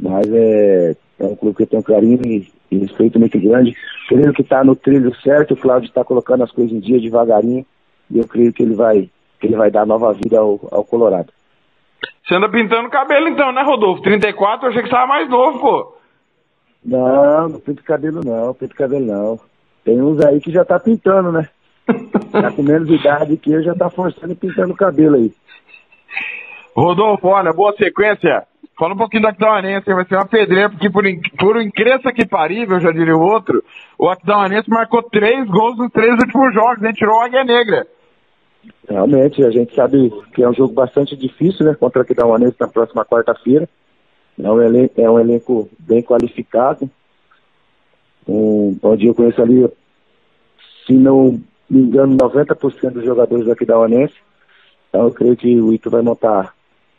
Mas 0.00 0.26
é, 0.32 0.96
é 1.20 1.24
um 1.24 1.36
clube 1.36 1.56
que 1.56 1.62
eu 1.62 1.66
tenho 1.66 1.82
carinho 1.82 2.20
e, 2.24 2.50
e 2.70 2.78
respeito 2.78 3.18
muito 3.18 3.38
grande. 3.38 3.76
Creio 4.08 4.32
que 4.32 4.42
está 4.42 4.64
no 4.64 4.74
trilho 4.74 5.14
certo, 5.16 5.54
o 5.54 5.56
Cláudio 5.56 5.88
está 5.88 6.02
colocando 6.04 6.44
as 6.44 6.50
coisas 6.50 6.72
em 6.72 6.80
dia 6.80 7.00
devagarinho. 7.00 7.64
E 8.10 8.18
eu 8.18 8.26
creio 8.26 8.52
que 8.52 8.62
ele 8.62 8.74
vai, 8.74 9.08
que 9.38 9.46
ele 9.46 9.56
vai 9.56 9.70
dar 9.70 9.86
nova 9.86 10.12
vida 10.12 10.38
ao, 10.38 10.58
ao 10.70 10.84
Colorado. 10.84 11.32
Você 12.26 12.34
anda 12.34 12.48
pintando 12.48 12.88
cabelo 12.88 13.28
então, 13.28 13.52
né, 13.52 13.62
Rodolfo? 13.62 14.02
34, 14.02 14.66
eu 14.66 14.70
achei 14.70 14.82
que 14.82 14.88
você 14.88 14.94
tava 14.94 15.06
mais 15.06 15.28
novo, 15.28 15.58
pô. 15.60 16.01
Não, 16.84 17.48
não 17.48 17.60
pinto 17.60 17.82
cabelo 17.84 18.20
não, 18.24 18.54
pinto 18.54 18.74
cabelo 18.74 19.04
não. 19.04 19.40
Tem 19.84 20.00
uns 20.00 20.24
aí 20.24 20.40
que 20.40 20.50
já 20.50 20.64
tá 20.64 20.78
pintando, 20.78 21.32
né? 21.32 21.48
Tá 22.30 22.50
com 22.52 22.62
menos 22.62 22.88
idade 22.88 23.36
que 23.36 23.52
eu, 23.52 23.62
já 23.62 23.74
tá 23.74 23.90
forçando 23.90 24.32
e 24.32 24.36
pintando 24.36 24.72
o 24.72 24.76
cabelo 24.76 25.16
aí. 25.16 25.32
Rodolfo, 26.74 27.28
olha, 27.28 27.52
boa 27.52 27.74
sequência. 27.76 28.44
Fala 28.78 28.94
um 28.94 28.96
pouquinho 28.96 29.22
do 29.22 29.28
Aquidauanense, 29.28 29.92
vai 29.92 30.04
ser 30.06 30.14
uma 30.16 30.26
pedreira, 30.26 30.70
porque 30.70 30.88
por, 30.88 31.04
por 31.38 31.60
incrença 31.60 32.12
que 32.12 32.26
parível, 32.26 32.80
já 32.80 32.90
diria 32.90 33.16
o 33.16 33.20
outro, 33.20 33.62
o 33.98 34.08
Aquidauanense 34.08 34.70
marcou 34.70 35.02
três 35.02 35.46
gols 35.48 35.76
nos 35.76 35.92
três 35.92 36.12
últimos 36.12 36.54
jogos, 36.54 36.80
né? 36.80 36.92
Tirou 36.92 37.20
a 37.20 37.26
Águia 37.26 37.44
Negra. 37.44 37.86
Realmente, 38.88 39.44
a 39.44 39.50
gente 39.50 39.74
sabe 39.74 40.10
que 40.34 40.42
é 40.42 40.48
um 40.48 40.54
jogo 40.54 40.72
bastante 40.72 41.16
difícil, 41.16 41.66
né? 41.66 41.74
Contra 41.74 42.00
o 42.00 42.02
Aquidauanense 42.02 42.56
na 42.58 42.68
próxima 42.68 43.04
quarta-feira. 43.04 43.68
É 44.38 44.50
um, 44.50 44.62
elen- 44.62 44.90
é 44.96 45.10
um 45.10 45.18
elenco 45.18 45.68
bem 45.78 46.02
qualificado. 46.02 46.90
Um, 48.26 48.76
onde 48.82 49.06
eu 49.06 49.14
conheço 49.14 49.42
ali, 49.42 49.68
se 50.86 50.92
não 50.92 51.40
me 51.68 51.80
engano, 51.80 52.16
90% 52.16 52.90
dos 52.92 53.04
jogadores 53.04 53.44
do 53.44 53.52
Aquidauanense. 53.52 54.14
Então 54.88 55.04
eu 55.04 55.10
creio 55.10 55.36
que 55.36 55.60
o 55.60 55.72
Ito 55.72 55.90
vai 55.90 56.02
montar 56.02 56.54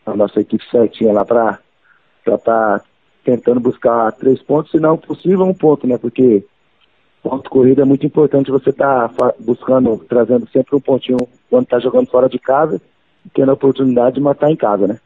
a 0.06 0.16
nossa 0.16 0.42
equipe 0.42 0.64
certinha 0.70 1.14
lá 1.14 1.24
para 1.24 1.60
estar 2.26 2.84
tentando 3.24 3.60
buscar 3.60 4.12
três 4.14 4.42
pontos, 4.42 4.72
se 4.72 4.80
não 4.80 4.98
possível 4.98 5.46
um 5.46 5.54
ponto, 5.54 5.88
né? 5.88 5.98
Porque 5.98 6.46
ponto 7.22 7.50
corrida 7.50 7.84
é 7.84 7.86
muito 7.86 8.06
importante 8.06 8.52
você 8.52 8.70
estar 8.70 9.10
buscando, 9.40 9.98
trazendo 10.10 10.48
sempre 10.50 10.76
um 10.76 10.82
pontinho 10.82 11.18
quando 11.50 11.64
está 11.64 11.80
jogando 11.80 12.10
fora 12.10 12.28
de 12.28 12.38
casa, 12.38 12.82
tendo 13.34 13.52
a 13.52 13.54
oportunidade 13.54 14.16
de 14.16 14.22
matar 14.22 14.52
em 14.52 14.58
casa, 14.58 14.88
né? 14.88 15.00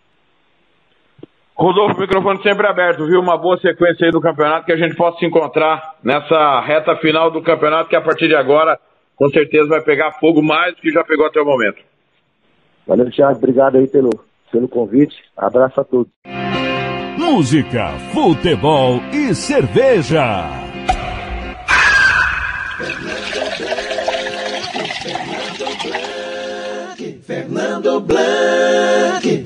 Rodolfo, 1.58 2.00
microfone 2.00 2.42
sempre 2.44 2.68
aberto, 2.68 3.08
viu? 3.08 3.20
Uma 3.20 3.36
boa 3.36 3.58
sequência 3.58 4.06
aí 4.06 4.12
do 4.12 4.22
campeonato, 4.22 4.68
que 4.68 4.72
a 4.72 4.78
gente 4.78 4.96
possa 4.96 5.18
se 5.18 5.26
encontrar 5.26 5.96
nessa 6.04 6.62
reta 6.62 6.96
final 6.98 7.32
do 7.32 7.42
campeonato, 7.42 7.90
que 7.90 7.96
a 7.96 8.02
partir 8.02 8.28
de 8.28 8.36
agora, 8.36 8.80
com 9.16 9.28
certeza 9.30 9.68
vai 9.68 9.82
pegar 9.82 10.12
fogo 10.20 10.44
mais 10.44 10.76
do 10.76 10.82
que 10.82 10.92
já 10.92 11.04
pegou 11.04 11.26
até 11.26 11.42
o 11.42 11.46
momento. 11.46 11.82
Valeu, 12.86 13.10
Thiago. 13.10 13.38
Obrigado 13.38 13.78
aí 13.78 13.88
pelo, 13.88 14.12
pelo 14.52 14.68
convite. 14.68 15.16
Abraço 15.36 15.82
a 15.82 15.84
todos. 15.84 16.12
Música, 17.18 17.90
futebol 18.14 19.00
e 19.12 19.34
cerveja. 19.34 20.46
Fernando 27.26 28.00
Blanc. 28.00 29.44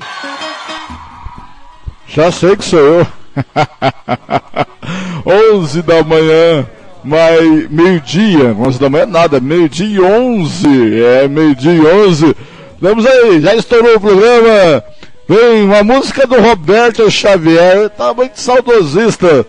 Já 2.14 2.30
sei 2.30 2.56
que 2.56 2.64
sou 2.64 2.78
eu. 2.78 3.06
11 5.24 5.80
da 5.82 6.02
manhã, 6.02 6.66
mas 7.02 7.70
meio-dia, 7.70 8.54
11 8.54 8.78
da 8.78 8.90
manhã 8.90 9.04
é 9.04 9.06
nada, 9.06 9.40
meio-dia 9.40 10.02
11. 10.02 11.02
É, 11.02 11.26
meio-dia 11.26 11.82
11. 12.06 12.36
Vamos 12.78 13.06
aí, 13.06 13.40
já 13.40 13.54
estourou 13.54 13.96
o 13.96 14.00
programa. 14.00 14.84
Vem 15.26 15.62
uma 15.62 15.82
música 15.82 16.26
do 16.26 16.38
Roberto 16.38 17.10
Xavier, 17.10 17.88
tá 17.88 18.12
muito 18.12 18.38
saudosista. 18.38 19.46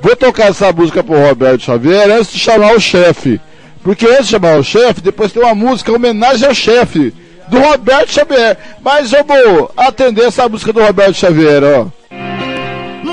Vou 0.00 0.14
tocar 0.14 0.50
essa 0.50 0.72
música 0.72 1.02
pro 1.02 1.18
Roberto 1.18 1.62
Xavier 1.62 2.08
antes 2.10 2.30
de 2.30 2.38
chamar 2.38 2.76
o 2.76 2.80
chefe. 2.80 3.40
Porque 3.82 4.06
antes 4.06 4.26
de 4.26 4.32
chamar 4.32 4.58
o 4.58 4.64
chefe, 4.64 5.00
depois 5.00 5.32
tem 5.32 5.42
uma 5.42 5.54
música 5.56 5.92
homenagem 5.92 6.46
ao 6.46 6.54
chefe, 6.54 7.12
do 7.48 7.58
Roberto 7.58 8.12
Xavier. 8.12 8.56
Mas 8.80 9.12
eu 9.12 9.24
vou 9.24 9.72
atender 9.76 10.26
essa 10.26 10.48
música 10.48 10.72
do 10.72 10.80
Roberto 10.80 11.14
Xavier, 11.14 11.64
ó 11.64 11.95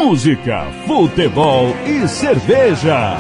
música, 0.04 0.66
futebol 0.86 1.74
e 1.86 2.06
cerveja. 2.10 3.16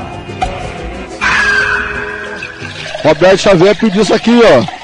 Roberto 3.02 3.40
Xavier 3.40 3.76
pediu 3.78 4.02
isso 4.02 4.14
aqui, 4.14 4.38
ó. 4.44 4.83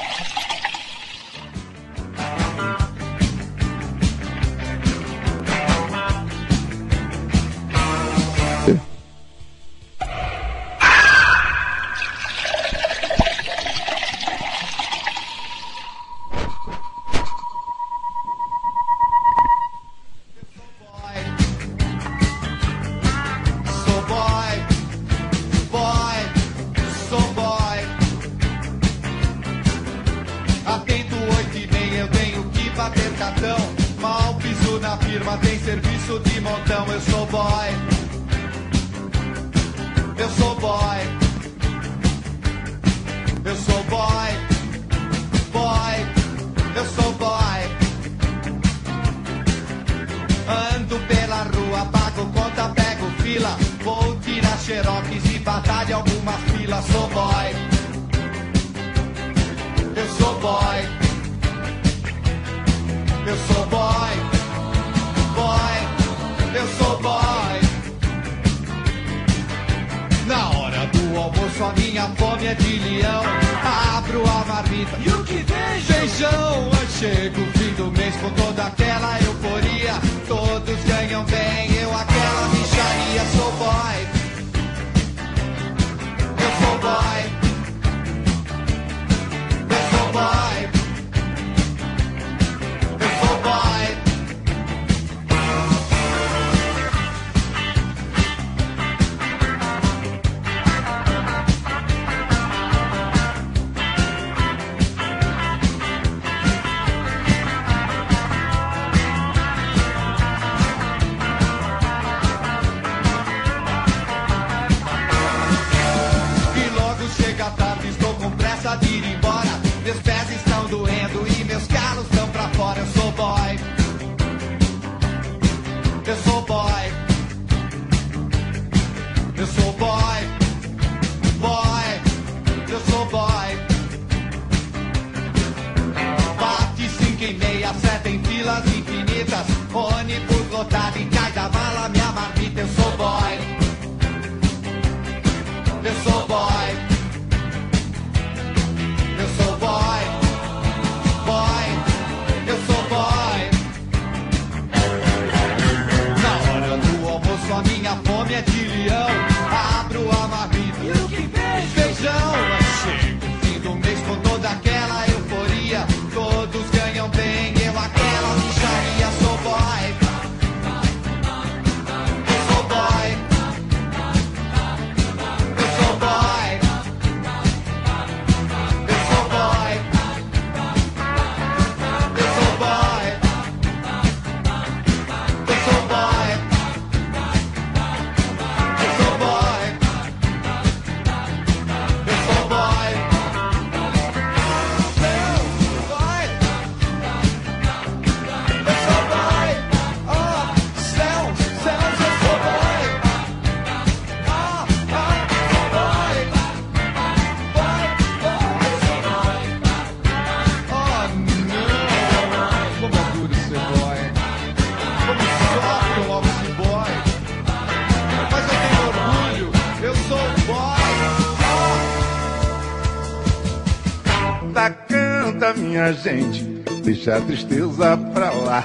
gente, 225.92 226.44
deixa 226.84 227.16
a 227.16 227.20
tristeza 227.20 227.96
pra 228.12 228.30
lá. 228.30 228.64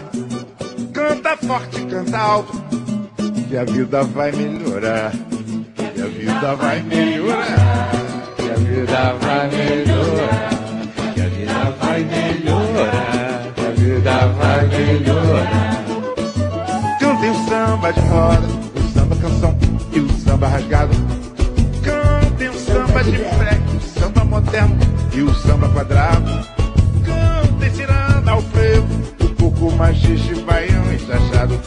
Canta 0.94 1.38
forte, 1.38 1.82
canta 1.86 2.18
alto, 2.18 2.54
que 3.48 3.58
a 3.58 3.64
vida 3.64 4.04
vai 4.04 4.32
melhorar. 4.32 5.12
Que 5.76 6.02
a 6.02 6.06
vida 6.06 6.56
vai 6.56 6.82
melhorar. 6.84 7.92
Que 8.38 8.50
a 8.50 8.56
vida 8.56 9.14
vai 9.22 9.50
melhorar. 9.50 10.50
Que 11.14 11.22
a 11.22 11.28
vida 11.28 11.76
vai 11.80 12.04
melhorar. 12.04 13.54
Que 13.56 13.62
a 13.62 13.72
vida 13.72 14.28
vai 14.28 14.68
melhorar. 14.68 15.86
Cantem 17.00 17.30
o 17.30 17.50
samba 17.50 17.94
de 17.94 18.00
roda, 18.02 18.48
o 18.76 18.94
samba 18.94 19.16
canção 19.16 19.58
e 19.94 20.00
o 20.00 20.10
samba 20.20 20.48
rasgado. 20.48 20.96
Cantem 21.84 22.50
o 22.50 22.54
samba 22.54 23.04
de 23.04 23.18
freque, 23.18 23.78
o 23.78 24.00
samba 24.00 24.26
moderno 24.26 24.78
e 25.14 25.22
o 25.22 25.34
samba 25.34 25.70
quadrado. 25.70 26.55
machista 29.76 30.34
e 30.34 30.42
baião 30.42 30.94
enxachado. 30.94 31.60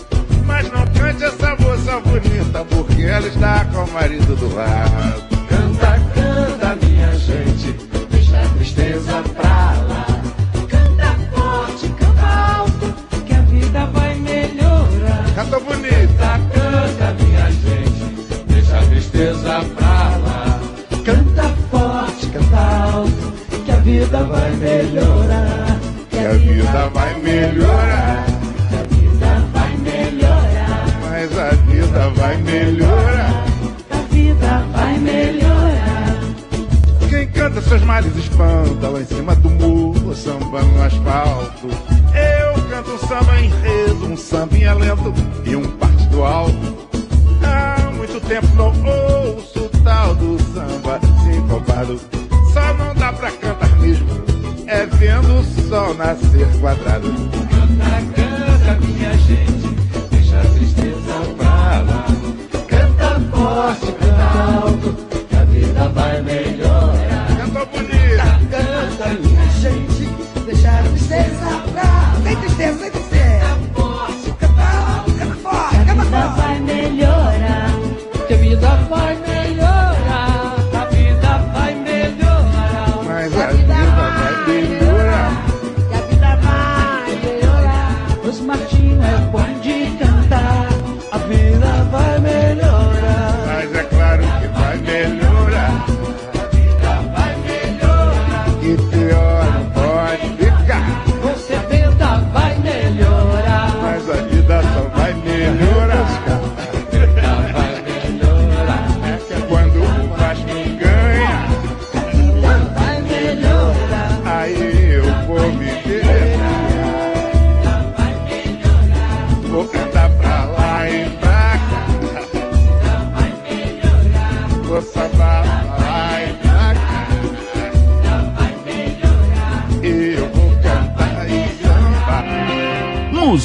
Mas 0.46 0.70
não 0.70 0.84
cante 0.86 1.24
essa 1.24 1.56
moça 1.56 2.00
bonita, 2.00 2.64
porque 2.64 3.02
ela 3.02 3.26
está 3.26 3.64
com 3.66 3.84
o 3.84 3.92
marido 3.92 4.34
do 4.36 4.54
lado. 4.54 5.37
Seus 37.68 37.82
males 37.82 38.16
espanta 38.16 38.88
lá 38.88 39.00
em 39.00 39.04
cima 39.04 39.34
do 39.36 39.50
muro, 39.50 40.14
samba 40.14 40.62
no 40.62 40.82
asfalto. 40.82 41.68
Eu 42.14 42.62
canto 42.70 42.90
um 42.92 42.98
samba 42.98 43.40
enredo, 43.40 44.06
um 44.06 44.16
sambinha 44.16 44.72
lento 44.72 45.12
e 45.44 45.54
um 45.54 45.66
partido 45.76 46.24
alto. 46.24 46.88
Há 47.42 47.90
muito 47.90 48.20
tempo 48.26 48.46
não 48.54 48.72
ouço 49.34 49.70
tal 49.84 50.14
do 50.14 50.38
samba 50.54 50.98
sincopado. 51.24 52.00
Só 52.54 52.72
não 52.74 52.94
dá 52.94 53.12
pra 53.12 53.30
cantar 53.32 53.78
mesmo, 53.80 54.08
é 54.66 54.86
vendo 54.86 55.40
o 55.40 55.68
sol 55.68 55.94
nascer 55.94 56.48
quadrado. 56.60 57.12
Canta, 57.12 58.22
canta, 58.22 58.27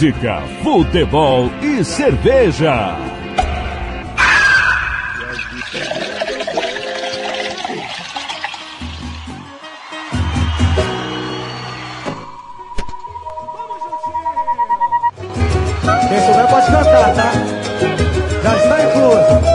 Música, 0.04 0.44
futebol 0.62 1.50
e 1.62 1.82
cerveja. 1.82 2.98
Quem 16.10 16.20
souber 16.20 16.48
pode 16.50 16.66
cantar, 16.66 17.14
tá? 17.16 17.32
Já 18.44 18.58
está 18.58 18.84
incluso. 18.84 19.54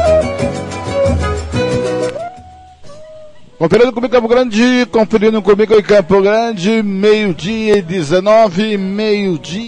Conferindo 3.58 3.92
comigo 3.92 4.14
Campo 4.14 4.28
Grande, 4.28 4.86
conferindo 4.90 5.42
comigo 5.42 5.74
em 5.74 5.82
Campo 5.82 6.22
Grande, 6.22 6.82
meio-dia 6.82 7.76
e 7.76 7.82
19, 7.82 8.78
meio-dia 8.78 9.60
e 9.60 9.67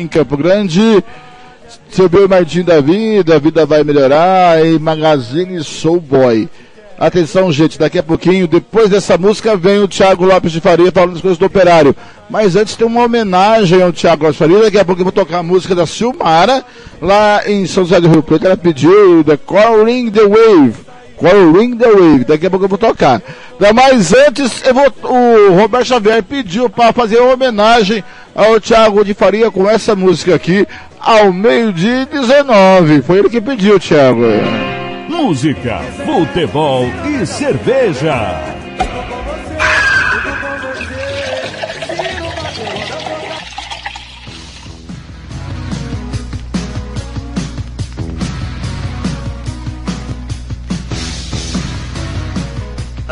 em 0.00 0.08
Campo 0.08 0.36
Grande. 0.36 1.04
Seu 1.90 2.08
Bel 2.08 2.28
Martim 2.28 2.62
da 2.62 2.80
Vida, 2.80 3.36
a 3.36 3.38
vida 3.38 3.66
vai 3.66 3.84
melhorar 3.84 4.64
e 4.64 4.78
Magazine 4.78 5.62
Soul 5.62 6.00
Boy. 6.00 6.48
Atenção, 6.98 7.50
gente, 7.50 7.78
daqui 7.78 7.98
a 7.98 8.02
pouquinho, 8.02 8.46
depois 8.46 8.90
dessa 8.90 9.16
música, 9.16 9.56
vem 9.56 9.78
o 9.78 9.88
Thiago 9.88 10.24
Lopes 10.24 10.52
de 10.52 10.60
Faria 10.60 10.92
falando 10.92 11.12
das 11.12 11.22
coisas 11.22 11.38
do 11.38 11.46
operário. 11.46 11.96
Mas 12.28 12.56
antes 12.56 12.76
tem 12.76 12.86
uma 12.86 13.04
homenagem 13.04 13.82
ao 13.82 13.92
Thiago 13.92 14.24
Lopes 14.24 14.34
de 14.34 14.38
Faria. 14.38 14.62
Daqui 14.64 14.78
a 14.78 14.84
pouco 14.84 15.00
eu 15.00 15.04
vou 15.04 15.12
tocar 15.12 15.38
a 15.38 15.42
música 15.42 15.74
da 15.74 15.86
Silmara, 15.86 16.64
lá 17.00 17.42
em 17.48 17.66
São 17.66 17.84
José 17.84 18.00
do 18.00 18.08
Rio 18.08 18.22
Preto. 18.22 18.46
Ela 18.46 18.56
pediu 18.56 19.24
The 19.24 19.36
Calling 19.38 20.10
the 20.10 20.22
Wave. 20.22 20.89
Calling 21.20 21.76
the 21.76 21.86
Wave. 21.86 22.24
Daqui 22.24 22.46
a 22.46 22.50
pouco 22.50 22.64
eu 22.64 22.68
vou 22.68 22.78
tocar. 22.78 23.20
Mas 23.74 24.12
antes, 24.12 24.62
eu 24.64 24.74
vou, 24.74 24.92
o 25.04 25.60
Roberto 25.60 25.86
Xavier 25.86 26.22
pediu 26.22 26.70
para 26.70 26.92
fazer 26.92 27.18
uma 27.18 27.34
homenagem 27.34 28.02
ao 28.34 28.58
Thiago 28.58 29.04
de 29.04 29.12
Faria 29.12 29.50
com 29.50 29.68
essa 29.68 29.94
música 29.94 30.34
aqui, 30.34 30.66
ao 30.98 31.32
meio-dia 31.32 32.02
e 32.02 32.06
19. 32.06 33.02
Foi 33.02 33.18
ele 33.18 33.28
que 33.28 33.40
pediu, 33.40 33.78
Thiago. 33.78 34.22
Música, 35.08 35.80
futebol 36.06 36.86
e 37.04 37.26
cerveja. 37.26 38.59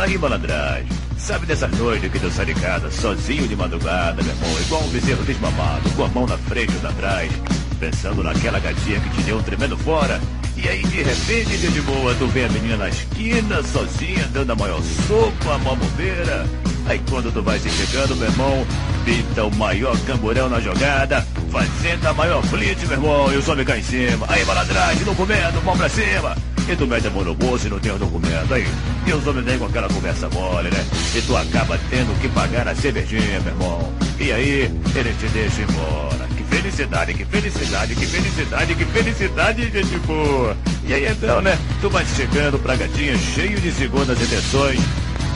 Aí, 0.08 0.16
malandragem, 0.16 0.88
sabe 1.18 1.44
dessa 1.44 1.68
noite 1.68 2.08
que 2.08 2.30
sai 2.30 2.46
de 2.46 2.54
casa 2.54 2.90
sozinho 2.90 3.46
de 3.46 3.54
madrugada, 3.54 4.22
meu 4.22 4.32
irmão, 4.32 4.60
igual 4.62 4.82
um 4.82 4.88
bezerro 4.88 5.22
desmamado, 5.22 5.90
com 5.90 6.02
a 6.02 6.08
mão 6.08 6.26
na 6.26 6.38
frente 6.38 6.72
ou 6.82 6.88
atrás, 6.88 7.30
pensando 7.78 8.22
naquela 8.22 8.58
gatinha 8.58 8.98
que 9.00 9.10
te 9.10 9.22
deu 9.24 9.36
um 9.36 9.42
tremendo 9.42 9.76
fora, 9.76 10.18
e 10.62 10.68
aí 10.68 10.82
de 10.82 11.02
repente, 11.02 11.56
dia 11.56 11.70
de 11.70 11.80
boa, 11.82 12.14
tu 12.16 12.26
vê 12.26 12.44
a 12.44 12.48
menina 12.48 12.76
na 12.76 12.88
esquina, 12.88 13.62
sozinha, 13.62 14.28
dando 14.32 14.52
a 14.52 14.56
maior 14.56 14.82
sopa, 15.06 15.54
a 15.54 15.58
maior 15.58 15.76
bobeira. 15.76 16.46
Aí 16.86 17.00
quando 17.08 17.32
tu 17.32 17.42
vai 17.42 17.58
se 17.58 17.70
chegando, 17.70 18.16
meu 18.16 18.28
irmão, 18.28 18.66
pinta 19.04 19.44
o 19.44 19.54
maior 19.54 19.96
camburão 20.06 20.48
na 20.48 20.58
jogada, 20.58 21.24
fazendo 21.50 22.06
a 22.06 22.14
maior 22.14 22.44
blitz, 22.46 22.82
meu 22.84 22.92
irmão, 22.92 23.32
e 23.32 23.36
o 23.36 23.42
some 23.42 23.64
cá 23.64 23.78
em 23.78 23.82
cima. 23.82 24.26
Aí, 24.28 24.44
malandragem, 24.44 25.04
documento, 25.04 25.62
mão 25.64 25.76
pra 25.76 25.88
cima. 25.88 26.36
E 26.68 26.76
tu 26.76 26.86
mete 26.86 27.06
a 27.06 27.10
mão 27.10 27.24
no 27.24 27.34
bolso 27.34 27.66
e 27.66 27.70
não 27.70 27.78
tem 27.78 27.92
o 27.92 27.98
documento. 27.98 28.52
Aí, 28.52 28.66
e 29.06 29.12
os 29.12 29.26
homens 29.26 29.44
vêm 29.44 29.58
com 29.58 29.66
aquela 29.66 29.88
conversa 29.88 30.28
mole, 30.30 30.70
né? 30.70 30.86
E 31.14 31.22
tu 31.22 31.36
acaba 31.36 31.78
tendo 31.88 32.18
que 32.20 32.28
pagar 32.28 32.66
a 32.68 32.74
cervejinha, 32.74 33.40
meu 33.40 33.52
irmão. 33.52 34.07
E 34.20 34.32
aí, 34.32 34.70
eles 34.96 35.18
te 35.18 35.28
deixam 35.28 35.64
embora. 35.64 36.28
Que 36.36 36.42
felicidade, 36.44 37.14
que 37.14 37.24
felicidade, 37.24 37.94
que 37.94 38.06
felicidade, 38.06 38.74
que 38.74 38.84
felicidade, 38.84 39.70
gente 39.70 39.98
boa. 40.00 40.56
E 40.84 40.92
aí 40.92 41.06
então, 41.06 41.40
né? 41.40 41.56
Tu 41.80 41.88
vai 41.88 42.04
chegando 42.04 42.58
pra 42.58 42.74
gatinha 42.74 43.16
cheio 43.16 43.60
de 43.60 43.70
segundas 43.70 44.20
intenções 44.20 44.80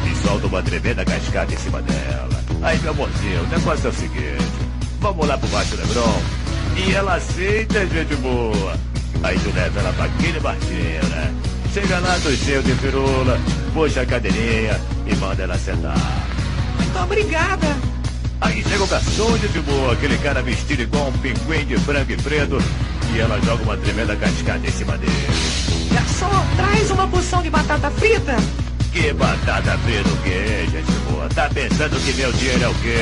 e 0.05 0.27
solta 0.27 0.47
uma 0.47 0.63
tremenda 0.63 1.05
cascata 1.05 1.55
em 1.55 1.59
cima 1.59 1.81
dela. 1.83 2.43
Aí, 2.63 2.79
meu 2.81 2.91
amorzinho, 2.91 3.43
o 3.43 3.47
negócio 3.49 3.87
é 3.87 3.91
o 3.91 3.93
seguinte. 3.93 4.53
Vamos 5.01 5.27
lá 5.27 5.39
pro 5.39 5.49
Baixo 5.49 5.77
Lebron. 5.77 6.23
E 6.77 6.93
ela 6.93 7.17
aceita, 7.17 7.87
gente 7.87 8.17
boa. 8.17 8.77
Aí 9.23 9.39
tu 9.39 9.51
leva 9.55 9.81
ela 9.81 9.93
pra 9.93 10.07
aquele 10.07 10.41
barquinho, 10.41 11.09
né? 11.09 11.35
Chega 11.73 11.99
lá, 12.01 12.19
tu 12.23 12.35
cheio 12.37 12.63
de 12.63 12.73
firula, 12.75 13.39
puxa 13.73 14.03
a 14.03 14.07
cadeirinha 14.07 14.81
e 15.07 15.15
manda 15.17 15.43
ela 15.43 15.59
sentar. 15.59 15.97
Muito 16.77 16.99
obrigada. 16.99 17.92
Aí 18.43 18.61
chega 18.65 18.83
o 18.83 18.87
garçom 18.89 19.39
de 19.39 19.61
boa, 19.61 19.93
aquele 19.93 20.19
cara 20.19 20.43
vestido 20.43 20.83
igual 20.83 21.09
um 21.09 21.13
pinguim 21.13 21.65
de 21.65 21.79
branco 21.79 22.11
e 22.11 22.17
preto, 22.17 22.59
e 23.15 23.21
ela 23.21 23.41
joga 23.41 23.63
uma 23.63 23.77
tremenda 23.77 24.17
cascada 24.17 24.67
em 24.67 24.71
cima 24.71 24.99
dele. 24.99 25.13
Garçom, 25.93 26.45
traz 26.57 26.91
uma 26.91 27.07
porção 27.07 27.41
de 27.41 27.49
batata 27.49 27.89
frita. 27.93 28.37
Que 28.93 29.13
batata 29.13 29.79
frita 29.79 30.09
o 30.09 30.17
quê, 30.25 30.67
gente 30.73 30.91
boa? 31.09 31.29
Tá 31.29 31.49
pensando 31.55 32.05
que 32.05 32.13
meu 32.15 32.33
dinheiro 32.33 32.65
é 32.65 32.69
o 32.69 32.75
quê? 32.75 32.97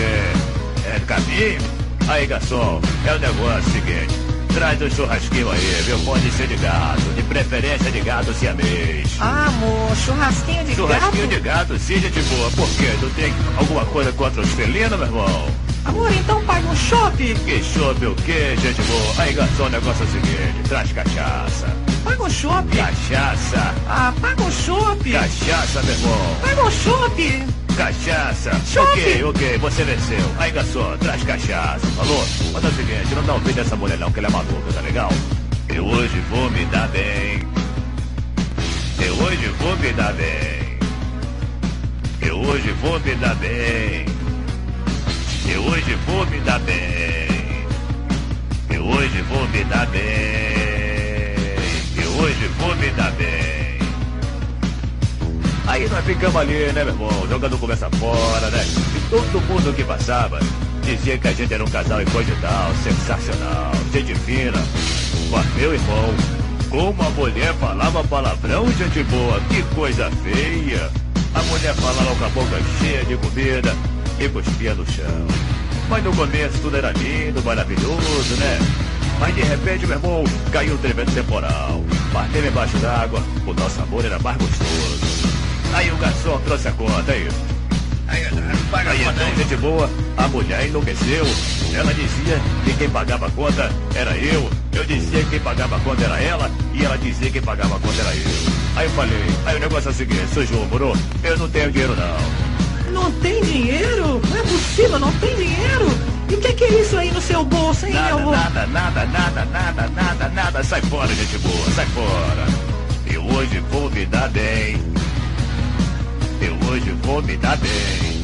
É 0.85 1.01
caminho? 1.07 1.61
Aí, 2.07 2.27
garçom, 2.27 2.83
é 3.07 3.15
o 3.15 3.19
negócio 3.19 3.73
seguinte. 3.73 4.30
Traz 4.55 4.83
um 4.83 4.91
churrasquinho 4.91 5.51
aí, 5.51 5.83
viu? 5.87 5.99
Pode 6.01 6.31
ser 6.33 6.47
de 6.49 6.57
gato, 6.57 7.01
de 7.15 7.23
preferência 7.23 7.91
de 7.91 8.01
gato 8.01 8.33
siamês. 8.35 9.09
Ah, 9.21 9.47
amor, 9.47 9.97
churrasquinho 9.97 10.65
de 10.65 10.75
Churrasquinho 10.75 11.29
gato. 11.29 11.35
de 11.35 11.41
gato, 11.41 11.79
sim, 11.79 12.01
gente 12.01 12.21
boa. 12.23 12.51
Por 12.51 12.69
quê? 12.71 12.91
Tu 13.01 13.11
tem 13.17 13.33
alguma 13.57 13.85
coisa 13.87 14.13
contra 14.13 14.43
os 14.43 14.49
felinos, 14.51 14.99
meu 14.99 15.07
irmão? 15.07 15.47
Amor, 15.85 16.13
então 16.13 16.43
paga 16.45 16.67
um 16.69 16.77
chope. 16.77 17.35
Que 17.45 17.63
chope 17.63 18.07
o 18.07 18.15
quê, 18.17 18.57
gente 18.61 18.83
boa? 18.83 19.15
Aí, 19.19 19.33
garçom, 19.33 19.65
o 19.65 19.69
negócio 19.71 20.03
é 20.03 20.07
o 20.07 20.11
seguinte. 20.11 20.69
Traz 20.69 20.93
cachaça. 20.93 21.67
Paga 22.05 22.23
um 22.23 22.31
chope. 22.31 22.77
Cachaça. 22.77 23.75
Ah, 23.89 24.13
paga 24.21 24.43
um 24.43 24.51
chope. 24.51 25.13
Cachaça, 25.13 25.83
meu 25.83 25.95
irmão. 25.95 26.37
Paga 26.43 26.65
um 26.65 26.71
chope. 26.71 27.45
Cachaça. 27.81 28.51
Ok, 28.79 29.25
ok, 29.25 29.59
você 29.59 29.85
venceu. 29.85 30.35
Aí, 30.39 30.53
garçom, 30.53 30.99
traz 30.99 31.25
cachaça, 31.25 31.87
falou? 31.97 32.27
Mas 32.53 32.65
é 32.65 32.69
o 32.69 32.73
seguinte, 32.73 33.15
não 33.15 33.25
dá 33.25 33.33
ouvido 33.33 33.55
dessa 33.55 33.75
mulher 33.75 33.99
não, 33.99 34.13
que 34.13 34.19
ela 34.19 34.29
é 34.29 34.31
maluca, 34.31 34.73
tá 34.75 34.81
legal? 34.83 35.11
Eu 35.67 35.87
hoje 35.87 36.21
vou 36.29 36.51
me 36.51 36.67
dar 36.67 36.89
bem. 36.89 37.41
Eu 39.03 39.15
hoje 39.15 39.49
vou 39.59 39.77
me 39.79 39.93
dar 39.95 40.13
bem. 40.13 40.79
Eu 42.21 42.39
hoje 42.39 42.71
vou 42.83 43.01
me 43.01 43.15
dar 43.15 43.35
bem. 43.37 44.05
Eu 45.51 45.65
hoje 45.65 45.99
vou 46.07 46.27
me 46.27 46.41
dar 46.41 46.59
bem. 46.61 47.67
Eu 48.69 48.87
hoje 48.87 49.23
vou 49.23 49.49
me 49.49 49.65
dar 49.65 49.87
bem. 49.87 50.03
Eu 51.97 52.11
hoje 52.13 52.47
vou 52.59 52.77
me 52.77 52.91
dar 52.91 53.11
bem. 53.13 53.70
Aí 55.71 55.89
nós 55.89 56.05
ficamos 56.05 56.35
ali, 56.35 56.73
né, 56.73 56.83
meu 56.83 56.89
irmão? 56.89 57.29
Jogando 57.29 57.57
conversa 57.57 57.89
fora, 57.91 58.51
né? 58.51 58.67
E 58.97 59.09
todo 59.09 59.41
mundo 59.43 59.73
que 59.73 59.85
passava 59.85 60.41
dizia 60.83 61.17
que 61.17 61.29
a 61.29 61.33
gente 61.33 61.55
era 61.55 61.63
um 61.63 61.71
casal 61.71 62.03
e 62.03 62.07
coisa 62.07 62.29
e 62.29 62.41
tal, 62.41 62.75
sensacional, 62.83 63.71
gente 63.93 64.13
fina. 64.17 64.59
Mas, 65.31 65.55
meu 65.55 65.73
irmão, 65.73 66.13
como 66.69 67.01
a 67.01 67.11
mulher 67.11 67.55
falava 67.55 68.03
palavrão, 68.03 68.67
gente 68.73 69.05
boa, 69.05 69.41
que 69.49 69.63
coisa 69.73 70.11
feia. 70.25 70.91
A 71.35 71.43
mulher 71.45 71.73
falava 71.75 72.17
com 72.17 72.25
a 72.25 72.29
boca 72.31 72.61
cheia 72.81 73.05
de 73.05 73.17
comida 73.19 73.73
e 74.19 74.29
cuspia 74.29 74.75
no 74.75 74.85
chão. 74.91 75.27
Mas 75.89 76.03
no 76.03 76.13
começo 76.17 76.59
tudo 76.63 76.79
era 76.79 76.91
lindo, 76.91 77.41
maravilhoso, 77.45 78.35
né? 78.41 78.59
Mas 79.21 79.37
de 79.37 79.43
repente, 79.43 79.87
meu 79.87 79.97
irmão, 79.99 80.25
caiu 80.51 80.75
um 80.75 80.79
tremendo 80.79 81.15
temporal. 81.15 81.81
Bateu 82.13 82.45
embaixo 82.45 82.77
d'água, 82.79 83.23
o 83.47 83.55
nosso 83.55 83.81
amor 83.83 84.05
era 84.05 84.19
mais 84.19 84.37
gostoso. 84.37 85.40
Aí 85.73 85.91
o 85.91 85.97
garçom 85.97 86.39
trouxe 86.41 86.69
a 86.69 86.73
conta, 86.73 87.13
aí. 87.13 87.29
Aí, 88.09 88.25
aí 88.25 89.03
então, 89.03 89.37
gente 89.37 89.57
boa, 89.57 89.89
a 90.17 90.29
mulher 90.29 90.67
enlouqueceu. 90.67 91.25
Ela 91.73 91.95
dizia 91.95 92.41
que 92.65 92.73
quem 92.75 92.91
pagava 92.91 93.27
a 93.27 93.31
conta 93.31 93.71
era 93.95 94.17
eu. 94.17 94.51
Eu 94.73 94.85
dizia 94.85 95.23
que 95.23 95.31
quem 95.31 95.41
pagava 95.41 95.77
a 95.77 95.81
conta 95.81 96.05
era 96.05 96.21
ela. 96.21 96.51
E 96.75 96.85
ela 96.85 96.99
dizia 96.99 97.27
que 97.27 97.35
quem 97.35 97.43
pagava 97.43 97.77
a 97.77 97.79
conta 97.79 98.01
era 98.01 98.15
eu. 98.15 98.31
Aí 98.77 98.87
eu 98.87 98.91
falei, 98.91 99.25
aí 99.47 99.57
o 99.57 99.61
negócio 99.61 99.89
é 99.89 99.93
o 99.93 99.95
seguinte, 99.95 100.27
seu 100.33 100.47
João 100.47 100.67
Moro, 100.67 100.93
eu 101.23 101.39
não 101.39 101.49
tenho 101.49 101.71
dinheiro 101.71 101.95
não. 101.97 102.51
Não 102.93 103.13
tem 103.21 103.43
dinheiro? 103.43 104.21
Não 104.29 104.37
é 104.37 104.43
possível, 104.43 104.99
não 104.99 105.13
tem 105.13 105.37
dinheiro? 105.37 105.87
E 106.29 106.35
o 106.35 106.41
que, 106.41 106.53
que 106.53 106.65
é 106.65 106.81
isso 106.81 106.97
aí 106.97 107.11
no 107.11 107.21
seu 107.21 107.45
bolso, 107.45 107.87
hein, 107.87 107.95
Nada, 107.95 108.07
meu 108.09 108.19
avô? 108.19 108.31
nada, 108.31 108.67
nada, 108.67 109.07
nada, 109.07 109.45
nada, 109.47 109.89
nada, 109.89 110.29
nada. 110.29 110.65
Sai 110.65 110.81
fora, 110.83 111.09
gente 111.09 111.39
boa, 111.39 111.71
sai 111.75 111.87
fora. 111.87 112.47
Eu 113.13 113.25
hoje 113.25 113.63
vou 113.71 113.91
me 113.91 114.07
dar 114.07 114.29
bem. 114.31 114.81
Eu 116.41 116.55
hoje 116.69 116.91
vou 117.03 117.23
me 117.23 117.37
dar 117.37 117.57
bem. 117.59 118.23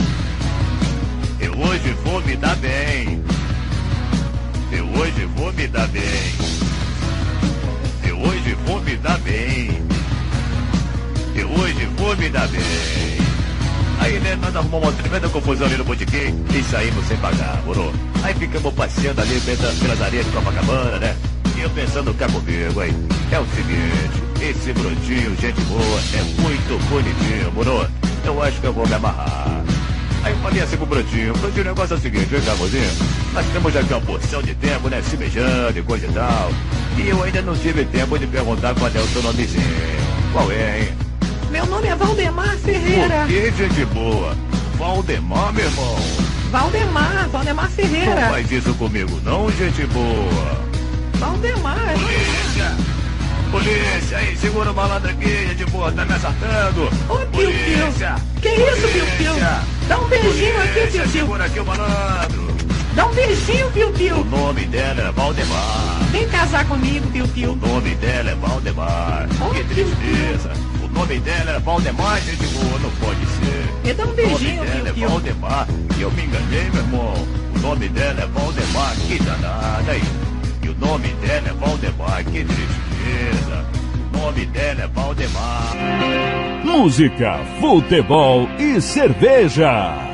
Eu 1.41 1.53
hoje 1.59 1.97
vou 2.05 2.21
me 2.23 2.37
dar 2.37 2.57
bem. 2.57 3.23
Eu 4.73 4.87
hoje 4.99 5.25
vou 5.37 5.53
me 5.53 5.67
dar 5.69 5.87
bem. 5.89 6.03
Eu 8.05 8.19
hoje 8.21 8.57
vou 8.67 8.81
me 8.83 8.97
dar 8.97 9.19
bem. 9.19 9.83
Eu 11.35 11.49
hoje 11.51 11.87
vou 11.99 12.17
me 12.17 12.29
dar 12.29 12.49
bem. 12.49 12.63
Aí, 14.01 14.19
né, 14.21 14.37
nós 14.41 14.55
arrumamos 14.55 14.89
uma 14.89 14.93
tremenda 14.93 15.29
confusão 15.29 15.67
ali 15.67 15.77
no 15.77 15.85
botiquim 15.85 16.45
e 16.55 16.63
saímos 16.71 17.07
sem 17.07 17.17
pagar, 17.17 17.61
moro? 17.65 17.93
Aí 18.23 18.35
ficamos 18.35 18.73
passeando 18.75 19.21
ali 19.21 19.41
pela- 19.41 19.73
pelas 19.73 20.01
areias 20.03 20.27
de 20.27 20.33
Copacabana, 20.33 20.99
né? 20.99 21.17
E 21.57 21.61
eu 21.63 21.71
pensando 21.71 22.13
cá 22.15 22.27
comigo, 22.29 22.79
aí. 22.81 22.95
É 23.33 23.39
o 23.41 23.47
seguinte, 23.47 24.23
esse 24.41 24.73
brotinho, 24.73 25.37
gente 25.41 25.61
boa, 25.63 26.01
é 26.15 26.23
muito 26.43 26.89
bonitinho, 26.89 27.53
moro? 27.53 27.87
Eu 28.25 28.43
acho 28.43 28.61
que 28.61 28.67
eu 28.67 28.73
vou 28.73 28.87
me 28.87 28.95
amarrar. 28.95 29.63
Aí 30.23 30.33
eu 30.33 30.39
falei 30.39 30.61
assim 30.61 30.77
pro 30.77 30.87
Brotinho, 30.87 31.33
Brotinho, 31.35 31.63
o 31.63 31.69
negócio 31.69 31.95
é 31.95 31.97
o 31.97 32.01
seguinte, 32.01 32.25
vem 32.27 32.41
cá, 32.41 32.55
mozinho. 32.57 32.91
Nós 33.33 33.47
temos 33.53 33.73
já 33.73 33.81
aqui 33.81 33.93
uma 33.93 34.01
porção 34.01 34.43
de 34.43 34.55
tempo, 34.57 34.89
né? 34.89 35.01
Se 35.03 35.17
beijando 35.17 35.79
e 35.79 35.83
coisa 35.83 36.07
e 36.07 36.13
tal. 36.13 36.51
E 36.99 37.09
eu 37.09 37.23
ainda 37.23 37.43
não 37.43 37.55
tive 37.55 37.85
tempo 37.85 38.19
de 38.19 38.27
perguntar 38.27 38.75
qual 38.75 38.91
é 38.93 38.99
o 38.99 39.07
seu 39.09 39.23
nomezinho. 39.23 39.63
Qual 40.33 40.51
é, 40.51 40.81
hein? 40.81 40.89
Meu 41.51 41.65
nome 41.67 41.87
é 41.87 41.95
Valdemar 41.95 42.57
Ferreira. 42.57 43.21
Por 43.21 43.29
que, 43.29 43.53
gente 43.53 43.85
boa? 43.87 44.35
Valdemar, 44.77 45.53
meu 45.53 45.65
irmão. 45.65 45.97
Valdemar, 46.51 47.29
Valdemar 47.31 47.65
Não 47.67 47.71
Ferreira. 47.73 48.29
faz 48.29 48.51
isso 48.51 48.75
comigo 48.75 49.21
não, 49.25 49.49
gente 49.53 49.87
boa. 49.87 50.61
Valdemar. 51.15 51.93
Polícia! 51.93 52.96
Polícia! 53.51 54.19
Aí, 54.19 54.37
segura 54.37 54.71
o 54.71 54.75
malandro 54.75 55.11
aqui, 55.11 55.49
gente 55.49 55.65
boa, 55.67 55.91
tá 55.93 56.05
me 56.05 56.15
assaltando. 56.15 56.91
Polícia! 57.33 58.15
Que 58.41 58.49
isso, 58.49 58.89
Piu 58.89 59.07
Piu? 59.19 59.33
Dá 59.89 59.99
um 59.99 60.09
beijinho 60.09 60.63
aqui, 60.63 60.73
Polícia, 60.73 60.91
Piu 60.91 61.03
Piu. 61.03 61.11
segura 61.21 61.45
aqui 61.45 61.61
o 61.61 61.65
malandro. 61.65 62.47
Dá 62.95 63.07
um 63.07 63.15
beijinho, 63.15 63.71
Piu 63.73 63.89
O 63.89 63.93
Piu. 63.93 64.25
nome 64.25 64.65
dela 64.67 65.01
é 65.09 65.13
Valdemar. 65.13 65.99
Vem 66.13 66.29
casar 66.29 66.65
comigo, 66.67 67.07
Piu 67.11 67.29
Piu. 67.29 67.53
O 67.53 67.57
nome 67.57 67.95
dela 67.97 68.31
é 68.31 68.35
Valdemar. 68.35 69.27
Que 69.55 69.65
tristeza. 69.65 70.53
O 70.83 70.89
nome 70.89 71.19
dela 71.21 71.51
é 71.53 71.59
Valdemar, 71.59 72.21
gente 72.21 72.47
boa, 72.47 72.79
não 72.81 72.91
pode 72.91 73.21
ser. 73.21 73.67
Me 73.85 73.93
dá 73.95 74.05
um 74.05 74.11
O 74.11 74.15
beijinho, 74.15 74.57
nome 74.65 74.71
dela 74.71 74.83
Piu 74.83 74.89
é 74.89 74.93
Piu. 74.93 75.09
Valdemar. 75.09 75.69
E 75.99 76.03
eu 76.03 76.11
me 76.11 76.23
enganei, 76.25 76.71
meu 76.73 76.83
irmão. 76.83 77.15
O 77.55 77.59
nome 77.59 77.89
dela 77.89 78.21
é 78.23 78.27
Valdemar, 78.27 78.95
que 79.07 79.19
danada 79.23 79.93
aí. 79.93 80.03
E 80.63 80.69
o 80.69 80.77
nome 80.79 81.09
dela 81.09 81.49
é 81.49 81.53
Valdemar, 81.53 82.25
que 82.25 82.45
tristeza. 82.45 82.86
O 84.13 84.19
nome 84.19 84.47
dela 84.47 84.83
é 84.83 84.87
Valdemar. 84.89 85.75
Música, 86.65 87.39
futebol 87.61 88.49
e 88.59 88.81
cerveja. 88.81 90.07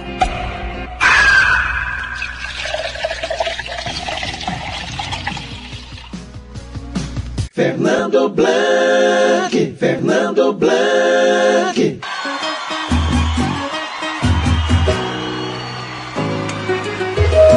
Fernando 7.52 8.28
Blanc, 8.28 9.76
Fernando 9.78 10.52
Blanc. 10.54 12.00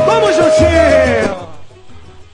Vamos 0.05 0.35
juntinho! 0.35 1.24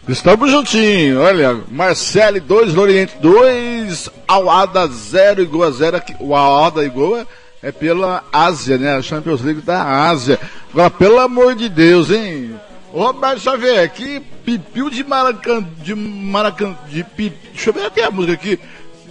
Estamos 0.10 0.50
juntinho, 0.50 1.22
olha, 1.22 1.62
Marcele 1.70 2.40
2, 2.40 2.74
Loriente 2.74 3.16
2, 3.22 4.10
Alada 4.28 4.88
0 4.88 5.44
e 5.44 5.46
Goa 5.46 5.72
0, 5.72 5.98
aqui, 5.98 6.16
o 6.20 6.36
Alada 6.36 6.84
e 6.84 6.90
Goa 6.90 7.28
é 7.62 7.72
pela 7.72 8.24
Ásia, 8.34 8.80
né, 8.80 8.96
a 8.96 9.02
Champions 9.04 9.42
League 9.42 9.62
da 9.62 10.10
Ásia. 10.10 10.40
Agora, 10.72 10.90
pelo 10.90 11.20
amor 11.20 11.54
de 11.54 11.70
Deus, 11.70 12.10
hein, 12.10 12.60
Roberto 12.92 13.42
Xavier, 13.42 13.92
que 13.92 14.20
pipiu 14.44 14.90
de 14.90 15.04
maracan, 15.04 15.64
de 15.84 15.94
maracan, 15.94 16.76
de 16.90 17.04
pi, 17.04 17.32
deixa 17.54 17.70
eu 17.70 17.74
ver 17.74 17.86
até 17.86 18.04
a 18.04 18.10
música 18.10 18.34
aqui, 18.34 18.60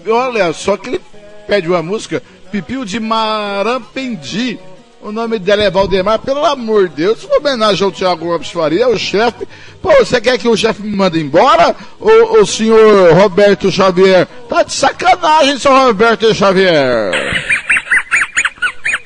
olha, 0.08 0.52
só 0.52 0.76
que 0.76 0.88
ele 0.88 1.00
pede 1.46 1.68
uma 1.68 1.84
música, 1.84 2.20
pipiu 2.50 2.84
de 2.84 2.98
Marampendi, 2.98 4.58
o 5.02 5.10
nome 5.10 5.38
dela 5.38 5.62
é 5.62 5.70
Valdemar, 5.70 6.18
pelo 6.18 6.44
amor 6.44 6.88
de 6.88 6.96
Deus, 6.96 7.24
uma 7.24 7.38
homenagem 7.38 7.84
ao 7.84 7.90
Thiago 7.90 8.26
Lopes 8.26 8.50
Faria, 8.50 8.88
o 8.88 8.98
chefe. 8.98 9.48
Pô, 9.80 9.90
você 9.94 10.20
quer 10.20 10.38
que 10.38 10.46
o 10.46 10.56
chefe 10.56 10.82
me 10.82 10.94
mande 10.94 11.18
embora? 11.18 11.74
O, 11.98 12.40
o 12.40 12.46
senhor 12.46 13.14
Roberto 13.14 13.70
Xavier? 13.70 14.26
Tá 14.48 14.62
de 14.62 14.74
sacanagem, 14.74 15.58
seu 15.58 15.72
Roberto 15.72 16.34
Xavier. 16.34 17.12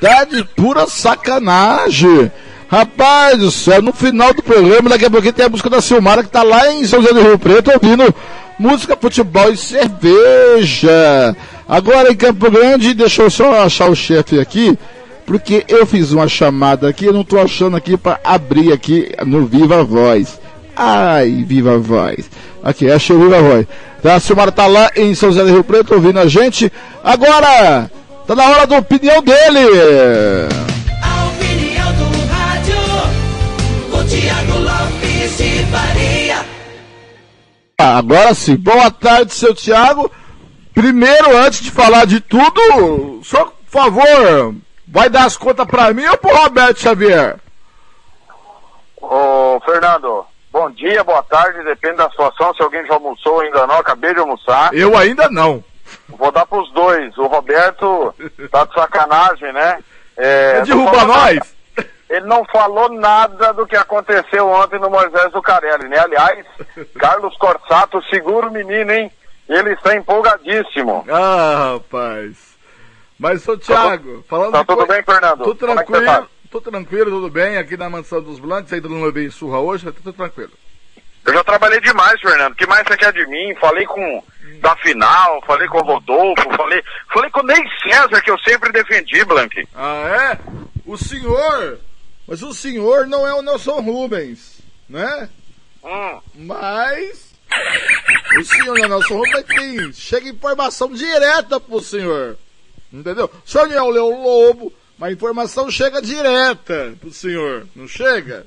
Tá 0.00 0.24
de 0.24 0.44
pura 0.44 0.86
sacanagem. 0.86 2.31
Rapaz 2.68 3.39
do 3.39 3.50
céu, 3.50 3.81
no 3.81 3.92
final 3.92 4.34
do 4.34 4.42
programa, 4.42 4.90
daqui 4.90 5.05
a 5.05 5.10
pouquinho 5.10 5.32
tem 5.32 5.47
a 5.47 5.48
música 5.48 5.70
da 5.70 5.81
Silmara 5.81 6.24
que 6.24 6.31
tá 6.31 6.42
lá 6.42 6.73
em 6.73 6.84
São 6.86 7.00
José 7.00 7.14
do 7.14 7.23
Rio 7.23 7.39
Preto 7.39 7.70
ouvindo 7.70 8.12
música, 8.58 8.97
futebol 9.00 9.52
e 9.52 9.56
cerveja. 9.56 11.36
Agora 11.68 12.10
em 12.10 12.16
Campo 12.16 12.50
Grande, 12.50 12.94
deixa 12.94 13.23
eu 13.23 13.31
só 13.31 13.62
achar 13.62 13.89
o 13.89 13.94
chefe 13.94 14.40
aqui, 14.40 14.76
porque 15.26 15.64
eu 15.68 15.86
fiz 15.86 16.12
uma 16.12 16.28
chamada 16.28 16.88
aqui, 16.88 17.06
eu 17.06 17.12
não 17.12 17.24
tô 17.24 17.38
achando 17.38 17.76
aqui 17.76 17.96
para 17.96 18.20
abrir 18.22 18.72
aqui 18.72 19.12
no 19.26 19.46
Viva 19.46 19.82
Voz. 19.82 20.38
Ai, 20.76 21.44
Viva 21.46 21.78
Voz. 21.78 22.28
Aqui, 22.62 22.90
achei 22.90 23.14
o 23.14 23.20
Viva 23.20 23.40
Voz. 23.40 23.66
Então, 23.98 24.14
a 24.14 24.20
Silmara 24.20 24.52
tá 24.52 24.66
lá 24.66 24.90
em 24.96 25.14
São 25.14 25.30
José 25.30 25.44
do 25.44 25.50
Rio 25.50 25.64
Preto 25.64 25.94
ouvindo 25.94 26.18
a 26.20 26.26
gente. 26.26 26.70
Agora, 27.02 27.90
tá 28.26 28.34
na 28.34 28.44
hora 28.44 28.66
da 28.66 28.78
opinião 28.78 29.22
dele. 29.22 29.60
A 31.02 31.26
opinião 31.28 31.92
do 31.94 32.26
rádio, 32.28 32.76
com 33.90 34.04
Tiago 34.04 34.58
Lopes 34.58 35.38
de 35.38 35.64
Faria. 35.70 36.44
Ah, 37.78 37.98
Agora 37.98 38.34
sim, 38.34 38.56
boa 38.56 38.90
tarde, 38.90 39.32
seu 39.32 39.54
Tiago. 39.54 40.10
Primeiro, 40.74 41.36
antes 41.38 41.62
de 41.62 41.70
falar 41.70 42.04
de 42.04 42.20
tudo, 42.20 43.20
só 43.22 43.44
por 43.44 43.54
favor, 43.70 44.54
vai 44.86 45.08
dar 45.08 45.24
as 45.24 45.36
contas 45.36 45.66
pra 45.66 45.92
mim 45.92 46.06
ou 46.06 46.16
pro 46.16 46.34
Roberto 46.36 46.80
Xavier? 46.80 47.36
Ô, 49.00 49.60
Fernando, 49.64 50.26
bom 50.50 50.70
dia, 50.70 51.04
boa 51.04 51.22
tarde, 51.22 51.62
depende 51.64 51.96
da 51.96 52.10
situação, 52.10 52.54
se 52.54 52.62
alguém 52.62 52.86
já 52.86 52.94
almoçou 52.94 53.34
ou 53.34 53.40
ainda 53.40 53.66
não, 53.66 53.76
acabei 53.76 54.14
de 54.14 54.20
almoçar. 54.20 54.72
Eu 54.72 54.96
ainda 54.96 55.28
não. 55.28 55.62
Vou 56.08 56.32
dar 56.32 56.46
pros 56.46 56.72
dois, 56.72 57.16
o 57.18 57.26
Roberto 57.26 58.14
tá 58.50 58.64
de 58.64 58.74
sacanagem, 58.74 59.52
né? 59.52 59.78
É, 60.16 60.62
falou 60.66 61.06
nós? 61.06 61.34
nada. 61.34 61.54
Ele 62.08 62.26
não 62.26 62.44
falou 62.44 62.88
nada 62.90 63.52
do 63.52 63.66
que 63.66 63.76
aconteceu 63.76 64.48
ontem 64.48 64.78
no 64.78 64.90
Moisés 64.90 65.32
Zucarelli, 65.32 65.88
né? 65.88 65.98
Aliás, 65.98 66.46
Carlos 66.98 67.36
Corsato 67.36 68.02
segura 68.04 68.48
o 68.48 68.52
menino, 68.52 68.92
hein? 68.92 69.10
Ele 69.48 69.72
está 69.72 69.94
empolgadíssimo. 69.96 71.04
Ah, 71.10 71.72
rapaz. 71.74 72.53
Mas, 73.18 73.47
ô 73.49 73.57
Thiago, 73.57 74.25
falando 74.28 74.52
tá 74.52 74.65
tudo 74.65 74.86
coi- 74.86 74.97
bem, 74.97 75.02
Fernando? 75.05 75.44
Tudo 75.44 75.67
é 75.67 75.75
tranquilo, 75.75 76.05
tá? 76.07 76.26
tudo 76.51 76.70
tranquilo, 76.70 77.10
tudo 77.10 77.31
bem, 77.31 77.57
aqui 77.57 77.76
na 77.76 77.89
mansão 77.89 78.20
dos 78.23 78.39
Blancs, 78.39 78.73
aí 78.73 78.81
não 78.81 79.02
levei 79.02 79.31
surra 79.31 79.59
hoje, 79.60 79.84
tá 79.84 79.93
tudo 79.93 80.12
tranquilo. 80.12 80.52
Eu 81.25 81.33
já 81.33 81.43
trabalhei 81.44 81.81
demais, 81.81 82.20
Fernando. 82.20 82.52
O 82.52 82.57
que 82.57 82.67
mais 82.67 82.86
você 82.86 82.97
quer 82.99 83.12
de 83.12 83.26
mim? 83.26 83.55
Falei 83.59 83.86
com 83.86 84.23
da 84.60 84.76
final, 84.76 85.43
falei 85.47 85.67
com 85.68 85.78
o 85.78 85.83
Rodolfo, 85.84 86.43
falei, 86.57 86.83
falei 87.12 87.31
com 87.31 87.41
o 87.41 87.44
Ney 87.44 87.62
César, 87.83 88.20
que 88.20 88.31
eu 88.31 88.39
sempre 88.41 88.70
defendi, 88.73 89.25
Blank. 89.25 89.67
Ah, 89.75 90.36
é? 90.36 90.39
O 90.84 90.99
senhor, 90.99 91.78
mas 92.28 92.43
o 92.43 92.52
senhor 92.52 93.07
não 93.07 93.26
é 93.26 93.33
o 93.34 93.41
Nelson 93.43 93.81
Rubens, 93.81 94.60
né? 94.89 95.28
Hum. 95.83 96.20
Mas 96.34 97.33
o 98.39 98.44
senhor 98.44 98.76
não 98.78 98.84
é 98.84 98.86
o 98.86 98.89
Nelson 98.91 99.15
Rubens, 99.15 99.33
mas 99.33 99.44
tem, 99.47 99.93
chega 99.94 100.28
informação 100.28 100.93
direta 100.93 101.59
pro 101.59 101.81
senhor, 101.81 102.36
entendeu? 103.00 103.31
O 103.44 103.48
senhor 103.48 103.68
não 103.68 103.76
é 103.76 103.82
o 103.82 103.90
Leão 103.90 104.23
Lobo, 104.23 104.73
mas 104.98 105.10
a 105.10 105.12
informação 105.12 105.70
chega 105.70 106.00
direta 106.02 106.94
pro 107.00 107.10
senhor, 107.12 107.66
não 107.74 107.86
chega? 107.89 108.47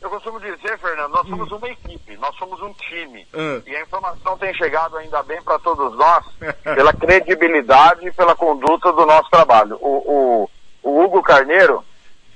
Eu 0.00 0.10
costumo 0.10 0.38
dizer, 0.38 0.78
Fernando, 0.78 1.12
nós 1.12 1.26
somos 1.26 1.50
uma 1.50 1.66
equipe, 1.68 2.14
nós 2.18 2.36
somos 2.36 2.60
um 2.60 2.72
time. 2.74 3.26
Ah. 3.32 3.60
E 3.66 3.74
a 3.74 3.80
informação 3.82 4.36
tem 4.36 4.52
chegado 4.52 4.96
ainda 4.98 5.22
bem 5.22 5.40
para 5.42 5.58
todos 5.60 5.96
nós, 5.96 6.24
pela 6.62 6.92
credibilidade 6.92 8.06
e 8.06 8.12
pela 8.12 8.34
conduta 8.34 8.92
do 8.92 9.06
nosso 9.06 9.30
trabalho. 9.30 9.78
O, 9.80 10.48
o, 10.82 10.90
o 10.90 11.02
Hugo 11.04 11.22
Carneiro, 11.22 11.82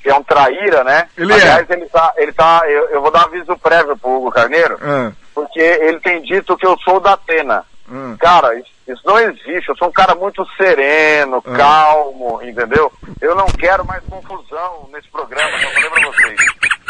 que 0.02 0.08
é 0.08 0.14
um 0.14 0.22
traíra, 0.22 0.82
né? 0.82 1.10
Ele 1.16 1.30
é. 1.30 1.34
Aliás, 1.36 1.68
ele 1.68 1.86
tá, 1.86 2.14
ele 2.16 2.32
tá, 2.32 2.62
eu, 2.66 2.88
eu 2.88 3.02
vou 3.02 3.10
dar 3.10 3.24
aviso 3.24 3.54
prévio 3.58 3.98
pro 3.98 4.16
Hugo 4.16 4.30
Carneiro, 4.30 4.78
Ah, 4.80 5.12
porque 5.34 5.60
ele 5.60 6.00
tem 6.00 6.22
dito 6.22 6.56
que 6.56 6.66
eu 6.66 6.78
sou 6.78 6.98
da 7.00 7.12
Atena. 7.12 7.66
ah. 7.90 8.16
Cara, 8.18 8.58
isso, 8.58 8.70
isso 8.88 9.02
não 9.04 9.18
existe. 9.18 9.68
Eu 9.68 9.76
sou 9.76 9.88
um 9.88 9.92
cara 9.92 10.14
muito 10.14 10.44
sereno, 10.56 11.42
Ah. 11.46 11.56
calmo, 11.56 12.40
entendeu? 12.42 12.92
Eu 13.20 13.34
não 13.34 13.46
quero 13.46 13.84
mais 13.84 14.02
confusão 14.04 14.88
nesse 14.92 15.08
programa, 15.08 15.58
já 15.58 15.70
falei 15.70 15.90
pra 15.90 16.02
vocês. 16.10 16.40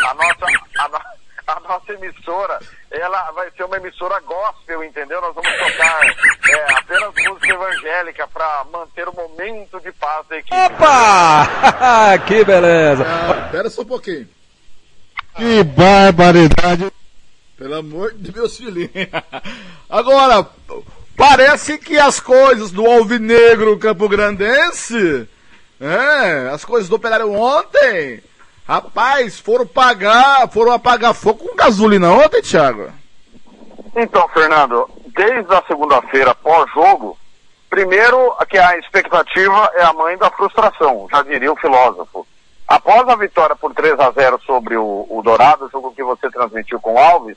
A 0.06 0.14
nossa, 0.14 0.46
a, 0.78 0.88
no- 0.88 1.18
a 1.48 1.60
nossa 1.60 1.92
emissora, 1.94 2.58
ela 2.90 3.30
vai 3.32 3.50
ser 3.52 3.64
uma 3.64 3.76
emissora 3.78 4.20
gospel, 4.20 4.84
entendeu? 4.84 5.20
Nós 5.20 5.34
vamos 5.34 5.50
tocar 5.58 6.06
é, 6.06 6.72
apenas 6.78 7.12
música 7.26 7.52
evangélica 7.54 8.28
pra 8.28 8.64
manter 8.70 9.08
o 9.08 9.14
momento 9.14 9.80
de 9.80 9.90
paz 9.92 10.26
da 10.28 10.36
equipe. 10.36 10.54
Opa! 10.54 12.18
que 12.28 12.44
beleza! 12.44 13.04
Ah, 13.06 13.48
pera 13.50 13.70
só 13.70 13.80
um 13.82 13.86
pouquinho. 13.86 14.28
Que 15.36 15.62
barbaridade. 15.64 16.92
Pelo 17.56 17.76
amor 17.76 18.12
de 18.14 18.32
meus 18.32 18.56
filhinhos. 18.56 18.90
Agora, 19.88 20.46
parece 21.18 21.76
que 21.76 21.98
as 21.98 22.20
coisas 22.20 22.70
do 22.70 22.86
Alvinegro 22.86 23.76
Campo 23.76 24.08
Grandense, 24.08 25.28
é, 25.80 26.48
as 26.54 26.64
coisas 26.64 26.88
do 26.88 26.94
operário 26.94 27.32
ontem, 27.34 28.22
rapaz, 28.66 29.40
foram 29.40 29.66
pagar, 29.66 30.48
foram 30.48 30.72
apagar 30.72 31.12
fogo 31.12 31.48
com 31.48 31.56
gasolina 31.56 32.12
ontem, 32.12 32.40
Thiago. 32.40 32.92
Então, 33.96 34.28
Fernando, 34.28 34.88
desde 35.08 35.52
a 35.52 35.62
segunda-feira 35.66 36.36
pós-jogo, 36.36 37.18
primeiro 37.68 38.32
que 38.48 38.56
a 38.56 38.78
expectativa 38.78 39.72
é 39.74 39.82
a 39.82 39.92
mãe 39.92 40.16
da 40.16 40.30
frustração, 40.30 41.08
já 41.10 41.22
diria 41.24 41.52
o 41.52 41.56
filósofo. 41.56 42.24
Após 42.66 43.08
a 43.08 43.16
vitória 43.16 43.56
por 43.56 43.74
3 43.74 43.98
a 43.98 44.10
0 44.12 44.40
sobre 44.46 44.76
o, 44.76 45.06
o 45.10 45.20
Dourado, 45.24 45.68
jogo 45.72 45.92
que 45.96 46.04
você 46.04 46.30
transmitiu 46.30 46.78
com 46.78 46.94
o 46.94 46.98
Alves, 46.98 47.36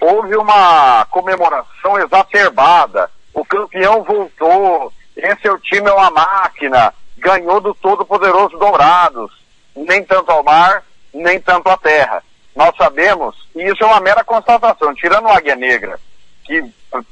houve 0.00 0.36
uma 0.36 1.04
comemoração 1.06 1.98
exacerbada. 1.98 3.10
O 3.34 3.44
campeão 3.44 4.02
voltou, 4.02 4.92
esse 5.16 5.46
é 5.46 5.52
o 5.52 5.58
time 5.58 5.88
é 5.88 5.92
uma 5.92 6.10
máquina, 6.10 6.92
ganhou 7.18 7.60
do 7.60 7.74
todo 7.74 8.04
poderoso 8.04 8.58
Dourados. 8.58 9.38
Nem 9.76 10.02
tanto 10.04 10.32
ao 10.32 10.42
mar, 10.42 10.82
nem 11.14 11.40
tanto 11.40 11.68
à 11.68 11.76
terra. 11.76 12.22
Nós 12.56 12.74
sabemos, 12.76 13.36
e 13.54 13.62
isso 13.62 13.84
é 13.84 13.86
uma 13.86 14.00
mera 14.00 14.24
constatação, 14.24 14.92
tirando 14.94 15.26
o 15.26 15.30
Águia 15.30 15.54
Negra, 15.54 15.98
que 16.44 16.64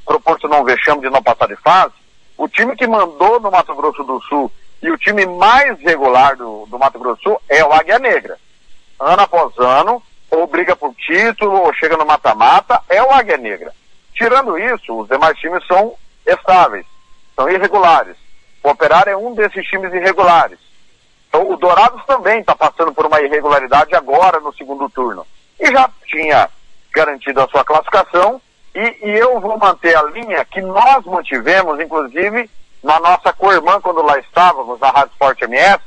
proporcionou 0.05 0.61
um 0.61 0.65
vexame 0.65 1.01
de 1.01 1.09
não 1.09 1.23
passar 1.23 1.47
de 1.47 1.55
fase, 1.55 1.93
o 2.37 2.47
time 2.47 2.75
que 2.75 2.85
mandou 2.85 3.39
no 3.39 3.49
Mato 3.49 3.73
Grosso 3.75 4.03
do 4.03 4.21
Sul 4.23 4.51
e 4.81 4.91
o 4.91 4.97
time 4.97 5.25
mais 5.25 5.79
regular 5.79 6.35
do, 6.35 6.65
do 6.67 6.77
Mato 6.77 6.99
Grosso 6.99 7.17
do 7.17 7.23
Sul 7.23 7.41
é 7.47 7.63
o 7.63 7.71
Águia 7.73 7.99
Negra. 7.99 8.37
Ano 8.99 9.21
após 9.21 9.57
ano, 9.57 10.03
ou 10.31 10.47
briga 10.47 10.75
por 10.75 10.93
título, 10.95 11.61
ou 11.61 11.73
chega 11.73 11.97
no 11.97 12.05
mata-mata, 12.05 12.81
é 12.89 13.01
o 13.01 13.11
Águia 13.11 13.37
Negra. 13.37 13.73
Tirando 14.13 14.57
isso, 14.57 14.99
os 14.99 15.07
demais 15.07 15.37
times 15.37 15.65
são 15.65 15.95
estáveis, 16.25 16.85
são 17.35 17.49
irregulares. 17.49 18.15
O 18.63 18.69
Operário 18.69 19.11
é 19.11 19.17
um 19.17 19.33
desses 19.33 19.65
times 19.67 19.93
irregulares. 19.93 20.59
Então, 21.27 21.49
o 21.49 21.55
Dourados 21.55 22.03
também 22.05 22.39
está 22.39 22.55
passando 22.55 22.93
por 22.93 23.05
uma 23.05 23.21
irregularidade 23.21 23.95
agora 23.95 24.39
no 24.39 24.53
segundo 24.53 24.89
turno. 24.89 25.25
E 25.59 25.71
já 25.71 25.89
tinha 26.05 26.49
garantido 26.91 27.41
a 27.41 27.47
sua 27.47 27.63
classificação. 27.63 28.41
E, 28.73 28.97
e 29.03 29.09
eu 29.17 29.39
vou 29.39 29.57
manter 29.57 29.95
a 29.95 30.03
linha 30.03 30.43
que 30.45 30.61
nós 30.61 31.05
mantivemos, 31.05 31.79
inclusive, 31.79 32.49
na 32.83 32.99
nossa 32.99 33.31
co-irmã, 33.33 33.79
quando 33.81 34.01
lá 34.01 34.17
estávamos, 34.19 34.79
na 34.79 34.89
Rádio 34.89 35.11
Sport 35.13 35.41
MS, 35.43 35.79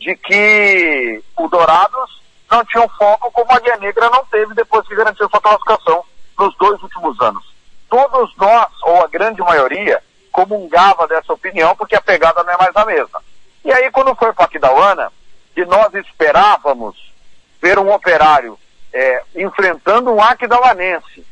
de 0.00 0.16
que 0.16 1.22
o 1.36 1.48
Dourados 1.48 2.21
não 2.52 2.62
tinha 2.66 2.84
um 2.84 2.88
foco 2.90 3.32
como 3.32 3.50
a 3.50 3.58
Guia 3.58 3.78
Negra 3.78 4.10
não 4.10 4.24
teve 4.26 4.54
depois 4.54 4.86
que 4.86 4.94
garantiu 4.94 5.26
sua 5.30 5.40
classificação 5.40 6.04
nos 6.38 6.54
dois 6.58 6.82
últimos 6.82 7.18
anos. 7.22 7.42
Todos 7.88 8.36
nós, 8.36 8.68
ou 8.82 9.02
a 9.02 9.08
grande 9.08 9.40
maioria, 9.40 10.02
comungava 10.30 11.08
dessa 11.08 11.32
opinião 11.32 11.74
porque 11.74 11.96
a 11.96 12.00
pegada 12.02 12.44
não 12.44 12.52
é 12.52 12.56
mais 12.58 12.76
a 12.76 12.84
mesma. 12.84 13.22
E 13.64 13.72
aí, 13.72 13.90
quando 13.90 14.14
foi 14.14 14.34
para 14.34 14.44
Aquidauana, 14.44 15.10
que 15.54 15.64
nós 15.64 15.94
esperávamos 15.94 16.96
ver 17.60 17.78
um 17.78 17.90
operário 17.90 18.58
é, 18.92 19.22
enfrentando 19.34 20.12
um 20.12 20.22
Aquidauanense 20.22 21.24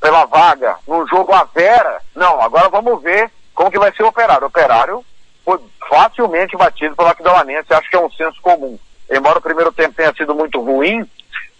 pela 0.00 0.24
vaga 0.24 0.78
num 0.88 1.06
jogo 1.06 1.34
à 1.34 1.44
vera, 1.44 2.00
não, 2.14 2.40
agora 2.40 2.70
vamos 2.70 3.02
ver 3.02 3.30
como 3.54 3.70
que 3.70 3.78
vai 3.78 3.92
ser 3.94 4.04
o 4.04 4.08
operário. 4.08 4.44
O 4.44 4.48
operário 4.48 5.04
foi 5.44 5.60
facilmente 5.86 6.56
batido 6.56 6.96
pelo 6.96 7.08
Aquidauanense, 7.08 7.74
acho 7.74 7.90
que 7.90 7.96
é 7.96 8.00
um 8.00 8.10
senso 8.10 8.40
comum. 8.40 8.78
Embora 9.10 9.38
o 9.38 9.42
primeiro 9.42 9.72
tempo 9.72 9.94
tenha 9.94 10.12
sido 10.14 10.34
muito 10.34 10.60
ruim, 10.60 11.04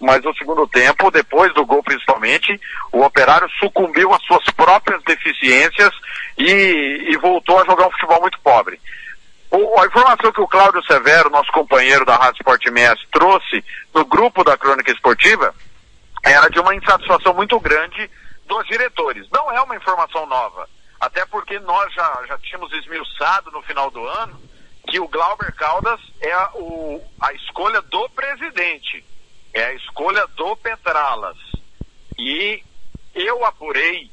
mas 0.00 0.25
o 0.25 0.34
segundo 0.34 0.66
tempo, 0.66 1.10
depois 1.10 1.52
do 1.55 1.65
gol 1.65 1.83
principalmente, 1.83 2.60
o 2.92 3.02
operário 3.02 3.49
sucumbiu 3.58 4.12
às 4.12 4.23
suas 4.25 4.44
próprias 4.50 5.02
deficiências 5.05 5.91
e, 6.36 7.07
e 7.10 7.16
voltou 7.16 7.58
a 7.60 7.65
jogar 7.65 7.86
um 7.86 7.92
futebol 7.92 8.20
muito 8.20 8.39
pobre. 8.41 8.81
O- 9.50 9.81
a 9.81 9.86
informação 9.86 10.33
que 10.33 10.41
o 10.41 10.49
Cláudio 10.49 10.84
Severo, 10.84 11.31
nosso 11.31 11.50
companheiro 11.52 12.05
da 12.05 12.16
Rádio 12.16 12.41
Sport 12.41 12.66
MS, 12.66 13.00
trouxe 13.12 13.65
no 13.94 14.05
grupo 14.05 14.42
da 14.44 14.57
Crônica 14.58 14.91
Esportiva 14.92 15.55
era 16.25 16.49
de 16.50 16.58
uma 16.58 16.75
insatisfação 16.75 17.33
muito 17.33 17.58
grande 17.60 18.10
dos 18.47 18.66
diretores. 18.66 19.26
Não 19.33 19.50
é 19.52 19.60
uma 19.62 19.76
informação 19.76 20.26
nova, 20.26 20.68
até 21.00 21.25
porque 21.26 21.58
nós 21.60 21.92
já, 21.94 22.23
já 22.28 22.36
tínhamos 22.39 22.73
esmiuçado 22.73 23.50
no 23.52 23.62
final 23.62 23.91
do 23.91 24.05
ano 24.07 24.39
que 24.86 25.00
o 25.00 25.08
Glauber 25.08 25.52
Caldas 25.55 26.00
é 26.20 26.32
a, 26.32 26.50
o- 26.55 27.02
a 27.20 27.32
escolha 27.34 27.81
do 27.82 28.08
presidente, 28.10 29.05
é 29.52 29.65
a 29.66 29.73
escolha 29.74 30.26
do 30.36 30.56
Petralas. 30.56 31.36
E 32.18 32.62
eu 33.15 33.44
apurei, 33.44 34.10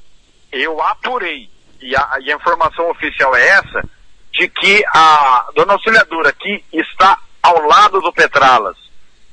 eu 0.51 0.81
apurei, 0.81 1.49
e 1.81 1.95
a, 1.95 2.17
e 2.21 2.31
a 2.31 2.35
informação 2.35 2.89
oficial 2.89 3.35
é 3.35 3.47
essa, 3.49 3.83
de 4.31 4.47
que 4.47 4.83
a 4.87 5.47
dona 5.55 5.73
auxiliadora 5.73 6.31
que 6.33 6.63
está 6.73 7.19
ao 7.41 7.61
lado 7.67 8.01
do 8.01 8.11
Petralas, 8.11 8.77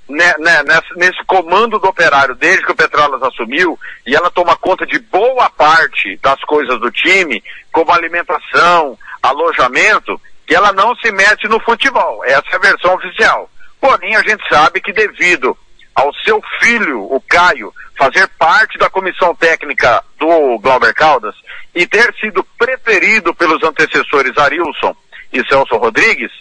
né, 0.08 0.34
né, 0.40 0.62
nesse, 0.64 0.94
nesse 0.96 1.24
comando 1.24 1.78
do 1.78 1.86
operário, 1.88 2.34
desde 2.34 2.64
que 2.66 2.72
o 2.72 2.76
Petralas 2.76 3.22
assumiu, 3.22 3.78
e 4.06 4.14
ela 4.14 4.30
toma 4.30 4.56
conta 4.56 4.84
de 4.84 4.98
boa 4.98 5.48
parte 5.50 6.16
das 6.16 6.40
coisas 6.42 6.78
do 6.80 6.90
time, 6.90 7.42
como 7.72 7.92
alimentação, 7.92 8.98
alojamento, 9.22 10.20
que 10.50 10.56
ela 10.56 10.72
não 10.72 10.96
se 10.96 11.12
mete 11.12 11.46
no 11.46 11.60
futebol. 11.60 12.24
Essa 12.24 12.44
é 12.50 12.56
a 12.56 12.58
versão 12.58 12.92
oficial. 12.96 13.48
Porém, 13.80 14.16
a 14.16 14.22
gente 14.22 14.42
sabe 14.48 14.80
que 14.80 14.92
devido 14.92 15.56
ao 15.94 16.12
seu 16.24 16.42
filho, 16.58 17.02
o 17.02 17.20
Caio, 17.20 17.72
fazer 17.96 18.26
parte 18.36 18.76
da 18.76 18.90
comissão 18.90 19.32
técnica 19.32 20.02
do 20.18 20.58
Glauber 20.58 20.92
Caldas 20.92 21.36
e 21.72 21.86
ter 21.86 22.12
sido 22.16 22.42
preferido 22.58 23.32
pelos 23.32 23.62
antecessores 23.62 24.36
Arilson 24.36 24.92
e 25.32 25.40
Celso 25.46 25.76
Rodrigues, 25.76 26.32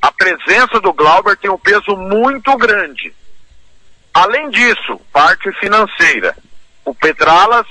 a 0.00 0.10
presença 0.10 0.80
do 0.80 0.94
Glauber 0.94 1.36
tem 1.36 1.50
um 1.50 1.58
peso 1.58 1.94
muito 1.94 2.56
grande. 2.56 3.14
Além 4.14 4.48
disso, 4.48 4.98
parte 5.12 5.52
financeira. 5.60 6.34
O 6.86 6.94
Petralas 6.94 7.66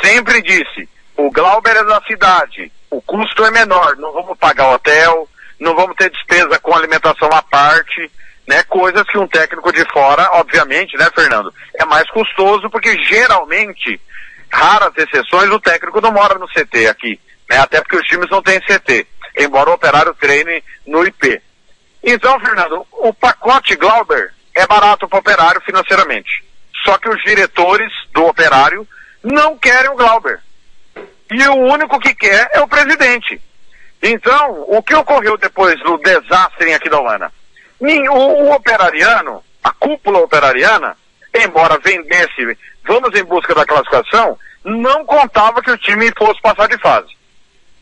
sempre 0.00 0.40
disse, 0.42 0.88
o 1.16 1.28
Glauber 1.32 1.74
é 1.74 1.82
da 1.82 2.00
cidade, 2.02 2.70
o 2.90 3.02
custo 3.02 3.44
é 3.44 3.50
menor, 3.50 3.96
não 3.96 4.12
vamos 4.12 4.38
pagar 4.38 4.70
hotel, 4.70 5.28
não 5.58 5.74
vamos 5.74 5.96
ter 5.96 6.10
despesa 6.10 6.58
com 6.58 6.74
alimentação 6.74 7.28
à 7.32 7.42
parte, 7.42 8.10
né? 8.46 8.62
Coisas 8.64 9.02
que 9.04 9.18
um 9.18 9.28
técnico 9.28 9.72
de 9.72 9.84
fora, 9.92 10.28
obviamente, 10.32 10.96
né, 10.96 11.08
Fernando, 11.14 11.52
é 11.74 11.84
mais 11.84 12.08
custoso 12.10 12.70
porque 12.70 12.96
geralmente, 13.04 14.00
raras 14.50 14.92
exceções, 14.96 15.50
o 15.50 15.60
técnico 15.60 16.00
não 16.00 16.12
mora 16.12 16.38
no 16.38 16.48
CT 16.48 16.88
aqui, 16.88 17.20
né? 17.48 17.58
Até 17.58 17.80
porque 17.80 17.96
os 17.96 18.06
times 18.06 18.30
não 18.30 18.42
têm 18.42 18.60
CT, 18.60 19.06
embora 19.38 19.70
o 19.70 19.74
operário 19.74 20.14
treine 20.14 20.62
no 20.86 21.04
IP. 21.04 21.42
Então, 22.02 22.40
Fernando, 22.40 22.86
o 22.92 23.12
pacote 23.12 23.76
Glauber 23.76 24.32
é 24.54 24.66
barato 24.66 25.08
para 25.08 25.16
o 25.16 25.20
operário 25.20 25.60
financeiramente. 25.60 26.44
Só 26.84 26.96
que 26.96 27.08
os 27.08 27.22
diretores 27.22 27.92
do 28.12 28.24
operário 28.24 28.86
não 29.22 29.58
querem 29.58 29.90
o 29.90 29.96
Glauber. 29.96 30.40
E 31.30 31.48
o 31.48 31.54
único 31.56 31.98
que 32.00 32.14
quer 32.14 32.48
é 32.52 32.60
o 32.60 32.68
presidente. 32.68 33.40
Então, 34.02 34.64
o 34.68 34.82
que 34.82 34.94
ocorreu 34.94 35.36
depois 35.36 35.78
do 35.80 35.98
desastre 35.98 36.70
em 36.70 36.74
Aquidauana? 36.74 37.30
O, 37.80 37.84
o 38.14 38.52
operariano, 38.54 39.42
a 39.62 39.70
cúpula 39.72 40.20
operariana, 40.20 40.96
embora 41.34 41.78
vendesse, 41.78 42.56
vamos 42.86 43.14
em 43.18 43.24
busca 43.24 43.54
da 43.54 43.66
classificação, 43.66 44.38
não 44.64 45.04
contava 45.04 45.60
que 45.62 45.70
o 45.70 45.78
time 45.78 46.10
fosse 46.16 46.40
passar 46.40 46.68
de 46.68 46.78
fase. 46.78 47.08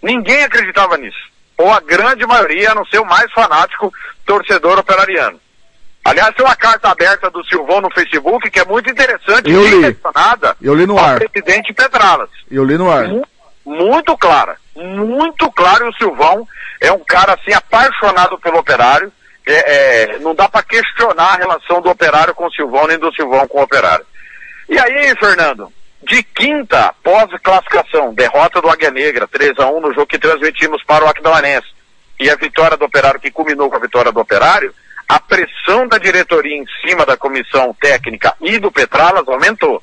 Ninguém 0.03 0.45
acreditava 0.45 0.97
nisso. 0.97 1.19
Ou 1.59 1.73
a 1.73 1.81
grande 1.81 2.27
maioria, 2.27 2.73
a 2.73 2.75
não 2.75 2.85
ser 2.87 2.99
o 2.99 3.07
mais 3.07 3.31
fanático 3.33 3.93
torcedor 4.27 4.79
operariano. 4.79 5.41
Aliás, 6.05 6.35
tem 6.37 6.45
uma 6.45 6.55
carta 6.55 6.89
aberta 6.91 7.29
do 7.31 7.45
Silvão 7.47 7.81
no 7.81 7.91
Facebook 7.91 8.49
que 8.51 8.61
é 8.61 8.65
muito 8.65 8.89
interessante, 8.91 9.51
Eu 9.51 9.67
li. 9.67 9.95
Eu 10.63 10.75
li 10.75 10.87
no 10.87 10.99
ar. 10.99 11.19
presidente 11.19 11.73
Petralas. 11.73 12.31
Eu 12.51 12.65
li 12.65 12.77
no 12.79 12.91
ar. 12.91 13.09
Mu- 13.09 13.27
Muito 13.67 14.17
clara, 14.17 14.57
muito 14.77 15.51
claro. 15.51 15.87
E 15.87 15.89
o 15.89 15.97
Silvão 15.97 16.47
é 16.81 16.93
um 16.93 17.01
cara 17.01 17.35
assim 17.35 17.53
apaixonado 17.53 18.39
pelo 18.39 18.59
operário. 18.59 19.13
É, 19.45 20.13
é, 20.13 20.19
não 20.21 20.35
dá 20.35 20.49
para 20.49 20.63
questionar 20.63 21.35
a 21.35 21.37
relação 21.37 21.81
do 21.83 21.91
operário 21.91 22.35
com 22.35 22.47
o 22.47 22.53
Silvão, 22.53 22.87
nem 22.87 22.99
do 22.99 23.13
Silvão 23.13 23.47
com 23.49 23.59
o 23.59 23.63
operário. 23.63 24.07
E 24.69 24.79
aí, 24.79 25.15
Fernando, 25.17 25.73
de 26.03 26.23
quinta, 26.23 26.95
pós-classificação, 27.03 28.15
derrota 28.15 28.61
do 28.61 28.71
Águia 28.71 28.91
Negra, 28.91 29.27
3 29.27 29.59
a 29.59 29.69
1 29.69 29.81
no 29.81 29.93
jogo 29.93 30.07
que 30.07 30.19
transmitimos 30.19 30.83
para 30.85 31.05
o 31.05 31.09
Aquidauanense, 31.09 31.69
e 32.19 32.31
a 32.31 32.37
vitória 32.37 32.77
do 32.77 32.85
operário 32.85 33.21
que 33.21 33.31
culminou 33.31 33.69
com 33.69 33.77
a 33.77 33.81
vitória 33.81 34.11
do 34.11 34.21
operário, 34.21 34.75
a 35.09 35.21
pressão 35.21 35.87
da 35.87 35.99
diretoria 35.99 36.57
em 36.57 36.65
cima 36.85 37.05
da 37.05 37.17
comissão 37.17 37.75
técnica 37.81 38.35
e 38.41 38.59
do 38.59 38.73
Petralas 38.73 39.29
aumentou. 39.29 39.83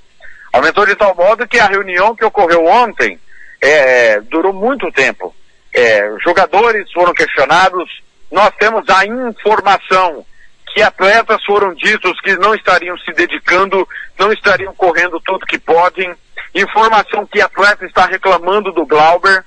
Aumentou 0.52 0.86
de 0.86 0.96
tal 0.96 1.16
modo 1.16 1.48
que 1.48 1.60
a 1.60 1.68
reunião 1.68 2.16
que 2.16 2.26
ocorreu 2.26 2.66
ontem 2.66 3.20
é, 3.64 4.20
durou 4.20 4.52
muito 4.52 4.92
tempo. 4.92 5.34
É, 5.74 6.16
jogadores 6.22 6.92
foram 6.92 7.14
questionados, 7.14 7.90
nós 8.30 8.52
temos 8.60 8.88
a 8.90 9.06
informação 9.06 10.26
que 10.74 10.82
atletas 10.82 11.44
foram 11.46 11.74
ditos 11.74 12.20
que 12.20 12.36
não 12.36 12.54
estariam 12.54 12.98
se 12.98 13.14
dedicando, 13.14 13.88
não 14.20 14.34
estariam 14.34 14.74
correndo 14.76 15.20
tudo 15.22 15.46
que 15.46 15.58
podem, 15.58 16.14
informação 16.54 17.26
que 17.26 17.40
atleta 17.40 17.86
está 17.86 18.06
reclamando 18.06 18.74
do 18.74 18.86
Glauber, 18.86 19.46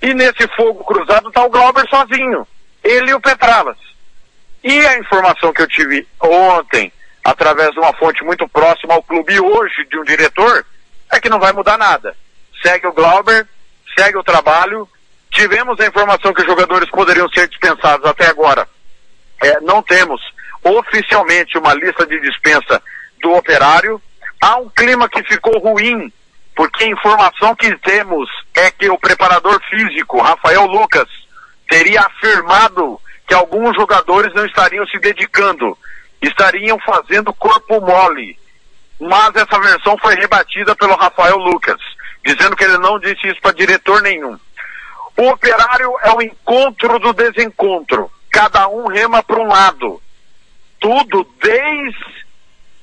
e 0.00 0.14
nesse 0.14 0.48
fogo 0.56 0.82
cruzado 0.82 1.28
está 1.28 1.44
o 1.44 1.50
Glauber 1.50 1.86
sozinho, 1.90 2.46
ele 2.82 3.10
e 3.10 3.14
o 3.14 3.20
Petralas. 3.20 3.76
E 4.64 4.86
a 4.86 4.98
informação 4.98 5.52
que 5.52 5.60
eu 5.60 5.68
tive 5.68 6.08
ontem, 6.18 6.90
através 7.22 7.72
de 7.72 7.78
uma 7.78 7.92
fonte 7.94 8.24
muito 8.24 8.48
próxima 8.48 8.94
ao 8.94 9.02
clube 9.02 9.34
e 9.34 9.40
hoje 9.40 9.84
de 9.90 9.98
um 9.98 10.04
diretor, 10.04 10.64
é 11.12 11.20
que 11.20 11.28
não 11.28 11.38
vai 11.38 11.52
mudar 11.52 11.76
nada. 11.76 12.16
Segue 12.62 12.86
o 12.86 12.92
Glauber, 12.92 13.46
segue 13.98 14.18
o 14.18 14.24
trabalho. 14.24 14.88
Tivemos 15.30 15.78
a 15.80 15.86
informação 15.86 16.32
que 16.32 16.42
os 16.42 16.46
jogadores 16.46 16.90
poderiam 16.90 17.28
ser 17.28 17.48
dispensados 17.48 18.04
até 18.06 18.26
agora. 18.26 18.68
É, 19.42 19.60
não 19.60 19.82
temos 19.82 20.20
oficialmente 20.62 21.56
uma 21.56 21.74
lista 21.74 22.06
de 22.06 22.20
dispensa 22.20 22.82
do 23.22 23.32
operário. 23.32 24.00
Há 24.40 24.56
um 24.56 24.68
clima 24.70 25.08
que 25.08 25.22
ficou 25.24 25.58
ruim, 25.58 26.12
porque 26.54 26.84
a 26.84 26.88
informação 26.88 27.54
que 27.54 27.74
temos 27.78 28.28
é 28.54 28.70
que 28.70 28.90
o 28.90 28.98
preparador 28.98 29.60
físico, 29.68 30.20
Rafael 30.20 30.66
Lucas, 30.66 31.08
teria 31.68 32.00
afirmado 32.02 33.00
que 33.26 33.34
alguns 33.34 33.76
jogadores 33.76 34.34
não 34.34 34.44
estariam 34.44 34.84
se 34.86 34.98
dedicando, 34.98 35.78
estariam 36.20 36.78
fazendo 36.80 37.32
corpo 37.32 37.80
mole. 37.80 38.38
Mas 39.00 39.34
essa 39.34 39.58
versão 39.60 39.96
foi 39.98 40.14
rebatida 40.16 40.74
pelo 40.76 40.96
Rafael 40.96 41.36
Lucas, 41.36 41.80
dizendo 42.24 42.56
que 42.56 42.64
ele 42.64 42.78
não 42.78 42.98
disse 42.98 43.26
isso 43.28 43.40
para 43.40 43.52
diretor 43.52 44.02
nenhum. 44.02 44.38
O 45.16 45.28
operário 45.28 45.92
é 46.02 46.10
o 46.12 46.22
encontro 46.22 46.98
do 46.98 47.12
desencontro. 47.12 48.10
Cada 48.30 48.68
um 48.68 48.86
rema 48.86 49.22
para 49.22 49.40
um 49.40 49.48
lado. 49.48 50.00
Tudo 50.78 51.26
desde 51.42 52.26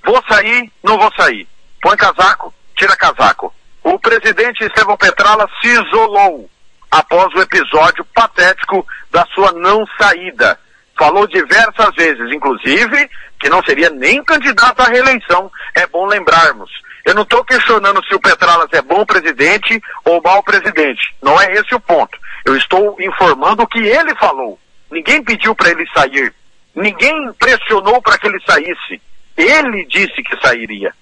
vou 0.05 0.23
sair, 0.29 0.71
não 0.83 0.97
vou 0.97 1.11
sair. 1.15 1.47
Põe 1.81 1.97
casaco, 1.97 2.53
tira 2.75 2.95
casaco. 2.95 3.53
O 3.83 3.97
presidente 3.99 4.63
Estevão 4.63 4.97
Petrala 4.97 5.49
se 5.61 5.67
isolou 5.67 6.49
após 6.91 7.33
o 7.33 7.41
episódio 7.41 8.05
patético 8.13 8.85
da 9.11 9.25
sua 9.33 9.51
não 9.53 9.85
saída. 9.99 10.59
Falou 10.97 11.27
diversas 11.27 11.93
vezes, 11.95 12.31
inclusive, 12.31 13.09
que 13.39 13.49
não 13.49 13.61
seria 13.63 13.89
nem 13.89 14.23
candidato 14.23 14.81
à 14.81 14.85
reeleição. 14.85 15.51
É 15.75 15.85
bom 15.87 16.05
lembrarmos. 16.05 16.71
Eu 17.07 17.15
não 17.15 17.23
estou 17.23 17.41
questionando 17.45 18.05
se 18.05 18.13
o 18.13 18.19
Petralas 18.19 18.67
é 18.73 18.81
bom 18.81 19.05
presidente 19.05 19.81
ou 20.03 20.21
mau 20.21 20.43
presidente. 20.43 21.15
Não 21.23 21.39
é 21.41 21.53
esse 21.53 21.73
o 21.73 21.79
ponto. 21.79 22.19
Eu 22.43 22.57
estou 22.57 22.97
informando 22.99 23.63
o 23.63 23.67
que 23.67 23.79
ele 23.79 24.13
falou. 24.15 24.59
Ninguém 24.91 25.23
pediu 25.23 25.55
para 25.55 25.69
ele 25.69 25.87
sair. 25.95 26.33
Ninguém 26.75 27.31
pressionou 27.39 28.01
para 28.01 28.17
que 28.17 28.27
ele 28.27 28.41
saísse. 28.45 29.01
Ele 29.37 29.85
disse 29.85 30.21
que 30.21 30.37
sairia. 30.45 30.93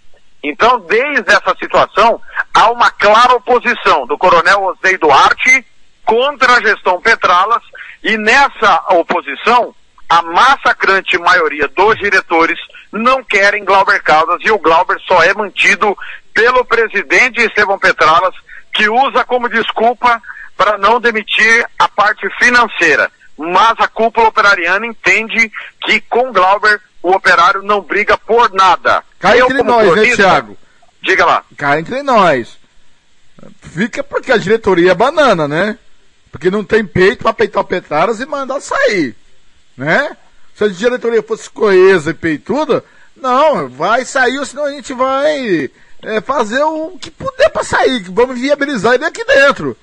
Então, 0.44 0.80
desde 0.82 1.28
essa 1.28 1.56
situação, 1.60 2.22
há 2.54 2.70
uma 2.70 2.92
clara 2.92 3.34
oposição 3.34 4.06
do 4.06 4.16
coronel 4.16 4.62
Osei 4.62 5.00
Duarte 5.00 5.66
contra 6.06 6.54
a 6.54 6.62
gestão 6.62 7.02
Petralas 7.02 7.64
e 8.04 8.16
nessa 8.16 8.86
oposição, 8.92 9.74
a 10.08 10.22
massacrante 10.22 11.18
maioria 11.18 11.68
dos 11.70 11.98
diretores 11.98 12.60
não 12.96 13.24
querem 13.24 13.64
Glauber 13.66 14.02
Caldas 14.02 14.40
e 14.44 14.52
o 14.52 14.58
Glauber 14.58 14.98
só 15.08 15.22
é 15.24 15.34
mantido 15.34 15.96
pelo 16.34 16.66
presidente 16.66 17.42
Estevão 17.42 17.78
Petralas, 17.78 18.34
que 18.74 18.90
usa 18.90 19.24
como 19.26 19.50
desculpa 19.50 20.22
para 20.58 20.78
não 20.78 21.00
demitir 21.00 21.66
a 21.78 21.88
parte 21.88 22.28
financeira. 22.40 23.12
Mas 23.38 23.76
a 23.80 23.88
cúpula 23.88 24.30
operariana 24.30 24.86
entende 24.86 25.52
que 25.84 26.00
com 26.02 26.32
Glauber 26.32 26.82
o 27.04 27.12
operário 27.12 27.62
não 27.62 27.82
briga 27.82 28.18
por 28.18 28.52
nada. 28.54 29.04
Cá 29.20 29.36
Eu, 29.38 29.46
entre 29.46 29.62
nós, 29.64 29.86
né, 29.88 29.92
cronista- 29.94 30.16
Thiago? 30.24 30.58
Diga 31.02 31.26
lá. 31.26 31.44
Cá 31.58 31.78
entre 31.80 32.02
nós. 32.02 32.58
Fica 33.62 34.04
porque 34.04 34.32
a 34.32 34.38
diretoria 34.38 34.92
é 34.92 34.96
banana, 34.96 35.48
né? 35.48 35.78
Porque 36.32 36.50
não 36.50 36.64
tem 36.64 36.86
peito 36.86 37.24
pra 37.24 37.34
peitar 37.34 37.62
o 37.62 37.68
Petraras 37.68 38.20
e 38.20 38.26
mandar 38.26 38.60
sair. 38.62 39.16
Né? 39.78 40.16
Se 40.56 40.64
a 40.64 40.68
diretoria 40.70 41.22
fosse 41.22 41.50
coesa 41.50 42.12
e 42.12 42.14
peituda, 42.14 42.84
não, 43.16 43.68
vai 43.68 44.06
sair, 44.06 44.44
senão 44.46 44.66
a 44.66 44.72
gente 44.72 44.94
vai 44.94 45.70
é, 46.02 46.22
fazer 46.22 46.64
o 46.64 46.98
que 46.98 47.12
puder 47.12 47.50
pra 47.50 47.64
sair. 47.64 48.04
Vamos 48.10 48.40
viabilizar 48.40 48.94
ele 48.94 49.06
aqui 49.06 49.24
dentro. 49.26 49.76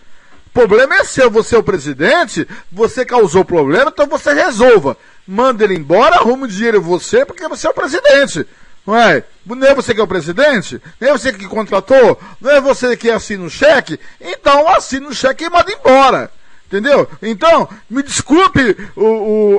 O 0.47 0.51
problema 0.53 0.97
é 0.97 1.05
seu, 1.05 1.31
você 1.31 1.55
é 1.55 1.59
o 1.59 1.63
presidente, 1.63 2.47
você 2.71 3.05
causou 3.05 3.43
o 3.43 3.45
problema, 3.45 3.91
então 3.93 4.07
você 4.07 4.33
resolva. 4.33 4.97
Manda 5.27 5.65
ele 5.65 5.75
embora, 5.75 6.17
arruma 6.17 6.45
o 6.47 6.49
dinheiro 6.49 6.81
você, 6.81 7.25
porque 7.25 7.47
você 7.49 7.67
é 7.67 7.71
o 7.71 7.75
presidente. 7.75 8.47
Não 8.87 8.97
é? 8.97 9.25
Não 9.47 9.67
é 9.67 9.75
você 9.75 9.95
que 9.95 10.01
é 10.01 10.05
o 10.05 10.09
presidente? 10.09 10.81
Não 11.01 11.09
é 11.09 11.13
você 11.13 11.33
que 11.33 11.47
contratou? 11.47 12.19
Não 12.41 12.51
é 12.51 12.61
você 12.61 12.97
que 12.97 13.11
assina 13.11 13.45
o 13.45 13.51
cheque? 13.51 14.01
Então 14.21 14.69
assina 14.69 15.09
o 15.09 15.15
cheque 15.15 15.45
e 15.45 15.51
manda 15.51 15.73
embora. 15.73 16.31
Entendeu? 16.73 17.07
Então, 17.21 17.69
me 17.91 18.03
desculpe 18.03 18.75
o, 18.97 19.05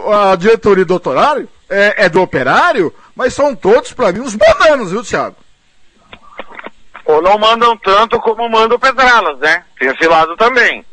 o- 0.08 0.12
a 0.12 0.36
diretoria 0.36 0.84
do 0.84 0.96
operário, 0.96 1.48
é, 1.70 2.06
é 2.06 2.10
do 2.10 2.20
operário, 2.20 2.92
mas 3.16 3.36
são 3.36 3.56
todos, 3.56 3.94
pra 3.94 4.12
mim, 4.12 4.22
uns 4.22 4.34
bananos, 4.34 4.90
viu, 4.92 5.04
Thiago? 5.04 5.36
Ou 7.06 7.22
não 7.22 7.38
mandam 7.38 7.78
tanto 7.78 8.20
como 8.20 8.50
manda 8.50 8.74
o 8.74 8.80
Pedralas, 8.80 9.38
né? 9.38 9.64
Tem 9.78 9.90
esse 9.90 10.08
lado 10.08 10.36
também. 10.38 10.84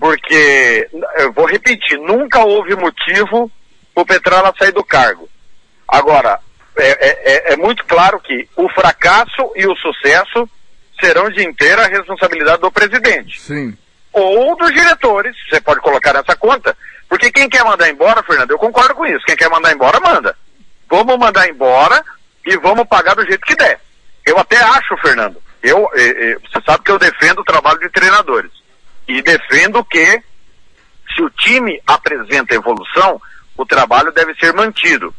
Porque, 0.00 0.88
eu 1.18 1.32
vou 1.32 1.46
repetir, 1.46 1.96
nunca 2.00 2.40
houve 2.40 2.74
motivo 2.74 3.48
o 3.94 4.04
Petrala 4.04 4.52
sair 4.58 4.72
do 4.72 4.82
cargo. 4.82 5.28
Agora, 5.86 6.40
é, 6.76 6.88
é- 6.88 7.32
é- 7.50 7.52
é 7.52 7.56
muito 7.56 7.84
claro 7.84 8.18
que 8.18 8.48
o 8.56 8.68
fracasso 8.70 9.52
e 9.54 9.64
o 9.64 9.76
sucesso 9.76 10.48
serão 11.00 11.30
de 11.30 11.44
inteira 11.46 11.86
responsabilidade 11.86 12.62
do 12.62 12.72
presidente. 12.72 13.40
Sim. 13.40 13.76
Ou 14.12 14.56
dos 14.56 14.72
diretores, 14.72 15.36
você 15.48 15.60
pode 15.60 15.80
colocar 15.80 16.12
nessa 16.12 16.36
conta. 16.36 16.76
Porque 17.08 17.30
quem 17.30 17.48
quer 17.48 17.64
mandar 17.64 17.88
embora, 17.88 18.22
Fernando, 18.22 18.50
eu 18.50 18.58
concordo 18.58 18.94
com 18.94 19.06
isso. 19.06 19.24
Quem 19.24 19.36
quer 19.36 19.48
mandar 19.48 19.72
embora, 19.72 20.00
manda. 20.00 20.36
Vamos 20.88 21.18
mandar 21.18 21.48
embora 21.48 22.04
e 22.44 22.56
vamos 22.58 22.86
pagar 22.86 23.14
do 23.14 23.24
jeito 23.24 23.46
que 23.46 23.54
der. 23.54 23.80
Eu 24.26 24.38
até 24.38 24.56
acho, 24.56 24.96
Fernando, 24.98 25.42
eu, 25.62 25.88
eh, 25.94 26.32
eh, 26.32 26.38
você 26.42 26.62
sabe 26.64 26.84
que 26.84 26.90
eu 26.90 26.98
defendo 26.98 27.40
o 27.40 27.44
trabalho 27.44 27.78
de 27.78 27.88
treinadores. 27.90 28.50
E 29.06 29.22
defendo 29.22 29.84
que, 29.84 30.22
se 31.14 31.22
o 31.22 31.30
time 31.30 31.80
apresenta 31.86 32.54
evolução, 32.54 33.20
o 33.56 33.64
trabalho 33.64 34.12
deve 34.12 34.34
ser 34.34 34.52
mantido. 34.52 35.14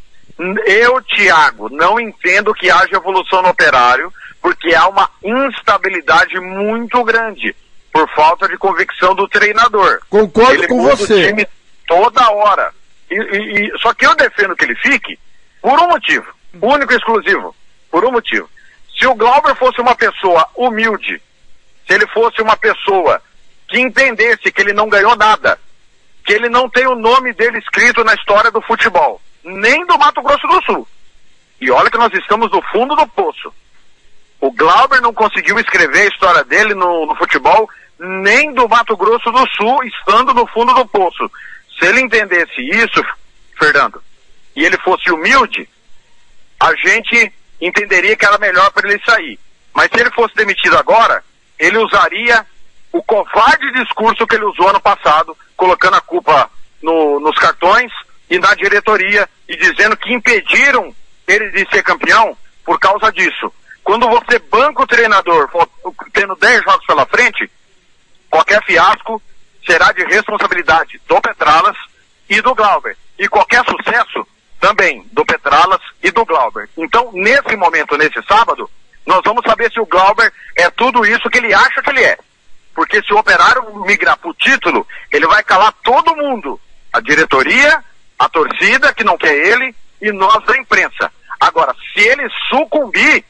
Eu, 0.66 1.02
Thiago, 1.02 1.70
não 1.70 2.00
entendo 2.00 2.54
que 2.54 2.70
haja 2.70 2.96
evolução 2.96 3.42
no 3.42 3.50
operário, 3.50 4.14
porque 4.42 4.74
há 4.74 4.88
uma 4.88 5.10
instabilidade 5.24 6.40
muito 6.40 7.04
grande 7.04 7.56
por 7.92 8.08
falta 8.10 8.48
de 8.48 8.58
convicção 8.58 9.16
do 9.16 9.28
treinador. 9.28 10.00
Concordo 10.10 10.54
Ele 10.54 10.68
com 10.68 10.82
você. 10.84 11.14
O 11.26 11.28
time 11.28 11.48
toda 11.88 12.32
hora. 12.32 12.72
E, 13.10 13.16
e- 13.16 13.66
e- 13.68 13.80
só 13.80 13.94
que 13.94 14.06
eu 14.06 14.16
defendo 14.16 14.56
que 14.56 14.64
ele 14.64 14.76
fique 14.76 15.18
por 15.62 15.80
um 15.80 15.88
motivo, 15.90 16.26
único 16.62 16.94
e 16.94 16.96
exclusivo, 16.96 17.56
por 17.92 18.06
um 18.06 18.12
motivo. 18.12 18.50
Se 18.98 19.08
o 19.08 19.16
Glauber 19.16 19.56
fosse 19.56 19.82
uma 19.82 19.96
pessoa 19.96 20.48
humilde, 20.56 21.22
se 21.88 21.94
ele 21.94 22.06
fosse 22.08 22.42
uma 22.42 22.56
pessoa 22.56 23.22
que 23.68 23.80
entendesse 23.80 24.52
que 24.52 24.62
ele 24.62 24.74
não 24.74 24.88
ganhou 24.90 25.16
nada, 25.16 25.60
que 26.26 26.34
ele 26.34 26.50
não 26.50 26.70
tem 26.70 26.86
o 26.86 26.96
nome 26.96 27.34
dele 27.34 27.58
escrito 27.58 28.04
na 28.04 28.14
história 28.14 28.52
do 28.52 28.62
futebol, 28.62 29.22
nem 29.44 29.86
do 29.86 29.98
Mato 29.98 30.22
Grosso 30.22 30.48
do 30.48 30.64
Sul. 30.64 30.88
E 31.60 31.72
olha 31.72 31.90
que 31.90 31.98
nós 31.98 32.14
estamos 32.14 32.52
no 32.52 32.62
fundo 32.72 32.96
do 32.96 33.08
poço. 33.08 33.54
O 34.40 34.52
Glauber 34.52 35.02
não 35.02 35.14
conseguiu 35.14 35.60
escrever 35.60 36.04
a 36.04 36.08
história 36.08 36.44
dele 36.44 36.74
no, 36.74 37.06
no 37.06 37.16
futebol, 37.16 37.70
nem 38.00 38.54
do 38.54 38.68
Mato 38.68 38.96
Grosso 38.96 39.32
do 39.32 39.46
Sul, 39.56 39.84
estando 39.84 40.34
no 40.34 40.48
fundo 40.48 40.74
do 40.74 40.86
poço. 40.86 41.30
Se 41.78 41.86
ele 41.86 42.02
entendesse 42.02 42.62
isso, 42.62 43.04
Fernando, 43.58 44.02
e 44.56 44.66
ele 44.66 44.78
fosse 44.80 45.12
humilde, 45.12 45.68
a 46.60 46.74
gente 46.76 47.32
entenderia 47.62 48.16
que 48.16 48.26
era 48.26 48.38
melhor 48.38 48.72
para 48.72 48.90
ele 48.90 49.02
sair. 49.06 49.40
Mas 49.74 49.90
se 49.94 50.00
ele 50.00 50.12
fosse 50.12 50.34
demitido 50.36 50.78
agora, 50.78 51.24
ele 51.58 51.78
usaria 51.78 52.46
o 52.92 53.04
covarde 53.04 53.72
discurso 53.74 54.26
que 54.26 54.36
ele 54.36 54.46
usou 54.46 54.70
ano 54.70 54.80
passado, 54.82 55.38
colocando 55.56 55.96
a 55.96 56.02
culpa 56.02 56.50
no- 56.82 57.20
nos 57.20 57.38
cartões 57.38 57.92
e 58.30 58.40
na 58.40 58.54
diretoria 58.56 59.28
e 59.48 59.56
dizendo 59.58 59.96
que 59.98 60.14
impediram 60.14 60.94
ele 61.28 61.52
de 61.52 61.70
ser 61.70 61.84
campeão 61.84 62.36
por 62.66 62.80
causa 62.80 63.12
disso. 63.12 63.54
Quando 63.84 64.08
você 64.10 64.40
banca 64.40 64.84
o 64.84 64.88
treinador 64.88 65.50
tendo 66.14 66.36
10 66.36 66.64
jogos 66.64 66.86
pela 66.86 67.06
frente, 67.06 67.50
qualquer 68.30 68.64
fiasco 68.64 69.22
será 69.66 69.92
de 69.92 70.04
responsabilidade 70.06 71.00
do 71.08 71.22
Petralas 71.22 71.78
e 72.30 72.42
do 72.42 72.56
Glauber. 72.56 72.96
E 73.18 73.28
qualquer 73.28 73.64
sucesso 73.66 74.26
também 74.60 75.06
do 75.12 75.26
Petralas 75.26 75.82
e 76.04 76.12
do 76.12 76.26
Glauber. 76.26 76.70
Então, 76.78 77.12
nesse 77.14 77.56
momento, 77.56 77.98
nesse 77.98 78.22
sábado, 78.28 78.70
nós 79.06 79.22
vamos 79.26 79.44
saber 79.46 79.72
se 79.72 79.80
o 79.80 79.86
Glauber 79.86 80.32
é 80.56 80.70
tudo 80.70 81.06
isso 81.06 81.30
que 81.30 81.38
ele 81.38 81.54
acha 81.54 81.82
que 81.82 81.90
ele 81.90 82.04
é. 82.04 82.18
Porque 82.76 83.02
se 83.04 83.14
o 83.14 83.18
operário 83.18 83.84
migrar 83.86 84.18
para 84.18 84.30
o 84.30 84.34
título, 84.34 84.88
ele 85.12 85.28
vai 85.28 85.44
calar 85.44 85.74
todo 85.84 86.16
mundo. 86.16 86.60
A 86.94 87.00
diretoria, 87.00 87.84
a 88.18 88.30
torcida 88.30 88.94
que 88.94 89.04
não 89.04 89.18
quer 89.18 89.34
ele 89.34 89.76
e 90.02 90.12
nós 90.12 90.44
da 90.46 90.58
imprensa. 90.58 91.12
Agora, 91.40 91.74
se 91.94 92.02
ele 92.02 92.28
sucumbir, 92.50 93.24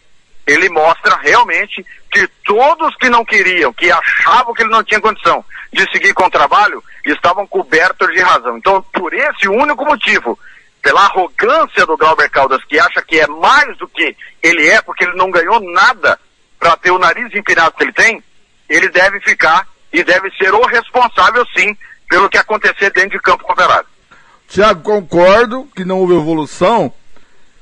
ele 0.45 0.69
mostra 0.69 1.18
realmente 1.22 1.86
que 2.12 2.28
todos 2.44 2.96
que 2.98 3.10
não 3.10 3.24
queriam, 3.24 3.72
que 3.74 3.92
achavam 3.92 4.54
que 4.54 4.64
ele 4.64 4.72
não 4.72 4.84
tinha 4.84 5.00
condição 5.00 5.44
de 5.72 5.90
seguir 5.92 6.14
com 6.14 6.26
o 6.26 6.32
trabalho, 6.32 6.84
estavam 7.06 7.46
cobertos 7.46 8.08
de 8.10 8.22
razão. 8.22 8.58
Então, 8.58 8.82
por 8.94 9.14
esse 9.14 9.48
único 9.48 9.86
motivo, 9.86 10.38
pela 10.82 11.02
arrogância 11.02 11.86
do 11.86 11.98
Glauber 11.98 12.30
Caldas, 12.30 12.64
que 12.66 12.80
acha 12.80 13.02
que 13.02 13.20
é 13.20 13.28
mais 13.28 13.78
do 13.78 13.88
que 13.88 14.16
ele 14.42 14.68
é, 14.68 14.82
porque 14.82 15.04
ele 15.04 15.16
não 15.16 15.30
ganhou 15.30 15.60
nada 15.74 16.20
para 16.60 16.76
ter 16.78 16.92
o 16.92 17.00
nariz 17.00 17.34
empinado 17.34 17.76
que 17.76 17.84
ele 17.84 17.94
tem, 17.94 18.24
ele 18.68 18.90
deve 18.90 19.20
ficar 19.22 19.68
e 19.92 20.04
deve 20.04 20.30
ser 20.32 20.54
o 20.54 20.66
responsável, 20.66 21.46
sim, 21.56 21.76
pelo 22.10 22.30
que 22.30 22.38
acontecer 22.38 22.92
dentro 22.92 23.12
de 23.12 23.20
campo 23.20 23.46
operário. 23.52 23.88
Tiago, 24.48 24.82
concordo 24.82 25.68
que 25.76 25.86
não 25.86 26.00
houve 26.00 26.16
evolução. 26.16 26.92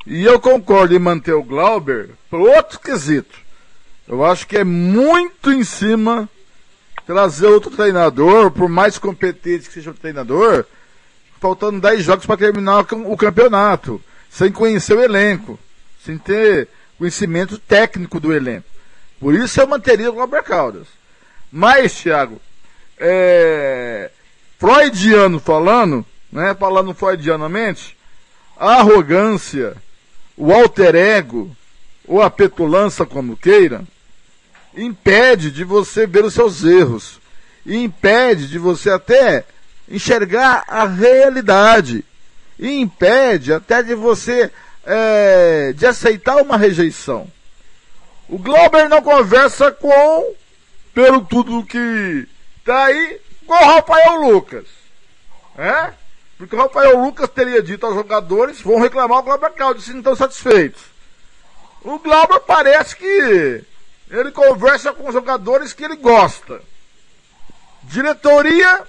E 0.05 0.23
eu 0.23 0.39
concordo 0.39 0.95
em 0.95 0.99
manter 0.99 1.33
o 1.33 1.43
Glauber 1.43 2.11
por 2.29 2.39
outro 2.39 2.79
quesito. 2.79 3.46
Eu 4.07 4.23
acho 4.23 4.47
que 4.47 4.57
é 4.57 4.63
muito 4.63 5.51
em 5.51 5.63
cima 5.63 6.29
trazer 7.05 7.47
outro 7.47 7.71
treinador, 7.71 8.51
por 8.51 8.69
mais 8.69 8.97
competente 8.97 9.67
que 9.67 9.73
seja 9.73 9.91
o 9.91 9.93
treinador, 9.93 10.65
faltando 11.39 11.79
10 11.81 12.03
jogos 12.03 12.25
para 12.25 12.37
terminar 12.37 12.79
o 12.79 12.85
cam- 12.85 13.05
o 13.05 13.17
campeonato, 13.17 14.01
sem 14.29 14.51
conhecer 14.51 14.95
o 14.97 15.01
elenco, 15.03 15.59
sem 16.03 16.17
ter 16.17 16.67
conhecimento 16.97 17.57
técnico 17.57 18.19
do 18.19 18.33
elenco. 18.33 18.65
Por 19.19 19.33
isso 19.33 19.59
eu 19.59 19.67
manteria 19.67 20.09
o 20.09 20.13
Glauber 20.13 20.43
Caldas. 20.43 20.87
Mas, 21.51 21.93
Thiago, 21.93 22.41
é, 22.99 24.09
freudiano 24.59 25.39
falando, 25.39 26.05
né, 26.31 26.53
falando 26.55 26.93
freudianamente, 26.93 27.95
a 28.57 28.75
arrogância, 28.79 29.75
o 30.35 30.51
alter 30.51 30.95
ego, 30.95 31.55
ou 32.07 32.21
a 32.21 32.29
petulância, 32.29 33.05
como 33.05 33.37
queira, 33.37 33.83
impede 34.83 35.51
de 35.51 35.63
você 35.63 36.05
ver 36.05 36.23
os 36.23 36.33
seus 36.33 36.63
erros. 36.63 37.19
E 37.65 37.75
impede 37.77 38.47
de 38.47 38.59
você 38.59 38.89
até 38.89 39.45
enxergar 39.89 40.63
a 40.67 40.85
realidade. 40.85 42.05
E 42.59 42.79
impede 42.79 43.51
até 43.51 43.83
de 43.83 43.95
você 43.95 44.51
é, 44.85 45.73
de 45.73 45.85
aceitar 45.85 46.37
uma 46.37 46.57
rejeição. 46.57 47.29
O 48.29 48.37
Glauber 48.37 48.87
não 48.89 49.01
conversa 49.01 49.71
com, 49.71 50.33
pelo 50.93 51.21
tudo 51.25 51.65
que 51.65 52.27
tá 52.63 52.85
aí, 52.85 53.19
com 53.45 53.53
o 53.53 53.65
Rafael 53.67 54.15
Lucas. 54.15 54.65
É? 55.57 55.93
Porque 56.37 56.55
o 56.55 56.59
Rafael 56.59 56.97
Lucas 57.01 57.29
teria 57.29 57.63
dito 57.63 57.85
aos 57.85 57.95
jogadores, 57.95 58.61
vão 58.61 58.79
reclamar 58.79 59.19
o 59.19 59.23
Glauber 59.23 59.51
Caldas 59.51 59.83
se 59.83 59.91
não 59.91 59.99
estão 59.99 60.15
satisfeitos. 60.15 60.81
O 61.83 61.97
Glauber 61.99 62.39
parece 62.41 62.95
que 62.95 63.63
ele 64.09 64.31
conversa 64.31 64.93
com 64.93 65.07
os 65.07 65.13
jogadores 65.13 65.73
que 65.73 65.83
ele 65.83 65.97
gosta. 65.97 66.61
Diretoria, 67.83 68.83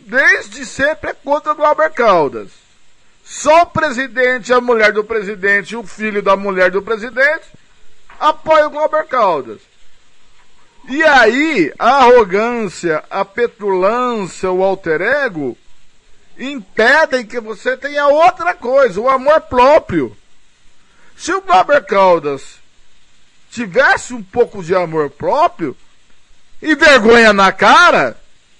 desde 0.00 0.64
sempre, 0.64 1.10
é 1.10 1.14
contra 1.14 1.52
o 1.52 1.56
Glauber 1.56 1.90
Caldas. 1.90 2.50
Só 3.24 3.62
o 3.62 3.66
presidente, 3.66 4.52
a 4.52 4.60
mulher 4.60 4.92
do 4.92 5.04
presidente 5.04 5.72
e 5.72 5.76
o 5.76 5.86
filho 5.86 6.22
da 6.22 6.36
mulher 6.36 6.70
do 6.70 6.82
presidente 6.82 7.46
apoiam 8.18 8.68
o 8.68 8.70
Glauber 8.70 9.06
Caldas. 9.06 9.60
E 10.88 11.02
aí, 11.02 11.72
a 11.78 12.04
arrogância, 12.04 13.04
a 13.10 13.24
petulância, 13.24 14.50
o 14.50 14.62
alter 14.62 15.00
ego 15.00 15.56
impedem 16.38 17.26
que 17.26 17.38
você 17.38 17.76
tenha 17.76 18.06
outra 18.06 18.54
coisa, 18.54 19.00
o 19.00 19.08
amor 19.08 19.42
próprio. 19.42 20.16
Se 21.16 21.32
o 21.32 21.42
Glauber 21.42 21.84
Caldas 21.84 22.59
tivesse 23.50 24.14
um 24.14 24.22
pouco 24.22 24.62
de 24.62 24.74
amor 24.74 25.10
próprio 25.10 25.76
e 26.62 26.74
vergonha 26.74 27.32
na 27.32 27.50
cara, 27.50 28.16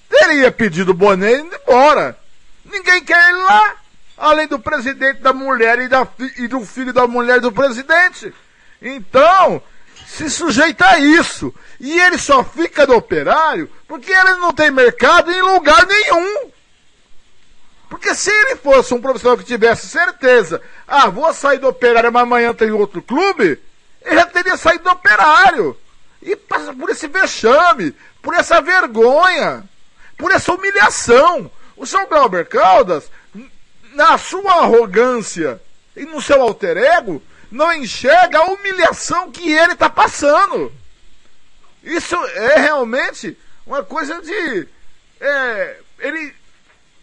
teria 0.08 0.50
pedido 0.50 0.90
o 0.90 0.94
boné 0.94 1.32
e 1.32 1.38
ido 1.40 1.56
embora. 1.62 2.18
Ninguém 2.64 3.04
quer 3.04 3.30
ele 3.30 3.42
lá, 3.42 3.76
além 4.16 4.46
do 4.46 4.58
presidente 4.58 5.20
da 5.20 5.32
mulher 5.32 5.78
e, 5.78 5.88
da 5.88 6.06
e 6.38 6.48
do 6.48 6.64
filho 6.64 6.92
da 6.92 7.06
mulher 7.06 7.40
do 7.40 7.52
presidente. 7.52 8.34
Então, 8.82 9.62
se 10.06 10.28
sujeita 10.28 10.86
a 10.86 10.98
isso. 10.98 11.54
E 11.78 11.98
ele 12.00 12.18
só 12.18 12.42
fica 12.42 12.86
no 12.86 12.96
operário 12.96 13.70
porque 13.86 14.12
ele 14.12 14.34
não 14.36 14.52
tem 14.52 14.70
mercado 14.70 15.30
em 15.30 15.40
lugar 15.40 15.86
nenhum. 15.86 16.50
Porque 17.88 18.14
se 18.14 18.30
ele 18.30 18.56
fosse 18.56 18.94
um 18.94 19.00
profissional 19.00 19.36
que 19.36 19.44
tivesse 19.44 19.88
certeza, 19.88 20.62
ah, 20.86 21.08
vou 21.08 21.32
sair 21.34 21.58
do 21.58 21.68
operário, 21.68 22.12
mas 22.12 22.22
amanhã 22.22 22.54
tem 22.54 22.70
outro 22.70 23.02
clube, 23.02 23.58
ele 24.02 24.14
já 24.14 24.26
teria 24.26 24.56
saído 24.56 24.84
do 24.84 24.90
operário. 24.90 25.76
E 26.22 26.36
passa 26.36 26.72
por 26.74 26.90
esse 26.90 27.08
vexame, 27.08 27.94
por 28.22 28.34
essa 28.34 28.60
vergonha, 28.60 29.64
por 30.16 30.30
essa 30.30 30.52
humilhação. 30.52 31.50
O 31.76 31.86
São 31.86 32.06
Glauber 32.06 32.46
Caldas, 32.46 33.10
na 33.94 34.18
sua 34.18 34.52
arrogância 34.62 35.60
e 35.96 36.04
no 36.04 36.20
seu 36.20 36.40
alter 36.42 36.76
ego, 36.76 37.22
não 37.50 37.72
enxerga 37.72 38.38
a 38.38 38.44
humilhação 38.44 39.30
que 39.32 39.50
ele 39.50 39.72
está 39.72 39.88
passando. 39.88 40.72
Isso 41.82 42.14
é 42.16 42.58
realmente 42.58 43.36
uma 43.66 43.82
coisa 43.82 44.20
de. 44.20 44.68
é, 45.20 45.78
ele 45.98 46.34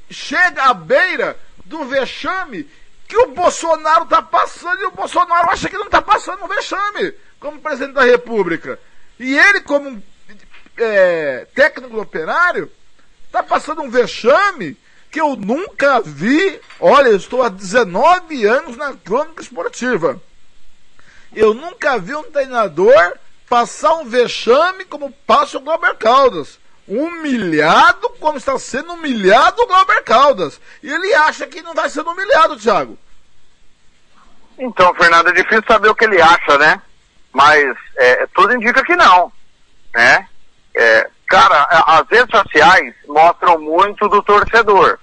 chega 0.09 0.63
à 0.63 0.73
beira 0.73 1.37
do 1.65 1.83
vexame 1.85 2.69
que 3.07 3.17
o 3.17 3.27
Bolsonaro 3.27 4.03
está 4.03 4.21
passando 4.21 4.81
e 4.81 4.85
o 4.85 4.91
Bolsonaro 4.91 5.49
acha 5.49 5.69
que 5.69 5.77
não 5.77 5.85
está 5.85 6.01
passando 6.01 6.43
um 6.43 6.47
vexame 6.47 7.13
como 7.39 7.61
presidente 7.61 7.93
da 7.93 8.03
República. 8.03 8.79
E 9.19 9.37
ele, 9.37 9.61
como 9.61 10.03
é, 10.77 11.47
técnico 11.55 11.99
operário, 11.99 12.69
está 13.25 13.41
passando 13.41 13.81
um 13.81 13.89
vexame 13.89 14.77
que 15.09 15.21
eu 15.21 15.35
nunca 15.35 16.01
vi. 16.01 16.59
Olha, 16.79 17.09
eu 17.09 17.17
estou 17.17 17.41
há 17.41 17.49
19 17.49 18.45
anos 18.45 18.75
na 18.75 18.93
crônica 18.93 19.41
esportiva. 19.41 20.21
Eu 21.33 21.53
nunca 21.53 21.97
vi 21.97 22.15
um 22.15 22.31
treinador 22.31 23.17
passar 23.47 23.95
um 23.95 24.05
vexame 24.05 24.85
como 24.85 25.11
passa 25.25 25.57
o 25.57 25.61
Glauber 25.61 25.95
Caldas. 25.95 26.59
Humilhado 26.87 28.09
como 28.19 28.37
está 28.37 28.57
sendo 28.57 28.93
humilhado 28.93 29.61
o 29.61 29.67
Glauber 29.67 30.03
Caldas. 30.03 30.59
E 30.81 30.91
ele 30.91 31.13
acha 31.13 31.45
que 31.45 31.61
não 31.61 31.73
vai 31.73 31.89
sendo 31.89 32.11
humilhado, 32.11 32.57
Thiago. 32.57 32.97
Então, 34.57 34.93
Fernando, 34.95 35.29
é 35.29 35.33
difícil 35.33 35.63
saber 35.67 35.89
o 35.89 35.95
que 35.95 36.05
ele 36.05 36.21
acha, 36.21 36.57
né? 36.57 36.81
Mas 37.31 37.63
é, 37.97 38.27
tudo 38.33 38.55
indica 38.55 38.83
que 38.83 38.95
não, 38.95 39.31
né? 39.93 40.27
É, 40.75 41.09
cara, 41.27 41.63
as 41.69 42.07
redes 42.09 42.35
sociais 42.35 42.95
mostram 43.07 43.59
muito 43.59 44.07
do 44.07 44.23
torcedor. 44.23 44.97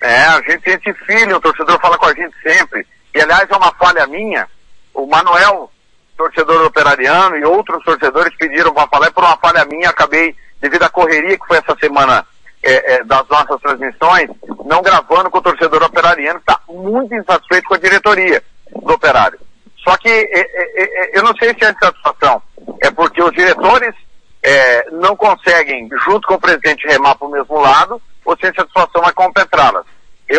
É, 0.00 0.22
a 0.22 0.40
gente 0.42 0.94
filho, 1.04 1.36
o 1.36 1.40
torcedor 1.40 1.80
fala 1.80 1.98
com 1.98 2.06
a 2.06 2.14
gente 2.14 2.34
sempre. 2.42 2.86
E 3.14 3.20
aliás 3.20 3.50
é 3.50 3.56
uma 3.56 3.72
falha 3.74 4.06
minha. 4.06 4.48
O 4.94 5.06
Manuel, 5.06 5.70
torcedor 6.16 6.64
operariano, 6.64 7.36
e 7.36 7.44
outros 7.44 7.82
torcedores 7.84 8.34
pediram 8.36 8.72
para 8.72 8.88
falar, 8.88 9.08
e 9.08 9.12
por 9.12 9.24
uma 9.24 9.36
falha 9.36 9.64
minha, 9.64 9.90
acabei, 9.90 10.34
devido 10.60 10.82
à 10.82 10.88
correria 10.88 11.38
que 11.38 11.46
foi 11.46 11.58
essa 11.58 11.76
semana 11.78 12.26
é, 12.62 12.94
é, 12.94 13.04
das 13.04 13.26
nossas 13.28 13.60
transmissões, 13.60 14.30
não 14.64 14.82
gravando 14.82 15.30
com 15.30 15.38
o 15.38 15.42
torcedor 15.42 15.82
operariano, 15.82 16.40
que 16.40 16.50
está 16.50 16.60
muito 16.68 17.14
insatisfeito 17.14 17.68
com 17.68 17.74
a 17.74 17.78
diretoria 17.78 18.42
do 18.70 18.92
operário. 18.92 19.38
Só 19.84 19.96
que 19.96 20.08
é, 20.08 20.40
é, 20.40 20.46
é, 20.82 21.18
eu 21.18 21.22
não 21.22 21.34
sei 21.36 21.54
se 21.54 21.64
é 21.64 21.70
insatisfação. 21.70 22.42
É 22.82 22.90
porque 22.90 23.22
os 23.22 23.32
diretores 23.32 23.94
é, 24.42 24.90
não 24.90 25.16
conseguem, 25.16 25.88
junto 26.04 26.26
com 26.26 26.34
o 26.34 26.40
presidente, 26.40 26.86
remar 26.86 27.14
para 27.14 27.28
o 27.28 27.30
mesmo 27.30 27.58
lado, 27.60 28.02
ou 28.24 28.36
se 28.36 28.46
a 28.46 28.50
insatisfação 28.50 29.02
é 29.04 29.12
competrá-las. 29.12 29.86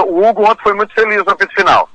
O 0.05 0.23
Hugo 0.23 0.43
ontem 0.43 0.61
foi 0.61 0.73
muito 0.73 0.93
feliz 0.93 1.23
no 1.25 1.31
apito 1.31 1.53
final. 1.55 1.89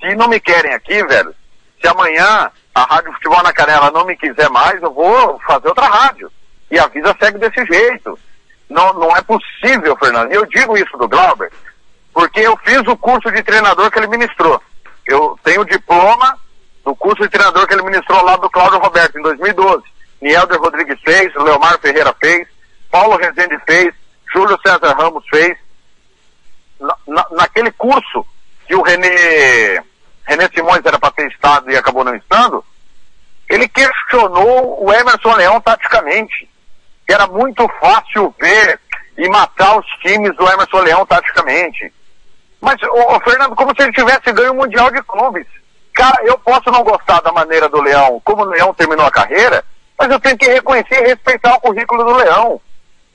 Se 0.00 0.14
não 0.14 0.28
me 0.28 0.38
querem 0.38 0.72
aqui, 0.74 1.02
velho, 1.04 1.34
se 1.80 1.88
amanhã 1.88 2.50
a 2.74 2.82
Rádio 2.82 3.12
Futebol 3.14 3.42
na 3.42 3.52
Canela 3.52 3.90
não 3.90 4.04
me 4.04 4.16
quiser 4.16 4.48
mais, 4.50 4.80
eu 4.80 4.92
vou 4.92 5.40
fazer 5.40 5.68
outra 5.68 5.86
rádio. 5.86 6.30
E 6.70 6.78
a 6.78 6.86
vida 6.88 7.14
segue 7.20 7.38
desse 7.38 7.64
jeito. 7.66 8.18
Não, 8.68 8.92
não 8.94 9.16
é 9.16 9.22
possível, 9.22 9.96
Fernando. 9.96 10.32
E 10.32 10.34
eu 10.34 10.44
digo 10.46 10.76
isso 10.76 10.96
do 10.96 11.08
Glauber, 11.08 11.52
porque 12.12 12.40
eu 12.40 12.56
fiz 12.64 12.80
o 12.86 12.96
curso 12.96 13.30
de 13.30 13.42
treinador 13.42 13.90
que 13.90 13.98
ele 13.98 14.08
ministrou. 14.08 14.60
Eu 15.06 15.38
tenho 15.44 15.60
o 15.60 15.64
diploma 15.64 16.36
do 16.84 16.94
curso 16.96 17.22
de 17.22 17.28
treinador 17.28 17.66
que 17.66 17.74
ele 17.74 17.82
ministrou 17.82 18.22
lá 18.24 18.36
do 18.36 18.50
Cláudio 18.50 18.78
Roberto, 18.80 19.18
em 19.18 19.22
2012. 19.22 19.84
Nielder 20.20 20.60
Rodrigues 20.60 20.98
fez, 21.04 21.32
Leomar 21.36 21.78
Ferreira 21.78 22.14
fez, 22.20 22.48
Paulo 22.90 23.16
Rezende 23.16 23.56
fez, 23.66 23.94
Júlio 24.32 24.58
César 24.66 24.96
Ramos 24.98 25.24
fez. 25.28 25.56
Na- 26.80 26.96
na- 27.06 27.26
naquele 27.32 27.70
curso 27.72 28.26
que 28.66 28.74
o 28.74 28.82
René, 28.82 29.82
René 30.24 30.48
Simões 30.54 30.84
era 30.84 30.98
para 30.98 31.12
ter 31.12 31.28
estado 31.30 31.70
e 31.70 31.76
acabou 31.76 32.02
não 32.04 32.14
estando, 32.16 32.64
ele 33.48 33.68
questionou 33.68 34.84
o 34.84 34.92
Emerson 34.92 35.34
Leão 35.36 35.60
taticamente. 35.60 36.48
Que 37.06 37.14
era 37.14 37.26
muito 37.26 37.68
fácil 37.80 38.34
ver 38.40 38.80
e 39.16 39.28
matar 39.28 39.78
os 39.78 39.86
times 40.02 40.34
do 40.36 40.46
Emerson 40.46 40.80
Leão 40.80 41.06
taticamente. 41.06 41.92
Mas, 42.60 42.76
ô, 42.82 43.20
Fernando, 43.20 43.54
como 43.54 43.74
se 43.74 43.82
ele 43.82 43.92
tivesse 43.92 44.32
ganho 44.32 44.52
o 44.52 44.56
Mundial 44.56 44.90
de 44.90 45.02
Clubes. 45.02 45.46
Cara, 45.94 46.18
eu 46.24 46.38
posso 46.38 46.70
não 46.70 46.82
gostar 46.82 47.20
da 47.22 47.32
maneira 47.32 47.68
do 47.68 47.80
Leão, 47.80 48.20
como 48.22 48.42
o 48.42 48.46
Leão 48.46 48.74
terminou 48.74 49.06
a 49.06 49.10
carreira, 49.10 49.64
mas 49.98 50.10
eu 50.10 50.20
tenho 50.20 50.36
que 50.36 50.46
reconhecer 50.46 51.02
e 51.02 51.08
respeitar 51.08 51.54
o 51.54 51.60
currículo 51.60 52.04
do 52.04 52.16
Leão. 52.16 52.60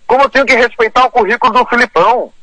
Como 0.08 0.24
eu 0.24 0.30
tenho 0.30 0.46
que 0.46 0.56
respeitar 0.56 1.06
o 1.06 1.12
currículo 1.12 1.54
do 1.54 1.66
Filipão. 1.68 2.34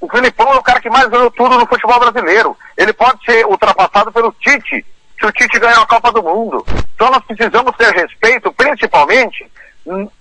O 0.00 0.08
Filipão 0.10 0.52
é 0.52 0.56
o 0.56 0.62
cara 0.62 0.80
que 0.80 0.90
mais 0.90 1.06
ganhou 1.08 1.30
tudo 1.30 1.56
no 1.56 1.66
futebol 1.66 2.00
brasileiro. 2.00 2.56
Ele 2.76 2.92
pode 2.92 3.24
ser 3.24 3.46
ultrapassado 3.46 4.10
pelo 4.10 4.32
Tite, 4.32 4.84
se 5.18 5.26
o 5.26 5.32
Tite 5.32 5.58
ganhar 5.60 5.80
a 5.80 5.86
Copa 5.86 6.10
do 6.12 6.22
Mundo. 6.22 6.66
Então 6.94 7.10
nós 7.10 7.24
precisamos 7.24 7.74
ter 7.76 7.92
respeito, 7.94 8.52
principalmente, 8.52 9.48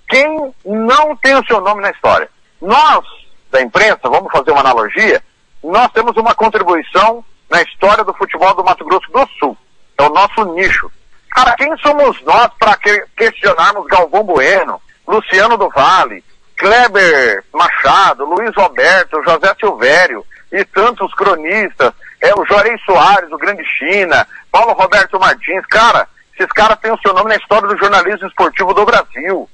quem 0.10 0.54
não 0.66 1.16
tem 1.18 1.36
o 1.36 1.46
seu 1.46 1.62
nome 1.62 1.82
na 1.82 1.92
história. 1.92 2.30
Nós, 2.62 3.06
da 3.52 3.62
imprensa, 3.62 4.00
vamos 4.04 4.32
fazer 4.32 4.52
uma 4.52 4.62
analogia, 4.62 5.22
nós 5.64 5.92
temos 5.92 6.16
uma 6.18 6.36
contribuição 6.36 7.24
na 7.50 7.62
história 7.62 8.04
do 8.04 8.14
futebol 8.14 8.54
do 8.56 8.64
Mato 8.64 8.84
Grosso 8.86 9.12
do 9.12 9.28
Sul. 9.40 9.58
É 9.98 10.04
o 10.04 10.10
nosso 10.10 10.44
nicho. 10.54 10.92
Cara, 11.30 11.56
quem 11.56 11.76
somos 11.78 12.22
nós 12.24 12.50
para 12.60 12.78
questionarmos 13.16 13.88
Galvão 13.88 14.24
Bueno, 14.24 14.82
Luciano 15.08 15.58
do 15.58 15.70
Vale, 15.70 16.24
Kleber 16.58 17.44
Machado, 17.54 18.26
Luiz 18.26 18.56
Roberto, 18.56 19.24
José 19.24 19.54
Silvério 19.60 20.26
e 20.52 20.64
tantos 20.66 21.14
cronistas, 21.16 21.92
é 22.22 22.34
o 22.36 22.46
Juarez 22.46 22.80
Soares, 22.86 23.32
o 23.32 23.38
Grande 23.38 23.64
China, 23.66 24.28
Paulo 24.52 24.74
Roberto 24.74 25.20
Martins, 25.20 25.66
cara, 25.66 26.08
esses 26.38 26.52
caras 26.54 26.80
têm 26.80 26.92
o 26.92 27.00
seu 27.00 27.14
nome 27.14 27.30
na 27.30 27.36
história 27.36 27.68
do 27.68 27.78
jornalismo 27.78 28.28
esportivo 28.28 28.74
do 28.74 28.86
Brasil. 28.86 29.50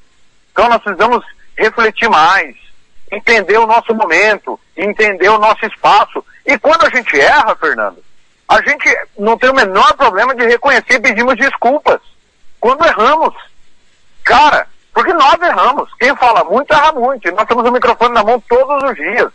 Então 0.60 0.68
nós 0.68 0.84
precisamos 0.84 1.26
refletir 1.58 2.10
mais, 2.10 2.54
entender 3.10 3.58
o 3.58 3.66
nosso 3.66 3.96
momento, 3.96 4.60
entender 4.76 5.30
o 5.30 5.38
nosso 5.38 5.66
espaço. 5.66 6.22
E 6.46 6.60
quando 6.60 6.86
a 6.86 6.90
gente 6.90 7.18
erra, 7.18 7.56
Fernando, 7.56 8.04
a 8.46 8.62
gente 8.62 8.94
não 9.18 9.38
tem 9.38 9.50
o 9.50 9.56
menor 9.56 9.94
problema 9.94 10.36
de 10.36 10.46
reconhecer 10.46 10.96
e 10.96 11.00
pedimos 11.00 11.38
desculpas. 11.38 12.02
Quando 12.60 12.86
erramos. 12.86 13.34
Cara, 14.26 14.68
porque 14.94 15.14
nós 15.14 15.42
erramos. 15.42 15.90
Quem 15.98 16.14
fala 16.18 16.44
muito, 16.44 16.74
erra 16.74 16.92
muito. 16.92 17.26
E 17.26 17.32
nós 17.32 17.48
temos 17.48 17.66
o 17.66 17.72
microfone 17.72 18.14
na 18.14 18.24
mão 18.26 18.44
todos 18.50 18.84
os 18.84 18.96
dias. 18.98 19.32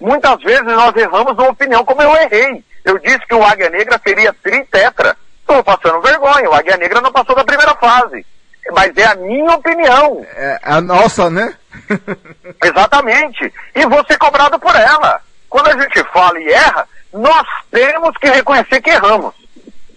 Muitas 0.00 0.42
vezes 0.42 0.64
nós 0.64 0.96
erramos 0.96 1.34
uma 1.34 1.50
opinião, 1.50 1.84
como 1.84 2.02
eu 2.02 2.12
errei. 2.16 2.64
Eu 2.84 2.98
disse 2.98 3.24
que 3.24 3.36
o 3.36 3.44
Águia 3.44 3.70
Negra 3.70 4.00
seria 4.04 4.32
tritetra. 4.42 5.16
Estou 5.42 5.62
passando 5.62 6.02
vergonha. 6.02 6.50
O 6.50 6.54
Águia 6.54 6.76
Negra 6.76 7.00
não 7.00 7.12
passou 7.12 7.36
da 7.36 7.44
primeira 7.44 7.76
fase. 7.76 8.26
Mas 8.72 8.96
é 8.96 9.04
a 9.04 9.14
minha 9.14 9.54
opinião. 9.54 10.26
É 10.34 10.60
a 10.62 10.80
nossa, 10.80 11.30
né? 11.30 11.54
Exatamente. 12.62 13.52
E 13.74 13.86
vou 13.86 14.04
ser 14.06 14.18
cobrado 14.18 14.58
por 14.58 14.74
ela. 14.74 15.20
Quando 15.48 15.68
a 15.68 15.82
gente 15.82 16.02
fala 16.12 16.38
e 16.40 16.48
erra, 16.48 16.88
nós 17.12 17.46
temos 17.70 18.16
que 18.18 18.28
reconhecer 18.28 18.80
que 18.80 18.90
erramos. 18.90 19.34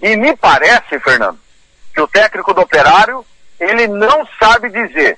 E 0.02 0.16
me 0.16 0.36
parece, 0.38 1.00
Fernando, 1.00 1.40
que 1.94 2.02
o 2.02 2.08
técnico 2.08 2.54
do 2.54 2.62
operário, 2.62 3.26
ele 3.60 3.88
não 3.88 4.26
sabe 4.40 4.70
dizer, 4.70 5.18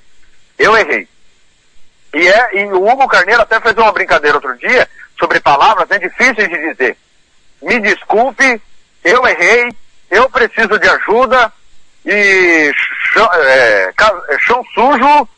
eu 0.58 0.76
errei. 0.76 1.08
E, 2.14 2.28
é, 2.28 2.60
e 2.60 2.64
o 2.72 2.84
Hugo 2.86 3.08
Carneiro 3.08 3.42
até 3.42 3.60
fez 3.60 3.76
uma 3.76 3.92
brincadeira 3.92 4.36
outro 4.36 4.56
dia 4.58 4.88
sobre 5.18 5.40
palavras 5.40 5.88
né, 5.88 5.98
difíceis 5.98 6.48
de 6.48 6.70
dizer. 6.70 6.96
Me 7.62 7.78
desculpe, 7.80 8.60
eu 9.04 9.26
errei, 9.26 9.72
eu 10.10 10.28
preciso 10.28 10.78
de 10.78 10.88
ajuda 10.88 11.52
e 12.04 12.72
chão, 13.12 13.28
é, 13.34 13.92
ca- 13.96 14.22
é, 14.30 14.38
chão 14.40 14.64
sujo, 14.74 15.28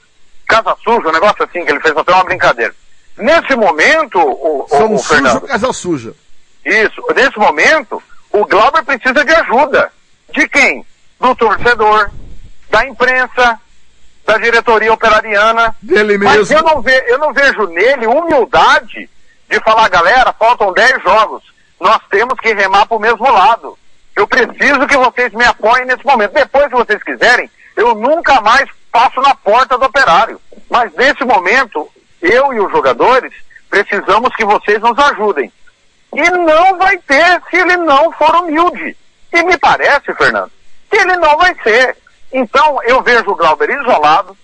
casa 0.46 0.76
suja, 0.82 1.08
um 1.08 1.12
negócio 1.12 1.44
assim, 1.44 1.64
que 1.64 1.70
ele 1.70 1.80
fez 1.80 1.96
até 1.96 2.12
uma 2.12 2.24
brincadeira. 2.24 2.74
Nesse 3.16 3.54
momento, 3.54 4.18
o, 4.18 4.64
o, 4.64 4.68
São 4.68 4.92
o 4.94 4.98
sujo, 4.98 5.08
Fernando, 5.14 5.40
casa 5.42 5.72
suja. 5.72 6.14
isso, 6.64 7.02
nesse 7.14 7.38
momento, 7.38 8.02
o 8.32 8.44
Glauber 8.46 8.82
precisa 8.84 9.24
de 9.24 9.34
ajuda. 9.34 9.90
De 10.32 10.48
quem? 10.48 10.84
Do 11.20 11.34
torcedor, 11.36 12.10
da 12.70 12.84
imprensa, 12.86 13.60
da 14.26 14.36
diretoria 14.38 14.92
operariana. 14.92 15.74
Dele 15.80 16.18
Mas 16.18 16.36
mesmo. 16.50 16.56
eu 16.58 16.62
não, 16.64 16.82
ve- 16.82 17.04
eu 17.06 17.18
não 17.18 17.32
vejo 17.32 17.66
nele 17.68 18.06
humildade 18.06 19.08
de 19.48 19.60
falar, 19.60 19.88
galera, 19.88 20.32
faltam 20.32 20.72
10 20.72 21.02
jogos. 21.02 21.42
Nós 21.80 21.98
temos 22.10 22.38
que 22.40 22.52
remar 22.54 22.86
para 22.86 22.96
o 22.96 23.00
mesmo 23.00 23.30
lado. 23.30 23.78
Eu 24.16 24.26
preciso 24.26 24.86
que 24.86 24.96
vocês 24.96 25.32
me 25.32 25.44
apoiem 25.44 25.84
nesse 25.86 26.04
momento. 26.04 26.32
Depois, 26.32 26.64
se 26.64 26.70
vocês 26.72 27.02
quiserem, 27.02 27.48
eu 27.76 27.94
nunca 27.94 28.40
mais 28.40 28.68
passo 28.92 29.20
na 29.20 29.34
porta 29.34 29.76
do 29.78 29.84
operário. 29.86 30.40
Mas 30.70 30.92
nesse 30.94 31.24
momento, 31.24 31.88
eu 32.22 32.52
e 32.52 32.60
os 32.60 32.70
jogadores 32.70 33.32
precisamos 33.68 34.34
que 34.36 34.44
vocês 34.44 34.80
nos 34.80 34.98
ajudem. 34.98 35.52
E 36.14 36.30
não 36.30 36.78
vai 36.78 36.96
ter 36.98 37.42
se 37.50 37.56
ele 37.56 37.76
não 37.78 38.12
for 38.12 38.34
humilde. 38.36 38.96
E 39.32 39.42
me 39.42 39.56
parece, 39.58 40.14
Fernando, 40.14 40.50
que 40.90 40.96
ele 40.96 41.16
não 41.16 41.36
vai 41.36 41.54
ser. 41.62 41.96
Então, 42.32 42.80
eu 42.84 43.02
vejo 43.02 43.30
o 43.30 43.34
Glauber 43.34 43.68
isolado. 43.70 44.36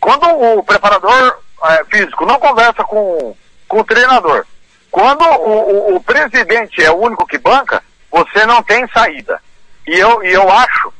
Quando 0.00 0.26
o 0.28 0.62
preparador 0.64 1.38
eh, 1.64 1.84
físico 1.90 2.26
não 2.26 2.38
conversa 2.40 2.82
com, 2.84 3.36
com 3.68 3.80
o 3.80 3.84
treinador, 3.84 4.44
quando 4.90 5.22
o, 5.24 5.92
o- 5.92 5.96
o 5.96 6.00
presidente 6.02 6.82
é 6.82 6.90
o 6.90 6.96
único 6.96 7.26
que 7.26 7.38
banca, 7.38 7.82
você 8.10 8.44
não 8.46 8.62
tem 8.62 8.86
saída. 8.88 9.40
E 9.86 9.96
eu, 9.98 10.22
e 10.24 10.32
eu 10.32 10.50
acho 10.50 10.92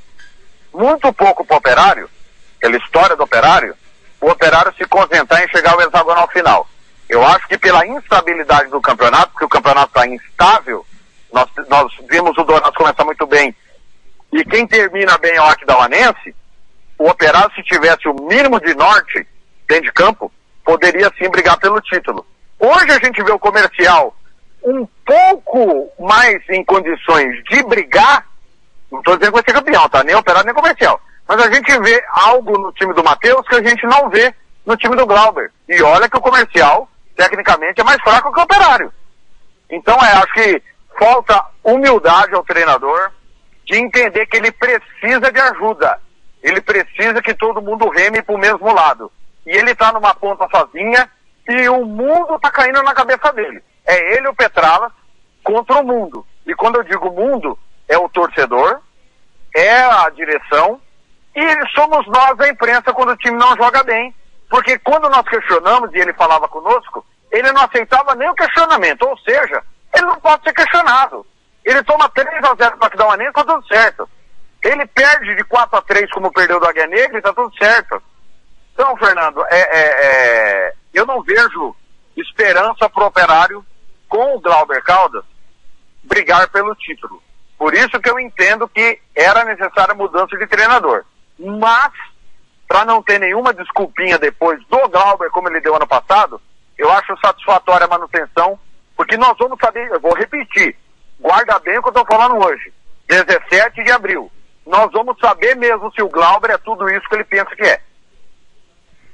muito 0.76 1.10
pouco 1.12 1.44
para 1.44 1.54
o 1.54 1.58
operário, 1.58 2.10
pela 2.60 2.76
história 2.76 3.16
do 3.16 3.24
operário, 3.24 3.74
o 4.20 4.30
operário 4.30 4.74
se 4.76 4.84
concentrar 4.84 5.42
em 5.42 5.48
chegar 5.48 5.72
ao 5.72 5.80
hexagonal 5.80 6.28
final. 6.28 6.68
Eu 7.08 7.24
acho 7.24 7.48
que 7.48 7.56
pela 7.56 7.86
instabilidade 7.86 8.68
do 8.70 8.80
campeonato, 8.80 9.32
porque 9.32 9.44
o 9.44 9.48
campeonato 9.48 9.88
está 9.88 10.06
instável, 10.06 10.84
nós, 11.32 11.48
nós 11.68 11.92
vimos 12.08 12.36
o 12.36 12.44
Dourados 12.44 12.76
começar 12.76 13.04
muito 13.04 13.26
bem, 13.26 13.54
e 14.32 14.44
quem 14.44 14.66
termina 14.66 15.16
bem 15.18 15.34
é 15.36 15.40
o 15.40 15.44
Aquidauanense, 15.44 16.34
o 16.98 17.08
operário, 17.08 17.54
se 17.54 17.62
tivesse 17.62 18.08
o 18.08 18.14
mínimo 18.14 18.60
de 18.60 18.74
norte 18.74 19.26
dentro 19.68 19.84
de 19.84 19.92
campo, 19.92 20.32
poderia 20.64 21.10
sim 21.18 21.28
brigar 21.30 21.58
pelo 21.58 21.80
título. 21.80 22.26
Hoje 22.58 22.90
a 22.90 22.98
gente 23.04 23.22
vê 23.22 23.32
o 23.32 23.38
comercial 23.38 24.16
um 24.64 24.86
pouco 25.04 25.92
mais 26.00 26.42
em 26.48 26.64
condições 26.64 27.42
de 27.44 27.62
brigar, 27.64 28.26
não 28.90 28.98
estou 29.00 29.16
dizendo 29.16 29.32
que 29.32 29.42
vai 29.42 29.44
ser 29.46 29.52
campeão, 29.52 29.88
tá? 29.88 30.04
Nem 30.04 30.14
operário 30.14 30.46
nem 30.46 30.54
comercial. 30.54 31.00
Mas 31.26 31.40
a 31.40 31.50
gente 31.50 31.78
vê 31.80 32.04
algo 32.08 32.58
no 32.58 32.72
time 32.72 32.94
do 32.94 33.02
Matheus 33.02 33.46
que 33.48 33.56
a 33.56 33.62
gente 33.62 33.84
não 33.86 34.08
vê 34.08 34.34
no 34.64 34.76
time 34.76 34.96
do 34.96 35.06
Glauber. 35.06 35.50
E 35.68 35.82
olha 35.82 36.08
que 36.08 36.16
o 36.16 36.20
comercial, 36.20 36.88
tecnicamente, 37.16 37.80
é 37.80 37.84
mais 37.84 38.00
fraco 38.02 38.32
que 38.32 38.40
o 38.40 38.42
operário. 38.42 38.92
Então, 39.70 39.96
é, 39.96 40.12
acho 40.12 40.32
que 40.32 40.62
falta 40.98 41.44
humildade 41.64 42.34
ao 42.34 42.44
treinador 42.44 43.10
de 43.64 43.76
entender 43.76 44.26
que 44.26 44.36
ele 44.36 44.52
precisa 44.52 45.32
de 45.32 45.40
ajuda. 45.40 45.98
Ele 46.42 46.60
precisa 46.60 47.20
que 47.20 47.34
todo 47.34 47.60
mundo 47.60 47.88
reme 47.88 48.22
para 48.22 48.34
o 48.34 48.38
mesmo 48.38 48.72
lado. 48.72 49.10
E 49.44 49.50
ele 49.50 49.72
está 49.72 49.92
numa 49.92 50.14
ponta 50.14 50.46
sozinha 50.48 51.10
e 51.48 51.68
o 51.68 51.84
mundo 51.84 52.36
está 52.36 52.50
caindo 52.50 52.82
na 52.82 52.94
cabeça 52.94 53.32
dele. 53.32 53.62
É 53.84 54.16
ele, 54.16 54.28
o 54.28 54.34
Petrala, 54.34 54.90
contra 55.42 55.78
o 55.78 55.84
mundo. 55.84 56.24
E 56.46 56.54
quando 56.54 56.76
eu 56.76 56.84
digo 56.84 57.10
mundo, 57.10 57.58
é 57.88 57.96
o 57.98 58.08
torcedor, 58.08 58.80
é 59.54 59.80
a 59.80 60.10
direção 60.10 60.80
e 61.36 61.68
somos 61.74 62.06
nós, 62.06 62.40
a 62.40 62.48
imprensa, 62.48 62.94
quando 62.94 63.10
o 63.10 63.16
time 63.18 63.36
não 63.36 63.54
joga 63.56 63.82
bem. 63.82 64.14
Porque 64.48 64.78
quando 64.78 65.08
nós 65.10 65.28
questionamos 65.28 65.92
e 65.92 65.98
ele 65.98 66.14
falava 66.14 66.48
conosco, 66.48 67.04
ele 67.30 67.52
não 67.52 67.62
aceitava 67.62 68.14
nem 68.14 68.28
o 68.30 68.34
questionamento. 68.34 69.02
Ou 69.02 69.18
seja, 69.18 69.62
ele 69.94 70.06
não 70.06 70.18
pode 70.20 70.42
ser 70.44 70.54
questionado. 70.54 71.26
Ele 71.62 71.82
toma 71.82 72.08
3 72.08 72.28
a 72.44 72.54
0 72.54 72.78
para 72.78 72.96
dar 72.96 73.06
uma 73.06 73.16
nem, 73.16 73.30
tá 73.32 73.44
tudo 73.44 73.66
certo. 73.66 74.08
Ele 74.62 74.86
perde 74.86 75.34
de 75.36 75.44
4 75.44 75.76
a 75.76 75.82
3 75.82 76.10
como 76.10 76.32
perdeu 76.32 76.58
do 76.58 76.66
Águia 76.66 76.86
Negra 76.86 77.18
e 77.18 77.22
tá 77.22 77.32
tudo 77.32 77.54
certo. 77.56 78.02
Então, 78.72 78.96
Fernando, 78.96 79.44
é, 79.50 79.60
é, 79.60 80.06
é, 80.06 80.72
eu 80.94 81.04
não 81.04 81.22
vejo 81.22 81.74
esperança 82.16 82.88
pro 82.88 83.06
operário 83.06 83.64
com 84.08 84.36
o 84.36 84.40
Glauber 84.40 84.82
Caldas 84.82 85.24
brigar 86.04 86.48
pelo 86.50 86.74
título. 86.76 87.22
Por 87.58 87.74
isso 87.74 88.00
que 88.00 88.10
eu 88.10 88.20
entendo 88.20 88.68
que 88.68 89.00
era 89.14 89.44
necessária 89.44 89.94
mudança 89.94 90.36
de 90.36 90.46
treinador. 90.46 91.04
Mas, 91.38 91.92
para 92.68 92.84
não 92.84 93.02
ter 93.02 93.18
nenhuma 93.18 93.54
desculpinha 93.54 94.18
depois 94.18 94.60
do 94.66 94.88
Glauber, 94.88 95.30
como 95.30 95.48
ele 95.48 95.60
deu 95.60 95.74
ano 95.74 95.86
passado, 95.86 96.40
eu 96.76 96.90
acho 96.92 97.16
satisfatória 97.18 97.86
a 97.86 97.88
manutenção, 97.88 98.58
porque 98.96 99.16
nós 99.16 99.36
vamos 99.38 99.58
saber, 99.58 99.90
eu 99.90 100.00
vou 100.00 100.14
repetir, 100.14 100.76
guarda 101.18 101.58
bem 101.60 101.78
o 101.78 101.82
que 101.82 101.88
eu 101.88 102.00
estou 102.00 102.06
falando 102.06 102.44
hoje, 102.44 102.72
17 103.08 103.82
de 103.82 103.90
abril. 103.90 104.30
Nós 104.66 104.90
vamos 104.92 105.16
saber 105.18 105.54
mesmo 105.56 105.90
se 105.92 106.02
o 106.02 106.08
Glauber 106.08 106.50
é 106.50 106.58
tudo 106.58 106.88
isso 106.90 107.08
que 107.08 107.14
ele 107.14 107.24
pensa 107.24 107.54
que 107.54 107.62
é. 107.62 107.80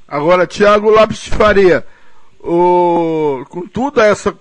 Agora, 0.08 0.46
Thiago 0.46 0.90
Lopes 0.90 1.28
Faria, 1.28 1.86
o... 2.40 3.44
com 3.48 3.66
toda 3.66 4.04
essa 4.04 4.34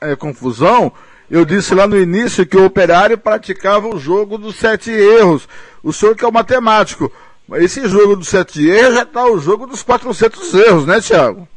eh, 0.00 0.16
confusão, 0.16 0.92
eu 1.30 1.44
disse 1.44 1.74
lá 1.74 1.86
no 1.86 1.96
início 1.96 2.46
que 2.46 2.56
o 2.56 2.64
operário 2.64 3.18
praticava 3.18 3.86
o 3.86 3.98
jogo 3.98 4.38
dos 4.38 4.56
sete 4.56 4.90
erros. 4.90 5.48
O 5.82 5.92
senhor 5.92 6.16
que 6.16 6.24
é 6.24 6.28
o 6.28 6.32
matemático. 6.32 7.12
Esse 7.54 7.86
jogo 7.88 8.16
dos 8.16 8.28
sete 8.28 8.66
erros 8.68 8.94
já 8.94 9.02
está 9.02 9.24
o 9.24 9.38
jogo 9.38 9.66
dos 9.66 9.82
400 9.82 10.52
erros, 10.54 10.86
né, 10.86 11.00
Thiago? 11.00 11.48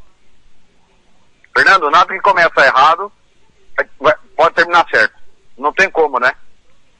Fernando, 1.54 1.90
nada 1.90 2.12
que 2.12 2.20
começa 2.20 2.64
errado 2.64 3.12
vai- 4.00 4.14
pode 4.36 4.54
terminar 4.54 4.86
certo. 4.90 5.14
Não 5.58 5.72
tem 5.72 5.90
como, 5.90 6.18
né? 6.18 6.32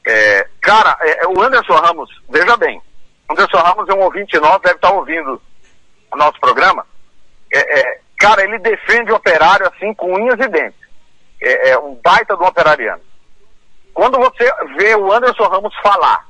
É, 0.05 0.47
cara, 0.61 0.95
é, 1.01 1.23
é, 1.23 1.27
o 1.27 1.41
Anderson 1.41 1.73
Ramos, 1.73 2.09
veja 2.29 2.55
bem, 2.57 2.81
Anderson 3.29 3.57
Ramos 3.57 3.89
é 3.89 3.93
um 3.93 4.01
ouvinte 4.01 4.37
nosso, 4.39 4.59
deve 4.59 4.75
estar 4.75 4.91
ouvindo 4.91 5.41
o 6.11 6.17
nosso 6.17 6.39
programa. 6.39 6.85
É, 7.51 7.79
é, 7.79 7.99
cara, 8.19 8.43
ele 8.43 8.59
defende 8.59 9.11
o 9.11 9.15
operário 9.15 9.67
assim 9.67 9.93
com 9.93 10.13
unhas 10.13 10.39
e 10.39 10.47
dentes. 10.47 10.82
É, 11.43 11.71
é 11.71 11.77
um 11.77 11.95
baita 11.95 12.35
do 12.35 12.45
operariano. 12.45 13.01
Quando 13.93 14.17
você 14.17 14.51
vê 14.77 14.95
o 14.95 15.11
Anderson 15.11 15.43
Ramos 15.43 15.75
falar 15.83 16.25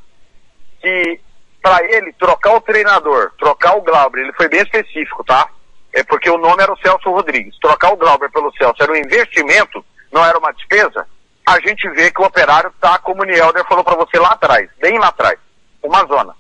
que 0.82 1.22
para 1.62 1.82
ele 1.86 2.12
trocar 2.14 2.56
o 2.56 2.62
treinador, 2.62 3.32
trocar 3.40 3.78
o 3.78 3.82
Glauber, 3.82 4.20
ele 4.20 4.34
foi 4.34 4.50
bem 4.50 4.62
específico, 4.62 5.24
tá? 5.24 5.48
É 5.94 6.04
porque 6.04 6.30
o 6.30 6.38
nome 6.38 6.62
era 6.62 6.74
o 6.74 6.78
Celso 6.78 7.10
Rodrigues. 7.10 7.58
Trocar 7.60 7.94
o 7.94 7.96
Glauber 7.96 8.30
pelo 8.32 8.52
Celso 8.58 8.84
era 8.84 8.92
um 8.92 8.98
investimento, 8.98 9.86
não 10.12 10.26
era 10.26 10.38
uma 10.38 10.52
despesa. 10.52 11.08
A 11.48 11.60
gente 11.62 11.88
vê 11.92 12.12
que 12.12 12.22
o 12.22 12.26
operário 12.26 12.70
está 12.70 12.98
como 12.98 13.22
o 13.22 13.26
Nielder 13.26 13.66
falou 13.66 13.84
para 13.84 13.96
você 13.96 14.18
lá 14.20 14.30
atrás, 14.30 14.70
bem 14.82 14.98
lá 14.98 15.08
atrás, 15.08 15.38
uma 15.82 16.06
zona. 16.06 16.36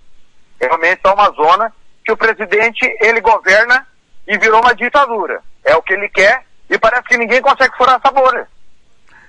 Realmente 0.59 1.01
é 1.03 1.09
uma 1.09 1.29
zona 1.31 1.73
que 2.03 2.11
o 2.11 2.17
presidente 2.17 2.85
ele 2.99 3.21
governa 3.21 3.87
e 4.27 4.37
virou 4.37 4.61
uma 4.61 4.75
ditadura. 4.75 5.41
É 5.63 5.75
o 5.75 5.81
que 5.81 5.93
ele 5.93 6.09
quer 6.09 6.45
e 6.69 6.77
parece 6.77 7.03
que 7.03 7.17
ninguém 7.17 7.41
consegue 7.41 7.75
furar 7.77 7.99
essa 8.03 8.13
bolha. 8.13 8.47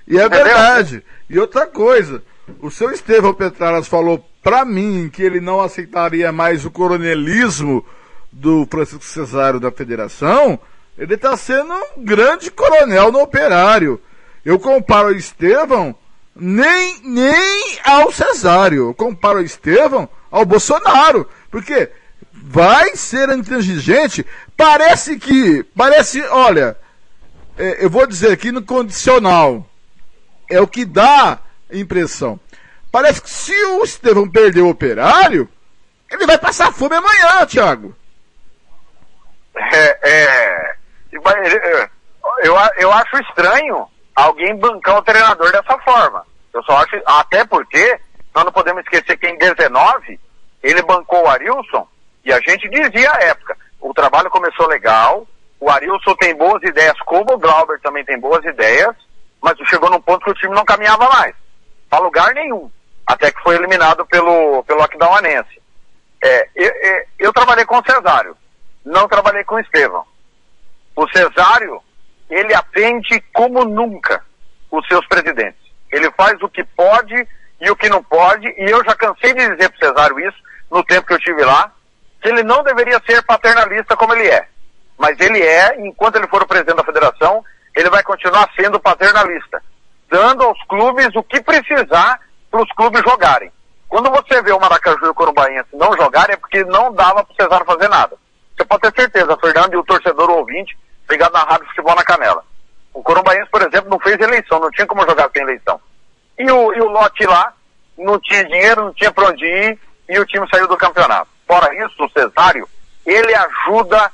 E 0.07 0.19
é 0.19 0.27
Entendeu? 0.27 0.45
verdade. 0.45 1.05
E 1.29 1.39
outra 1.39 1.67
coisa, 1.67 2.23
o 2.61 2.71
seu 2.71 2.91
Estevão 2.91 3.33
Petraras 3.35 3.89
falou 3.89 4.25
pra 4.43 4.65
mim 4.65 5.11
que 5.13 5.23
ele 5.23 5.41
não 5.41 5.61
aceitaria 5.61 6.31
mais 6.31 6.65
o 6.65 6.71
coronelismo 6.71 7.85
do 8.31 8.67
Francisco 8.71 9.05
Cesário 9.05 9.59
da 9.59 9.71
federação. 9.71 10.59
Ele 10.99 11.15
está 11.15 11.37
sendo 11.37 11.73
um 11.97 12.05
grande 12.05 12.51
coronel 12.51 13.11
no 13.11 13.21
operário. 13.21 14.01
Eu 14.45 14.59
comparo 14.59 15.09
o 15.09 15.17
Estevão 15.17 15.97
nem, 16.37 17.01
nem 17.03 17.79
ao 17.85 18.13
Cesário. 18.13 18.89
Eu 18.89 18.95
comparo 18.95 19.39
o 19.39 19.45
Estevão 19.45 20.09
ao 20.31 20.45
Bolsonaro. 20.45 21.29
Porque 21.51 21.89
vai 22.33 22.95
ser 22.95 23.31
intransigente. 23.31 24.25
Parece 24.57 25.19
que, 25.19 25.65
parece, 25.75 26.23
olha, 26.25 26.77
é, 27.57 27.85
eu 27.85 27.89
vou 27.89 28.07
dizer 28.07 28.33
aqui 28.33 28.53
no 28.53 28.63
condicional 28.63 29.67
é 30.51 30.61
o 30.61 30.67
que 30.67 30.85
dá 30.85 31.39
impressão. 31.73 32.39
Parece 32.91 33.21
que 33.21 33.31
se 33.31 33.53
o 33.67 33.83
Estevão 33.83 34.31
perder 34.31 34.63
o 34.63 34.69
operário, 34.69 35.49
ele 36.11 36.27
vai 36.27 36.39
passar 36.39 36.73
fome 36.73 36.95
amanhã, 36.95 37.45
Thiago. 37.47 37.95
É, 39.57 39.99
é, 40.03 40.77
é, 41.13 41.91
eu, 42.43 42.55
eu 42.79 42.93
acho 42.93 43.17
estranho 43.19 43.89
alguém 44.15 44.57
bancar 44.57 44.99
o 44.99 45.03
treinador 45.03 45.51
dessa 45.51 45.79
forma. 45.79 46.25
Eu 46.53 46.63
só 46.63 46.77
acho, 46.79 47.01
até 47.05 47.45
porque 47.45 47.99
nós 48.35 48.45
não 48.45 48.53
podemos 48.53 48.83
esquecer 48.85 49.17
que 49.17 49.27
em 49.27 49.39
19 49.39 50.21
ele 50.63 50.83
bancou 50.83 51.25
o 51.25 51.29
Arilson 51.29 51.87
e 52.25 52.33
a 52.33 52.41
gente 52.41 52.69
dizia 52.69 53.11
à 53.13 53.25
época, 53.25 53.57
o 53.81 53.93
trabalho 53.93 54.31
começou 54.31 54.67
legal, 54.67 55.27
o 55.61 55.71
Arilson 55.71 56.15
tem 56.17 56.35
boas 56.35 56.63
ideias, 56.63 56.99
como 57.01 57.35
o 57.35 57.39
Glauber 57.39 57.81
também 57.81 58.05
tem 58.05 58.19
boas 58.19 58.45
ideias, 58.45 58.95
mas 59.45 59.59
chegou 59.69 59.91
num 59.91 60.01
ponto 60.01 60.25
que 60.25 60.31
o 60.31 60.35
time 60.35 60.55
não 60.55 60.65
caminhava 60.65 61.07
mais, 61.11 61.35
para 61.91 62.03
lugar 62.03 62.33
nenhum, 62.33 62.71
até 63.07 63.31
que 63.31 63.43
foi 63.43 63.57
eliminado 63.57 64.07
pelo, 64.07 64.65
pelo 64.65 64.83
Aquidauanense. 64.83 65.61
É, 66.23 66.49
eu, 66.55 66.73
eu- 67.19 67.33
trabalhei 67.35 67.67
com 67.67 67.77
o 67.77 67.85
Cesário, 67.85 68.35
não 68.83 69.07
trabalhei 69.07 69.45
com 69.45 69.57
o 69.57 69.61
Estevão. 69.61 70.07
O 70.97 71.07
Cesário, 71.09 71.83
ele 72.31 72.55
atende 72.55 73.23
como 73.35 73.67
nunca 73.67 74.25
os 74.71 74.87
seus 74.89 75.07
presidentes. 75.07 75.61
Ele 75.93 76.11
faz 76.13 76.41
o 76.41 76.49
que 76.49 76.65
pode 76.65 77.29
e 77.61 77.71
o 77.71 77.77
que 77.77 77.91
não 77.91 78.03
pode, 78.03 78.49
e 78.49 78.65
eu 78.71 78.83
já 78.83 78.95
cansei 78.95 79.35
de 79.35 79.47
dizer 79.51 79.69
para 79.69 79.77
o 79.77 79.89
Cesário 79.89 80.21
isso, 80.21 80.39
no 80.71 80.83
tempo 80.85 81.07
que 81.07 81.13
eu 81.13 81.19
estive 81.19 81.45
lá, 81.45 81.71
que 82.23 82.31
ele 82.31 82.43
não 82.43 82.63
deveria 82.63 82.99
ser 83.07 83.23
paternalista 83.25 83.95
como 83.95 84.15
ele 84.15 84.27
é. 84.27 84.49
Mas 84.97 85.21
ele 85.21 85.43
é, 85.43 85.79
enquanto 85.81 86.17
ele 86.17 86.29
for 86.29 86.43
o 86.43 86.47
presidente 86.47 86.77
da 86.77 86.85
federação, 86.85 87.45
ele 87.75 87.91
vai 87.91 88.03
continuar 88.03 88.49
sendo 88.57 88.79
paternalista, 88.81 89.63
dando 90.09 90.45
aos 90.45 90.63
clubes 90.65 91.15
o 91.15 91.23
que 91.23 91.41
precisar 91.41 92.21
para 92.51 92.63
os 92.63 92.71
clubes 92.73 93.03
jogarem. 93.03 93.51
Quando 93.89 94.11
você 94.11 94.43
vê 94.43 94.53
o 94.53 94.61
Maracaju 94.61 95.07
e 95.07 95.09
o 95.09 95.15
Corumbaense 95.15 95.69
não 95.73 95.97
jogarem, 95.97 96.35
é 96.35 96.37
porque 96.37 96.65
não 96.65 96.93
dava 96.93 97.25
para 97.25 97.33
o 97.33 97.37
Cesário 97.37 97.67
fazer 97.67 97.89
nada. 97.89 98.17
Você 98.57 98.65
pode 98.65 98.83
ter 98.83 99.03
certeza, 99.03 99.37
Fernando 99.37 99.75
e 99.75 99.77
o 99.77 99.85
torcedor 99.85 100.31
ouvinte, 100.31 100.77
ligado 101.11 101.33
na 101.33 101.41
Rádio 101.41 101.67
Futebol 101.69 101.95
na 101.95 102.05
Canela. 102.05 102.45
O 102.93 103.03
Corumbaense, 103.03 103.51
por 103.51 103.63
exemplo, 103.63 103.91
não 103.91 103.99
fez 103.99 104.19
eleição, 104.21 104.61
não 104.61 104.71
tinha 104.71 104.87
como 104.87 105.05
jogar 105.05 105.29
sem 105.33 105.43
eleição. 105.43 105.81
E 106.39 106.51
o, 106.51 106.75
e 106.75 106.81
o 106.81 106.89
lote 106.89 107.27
lá 107.27 107.53
não 107.99 108.19
tinha 108.21 108.45
dinheiro, 108.45 108.85
não 108.85 108.95
tinha 108.95 109.13
para 109.13 109.29
onde 109.29 109.45
ir, 109.45 109.79
e 110.09 110.19
o 110.19 110.27
time 110.27 110.47
saiu 110.49 110.69
do 110.69 110.77
campeonato. 110.77 111.29
Fora 111.47 111.75
isso, 111.85 112.05
o 112.05 112.11
Cesário, 112.11 112.69
ele 113.05 113.35
ajuda 113.35 114.13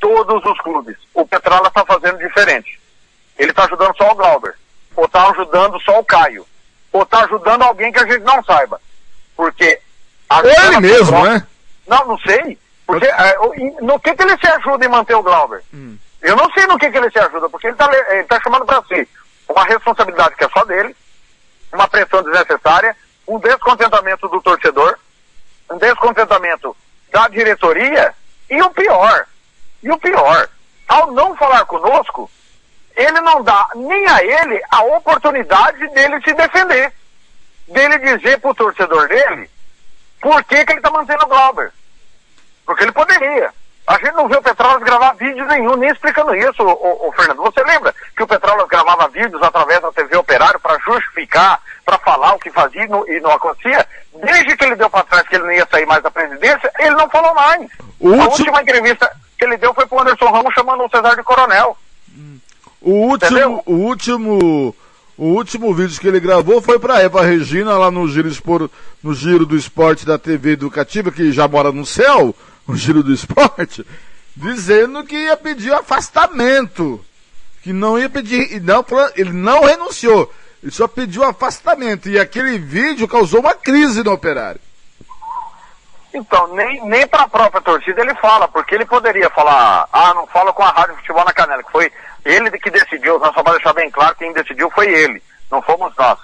todos 0.00 0.44
os 0.44 0.58
clubes. 0.60 0.96
O 1.14 1.26
Petrala 1.26 1.68
está 1.68 1.84
fazendo 1.84 2.18
diferente. 2.18 2.80
Ele 3.38 3.50
está 3.50 3.64
ajudando 3.64 3.96
só 3.96 4.10
o 4.12 4.14
Glauber, 4.14 4.54
ou 4.94 5.04
está 5.04 5.28
ajudando 5.30 5.80
só 5.82 5.98
o 6.00 6.04
Caio, 6.04 6.46
ou 6.92 7.02
está 7.02 7.24
ajudando 7.24 7.62
alguém 7.62 7.92
que 7.92 7.98
a 7.98 8.06
gente 8.06 8.22
não 8.24 8.42
saiba. 8.44 8.80
Porque. 9.36 9.78
ele 10.68 10.80
mesmo, 10.80 11.24
né? 11.24 11.46
Não, 11.86 12.06
não 12.06 12.18
sei. 12.18 12.58
Porque 12.86 13.06
é, 13.06 13.38
o- 13.40 13.54
em- 13.54 13.76
no 13.82 13.98
que, 14.00 14.14
que 14.14 14.22
ele 14.22 14.36
se 14.38 14.46
ajuda 14.46 14.84
em 14.84 14.88
manter 14.88 15.14
o 15.14 15.22
Glauber? 15.22 15.62
Eu 16.22 16.34
não 16.36 16.50
sei 16.52 16.66
no 16.66 16.78
que, 16.78 16.90
que 16.90 16.96
ele 16.98 17.10
se 17.10 17.18
ajuda, 17.18 17.48
porque 17.48 17.66
ele 17.66 17.74
está 17.74 17.88
ele 18.10 18.24
tá 18.24 18.40
chamando 18.40 18.64
para 18.64 18.82
si 18.84 19.08
uma 19.48 19.64
responsabilidade 19.64 20.34
que 20.34 20.44
é 20.44 20.48
só 20.48 20.64
dele, 20.64 20.96
uma 21.72 21.86
pressão 21.88 22.22
desnecessária, 22.22 22.96
um 23.28 23.38
descontentamento 23.38 24.26
do 24.28 24.40
torcedor, 24.40 24.98
um 25.70 25.78
descontentamento 25.78 26.76
da 27.12 27.28
diretoria 27.28 28.12
e 28.50 28.60
o 28.62 28.70
pior, 28.70 29.26
e 29.82 29.90
o 29.90 29.98
pior, 29.98 30.48
ao 30.88 31.12
não 31.12 31.36
falar 31.36 31.64
conosco, 31.66 32.30
ele 32.96 33.20
não 33.20 33.42
dá 33.42 33.68
nem 33.74 34.08
a 34.08 34.24
ele 34.24 34.60
a 34.70 34.82
oportunidade 34.84 35.86
dele 35.88 36.20
se 36.22 36.32
defender, 36.32 36.92
dele 37.68 37.98
dizer 37.98 38.40
pro 38.40 38.54
torcedor 38.54 39.06
dele 39.08 39.50
por 40.20 40.42
que, 40.44 40.64
que 40.64 40.72
ele 40.72 40.78
está 40.80 40.90
mantendo 40.90 41.24
o 41.24 41.28
Glauber. 41.28 41.72
Porque 42.64 42.82
ele 42.82 42.92
poderia. 42.92 43.52
A 43.86 43.92
gente 43.98 44.14
não 44.14 44.26
viu 44.26 44.38
o 44.38 44.42
Petrolas 44.42 44.82
gravar 44.82 45.12
vídeo 45.14 45.46
nenhum, 45.46 45.76
nem 45.76 45.90
explicando 45.90 46.34
isso, 46.34 46.60
ô, 46.60 47.12
Fernando. 47.14 47.42
Você 47.42 47.62
lembra 47.62 47.94
que 48.16 48.22
o 48.24 48.26
Petrolas 48.26 48.66
gravava 48.66 49.06
vídeos 49.08 49.40
através 49.40 49.80
da 49.80 49.92
TV 49.92 50.16
Operário 50.16 50.58
para 50.58 50.76
justificar, 50.80 51.60
para 51.84 51.96
falar 51.98 52.34
o 52.34 52.38
que 52.40 52.50
fazia 52.50 52.82
e 52.82 52.88
não, 52.88 53.06
e 53.08 53.20
não 53.20 53.30
acontecia? 53.30 53.86
Desde 54.14 54.56
que 54.56 54.64
ele 54.64 54.74
deu 54.74 54.90
para 54.90 55.04
trás 55.04 55.28
que 55.28 55.36
ele 55.36 55.44
não 55.44 55.52
ia 55.52 55.68
sair 55.70 55.86
mais 55.86 56.02
da 56.02 56.10
presidência, 56.10 56.68
ele 56.80 56.96
não 56.96 57.08
falou 57.08 57.32
mais. 57.34 57.70
O 58.00 58.08
A 58.08 58.10
último- 58.24 58.30
última 58.32 58.62
entrevista 58.62 59.08
que 59.38 59.44
ele 59.44 59.56
deu 59.58 59.72
foi 59.72 59.86
pro 59.86 60.00
Anderson 60.00 60.32
Ramos 60.32 60.52
chamando 60.54 60.82
o 60.84 60.90
Cesar 60.90 61.14
de 61.14 61.22
coronel. 61.22 61.76
O 62.80 62.90
último, 62.90 63.62
o 63.66 63.74
último, 63.74 64.74
o 65.16 65.24
último 65.24 65.74
vídeo 65.74 65.98
que 66.00 66.06
ele 66.06 66.20
gravou 66.20 66.60
foi 66.60 66.78
pra 66.78 67.00
Eva 67.00 67.24
Regina 67.24 67.76
lá 67.76 67.90
no 67.90 68.06
Giro, 68.08 68.28
Espor, 68.28 68.70
no 69.02 69.14
Giro 69.14 69.46
do 69.46 69.56
Esporte 69.56 70.04
da 70.04 70.18
TV 70.18 70.52
Educativa, 70.52 71.10
que 71.10 71.32
já 71.32 71.48
mora 71.48 71.72
no 71.72 71.86
céu, 71.86 72.34
o 72.66 72.76
Giro 72.76 73.02
do 73.02 73.12
Esporte, 73.12 73.84
dizendo 74.36 75.02
que 75.04 75.16
ia 75.16 75.36
pedir 75.36 75.72
afastamento. 75.72 77.04
Que 77.62 77.72
não 77.72 77.98
ia 77.98 78.08
pedir, 78.08 78.52
e 78.52 78.60
não, 78.60 78.84
ele 79.16 79.32
não 79.32 79.64
renunciou. 79.64 80.32
Ele 80.62 80.70
só 80.70 80.86
pediu 80.86 81.24
afastamento. 81.24 82.08
E 82.08 82.18
aquele 82.18 82.58
vídeo 82.58 83.08
causou 83.08 83.40
uma 83.40 83.54
crise 83.54 84.04
no 84.04 84.12
operário. 84.12 84.60
Então, 86.16 86.46
nem, 86.54 86.82
nem 86.86 87.06
para 87.06 87.24
a 87.24 87.28
própria 87.28 87.60
torcida 87.60 88.00
ele 88.00 88.14
fala, 88.14 88.48
porque 88.48 88.74
ele 88.74 88.86
poderia 88.86 89.28
falar, 89.28 89.86
ah, 89.92 90.14
não 90.14 90.26
fala 90.26 90.50
com 90.50 90.62
a 90.62 90.70
Rádio 90.70 90.96
Futebol 90.96 91.22
na 91.26 91.32
Canela, 91.32 91.62
que 91.62 91.70
foi 91.70 91.92
ele 92.24 92.50
que 92.52 92.70
decidiu, 92.70 93.20
só 93.20 93.30
para 93.42 93.52
deixar 93.52 93.74
bem 93.74 93.90
claro, 93.90 94.14
quem 94.16 94.32
decidiu 94.32 94.70
foi 94.70 94.86
ele, 94.88 95.22
não 95.50 95.60
fomos 95.60 95.94
nós. 95.94 96.18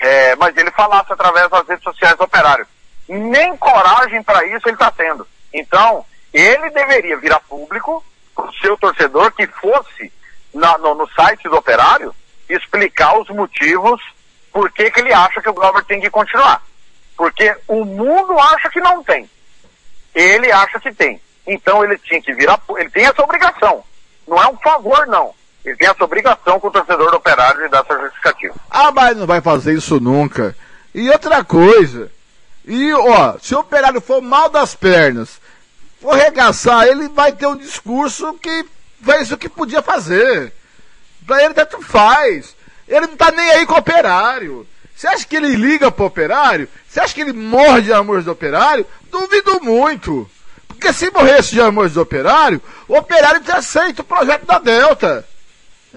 É, 0.00 0.34
mas 0.36 0.56
ele 0.56 0.70
falasse 0.70 1.12
através 1.12 1.50
das 1.50 1.68
redes 1.68 1.84
sociais 1.84 2.16
do 2.16 2.24
operário. 2.24 2.66
Nem 3.06 3.54
coragem 3.58 4.22
para 4.22 4.42
isso 4.46 4.66
ele 4.68 4.74
está 4.76 4.90
tendo. 4.90 5.26
Então, 5.52 6.04
ele 6.32 6.70
deveria 6.70 7.18
virar 7.18 7.40
público, 7.40 8.02
o 8.36 8.52
seu 8.60 8.76
torcedor, 8.78 9.32
que 9.32 9.46
fosse 9.46 10.10
na- 10.54 10.78
no, 10.78 10.94
no 10.94 11.06
site 11.10 11.44
do 11.48 11.56
operário, 11.56 12.14
explicar 12.48 13.18
os 13.18 13.28
motivos 13.28 14.00
por 14.50 14.70
que, 14.72 14.90
que 14.90 15.00
ele 15.00 15.12
acha 15.12 15.42
que 15.42 15.48
o 15.50 15.54
Glauber 15.54 15.84
tem 15.84 16.00
que 16.00 16.08
continuar. 16.08 16.62
Porque 17.16 17.56
o 17.66 17.84
mundo 17.84 18.38
acha 18.38 18.68
que 18.70 18.80
não 18.80 19.02
tem. 19.02 19.28
Ele 20.14 20.50
acha 20.52 20.78
que 20.80 20.92
tem. 20.92 21.20
Então 21.46 21.84
ele 21.84 21.98
tinha 21.98 22.20
que 22.20 22.34
virar. 22.34 22.60
Ele 22.76 22.90
tem 22.90 23.06
essa 23.06 23.22
obrigação. 23.22 23.82
Não 24.26 24.42
é 24.42 24.48
um 24.48 24.56
favor, 24.58 25.06
não. 25.06 25.34
Ele 25.64 25.76
tem 25.76 25.88
essa 25.88 26.04
obrigação 26.04 26.60
com 26.60 26.68
o 26.68 26.70
torcedor 26.70 27.10
do 27.10 27.16
operário 27.16 27.62
de 27.62 27.68
dar 27.68 27.84
essa 27.84 28.00
justificativa. 28.00 28.54
Ah, 28.70 28.92
mas 28.92 29.16
não 29.16 29.26
vai 29.26 29.40
fazer 29.40 29.74
isso 29.74 29.98
nunca. 29.98 30.56
E 30.94 31.10
outra 31.10 31.44
coisa. 31.44 32.10
E, 32.64 32.92
ó, 32.92 33.36
se 33.40 33.54
o 33.54 33.60
operário 33.60 34.00
for 34.00 34.20
mal 34.20 34.48
das 34.48 34.74
pernas, 34.74 35.40
for 36.00 36.14
regaçar, 36.14 36.86
ele 36.86 37.08
vai 37.08 37.32
ter 37.32 37.46
um 37.46 37.56
discurso 37.56 38.34
que 38.34 38.66
fez 39.04 39.30
o 39.30 39.36
que 39.36 39.48
podia 39.48 39.82
fazer. 39.82 40.52
Pra 41.26 41.44
ele 41.44 41.54
tanto 41.54 41.80
faz. 41.82 42.56
Ele 42.88 43.06
não 43.08 43.16
tá 43.16 43.30
nem 43.30 43.50
aí 43.50 43.66
com 43.66 43.74
o 43.74 43.78
operário. 43.78 44.66
Você 44.96 45.06
acha 45.08 45.26
que 45.26 45.36
ele 45.36 45.54
liga 45.54 45.92
pro 45.92 46.06
operário? 46.06 46.66
Você 46.88 47.00
acha 47.00 47.14
que 47.14 47.20
ele 47.20 47.34
morre 47.34 47.82
de 47.82 47.92
amor 47.92 48.22
do 48.22 48.32
operário? 48.32 48.86
Duvido 49.10 49.62
muito. 49.62 50.28
Porque 50.66 50.90
se 50.90 51.10
morresse 51.10 51.50
de 51.50 51.60
amor 51.60 51.90
do 51.90 52.00
operário, 52.00 52.62
o 52.88 52.96
operário 52.96 53.42
tinha 53.42 53.58
aceito 53.58 54.00
o 54.00 54.04
projeto 54.04 54.46
da 54.46 54.58
Delta. 54.58 55.28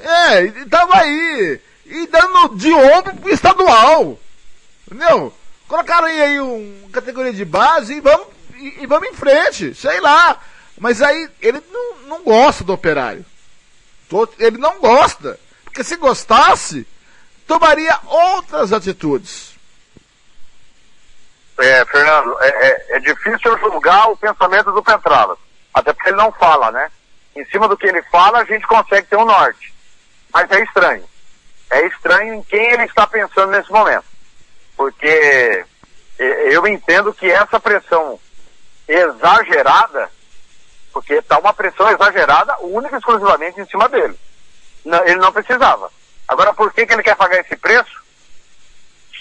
É, 0.01 0.43
e 0.43 0.65
tava 0.65 0.97
aí. 0.97 1.61
E 1.85 2.07
dando 2.07 2.55
de 2.57 2.73
ombro 2.73 3.15
pro 3.15 3.33
estadual. 3.33 4.19
Entendeu? 4.85 5.33
Colocaram 5.65 6.07
aí, 6.07 6.21
aí 6.21 6.39
um 6.41 6.89
categoria 6.91 7.31
de 7.31 7.45
base 7.45 7.93
e 7.93 8.01
vamos, 8.01 8.27
e, 8.57 8.83
e 8.83 8.85
vamos 8.85 9.07
em 9.07 9.13
frente. 9.13 9.73
Sei 9.75 10.01
lá. 10.01 10.41
Mas 10.77 11.01
aí 11.01 11.29
ele 11.41 11.61
não, 11.71 11.95
não 12.07 12.23
gosta 12.23 12.65
do 12.65 12.73
operário. 12.73 13.25
Ele 14.37 14.57
não 14.57 14.79
gosta. 14.79 15.39
Porque 15.63 15.85
se 15.85 15.95
gostasse, 15.95 16.85
tomaria 17.49 17.97
outras 18.05 18.71
atitudes. 18.71 19.55
É, 21.57 21.83
Fernando, 21.85 22.37
é, 22.39 22.47
é- 22.47 22.85
é 22.97 22.99
difícil 22.99 23.57
julgar 23.57 24.07
o 24.11 24.15
pensamento 24.15 24.71
do 24.71 24.83
Petralas. 24.83 25.39
Até 25.73 25.91
porque 25.91 26.09
ele 26.09 26.17
não 26.17 26.31
fala, 26.31 26.71
né? 26.71 26.91
Em 27.35 27.43
cima 27.45 27.67
do 27.67 27.75
que 27.75 27.87
ele 27.87 28.03
fala, 28.03 28.39
a 28.39 28.45
gente 28.45 28.67
consegue 28.67 29.07
ter 29.07 29.17
um 29.17 29.25
norte. 29.25 29.73
Mas 30.31 30.49
é 30.51 30.61
estranho. 30.63 31.03
É 31.71 31.87
estranho 31.87 32.35
em 32.35 32.43
quem 32.43 32.63
ele 32.71 32.83
está 32.83 33.07
pensando 33.07 33.51
nesse 33.51 33.71
momento. 33.71 34.05
Porque 34.77 35.65
é, 36.19 36.55
eu 36.55 36.67
entendo 36.67 37.11
que 37.13 37.29
essa 37.29 37.59
pressão 37.59 38.19
exagerada, 38.87 40.09
porque 40.93 41.15
está 41.15 41.39
uma 41.39 41.53
pressão 41.53 41.89
exagerada 41.89 42.55
única 42.61 42.95
e 42.95 42.99
exclusivamente 42.99 43.59
em 43.59 43.65
cima 43.65 43.89
dele. 43.89 44.17
Ele 44.85 45.19
não 45.19 45.31
precisava. 45.33 45.91
Agora, 46.29 46.53
por 46.53 46.71
que, 46.71 46.85
que 46.85 46.93
ele 46.93 47.03
quer 47.03 47.15
pagar 47.17 47.39
esse 47.41 47.55
preço? 47.57 47.99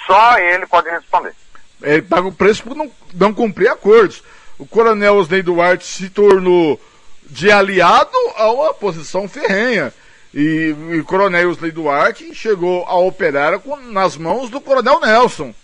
Só 0.07 0.39
ele 0.39 0.67
pode 0.67 0.89
responder. 0.91 1.35
Ele 1.83 2.03
paga 2.03 2.27
o 2.29 2.33
preço 2.33 2.63
por 2.63 2.77
não, 2.77 2.91
não 3.15 3.33
cumprir 3.35 3.69
acordos. 3.69 4.23
O 4.59 4.67
coronel 4.67 5.17
Osney 5.17 5.43
Duarte 5.43 5.85
se 5.87 6.11
tornou 6.11 6.81
de 7.25 7.51
aliado 7.51 8.17
a 8.37 8.51
uma 8.53 8.75
posição 8.75 9.29
ferrenha. 9.29 9.93
E, 10.35 10.75
o 11.01 11.05
coronel 11.05 11.49
Osney 11.51 11.71
Duarte 11.71 12.35
chegou 12.35 12.85
a 12.85 12.97
operar 12.99 13.59
com- 13.61 13.77
nas 13.77 14.17
mãos 14.17 14.51
do 14.51 14.61
coronel 14.61 15.01
Nelson, 15.01 15.55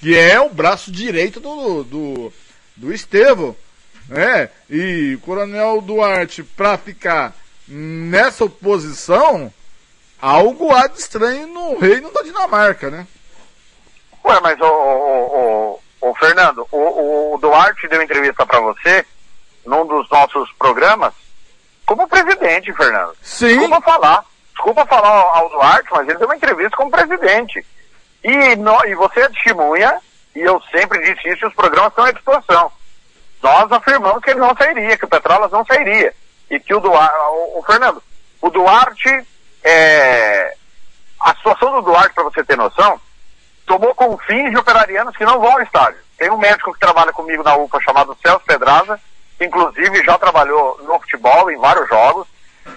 que 0.00 0.16
é 0.16 0.40
o 0.40 0.50
braço 0.50 0.92
direito 0.92 1.40
do, 1.40 1.82
do, 1.84 2.32
do 2.76 2.92
Estevão. 2.92 3.56
né? 4.08 4.50
E 4.70 5.14
o 5.16 5.20
coronel 5.20 5.80
Duarte, 5.80 6.42
para 6.44 6.78
ficar 6.78 7.34
nessa 7.66 8.46
posição, 8.48 9.52
algo 10.20 10.72
há 10.74 10.86
de 10.86 10.98
estranho 10.98 11.46
no 11.48 11.78
reino 11.78 12.10
da 12.12 12.22
Dinamarca, 12.22 12.90
né? 12.90 13.06
Ué, 14.24 14.40
mas 14.40 14.58
o, 14.60 14.64
o, 14.64 15.78
o, 16.00 16.08
o 16.10 16.14
Fernando, 16.14 16.66
o, 16.72 17.34
o 17.34 17.38
Duarte 17.38 17.86
deu 17.88 18.00
entrevista 18.02 18.46
para 18.46 18.60
você 18.60 19.04
num 19.66 19.86
dos 19.86 20.08
nossos 20.10 20.50
programas 20.58 21.12
como 21.86 22.08
presidente, 22.08 22.72
Fernando. 22.72 23.14
Sim. 23.22 23.48
Desculpa 23.58 23.80
falar. 23.82 24.24
Desculpa 24.52 24.86
falar 24.86 25.08
ao, 25.36 25.50
Duarte, 25.50 25.88
mas 25.90 26.08
ele 26.08 26.18
deu 26.18 26.26
uma 26.28 26.36
entrevista 26.36 26.76
como 26.76 26.90
presidente. 26.90 27.64
E, 28.22 28.56
nó- 28.56 28.84
e 28.86 28.94
você 28.94 29.20
é 29.20 29.28
testemunha, 29.28 29.98
e 30.34 30.40
eu 30.40 30.62
sempre 30.70 30.98
disse 31.02 31.28
isso, 31.28 31.46
os 31.46 31.54
programas 31.54 31.90
estão 31.90 32.04
à 32.04 32.12
disposição. 32.12 32.72
Nós 33.42 33.70
afirmamos 33.70 34.22
que 34.22 34.30
ele 34.30 34.40
não 34.40 34.56
sairia, 34.56 34.96
que 34.96 35.04
o 35.04 35.08
Petrolas 35.08 35.50
não 35.50 35.66
sairia. 35.66 36.14
E 36.50 36.58
que 36.58 36.74
o 36.74 36.80
Duarte, 36.80 37.14
o, 37.14 37.58
o 37.58 37.62
Fernando, 37.66 38.02
o 38.40 38.48
Duarte, 38.48 39.26
é, 39.64 40.54
a 41.20 41.34
situação 41.36 41.72
do 41.72 41.82
Duarte, 41.82 42.14
para 42.14 42.24
você 42.24 42.44
ter 42.44 42.56
noção, 42.56 43.00
tomou 43.66 43.94
confins 43.94 44.50
de 44.50 44.58
operarianos 44.58 45.16
que 45.16 45.24
não 45.24 45.40
vão 45.40 45.52
ao 45.52 45.62
estádio. 45.62 45.98
Tem 46.18 46.30
um 46.30 46.38
médico 46.38 46.72
que 46.72 46.78
trabalha 46.78 47.12
comigo 47.12 47.42
na 47.42 47.56
UPA 47.56 47.80
chamado 47.80 48.16
Celso 48.22 48.44
Pedraza, 48.44 49.00
que 49.38 49.44
inclusive 49.44 50.04
já 50.04 50.18
trabalhou 50.18 50.78
no 50.82 51.00
futebol 51.00 51.50
em 51.50 51.56
vários 51.56 51.88
jogos, 51.88 52.26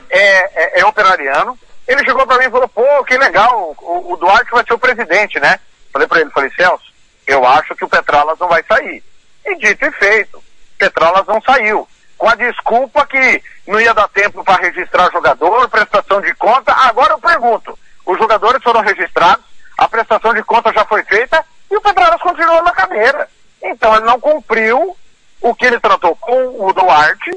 é, 0.10 0.80
é, 0.80 0.80
é 0.80 0.86
operariano. 0.86 1.58
Ele 1.88 2.04
chegou 2.04 2.26
para 2.26 2.38
mim 2.40 2.46
e 2.46 2.52
falou, 2.52 2.68
pô, 2.70 3.04
que 3.06 3.18
legal, 3.18 3.76
o, 3.80 4.14
o 4.14 4.18
Duarte 4.18 4.52
vai 4.52 4.64
ser 4.66 4.74
o 4.74 4.80
presidente, 4.80 5.40
né? 5.40 5.60
Falei 5.92 6.08
para 6.08 6.22
ele, 6.22 6.32
falei, 6.32 6.50
Celso, 6.52 6.92
eu 7.26 7.46
acho 7.46 7.76
que 7.76 7.86
o 7.86 7.90
Petralas 7.90 8.40
não 8.40 8.48
vai 8.48 8.64
sair. 8.64 9.04
E 9.46 9.56
dito 9.58 9.86
e 9.86 9.92
feito, 9.92 10.44
Petralas 10.78 11.26
não 11.28 11.42
saiu. 11.42 11.88
Com 12.18 12.30
a 12.30 12.36
desculpa 12.36 13.06
que 13.06 13.44
não 13.68 13.80
ia 13.80 13.94
dar 13.94 14.08
tempo 14.08 14.44
para 14.44 14.62
registrar 14.64 15.12
jogador, 15.12 15.70
prestação 15.70 16.22
de 16.22 16.34
conta. 16.36 16.74
Agora 16.74 17.14
eu 17.14 17.20
pergunto, 17.20 17.78
os 18.06 18.18
jogadores 18.18 18.64
foram 18.64 18.82
registrados, 18.82 19.46
a 19.78 19.88
prestação 19.88 20.34
de 20.34 20.44
conta 20.44 20.74
já 20.74 20.84
foi 20.86 21.04
feita 21.04 21.46
e 21.70 21.76
o 21.76 21.82
Petralas 21.82 22.22
continuou 22.22 22.64
na 22.64 22.72
cadeira. 22.72 23.30
Então 23.62 23.96
ele 23.96 24.06
não 24.06 24.20
cumpriu 24.20 24.98
o 25.42 25.56
que 25.56 25.66
ele 25.66 25.80
tratou 25.80 26.16
com 26.16 26.66
o 26.66 26.74
Duarte. 26.74 27.32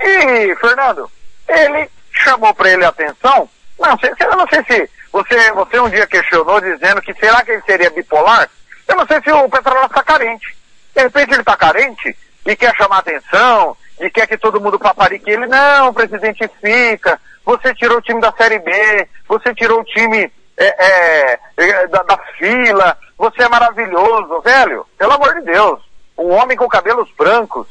E, 0.00 0.56
Fernando, 0.56 1.10
ele 1.48 1.88
chamou 2.10 2.52
para 2.54 2.70
ele 2.70 2.84
a 2.84 2.88
atenção. 2.88 3.48
Não, 3.78 3.98
sei, 3.98 4.12
eu 4.18 4.36
não 4.36 4.48
sei 4.48 4.64
se 4.64 4.90
você, 5.12 5.52
você 5.52 5.80
um 5.80 5.88
dia 5.88 6.06
questionou 6.06 6.60
dizendo 6.60 7.02
que 7.02 7.14
será 7.14 7.42
que 7.44 7.52
ele 7.52 7.62
seria 7.62 7.90
bipolar? 7.90 8.48
Eu 8.88 8.96
não 8.96 9.06
sei 9.06 9.20
se 9.22 9.30
o 9.30 9.48
Petrolas 9.48 9.86
está 9.86 10.02
carente. 10.02 10.56
De 10.94 11.02
repente 11.02 11.32
ele 11.32 11.40
está 11.40 11.56
carente 11.56 12.16
e 12.46 12.56
quer 12.56 12.74
chamar 12.76 12.98
atenção 12.98 13.76
e 14.00 14.10
quer 14.10 14.26
que 14.26 14.36
todo 14.36 14.60
mundo 14.60 14.78
paparique 14.78 15.30
ele. 15.30 15.46
Não, 15.46 15.88
o 15.88 15.94
presidente 15.94 16.48
fica. 16.60 17.20
Você 17.44 17.74
tirou 17.74 17.98
o 17.98 18.02
time 18.02 18.20
da 18.20 18.32
Série 18.32 18.58
B, 18.58 19.08
você 19.28 19.54
tirou 19.54 19.80
o 19.80 19.84
time 19.84 20.32
é, 20.56 20.64
é, 20.66 21.40
é, 21.56 21.86
da, 21.88 22.02
da 22.02 22.18
fila, 22.38 22.96
você 23.18 23.42
é 23.42 23.48
maravilhoso, 23.48 24.40
velho. 24.40 24.86
Pelo 24.98 25.12
amor 25.12 25.34
de 25.34 25.42
Deus. 25.42 25.80
Um 26.16 26.30
homem 26.30 26.56
com 26.56 26.68
cabelos 26.68 27.10
brancos, 27.18 27.66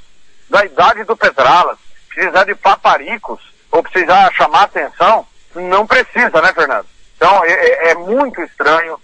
da 0.50 0.66
idade 0.66 1.04
do 1.06 1.16
Petralas, 1.16 1.78
precisar 2.10 2.44
de 2.44 2.54
paparicos 2.54 3.40
ou 3.72 3.82
precisar 3.82 4.32
chamar 4.34 4.64
atenção, 4.64 5.26
não 5.56 5.88
precisa, 5.88 6.42
né, 6.42 6.54
Fernando? 6.54 6.86
Então 7.16 7.44
é, 7.44 7.52
é- 7.52 7.92
é 7.92 7.96
muito 7.96 8.42
estranho. 8.42 9.00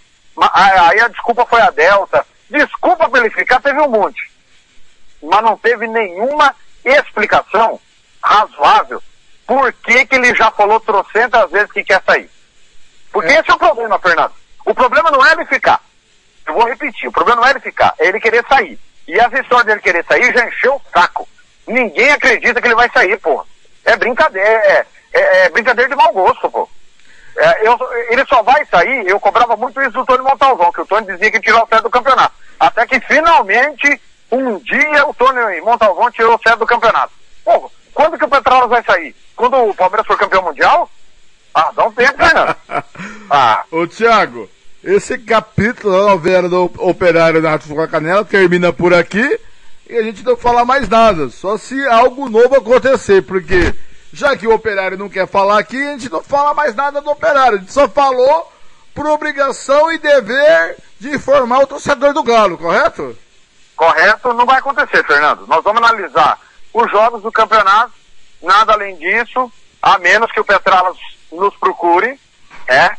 Aí 0.54 1.00
a 1.00 1.08
desculpa 1.08 1.46
foi 1.46 1.62
a 1.62 1.72
Delta. 1.72 2.26
Desculpa 2.50 3.10
pra 3.10 3.20
ele 3.20 3.30
ficar, 3.30 3.62
teve 3.62 3.80
um 3.82 3.90
monte. 3.90 4.30
Mas 5.22 5.42
não 5.42 5.58
teve 5.58 5.88
nenhuma 5.88 6.54
explicação 6.86 7.80
razoável, 8.24 9.02
por 9.48 9.72
que, 9.74 10.06
que 10.06 10.16
ele 10.16 10.36
já 10.36 10.52
falou 10.52 10.80
trocentas 10.80 11.50
vezes 11.52 11.72
que 11.72 11.84
quer 11.84 12.02
sair? 12.06 12.30
Porque 13.12 13.32
esse 13.32 13.50
é 13.50 13.54
o 13.54 13.58
problema, 13.58 13.98
Fernando. 14.00 14.34
O 14.66 14.74
problema 14.74 15.10
não 15.10 15.26
é 15.26 15.32
ele 15.32 15.46
ficar. 15.46 15.82
Eu 16.46 16.54
vou 16.54 16.66
repetir, 16.68 17.08
o 17.08 17.12
problema 17.12 17.42
não 17.42 17.48
é 17.48 17.52
ele 17.52 17.60
ficar, 17.60 17.94
é 17.98 18.08
ele 18.08 18.20
querer 18.20 18.46
sair. 18.48 18.80
E 19.08 19.20
essa 19.20 19.40
história 19.40 19.66
dele 19.66 19.82
querer 19.82 20.06
sair 20.06 20.32
já 20.34 20.46
encheu 20.48 20.76
o 20.76 20.82
saco. 20.94 21.28
Ninguém 21.68 22.12
acredita 22.12 22.62
que 22.62 22.68
ele 22.68 22.76
vai 22.76 22.90
sair, 22.92 23.18
pô. 23.20 23.44
É 23.86 23.96
brincadeira, 23.96 24.48
é, 24.50 24.86
é- 25.14 25.46
é 25.46 25.50
brincadeira 25.50 25.90
de 25.90 25.96
mau 25.96 26.12
gosto, 26.14 26.50
pô. 26.50 26.70
É, 27.38 27.68
eu- 27.68 27.80
ele 28.10 28.26
só 28.26 28.44
vai 28.44 28.64
sair, 28.66 29.08
eu 29.08 29.20
cobrava 29.20 29.56
muito 29.56 29.82
isso 29.82 29.92
do 29.92 30.06
Tony 30.06 30.24
Montalvão, 30.24 30.72
que 30.72 30.82
o 30.82 30.86
Tony 30.86 31.08
dizia 31.08 31.32
que 31.32 31.40
tirou 31.40 31.64
o 31.64 31.68
Cé 31.68 31.82
do 31.82 31.90
campeonato. 31.90 32.34
Até 32.60 32.86
que 32.86 33.00
finalmente, 33.02 34.00
um 34.32 34.60
dia, 34.60 35.08
o 35.08 35.14
Tony 35.14 35.62
Montalvão 35.62 36.12
tirou 36.12 36.36
o 36.36 36.40
Cé 36.48 36.56
do 36.56 36.66
campeonato. 36.66 37.12
Pô, 37.44 37.72
quando 37.94 38.18
que 38.18 38.26
o 38.26 38.30
Petrolas 38.30 38.70
vai 38.70 38.84
sair? 38.84 39.16
Quando 39.36 39.56
o 39.58 39.74
Palmeiras 39.74 40.06
for 40.06 40.18
campeão 40.18 40.44
mundial? 40.44 40.90
Ah, 41.54 41.72
dá 41.76 41.86
um 41.86 41.92
tempo, 41.92 42.18
Fernando. 42.18 42.56
Ah. 43.32 43.64
Ô, 43.70 43.86
Thiago, 43.86 44.50
esse 44.84 45.16
capítulo 45.20 45.94
da 45.94 46.10
novela 46.10 46.50
do 46.50 46.64
Operário 46.80 47.42
na 47.42 47.52
Rádio 47.52 47.88
Canela 47.88 48.26
termina 48.26 48.74
por 48.74 48.92
aqui 48.92 49.40
e 49.88 49.98
a 49.98 50.02
gente 50.04 50.24
não 50.24 50.38
fala 50.38 50.64
mais 50.64 50.88
nada, 50.88 51.30
só 51.30 51.58
se 51.58 51.80
algo 51.88 52.30
novo 52.30 52.56
acontecer, 52.56 53.24
porque 53.24 53.74
já 54.14 54.36
que 54.36 54.48
o 54.48 54.54
Operário 54.54 54.98
não 54.98 55.10
quer 55.10 55.28
falar 55.28 55.60
aqui, 55.60 55.78
a 55.78 55.92
gente 55.92 56.10
não 56.10 56.24
fala 56.24 56.54
mais 56.54 56.76
nada 56.76 57.02
do 57.02 57.10
Operário, 57.10 57.58
a 57.58 57.60
gente 57.60 57.74
só 57.74 57.88
falou 57.88 58.52
por 58.94 59.06
obrigação 59.08 59.92
e 59.92 59.98
dever 59.98 60.78
de 61.00 61.10
informar 61.10 61.60
o 61.60 61.68
torcedor 61.68 62.14
do 62.14 62.24
Galo, 62.24 62.58
correto? 62.58 63.18
Correto, 63.80 64.34
não 64.34 64.46
vai 64.46 64.58
acontecer, 64.60 65.06
Fernando. 65.06 65.48
Nós 65.48 65.64
vamos 65.64 65.82
analisar 65.82 66.38
os 66.74 66.92
jogos 66.92 67.22
do 67.22 67.32
campeonato, 67.32 67.94
nada 68.44 68.74
além 68.74 68.98
disso, 68.98 69.50
a 69.82 69.98
menos 69.98 70.30
que 70.34 70.40
o 70.42 70.44
Petralas 70.44 70.98
nos 71.32 71.56
procure, 71.56 72.20
é, 72.68 72.92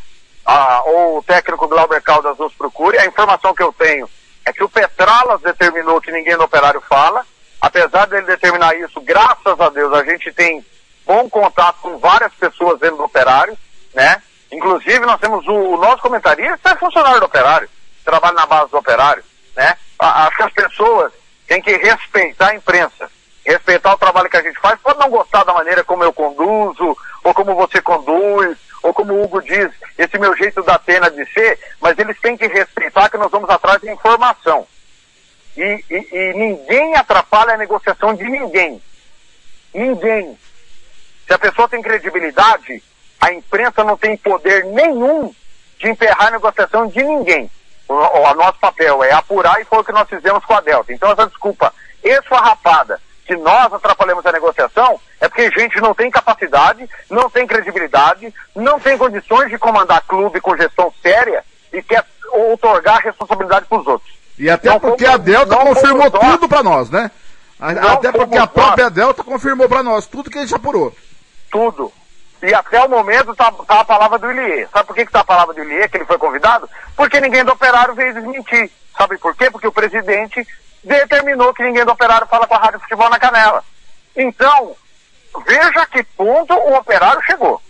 a- 0.46 0.82
ou 0.86 1.18
o 1.18 1.22
técnico 1.22 1.68
Glauber 1.68 2.00
Caldas 2.00 2.38
nos 2.38 2.54
procure. 2.54 2.96
A 2.98 3.04
informação 3.04 3.54
que 3.54 3.62
eu 3.62 3.74
tenho 3.74 4.08
é 4.42 4.54
que 4.54 4.64
o 4.64 4.70
Petralas 4.70 5.42
determinou 5.42 6.00
que 6.00 6.10
ninguém 6.10 6.34
do 6.38 6.44
operário 6.44 6.80
fala. 6.88 7.26
Apesar 7.60 8.06
dele 8.06 8.24
determinar 8.24 8.74
isso, 8.74 9.02
graças 9.02 9.60
a 9.60 9.68
Deus, 9.68 9.92
a 9.92 10.02
gente 10.02 10.32
tem 10.32 10.64
bom 11.04 11.28
contato 11.28 11.76
com 11.82 11.98
várias 11.98 12.32
pessoas 12.32 12.80
dentro 12.80 12.96
do 12.96 13.04
operário, 13.04 13.54
né? 13.94 14.22
Inclusive, 14.50 15.00
nós 15.00 15.20
temos 15.20 15.46
o, 15.46 15.52
o 15.52 15.76
nosso 15.76 15.98
comentarista 16.00 16.70
é 16.70 16.76
funcionário 16.76 17.20
do 17.20 17.26
operário, 17.26 17.68
trabalha 18.02 18.32
na 18.32 18.46
base 18.46 18.70
do 18.70 18.78
operário, 18.78 19.22
né? 19.54 19.76
Acho 20.00 20.36
que 20.36 20.42
as 20.42 20.52
pessoas 20.52 21.12
têm 21.46 21.60
que 21.60 21.76
respeitar 21.76 22.48
a 22.50 22.54
imprensa, 22.54 23.10
respeitar 23.44 23.92
o 23.94 23.98
trabalho 23.98 24.30
que 24.30 24.36
a 24.36 24.42
gente 24.42 24.58
faz. 24.58 24.78
Pode 24.80 24.98
não 24.98 25.10
gostar 25.10 25.44
da 25.44 25.52
maneira 25.52 25.84
como 25.84 26.02
eu 26.02 26.12
conduzo, 26.12 26.96
ou 27.22 27.34
como 27.34 27.54
você 27.54 27.82
conduz, 27.82 28.56
ou 28.82 28.94
como 28.94 29.12
o 29.12 29.22
Hugo 29.22 29.42
diz, 29.42 29.70
esse 29.98 30.18
meu 30.18 30.34
jeito 30.36 30.62
da 30.62 30.78
pena 30.78 31.10
de 31.10 31.24
ser, 31.32 31.58
mas 31.80 31.98
eles 31.98 32.18
têm 32.20 32.36
que 32.36 32.46
respeitar 32.46 33.10
que 33.10 33.18
nós 33.18 33.30
vamos 33.30 33.50
atrás 33.50 33.78
de 33.80 33.90
informação. 33.90 34.66
E, 35.56 35.84
e- 35.90 36.08
e 36.12 36.32
ninguém 36.34 36.96
atrapalha 36.96 37.52
a 37.54 37.58
negociação 37.58 38.14
de 38.14 38.24
ninguém. 38.24 38.80
Ninguém. 39.74 40.38
Se 41.26 41.34
a 41.34 41.38
pessoa 41.38 41.68
tem 41.68 41.82
credibilidade, 41.82 42.82
a 43.20 43.32
imprensa 43.32 43.84
não 43.84 43.96
tem 43.96 44.16
poder 44.16 44.64
nenhum 44.64 45.34
de 45.78 45.88
emperrar 45.88 46.28
a 46.28 46.30
negociação 46.32 46.86
de 46.86 47.02
ninguém. 47.02 47.50
O, 47.90 47.94
o- 47.94 48.30
o 48.30 48.34
nosso 48.34 48.58
papel 48.60 49.02
é 49.02 49.12
apurar 49.12 49.60
e 49.60 49.64
foi 49.64 49.80
o 49.80 49.84
que 49.84 49.90
nós 49.92 50.08
fizemos 50.08 50.44
com 50.44 50.54
a 50.54 50.60
Delta. 50.60 50.92
Então 50.92 51.10
essa 51.10 51.26
desculpa 51.26 51.72
esfarrapada 52.04 53.00
que 53.26 53.36
nós 53.36 53.72
atrapalhamos 53.72 54.24
a 54.24 54.32
negociação 54.32 55.00
é 55.20 55.28
porque 55.28 55.50
gente 55.50 55.80
não 55.80 55.92
tem 55.94 56.10
capacidade, 56.10 56.88
não 57.10 57.28
tem 57.28 57.46
credibilidade, 57.46 58.32
não 58.54 58.78
tem 58.78 58.96
condições 58.96 59.50
de 59.50 59.58
comandar 59.58 60.02
clube 60.06 60.40
com 60.40 60.56
gestão 60.56 60.92
séria 61.02 61.44
e 61.72 61.82
quer 61.82 62.04
outorgar 62.32 63.00
responsabilidade 63.02 63.66
para 63.66 63.78
os 63.80 63.86
outros. 63.86 64.12
E 64.38 64.48
até 64.48 64.68
Não 64.70 64.80
porque 64.80 65.04
fomos- 65.04 65.20
a 65.20 65.22
Delta 65.22 65.56
confirmou 65.56 66.10
nós. 66.10 66.20
tudo 66.32 66.48
pra 66.48 66.62
nós, 66.62 66.90
né? 66.90 67.10
A- 67.58 67.72
Não 67.72 67.88
até 67.94 68.10
porque 68.12 68.38
a 68.38 68.46
própria 68.46 68.88
Delta 68.88 69.22
confirmou 69.24 69.68
pra 69.68 69.82
nós 69.82 70.06
tudo 70.06 70.30
que 70.30 70.38
a 70.38 70.40
gente 70.42 70.54
apurou. 70.54 70.94
Tudo. 71.50 71.92
E 72.42 72.54
até 72.54 72.82
o 72.82 72.88
momento 72.88 73.34
tá, 73.34 73.52
tá 73.52 73.80
a 73.80 73.84
palavra 73.84 74.18
do 74.18 74.30
Ilie. 74.30 74.66
Sabe 74.72 74.86
por 74.86 74.94
que, 74.96 75.04
que 75.04 75.12
tá 75.12 75.20
a 75.20 75.24
palavra 75.24 75.54
do 75.54 75.62
Ilie, 75.62 75.88
que 75.88 75.98
ele 75.98 76.06
foi 76.06 76.16
convidado? 76.18 76.68
Porque 76.96 77.20
ninguém 77.20 77.44
do 77.44 77.52
operário 77.52 77.94
veio 77.94 78.14
desmentir. 78.14 78.70
Sabe 78.96 79.18
por 79.18 79.36
quê? 79.36 79.50
Porque 79.50 79.66
o 79.66 79.72
presidente 79.72 80.46
determinou 80.82 81.52
que 81.52 81.62
ninguém 81.62 81.84
do 81.84 81.92
operário 81.92 82.26
fala 82.26 82.46
com 82.46 82.54
a 82.54 82.58
Rádio 82.58 82.80
Futebol 82.80 83.10
na 83.10 83.18
Canela. 83.18 83.62
Então, 84.16 84.74
veja 85.46 85.86
que 85.86 86.02
ponto 86.02 86.54
o 86.54 86.74
operário 86.76 87.22
chegou. 87.22 87.60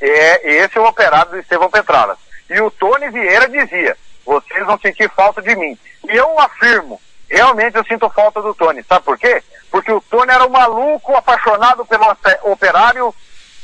É, 0.00 0.56
esse 0.56 0.76
é 0.76 0.80
o 0.80 0.86
operário 0.86 1.30
do 1.30 1.38
Estevão 1.38 1.70
Petralas. 1.70 2.18
E 2.50 2.60
o 2.60 2.70
Tony 2.72 3.08
Vieira 3.10 3.48
dizia, 3.48 3.96
vocês 4.26 4.66
vão 4.66 4.78
sentir 4.78 5.08
falta 5.10 5.40
de 5.40 5.54
mim. 5.54 5.78
E 6.08 6.16
eu 6.16 6.38
afirmo, 6.40 7.00
realmente 7.30 7.76
eu 7.76 7.84
sinto 7.84 8.10
falta 8.10 8.42
do 8.42 8.52
Tony. 8.54 8.82
Sabe 8.82 9.04
por 9.04 9.16
quê? 9.16 9.42
Porque 9.70 9.90
o 9.92 10.00
Tony 10.00 10.32
era 10.32 10.44
um 10.44 10.50
maluco 10.50 11.14
apaixonado 11.16 11.86
pelo 11.86 12.10
ope- 12.10 12.38
operário 12.42 13.14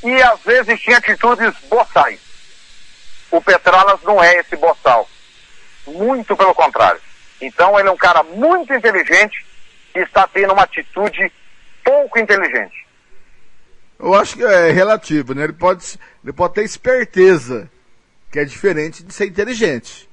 e 0.02 0.22
às 0.22 0.40
vezes 0.40 0.80
tinha 0.80 0.98
atitudes 0.98 1.54
boçais. 1.68 2.20
O 3.30 3.40
Petralas 3.40 4.02
não 4.02 4.22
é 4.22 4.38
esse 4.38 4.56
boçal. 4.56 5.08
Muito 5.86 6.36
pelo 6.36 6.54
contrário. 6.54 7.00
Então 7.40 7.78
ele 7.78 7.88
é 7.88 7.92
um 7.92 7.96
cara 7.96 8.22
muito 8.22 8.72
inteligente 8.72 9.44
que 9.92 10.00
está 10.00 10.26
tendo 10.26 10.52
uma 10.52 10.62
atitude 10.62 11.32
pouco 11.84 12.18
inteligente. 12.18 12.86
Eu 13.98 14.14
acho 14.14 14.36
que 14.36 14.44
é 14.44 14.70
relativo, 14.70 15.34
né? 15.34 15.44
Ele 15.44 15.52
pode, 15.52 15.98
ele 16.24 16.32
pode 16.32 16.54
ter 16.54 16.64
esperteza, 16.64 17.70
que 18.30 18.38
é 18.38 18.44
diferente 18.44 19.02
de 19.02 19.12
ser 19.12 19.26
inteligente. 19.26 20.08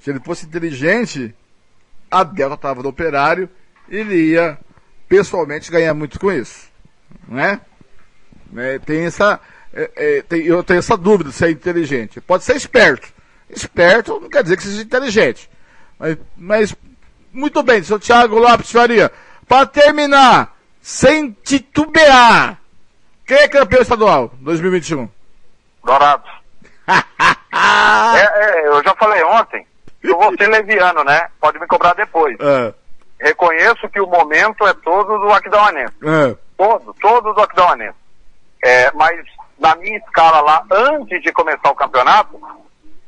Se 0.00 0.10
ele 0.10 0.20
fosse 0.20 0.44
inteligente, 0.44 1.34
a 2.10 2.22
Delta 2.22 2.54
estava 2.56 2.82
no 2.82 2.90
operário, 2.90 3.48
ele 3.88 4.32
ia 4.32 4.58
pessoalmente 5.08 5.70
ganhar 5.70 5.94
muito 5.94 6.20
com 6.20 6.30
isso. 6.30 6.70
Né? 7.26 7.60
É, 8.56 8.78
tem 8.78 9.04
essa. 9.04 9.40
é, 9.72 9.90
é, 9.96 10.22
tem- 10.22 10.44
eu 10.46 10.62
tenho 10.62 10.78
essa 10.78 10.96
dúvida 10.96 11.30
se 11.32 11.44
é 11.44 11.50
inteligente. 11.50 12.20
Pode 12.20 12.44
ser 12.44 12.56
esperto. 12.56 13.08
Esperto 13.50 14.20
não 14.20 14.28
quer 14.28 14.42
dizer 14.42 14.56
que 14.56 14.62
seja 14.62 14.82
inteligente. 14.82 15.50
Mas, 15.98 16.16
mas 16.36 16.74
muito 17.32 17.62
bem, 17.62 17.82
seu 17.82 17.98
Thiago 17.98 18.38
Lopes 18.38 18.70
Faria. 18.70 19.10
Para 19.46 19.66
terminar, 19.66 20.56
sem 20.80 21.30
titubear, 21.42 22.58
quem 23.26 23.36
é 23.38 23.48
campeão 23.48 23.82
estadual 23.82 24.32
2021? 24.40 25.08
Dourados. 25.84 26.30
é, 26.88 28.20
é, 28.22 28.68
eu 28.68 28.82
já 28.82 28.94
falei 28.94 29.22
ontem, 29.24 29.66
eu 30.02 30.16
vou 30.18 30.34
ser 30.36 30.48
leviano, 30.48 31.02
né? 31.04 31.28
Pode 31.40 31.58
me 31.58 31.66
cobrar 31.66 31.94
depois. 31.94 32.36
É, 32.40 32.72
Reconheço 33.20 33.88
que 33.88 34.00
o 34.00 34.06
momento 34.06 34.66
é 34.66 34.74
todo 34.74 35.18
do 35.18 35.32
Aquidauanense. 35.32 35.94
é. 36.04 36.36
Todo, 36.56 36.94
todo 37.00 37.32
do 37.32 37.40
Aquidauanense. 37.40 37.96
É, 38.64 38.90
mas 38.92 39.20
na 39.58 39.74
minha 39.76 39.98
escala 39.98 40.40
lá, 40.40 40.64
antes 40.70 41.22
de 41.22 41.30
começar 41.32 41.70
o 41.70 41.74
campeonato, 41.74 42.40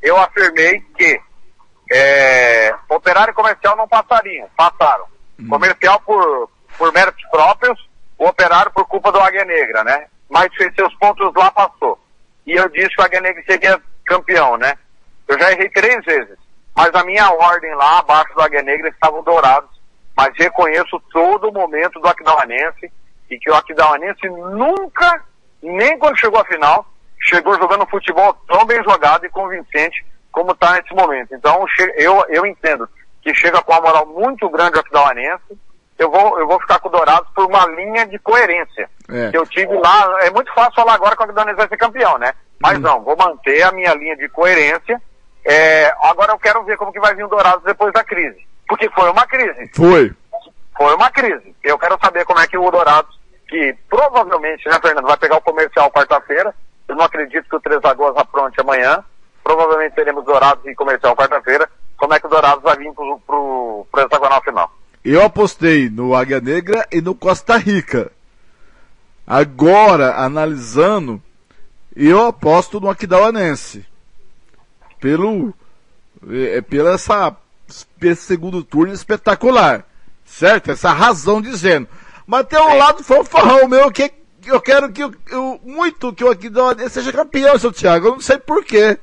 eu 0.02 0.16
afirmei 0.18 0.80
que 0.96 1.18
é, 1.90 2.74
operário 2.90 3.32
e 3.32 3.34
comercial 3.34 3.74
não 3.74 3.88
passariam, 3.88 4.48
passaram. 4.54 5.06
Comercial 5.48 5.98
por, 6.00 6.50
por 6.76 6.92
méritos 6.92 7.24
próprios, 7.30 7.88
o 8.18 8.26
operário 8.26 8.70
por 8.72 8.86
culpa 8.86 9.10
do 9.10 9.18
Águia 9.18 9.44
Negra, 9.46 9.82
né? 9.82 10.06
Mas 10.28 10.54
fez 10.54 10.74
seus 10.74 10.94
pontos 10.96 11.32
lá, 11.34 11.50
passou. 11.50 11.98
E 12.46 12.52
eu 12.52 12.68
disse 12.68 12.90
que 12.90 13.00
o 13.00 13.04
Águia 13.04 13.20
Negra 13.22 13.42
seria 13.46 13.80
campeão, 14.04 14.58
né? 14.58 14.76
Eu 15.26 15.38
já 15.38 15.52
errei 15.52 15.70
três 15.70 16.04
vezes. 16.04 16.36
Mas 16.74 16.94
a 16.94 17.02
minha 17.02 17.30
ordem 17.30 17.74
lá, 17.74 18.00
abaixo 18.00 18.34
do 18.34 18.42
Águia 18.42 18.62
Negra, 18.62 18.90
estavam 18.90 19.22
dourados. 19.22 19.70
Mas 20.14 20.36
reconheço 20.36 21.00
todo 21.10 21.48
o 21.48 21.52
momento 21.52 21.98
do 21.98 22.08
Aquidauanense 22.08 22.92
e 23.30 23.38
que 23.38 23.50
o 23.50 23.54
Aquidauanense 23.54 24.28
nunca, 24.28 25.22
nem 25.66 25.98
quando 25.98 26.18
chegou 26.18 26.40
à 26.40 26.44
final, 26.44 26.86
chegou 27.20 27.54
jogando 27.58 27.86
futebol 27.86 28.34
tão 28.48 28.64
bem 28.64 28.82
jogado 28.84 29.26
e 29.26 29.30
convincente 29.30 30.04
como 30.30 30.52
está 30.52 30.74
nesse 30.74 30.94
momento. 30.94 31.34
Então, 31.34 31.64
eu, 31.96 32.24
eu 32.28 32.46
entendo 32.46 32.88
que 33.22 33.34
chega 33.34 33.62
com 33.62 33.72
uma 33.72 33.80
moral 33.80 34.06
muito 34.06 34.48
grande 34.48 34.76
o 34.76 34.80
Aquidauanense. 34.80 35.58
Eu 35.98 36.10
vou, 36.10 36.38
eu 36.38 36.46
vou 36.46 36.60
ficar 36.60 36.78
com 36.78 36.88
o 36.88 36.92
Dourados 36.92 37.28
por 37.34 37.46
uma 37.46 37.66
linha 37.66 38.06
de 38.06 38.18
coerência. 38.18 38.88
É. 39.08 39.30
Que 39.30 39.38
eu 39.38 39.46
tive 39.46 39.74
lá, 39.78 40.18
é 40.20 40.30
muito 40.30 40.52
fácil 40.52 40.74
falar 40.74 40.94
agora 40.94 41.16
que 41.16 41.22
o 41.22 41.24
Aquidauanense 41.24 41.56
vai 41.56 41.68
ser 41.68 41.76
campeão, 41.78 42.18
né? 42.18 42.32
Mas 42.60 42.78
não, 42.78 43.02
vou 43.02 43.16
manter 43.16 43.62
a 43.62 43.72
minha 43.72 43.94
linha 43.94 44.16
de 44.16 44.28
coerência. 44.28 45.00
É, 45.44 45.94
agora 46.02 46.32
eu 46.32 46.38
quero 46.38 46.64
ver 46.64 46.76
como 46.76 46.92
que 46.92 47.00
vai 47.00 47.14
vir 47.14 47.24
o 47.24 47.28
Dourados 47.28 47.64
depois 47.64 47.92
da 47.92 48.04
crise. 48.04 48.46
Porque 48.68 48.90
foi 48.90 49.10
uma 49.10 49.26
crise. 49.26 49.70
Foi. 49.74 50.12
Foi 50.76 50.94
uma 50.94 51.10
crise. 51.10 51.54
Eu 51.62 51.78
quero 51.78 51.98
saber 52.02 52.24
como 52.24 52.40
é 52.40 52.46
que 52.46 52.58
o 52.58 52.70
Dourados, 52.70 53.15
que 53.48 53.76
provavelmente, 53.88 54.68
né, 54.68 54.78
Fernando, 54.80 55.06
vai 55.06 55.16
pegar 55.16 55.36
o 55.36 55.42
comercial 55.42 55.90
quarta-feira. 55.90 56.54
Eu 56.88 56.96
não 56.96 57.04
acredito 57.04 57.48
que 57.48 57.56
o 57.56 57.60
Três 57.60 57.80
Lagoas 57.82 58.16
apronte 58.16 58.60
amanhã. 58.60 59.04
Provavelmente 59.42 59.94
teremos 59.94 60.24
Dourados 60.24 60.64
e 60.66 60.74
comercial 60.74 61.14
quarta-feira. 61.14 61.68
Como 61.96 62.12
é 62.12 62.20
que 62.20 62.26
o 62.26 62.30
Dourados 62.30 62.62
vai 62.62 62.76
vir 62.76 62.92
pro, 62.92 63.20
pro, 63.26 63.86
pro 63.90 64.02
hexagonal 64.02 64.42
final? 64.42 64.70
Eu 65.04 65.22
apostei 65.22 65.88
no 65.88 66.14
Águia 66.14 66.40
Negra 66.40 66.86
e 66.90 67.00
no 67.00 67.14
Costa 67.14 67.56
Rica. 67.56 68.10
Agora, 69.26 70.16
analisando, 70.16 71.22
eu 71.94 72.26
aposto 72.26 72.80
no 72.80 72.90
Aquidauanense. 72.90 73.86
Pelo, 75.00 75.54
é, 76.28 76.60
pela 76.60 76.94
essa, 76.94 77.36
esse 78.02 78.22
segundo 78.22 78.64
turno 78.64 78.92
espetacular. 78.92 79.84
Certo? 80.24 80.72
Essa 80.72 80.90
razão 80.90 81.40
dizendo. 81.40 81.88
Mas 82.26 82.46
tem 82.46 82.58
um 82.60 82.76
lado 82.76 83.04
fanfarrão 83.04 83.68
meu 83.68 83.90
que 83.90 84.12
eu 84.46 84.60
quero 84.60 84.90
que 84.92 85.02
eu, 85.02 85.12
eu- 85.30 85.60
muito 85.62 86.12
que 86.12 86.24
o 86.24 86.30
Aquidauanense 86.30 86.90
seja 86.90 87.12
campeão, 87.12 87.58
seu 87.58 87.72
Thiago. 87.72 88.08
Eu 88.08 88.12
não 88.12 88.20
sei 88.20 88.38
porquê. 88.38 88.98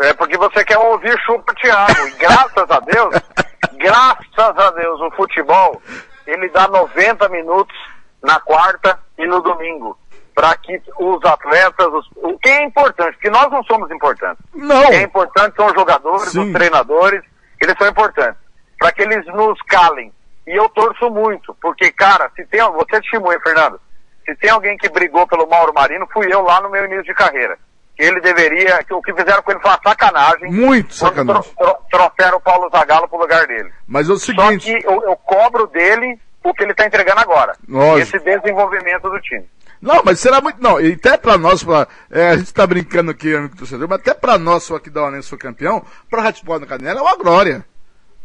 É 0.00 0.12
porque 0.14 0.36
você 0.38 0.64
quer 0.64 0.78
ouvir 0.78 1.18
chupa 1.26 1.52
Thiago. 1.54 2.06
E 2.08 2.10
graças 2.12 2.70
a 2.70 2.80
Deus, 2.80 3.14
graças 3.76 4.58
a 4.58 4.70
Deus, 4.72 5.00
o 5.00 5.10
futebol, 5.12 5.82
ele 6.26 6.48
dá 6.50 6.68
90 6.68 7.28
minutos 7.28 7.76
na 8.22 8.38
quarta 8.40 8.98
e 9.18 9.26
no 9.26 9.40
domingo. 9.40 9.98
Para 10.34 10.56
que 10.56 10.80
os 11.00 11.24
atletas, 11.24 11.86
os- 11.88 12.10
o 12.16 12.38
que 12.38 12.48
é 12.48 12.62
importante, 12.64 13.14
porque 13.14 13.30
nós 13.30 13.50
não 13.50 13.62
somos 13.64 13.90
importantes. 13.90 14.44
Não. 14.54 14.84
O 14.84 14.86
que 14.86 14.94
é 14.94 15.02
importante 15.02 15.56
são 15.56 15.66
os 15.66 15.74
jogadores, 15.74 16.30
Sim. 16.30 16.46
os 16.46 16.52
treinadores, 16.52 17.22
eles 17.60 17.74
são 17.76 17.88
importantes. 17.88 18.40
Para 18.78 18.92
que 18.92 19.02
eles 19.02 19.26
nos 19.26 19.60
calem. 19.62 20.12
E 20.48 20.56
eu 20.58 20.68
torço 20.70 21.10
muito, 21.10 21.54
porque, 21.60 21.90
cara, 21.92 22.30
se 22.34 22.44
tem, 22.46 22.60
você 22.72 22.96
é 22.96 23.00
testemunha, 23.00 23.38
Fernando, 23.40 23.78
se 24.24 24.34
tem 24.36 24.50
alguém 24.50 24.76
que 24.78 24.88
brigou 24.88 25.26
pelo 25.26 25.46
Mauro 25.48 25.72
Marino, 25.74 26.08
fui 26.12 26.32
eu 26.32 26.40
lá 26.42 26.60
no 26.60 26.70
meu 26.70 26.84
início 26.86 27.04
de 27.04 27.14
carreira. 27.14 27.58
Que 27.94 28.04
ele 28.04 28.20
deveria, 28.20 28.82
que 28.84 28.94
o 28.94 29.02
que 29.02 29.12
fizeram 29.12 29.42
com 29.42 29.50
ele 29.50 29.60
foi 29.60 29.70
uma 29.70 29.80
sacanagem. 29.84 30.50
Muito 30.50 30.94
sacanagem. 30.94 31.42
tro- 31.42 31.54
tro- 31.58 31.78
trouxeram 31.90 32.38
o 32.38 32.40
Paulo 32.40 32.70
Zagallo 32.70 33.08
pro 33.08 33.18
lugar 33.18 33.46
dele. 33.46 33.70
Mas 33.86 34.08
é 34.08 34.12
o 34.12 34.18
Só 34.18 34.26
seguinte. 34.26 34.72
que 34.72 34.86
eu, 34.86 35.02
eu 35.02 35.16
cobro 35.16 35.66
dele 35.66 36.18
o 36.44 36.54
que 36.54 36.62
ele 36.62 36.74
tá 36.74 36.86
entregando 36.86 37.20
agora. 37.20 37.54
Lógico. 37.68 38.16
Esse 38.16 38.24
desenvolvimento 38.24 39.10
do 39.10 39.20
time. 39.20 39.44
Não, 39.82 40.00
mas 40.04 40.18
será 40.20 40.40
muito. 40.40 40.62
Não, 40.62 40.80
e 40.80 40.92
até 40.94 41.16
pra 41.16 41.36
nós, 41.36 41.62
pra, 41.62 41.86
é, 42.10 42.30
a 42.30 42.36
gente 42.36 42.54
tá 42.54 42.66
brincando 42.66 43.10
aqui, 43.10 43.34
amigo 43.34 43.56
torcedor, 43.56 43.88
mas 43.88 43.98
até 44.00 44.14
pra 44.14 44.38
nós, 44.38 44.68
o 44.70 44.76
Aquidauanense 44.76 45.28
foi 45.28 45.38
campeão, 45.38 45.84
pra 46.08 46.22
Ratipó 46.22 46.58
na 46.58 46.66
Canela 46.66 47.00
é 47.00 47.02
uma 47.02 47.16
glória. 47.16 47.64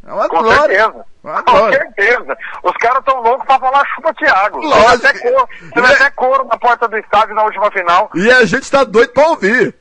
É 0.05 0.11
uma 0.13 0.27
Com 0.29 0.41
glória. 0.43 0.59
certeza. 0.83 1.05
Uma 1.23 1.43
Com 1.43 1.51
glória. 1.53 1.79
certeza. 1.79 2.37
Os 2.63 2.73
caras 2.73 3.03
tão 3.05 3.21
loucos 3.21 3.45
pra 3.45 3.59
falar 3.59 3.85
chupa 3.95 4.13
Thiago. 4.15 4.59
Teve 4.59 4.67
Lógico. 4.73 5.07
até 5.07 5.19
couro, 5.19 5.49
teve 5.73 5.87
até 5.87 6.11
couro 6.11 6.43
na 6.45 6.57
porta 6.57 6.87
do 6.87 6.97
estádio 6.97 7.35
na 7.35 7.43
última 7.43 7.71
final. 7.71 8.09
E 8.15 8.29
a 8.31 8.45
gente 8.45 8.69
tá 8.69 8.83
doido 8.83 9.09
pra 9.13 9.27
ouvir. 9.29 9.73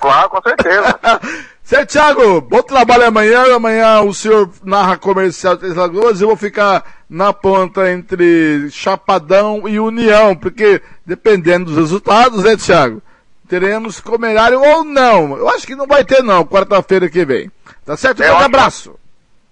Claro, 0.00 0.30
com 0.30 0.42
certeza. 0.42 0.98
Certo, 1.64 1.90
Thiago, 1.92 2.40
bom 2.40 2.60
trabalho 2.60 3.06
amanhã. 3.06 3.54
Amanhã 3.54 4.00
o 4.00 4.12
senhor 4.12 4.50
narra 4.64 4.98
comercial 4.98 5.56
Três 5.56 5.76
Lagoas. 5.76 6.20
Eu 6.20 6.26
vou 6.26 6.36
ficar 6.36 6.84
na 7.08 7.32
ponta 7.32 7.88
entre 7.90 8.68
Chapadão 8.70 9.68
e 9.68 9.78
União, 9.78 10.34
porque 10.34 10.82
dependendo 11.06 11.66
dos 11.66 11.76
resultados, 11.76 12.42
né, 12.42 12.56
Thiago? 12.56 13.00
Teremos 13.48 14.00
comerário 14.00 14.60
ou 14.60 14.82
não. 14.84 15.36
Eu 15.38 15.48
acho 15.50 15.64
que 15.66 15.76
não 15.76 15.86
vai 15.86 16.04
ter, 16.04 16.22
não, 16.22 16.44
quarta-feira 16.44 17.08
que 17.08 17.24
vem. 17.24 17.50
Tá 17.86 17.96
certo? 17.96 18.18
Um 18.18 18.22
grande 18.22 18.36
acho- 18.36 18.44
abraço. 18.44 18.94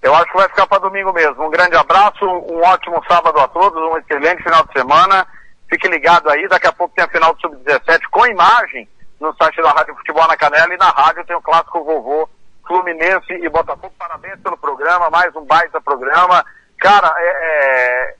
Eu 0.02 0.14
acho 0.14 0.26
que 0.26 0.36
vai 0.38 0.48
ficar 0.48 0.66
para 0.66 0.78
domingo 0.80 1.12
mesmo. 1.12 1.44
Um 1.46 1.50
grande 1.50 1.76
abraço, 1.76 2.24
um 2.24 2.62
ótimo 2.64 3.02
sábado 3.06 3.38
a 3.38 3.46
todos, 3.48 3.80
um 3.82 3.98
excelente 3.98 4.42
final 4.42 4.64
de 4.64 4.72
semana. 4.72 5.26
Fique 5.68 5.86
ligado 5.88 6.28
aí, 6.30 6.48
daqui 6.48 6.66
a 6.66 6.72
pouco 6.72 6.94
tem 6.94 7.04
a 7.04 7.08
final 7.08 7.34
do 7.34 7.40
Sub-17 7.40 8.00
com 8.10 8.26
imagem 8.26 8.88
no 9.20 9.34
site 9.36 9.60
da 9.62 9.70
Rádio 9.70 9.94
Futebol 9.96 10.26
na 10.26 10.36
Canela 10.36 10.72
e 10.72 10.78
na 10.78 10.88
rádio 10.88 11.24
tem 11.26 11.36
o 11.36 11.42
clássico 11.42 11.84
vovô 11.84 12.28
Fluminense 12.66 13.32
e 13.32 13.48
Botafogo. 13.48 13.92
Parabéns 13.98 14.40
pelo 14.40 14.56
programa, 14.56 15.10
mais 15.10 15.34
um 15.36 15.44
baita 15.44 15.80
programa. 15.80 16.44
Cara, 16.78 17.12
é, 17.18 17.28
é, 17.28 18.14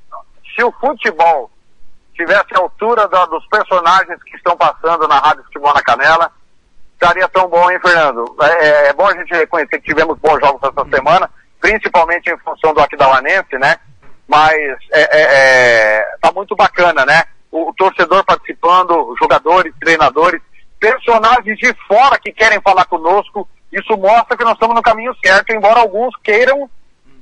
se 0.54 0.62
o 0.62 0.70
futebol 0.72 1.50
tivesse 2.14 2.54
a 2.54 2.58
altura 2.58 3.08
da- 3.08 3.24
dos 3.26 3.46
personagens 3.46 4.22
que 4.24 4.36
estão 4.36 4.54
passando 4.56 5.08
na 5.08 5.18
Rádio 5.18 5.42
Futebol 5.44 5.72
na 5.72 5.82
Canela, 5.82 6.30
estaria 6.92 7.26
tão 7.28 7.48
bom, 7.48 7.70
hein, 7.70 7.80
Fernando? 7.80 8.36
É, 8.42 8.88
é 8.88 8.92
bom 8.92 9.06
a 9.08 9.14
gente 9.14 9.32
reconhecer 9.34 9.80
que 9.80 9.88
tivemos 9.88 10.18
bons 10.18 10.38
jogos 10.40 10.60
essa 10.62 10.88
semana, 10.90 11.30
principalmente 11.60 12.30
em 12.30 12.38
função 12.38 12.72
do 12.72 12.80
Aquidauanense, 12.80 13.58
né? 13.58 13.76
Mas 14.26 14.54
é, 14.92 15.00
é, 15.00 15.08
é, 15.12 16.16
tá 16.20 16.32
muito 16.32 16.56
bacana, 16.56 17.04
né? 17.04 17.24
O, 17.50 17.70
o 17.70 17.74
torcedor 17.74 18.24
participando, 18.24 19.14
jogadores, 19.20 19.74
treinadores, 19.80 20.40
personagens 20.78 21.58
de 21.58 21.74
fora 21.86 22.18
que 22.18 22.32
querem 22.32 22.60
falar 22.60 22.86
conosco. 22.86 23.48
Isso 23.72 23.96
mostra 23.96 24.36
que 24.36 24.44
nós 24.44 24.54
estamos 24.54 24.74
no 24.74 24.82
caminho 24.82 25.14
certo, 25.24 25.52
embora 25.52 25.80
alguns 25.80 26.14
queiram 26.22 26.68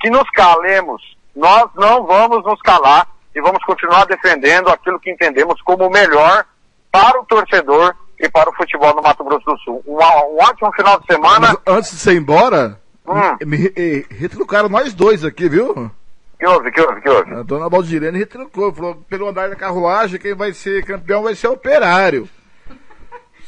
que 0.01 0.09
nos 0.09 0.29
calemos. 0.31 1.03
Nós 1.35 1.69
não 1.75 2.07
vamos 2.07 2.45
nos 2.45 2.61
calar 2.63 3.07
e 3.35 3.41
vamos 3.41 3.63
continuar 3.65 4.05
defendendo 4.07 4.69
aquilo 4.69 5.01
que 5.01 5.11
entendemos 5.11 5.61
como 5.63 5.87
o 5.87 5.91
melhor 5.91 6.45
para 6.91 7.21
o 7.21 7.25
torcedor 7.25 7.95
e 8.19 8.29
para 8.29 8.51
o 8.51 8.55
futebol 8.55 8.95
no 8.95 9.03
Mato 9.03 9.25
Grosso 9.25 9.45
do 9.45 9.59
Sul. 9.59 9.83
Um, 9.87 9.97
um 9.97 10.39
ótimo 10.43 10.73
final 10.73 10.99
de 11.01 11.07
semana. 11.07 11.57
Antes 11.67 11.91
de 11.91 11.97
você 11.99 12.13
ir 12.15 12.19
embora, 12.19 12.81
Hum. 13.09 13.37
me, 13.47 13.57
me 13.77 14.07
retrucaram 14.11 14.69
nós 14.69 14.93
dois 14.95 15.25
aqui, 15.25 15.49
viu? 15.49 15.91
Que 16.39 16.47
houve, 16.47 16.71
que 16.71 16.81
houve, 16.81 17.01
que 17.01 17.09
houve? 17.09 17.35
A 17.35 17.43
dona 17.43 17.69
Baldirene 17.69 18.19
retrucou, 18.19 18.73
falou, 18.73 18.95
pelo 19.09 19.29
andar 19.29 19.49
da 19.51 19.57
carruagem, 19.57 20.21
quem 20.21 20.35
vai 20.35 20.53
ser 20.53 20.85
campeão 20.85 21.23
vai 21.23 21.35
ser 21.35 21.49
operário. 21.49 22.29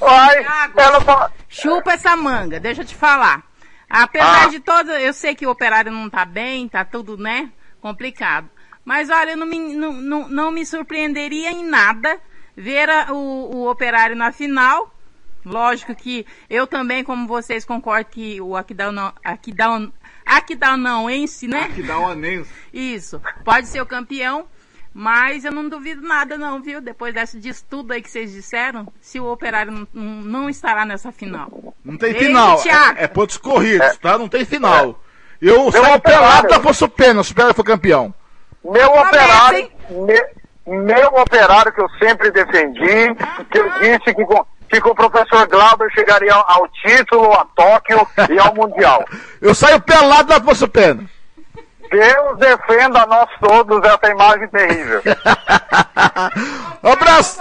Ai, 0.03 0.45
ela 0.77 1.01
fala... 1.01 1.31
Chupa 1.49 1.93
essa 1.93 2.17
manga, 2.17 2.59
deixa 2.59 2.83
eu 2.83 2.87
te 2.87 2.95
falar. 2.95 3.43
Apesar 3.89 4.49
de 4.49 4.61
todo, 4.61 4.91
eu 4.93 5.13
sei 5.13 5.35
que 5.35 5.47
o 5.47 5.51
operário 5.51 5.93
não 5.93 6.09
tá 6.09 6.25
bem, 6.25 6.69
tá 6.69 6.85
tudo, 6.85 7.17
né, 7.17 7.51
complicado. 7.81 8.49
Mas 8.85 9.11
olha, 9.11 9.33
eu 9.33 9.37
não 9.37 9.47
me, 9.47 9.59
não, 9.75 9.93
não, 9.93 10.29
não 10.29 10.51
me 10.51 10.65
surpreenderia 10.65 11.51
em 11.53 11.65
nada 11.65 12.19
ver 12.57 12.89
a- 12.89 13.13
o, 13.13 13.57
o 13.57 13.71
operário 13.71 14.17
na 14.17 14.33
final. 14.33 14.93
Lógico 15.44 15.94
que 15.94 16.27
eu 16.49 16.67
também, 16.67 17.02
como 17.02 17.27
vocês, 17.27 17.65
concordo 17.65 18.10
que 18.10 18.41
o 18.41 18.57
Aquidauan, 18.57 19.12
Aquidauan, 19.25 19.91
Aquidauanense, 20.27 21.47
né? 21.49 21.62
Aquidauanense. 21.65 22.51
Isso, 22.73 23.20
pode 23.44 23.67
ser 23.69 23.81
o 23.81 23.86
campeão, 23.86 24.47
mas 24.93 25.44
eu 25.44 25.52
não 25.52 25.69
duvido 25.69 26.02
nada 26.02 26.36
não, 26.36 26.60
viu? 26.60 26.81
Depois 26.81 27.15
desse, 27.15 27.39
disso 27.39 27.65
tudo 27.70 27.93
aí 27.93 28.02
que 28.02 28.10
vocês 28.10 28.33
disseram, 28.33 28.93
se 29.01 29.19
o 29.20 29.31
Operário 29.31 29.73
não, 29.73 29.86
não, 29.94 30.51
estará 30.51 30.85
nessa 30.85 31.10
final. 31.12 31.75
Não 31.85 31.97
tem 31.97 32.12
Beijo, 32.12 32.27
final, 32.27 32.60
é, 32.97 33.05
é 33.05 33.09
pontos 33.09 33.36
corridos, 33.36 33.97
tá? 33.99 34.19
Não 34.19 34.28
tem 34.28 34.44
final. 34.44 35.02
Eu 35.41 35.62
Meu 35.62 35.73
saio 35.73 35.94
operário. 35.94 36.01
pelado 36.02 36.49
da 36.49 36.60
Fosso 36.60 36.89
Pena, 36.89 37.23
se 37.25 37.31
o 37.31 37.33
Operário 37.33 37.55
for 37.55 37.65
campeão. 37.65 38.12
Meu 38.62 38.91
operário, 38.91 39.70
me- 39.89 40.41
meu 40.85 41.09
operário 41.15 41.73
que 41.73 41.81
eu 41.81 41.89
sempre 41.99 42.31
defendi, 42.31 43.15
que 43.51 43.59
eu 43.59 43.70
disse 43.81 44.15
que 44.15 44.25
que 44.71 44.81
com 44.81 44.91
o 44.91 44.95
professor 44.95 45.47
Glauber 45.49 45.91
chegaria 45.93 46.33
ao, 46.33 46.45
ao 46.49 46.69
título, 46.69 47.33
a 47.33 47.45
Tóquio 47.57 48.07
e 48.31 48.39
ao 48.39 48.55
Mundial. 48.55 49.05
Eu 49.43 49.55
saio 49.55 49.81
pelado 49.81 50.29
da 50.29 50.41
Fosso 50.41 50.69
Pena. 50.69 51.05
Deus 51.91 52.39
defenda 52.39 53.03
a 53.03 53.07
nós 53.07 53.29
todos 53.41 53.83
essa 53.83 54.13
imagem 54.13 54.47
terrível. 54.49 55.03
Abraço! 56.83 57.41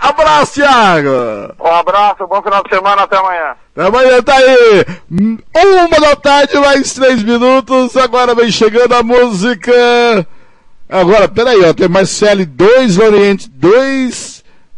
Abraço, 0.00 0.54
Thiago! 0.54 1.54
Um 1.60 1.66
abraço, 1.66 2.26
bom 2.26 2.42
final 2.42 2.62
de 2.62 2.70
semana, 2.70 3.02
até 3.02 3.18
amanhã. 3.18 3.54
Amanhã 3.76 4.22
tá 4.22 4.34
aí! 4.34 4.86
Uma 5.10 6.00
da 6.00 6.16
tarde, 6.16 6.58
mais 6.58 6.94
três 6.94 7.22
minutos. 7.22 7.96
Agora 7.98 8.34
vem 8.34 8.50
chegando 8.50 8.94
a 8.94 9.02
música. 9.02 9.72
Agora, 10.88 11.28
peraí, 11.28 11.62
ó. 11.64 11.74
Tem 11.74 11.88
Marcele 11.88 12.46
2, 12.46 12.98
Oriente 12.98 13.48
2. 13.50 14.29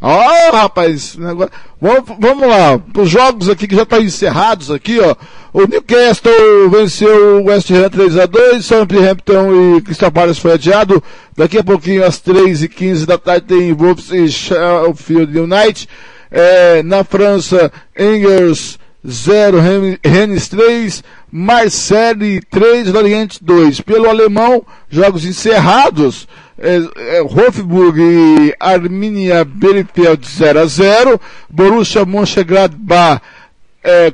Ó, 0.02 0.50
rapaz. 0.50 1.16
Agora, 1.24 1.50
vamos, 1.80 2.02
vamos 2.18 2.48
lá. 2.48 2.80
Os 2.96 3.08
jogos 3.08 3.48
aqui 3.48 3.68
que 3.68 3.76
já 3.76 3.84
estão 3.84 4.02
encerrados 4.02 4.68
aqui, 4.68 4.98
ó. 4.98 5.14
O 5.52 5.64
Newcastle 5.66 6.68
venceu 6.70 7.40
o 7.40 7.44
West 7.44 7.70
Ham 7.70 7.88
3x2. 7.88 8.62
Southampton 8.62 9.76
e 9.76 9.82
Crystal 9.82 10.10
Palace 10.10 10.40
foi 10.40 10.54
adiado. 10.54 11.00
Daqui 11.36 11.56
a 11.56 11.62
pouquinho, 11.62 12.04
às 12.04 12.20
3h15 12.20 13.06
da 13.06 13.16
tarde, 13.16 13.46
tem 13.46 13.72
Wolves 13.72 14.10
e 14.10 14.28
Sheffield 14.28 15.38
United. 15.38 15.88
É, 16.32 16.82
na 16.82 17.04
França, 17.04 17.70
Engels 17.96 18.78
0, 19.06 19.58
Ren- 19.60 19.98
Rennes 20.04 20.48
3, 20.48 21.02
Marseille 21.30 22.40
3, 22.50 22.92
Lorient 22.92 23.38
2. 23.42 23.80
Pelo 23.80 24.08
alemão, 24.08 24.64
jogos 24.88 25.24
encerrados, 25.24 26.28
é, 26.58 26.76
é, 27.16 27.22
Hofburg 27.22 27.98
e 28.00 28.54
Arminia 28.60 29.44
Bielefeld 29.44 30.26
0 30.28 30.60
a 30.60 30.66
0, 30.66 31.20
Borussia 31.50 32.04
Mönchengladbach 32.04 33.20
é, 33.82 34.12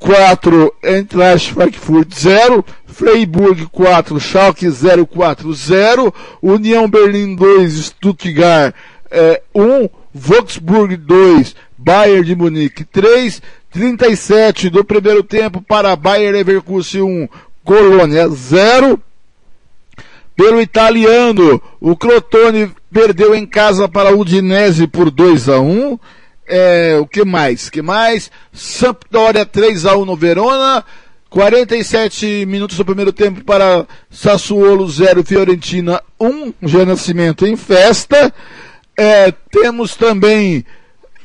4, 0.00 0.72
Eintracht 0.82 1.50
Frankfurt 1.52 2.14
0, 2.14 2.64
Freiburg 2.86 3.66
4, 3.74 4.20
Schalke 4.20 4.70
0, 4.70 5.06
4, 5.06 5.52
0, 5.54 6.14
União 6.42 6.88
Berlim 6.88 7.34
2, 7.36 7.68
Stuttgart 7.82 8.74
é, 9.10 9.40
1, 9.54 9.88
Wolfsburg 10.14 10.96
2, 10.98 11.54
Bayern 11.84 12.24
de 12.24 12.34
Munique 12.34 12.84
3, 12.84 13.42
37 13.70 14.70
do 14.70 14.84
primeiro 14.84 15.22
tempo 15.22 15.60
para 15.60 15.94
Bayern 15.94 16.38
Leverkusen 16.38 17.02
1, 17.02 17.28
Colônia 17.62 18.28
0, 18.28 18.98
pelo 20.34 20.60
italiano. 20.60 21.60
O 21.80 21.96
Crotone 21.96 22.72
perdeu 22.90 23.34
em 23.34 23.44
casa 23.44 23.88
para 23.88 24.14
o 24.14 24.20
Udinese 24.20 24.86
por 24.86 25.10
2 25.10 25.48
a 25.48 25.60
1 25.60 25.98
é, 26.46 26.98
o 27.00 27.06
que 27.06 27.24
mais? 27.24 27.70
que 27.70 27.80
mais? 27.80 28.30
Sampdoria 28.52 29.46
3 29.46 29.86
a 29.86 29.96
1 29.96 30.04
no 30.04 30.16
Verona. 30.16 30.84
47 31.30 32.46
minutos 32.46 32.76
do 32.76 32.84
primeiro 32.84 33.12
tempo 33.12 33.42
para 33.42 33.86
Sassuolo 34.08 34.88
0, 34.88 35.24
Fiorentina 35.24 36.00
1, 36.20 36.52
Jean 36.62 36.86
Nascimento 36.86 37.44
em 37.44 37.56
festa. 37.56 38.32
É, 38.96 39.32
temos 39.50 39.96
também 39.96 40.64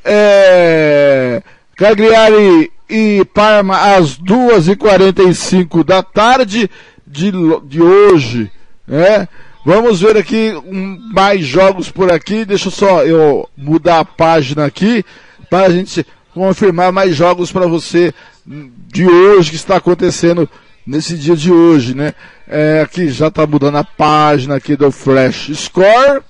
é, 0.10 1.44
Cagliari 1.76 2.72
e 2.90 3.24
Parma 3.34 3.96
às 3.96 4.18
2h45 4.18 5.84
da 5.84 6.02
tarde 6.02 6.70
de, 7.06 7.32
de 7.66 7.82
hoje. 7.82 8.52
Né? 8.88 9.28
Vamos 9.64 10.02
ver 10.02 10.18
aqui 10.18 10.54
um, 10.66 10.98
mais 11.14 11.46
jogos 11.46 11.92
por 11.92 12.12
aqui. 12.12 12.44
Deixa 12.44 12.72
só 12.72 13.04
eu 13.04 13.48
mudar 13.56 14.00
a 14.00 14.06
página 14.06 14.66
aqui 14.66 15.06
para 15.50 15.68
a 15.68 15.70
gente 15.70 16.06
confirmar 16.34 16.92
mais 16.92 17.16
jogos 17.16 17.52
para 17.52 17.68
você 17.68 18.14
de 18.46 19.06
hoje 19.06 19.52
que 19.52 19.56
está 19.56 19.76
acontecendo 19.76 20.50
nesse 20.86 21.16
dia 21.16 21.36
de 21.36 21.52
hoje, 21.52 21.94
né? 21.94 22.16
É, 22.48 22.82
aqui 22.82 23.10
já 23.10 23.28
está 23.28 23.46
mudando 23.46 23.78
a 23.78 23.84
página 23.84 24.56
aqui 24.56 24.76
do 24.76 24.92
Flash 24.92 25.52
Score. 25.54 26.24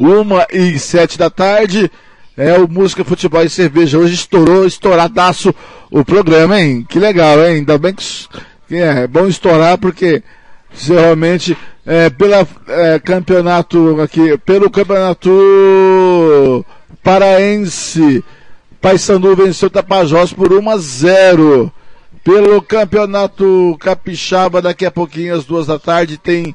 Uma 0.00 0.46
e 0.50 0.78
sete 0.78 1.18
da 1.18 1.28
tarde. 1.28 1.90
É 2.38 2.56
o 2.56 2.68
Música, 2.68 3.04
Futebol 3.04 3.42
e 3.42 3.50
Cerveja. 3.50 3.98
Hoje 3.98 4.14
estourou, 4.14 4.64
estouradaço 4.64 5.52
o 5.90 6.04
programa, 6.04 6.60
hein? 6.60 6.86
Que 6.88 7.00
legal, 7.00 7.36
hein? 7.40 7.56
Ainda 7.56 7.76
bem 7.76 7.92
que 7.92 8.76
é, 8.76 9.02
é 9.02 9.06
bom 9.08 9.26
estourar 9.26 9.76
porque 9.76 10.22
realmente 10.86 11.58
é, 11.84 12.08
pela 12.08 12.46
é, 12.68 13.00
campeonato 13.00 14.00
aqui, 14.00 14.38
pelo 14.38 14.70
campeonato 14.70 16.64
paraense, 17.02 18.22
Paysandu 18.80 19.34
venceu 19.34 19.68
Tapajós 19.68 20.32
por 20.32 20.52
1 20.52 20.70
a 20.70 20.78
0. 20.78 21.72
Pelo 22.22 22.62
campeonato 22.62 23.76
capixaba, 23.80 24.62
daqui 24.62 24.86
a 24.86 24.92
pouquinho 24.92 25.34
às 25.34 25.44
duas 25.44 25.66
da 25.66 25.76
tarde 25.76 26.16
tem 26.16 26.54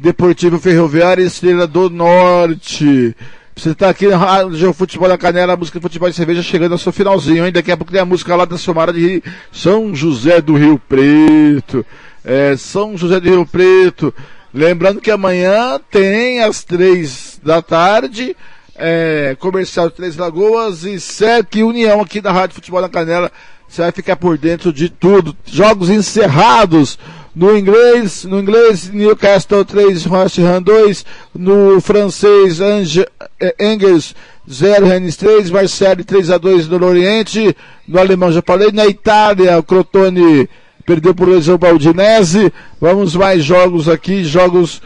Deportivo 0.00 0.58
Ferroviária 0.58 1.22
e 1.22 1.26
Estrela 1.26 1.68
do 1.68 1.88
Norte. 1.88 3.14
Você 3.54 3.70
está 3.70 3.90
aqui 3.90 4.08
na 4.08 4.16
Rádio 4.16 4.72
Futebol 4.72 5.08
da 5.08 5.18
Canela, 5.18 5.52
a 5.52 5.56
música 5.56 5.78
de 5.78 5.82
futebol 5.82 6.08
e 6.08 6.12
cerveja 6.12 6.42
chegando 6.42 6.72
ao 6.72 6.78
seu 6.78 6.90
finalzinho, 6.90 7.44
hein? 7.44 7.52
Daqui 7.52 7.70
a 7.70 7.76
pouco 7.76 7.92
tem 7.92 8.00
a 8.00 8.04
música 8.04 8.34
lá 8.34 8.44
da 8.44 8.56
Somara 8.56 8.92
de 8.92 9.22
São 9.52 9.94
José 9.94 10.40
do 10.40 10.56
Rio 10.56 10.80
Preto. 10.88 11.84
É, 12.24 12.56
São 12.56 12.96
José 12.96 13.20
do 13.20 13.28
Rio 13.28 13.46
Preto. 13.46 14.12
Lembrando 14.54 15.00
que 15.00 15.10
amanhã 15.10 15.78
tem 15.90 16.42
às 16.42 16.64
três 16.64 17.38
da 17.44 17.60
tarde, 17.60 18.34
é, 18.74 19.36
comercial 19.38 19.90
de 19.90 19.96
Três 19.96 20.16
Lagoas 20.16 20.84
e 20.84 20.98
SEC 20.98 21.56
União 21.56 22.00
aqui 22.00 22.20
da 22.20 22.32
Rádio 22.32 22.54
Futebol 22.54 22.80
da 22.80 22.88
Canela. 22.88 23.30
Você 23.68 23.82
vai 23.82 23.92
ficar 23.92 24.16
por 24.16 24.36
dentro 24.38 24.72
de 24.72 24.88
tudo. 24.88 25.36
Jogos 25.44 25.88
encerrados. 25.88 26.98
No 27.34 27.56
inglês, 27.56 28.24
no 28.24 28.38
inglês, 28.38 28.90
Newcastle 28.90 29.64
3, 29.64 30.06
West 30.06 30.38
Ham 30.38 30.60
2. 30.60 31.04
No 31.34 31.80
francês, 31.80 32.60
Ange, 32.60 33.06
eh, 33.40 33.54
Engels 33.58 34.14
0, 34.50 34.84
Rennes 34.86 35.16
3. 35.16 35.50
Marseille 35.50 36.04
3 36.04 36.30
a 36.30 36.36
2 36.36 36.68
no 36.68 36.84
Oriente. 36.86 37.56
No 37.88 37.98
alemão 37.98 38.30
já 38.30 38.42
falei. 38.42 38.70
Na 38.70 38.86
Itália, 38.86 39.58
o 39.58 39.62
Crotone 39.62 40.46
perdeu 40.84 41.14
por 41.14 41.26
lesão 41.26 41.58
Udinese. 41.74 42.52
Vamos 42.78 43.16
mais 43.16 43.42
jogos 43.42 43.88
aqui, 43.88 44.22
jogos 44.24 44.82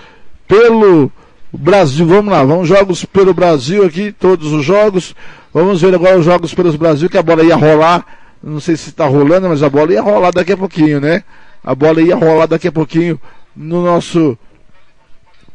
pelo 0.47 1.11
Brasil. 1.53 2.07
Vamos 2.07 2.33
lá, 2.33 2.45
vamos 2.45 2.69
jogos 2.69 3.05
pelo 3.05 3.35
Brasil 3.35 3.85
aqui, 3.85 4.13
todos 4.13 4.53
os 4.53 4.65
jogos. 4.65 5.17
Vamos 5.53 5.81
ver 5.81 5.93
agora 5.97 6.17
os 6.17 6.25
jogos 6.25 6.55
pelos 6.55 6.77
Brasil, 6.77 7.11
que 7.11 7.19
a 7.19 7.23
bola 7.23 7.43
ia 7.43 7.57
rolar. 7.57 8.07
Não 8.41 8.61
sei 8.61 8.77
se 8.77 8.91
está 8.91 9.07
rolando, 9.07 9.49
mas 9.49 9.65
a 9.65 9.69
bola 9.69 9.93
ia 9.93 10.03
rolar 10.03 10.31
daqui 10.31 10.53
a 10.53 10.57
pouquinho, 10.57 11.01
né? 11.01 11.25
A 11.67 11.75
bola 11.75 12.01
ia 12.01 12.15
rolar 12.15 12.47
daqui 12.47 12.69
a 12.69 12.73
pouquinho 12.73 13.21
no 13.57 13.83
nosso 13.85 14.39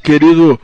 querido 0.03 0.59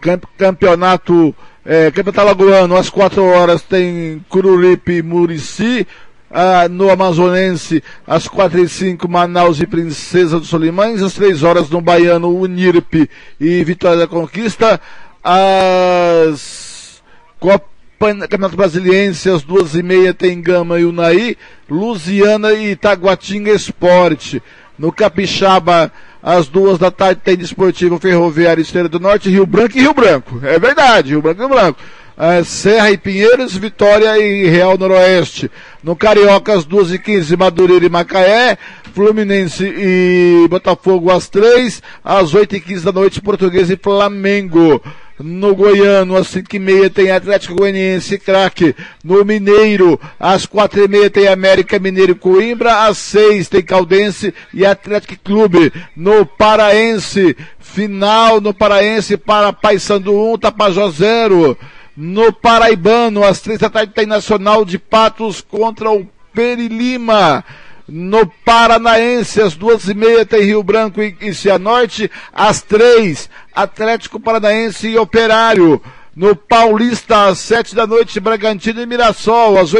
camp- 0.00 0.24
campeonato 0.36 1.32
é, 1.64 1.90
campeonato 1.92 2.20
alagoano. 2.20 2.76
Às 2.76 2.90
4 2.90 3.22
horas 3.22 3.62
tem 3.62 4.24
Cururipe 4.28 5.00
Murici. 5.02 5.86
Ah, 6.32 6.68
no 6.68 6.88
Amazonense, 6.90 7.82
às 8.06 8.28
4 8.28 8.60
e 8.60 8.68
5 8.68 9.08
Manaus 9.08 9.60
e 9.60 9.66
Princesa 9.66 10.38
dos 10.38 10.48
Solimães. 10.48 11.02
Às 11.02 11.14
3 11.14 11.42
horas 11.42 11.68
no 11.70 11.80
Baiano, 11.80 12.36
Unirpe 12.36 13.08
e 13.40 13.62
Vitória 13.64 13.98
da 13.98 14.06
Conquista. 14.06 14.80
Às 15.22 17.02
Copa 17.38 17.68
Campeonato 17.98 18.56
Brasiliense, 18.56 19.28
às 19.28 19.42
duas 19.42 19.74
e 19.74 19.82
meia 19.82 20.14
tem 20.14 20.40
Gama 20.40 20.80
e 20.80 20.84
Unaí, 20.86 21.36
Lusiana 21.68 22.52
e 22.52 22.70
Itaguatinga 22.70 23.52
Esporte. 23.52 24.42
No 24.80 24.90
Capixaba, 24.90 25.92
às 26.22 26.48
duas 26.48 26.78
da 26.78 26.90
tarde 26.90 27.20
tem 27.22 27.36
Desportivo 27.36 27.98
Ferroviário 27.98 28.62
Esteira 28.62 28.88
do 28.88 28.98
Norte, 28.98 29.28
Rio 29.28 29.44
Branco 29.44 29.76
e 29.76 29.80
Rio 29.82 29.92
Branco. 29.92 30.40
É 30.42 30.58
verdade, 30.58 31.10
Rio 31.10 31.20
Branco 31.20 31.42
e 31.42 31.44
Rio 31.44 31.54
Branco. 31.54 31.78
Ah, 32.16 32.42
Serra 32.42 32.90
e 32.90 32.96
Pinheiros, 32.96 33.54
Vitória 33.54 34.16
e 34.18 34.46
Real 34.46 34.78
Noroeste. 34.78 35.50
No 35.84 35.94
Carioca, 35.94 36.54
às 36.54 36.64
duas 36.64 36.90
e 36.92 36.98
quinze, 36.98 37.36
Madureira 37.36 37.84
e 37.84 37.90
Macaé. 37.90 38.56
Fluminense 38.94 39.64
e 39.66 40.46
Botafogo 40.48 41.10
às 41.10 41.28
três. 41.28 41.82
Às 42.02 42.32
oito 42.32 42.56
e 42.56 42.60
quinze 42.60 42.82
da 42.82 42.90
noite, 42.90 43.20
Português 43.20 43.68
e 43.68 43.76
Flamengo. 43.76 44.82
No 45.22 45.54
Goiano, 45.54 46.16
às 46.16 46.28
5 46.28 46.56
e 46.56 46.58
meia 46.58 46.88
tem 46.88 47.10
Atlético 47.10 47.54
Goianiense 47.54 48.18
Craque. 48.18 48.74
No 49.04 49.22
Mineiro, 49.22 50.00
às 50.18 50.46
quatro 50.46 50.82
e 50.82 50.88
meia 50.88 51.10
tem 51.10 51.28
América 51.28 51.78
Mineiro 51.78 52.12
e 52.12 52.14
Coimbra. 52.14 52.86
Às 52.86 52.96
6 52.96 53.50
tem 53.50 53.62
Caldense 53.62 54.32
e 54.54 54.64
Atlético 54.64 55.22
Clube. 55.22 55.70
No 55.94 56.24
Paraense, 56.24 57.36
final 57.58 58.40
no 58.40 58.54
Paraense 58.54 59.18
para 59.18 59.52
Paysandu 59.52 60.16
1, 60.32 60.38
Tapajós 60.38 60.94
0. 60.94 61.56
No 61.94 62.32
Paraibano, 62.32 63.22
às 63.22 63.42
três 63.42 63.58
da 63.58 63.68
tarde 63.68 63.92
tem 63.92 64.06
Nacional 64.06 64.64
de 64.64 64.78
Patos 64.78 65.42
contra 65.42 65.90
o 65.90 66.08
Perilima. 66.32 67.44
No 67.92 68.24
Paranaense, 68.24 69.42
às 69.42 69.56
duas 69.56 69.88
e 69.88 69.94
meia 69.94 70.24
tem 70.24 70.42
Rio 70.42 70.62
Branco 70.62 71.02
e, 71.02 71.16
e 71.20 71.34
Cianorte. 71.34 72.08
Às 72.32 72.62
três, 72.62 73.28
Atlético 73.54 74.20
Paranaense 74.20 74.88
e 74.88 74.98
Operário. 74.98 75.80
No 76.14 76.34
Paulista, 76.34 77.26
às 77.26 77.38
sete 77.38 77.74
da 77.74 77.86
noite, 77.86 78.20
Bragantino 78.20 78.80
e 78.82 78.86
Mirassol. 78.86 79.58
Às, 79.58 79.72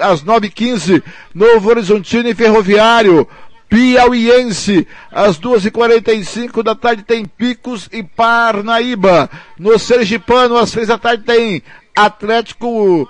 às 0.00 0.22
nove 0.22 0.46
e 0.46 0.50
quinze, 0.50 1.02
Novo 1.34 1.70
Horizontino 1.70 2.28
e 2.28 2.34
Ferroviário. 2.34 3.26
Piauiense, 3.68 4.86
às 5.12 5.38
duas 5.38 5.64
e 5.64 5.70
quarenta 5.70 6.12
e 6.12 6.24
cinco 6.24 6.60
da 6.62 6.74
tarde 6.74 7.04
tem 7.04 7.24
Picos 7.24 7.88
e 7.92 8.02
Parnaíba. 8.02 9.30
No 9.58 9.78
Sergipano, 9.78 10.56
às 10.56 10.70
seis 10.70 10.88
da 10.88 10.98
tarde 10.98 11.22
tem 11.22 11.62
Atlético 11.94 13.08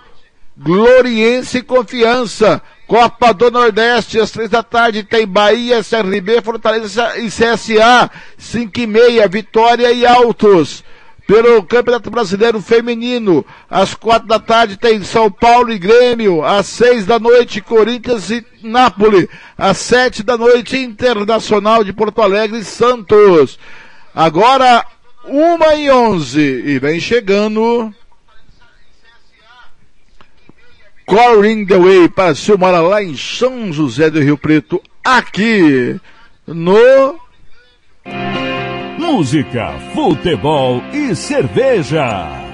Gloriense 0.56 1.58
e 1.58 1.62
Confiança. 1.62 2.60
Copa 2.90 3.32
do 3.32 3.52
Nordeste, 3.52 4.18
às 4.18 4.32
três 4.32 4.50
da 4.50 4.64
tarde, 4.64 5.04
tem 5.04 5.24
Bahia, 5.24 5.80
CRB, 5.80 6.42
Fortaleza 6.42 7.16
e 7.20 7.28
CSA. 7.28 8.10
Cinco 8.36 8.80
e 8.80 8.86
meia, 8.88 9.28
Vitória 9.28 9.92
e 9.92 10.04
Altos. 10.04 10.82
Pelo 11.24 11.62
Campeonato 11.62 12.10
Brasileiro 12.10 12.60
Feminino, 12.60 13.46
às 13.70 13.94
quatro 13.94 14.26
da 14.26 14.40
tarde 14.40 14.76
tem 14.76 15.04
São 15.04 15.30
Paulo 15.30 15.70
e 15.70 15.78
Grêmio. 15.78 16.44
Às 16.44 16.66
seis 16.66 17.06
da 17.06 17.20
noite, 17.20 17.60
Corinthians 17.60 18.28
e 18.28 18.44
Nápoles. 18.60 19.28
Às 19.56 19.78
sete 19.78 20.24
da 20.24 20.36
noite, 20.36 20.76
Internacional 20.76 21.84
de 21.84 21.92
Porto 21.92 22.20
Alegre 22.20 22.58
e 22.58 22.64
Santos. 22.64 23.56
Agora, 24.12 24.84
uma 25.26 25.76
e 25.76 25.88
onze. 25.92 26.40
E 26.40 26.80
vem 26.80 26.98
chegando... 26.98 27.94
Coring 31.10 31.66
the 31.66 31.76
Way 31.76 32.08
para 32.08 32.36
seu 32.36 32.56
mora 32.56 32.80
lá 32.80 33.02
em 33.02 33.16
São 33.16 33.72
José 33.72 34.08
do 34.08 34.20
Rio 34.20 34.38
Preto, 34.38 34.80
aqui 35.04 35.98
no 36.46 37.18
Música, 38.96 39.72
futebol 39.92 40.80
e 40.92 41.16
cerveja. 41.16 42.49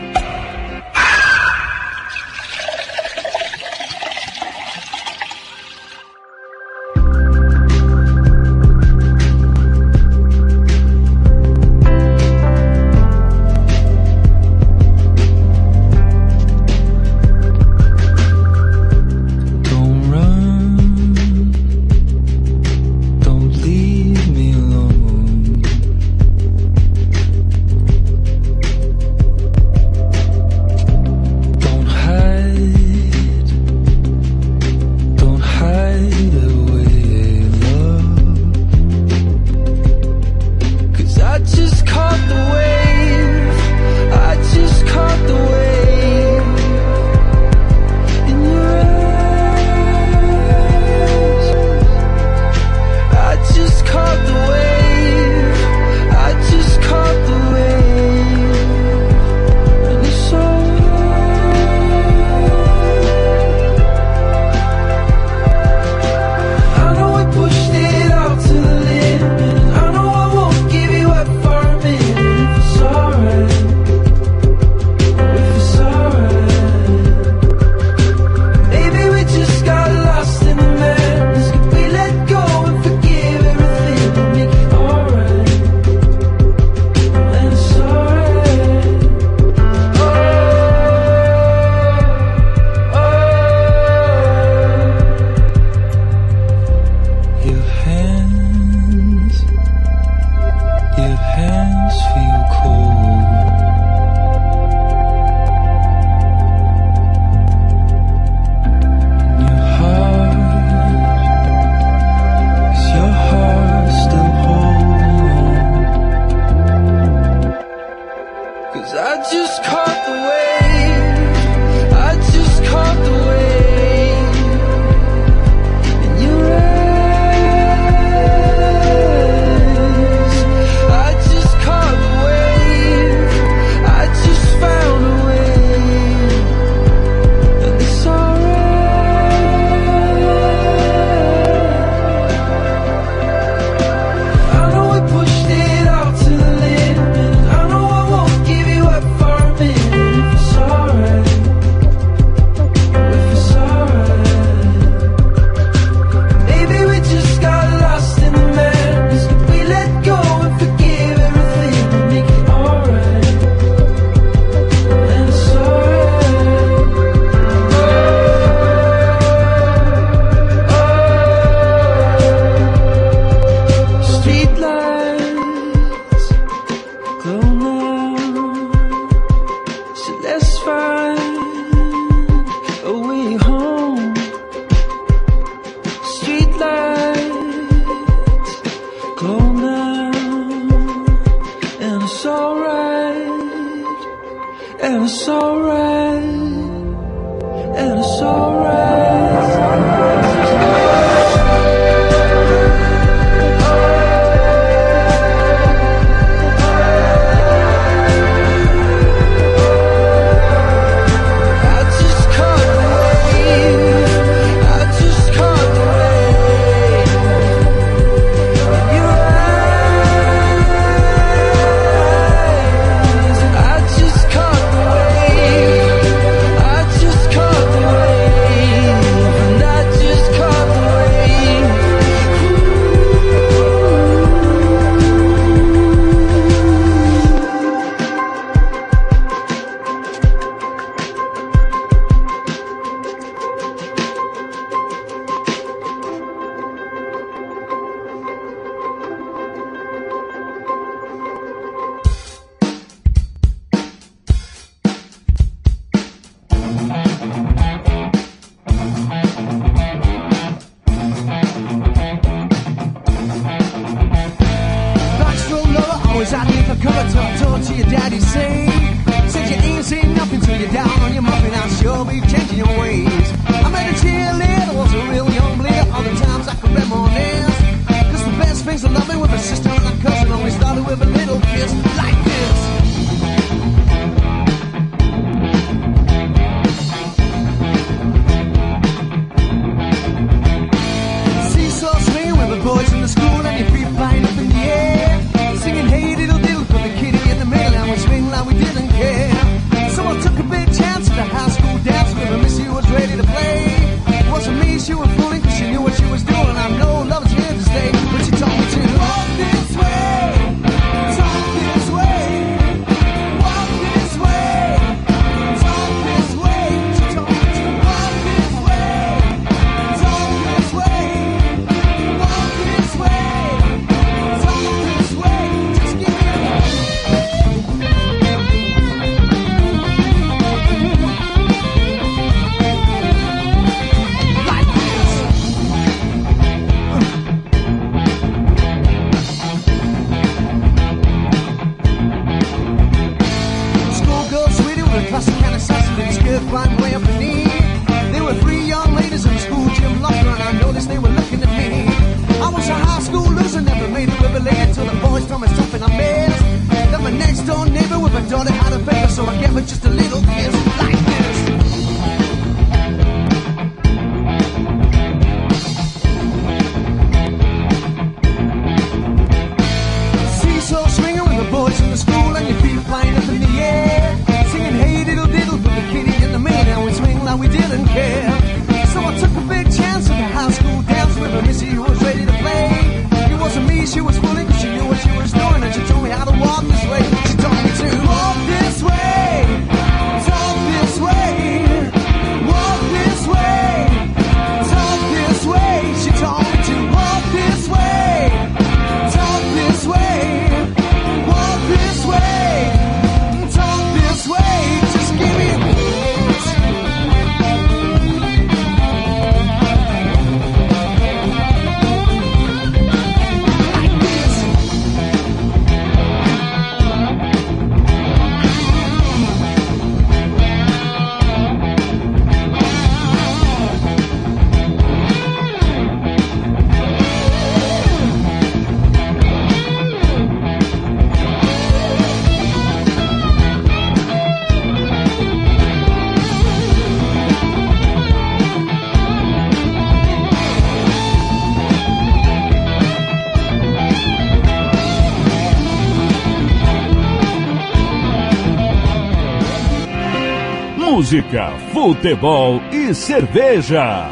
música, 451.06 451.52
futebol 451.72 452.60
e 452.72 452.92
cerveja. 452.92 454.08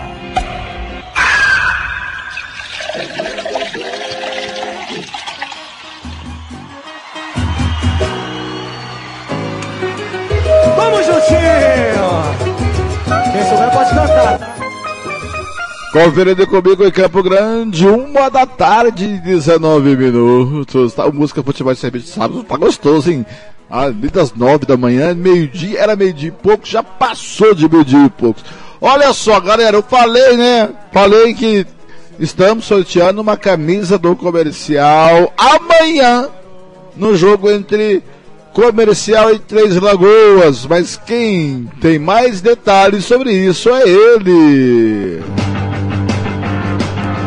Vamos 10.77 11.05
juntinho! 11.05 12.13
Quem 13.33 13.43
souber 13.49 13.71
pode 13.73 13.91
cantar. 13.91 14.55
Conferindo 15.93 16.47
comigo 16.47 16.85
em 16.85 16.91
Campo 16.93 17.23
Grande, 17.25 17.89
uma 17.89 18.29
da 18.29 18.47
tarde, 18.47 19.19
19 19.19 19.97
minutos. 19.97 20.95
Tá, 20.95 21.11
música 21.11 21.43
Futebol 21.43 21.73
e 21.73 21.77
Cerveja 21.77 22.05
de 22.05 22.11
Sábado 22.11 22.45
tá 22.45 22.57
gostoso, 22.57 23.11
hein? 23.11 23.27
Ah, 23.77 23.87
ali 23.87 24.09
das 24.09 24.33
nove 24.33 24.67
da 24.67 24.77
manhã, 24.77 25.13
meio-dia, 25.17 25.81
era 25.81 25.97
meio-dia 25.97 26.29
e 26.29 26.31
pouco, 26.31 26.65
já 26.65 26.81
passou 26.81 27.53
de 27.53 27.69
meio-dia 27.69 28.07
e 28.07 28.09
pouco. 28.09 28.41
Olha 28.81 29.13
só, 29.13 29.41
galera, 29.41 29.79
eu 29.79 29.83
falei, 29.83 30.37
né? 30.37 30.71
Falei 30.93 31.35
que 31.35 31.67
estamos 32.17 32.67
sorteando 32.67 33.21
uma 33.21 33.37
camisa 33.37 33.99
do 33.99 34.15
comercial 34.15 35.35
amanhã 35.37 36.29
no 36.95 37.17
jogo 37.17 37.51
entre 37.51 38.01
comercial 38.53 39.35
e 39.35 39.41
Três 39.41 39.75
Lagoas. 39.75 40.65
Mas 40.67 40.97
quem 40.97 41.69
tem 41.81 41.99
mais 41.99 42.41
detalhes 42.41 43.05
sobre 43.05 43.33
isso 43.33 43.69
é 43.71 43.89
ele. 43.89 45.21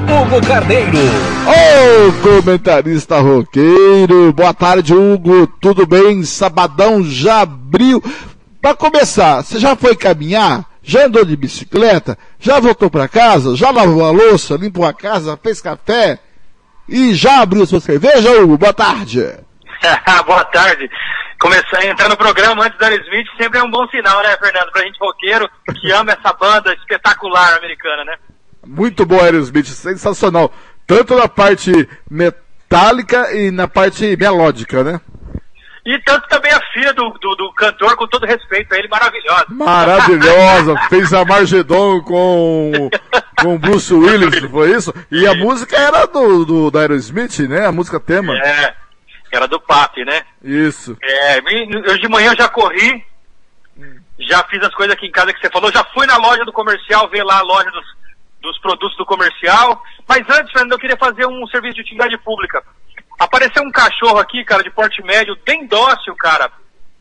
Hugo 0.07 0.45
Carneiro. 0.47 0.97
Ô, 1.45 2.13
comentarista 2.23 3.19
roqueiro. 3.19 4.31
Boa 4.31 4.53
tarde, 4.53 4.93
Hugo. 4.93 5.45
Tudo 5.59 5.85
bem? 5.85 6.23
Sabadão 6.23 7.03
já 7.03 7.41
abriu. 7.41 8.01
Pra 8.61 8.73
começar, 8.73 9.43
você 9.43 9.59
já 9.59 9.75
foi 9.75 9.95
caminhar? 9.95 10.65
Já 10.81 11.05
andou 11.05 11.25
de 11.25 11.35
bicicleta? 11.35 12.17
Já 12.39 12.59
voltou 12.59 12.89
pra 12.89 13.07
casa? 13.07 13.55
Já 13.55 13.69
lavou 13.69 14.05
a 14.05 14.11
louça? 14.11 14.55
Limpou 14.55 14.85
a 14.85 14.93
casa? 14.93 15.37
Fez 15.41 15.59
café? 15.61 16.19
E 16.87 17.13
já 17.13 17.41
abriu 17.41 17.65
sua 17.65 17.81
cerveja, 17.81 18.31
Hugo? 18.41 18.57
Boa 18.57 18.73
tarde. 18.73 19.21
Boa 20.25 20.45
tarde. 20.45 20.89
Começar 21.39 21.79
a 21.79 21.85
entrar 21.85 22.09
no 22.09 22.17
programa 22.17 22.65
antes 22.65 22.79
da 22.79 22.87
Aerosmith 22.87 23.27
sempre 23.37 23.59
é 23.59 23.63
um 23.63 23.69
bom 23.69 23.85
sinal, 23.89 24.23
né, 24.23 24.35
Fernando? 24.37 24.71
Pra 24.71 24.81
gente 24.83 24.97
roqueiro 24.99 25.47
que 25.79 25.91
ama 25.91 26.13
essa 26.13 26.33
banda 26.33 26.73
espetacular 26.73 27.57
americana, 27.57 28.05
né? 28.05 28.15
Muito 28.67 29.05
bom, 29.05 29.19
Aerosmith. 29.19 29.67
Sensacional. 29.67 30.53
Tanto 30.85 31.15
na 31.15 31.27
parte 31.27 31.71
metálica 32.09 33.33
e 33.33 33.51
na 33.51 33.67
parte 33.67 34.15
melódica, 34.17 34.83
né? 34.83 35.01
E 35.85 35.97
tanto 35.99 36.27
também 36.27 36.51
a 36.51 36.59
filha 36.73 36.93
do, 36.93 37.09
do, 37.11 37.33
do 37.35 37.53
cantor, 37.53 37.95
com 37.95 38.05
todo 38.07 38.25
respeito 38.25 38.73
a 38.73 38.77
ele, 38.77 38.89
maravilhosa. 38.89 39.45
Maravilhosa. 39.47 40.77
Fez 40.89 41.13
a 41.13 41.23
Margedon 41.23 42.01
com, 42.01 42.89
com 43.41 43.57
Bruce 43.57 43.93
Willis, 43.93 44.37
foi 44.51 44.71
isso? 44.71 44.93
E 45.09 45.25
a 45.25 45.33
música 45.33 45.77
era 45.77 46.05
do, 46.05 46.43
do, 46.43 46.69
da 46.69 46.81
Aerosmith, 46.81 47.39
né? 47.47 47.65
A 47.65 47.71
música 47.71 48.01
tema. 48.01 48.37
É, 48.37 48.75
era 49.31 49.47
do 49.47 49.61
Papi, 49.61 50.03
né? 50.03 50.23
Isso. 50.43 50.97
É, 51.01 51.39
hoje 51.89 52.01
de 52.01 52.09
manhã 52.09 52.31
eu 52.31 52.37
já 52.37 52.49
corri, 52.49 53.05
já 54.19 54.43
fiz 54.43 54.61
as 54.61 54.75
coisas 54.75 54.93
aqui 54.93 55.07
em 55.07 55.11
casa 55.11 55.31
que 55.31 55.39
você 55.39 55.49
falou, 55.49 55.71
já 55.71 55.85
fui 55.93 56.05
na 56.05 56.17
loja 56.17 56.43
do 56.43 56.51
comercial, 56.51 57.09
ver 57.09 57.23
lá 57.23 57.39
a 57.39 57.43
loja 57.43 57.71
dos, 57.71 57.85
dos 58.47 58.59
produtos 58.59 58.97
do 58.97 59.05
comercial. 59.05 59.81
Mas 60.07 60.19
antes, 60.29 60.51
Fernando, 60.51 60.71
eu 60.71 60.79
queria 60.79 60.97
fazer 60.97 61.25
um 61.25 61.45
serviço 61.47 61.75
de 61.75 61.81
utilidade 61.81 62.17
pública. 62.19 62.63
Apareceu 63.19 63.63
um 63.63 63.71
cachorro 63.71 64.19
aqui, 64.19 64.43
cara, 64.43 64.63
de 64.63 64.69
porte 64.69 65.01
médio, 65.03 65.37
bem 65.45 65.65
dócil, 65.67 66.15
cara. 66.15 66.51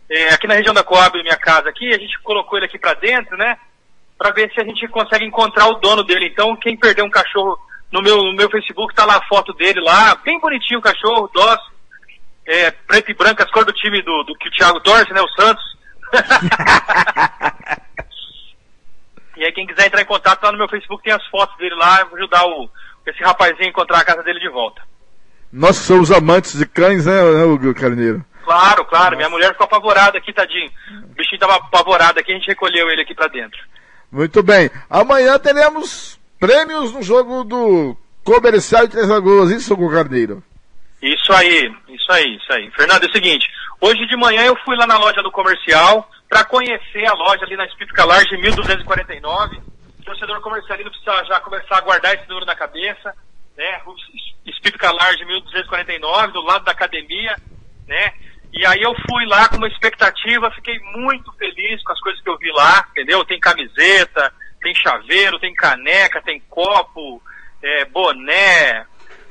É, 0.09 0.31
aqui 0.31 0.47
na 0.47 0.55
região 0.55 0.73
da 0.73 0.85
Coab, 0.85 1.21
minha 1.23 1.37
casa 1.37 1.69
aqui, 1.69 1.89
a 1.89 1.99
gente 1.99 2.19
colocou 2.21 2.59
ele 2.59 2.67
aqui 2.67 2.79
pra 2.79 2.95
dentro, 2.95 3.37
né? 3.37 3.59
Pra 4.17 4.31
ver 4.31 4.51
se 4.53 4.61
a 4.61 4.65
gente 4.65 4.87
consegue 4.89 5.25
encontrar 5.25 5.67
o 5.67 5.75
dono 5.75 6.03
dele. 6.03 6.27
Então, 6.27 6.57
quem 6.57 6.77
perdeu 6.77 7.05
um 7.05 7.11
cachorro 7.11 7.59
no 7.93 8.01
meu, 8.03 8.17
no 8.17 8.33
meu 8.35 8.49
Facebook, 8.51 8.95
tá 8.95 9.05
lá 9.05 9.17
a 9.17 9.27
foto 9.27 9.53
dele 9.53 9.81
lá, 9.81 10.15
bem 10.25 10.41
bonitinho 10.41 10.81
o 10.81 10.83
cachorro, 10.83 11.31
dócil. 11.33 11.77
É, 12.47 12.71
preto 12.71 13.11
e 13.11 13.15
branco, 13.15 13.43
as 13.43 13.51
cores 13.51 13.67
do 13.67 13.73
time 13.73 14.01
do, 14.03 14.23
do 14.23 14.35
que 14.37 14.49
o 14.49 14.53
Thiago 14.53 14.81
torce, 14.81 15.13
né? 15.13 15.21
O 15.21 15.29
Santos. 15.41 15.65
e 19.37 19.45
aí, 19.45 19.53
quem 19.53 19.67
quiser 19.67 19.87
entrar 19.87 20.01
em 20.01 20.07
contato 20.07 20.43
lá 20.43 20.53
no 20.53 20.59
meu 20.59 20.69
Facebook, 20.69 21.03
tem 21.03 21.13
as 21.13 21.27
fotos 21.27 21.57
dele 21.59 21.75
lá, 21.75 22.01
eu 22.01 22.09
vou 22.09 22.19
ajudar 22.19 22.45
o, 22.47 22.71
esse 23.07 23.23
rapazinho 23.23 23.67
a 23.67 23.69
encontrar 23.69 23.99
a 23.99 24.05
casa 24.05 24.23
dele 24.23 24.41
de 24.41 24.49
volta. 24.49 24.83
Nós 25.53 25.77
somos 25.77 26.11
amantes 26.11 26.59
de 26.59 26.67
cães, 26.67 27.07
né, 27.07 27.23
né, 27.23 27.45
Hugo 27.45 27.75
Carneiro? 27.75 28.25
Claro, 28.45 28.85
claro. 28.85 29.17
Minha 29.17 29.29
mulher 29.29 29.53
ficou 29.53 29.65
apavorada 29.65 30.19
aqui, 30.19 30.33
tadinho. 30.33 30.71
O 31.11 31.15
bichinho 31.15 31.41
tava 31.41 31.57
apavorado 31.57 32.19
aqui, 32.19 32.33
a 32.33 32.35
gente 32.35 32.47
recolheu 32.47 32.89
ele 32.89 33.03
aqui 33.03 33.15
pra 33.15 33.27
dentro. 33.27 33.59
Muito 34.11 34.43
bem. 34.43 34.71
Amanhã 34.89 35.39
teremos 35.39 36.19
prêmios 36.39 36.93
no 36.93 37.03
jogo 37.03 37.45
do 37.45 37.97
Comercial 38.25 38.87
de 38.87 38.93
Três 38.93 39.09
Lagoas. 39.09 39.51
Isso, 39.51 39.75
Hugo 39.75 39.91
Carneiro? 39.91 40.43
Isso 41.03 41.33
aí, 41.33 41.75
isso 41.89 42.13
aí, 42.13 42.37
isso 42.37 42.53
aí. 42.53 42.71
Fernando, 42.71 43.05
é 43.05 43.09
o 43.09 43.13
seguinte, 43.13 43.47
hoje 43.81 44.07
de 44.07 44.17
manhã 44.17 44.43
eu 44.45 44.57
fui 44.65 44.77
lá 44.77 44.87
na 44.87 44.99
loja 44.99 45.23
do 45.23 45.31
comercial 45.31 46.09
para 46.29 46.45
conhecer 46.45 47.07
a 47.07 47.13
loja 47.15 47.45
ali 47.45 47.57
na 47.57 47.67
Espírito 47.67 47.95
Large 48.07 48.37
1249. 48.37 49.57
O 50.01 50.05
torcedor 50.05 50.41
comercialino 50.41 50.91
precisa 50.91 51.25
já 51.25 51.41
começar 51.41 51.79
a 51.79 51.81
guardar 51.81 52.15
esse 52.15 52.29
número 52.29 52.47
na 52.47 52.55
cabeça, 52.55 53.15
né? 53.57 53.81
Espírito 54.47 54.85
Large 54.85 55.25
1249, 55.25 56.33
do 56.33 56.43
lado 56.43 56.65
da 56.65 56.73
academia, 56.73 57.37
né? 57.87 58.13
E 58.53 58.65
aí 58.67 58.81
eu 58.81 58.95
fui 59.09 59.27
lá 59.27 59.49
com 59.49 59.57
uma 59.57 59.69
expectativa, 59.69 60.51
fiquei 60.53 60.79
muito 60.97 61.31
feliz 61.35 61.83
com 61.83 61.93
as 61.93 62.01
coisas 62.01 62.23
que 62.23 62.29
eu 62.31 62.39
vi 62.39 62.51
lá, 62.53 62.87
entendeu? 62.91 63.25
Tem 63.25 63.39
camiseta, 63.39 64.33
tem 64.63 64.75
chaveiro, 64.75 65.39
tem 65.39 65.53
caneca, 65.55 66.23
tem 66.23 66.41
copo, 66.49 67.21
é, 67.63 67.85
boné, 67.87 68.87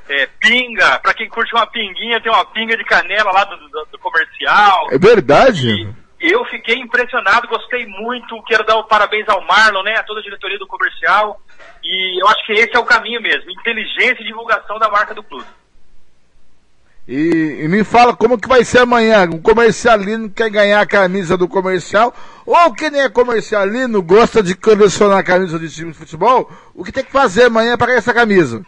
é, 0.10 0.28
pinga, 0.40 1.00
pra 1.00 1.14
quem 1.14 1.28
curte 1.30 1.54
uma 1.56 1.66
pinguinha, 1.66 2.22
tem 2.22 2.32
uma 2.32 2.46
pinga 2.46 2.78
de 2.78 2.84
canela 2.84 3.32
lá 3.32 3.46
do, 3.46 3.58
do- 3.70 3.88
do 3.94 4.00
comercial. 4.00 4.90
É 4.92 4.98
verdade? 5.00 5.88
Eu 6.20 6.46
fiquei 6.46 6.78
impressionado, 6.78 7.48
gostei 7.48 7.86
muito, 7.86 8.42
quero 8.44 8.66
dar 8.66 8.78
o 8.78 8.86
parabéns 8.86 9.28
ao 9.28 9.42
Marlon, 9.42 9.84
né, 9.84 9.96
a 9.98 10.04
toda 10.04 10.22
a 10.22 10.24
diretoria 10.24 10.58
do 10.58 10.68
comercial, 10.68 11.42
e 11.84 12.22
eu 12.22 12.28
acho 12.28 12.46
que 12.46 12.54
esse 12.54 12.76
é 12.76 12.80
o 12.80 12.86
caminho 12.86 13.22
mesmo, 13.22 13.52
inteligência 13.52 14.22
e 14.22 14.26
divulgação 14.26 14.80
da 14.80 14.90
marca 14.90 15.14
do 15.14 15.24
clube. 15.24 15.48
E, 17.08 17.60
e 17.62 17.68
me 17.68 17.84
fala 17.84 18.16
como 18.16 18.40
que 18.40 18.48
vai 18.48 18.64
ser 18.64 18.80
amanhã. 18.80 19.30
O 19.30 19.40
comercialino 19.40 20.28
quer 20.28 20.50
ganhar 20.50 20.82
a 20.82 20.88
camisa 20.88 21.38
do 21.38 21.48
comercial, 21.48 22.16
ou 22.46 22.74
quem 22.74 22.90
nem 22.90 23.02
é 23.02 23.10
comercialino 23.10 24.02
gosta 24.02 24.42
de 24.42 24.56
colecionar 24.56 25.20
a 25.20 25.24
camisa 25.24 25.60
de 25.60 25.70
time 25.70 25.92
de 25.92 25.98
futebol, 25.98 26.50
o 26.74 26.84
que 26.84 26.92
tem 26.92 27.04
que 27.04 27.12
fazer 27.12 27.46
amanhã 27.46 27.78
para 27.78 27.88
ganhar 27.88 28.00
essa 28.00 28.14
camisa? 28.14 28.66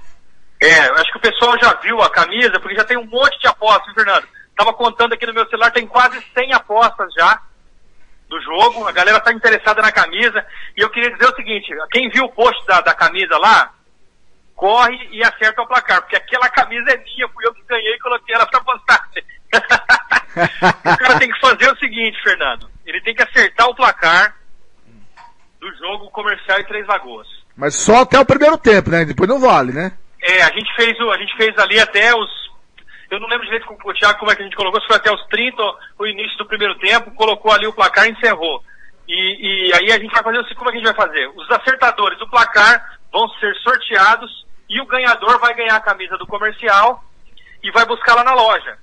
É, 0.62 0.88
eu 0.88 0.96
acho 0.96 1.12
que 1.12 1.18
o 1.18 1.22
pessoal 1.22 1.56
já 1.60 1.74
viu 1.82 2.00
a 2.02 2.10
camisa, 2.10 2.60
porque 2.60 2.76
já 2.76 2.84
tem 2.84 2.98
um 2.98 3.06
monte 3.06 3.40
de 3.40 3.48
apostas, 3.48 3.94
Fernando? 3.94 4.28
Tava 4.58 4.74
contando 4.74 5.14
aqui 5.14 5.26
no 5.26 5.34
meu 5.34 5.48
celular, 5.48 5.72
tem 5.72 5.86
quase 5.86 6.20
100 6.34 6.54
apostas 6.54 7.14
já 7.14 7.40
do 8.28 8.42
jogo, 8.42 8.88
a 8.88 8.92
galera 8.92 9.20
tá 9.22 9.32
interessada 9.32 9.82
na 9.82 9.92
camisa, 9.92 10.46
e 10.76 10.82
eu 10.82 10.90
queria 10.90 11.12
dizer 11.12 11.32
o 11.32 11.36
seguinte, 11.36 11.74
quem 11.92 12.10
viu 12.10 12.26
o 12.26 12.32
post 12.32 12.66
da, 12.66 12.82
da 12.82 12.94
camisa 12.94 13.38
lá, 13.38 13.72
corre 14.54 14.98
e 15.12 15.24
acerta 15.24 15.62
o 15.62 15.68
placar, 15.68 16.02
porque 16.02 16.18
aquela 16.18 16.50
camisa 16.50 16.92
é 16.92 16.98
minha, 16.98 17.30
fui 17.30 17.46
eu 17.46 17.54
que 17.54 17.64
ganhei 17.70 17.94
e 17.94 18.00
coloquei 18.00 18.36
ela 18.36 18.46
pra 18.48 18.60
postagem. 18.60 19.24
o 20.94 20.98
cara 20.98 21.20
tem 21.20 21.32
que 21.32 21.40
fazer 21.40 21.72
o 21.72 21.78
seguinte, 21.78 22.22
Fernando, 22.22 22.70
ele 22.86 23.00
tem 23.02 23.16
que 23.16 23.24
acertar 23.24 23.70
o 23.70 23.76
placar 23.76 24.36
do 25.60 25.76
jogo 25.78 26.10
comercial 26.10 26.60
em 26.60 26.66
Três 26.66 26.86
Lagoas. 26.88 27.28
Mas 27.56 27.76
só 27.76 28.02
até 28.02 28.20
o 28.20 28.26
primeiro 28.26 28.58
tempo, 28.58 28.90
né? 28.90 29.06
Depois 29.06 29.30
não 29.30 29.40
vale, 29.40 29.72
né? 29.72 29.94
É, 30.22 30.44
a 30.44 30.52
gente 30.52 30.74
fez 30.76 31.00
o, 31.00 31.12
a 31.12 31.18
gente 31.18 31.36
fez 31.38 31.58
ali 31.58 31.80
até 31.80 32.14
os. 32.16 32.47
Eu 33.10 33.20
não 33.20 33.28
lembro 33.28 33.46
direito 33.46 33.66
com 33.66 33.90
o 33.90 33.94
Thiago 33.94 34.20
como 34.20 34.32
é 34.32 34.36
que 34.36 34.42
a 34.42 34.46
gente 34.46 34.56
colocou, 34.56 34.82
se 34.82 34.88
foi 34.88 34.98
até 34.98 35.12
os 35.12 35.26
30, 35.28 35.64
o 35.98 36.06
início 36.06 36.38
do 36.38 36.46
primeiro 36.46 36.76
tempo, 36.76 37.12
colocou 37.12 37.52
ali 37.52 37.66
o 37.66 37.74
placar 37.74 38.06
e 38.06 38.12
encerrou. 38.12 38.62
E, 39.08 39.70
e 39.70 39.74
aí 39.74 39.92
a 39.92 40.00
gente 40.00 40.12
vai 40.12 40.22
fazer 40.22 40.38
seguinte, 40.40 40.56
como 40.56 40.70
é 40.70 40.72
que 40.74 40.78
a 40.80 40.82
gente 40.82 40.96
vai 40.96 41.08
fazer? 41.08 41.28
Os 41.30 41.50
acertadores 41.50 42.20
do 42.20 42.30
placar 42.30 43.00
vão 43.12 43.30
ser 43.40 43.56
sorteados 43.58 44.46
e 44.70 44.82
o 44.82 44.86
ganhador 44.86 45.40
vai 45.40 45.54
ganhar 45.54 45.78
a 45.78 45.82
camisa 45.82 46.18
do 46.18 46.28
comercial 46.28 47.02
e 47.64 47.72
vai 47.72 47.86
buscar 47.86 48.16
lá 48.16 48.24
na 48.24 48.34
loja. 48.34 48.78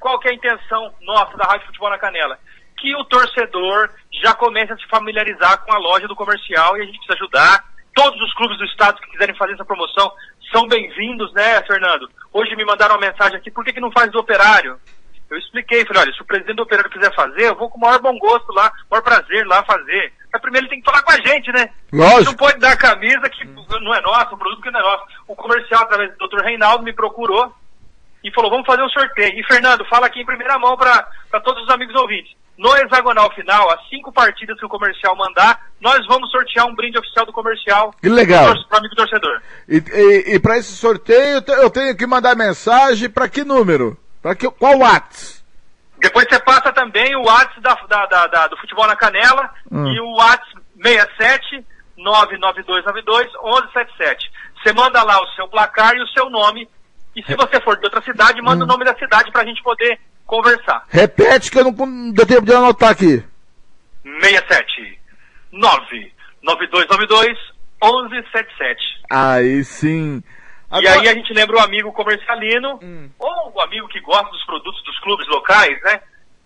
Qual 0.00 0.18
que 0.18 0.28
é 0.28 0.30
a 0.30 0.34
intenção 0.34 0.94
nossa 1.02 1.36
da 1.36 1.44
Rádio 1.44 1.66
Futebol 1.66 1.90
na 1.90 1.98
Canela? 1.98 2.38
Que 2.78 2.94
o 2.96 3.04
torcedor 3.04 3.90
já 4.22 4.34
comece 4.34 4.72
a 4.72 4.76
se 4.76 4.86
familiarizar 4.88 5.64
com 5.64 5.72
a 5.74 5.78
loja 5.78 6.08
do 6.08 6.16
comercial 6.16 6.76
e 6.76 6.82
a 6.82 6.84
gente 6.84 6.98
precisa 6.98 7.14
ajudar. 7.14 7.64
Todos 7.94 8.20
os 8.20 8.32
clubes 8.34 8.58
do 8.58 8.64
estado 8.64 9.00
que 9.00 9.10
quiserem 9.10 9.34
fazer 9.36 9.54
essa 9.54 9.64
promoção 9.64 10.12
são 10.56 10.66
bem-vindos, 10.66 11.30
né, 11.34 11.62
Fernando? 11.64 12.08
Hoje 12.32 12.56
me 12.56 12.64
mandaram 12.64 12.94
uma 12.94 13.06
mensagem 13.06 13.36
aqui, 13.36 13.50
por 13.50 13.62
que, 13.62 13.74
que 13.74 13.80
não 13.80 13.92
faz 13.92 14.10
do 14.10 14.18
operário? 14.18 14.80
Eu 15.28 15.36
expliquei, 15.36 15.84
falei, 15.84 16.02
olha, 16.04 16.12
se 16.14 16.22
o 16.22 16.24
presidente 16.24 16.56
do 16.56 16.62
operário 16.62 16.90
quiser 16.90 17.14
fazer, 17.14 17.48
eu 17.48 17.56
vou 17.56 17.68
com 17.68 17.76
o 17.76 17.80
maior 17.80 18.00
bom 18.00 18.16
gosto 18.18 18.50
lá, 18.54 18.72
maior 18.90 19.02
prazer 19.02 19.46
lá 19.46 19.62
fazer. 19.64 20.14
Mas 20.32 20.40
primeiro 20.40 20.64
ele 20.64 20.70
tem 20.70 20.80
que 20.80 20.90
falar 20.90 21.02
com 21.02 21.12
a 21.12 21.16
gente, 21.16 21.52
né? 21.52 21.68
Lógico. 21.92 22.24
Não 22.24 22.34
pode 22.34 22.58
dar 22.58 22.72
a 22.72 22.76
camisa 22.76 23.28
que 23.28 23.44
não 23.44 23.94
é 23.94 24.00
nossa, 24.00 24.34
um 24.34 24.38
produto 24.38 24.62
que 24.62 24.70
não 24.70 24.80
é 24.80 24.82
nosso. 24.82 25.04
O 25.28 25.36
comercial, 25.36 25.82
através 25.82 26.16
do 26.16 26.26
Dr. 26.26 26.42
Reinaldo, 26.42 26.84
me 26.84 26.92
procurou 26.94 27.52
e 28.24 28.32
falou, 28.32 28.50
vamos 28.50 28.66
fazer 28.66 28.82
um 28.82 28.88
sorteio. 28.88 29.38
E 29.38 29.44
Fernando, 29.44 29.84
fala 29.86 30.06
aqui 30.06 30.20
em 30.20 30.26
primeira 30.26 30.58
mão 30.58 30.76
para 30.76 31.40
todos 31.44 31.64
os 31.64 31.70
amigos 31.70 31.94
ouvintes. 31.96 32.34
No 32.58 32.74
hexagonal 32.76 33.30
final, 33.34 33.70
as 33.70 33.86
cinco 33.90 34.10
partidas 34.10 34.58
que 34.58 34.64
o 34.64 34.68
comercial 34.68 35.14
mandar, 35.14 35.60
nós 35.80 36.06
vamos 36.06 36.30
sortear 36.30 36.66
um 36.66 36.74
brinde 36.74 36.98
oficial 36.98 37.26
do 37.26 37.32
comercial. 37.32 37.92
Que 38.00 38.08
legal. 38.08 38.54
Para 38.68 38.76
o 38.76 38.78
amigo 38.78 38.94
torcedor. 38.94 39.42
E, 39.68 39.76
e, 39.76 40.34
e 40.36 40.38
para 40.40 40.56
esse 40.56 40.74
sorteio 40.74 41.36
eu 41.36 41.42
te- 41.42 41.52
eu 41.52 41.68
tenho 41.70 41.94
que 41.96 42.06
mandar 42.06 42.34
mensagem 42.34 43.10
para 43.10 43.28
que 43.28 43.44
número? 43.44 43.96
Para 44.22 44.34
que 44.34 44.50
qual 44.50 44.78
WhatsApp? 44.78 45.44
Depois 45.98 46.26
você 46.28 46.38
passa 46.40 46.72
também 46.72 47.14
o 47.16 47.24
WhatsApp 47.24 47.62
da, 47.62 47.74
da- 47.86 48.06
da- 48.06 48.26
da- 48.26 48.46
do 48.48 48.56
Futebol 48.56 48.86
na 48.86 48.96
Canela 48.96 49.50
Hum. 49.70 49.86
e 49.88 50.00
o 50.00 50.14
WhatsApp 50.16 50.62
67 50.82 51.64
99292 51.98 53.26
1177. 53.42 54.30
Você 54.62 54.72
manda 54.72 55.02
lá 55.02 55.20
o 55.22 55.26
seu 55.34 55.48
placar 55.48 55.94
e 55.94 56.02
o 56.02 56.08
seu 56.08 56.28
nome. 56.30 56.68
E 57.14 57.22
se 57.24 57.34
você 57.34 57.60
for 57.60 57.76
de 57.78 57.84
outra 57.84 58.02
cidade, 58.02 58.40
manda 58.42 58.64
o 58.64 58.66
nome 58.66 58.84
da 58.84 58.94
cidade 58.96 59.30
para 59.32 59.42
a 59.42 59.46
gente 59.46 59.62
poder 59.62 59.98
conversar. 60.26 60.84
Repete 60.88 61.50
que 61.50 61.58
eu 61.58 61.64
não, 61.64 62.12
deu 62.12 62.26
tempo 62.26 62.44
de 62.44 62.52
anotar 62.52 62.90
aqui. 62.90 63.24
67 64.20 64.98
99292 65.52 67.38
1177. 67.82 68.80
Aí 69.10 69.64
sim. 69.64 70.22
E 70.72 70.88
aí 70.88 71.08
a 71.08 71.14
gente 71.14 71.32
lembra 71.32 71.56
o 71.56 71.60
amigo 71.60 71.92
comercialino, 71.92 72.80
ou 73.18 73.52
o 73.54 73.60
amigo 73.60 73.88
que 73.88 74.00
gosta 74.00 74.28
dos 74.30 74.44
produtos 74.44 74.82
dos 74.82 74.98
clubes 75.00 75.26
locais, 75.28 75.80
né? 75.82 76.00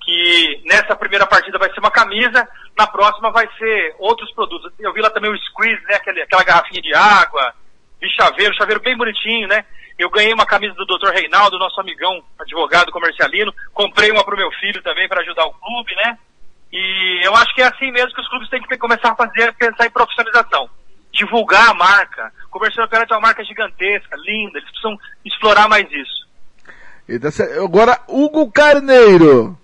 E 0.06 0.62
nessa 0.66 0.96
primeira 0.96 1.26
partida 1.26 1.58
vai 1.58 1.72
ser 1.72 1.80
uma 1.80 1.90
camisa, 1.90 2.46
na 2.76 2.86
próxima 2.86 3.30
vai 3.30 3.48
ser 3.58 3.94
outros 3.98 4.30
produtos. 4.34 4.72
Eu 4.78 4.92
vi 4.92 5.00
lá 5.00 5.10
também 5.10 5.30
o 5.30 5.38
squeeze, 5.38 5.82
né? 5.84 5.94
Aquela, 5.94 6.22
aquela 6.22 6.44
garrafinha 6.44 6.82
de 6.82 6.94
água, 6.94 7.54
vi 8.00 8.08
chaveiro, 8.10 8.54
chaveiro 8.56 8.80
bem 8.80 8.96
bonitinho, 8.96 9.48
né? 9.48 9.64
Eu 10.00 10.08
ganhei 10.08 10.32
uma 10.32 10.46
camisa 10.46 10.72
do 10.76 10.86
Dr. 10.86 11.10
Reinaldo, 11.12 11.58
nosso 11.58 11.78
amigão, 11.78 12.24
advogado 12.38 12.90
comercialino. 12.90 13.52
Comprei 13.74 14.10
uma 14.10 14.24
pro 14.24 14.34
meu 14.34 14.50
filho 14.52 14.82
também 14.82 15.06
para 15.06 15.20
ajudar 15.20 15.44
o 15.44 15.52
clube, 15.52 15.94
né? 15.94 16.18
E 16.72 17.20
eu 17.22 17.36
acho 17.36 17.54
que 17.54 17.60
é 17.60 17.66
assim 17.66 17.92
mesmo 17.92 18.14
que 18.14 18.20
os 18.22 18.28
clubes 18.28 18.48
têm 18.48 18.62
que 18.62 18.78
começar 18.78 19.10
a 19.10 19.14
fazer, 19.14 19.52
pensar 19.56 19.84
em 19.84 19.90
profissionalização. 19.90 20.70
Divulgar 21.12 21.68
a 21.68 21.74
marca. 21.74 22.32
O 22.46 22.48
Comercial 22.48 22.86
Operário 22.86 23.12
é 23.12 23.14
uma 23.14 23.20
marca 23.20 23.44
gigantesca, 23.44 24.16
linda, 24.16 24.58
eles 24.58 24.70
precisam 24.70 24.98
explorar 25.22 25.68
mais 25.68 25.86
isso. 25.92 26.26
Agora, 27.62 28.00
Hugo 28.08 28.50
Carneiro. 28.50 29.58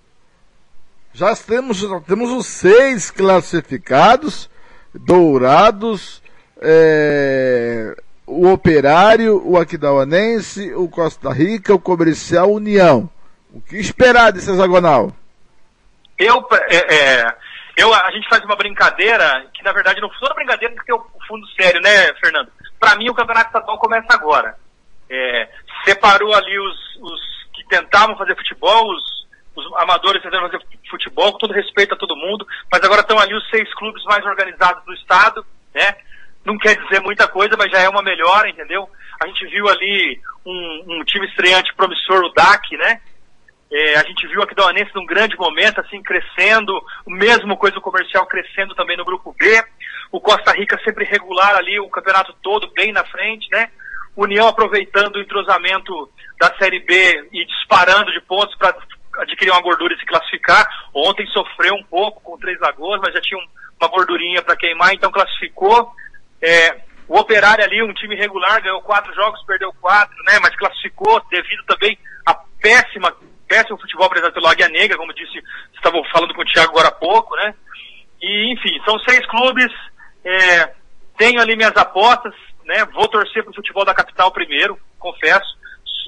Já 1.13 1.35
temos, 1.35 1.77
já 1.77 1.99
temos 2.01 2.29
os 2.29 2.45
seis 2.45 3.09
classificados, 3.09 4.51
dourados, 4.93 6.21
é, 6.61 7.95
o 8.27 8.51
Operário, 8.51 9.41
o 9.47 9.57
Aquidauanense, 9.57 10.73
o 10.73 10.89
Costa 10.89 11.31
Rica, 11.31 11.73
o 11.73 11.79
Comercial 11.79 12.51
União. 12.51 13.09
O 13.53 13.61
que 13.61 13.77
esperar 13.77 14.33
desse 14.33 14.51
hexagonal? 14.51 15.13
Eu, 16.19 16.45
é, 16.69 16.95
é, 16.95 17.35
eu, 17.77 17.93
a 17.93 18.11
gente 18.11 18.27
faz 18.27 18.43
uma 18.43 18.57
brincadeira, 18.57 19.47
que 19.53 19.63
na 19.63 19.71
verdade 19.71 20.01
não 20.01 20.09
toda 20.19 20.35
brincadeira 20.35 20.73
tem 20.73 20.79
que 20.79 20.85
ter 20.85 20.93
o 20.93 21.05
fundo 21.25 21.47
sério, 21.59 21.79
né, 21.81 22.13
Fernando? 22.15 22.51
Para 22.77 22.95
mim 22.97 23.09
o 23.09 23.15
campeonato 23.15 23.47
estadual 23.47 23.79
começa 23.79 24.13
agora. 24.13 24.57
É, 25.09 25.47
separou 25.85 26.33
ali 26.33 26.59
os, 26.59 26.95
os 27.01 27.21
que 27.53 27.65
tentavam 27.69 28.17
fazer 28.17 28.35
futebol, 28.35 28.91
os, 28.91 29.25
os 29.55 29.73
amadores 29.77 30.21
tentando 30.21 30.49
fazer 30.49 30.63
futebol, 30.89 31.31
com 31.31 31.37
todo 31.37 31.53
respeito 31.53 31.93
a 31.93 31.97
todo 31.97 32.15
mundo, 32.17 32.45
mas 32.69 32.83
agora 32.83 33.01
estão 33.01 33.17
ali 33.17 33.33
os 33.33 33.49
seis 33.49 33.73
clubes 33.75 34.03
mais 34.03 34.25
organizados 34.25 34.83
do 34.83 34.93
estado, 34.93 35.45
né? 35.73 35.95
Não 36.47 36.57
quer 36.57 36.77
dizer 36.81 37.01
muita 37.01 37.27
coisa, 37.27 37.57
mas 37.57 37.69
já 37.69 37.79
é 37.81 37.89
uma 37.89 38.01
melhora, 38.01 38.49
entendeu? 38.49 38.89
A 39.21 39.27
gente 39.27 39.45
viu 39.47 39.67
ali 39.67 40.17
um, 40.45 40.85
um 40.87 41.03
time 41.03 41.27
estreante 41.27 41.75
promissor, 41.75 42.23
o 42.23 42.33
DAC, 42.33 42.77
né? 42.77 43.01
É, 43.69 43.97
a 43.97 44.03
gente 44.03 44.25
viu 44.27 44.41
aqui 44.41 44.55
do 44.55 44.63
Anense 44.63 44.91
num 44.95 45.05
grande 45.05 45.35
momento, 45.35 45.81
assim, 45.81 46.01
crescendo, 46.01 46.71
o 47.05 47.11
mesmo 47.11 47.57
coisa 47.57 47.77
o 47.77 47.81
comercial 47.81 48.25
crescendo 48.25 48.73
também 48.75 48.95
no 48.95 49.03
grupo 49.03 49.35
B. 49.37 49.61
O 50.09 50.21
Costa 50.21 50.53
Rica 50.53 50.79
sempre 50.85 51.03
regular 51.03 51.53
ali, 51.57 51.77
o 51.81 51.89
campeonato 51.89 52.33
todo 52.41 52.71
bem 52.73 52.93
na 52.93 53.03
frente, 53.03 53.45
né? 53.51 53.69
União 54.15 54.47
aproveitando 54.47 55.17
o 55.17 55.21
entrosamento 55.21 56.09
da 56.39 56.55
Série 56.57 56.79
B 56.79 57.27
e 57.33 57.45
disparando 57.45 58.09
de 58.13 58.21
pontos 58.21 58.55
para 58.55 58.73
adquirir 59.19 59.51
uma 59.51 59.61
gordura 59.61 59.93
e 59.93 59.99
se 59.99 60.05
classificar. 60.05 60.65
Ontem 60.93 61.27
sofreu 61.27 61.73
um 61.75 61.83
pouco 61.83 62.21
com 62.21 62.37
Três 62.37 62.57
Lagoas, 62.61 63.01
mas 63.01 63.13
já 63.13 63.19
tinha 63.19 63.37
um- 63.37 63.47
uma 63.81 63.89
gordurinha 63.89 64.41
para 64.41 64.55
queimar, 64.55 64.93
então 64.93 65.11
classificou. 65.11 65.91
É, 66.41 66.81
o 67.07 67.17
Operário 67.17 67.63
ali, 67.63 67.81
um 67.81 67.93
time 67.93 68.15
regular, 68.15 68.61
ganhou 68.61 68.81
quatro 68.81 69.13
jogos, 69.13 69.43
perdeu 69.45 69.71
quatro, 69.81 70.15
né? 70.25 70.39
Mas 70.41 70.55
classificou 70.55 71.21
devido 71.29 71.63
também 71.65 71.97
à 72.25 72.33
péssima, 72.61 73.15
péssimo 73.47 73.79
futebol 73.79 74.05
apresentado 74.05 74.33
pelo 74.33 74.47
Águia 74.47 74.67
Negra, 74.67 74.97
como 74.97 75.13
disse, 75.13 75.41
estavam 75.73 76.03
falando 76.11 76.33
com 76.33 76.41
o 76.41 76.45
Thiago 76.45 76.71
agora 76.71 76.89
há 76.89 76.91
pouco, 76.91 77.35
né? 77.37 77.53
E, 78.21 78.53
enfim, 78.53 78.79
são 78.83 78.99
seis 78.99 79.25
clubes, 79.27 79.71
é, 80.25 80.73
tenho 81.17 81.39
ali 81.39 81.55
minhas 81.55 81.75
apostas, 81.77 82.33
né? 82.65 82.85
Vou 82.93 83.07
torcer 83.07 83.43
pro 83.43 83.53
futebol 83.53 83.85
da 83.85 83.93
capital 83.93 84.31
primeiro, 84.31 84.77
confesso. 84.99 85.57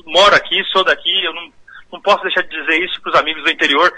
Moro 0.06 0.36
aqui, 0.36 0.64
sou 0.66 0.84
daqui, 0.84 1.24
eu 1.24 1.34
não, 1.34 1.52
não 1.94 2.02
posso 2.02 2.24
deixar 2.24 2.42
de 2.42 2.50
dizer 2.50 2.84
isso 2.84 3.02
pros 3.02 3.16
amigos 3.16 3.44
do 3.44 3.52
interior. 3.52 3.92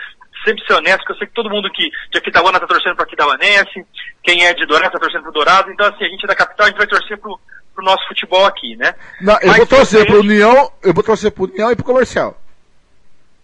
Sempre 0.44 0.66
ser 0.66 0.74
honesto, 0.74 1.00
porque 1.00 1.14
eu 1.14 1.18
sei 1.18 1.28
que 1.28 1.34
todo 1.34 1.50
mundo 1.50 1.70
que 1.72 1.90
de 2.12 2.18
Aquidauana 2.18 2.60
tá 2.60 2.66
torcendo 2.68 2.96
pro 2.96 3.04
Aquidauanense, 3.06 3.86
quem 4.24 4.46
é 4.46 4.54
de 4.54 4.66
Dourado 4.66 4.92
tá 4.94 5.00
torcendo 5.00 5.24
pro 5.24 5.32
Dourado, 5.32 5.72
então 5.72 5.86
assim, 5.88 6.04
a 6.06 6.08
gente 6.10 6.24
é 6.24 6.28
da 6.28 6.36
capital, 6.36 6.66
a 6.66 6.70
gente 6.70 6.78
vai 6.80 6.88
torcer 6.88 7.18
pro, 7.20 7.40
pro 7.76 7.86
nosso 7.86 8.08
futebol 8.08 8.46
aqui, 8.46 8.76
né? 8.76 8.96
Não, 9.22 9.38
eu 9.40 9.48
Mas 9.50 9.58
vou 9.58 9.68
torcer 9.68 10.06
pro 10.06 10.20
União, 10.22 10.72
eu 10.84 10.94
vou 10.94 11.04
torcer 11.04 11.32
pro 11.32 11.44
União 11.44 11.70
e 11.72 11.76
pro 11.76 11.86
Comercial. 11.86 12.42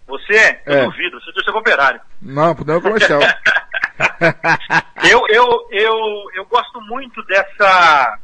Você? 0.08 0.60
Eu 0.66 0.74
É. 0.74 0.84
duvido, 0.86 1.20
você 1.22 1.32
torceu 1.34 1.52
pro 1.54 1.60
operário. 1.62 2.00
Não, 2.22 2.56
pro 2.56 2.64
União 2.64 2.80
e 2.80 2.82
Comercial. 2.82 3.20
eu, 5.10 5.22
eu, 5.30 5.68
eu, 5.72 6.24
eu 6.36 6.46
gosto 6.46 6.82
muito 6.82 7.24
dessa 7.26 8.18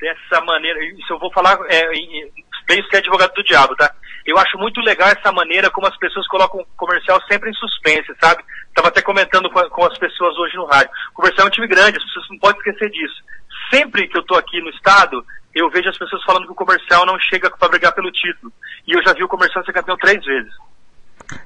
dessa 0.00 0.40
maneira, 0.44 0.84
isso 0.84 1.12
eu 1.12 1.18
vou 1.18 1.32
falar 1.32 1.56
é, 1.68 1.92
em- 1.94 2.22
em- 2.24 2.32
bem 2.66 2.80
isso 2.80 2.88
que 2.88 2.96
é 2.96 2.98
advogado 2.98 3.32
do 3.34 3.44
diabo, 3.44 3.74
tá? 3.76 3.92
Eu 4.26 4.38
acho 4.38 4.56
muito 4.58 4.80
legal 4.80 5.08
essa 5.08 5.32
maneira 5.32 5.70
como 5.70 5.86
as 5.86 5.96
pessoas 5.96 6.26
colocam 6.28 6.60
o 6.60 6.66
comercial 6.76 7.20
sempre 7.30 7.50
em 7.50 7.54
suspense, 7.54 8.12
sabe? 8.20 8.42
Tava 8.74 8.88
até 8.88 9.02
comentando 9.02 9.50
com, 9.50 9.60
com 9.70 9.84
as 9.84 9.98
pessoas 9.98 10.36
hoje 10.38 10.56
no 10.56 10.66
rádio. 10.66 10.90
O 11.12 11.14
comercial 11.14 11.46
é 11.46 11.48
um 11.48 11.52
time 11.52 11.66
grande, 11.66 11.98
as 11.98 12.04
pessoas 12.04 12.26
não 12.30 12.38
podem 12.38 12.58
esquecer 12.58 12.90
disso. 12.90 13.22
Sempre 13.70 14.08
que 14.08 14.16
eu 14.16 14.22
tô 14.22 14.34
aqui 14.34 14.60
no 14.60 14.70
estado, 14.70 15.24
eu 15.54 15.70
vejo 15.70 15.88
as 15.88 15.98
pessoas 15.98 16.22
falando 16.24 16.46
que 16.46 16.52
o 16.52 16.56
comercial 16.56 17.04
não 17.04 17.18
chega 17.18 17.50
para 17.50 17.68
brigar 17.68 17.92
pelo 17.92 18.10
título. 18.12 18.52
E 18.86 18.92
eu 18.96 19.02
já 19.02 19.12
vi 19.12 19.22
o 19.22 19.28
comercial 19.28 19.64
ser 19.64 19.72
campeão 19.72 19.96
três 19.96 20.24
vezes. 20.24 20.52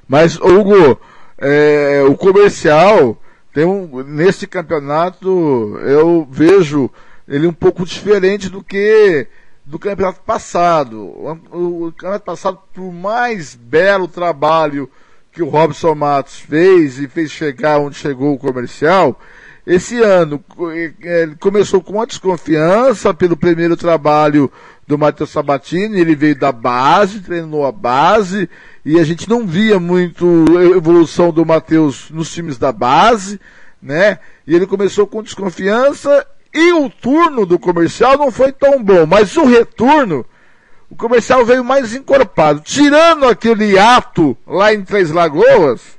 Mas, 0.07 0.39
Hugo, 0.39 0.99
é, 1.37 2.03
o 2.07 2.15
comercial 2.15 3.21
tem 3.53 3.65
um, 3.65 4.03
nesse 4.03 4.47
campeonato 4.47 5.79
eu 5.79 6.27
vejo 6.29 6.91
ele 7.27 7.47
um 7.47 7.53
pouco 7.53 7.85
diferente 7.85 8.49
do 8.49 8.63
que 8.63 9.27
do 9.67 9.77
campeonato 9.77 10.21
passado. 10.21 10.97
O, 10.97 11.87
o 11.87 11.91
campeonato 11.91 12.25
passado, 12.25 12.59
por 12.73 12.91
mais 12.93 13.53
belo 13.53 14.07
trabalho 14.07 14.89
que 15.31 15.43
o 15.43 15.49
Robson 15.49 15.93
Matos 15.93 16.39
fez 16.39 16.97
e 16.97 17.07
fez 17.07 17.29
chegar 17.29 17.77
onde 17.77 17.95
chegou 17.95 18.33
o 18.33 18.39
comercial, 18.39 19.19
esse 19.67 20.01
ano 20.01 20.43
eh, 20.71 20.93
ele 21.21 21.35
começou 21.35 21.81
com 21.81 21.93
uma 21.93 22.07
desconfiança 22.07 23.13
pelo 23.13 23.35
primeiro 23.35 23.75
trabalho 23.75 24.49
do 24.87 24.97
Matheus 24.97 25.29
Sabatini, 25.29 25.99
ele 25.99 26.15
veio 26.15 26.39
da 26.39 26.53
base, 26.53 27.19
treinou 27.19 27.65
a 27.65 27.71
base, 27.71 28.49
e 28.85 28.97
a 28.97 29.03
gente 29.03 29.29
não 29.29 29.45
via 29.45 29.77
muito 29.79 30.45
evolução 30.73 31.29
do 31.29 31.45
Matheus 31.45 32.09
nos 32.09 32.33
times 32.33 32.57
da 32.57 32.71
base, 32.71 33.39
né? 33.81 34.19
E 34.47 34.55
ele 34.55 34.65
começou 34.65 35.05
com 35.05 35.21
desconfiança, 35.21 36.25
e 36.53 36.71
o 36.73 36.89
turno 36.89 37.45
do 37.45 37.59
comercial 37.59 38.17
não 38.17 38.31
foi 38.31 38.51
tão 38.51 38.83
bom, 38.83 39.05
mas 39.05 39.35
o 39.37 39.45
retorno, 39.45 40.25
o 40.89 40.95
comercial 40.95 41.45
veio 41.45 41.63
mais 41.63 41.93
encorpado. 41.93 42.61
Tirando 42.61 43.27
aquele 43.27 43.77
ato 43.77 44.37
lá 44.45 44.73
em 44.73 44.83
Três 44.83 45.11
Lagoas, 45.11 45.97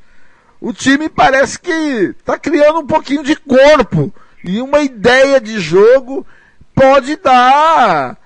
o 0.60 0.72
time 0.72 1.08
parece 1.08 1.58
que 1.58 1.70
está 1.70 2.38
criando 2.38 2.80
um 2.80 2.86
pouquinho 2.86 3.22
de 3.22 3.36
corpo. 3.36 4.12
E 4.44 4.60
uma 4.60 4.80
ideia 4.80 5.40
de 5.40 5.58
jogo 5.58 6.26
pode 6.74 7.16
dar 7.16 8.16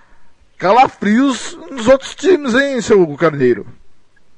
calafrios 0.59 1.59
nos 1.71 1.89
outros 1.89 2.15
times, 2.15 2.55
hein, 2.55 2.81
seu 2.81 3.01
Hugo 3.01 3.17
Carneiro? 3.17 3.67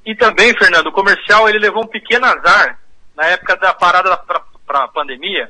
E 0.05 0.15
também, 0.15 0.57
Fernando, 0.57 0.87
o 0.87 0.91
comercial 0.91 1.47
ele 1.47 1.59
levou 1.59 1.83
um 1.83 1.87
pequeno 1.87 2.25
azar 2.25 2.79
na 3.15 3.25
época 3.25 3.55
da 3.57 3.73
parada 3.73 4.15
para 4.17 4.83
a 4.83 4.87
pandemia, 4.87 5.49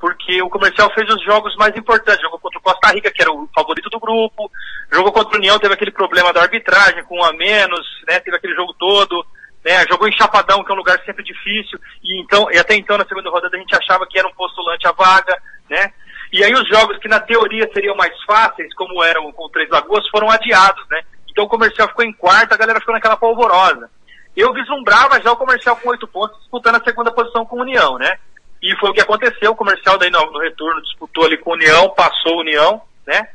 porque 0.00 0.40
o 0.42 0.48
comercial 0.48 0.90
fez 0.94 1.08
os 1.12 1.22
jogos 1.22 1.54
mais 1.56 1.76
importantes. 1.76 2.22
Jogou 2.22 2.38
contra 2.38 2.58
o 2.58 2.62
Costa 2.62 2.92
Rica, 2.92 3.12
que 3.12 3.20
era 3.20 3.30
o 3.30 3.48
favorito 3.54 3.90
do 3.90 4.00
grupo, 4.00 4.50
jogou 4.90 5.12
contra 5.12 5.36
o 5.36 5.38
União, 5.38 5.58
teve 5.58 5.74
aquele 5.74 5.90
problema 5.90 6.32
da 6.32 6.40
arbitragem 6.40 7.04
com 7.04 7.18
um 7.18 7.24
a 7.24 7.32
menos, 7.34 7.86
né? 8.08 8.18
Teve 8.18 8.36
aquele 8.36 8.54
jogo 8.54 8.74
todo, 8.78 9.24
né? 9.62 9.86
Jogou 9.86 10.08
em 10.08 10.16
Chapadão, 10.16 10.64
que 10.64 10.72
é 10.72 10.74
um 10.74 10.78
lugar 10.78 10.98
sempre 11.04 11.22
difícil, 11.22 11.78
e 12.02 12.18
então, 12.20 12.50
e 12.50 12.58
até 12.58 12.74
então 12.74 12.96
na 12.96 13.04
segunda 13.04 13.28
rodada 13.28 13.54
a 13.54 13.60
gente 13.60 13.76
achava 13.76 14.06
que 14.06 14.18
era 14.18 14.26
um 14.26 14.32
postulante 14.32 14.88
à 14.88 14.92
vaga, 14.92 15.36
né? 15.68 15.92
E 16.32 16.42
aí 16.42 16.52
os 16.54 16.66
jogos 16.68 16.96
que 16.98 17.08
na 17.08 17.20
teoria 17.20 17.68
seriam 17.74 17.94
mais 17.94 18.14
fáceis, 18.24 18.72
como 18.74 19.04
eram 19.04 19.30
com 19.32 19.44
o 19.44 19.50
Três 19.50 19.68
Lagoas, 19.68 20.08
foram 20.08 20.30
adiados, 20.30 20.84
né? 20.90 21.02
Então 21.28 21.44
o 21.44 21.48
comercial 21.48 21.88
ficou 21.88 22.04
em 22.04 22.12
quarto, 22.12 22.54
a 22.54 22.56
galera 22.56 22.80
ficou 22.80 22.94
naquela 22.94 23.16
polvorosa. 23.16 23.90
Eu 24.36 24.52
vislumbrava 24.54 25.20
já 25.20 25.32
o 25.32 25.36
comercial 25.36 25.76
com 25.76 25.90
oito 25.90 26.06
pontos, 26.06 26.38
disputando 26.38 26.76
a 26.76 26.84
segunda 26.84 27.12
posição 27.12 27.44
com 27.44 27.58
a 27.58 27.62
União, 27.62 27.98
né? 27.98 28.16
E 28.62 28.76
foi 28.76 28.90
o 28.90 28.92
que 28.92 29.00
aconteceu, 29.00 29.52
o 29.52 29.56
comercial 29.56 29.96
daí 29.96 30.10
no, 30.10 30.30
no 30.30 30.38
retorno 30.40 30.82
disputou 30.82 31.24
ali 31.24 31.38
com 31.38 31.52
a 31.52 31.54
União, 31.54 31.88
passou 31.90 32.34
a 32.34 32.40
União, 32.40 32.82
né? 33.06 33.26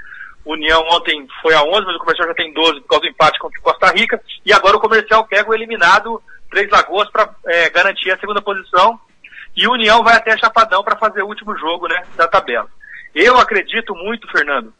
União 0.45 0.79
ontem 0.91 1.27
foi 1.41 1.55
a 1.55 1.63
11, 1.63 1.85
mas 1.85 1.95
o 1.95 1.99
comercial 1.99 2.27
já 2.27 2.35
tem 2.35 2.53
12 2.53 2.81
por 2.81 2.87
causa 2.89 3.01
do 3.01 3.09
empate 3.09 3.39
contra 3.39 3.59
o 3.59 3.63
Costa 3.63 3.91
Rica. 3.91 4.21
E 4.45 4.53
agora 4.53 4.77
o 4.77 4.79
comercial 4.79 5.25
pega 5.25 5.49
o 5.49 5.55
eliminado 5.55 6.21
Três 6.51 6.69
Lagoas 6.69 7.09
para 7.09 7.33
garantir 7.73 8.11
a 8.11 8.19
segunda 8.19 8.41
posição. 8.41 8.99
E 9.55 9.67
o 9.67 9.71
União 9.71 10.03
vai 10.03 10.15
até 10.15 10.37
Chapadão 10.37 10.83
para 10.83 10.97
fazer 10.97 11.23
o 11.23 11.27
último 11.27 11.57
jogo 11.57 11.87
né, 11.87 12.03
da 12.15 12.27
tabela. 12.27 12.69
Eu 13.15 13.39
acredito 13.39 13.95
muito, 13.95 14.29
Fernando, 14.29 14.73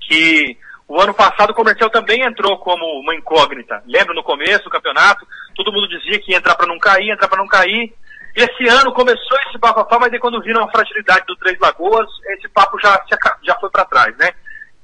que 0.00 0.56
o 0.86 1.00
ano 1.00 1.14
passado 1.14 1.50
o 1.50 1.54
comercial 1.54 1.88
também 1.88 2.22
entrou 2.22 2.58
como 2.58 2.84
uma 3.00 3.14
incógnita. 3.14 3.82
Lembra 3.86 4.14
no 4.14 4.22
começo 4.22 4.64
do 4.64 4.70
campeonato? 4.70 5.26
Todo 5.56 5.72
mundo 5.72 5.88
dizia 5.88 6.20
que 6.20 6.32
ia 6.32 6.36
entrar 6.36 6.54
para 6.54 6.66
não 6.66 6.78
cair, 6.78 7.10
entrar 7.10 7.26
para 7.26 7.38
não 7.38 7.48
cair. 7.48 7.94
Esse 8.34 8.68
ano 8.68 8.92
começou 8.92 9.38
esse 9.46 9.58
bafafá, 9.58 9.98
mas 10.00 10.12
aí 10.12 10.18
quando 10.18 10.42
viram 10.42 10.64
a 10.64 10.70
fragilidade 10.70 11.24
do 11.26 11.36
Três 11.36 11.58
Lagoas, 11.60 12.08
esse 12.30 12.48
papo 12.48 12.78
já, 12.80 13.00
já 13.42 13.54
foi 13.60 13.70
para 13.70 13.84
trás, 13.84 14.16
né? 14.16 14.30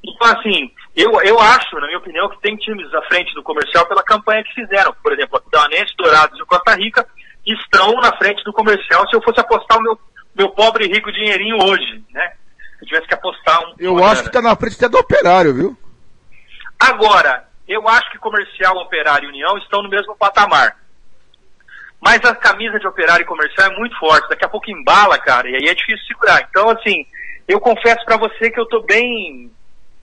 Então, 0.03 0.29
assim, 0.29 0.71
eu, 0.97 1.11
eu 1.23 1.39
acho, 1.39 1.77
na 1.77 1.87
minha 1.87 1.99
opinião, 1.99 2.29
que 2.29 2.41
tem 2.41 2.57
times 2.57 2.93
à 2.95 3.03
frente 3.03 3.35
do 3.35 3.43
comercial 3.43 3.87
pela 3.87 4.03
campanha 4.03 4.45
que 4.45 4.55
fizeram. 4.55 4.95
Por 5.03 5.13
exemplo, 5.13 5.39
a 5.39 5.51
Danense, 5.51 5.95
Dourados 5.97 6.39
e 6.39 6.43
o 6.43 6.47
Costa 6.47 6.75
Rica 6.75 7.07
estão 7.45 7.93
na 8.01 8.17
frente 8.17 8.43
do 8.45 8.53
comercial 8.53 9.07
se 9.09 9.17
eu 9.17 9.23
fosse 9.23 9.41
apostar 9.41 9.79
o 9.79 9.83
meu, 9.83 9.99
meu 10.35 10.49
pobre 10.51 10.87
e 10.87 10.89
rico 10.89 11.13
dinheirinho 11.13 11.57
hoje, 11.63 12.05
né? 12.13 12.33
Se 12.79 12.85
eu 12.85 12.89
tivesse 12.89 13.07
que 13.09 13.15
apostar 13.15 13.61
um. 13.63 13.75
Eu 13.79 14.03
acho 14.05 14.23
que 14.23 14.31
tá 14.31 14.41
na 14.41 14.57
frente 14.57 14.77
até 14.77 14.89
do 14.89 14.99
operário, 14.99 15.55
viu? 15.55 15.79
Agora, 16.79 17.45
eu 17.69 17.87
acho 17.87 18.11
que 18.11 18.19
comercial, 18.19 18.77
operário 18.79 19.27
e 19.27 19.29
união 19.29 19.59
estão 19.59 19.83
no 19.83 19.89
mesmo 19.91 20.17
patamar. 20.17 20.77
Mas 22.01 22.25
a 22.25 22.35
camisa 22.35 22.79
de 22.79 22.87
operário 22.87 23.23
e 23.23 23.27
comercial 23.27 23.71
é 23.71 23.77
muito 23.77 23.99
forte. 23.99 24.29
Daqui 24.29 24.45
a 24.45 24.49
pouco 24.49 24.71
embala, 24.71 25.19
cara, 25.19 25.49
e 25.49 25.57
aí 25.57 25.69
é 25.69 25.75
difícil 25.75 26.07
segurar. 26.07 26.47
Então, 26.49 26.71
assim, 26.71 27.07
eu 27.47 27.61
confesso 27.61 28.05
pra 28.05 28.17
você 28.17 28.51
que 28.51 28.59
eu 28.59 28.67
tô 28.67 28.83
bem 28.83 29.51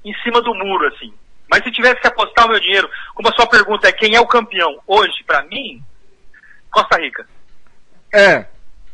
em 0.06 0.14
cima 0.24 0.42
do 0.42 0.54
muro, 0.54 0.88
assim. 0.88 1.12
Mas 1.50 1.64
se 1.64 1.72
tivesse 1.72 2.02
que 2.02 2.08
apostar 2.08 2.46
o 2.46 2.50
meu 2.50 2.60
dinheiro, 2.60 2.90
como 3.16 3.30
a 3.30 3.34
sua 3.34 3.48
pergunta 3.48 3.88
é 3.88 3.92
quem 3.92 4.16
é 4.16 4.20
o 4.22 4.28
campeão 4.28 4.80
hoje, 4.86 5.24
pra 5.26 5.44
mim, 5.44 5.82
Costa 6.70 6.98
Rica. 6.98 7.26
É. 8.14 8.46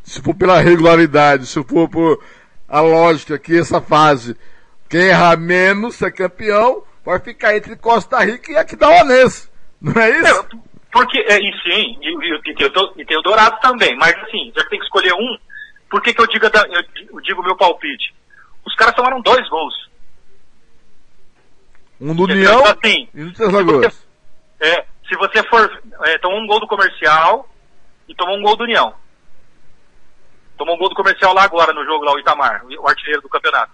Se 0.04 0.22
for 0.22 0.36
pela 0.36 0.60
regularidade, 0.60 1.46
se 1.46 1.64
for 1.64 1.90
por 1.90 2.24
a 2.68 2.82
lógica 2.82 3.40
que 3.40 3.58
essa 3.58 3.82
fase, 3.82 4.36
quem 4.90 5.08
errar 5.08 5.38
menos 5.38 6.02
é 6.02 6.12
campeão, 6.12 6.84
vai 7.04 7.20
ficar 7.20 7.56
entre 7.56 7.76
Costa 7.76 8.20
Rica 8.20 8.52
e 8.52 8.58
Aquidauanense. 8.58 9.50
Não 9.82 10.02
é 10.02 10.10
isso? 10.10 10.48
Porque, 10.94 11.18
é, 11.28 11.40
e 11.40 11.52
sim, 11.64 11.98
e, 12.02 12.36
e- 12.36 12.42
tem 12.56 12.68
o 12.68 12.94
e 12.98 13.04
tem 13.06 13.18
o 13.18 13.22
Dourado 13.24 13.60
também, 13.60 13.96
mas 13.98 14.16
assim, 14.20 14.52
já 14.56 14.64
que 14.64 14.70
tem 14.70 14.78
que 14.80 14.86
escolher 14.86 15.12
um, 15.14 15.38
por 15.90 16.02
que, 16.04 16.14
que 16.14 16.22
eu, 16.22 16.28
digo, 16.28 16.46
eu, 16.46 17.20
digo 17.22 17.42
meu 17.44 17.58
palpite? 17.58 18.14
Os 18.64 18.76
caras 18.76 18.94
tomaram 18.96 19.20
dois 19.22 19.48
gols. 19.50 19.74
Um 22.00 22.14
do? 22.16 22.24
União 22.24 22.60
Então, 22.60 22.72
assim, 22.80 23.10
e 23.14 23.24
do 23.24 23.34
Três 23.34 23.52
Lagoas. 23.52 24.08
É, 24.60 24.86
se 25.10 25.16
você 25.18 25.42
for. 25.50 25.82
É, 26.06 26.18
tomou 26.20 26.40
um 26.40 26.48
gol 26.48 26.60
do 26.60 26.68
comercial 26.68 27.50
e 28.08 28.14
tomou 28.16 28.38
um 28.38 28.42
gol 28.42 28.56
do 28.56 28.64
União. 28.64 28.94
Tomou 30.58 30.76
um 30.76 30.78
gol 30.78 30.90
do 30.90 30.96
comercial 30.96 31.34
lá 31.34 31.44
agora 31.44 31.74
no 31.74 31.84
jogo 31.86 32.06
lá, 32.06 32.14
o 32.14 32.20
Itamar, 32.20 32.64
o 32.66 32.88
artilheiro 32.88 33.22
do 33.22 33.30
campeonato. 33.30 33.72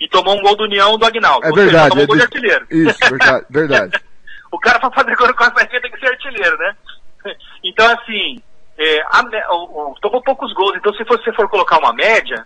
E 0.00 0.08
tomou 0.08 0.34
um 0.36 0.40
gol 0.42 0.56
do 0.56 0.64
União 0.64 0.96
do 0.96 1.04
Agnaldo. 1.04 1.46
É 1.46 1.50
Ou 1.50 1.54
seja, 1.54 1.66
verdade. 1.66 1.88
tomou 1.90 2.04
um 2.04 2.06
gol 2.06 2.16
de 2.16 2.22
é 2.22 2.24
artilheiro. 2.24 2.66
de- 2.66 2.88
Isso, 2.88 2.98
verdade, 3.10 3.46
verdade. 3.50 4.00
o 4.52 4.58
cara 4.60 4.78
pra 4.78 4.90
fazer 4.92 5.16
gol 5.16 5.26
no 5.26 5.34
Costa 5.34 5.60
Rica 5.62 5.80
tem 5.80 5.90
que 5.90 5.98
ser 5.98 6.08
artilheiro, 6.12 6.56
né? 6.58 6.76
Então, 7.64 7.86
assim, 7.92 8.42
é, 8.78 9.00
a 9.02 9.22
o- 9.52 9.92
o- 9.92 9.94
tomou 10.00 10.20
poucos 10.22 10.52
gols. 10.52 10.74
Então, 10.76 10.92
se 10.94 11.04
você 11.04 11.32
for 11.32 11.48
colocar 11.48 11.78
uma 11.78 11.92
média, 11.92 12.44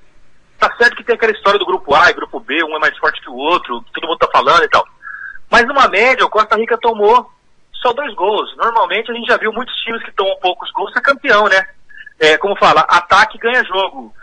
tá 0.59 0.71
certo 0.77 0.95
que 0.97 1.03
tem 1.05 1.15
aquela 1.17 1.33
história 1.33 1.59
do 1.59 1.65
grupo 1.67 1.95
A 1.95 2.11
e 2.11 2.15
grupo 2.15 2.39
B, 2.41 2.63
um 2.65 2.77
é 2.77 2.79
mais 2.79 2.97
forte 2.99 3.21
que 3.23 3.31
o 3.31 3.35
outro, 3.35 3.83
todo 3.95 4.07
mundo 4.07 4.19
tá 4.19 4.29
falando 4.33 4.63
e 4.65 4.69
tal. 4.69 4.87
Mas 5.51 5.67
numa 5.67 5.89
média, 5.89 6.25
o 6.25 6.31
Costa 6.31 6.57
Rica 6.57 6.77
tomou 6.79 7.31
só 7.73 7.93
dois 7.95 8.15
gols. 8.15 8.55
Normalmente 8.57 9.11
a 9.11 9.15
gente 9.15 9.27
já 9.29 9.37
viu 9.39 9.53
muitos 9.53 9.75
times 9.77 10.03
que 10.05 10.13
tomam 10.13 10.37
poucos 10.41 10.71
gols 10.73 10.93
ser 10.93 11.01
campeão, 11.01 11.49
né? 11.49 11.67
É, 12.21 12.37
como 12.39 12.57
fala, 12.57 12.81
ataque 12.83 13.39
ganha 13.39 13.65
jogo. 13.65 14.15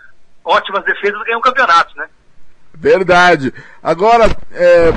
Ótimas 0.46 0.84
defesas 0.86 1.24
ganham 1.24 1.42
campeonatos, 1.42 1.96
né? 1.96 2.08
Verdade. 2.76 3.54
Agora, 3.82 4.26
é, 4.52 4.90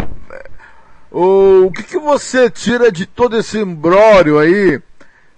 o, 1.18 1.72
que, 1.72 1.82
que 1.82 1.98
você 1.98 2.50
tira 2.50 2.92
de 2.92 3.06
todo 3.06 3.38
esse 3.38 3.58
imbróglio 3.58 4.38
aí 4.38 4.78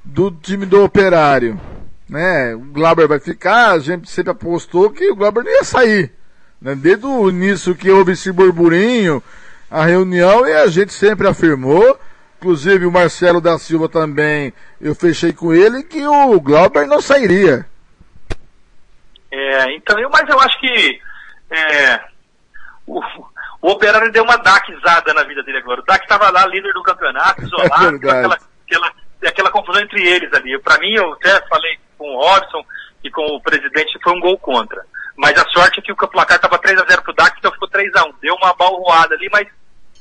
do 0.02 0.30
time 0.30 0.66
do 0.66 0.82
Operário? 0.82 1.60
Né? 2.08 2.52
O 2.54 2.60
Glauber 2.72 3.06
vai 3.06 3.20
ficar, 3.20 3.70
a 3.70 3.78
gente 3.78 4.10
sempre 4.10 4.32
apostou 4.32 4.90
que 4.90 5.08
o 5.08 5.14
Glauber 5.14 5.44
não 5.44 5.52
ia 5.52 5.62
sair. 5.62 6.12
Né? 6.60 6.74
Desde 6.74 7.06
o 7.06 7.30
início 7.30 7.76
que 7.76 7.90
houve 7.90 8.12
esse 8.12 8.32
burburinho, 8.32 9.22
a 9.70 9.84
reunião, 9.84 10.48
e 10.48 10.52
a 10.52 10.66
gente 10.66 10.92
sempre 10.92 11.28
afirmou, 11.28 11.96
inclusive 12.38 12.84
o 12.84 12.90
Marcelo 12.90 13.40
da 13.40 13.56
Silva 13.56 13.88
também, 13.88 14.52
eu 14.80 14.96
fechei 14.96 15.32
com 15.32 15.54
ele, 15.54 15.84
que 15.84 16.04
o 16.04 16.40
Glauber 16.40 16.88
não 16.88 17.00
sairia. 17.00 17.64
É, 19.30 19.76
então, 19.76 19.96
eu, 20.00 20.10
mas 20.10 20.28
eu 20.28 20.40
acho 20.40 20.58
que 20.58 21.00
é, 21.50 22.00
o, 22.84 23.00
o 23.60 23.70
Operário 23.70 24.12
deu 24.12 24.22
uma 24.22 24.36
daquizada 24.36 25.12
na 25.12 25.24
vida 25.24 25.42
dele 25.42 25.58
agora. 25.58 25.80
O 25.80 25.84
Dak 25.84 26.02
estava 26.02 26.30
lá, 26.30 26.46
líder 26.46 26.72
do 26.72 26.82
campeonato, 26.82 27.42
isolado, 27.42 27.98
É 28.06 28.10
aquela, 28.10 28.38
aquela, 28.66 28.92
aquela 29.26 29.50
confusão 29.50 29.82
entre 29.82 30.06
eles 30.06 30.32
ali. 30.32 30.58
Para 30.60 30.78
mim, 30.78 30.94
eu 30.94 31.12
até 31.14 31.40
falei 31.48 31.78
com 31.96 32.08
o 32.08 32.20
Robson 32.20 32.64
e 33.02 33.10
com 33.10 33.22
o 33.22 33.40
presidente, 33.40 33.98
foi 34.02 34.12
um 34.12 34.20
gol 34.20 34.38
contra. 34.38 34.84
Mas 35.16 35.36
a 35.36 35.48
sorte 35.48 35.80
é 35.80 35.82
que 35.82 35.92
o 35.92 35.96
placar 35.96 36.36
estava 36.36 36.58
3x0 36.58 37.02
pro 37.02 37.14
Dak, 37.14 37.36
então 37.38 37.52
ficou 37.52 37.68
3x1. 37.68 38.14
Deu 38.20 38.34
uma 38.34 38.54
balroada 38.54 39.14
ali, 39.14 39.28
mas 39.32 39.48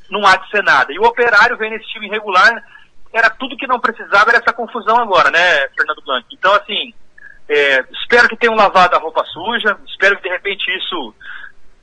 não 0.09 0.25
há 0.25 0.35
de 0.35 0.49
ser 0.51 0.63
nada. 0.63 0.93
E 0.93 0.99
o 0.99 1.03
Operário 1.03 1.57
vem 1.57 1.71
nesse 1.71 1.87
time 1.87 2.07
irregular, 2.07 2.63
era 3.11 3.29
tudo 3.31 3.57
que 3.57 3.67
não 3.67 3.79
precisava, 3.79 4.29
era 4.29 4.37
essa 4.37 4.53
confusão 4.53 4.97
agora, 4.97 5.31
né, 5.31 5.67
Fernando 5.69 6.03
Blanc? 6.03 6.25
Então, 6.31 6.53
assim, 6.53 6.93
é, 7.49 7.83
espero 8.01 8.27
que 8.27 8.37
tenham 8.37 8.55
lavado 8.55 8.95
a 8.95 8.99
roupa 8.99 9.23
suja, 9.25 9.77
espero 9.87 10.17
que 10.17 10.23
de 10.23 10.29
repente 10.29 10.65
isso. 10.77 11.15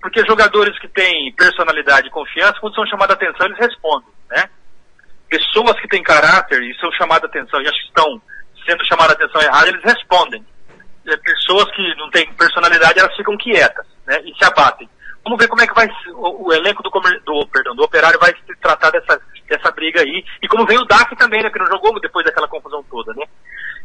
Porque 0.05 0.23
jogadores 0.27 0.79
que 0.81 0.89
têm 0.89 1.33
personalidade 1.33 2.09
e 2.09 2.11
confiança, 2.11 2.61
quando 2.61 2.75
são 2.75 2.87
chamados 2.87 3.15
a 3.15 3.17
atenção, 3.17 3.47
eles 3.47 3.59
respondem, 3.59 4.11
né? 4.31 4.51
Pessoas 5.31 5.81
que 5.81 5.89
têm 5.89 6.03
caráter 6.03 6.63
e 6.63 6.79
são 6.79 6.93
chamadas 6.93 7.25
a 7.25 7.27
atenção 7.27 7.59
e 7.63 7.67
acho 7.67 7.81
que 7.81 7.89
estão 7.89 8.21
sendo 8.67 8.85
chamadas 8.85 9.13
a 9.13 9.25
atenção 9.25 9.41
errada, 9.41 9.69
eles 9.69 9.83
respondem. 9.83 10.45
É, 11.09 11.17
pessoas 11.17 11.71
que 11.71 11.95
não 11.97 12.11
têm 12.11 12.31
personalidade, 12.35 12.99
elas 12.99 13.17
ficam 13.17 13.35
quietas, 13.39 13.87
né? 14.07 14.21
E 14.27 14.35
se 14.35 14.45
abatem. 14.45 14.87
Vamos 15.25 15.39
ver 15.39 15.49
como 15.49 15.63
é 15.63 15.67
que 15.67 15.75
vai 15.75 15.89
o, 16.13 16.49
o 16.49 16.53
elenco 16.53 16.83
do, 16.83 16.91
do, 16.91 17.47
perdão, 17.47 17.75
do 17.75 17.85
operário 17.85 18.21
vai 18.21 18.31
se 18.31 18.61
tratar 18.61 18.91
dessa, 18.91 19.19
dessa 19.49 19.71
briga 19.71 20.03
aí. 20.03 20.23
E 20.43 20.49
como 20.49 20.67
vem 20.67 20.77
o 20.77 20.85
DAC 20.85 21.17
também, 21.17 21.43
né? 21.43 21.49
Que 21.49 21.59
não 21.59 21.67
jogou 21.67 21.99
depois 21.99 22.27
daquela 22.27 22.47
confusão 22.47 22.85
toda, 22.91 23.15
né? 23.15 23.25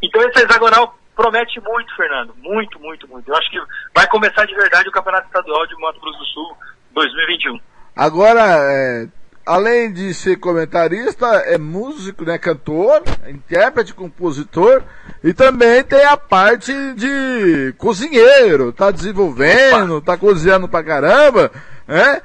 Então 0.04 0.22
esse 0.24 0.44
hexagonal 0.44 0.99
promete 1.20 1.60
muito, 1.60 1.94
Fernando. 1.98 2.34
Muito, 2.42 2.80
muito, 2.80 3.06
muito. 3.10 3.30
Eu 3.30 3.36
acho 3.36 3.52
que 3.52 3.60
vai 3.94 4.08
começar 4.08 4.46
de 4.46 4.56
verdade 4.56 4.88
o 4.88 4.92
Campeonato 4.92 5.28
Estadual 5.28 5.68
de 5.68 5.76
Mato 5.76 6.00
Grosso 6.00 6.18
do 6.18 6.26
Sul 6.26 6.58
2021. 6.94 7.60
Agora, 7.94 8.42
é, 8.42 9.08
além 9.46 9.92
de 9.92 10.14
ser 10.14 10.38
comentarista, 10.38 11.26
é 11.46 11.58
músico, 11.58 12.24
né, 12.24 12.38
cantor, 12.38 13.04
intérprete, 13.28 13.94
compositor 13.94 14.82
e 15.22 15.34
também 15.34 15.84
tem 15.84 16.06
a 16.06 16.16
parte 16.16 16.72
de 16.94 17.76
cozinheiro, 17.78 18.72
tá 18.72 18.90
desenvolvendo, 18.90 20.02
tá 20.02 20.18
cozinhando 20.18 20.70
pra 20.70 20.84
caramba, 20.84 21.52
né? 21.86 22.22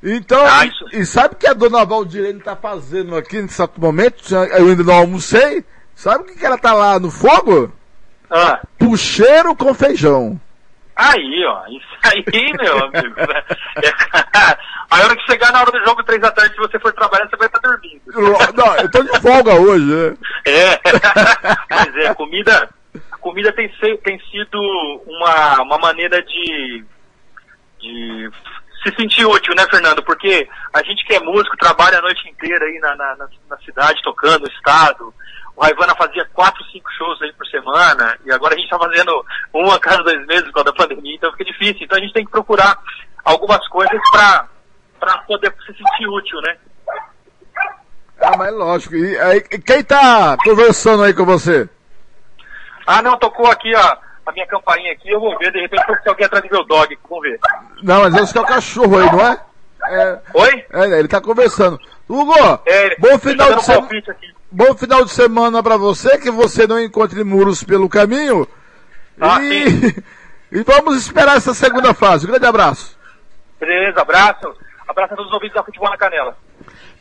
Então, 0.00 0.44
e, 0.92 1.00
e 1.00 1.06
sabe 1.06 1.34
o 1.34 1.38
que 1.38 1.48
a 1.48 1.54
dona 1.54 1.84
Valdirene 1.84 2.38
tá 2.38 2.54
fazendo 2.54 3.16
aqui 3.16 3.42
nesse 3.42 3.60
momento? 3.76 4.22
Eu 4.32 4.68
ainda 4.68 4.84
não 4.84 4.94
almocei. 4.94 5.64
Sabe 5.96 6.24
o 6.24 6.26
que, 6.26 6.38
que 6.38 6.44
ela 6.44 6.58
tá 6.58 6.74
lá 6.74 7.00
no 7.00 7.10
fogo? 7.10 7.72
Ah. 8.34 8.60
Puxeiro 8.78 9.54
com 9.54 9.72
feijão. 9.72 10.40
Aí, 10.96 11.44
ó, 11.46 11.66
isso 11.68 11.86
aí, 12.04 12.52
meu 12.60 12.84
amigo. 12.84 13.14
né? 13.16 13.42
É, 13.82 13.90
a 14.90 15.04
hora 15.04 15.16
que 15.16 15.26
chegar 15.26 15.52
na 15.52 15.60
hora 15.60 15.72
do 15.72 15.84
jogo, 15.84 16.02
três 16.04 16.20
da 16.20 16.30
tarde, 16.30 16.52
se 16.54 16.60
você 16.60 16.78
for 16.78 16.92
trabalhar, 16.92 17.28
você 17.28 17.36
vai 17.36 17.46
estar 17.46 17.58
dormindo. 17.60 18.02
Não, 18.54 18.76
eu 18.76 18.90
tô 18.90 19.02
de 19.02 19.20
folga 19.20 19.54
hoje, 19.54 19.84
né? 19.84 20.16
É. 20.46 20.80
Mas 21.70 21.96
é, 21.96 22.14
comida, 22.14 22.68
a 23.10 23.16
comida 23.18 23.52
tem, 23.52 23.68
tem 24.04 24.18
sido 24.30 24.60
uma, 25.06 25.62
uma 25.62 25.78
maneira 25.78 26.22
de, 26.22 26.84
de 27.80 28.30
se 28.84 28.94
sentir 28.96 29.24
útil, 29.26 29.54
né, 29.56 29.66
Fernando? 29.70 30.02
Porque 30.04 30.48
a 30.72 30.82
gente 30.84 31.04
que 31.06 31.14
é 31.14 31.20
músico, 31.20 31.56
trabalha 31.56 31.98
a 31.98 32.02
noite 32.02 32.28
inteira 32.28 32.64
aí 32.66 32.78
na, 32.80 32.94
na, 32.94 33.16
na- 33.16 33.58
cidade, 33.64 34.00
tocando, 34.02 34.46
estado. 34.48 35.12
O 35.56 35.62
Raivana 35.62 35.94
fazia 35.94 36.24
quatro, 36.32 36.62
cinco 36.72 36.90
shows 36.92 37.22
aí 37.22 37.32
por 37.32 37.46
semana, 37.46 38.18
e 38.24 38.32
agora 38.32 38.54
a 38.54 38.58
gente 38.58 38.68
tá 38.68 38.78
fazendo 38.78 39.24
um 39.54 39.70
a 39.70 39.78
cada 39.78 40.02
dois 40.02 40.26
meses 40.26 40.50
causa 40.50 40.64
da 40.64 40.72
pandemia, 40.72 41.14
então 41.14 41.30
fica 41.32 41.44
difícil. 41.44 41.84
Então 41.84 41.96
a 41.96 42.00
gente 42.00 42.12
tem 42.12 42.24
que 42.24 42.30
procurar 42.30 42.76
algumas 43.24 43.66
coisas 43.68 44.00
pra, 44.10 44.48
pra 44.98 45.18
poder 45.18 45.54
se 45.64 45.72
sentir 45.72 46.08
útil, 46.08 46.40
né? 46.42 46.56
Ah, 48.20 48.36
mas 48.36 48.52
lógico. 48.52 48.96
E 48.96 49.18
aí, 49.18 49.40
quem 49.42 49.84
tá 49.84 50.36
conversando 50.44 51.04
aí 51.04 51.14
com 51.14 51.24
você? 51.24 51.68
Ah, 52.86 53.00
não, 53.00 53.16
tocou 53.16 53.46
aqui 53.46 53.74
a, 53.74 53.98
a 54.26 54.32
minha 54.32 54.46
campainha 54.46 54.92
aqui, 54.92 55.08
eu 55.10 55.20
vou 55.20 55.38
ver, 55.38 55.52
de 55.52 55.60
repente 55.60 55.84
tem 55.86 55.96
alguém 56.06 56.26
atrás 56.26 56.44
do 56.44 56.50
meu 56.50 56.64
dog, 56.64 56.98
vamos 57.08 57.22
ver. 57.22 57.38
Não, 57.82 58.00
mas 58.00 58.14
esse 58.16 58.32
que 58.32 58.38
é 58.38 58.42
o 58.42 58.46
cachorro 58.46 58.98
aí, 58.98 59.10
não 59.12 59.20
é? 59.20 59.40
é 59.88 60.20
Oi? 60.34 60.64
É, 60.72 60.98
ele 60.98 61.08
tá 61.08 61.20
conversando. 61.20 61.78
Hugo, 62.08 62.34
É, 62.66 62.96
bom 62.98 63.18
final 63.18 63.48
tá 63.48 63.54
de 63.54 63.66
dando 63.66 63.88
semana. 63.88 64.33
Bom 64.56 64.72
final 64.76 65.04
de 65.04 65.10
semana 65.10 65.60
pra 65.64 65.76
você, 65.76 66.16
que 66.16 66.30
você 66.30 66.64
não 66.64 66.80
encontre 66.80 67.24
muros 67.24 67.64
pelo 67.64 67.88
caminho. 67.88 68.46
Ah, 69.20 69.42
e... 69.42 69.96
e 70.52 70.62
vamos 70.62 70.96
esperar 70.96 71.38
essa 71.38 71.52
segunda 71.52 71.92
fase. 71.92 72.24
Um 72.24 72.30
grande 72.30 72.46
abraço. 72.46 72.96
Beleza, 73.58 74.00
abraço. 74.00 74.54
Abraço 74.86 75.14
a 75.14 75.16
todos 75.16 75.26
os 75.26 75.34
ouvintes 75.34 75.56
da 75.56 75.64
Futebol 75.64 75.90
na 75.90 75.96
Canela. 75.96 76.36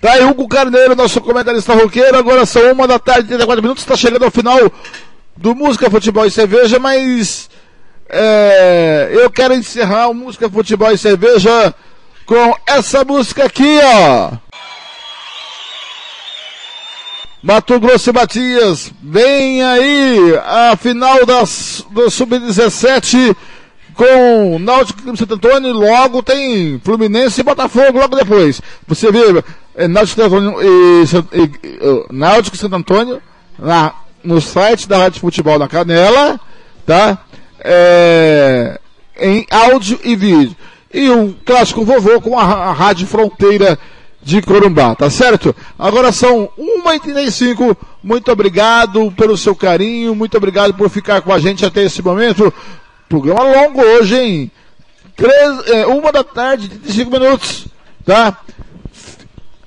Tá 0.02 0.14
aí, 0.14 0.24
Hugo 0.24 0.48
Carneiro, 0.48 0.96
nosso 0.96 1.22
comentarista 1.22 1.76
roqueiro. 1.76 2.18
Agora 2.18 2.44
são 2.44 2.72
uma 2.72 2.88
da 2.88 2.98
tarde, 2.98 3.28
34 3.28 3.62
minutos. 3.62 3.84
Está 3.84 3.96
chegando 3.96 4.26
ao 4.26 4.32
final 4.32 4.58
do 5.38 5.54
Música, 5.54 5.92
Futebol 5.92 6.26
e 6.26 6.32
Cerveja, 6.32 6.80
mas 6.80 7.52
é, 8.10 9.12
eu 9.14 9.30
quero 9.30 9.54
encerrar 9.54 10.08
o 10.08 10.14
Música, 10.16 10.50
Futebol 10.50 10.92
e 10.92 10.98
Cerveja 10.98 11.72
com 12.26 12.58
essa 12.66 13.06
música 13.06 13.46
aqui, 13.46 13.80
ó. 13.84 14.43
Mato 17.44 17.78
Grosso 17.78 18.10
e 18.10 18.14
Matias, 18.14 18.90
vem 19.04 19.62
aí 19.62 20.34
a 20.46 20.78
final 20.78 21.26
das, 21.26 21.86
do 21.92 22.10
Sub-17 22.10 23.36
com 23.94 24.58
Náutico 24.60 25.02
e 25.14 25.18
Santo 25.18 25.34
Antônio 25.34 25.74
logo 25.74 26.24
tem 26.24 26.80
Fluminense 26.82 27.42
e 27.42 27.44
Botafogo 27.44 28.00
logo 28.00 28.16
depois. 28.16 28.62
Você 28.88 29.12
vê 29.12 29.44
é, 29.76 29.90
Náutico, 29.90 30.22
e 30.22 31.04
e, 31.04 31.08
San- 31.08 31.28
e- 31.34 31.68
e- 31.68 32.06
Náutico 32.12 32.56
e 32.56 32.60
Santo 32.60 32.78
Antônio 32.78 33.22
na, 33.60 33.94
no 34.24 34.40
site 34.40 34.88
da 34.88 34.98
Rádio 35.00 35.20
Futebol 35.20 35.60
na 35.60 35.68
Canela, 35.68 36.40
tá? 36.86 37.18
É, 37.60 38.80
em 39.20 39.46
áudio 39.52 40.00
e 40.02 40.16
vídeo. 40.16 40.56
E 40.94 41.10
um 41.10 41.36
clássico 41.46 41.84
vovô 41.84 42.22
com 42.22 42.40
a, 42.40 42.44
a 42.44 42.72
Rádio 42.72 43.06
Fronteira 43.06 43.78
de 44.24 44.42
Corumbá, 44.42 44.96
tá 44.96 45.10
certo? 45.10 45.56
Agora 45.78 46.12
são 46.12 46.50
1h35. 46.58 47.76
Muito 48.02 48.32
obrigado 48.32 49.12
pelo 49.12 49.38
seu 49.38 49.56
carinho, 49.56 50.16
muito 50.16 50.38
obrigado 50.38 50.74
por 50.74 50.90
ficar 50.90 51.22
com 51.22 51.34
a 51.34 51.40
gente 51.40 51.66
até 51.66 51.84
esse 51.84 52.02
momento. 52.02 52.52
Programa 53.10 53.44
longo 53.44 53.82
hoje, 53.82 54.18
hein? 54.18 54.52
Três, 55.16 55.68
é, 55.68 55.86
uma 55.86 56.12
da 56.12 56.24
tarde, 56.24 56.70
35 56.70 57.12
minutos, 57.12 57.68
tá? 58.06 58.40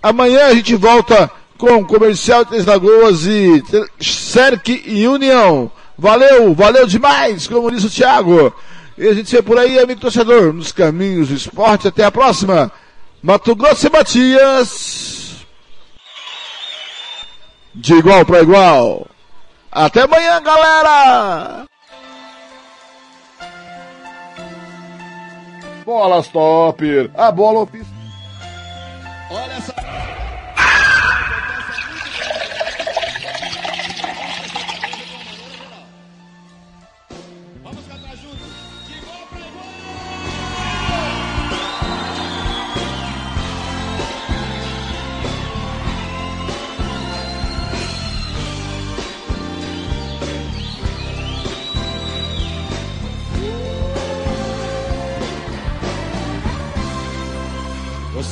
Amanhã 0.02 0.46
a 0.46 0.54
gente 0.54 0.74
volta 0.74 1.30
com 1.56 1.84
Comercial 1.84 2.44
Três 2.44 2.64
Lagoas 2.64 3.26
e 3.26 3.62
Cerc 4.00 4.68
e 4.86 5.06
União. 5.06 5.70
Valeu, 5.98 6.54
valeu 6.54 6.86
demais, 6.86 7.46
como 7.46 7.70
disse 7.70 7.86
o 7.86 7.90
Thiago. 7.90 8.52
E 8.98 9.06
a 9.06 9.14
gente 9.14 9.28
se 9.28 9.36
vê 9.36 9.42
por 9.42 9.58
aí, 9.58 9.78
amigo 9.78 10.00
torcedor, 10.00 10.52
nos 10.52 10.72
caminhos 10.72 11.28
do 11.28 11.34
esporte. 11.34 11.88
Até 11.88 12.04
a 12.04 12.10
próxima. 12.10 12.72
Mato 13.22 13.54
Grosso 13.56 13.86
e 13.86 13.90
Matias. 13.90 15.46
De 17.74 17.94
igual 17.94 18.24
para 18.24 18.42
igual. 18.42 19.06
Até 19.70 20.02
amanhã, 20.02 20.42
galera! 20.42 21.66
Bolas 25.84 26.28
Topper, 26.28 27.10
a 27.14 27.30
bola 27.30 27.60
oficial. 27.60 27.94
Olha 29.30 29.52
essa. 29.52 30.15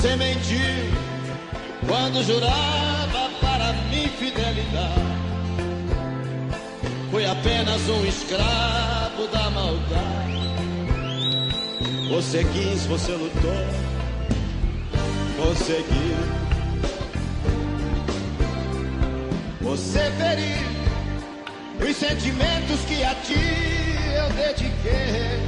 Você 0.04 0.16
mentiu 0.16 0.58
quando 1.88 2.22
jurava 2.22 3.30
para 3.40 3.72
mim 3.88 4.06
fidelidade. 4.06 5.00
Foi 7.10 7.24
apenas 7.24 7.88
um 7.88 8.04
escravo 8.04 9.26
da 9.32 9.48
maldade. 9.48 10.44
Você 12.10 12.44
quis, 12.44 12.84
você 12.84 13.12
lutou, 13.12 13.64
conseguiu. 15.38 16.18
Você 19.62 20.10
feriu 20.18 21.88
os 21.90 21.96
sentimentos 21.96 22.80
que 22.86 23.02
a 23.02 23.14
ti 23.14 23.40
eu 24.18 24.28
dediquei. 24.34 25.40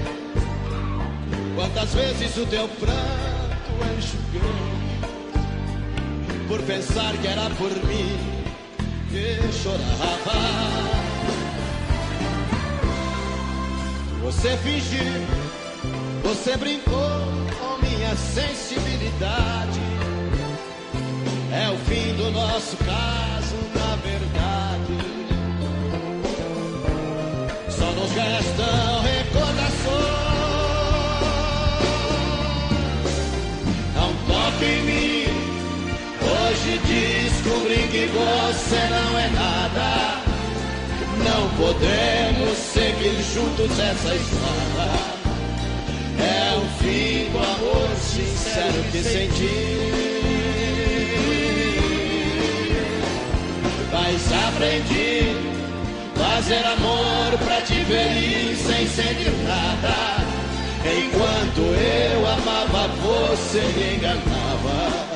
Quantas 1.54 1.92
vezes 1.92 2.38
o 2.38 2.46
teu 2.46 2.66
pranto 2.68 3.45
enxuguei 3.96 4.86
por 6.48 6.62
pensar 6.62 7.12
que 7.18 7.26
era 7.26 7.50
por 7.50 7.70
mim 7.86 8.36
que 9.10 9.52
chorava. 9.52 10.76
Você 14.22 14.56
fingiu, 14.58 15.26
você 16.22 16.56
brincou 16.56 17.10
com 17.58 17.86
minha 17.86 18.14
sensibilidade. 18.16 19.80
É 21.52 21.70
o 21.70 21.76
fim 21.78 22.14
do 22.14 22.30
nosso 22.32 22.76
caso, 22.78 23.56
na 23.74 23.96
verdade. 23.96 24.98
Só 27.70 27.90
nos 27.92 28.12
restam 28.12 29.15
que 37.96 38.06
você 38.08 38.76
não 38.90 39.18
é 39.18 39.28
nada. 39.28 40.20
Não 41.24 41.48
podemos 41.56 42.58
seguir 42.58 43.16
juntos 43.32 43.70
essa 43.78 44.14
estrada. 44.14 44.88
É 46.18 46.56
o 46.56 46.60
fim 46.78 47.30
do 47.30 47.38
amor 47.38 47.88
sincero 47.96 48.82
que 48.92 49.02
senti. 49.02 49.76
Mas 53.90 54.32
aprendi 54.48 55.34
fazer 56.16 56.66
amor 56.66 57.38
pra 57.46 57.62
te 57.62 57.82
ver 57.84 58.56
sem 58.56 58.86
sentir 58.88 59.32
nada. 59.44 60.16
Enquanto 60.84 61.60
eu 61.60 62.26
amava, 62.26 62.88
você 62.88 63.60
me 63.60 63.96
enganava. 63.96 65.15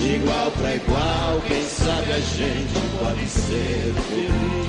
De 0.00 0.14
igual 0.14 0.50
pra 0.52 0.74
igual, 0.74 1.42
quem 1.46 1.62
sabe 1.62 2.12
a 2.12 2.20
gente 2.20 2.80
pode 2.98 3.28
ser 3.28 3.94
feliz. 4.08 4.60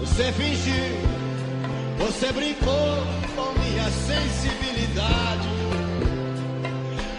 Você 0.00 0.32
fingiu, 0.32 0.93
você 2.14 2.32
brincou 2.32 3.06
com 3.34 3.58
minha 3.58 3.90
sensibilidade. 3.90 5.48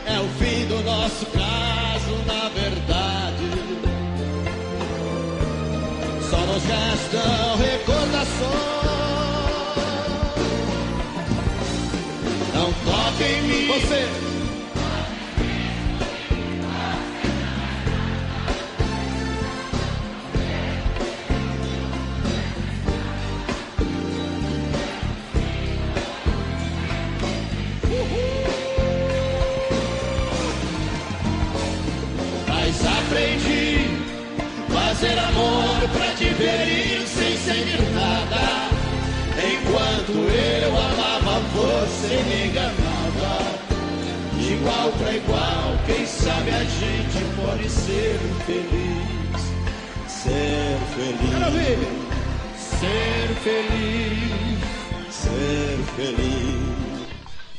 É 0.06 0.20
o 0.20 0.28
fim 0.40 0.66
do 0.68 0.82
nosso 0.84 1.26
caso, 1.26 2.16
na 2.26 2.50
verdade. 2.50 3.46
Só 6.30 6.38
nos 6.38 6.64
restam 6.64 7.58
recordações. 7.58 8.76
Não 12.54 12.72
toque 12.86 13.24
em 13.24 13.42
mim, 13.42 13.68
você. 13.68 14.35
Amor 35.36 35.90
pra 35.90 36.08
te 36.16 36.30
ver 36.34 36.68
ir 36.68 37.08
sem 37.08 37.38
sentir 37.38 37.82
nada. 37.94 38.70
Enquanto 39.38 40.12
eu 40.12 40.70
amava, 40.70 41.40
você 41.54 42.24
me 42.24 42.48
enganava. 42.48 43.36
De 44.38 44.54
igual 44.54 44.92
pra 44.92 45.14
igual, 45.14 45.78
quem 45.86 46.06
sabe 46.06 46.52
a 46.52 46.64
gente 46.64 47.26
pode 47.36 47.70
ser 47.70 48.20
feliz. 48.46 49.42
Ser 50.08 50.78
feliz. 50.96 51.90
Ser 52.58 53.36
feliz. 53.44 54.60
Ser 55.10 55.80
feliz. 55.96 56.85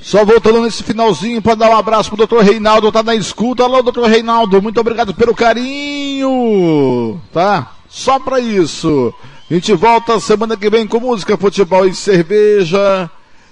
Só 0.07 0.25
voltando 0.25 0.63
nesse 0.63 0.85
finalzinho 0.85 1.43
para 1.43 1.57
dar 1.57 1.69
um 1.69 1.77
abraço 1.77 2.15
pro 2.15 2.25
Dr. 2.25 2.39
Reinaldo, 2.39 2.93
tá 2.93 3.03
na 3.03 3.17
escuta. 3.17 3.65
Alô, 3.65 3.83
Dr. 3.83 4.05
Reinaldo, 4.05 4.63
muito 4.63 4.79
obrigado 4.79 5.13
pelo 5.13 5.35
carinho, 5.35 7.21
tá? 7.33 7.73
Só 7.89 8.17
para 8.21 8.39
isso. 8.39 9.13
A 9.51 9.55
gente 9.55 9.73
volta 9.73 10.21
semana 10.21 10.57
que 10.57 10.71
vem 10.71 10.87
com 10.87 11.01
música, 11.01 11.37
futebol 11.37 11.85
e 11.85 11.93
cerveja. 11.93 13.11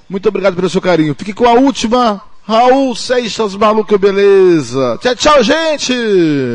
Muito 0.08 0.28
obrigado 0.28 0.54
pelo 0.54 0.70
seu 0.70 0.80
carinho. 0.80 1.16
Fique 1.18 1.32
com 1.32 1.48
a 1.48 1.54
última. 1.54 2.22
Raul 2.46 2.94
Seixas, 2.94 3.56
maluco, 3.56 3.98
beleza. 3.98 4.96
Tchau, 5.02 5.16
tchau, 5.16 5.42
gente! 5.42 6.54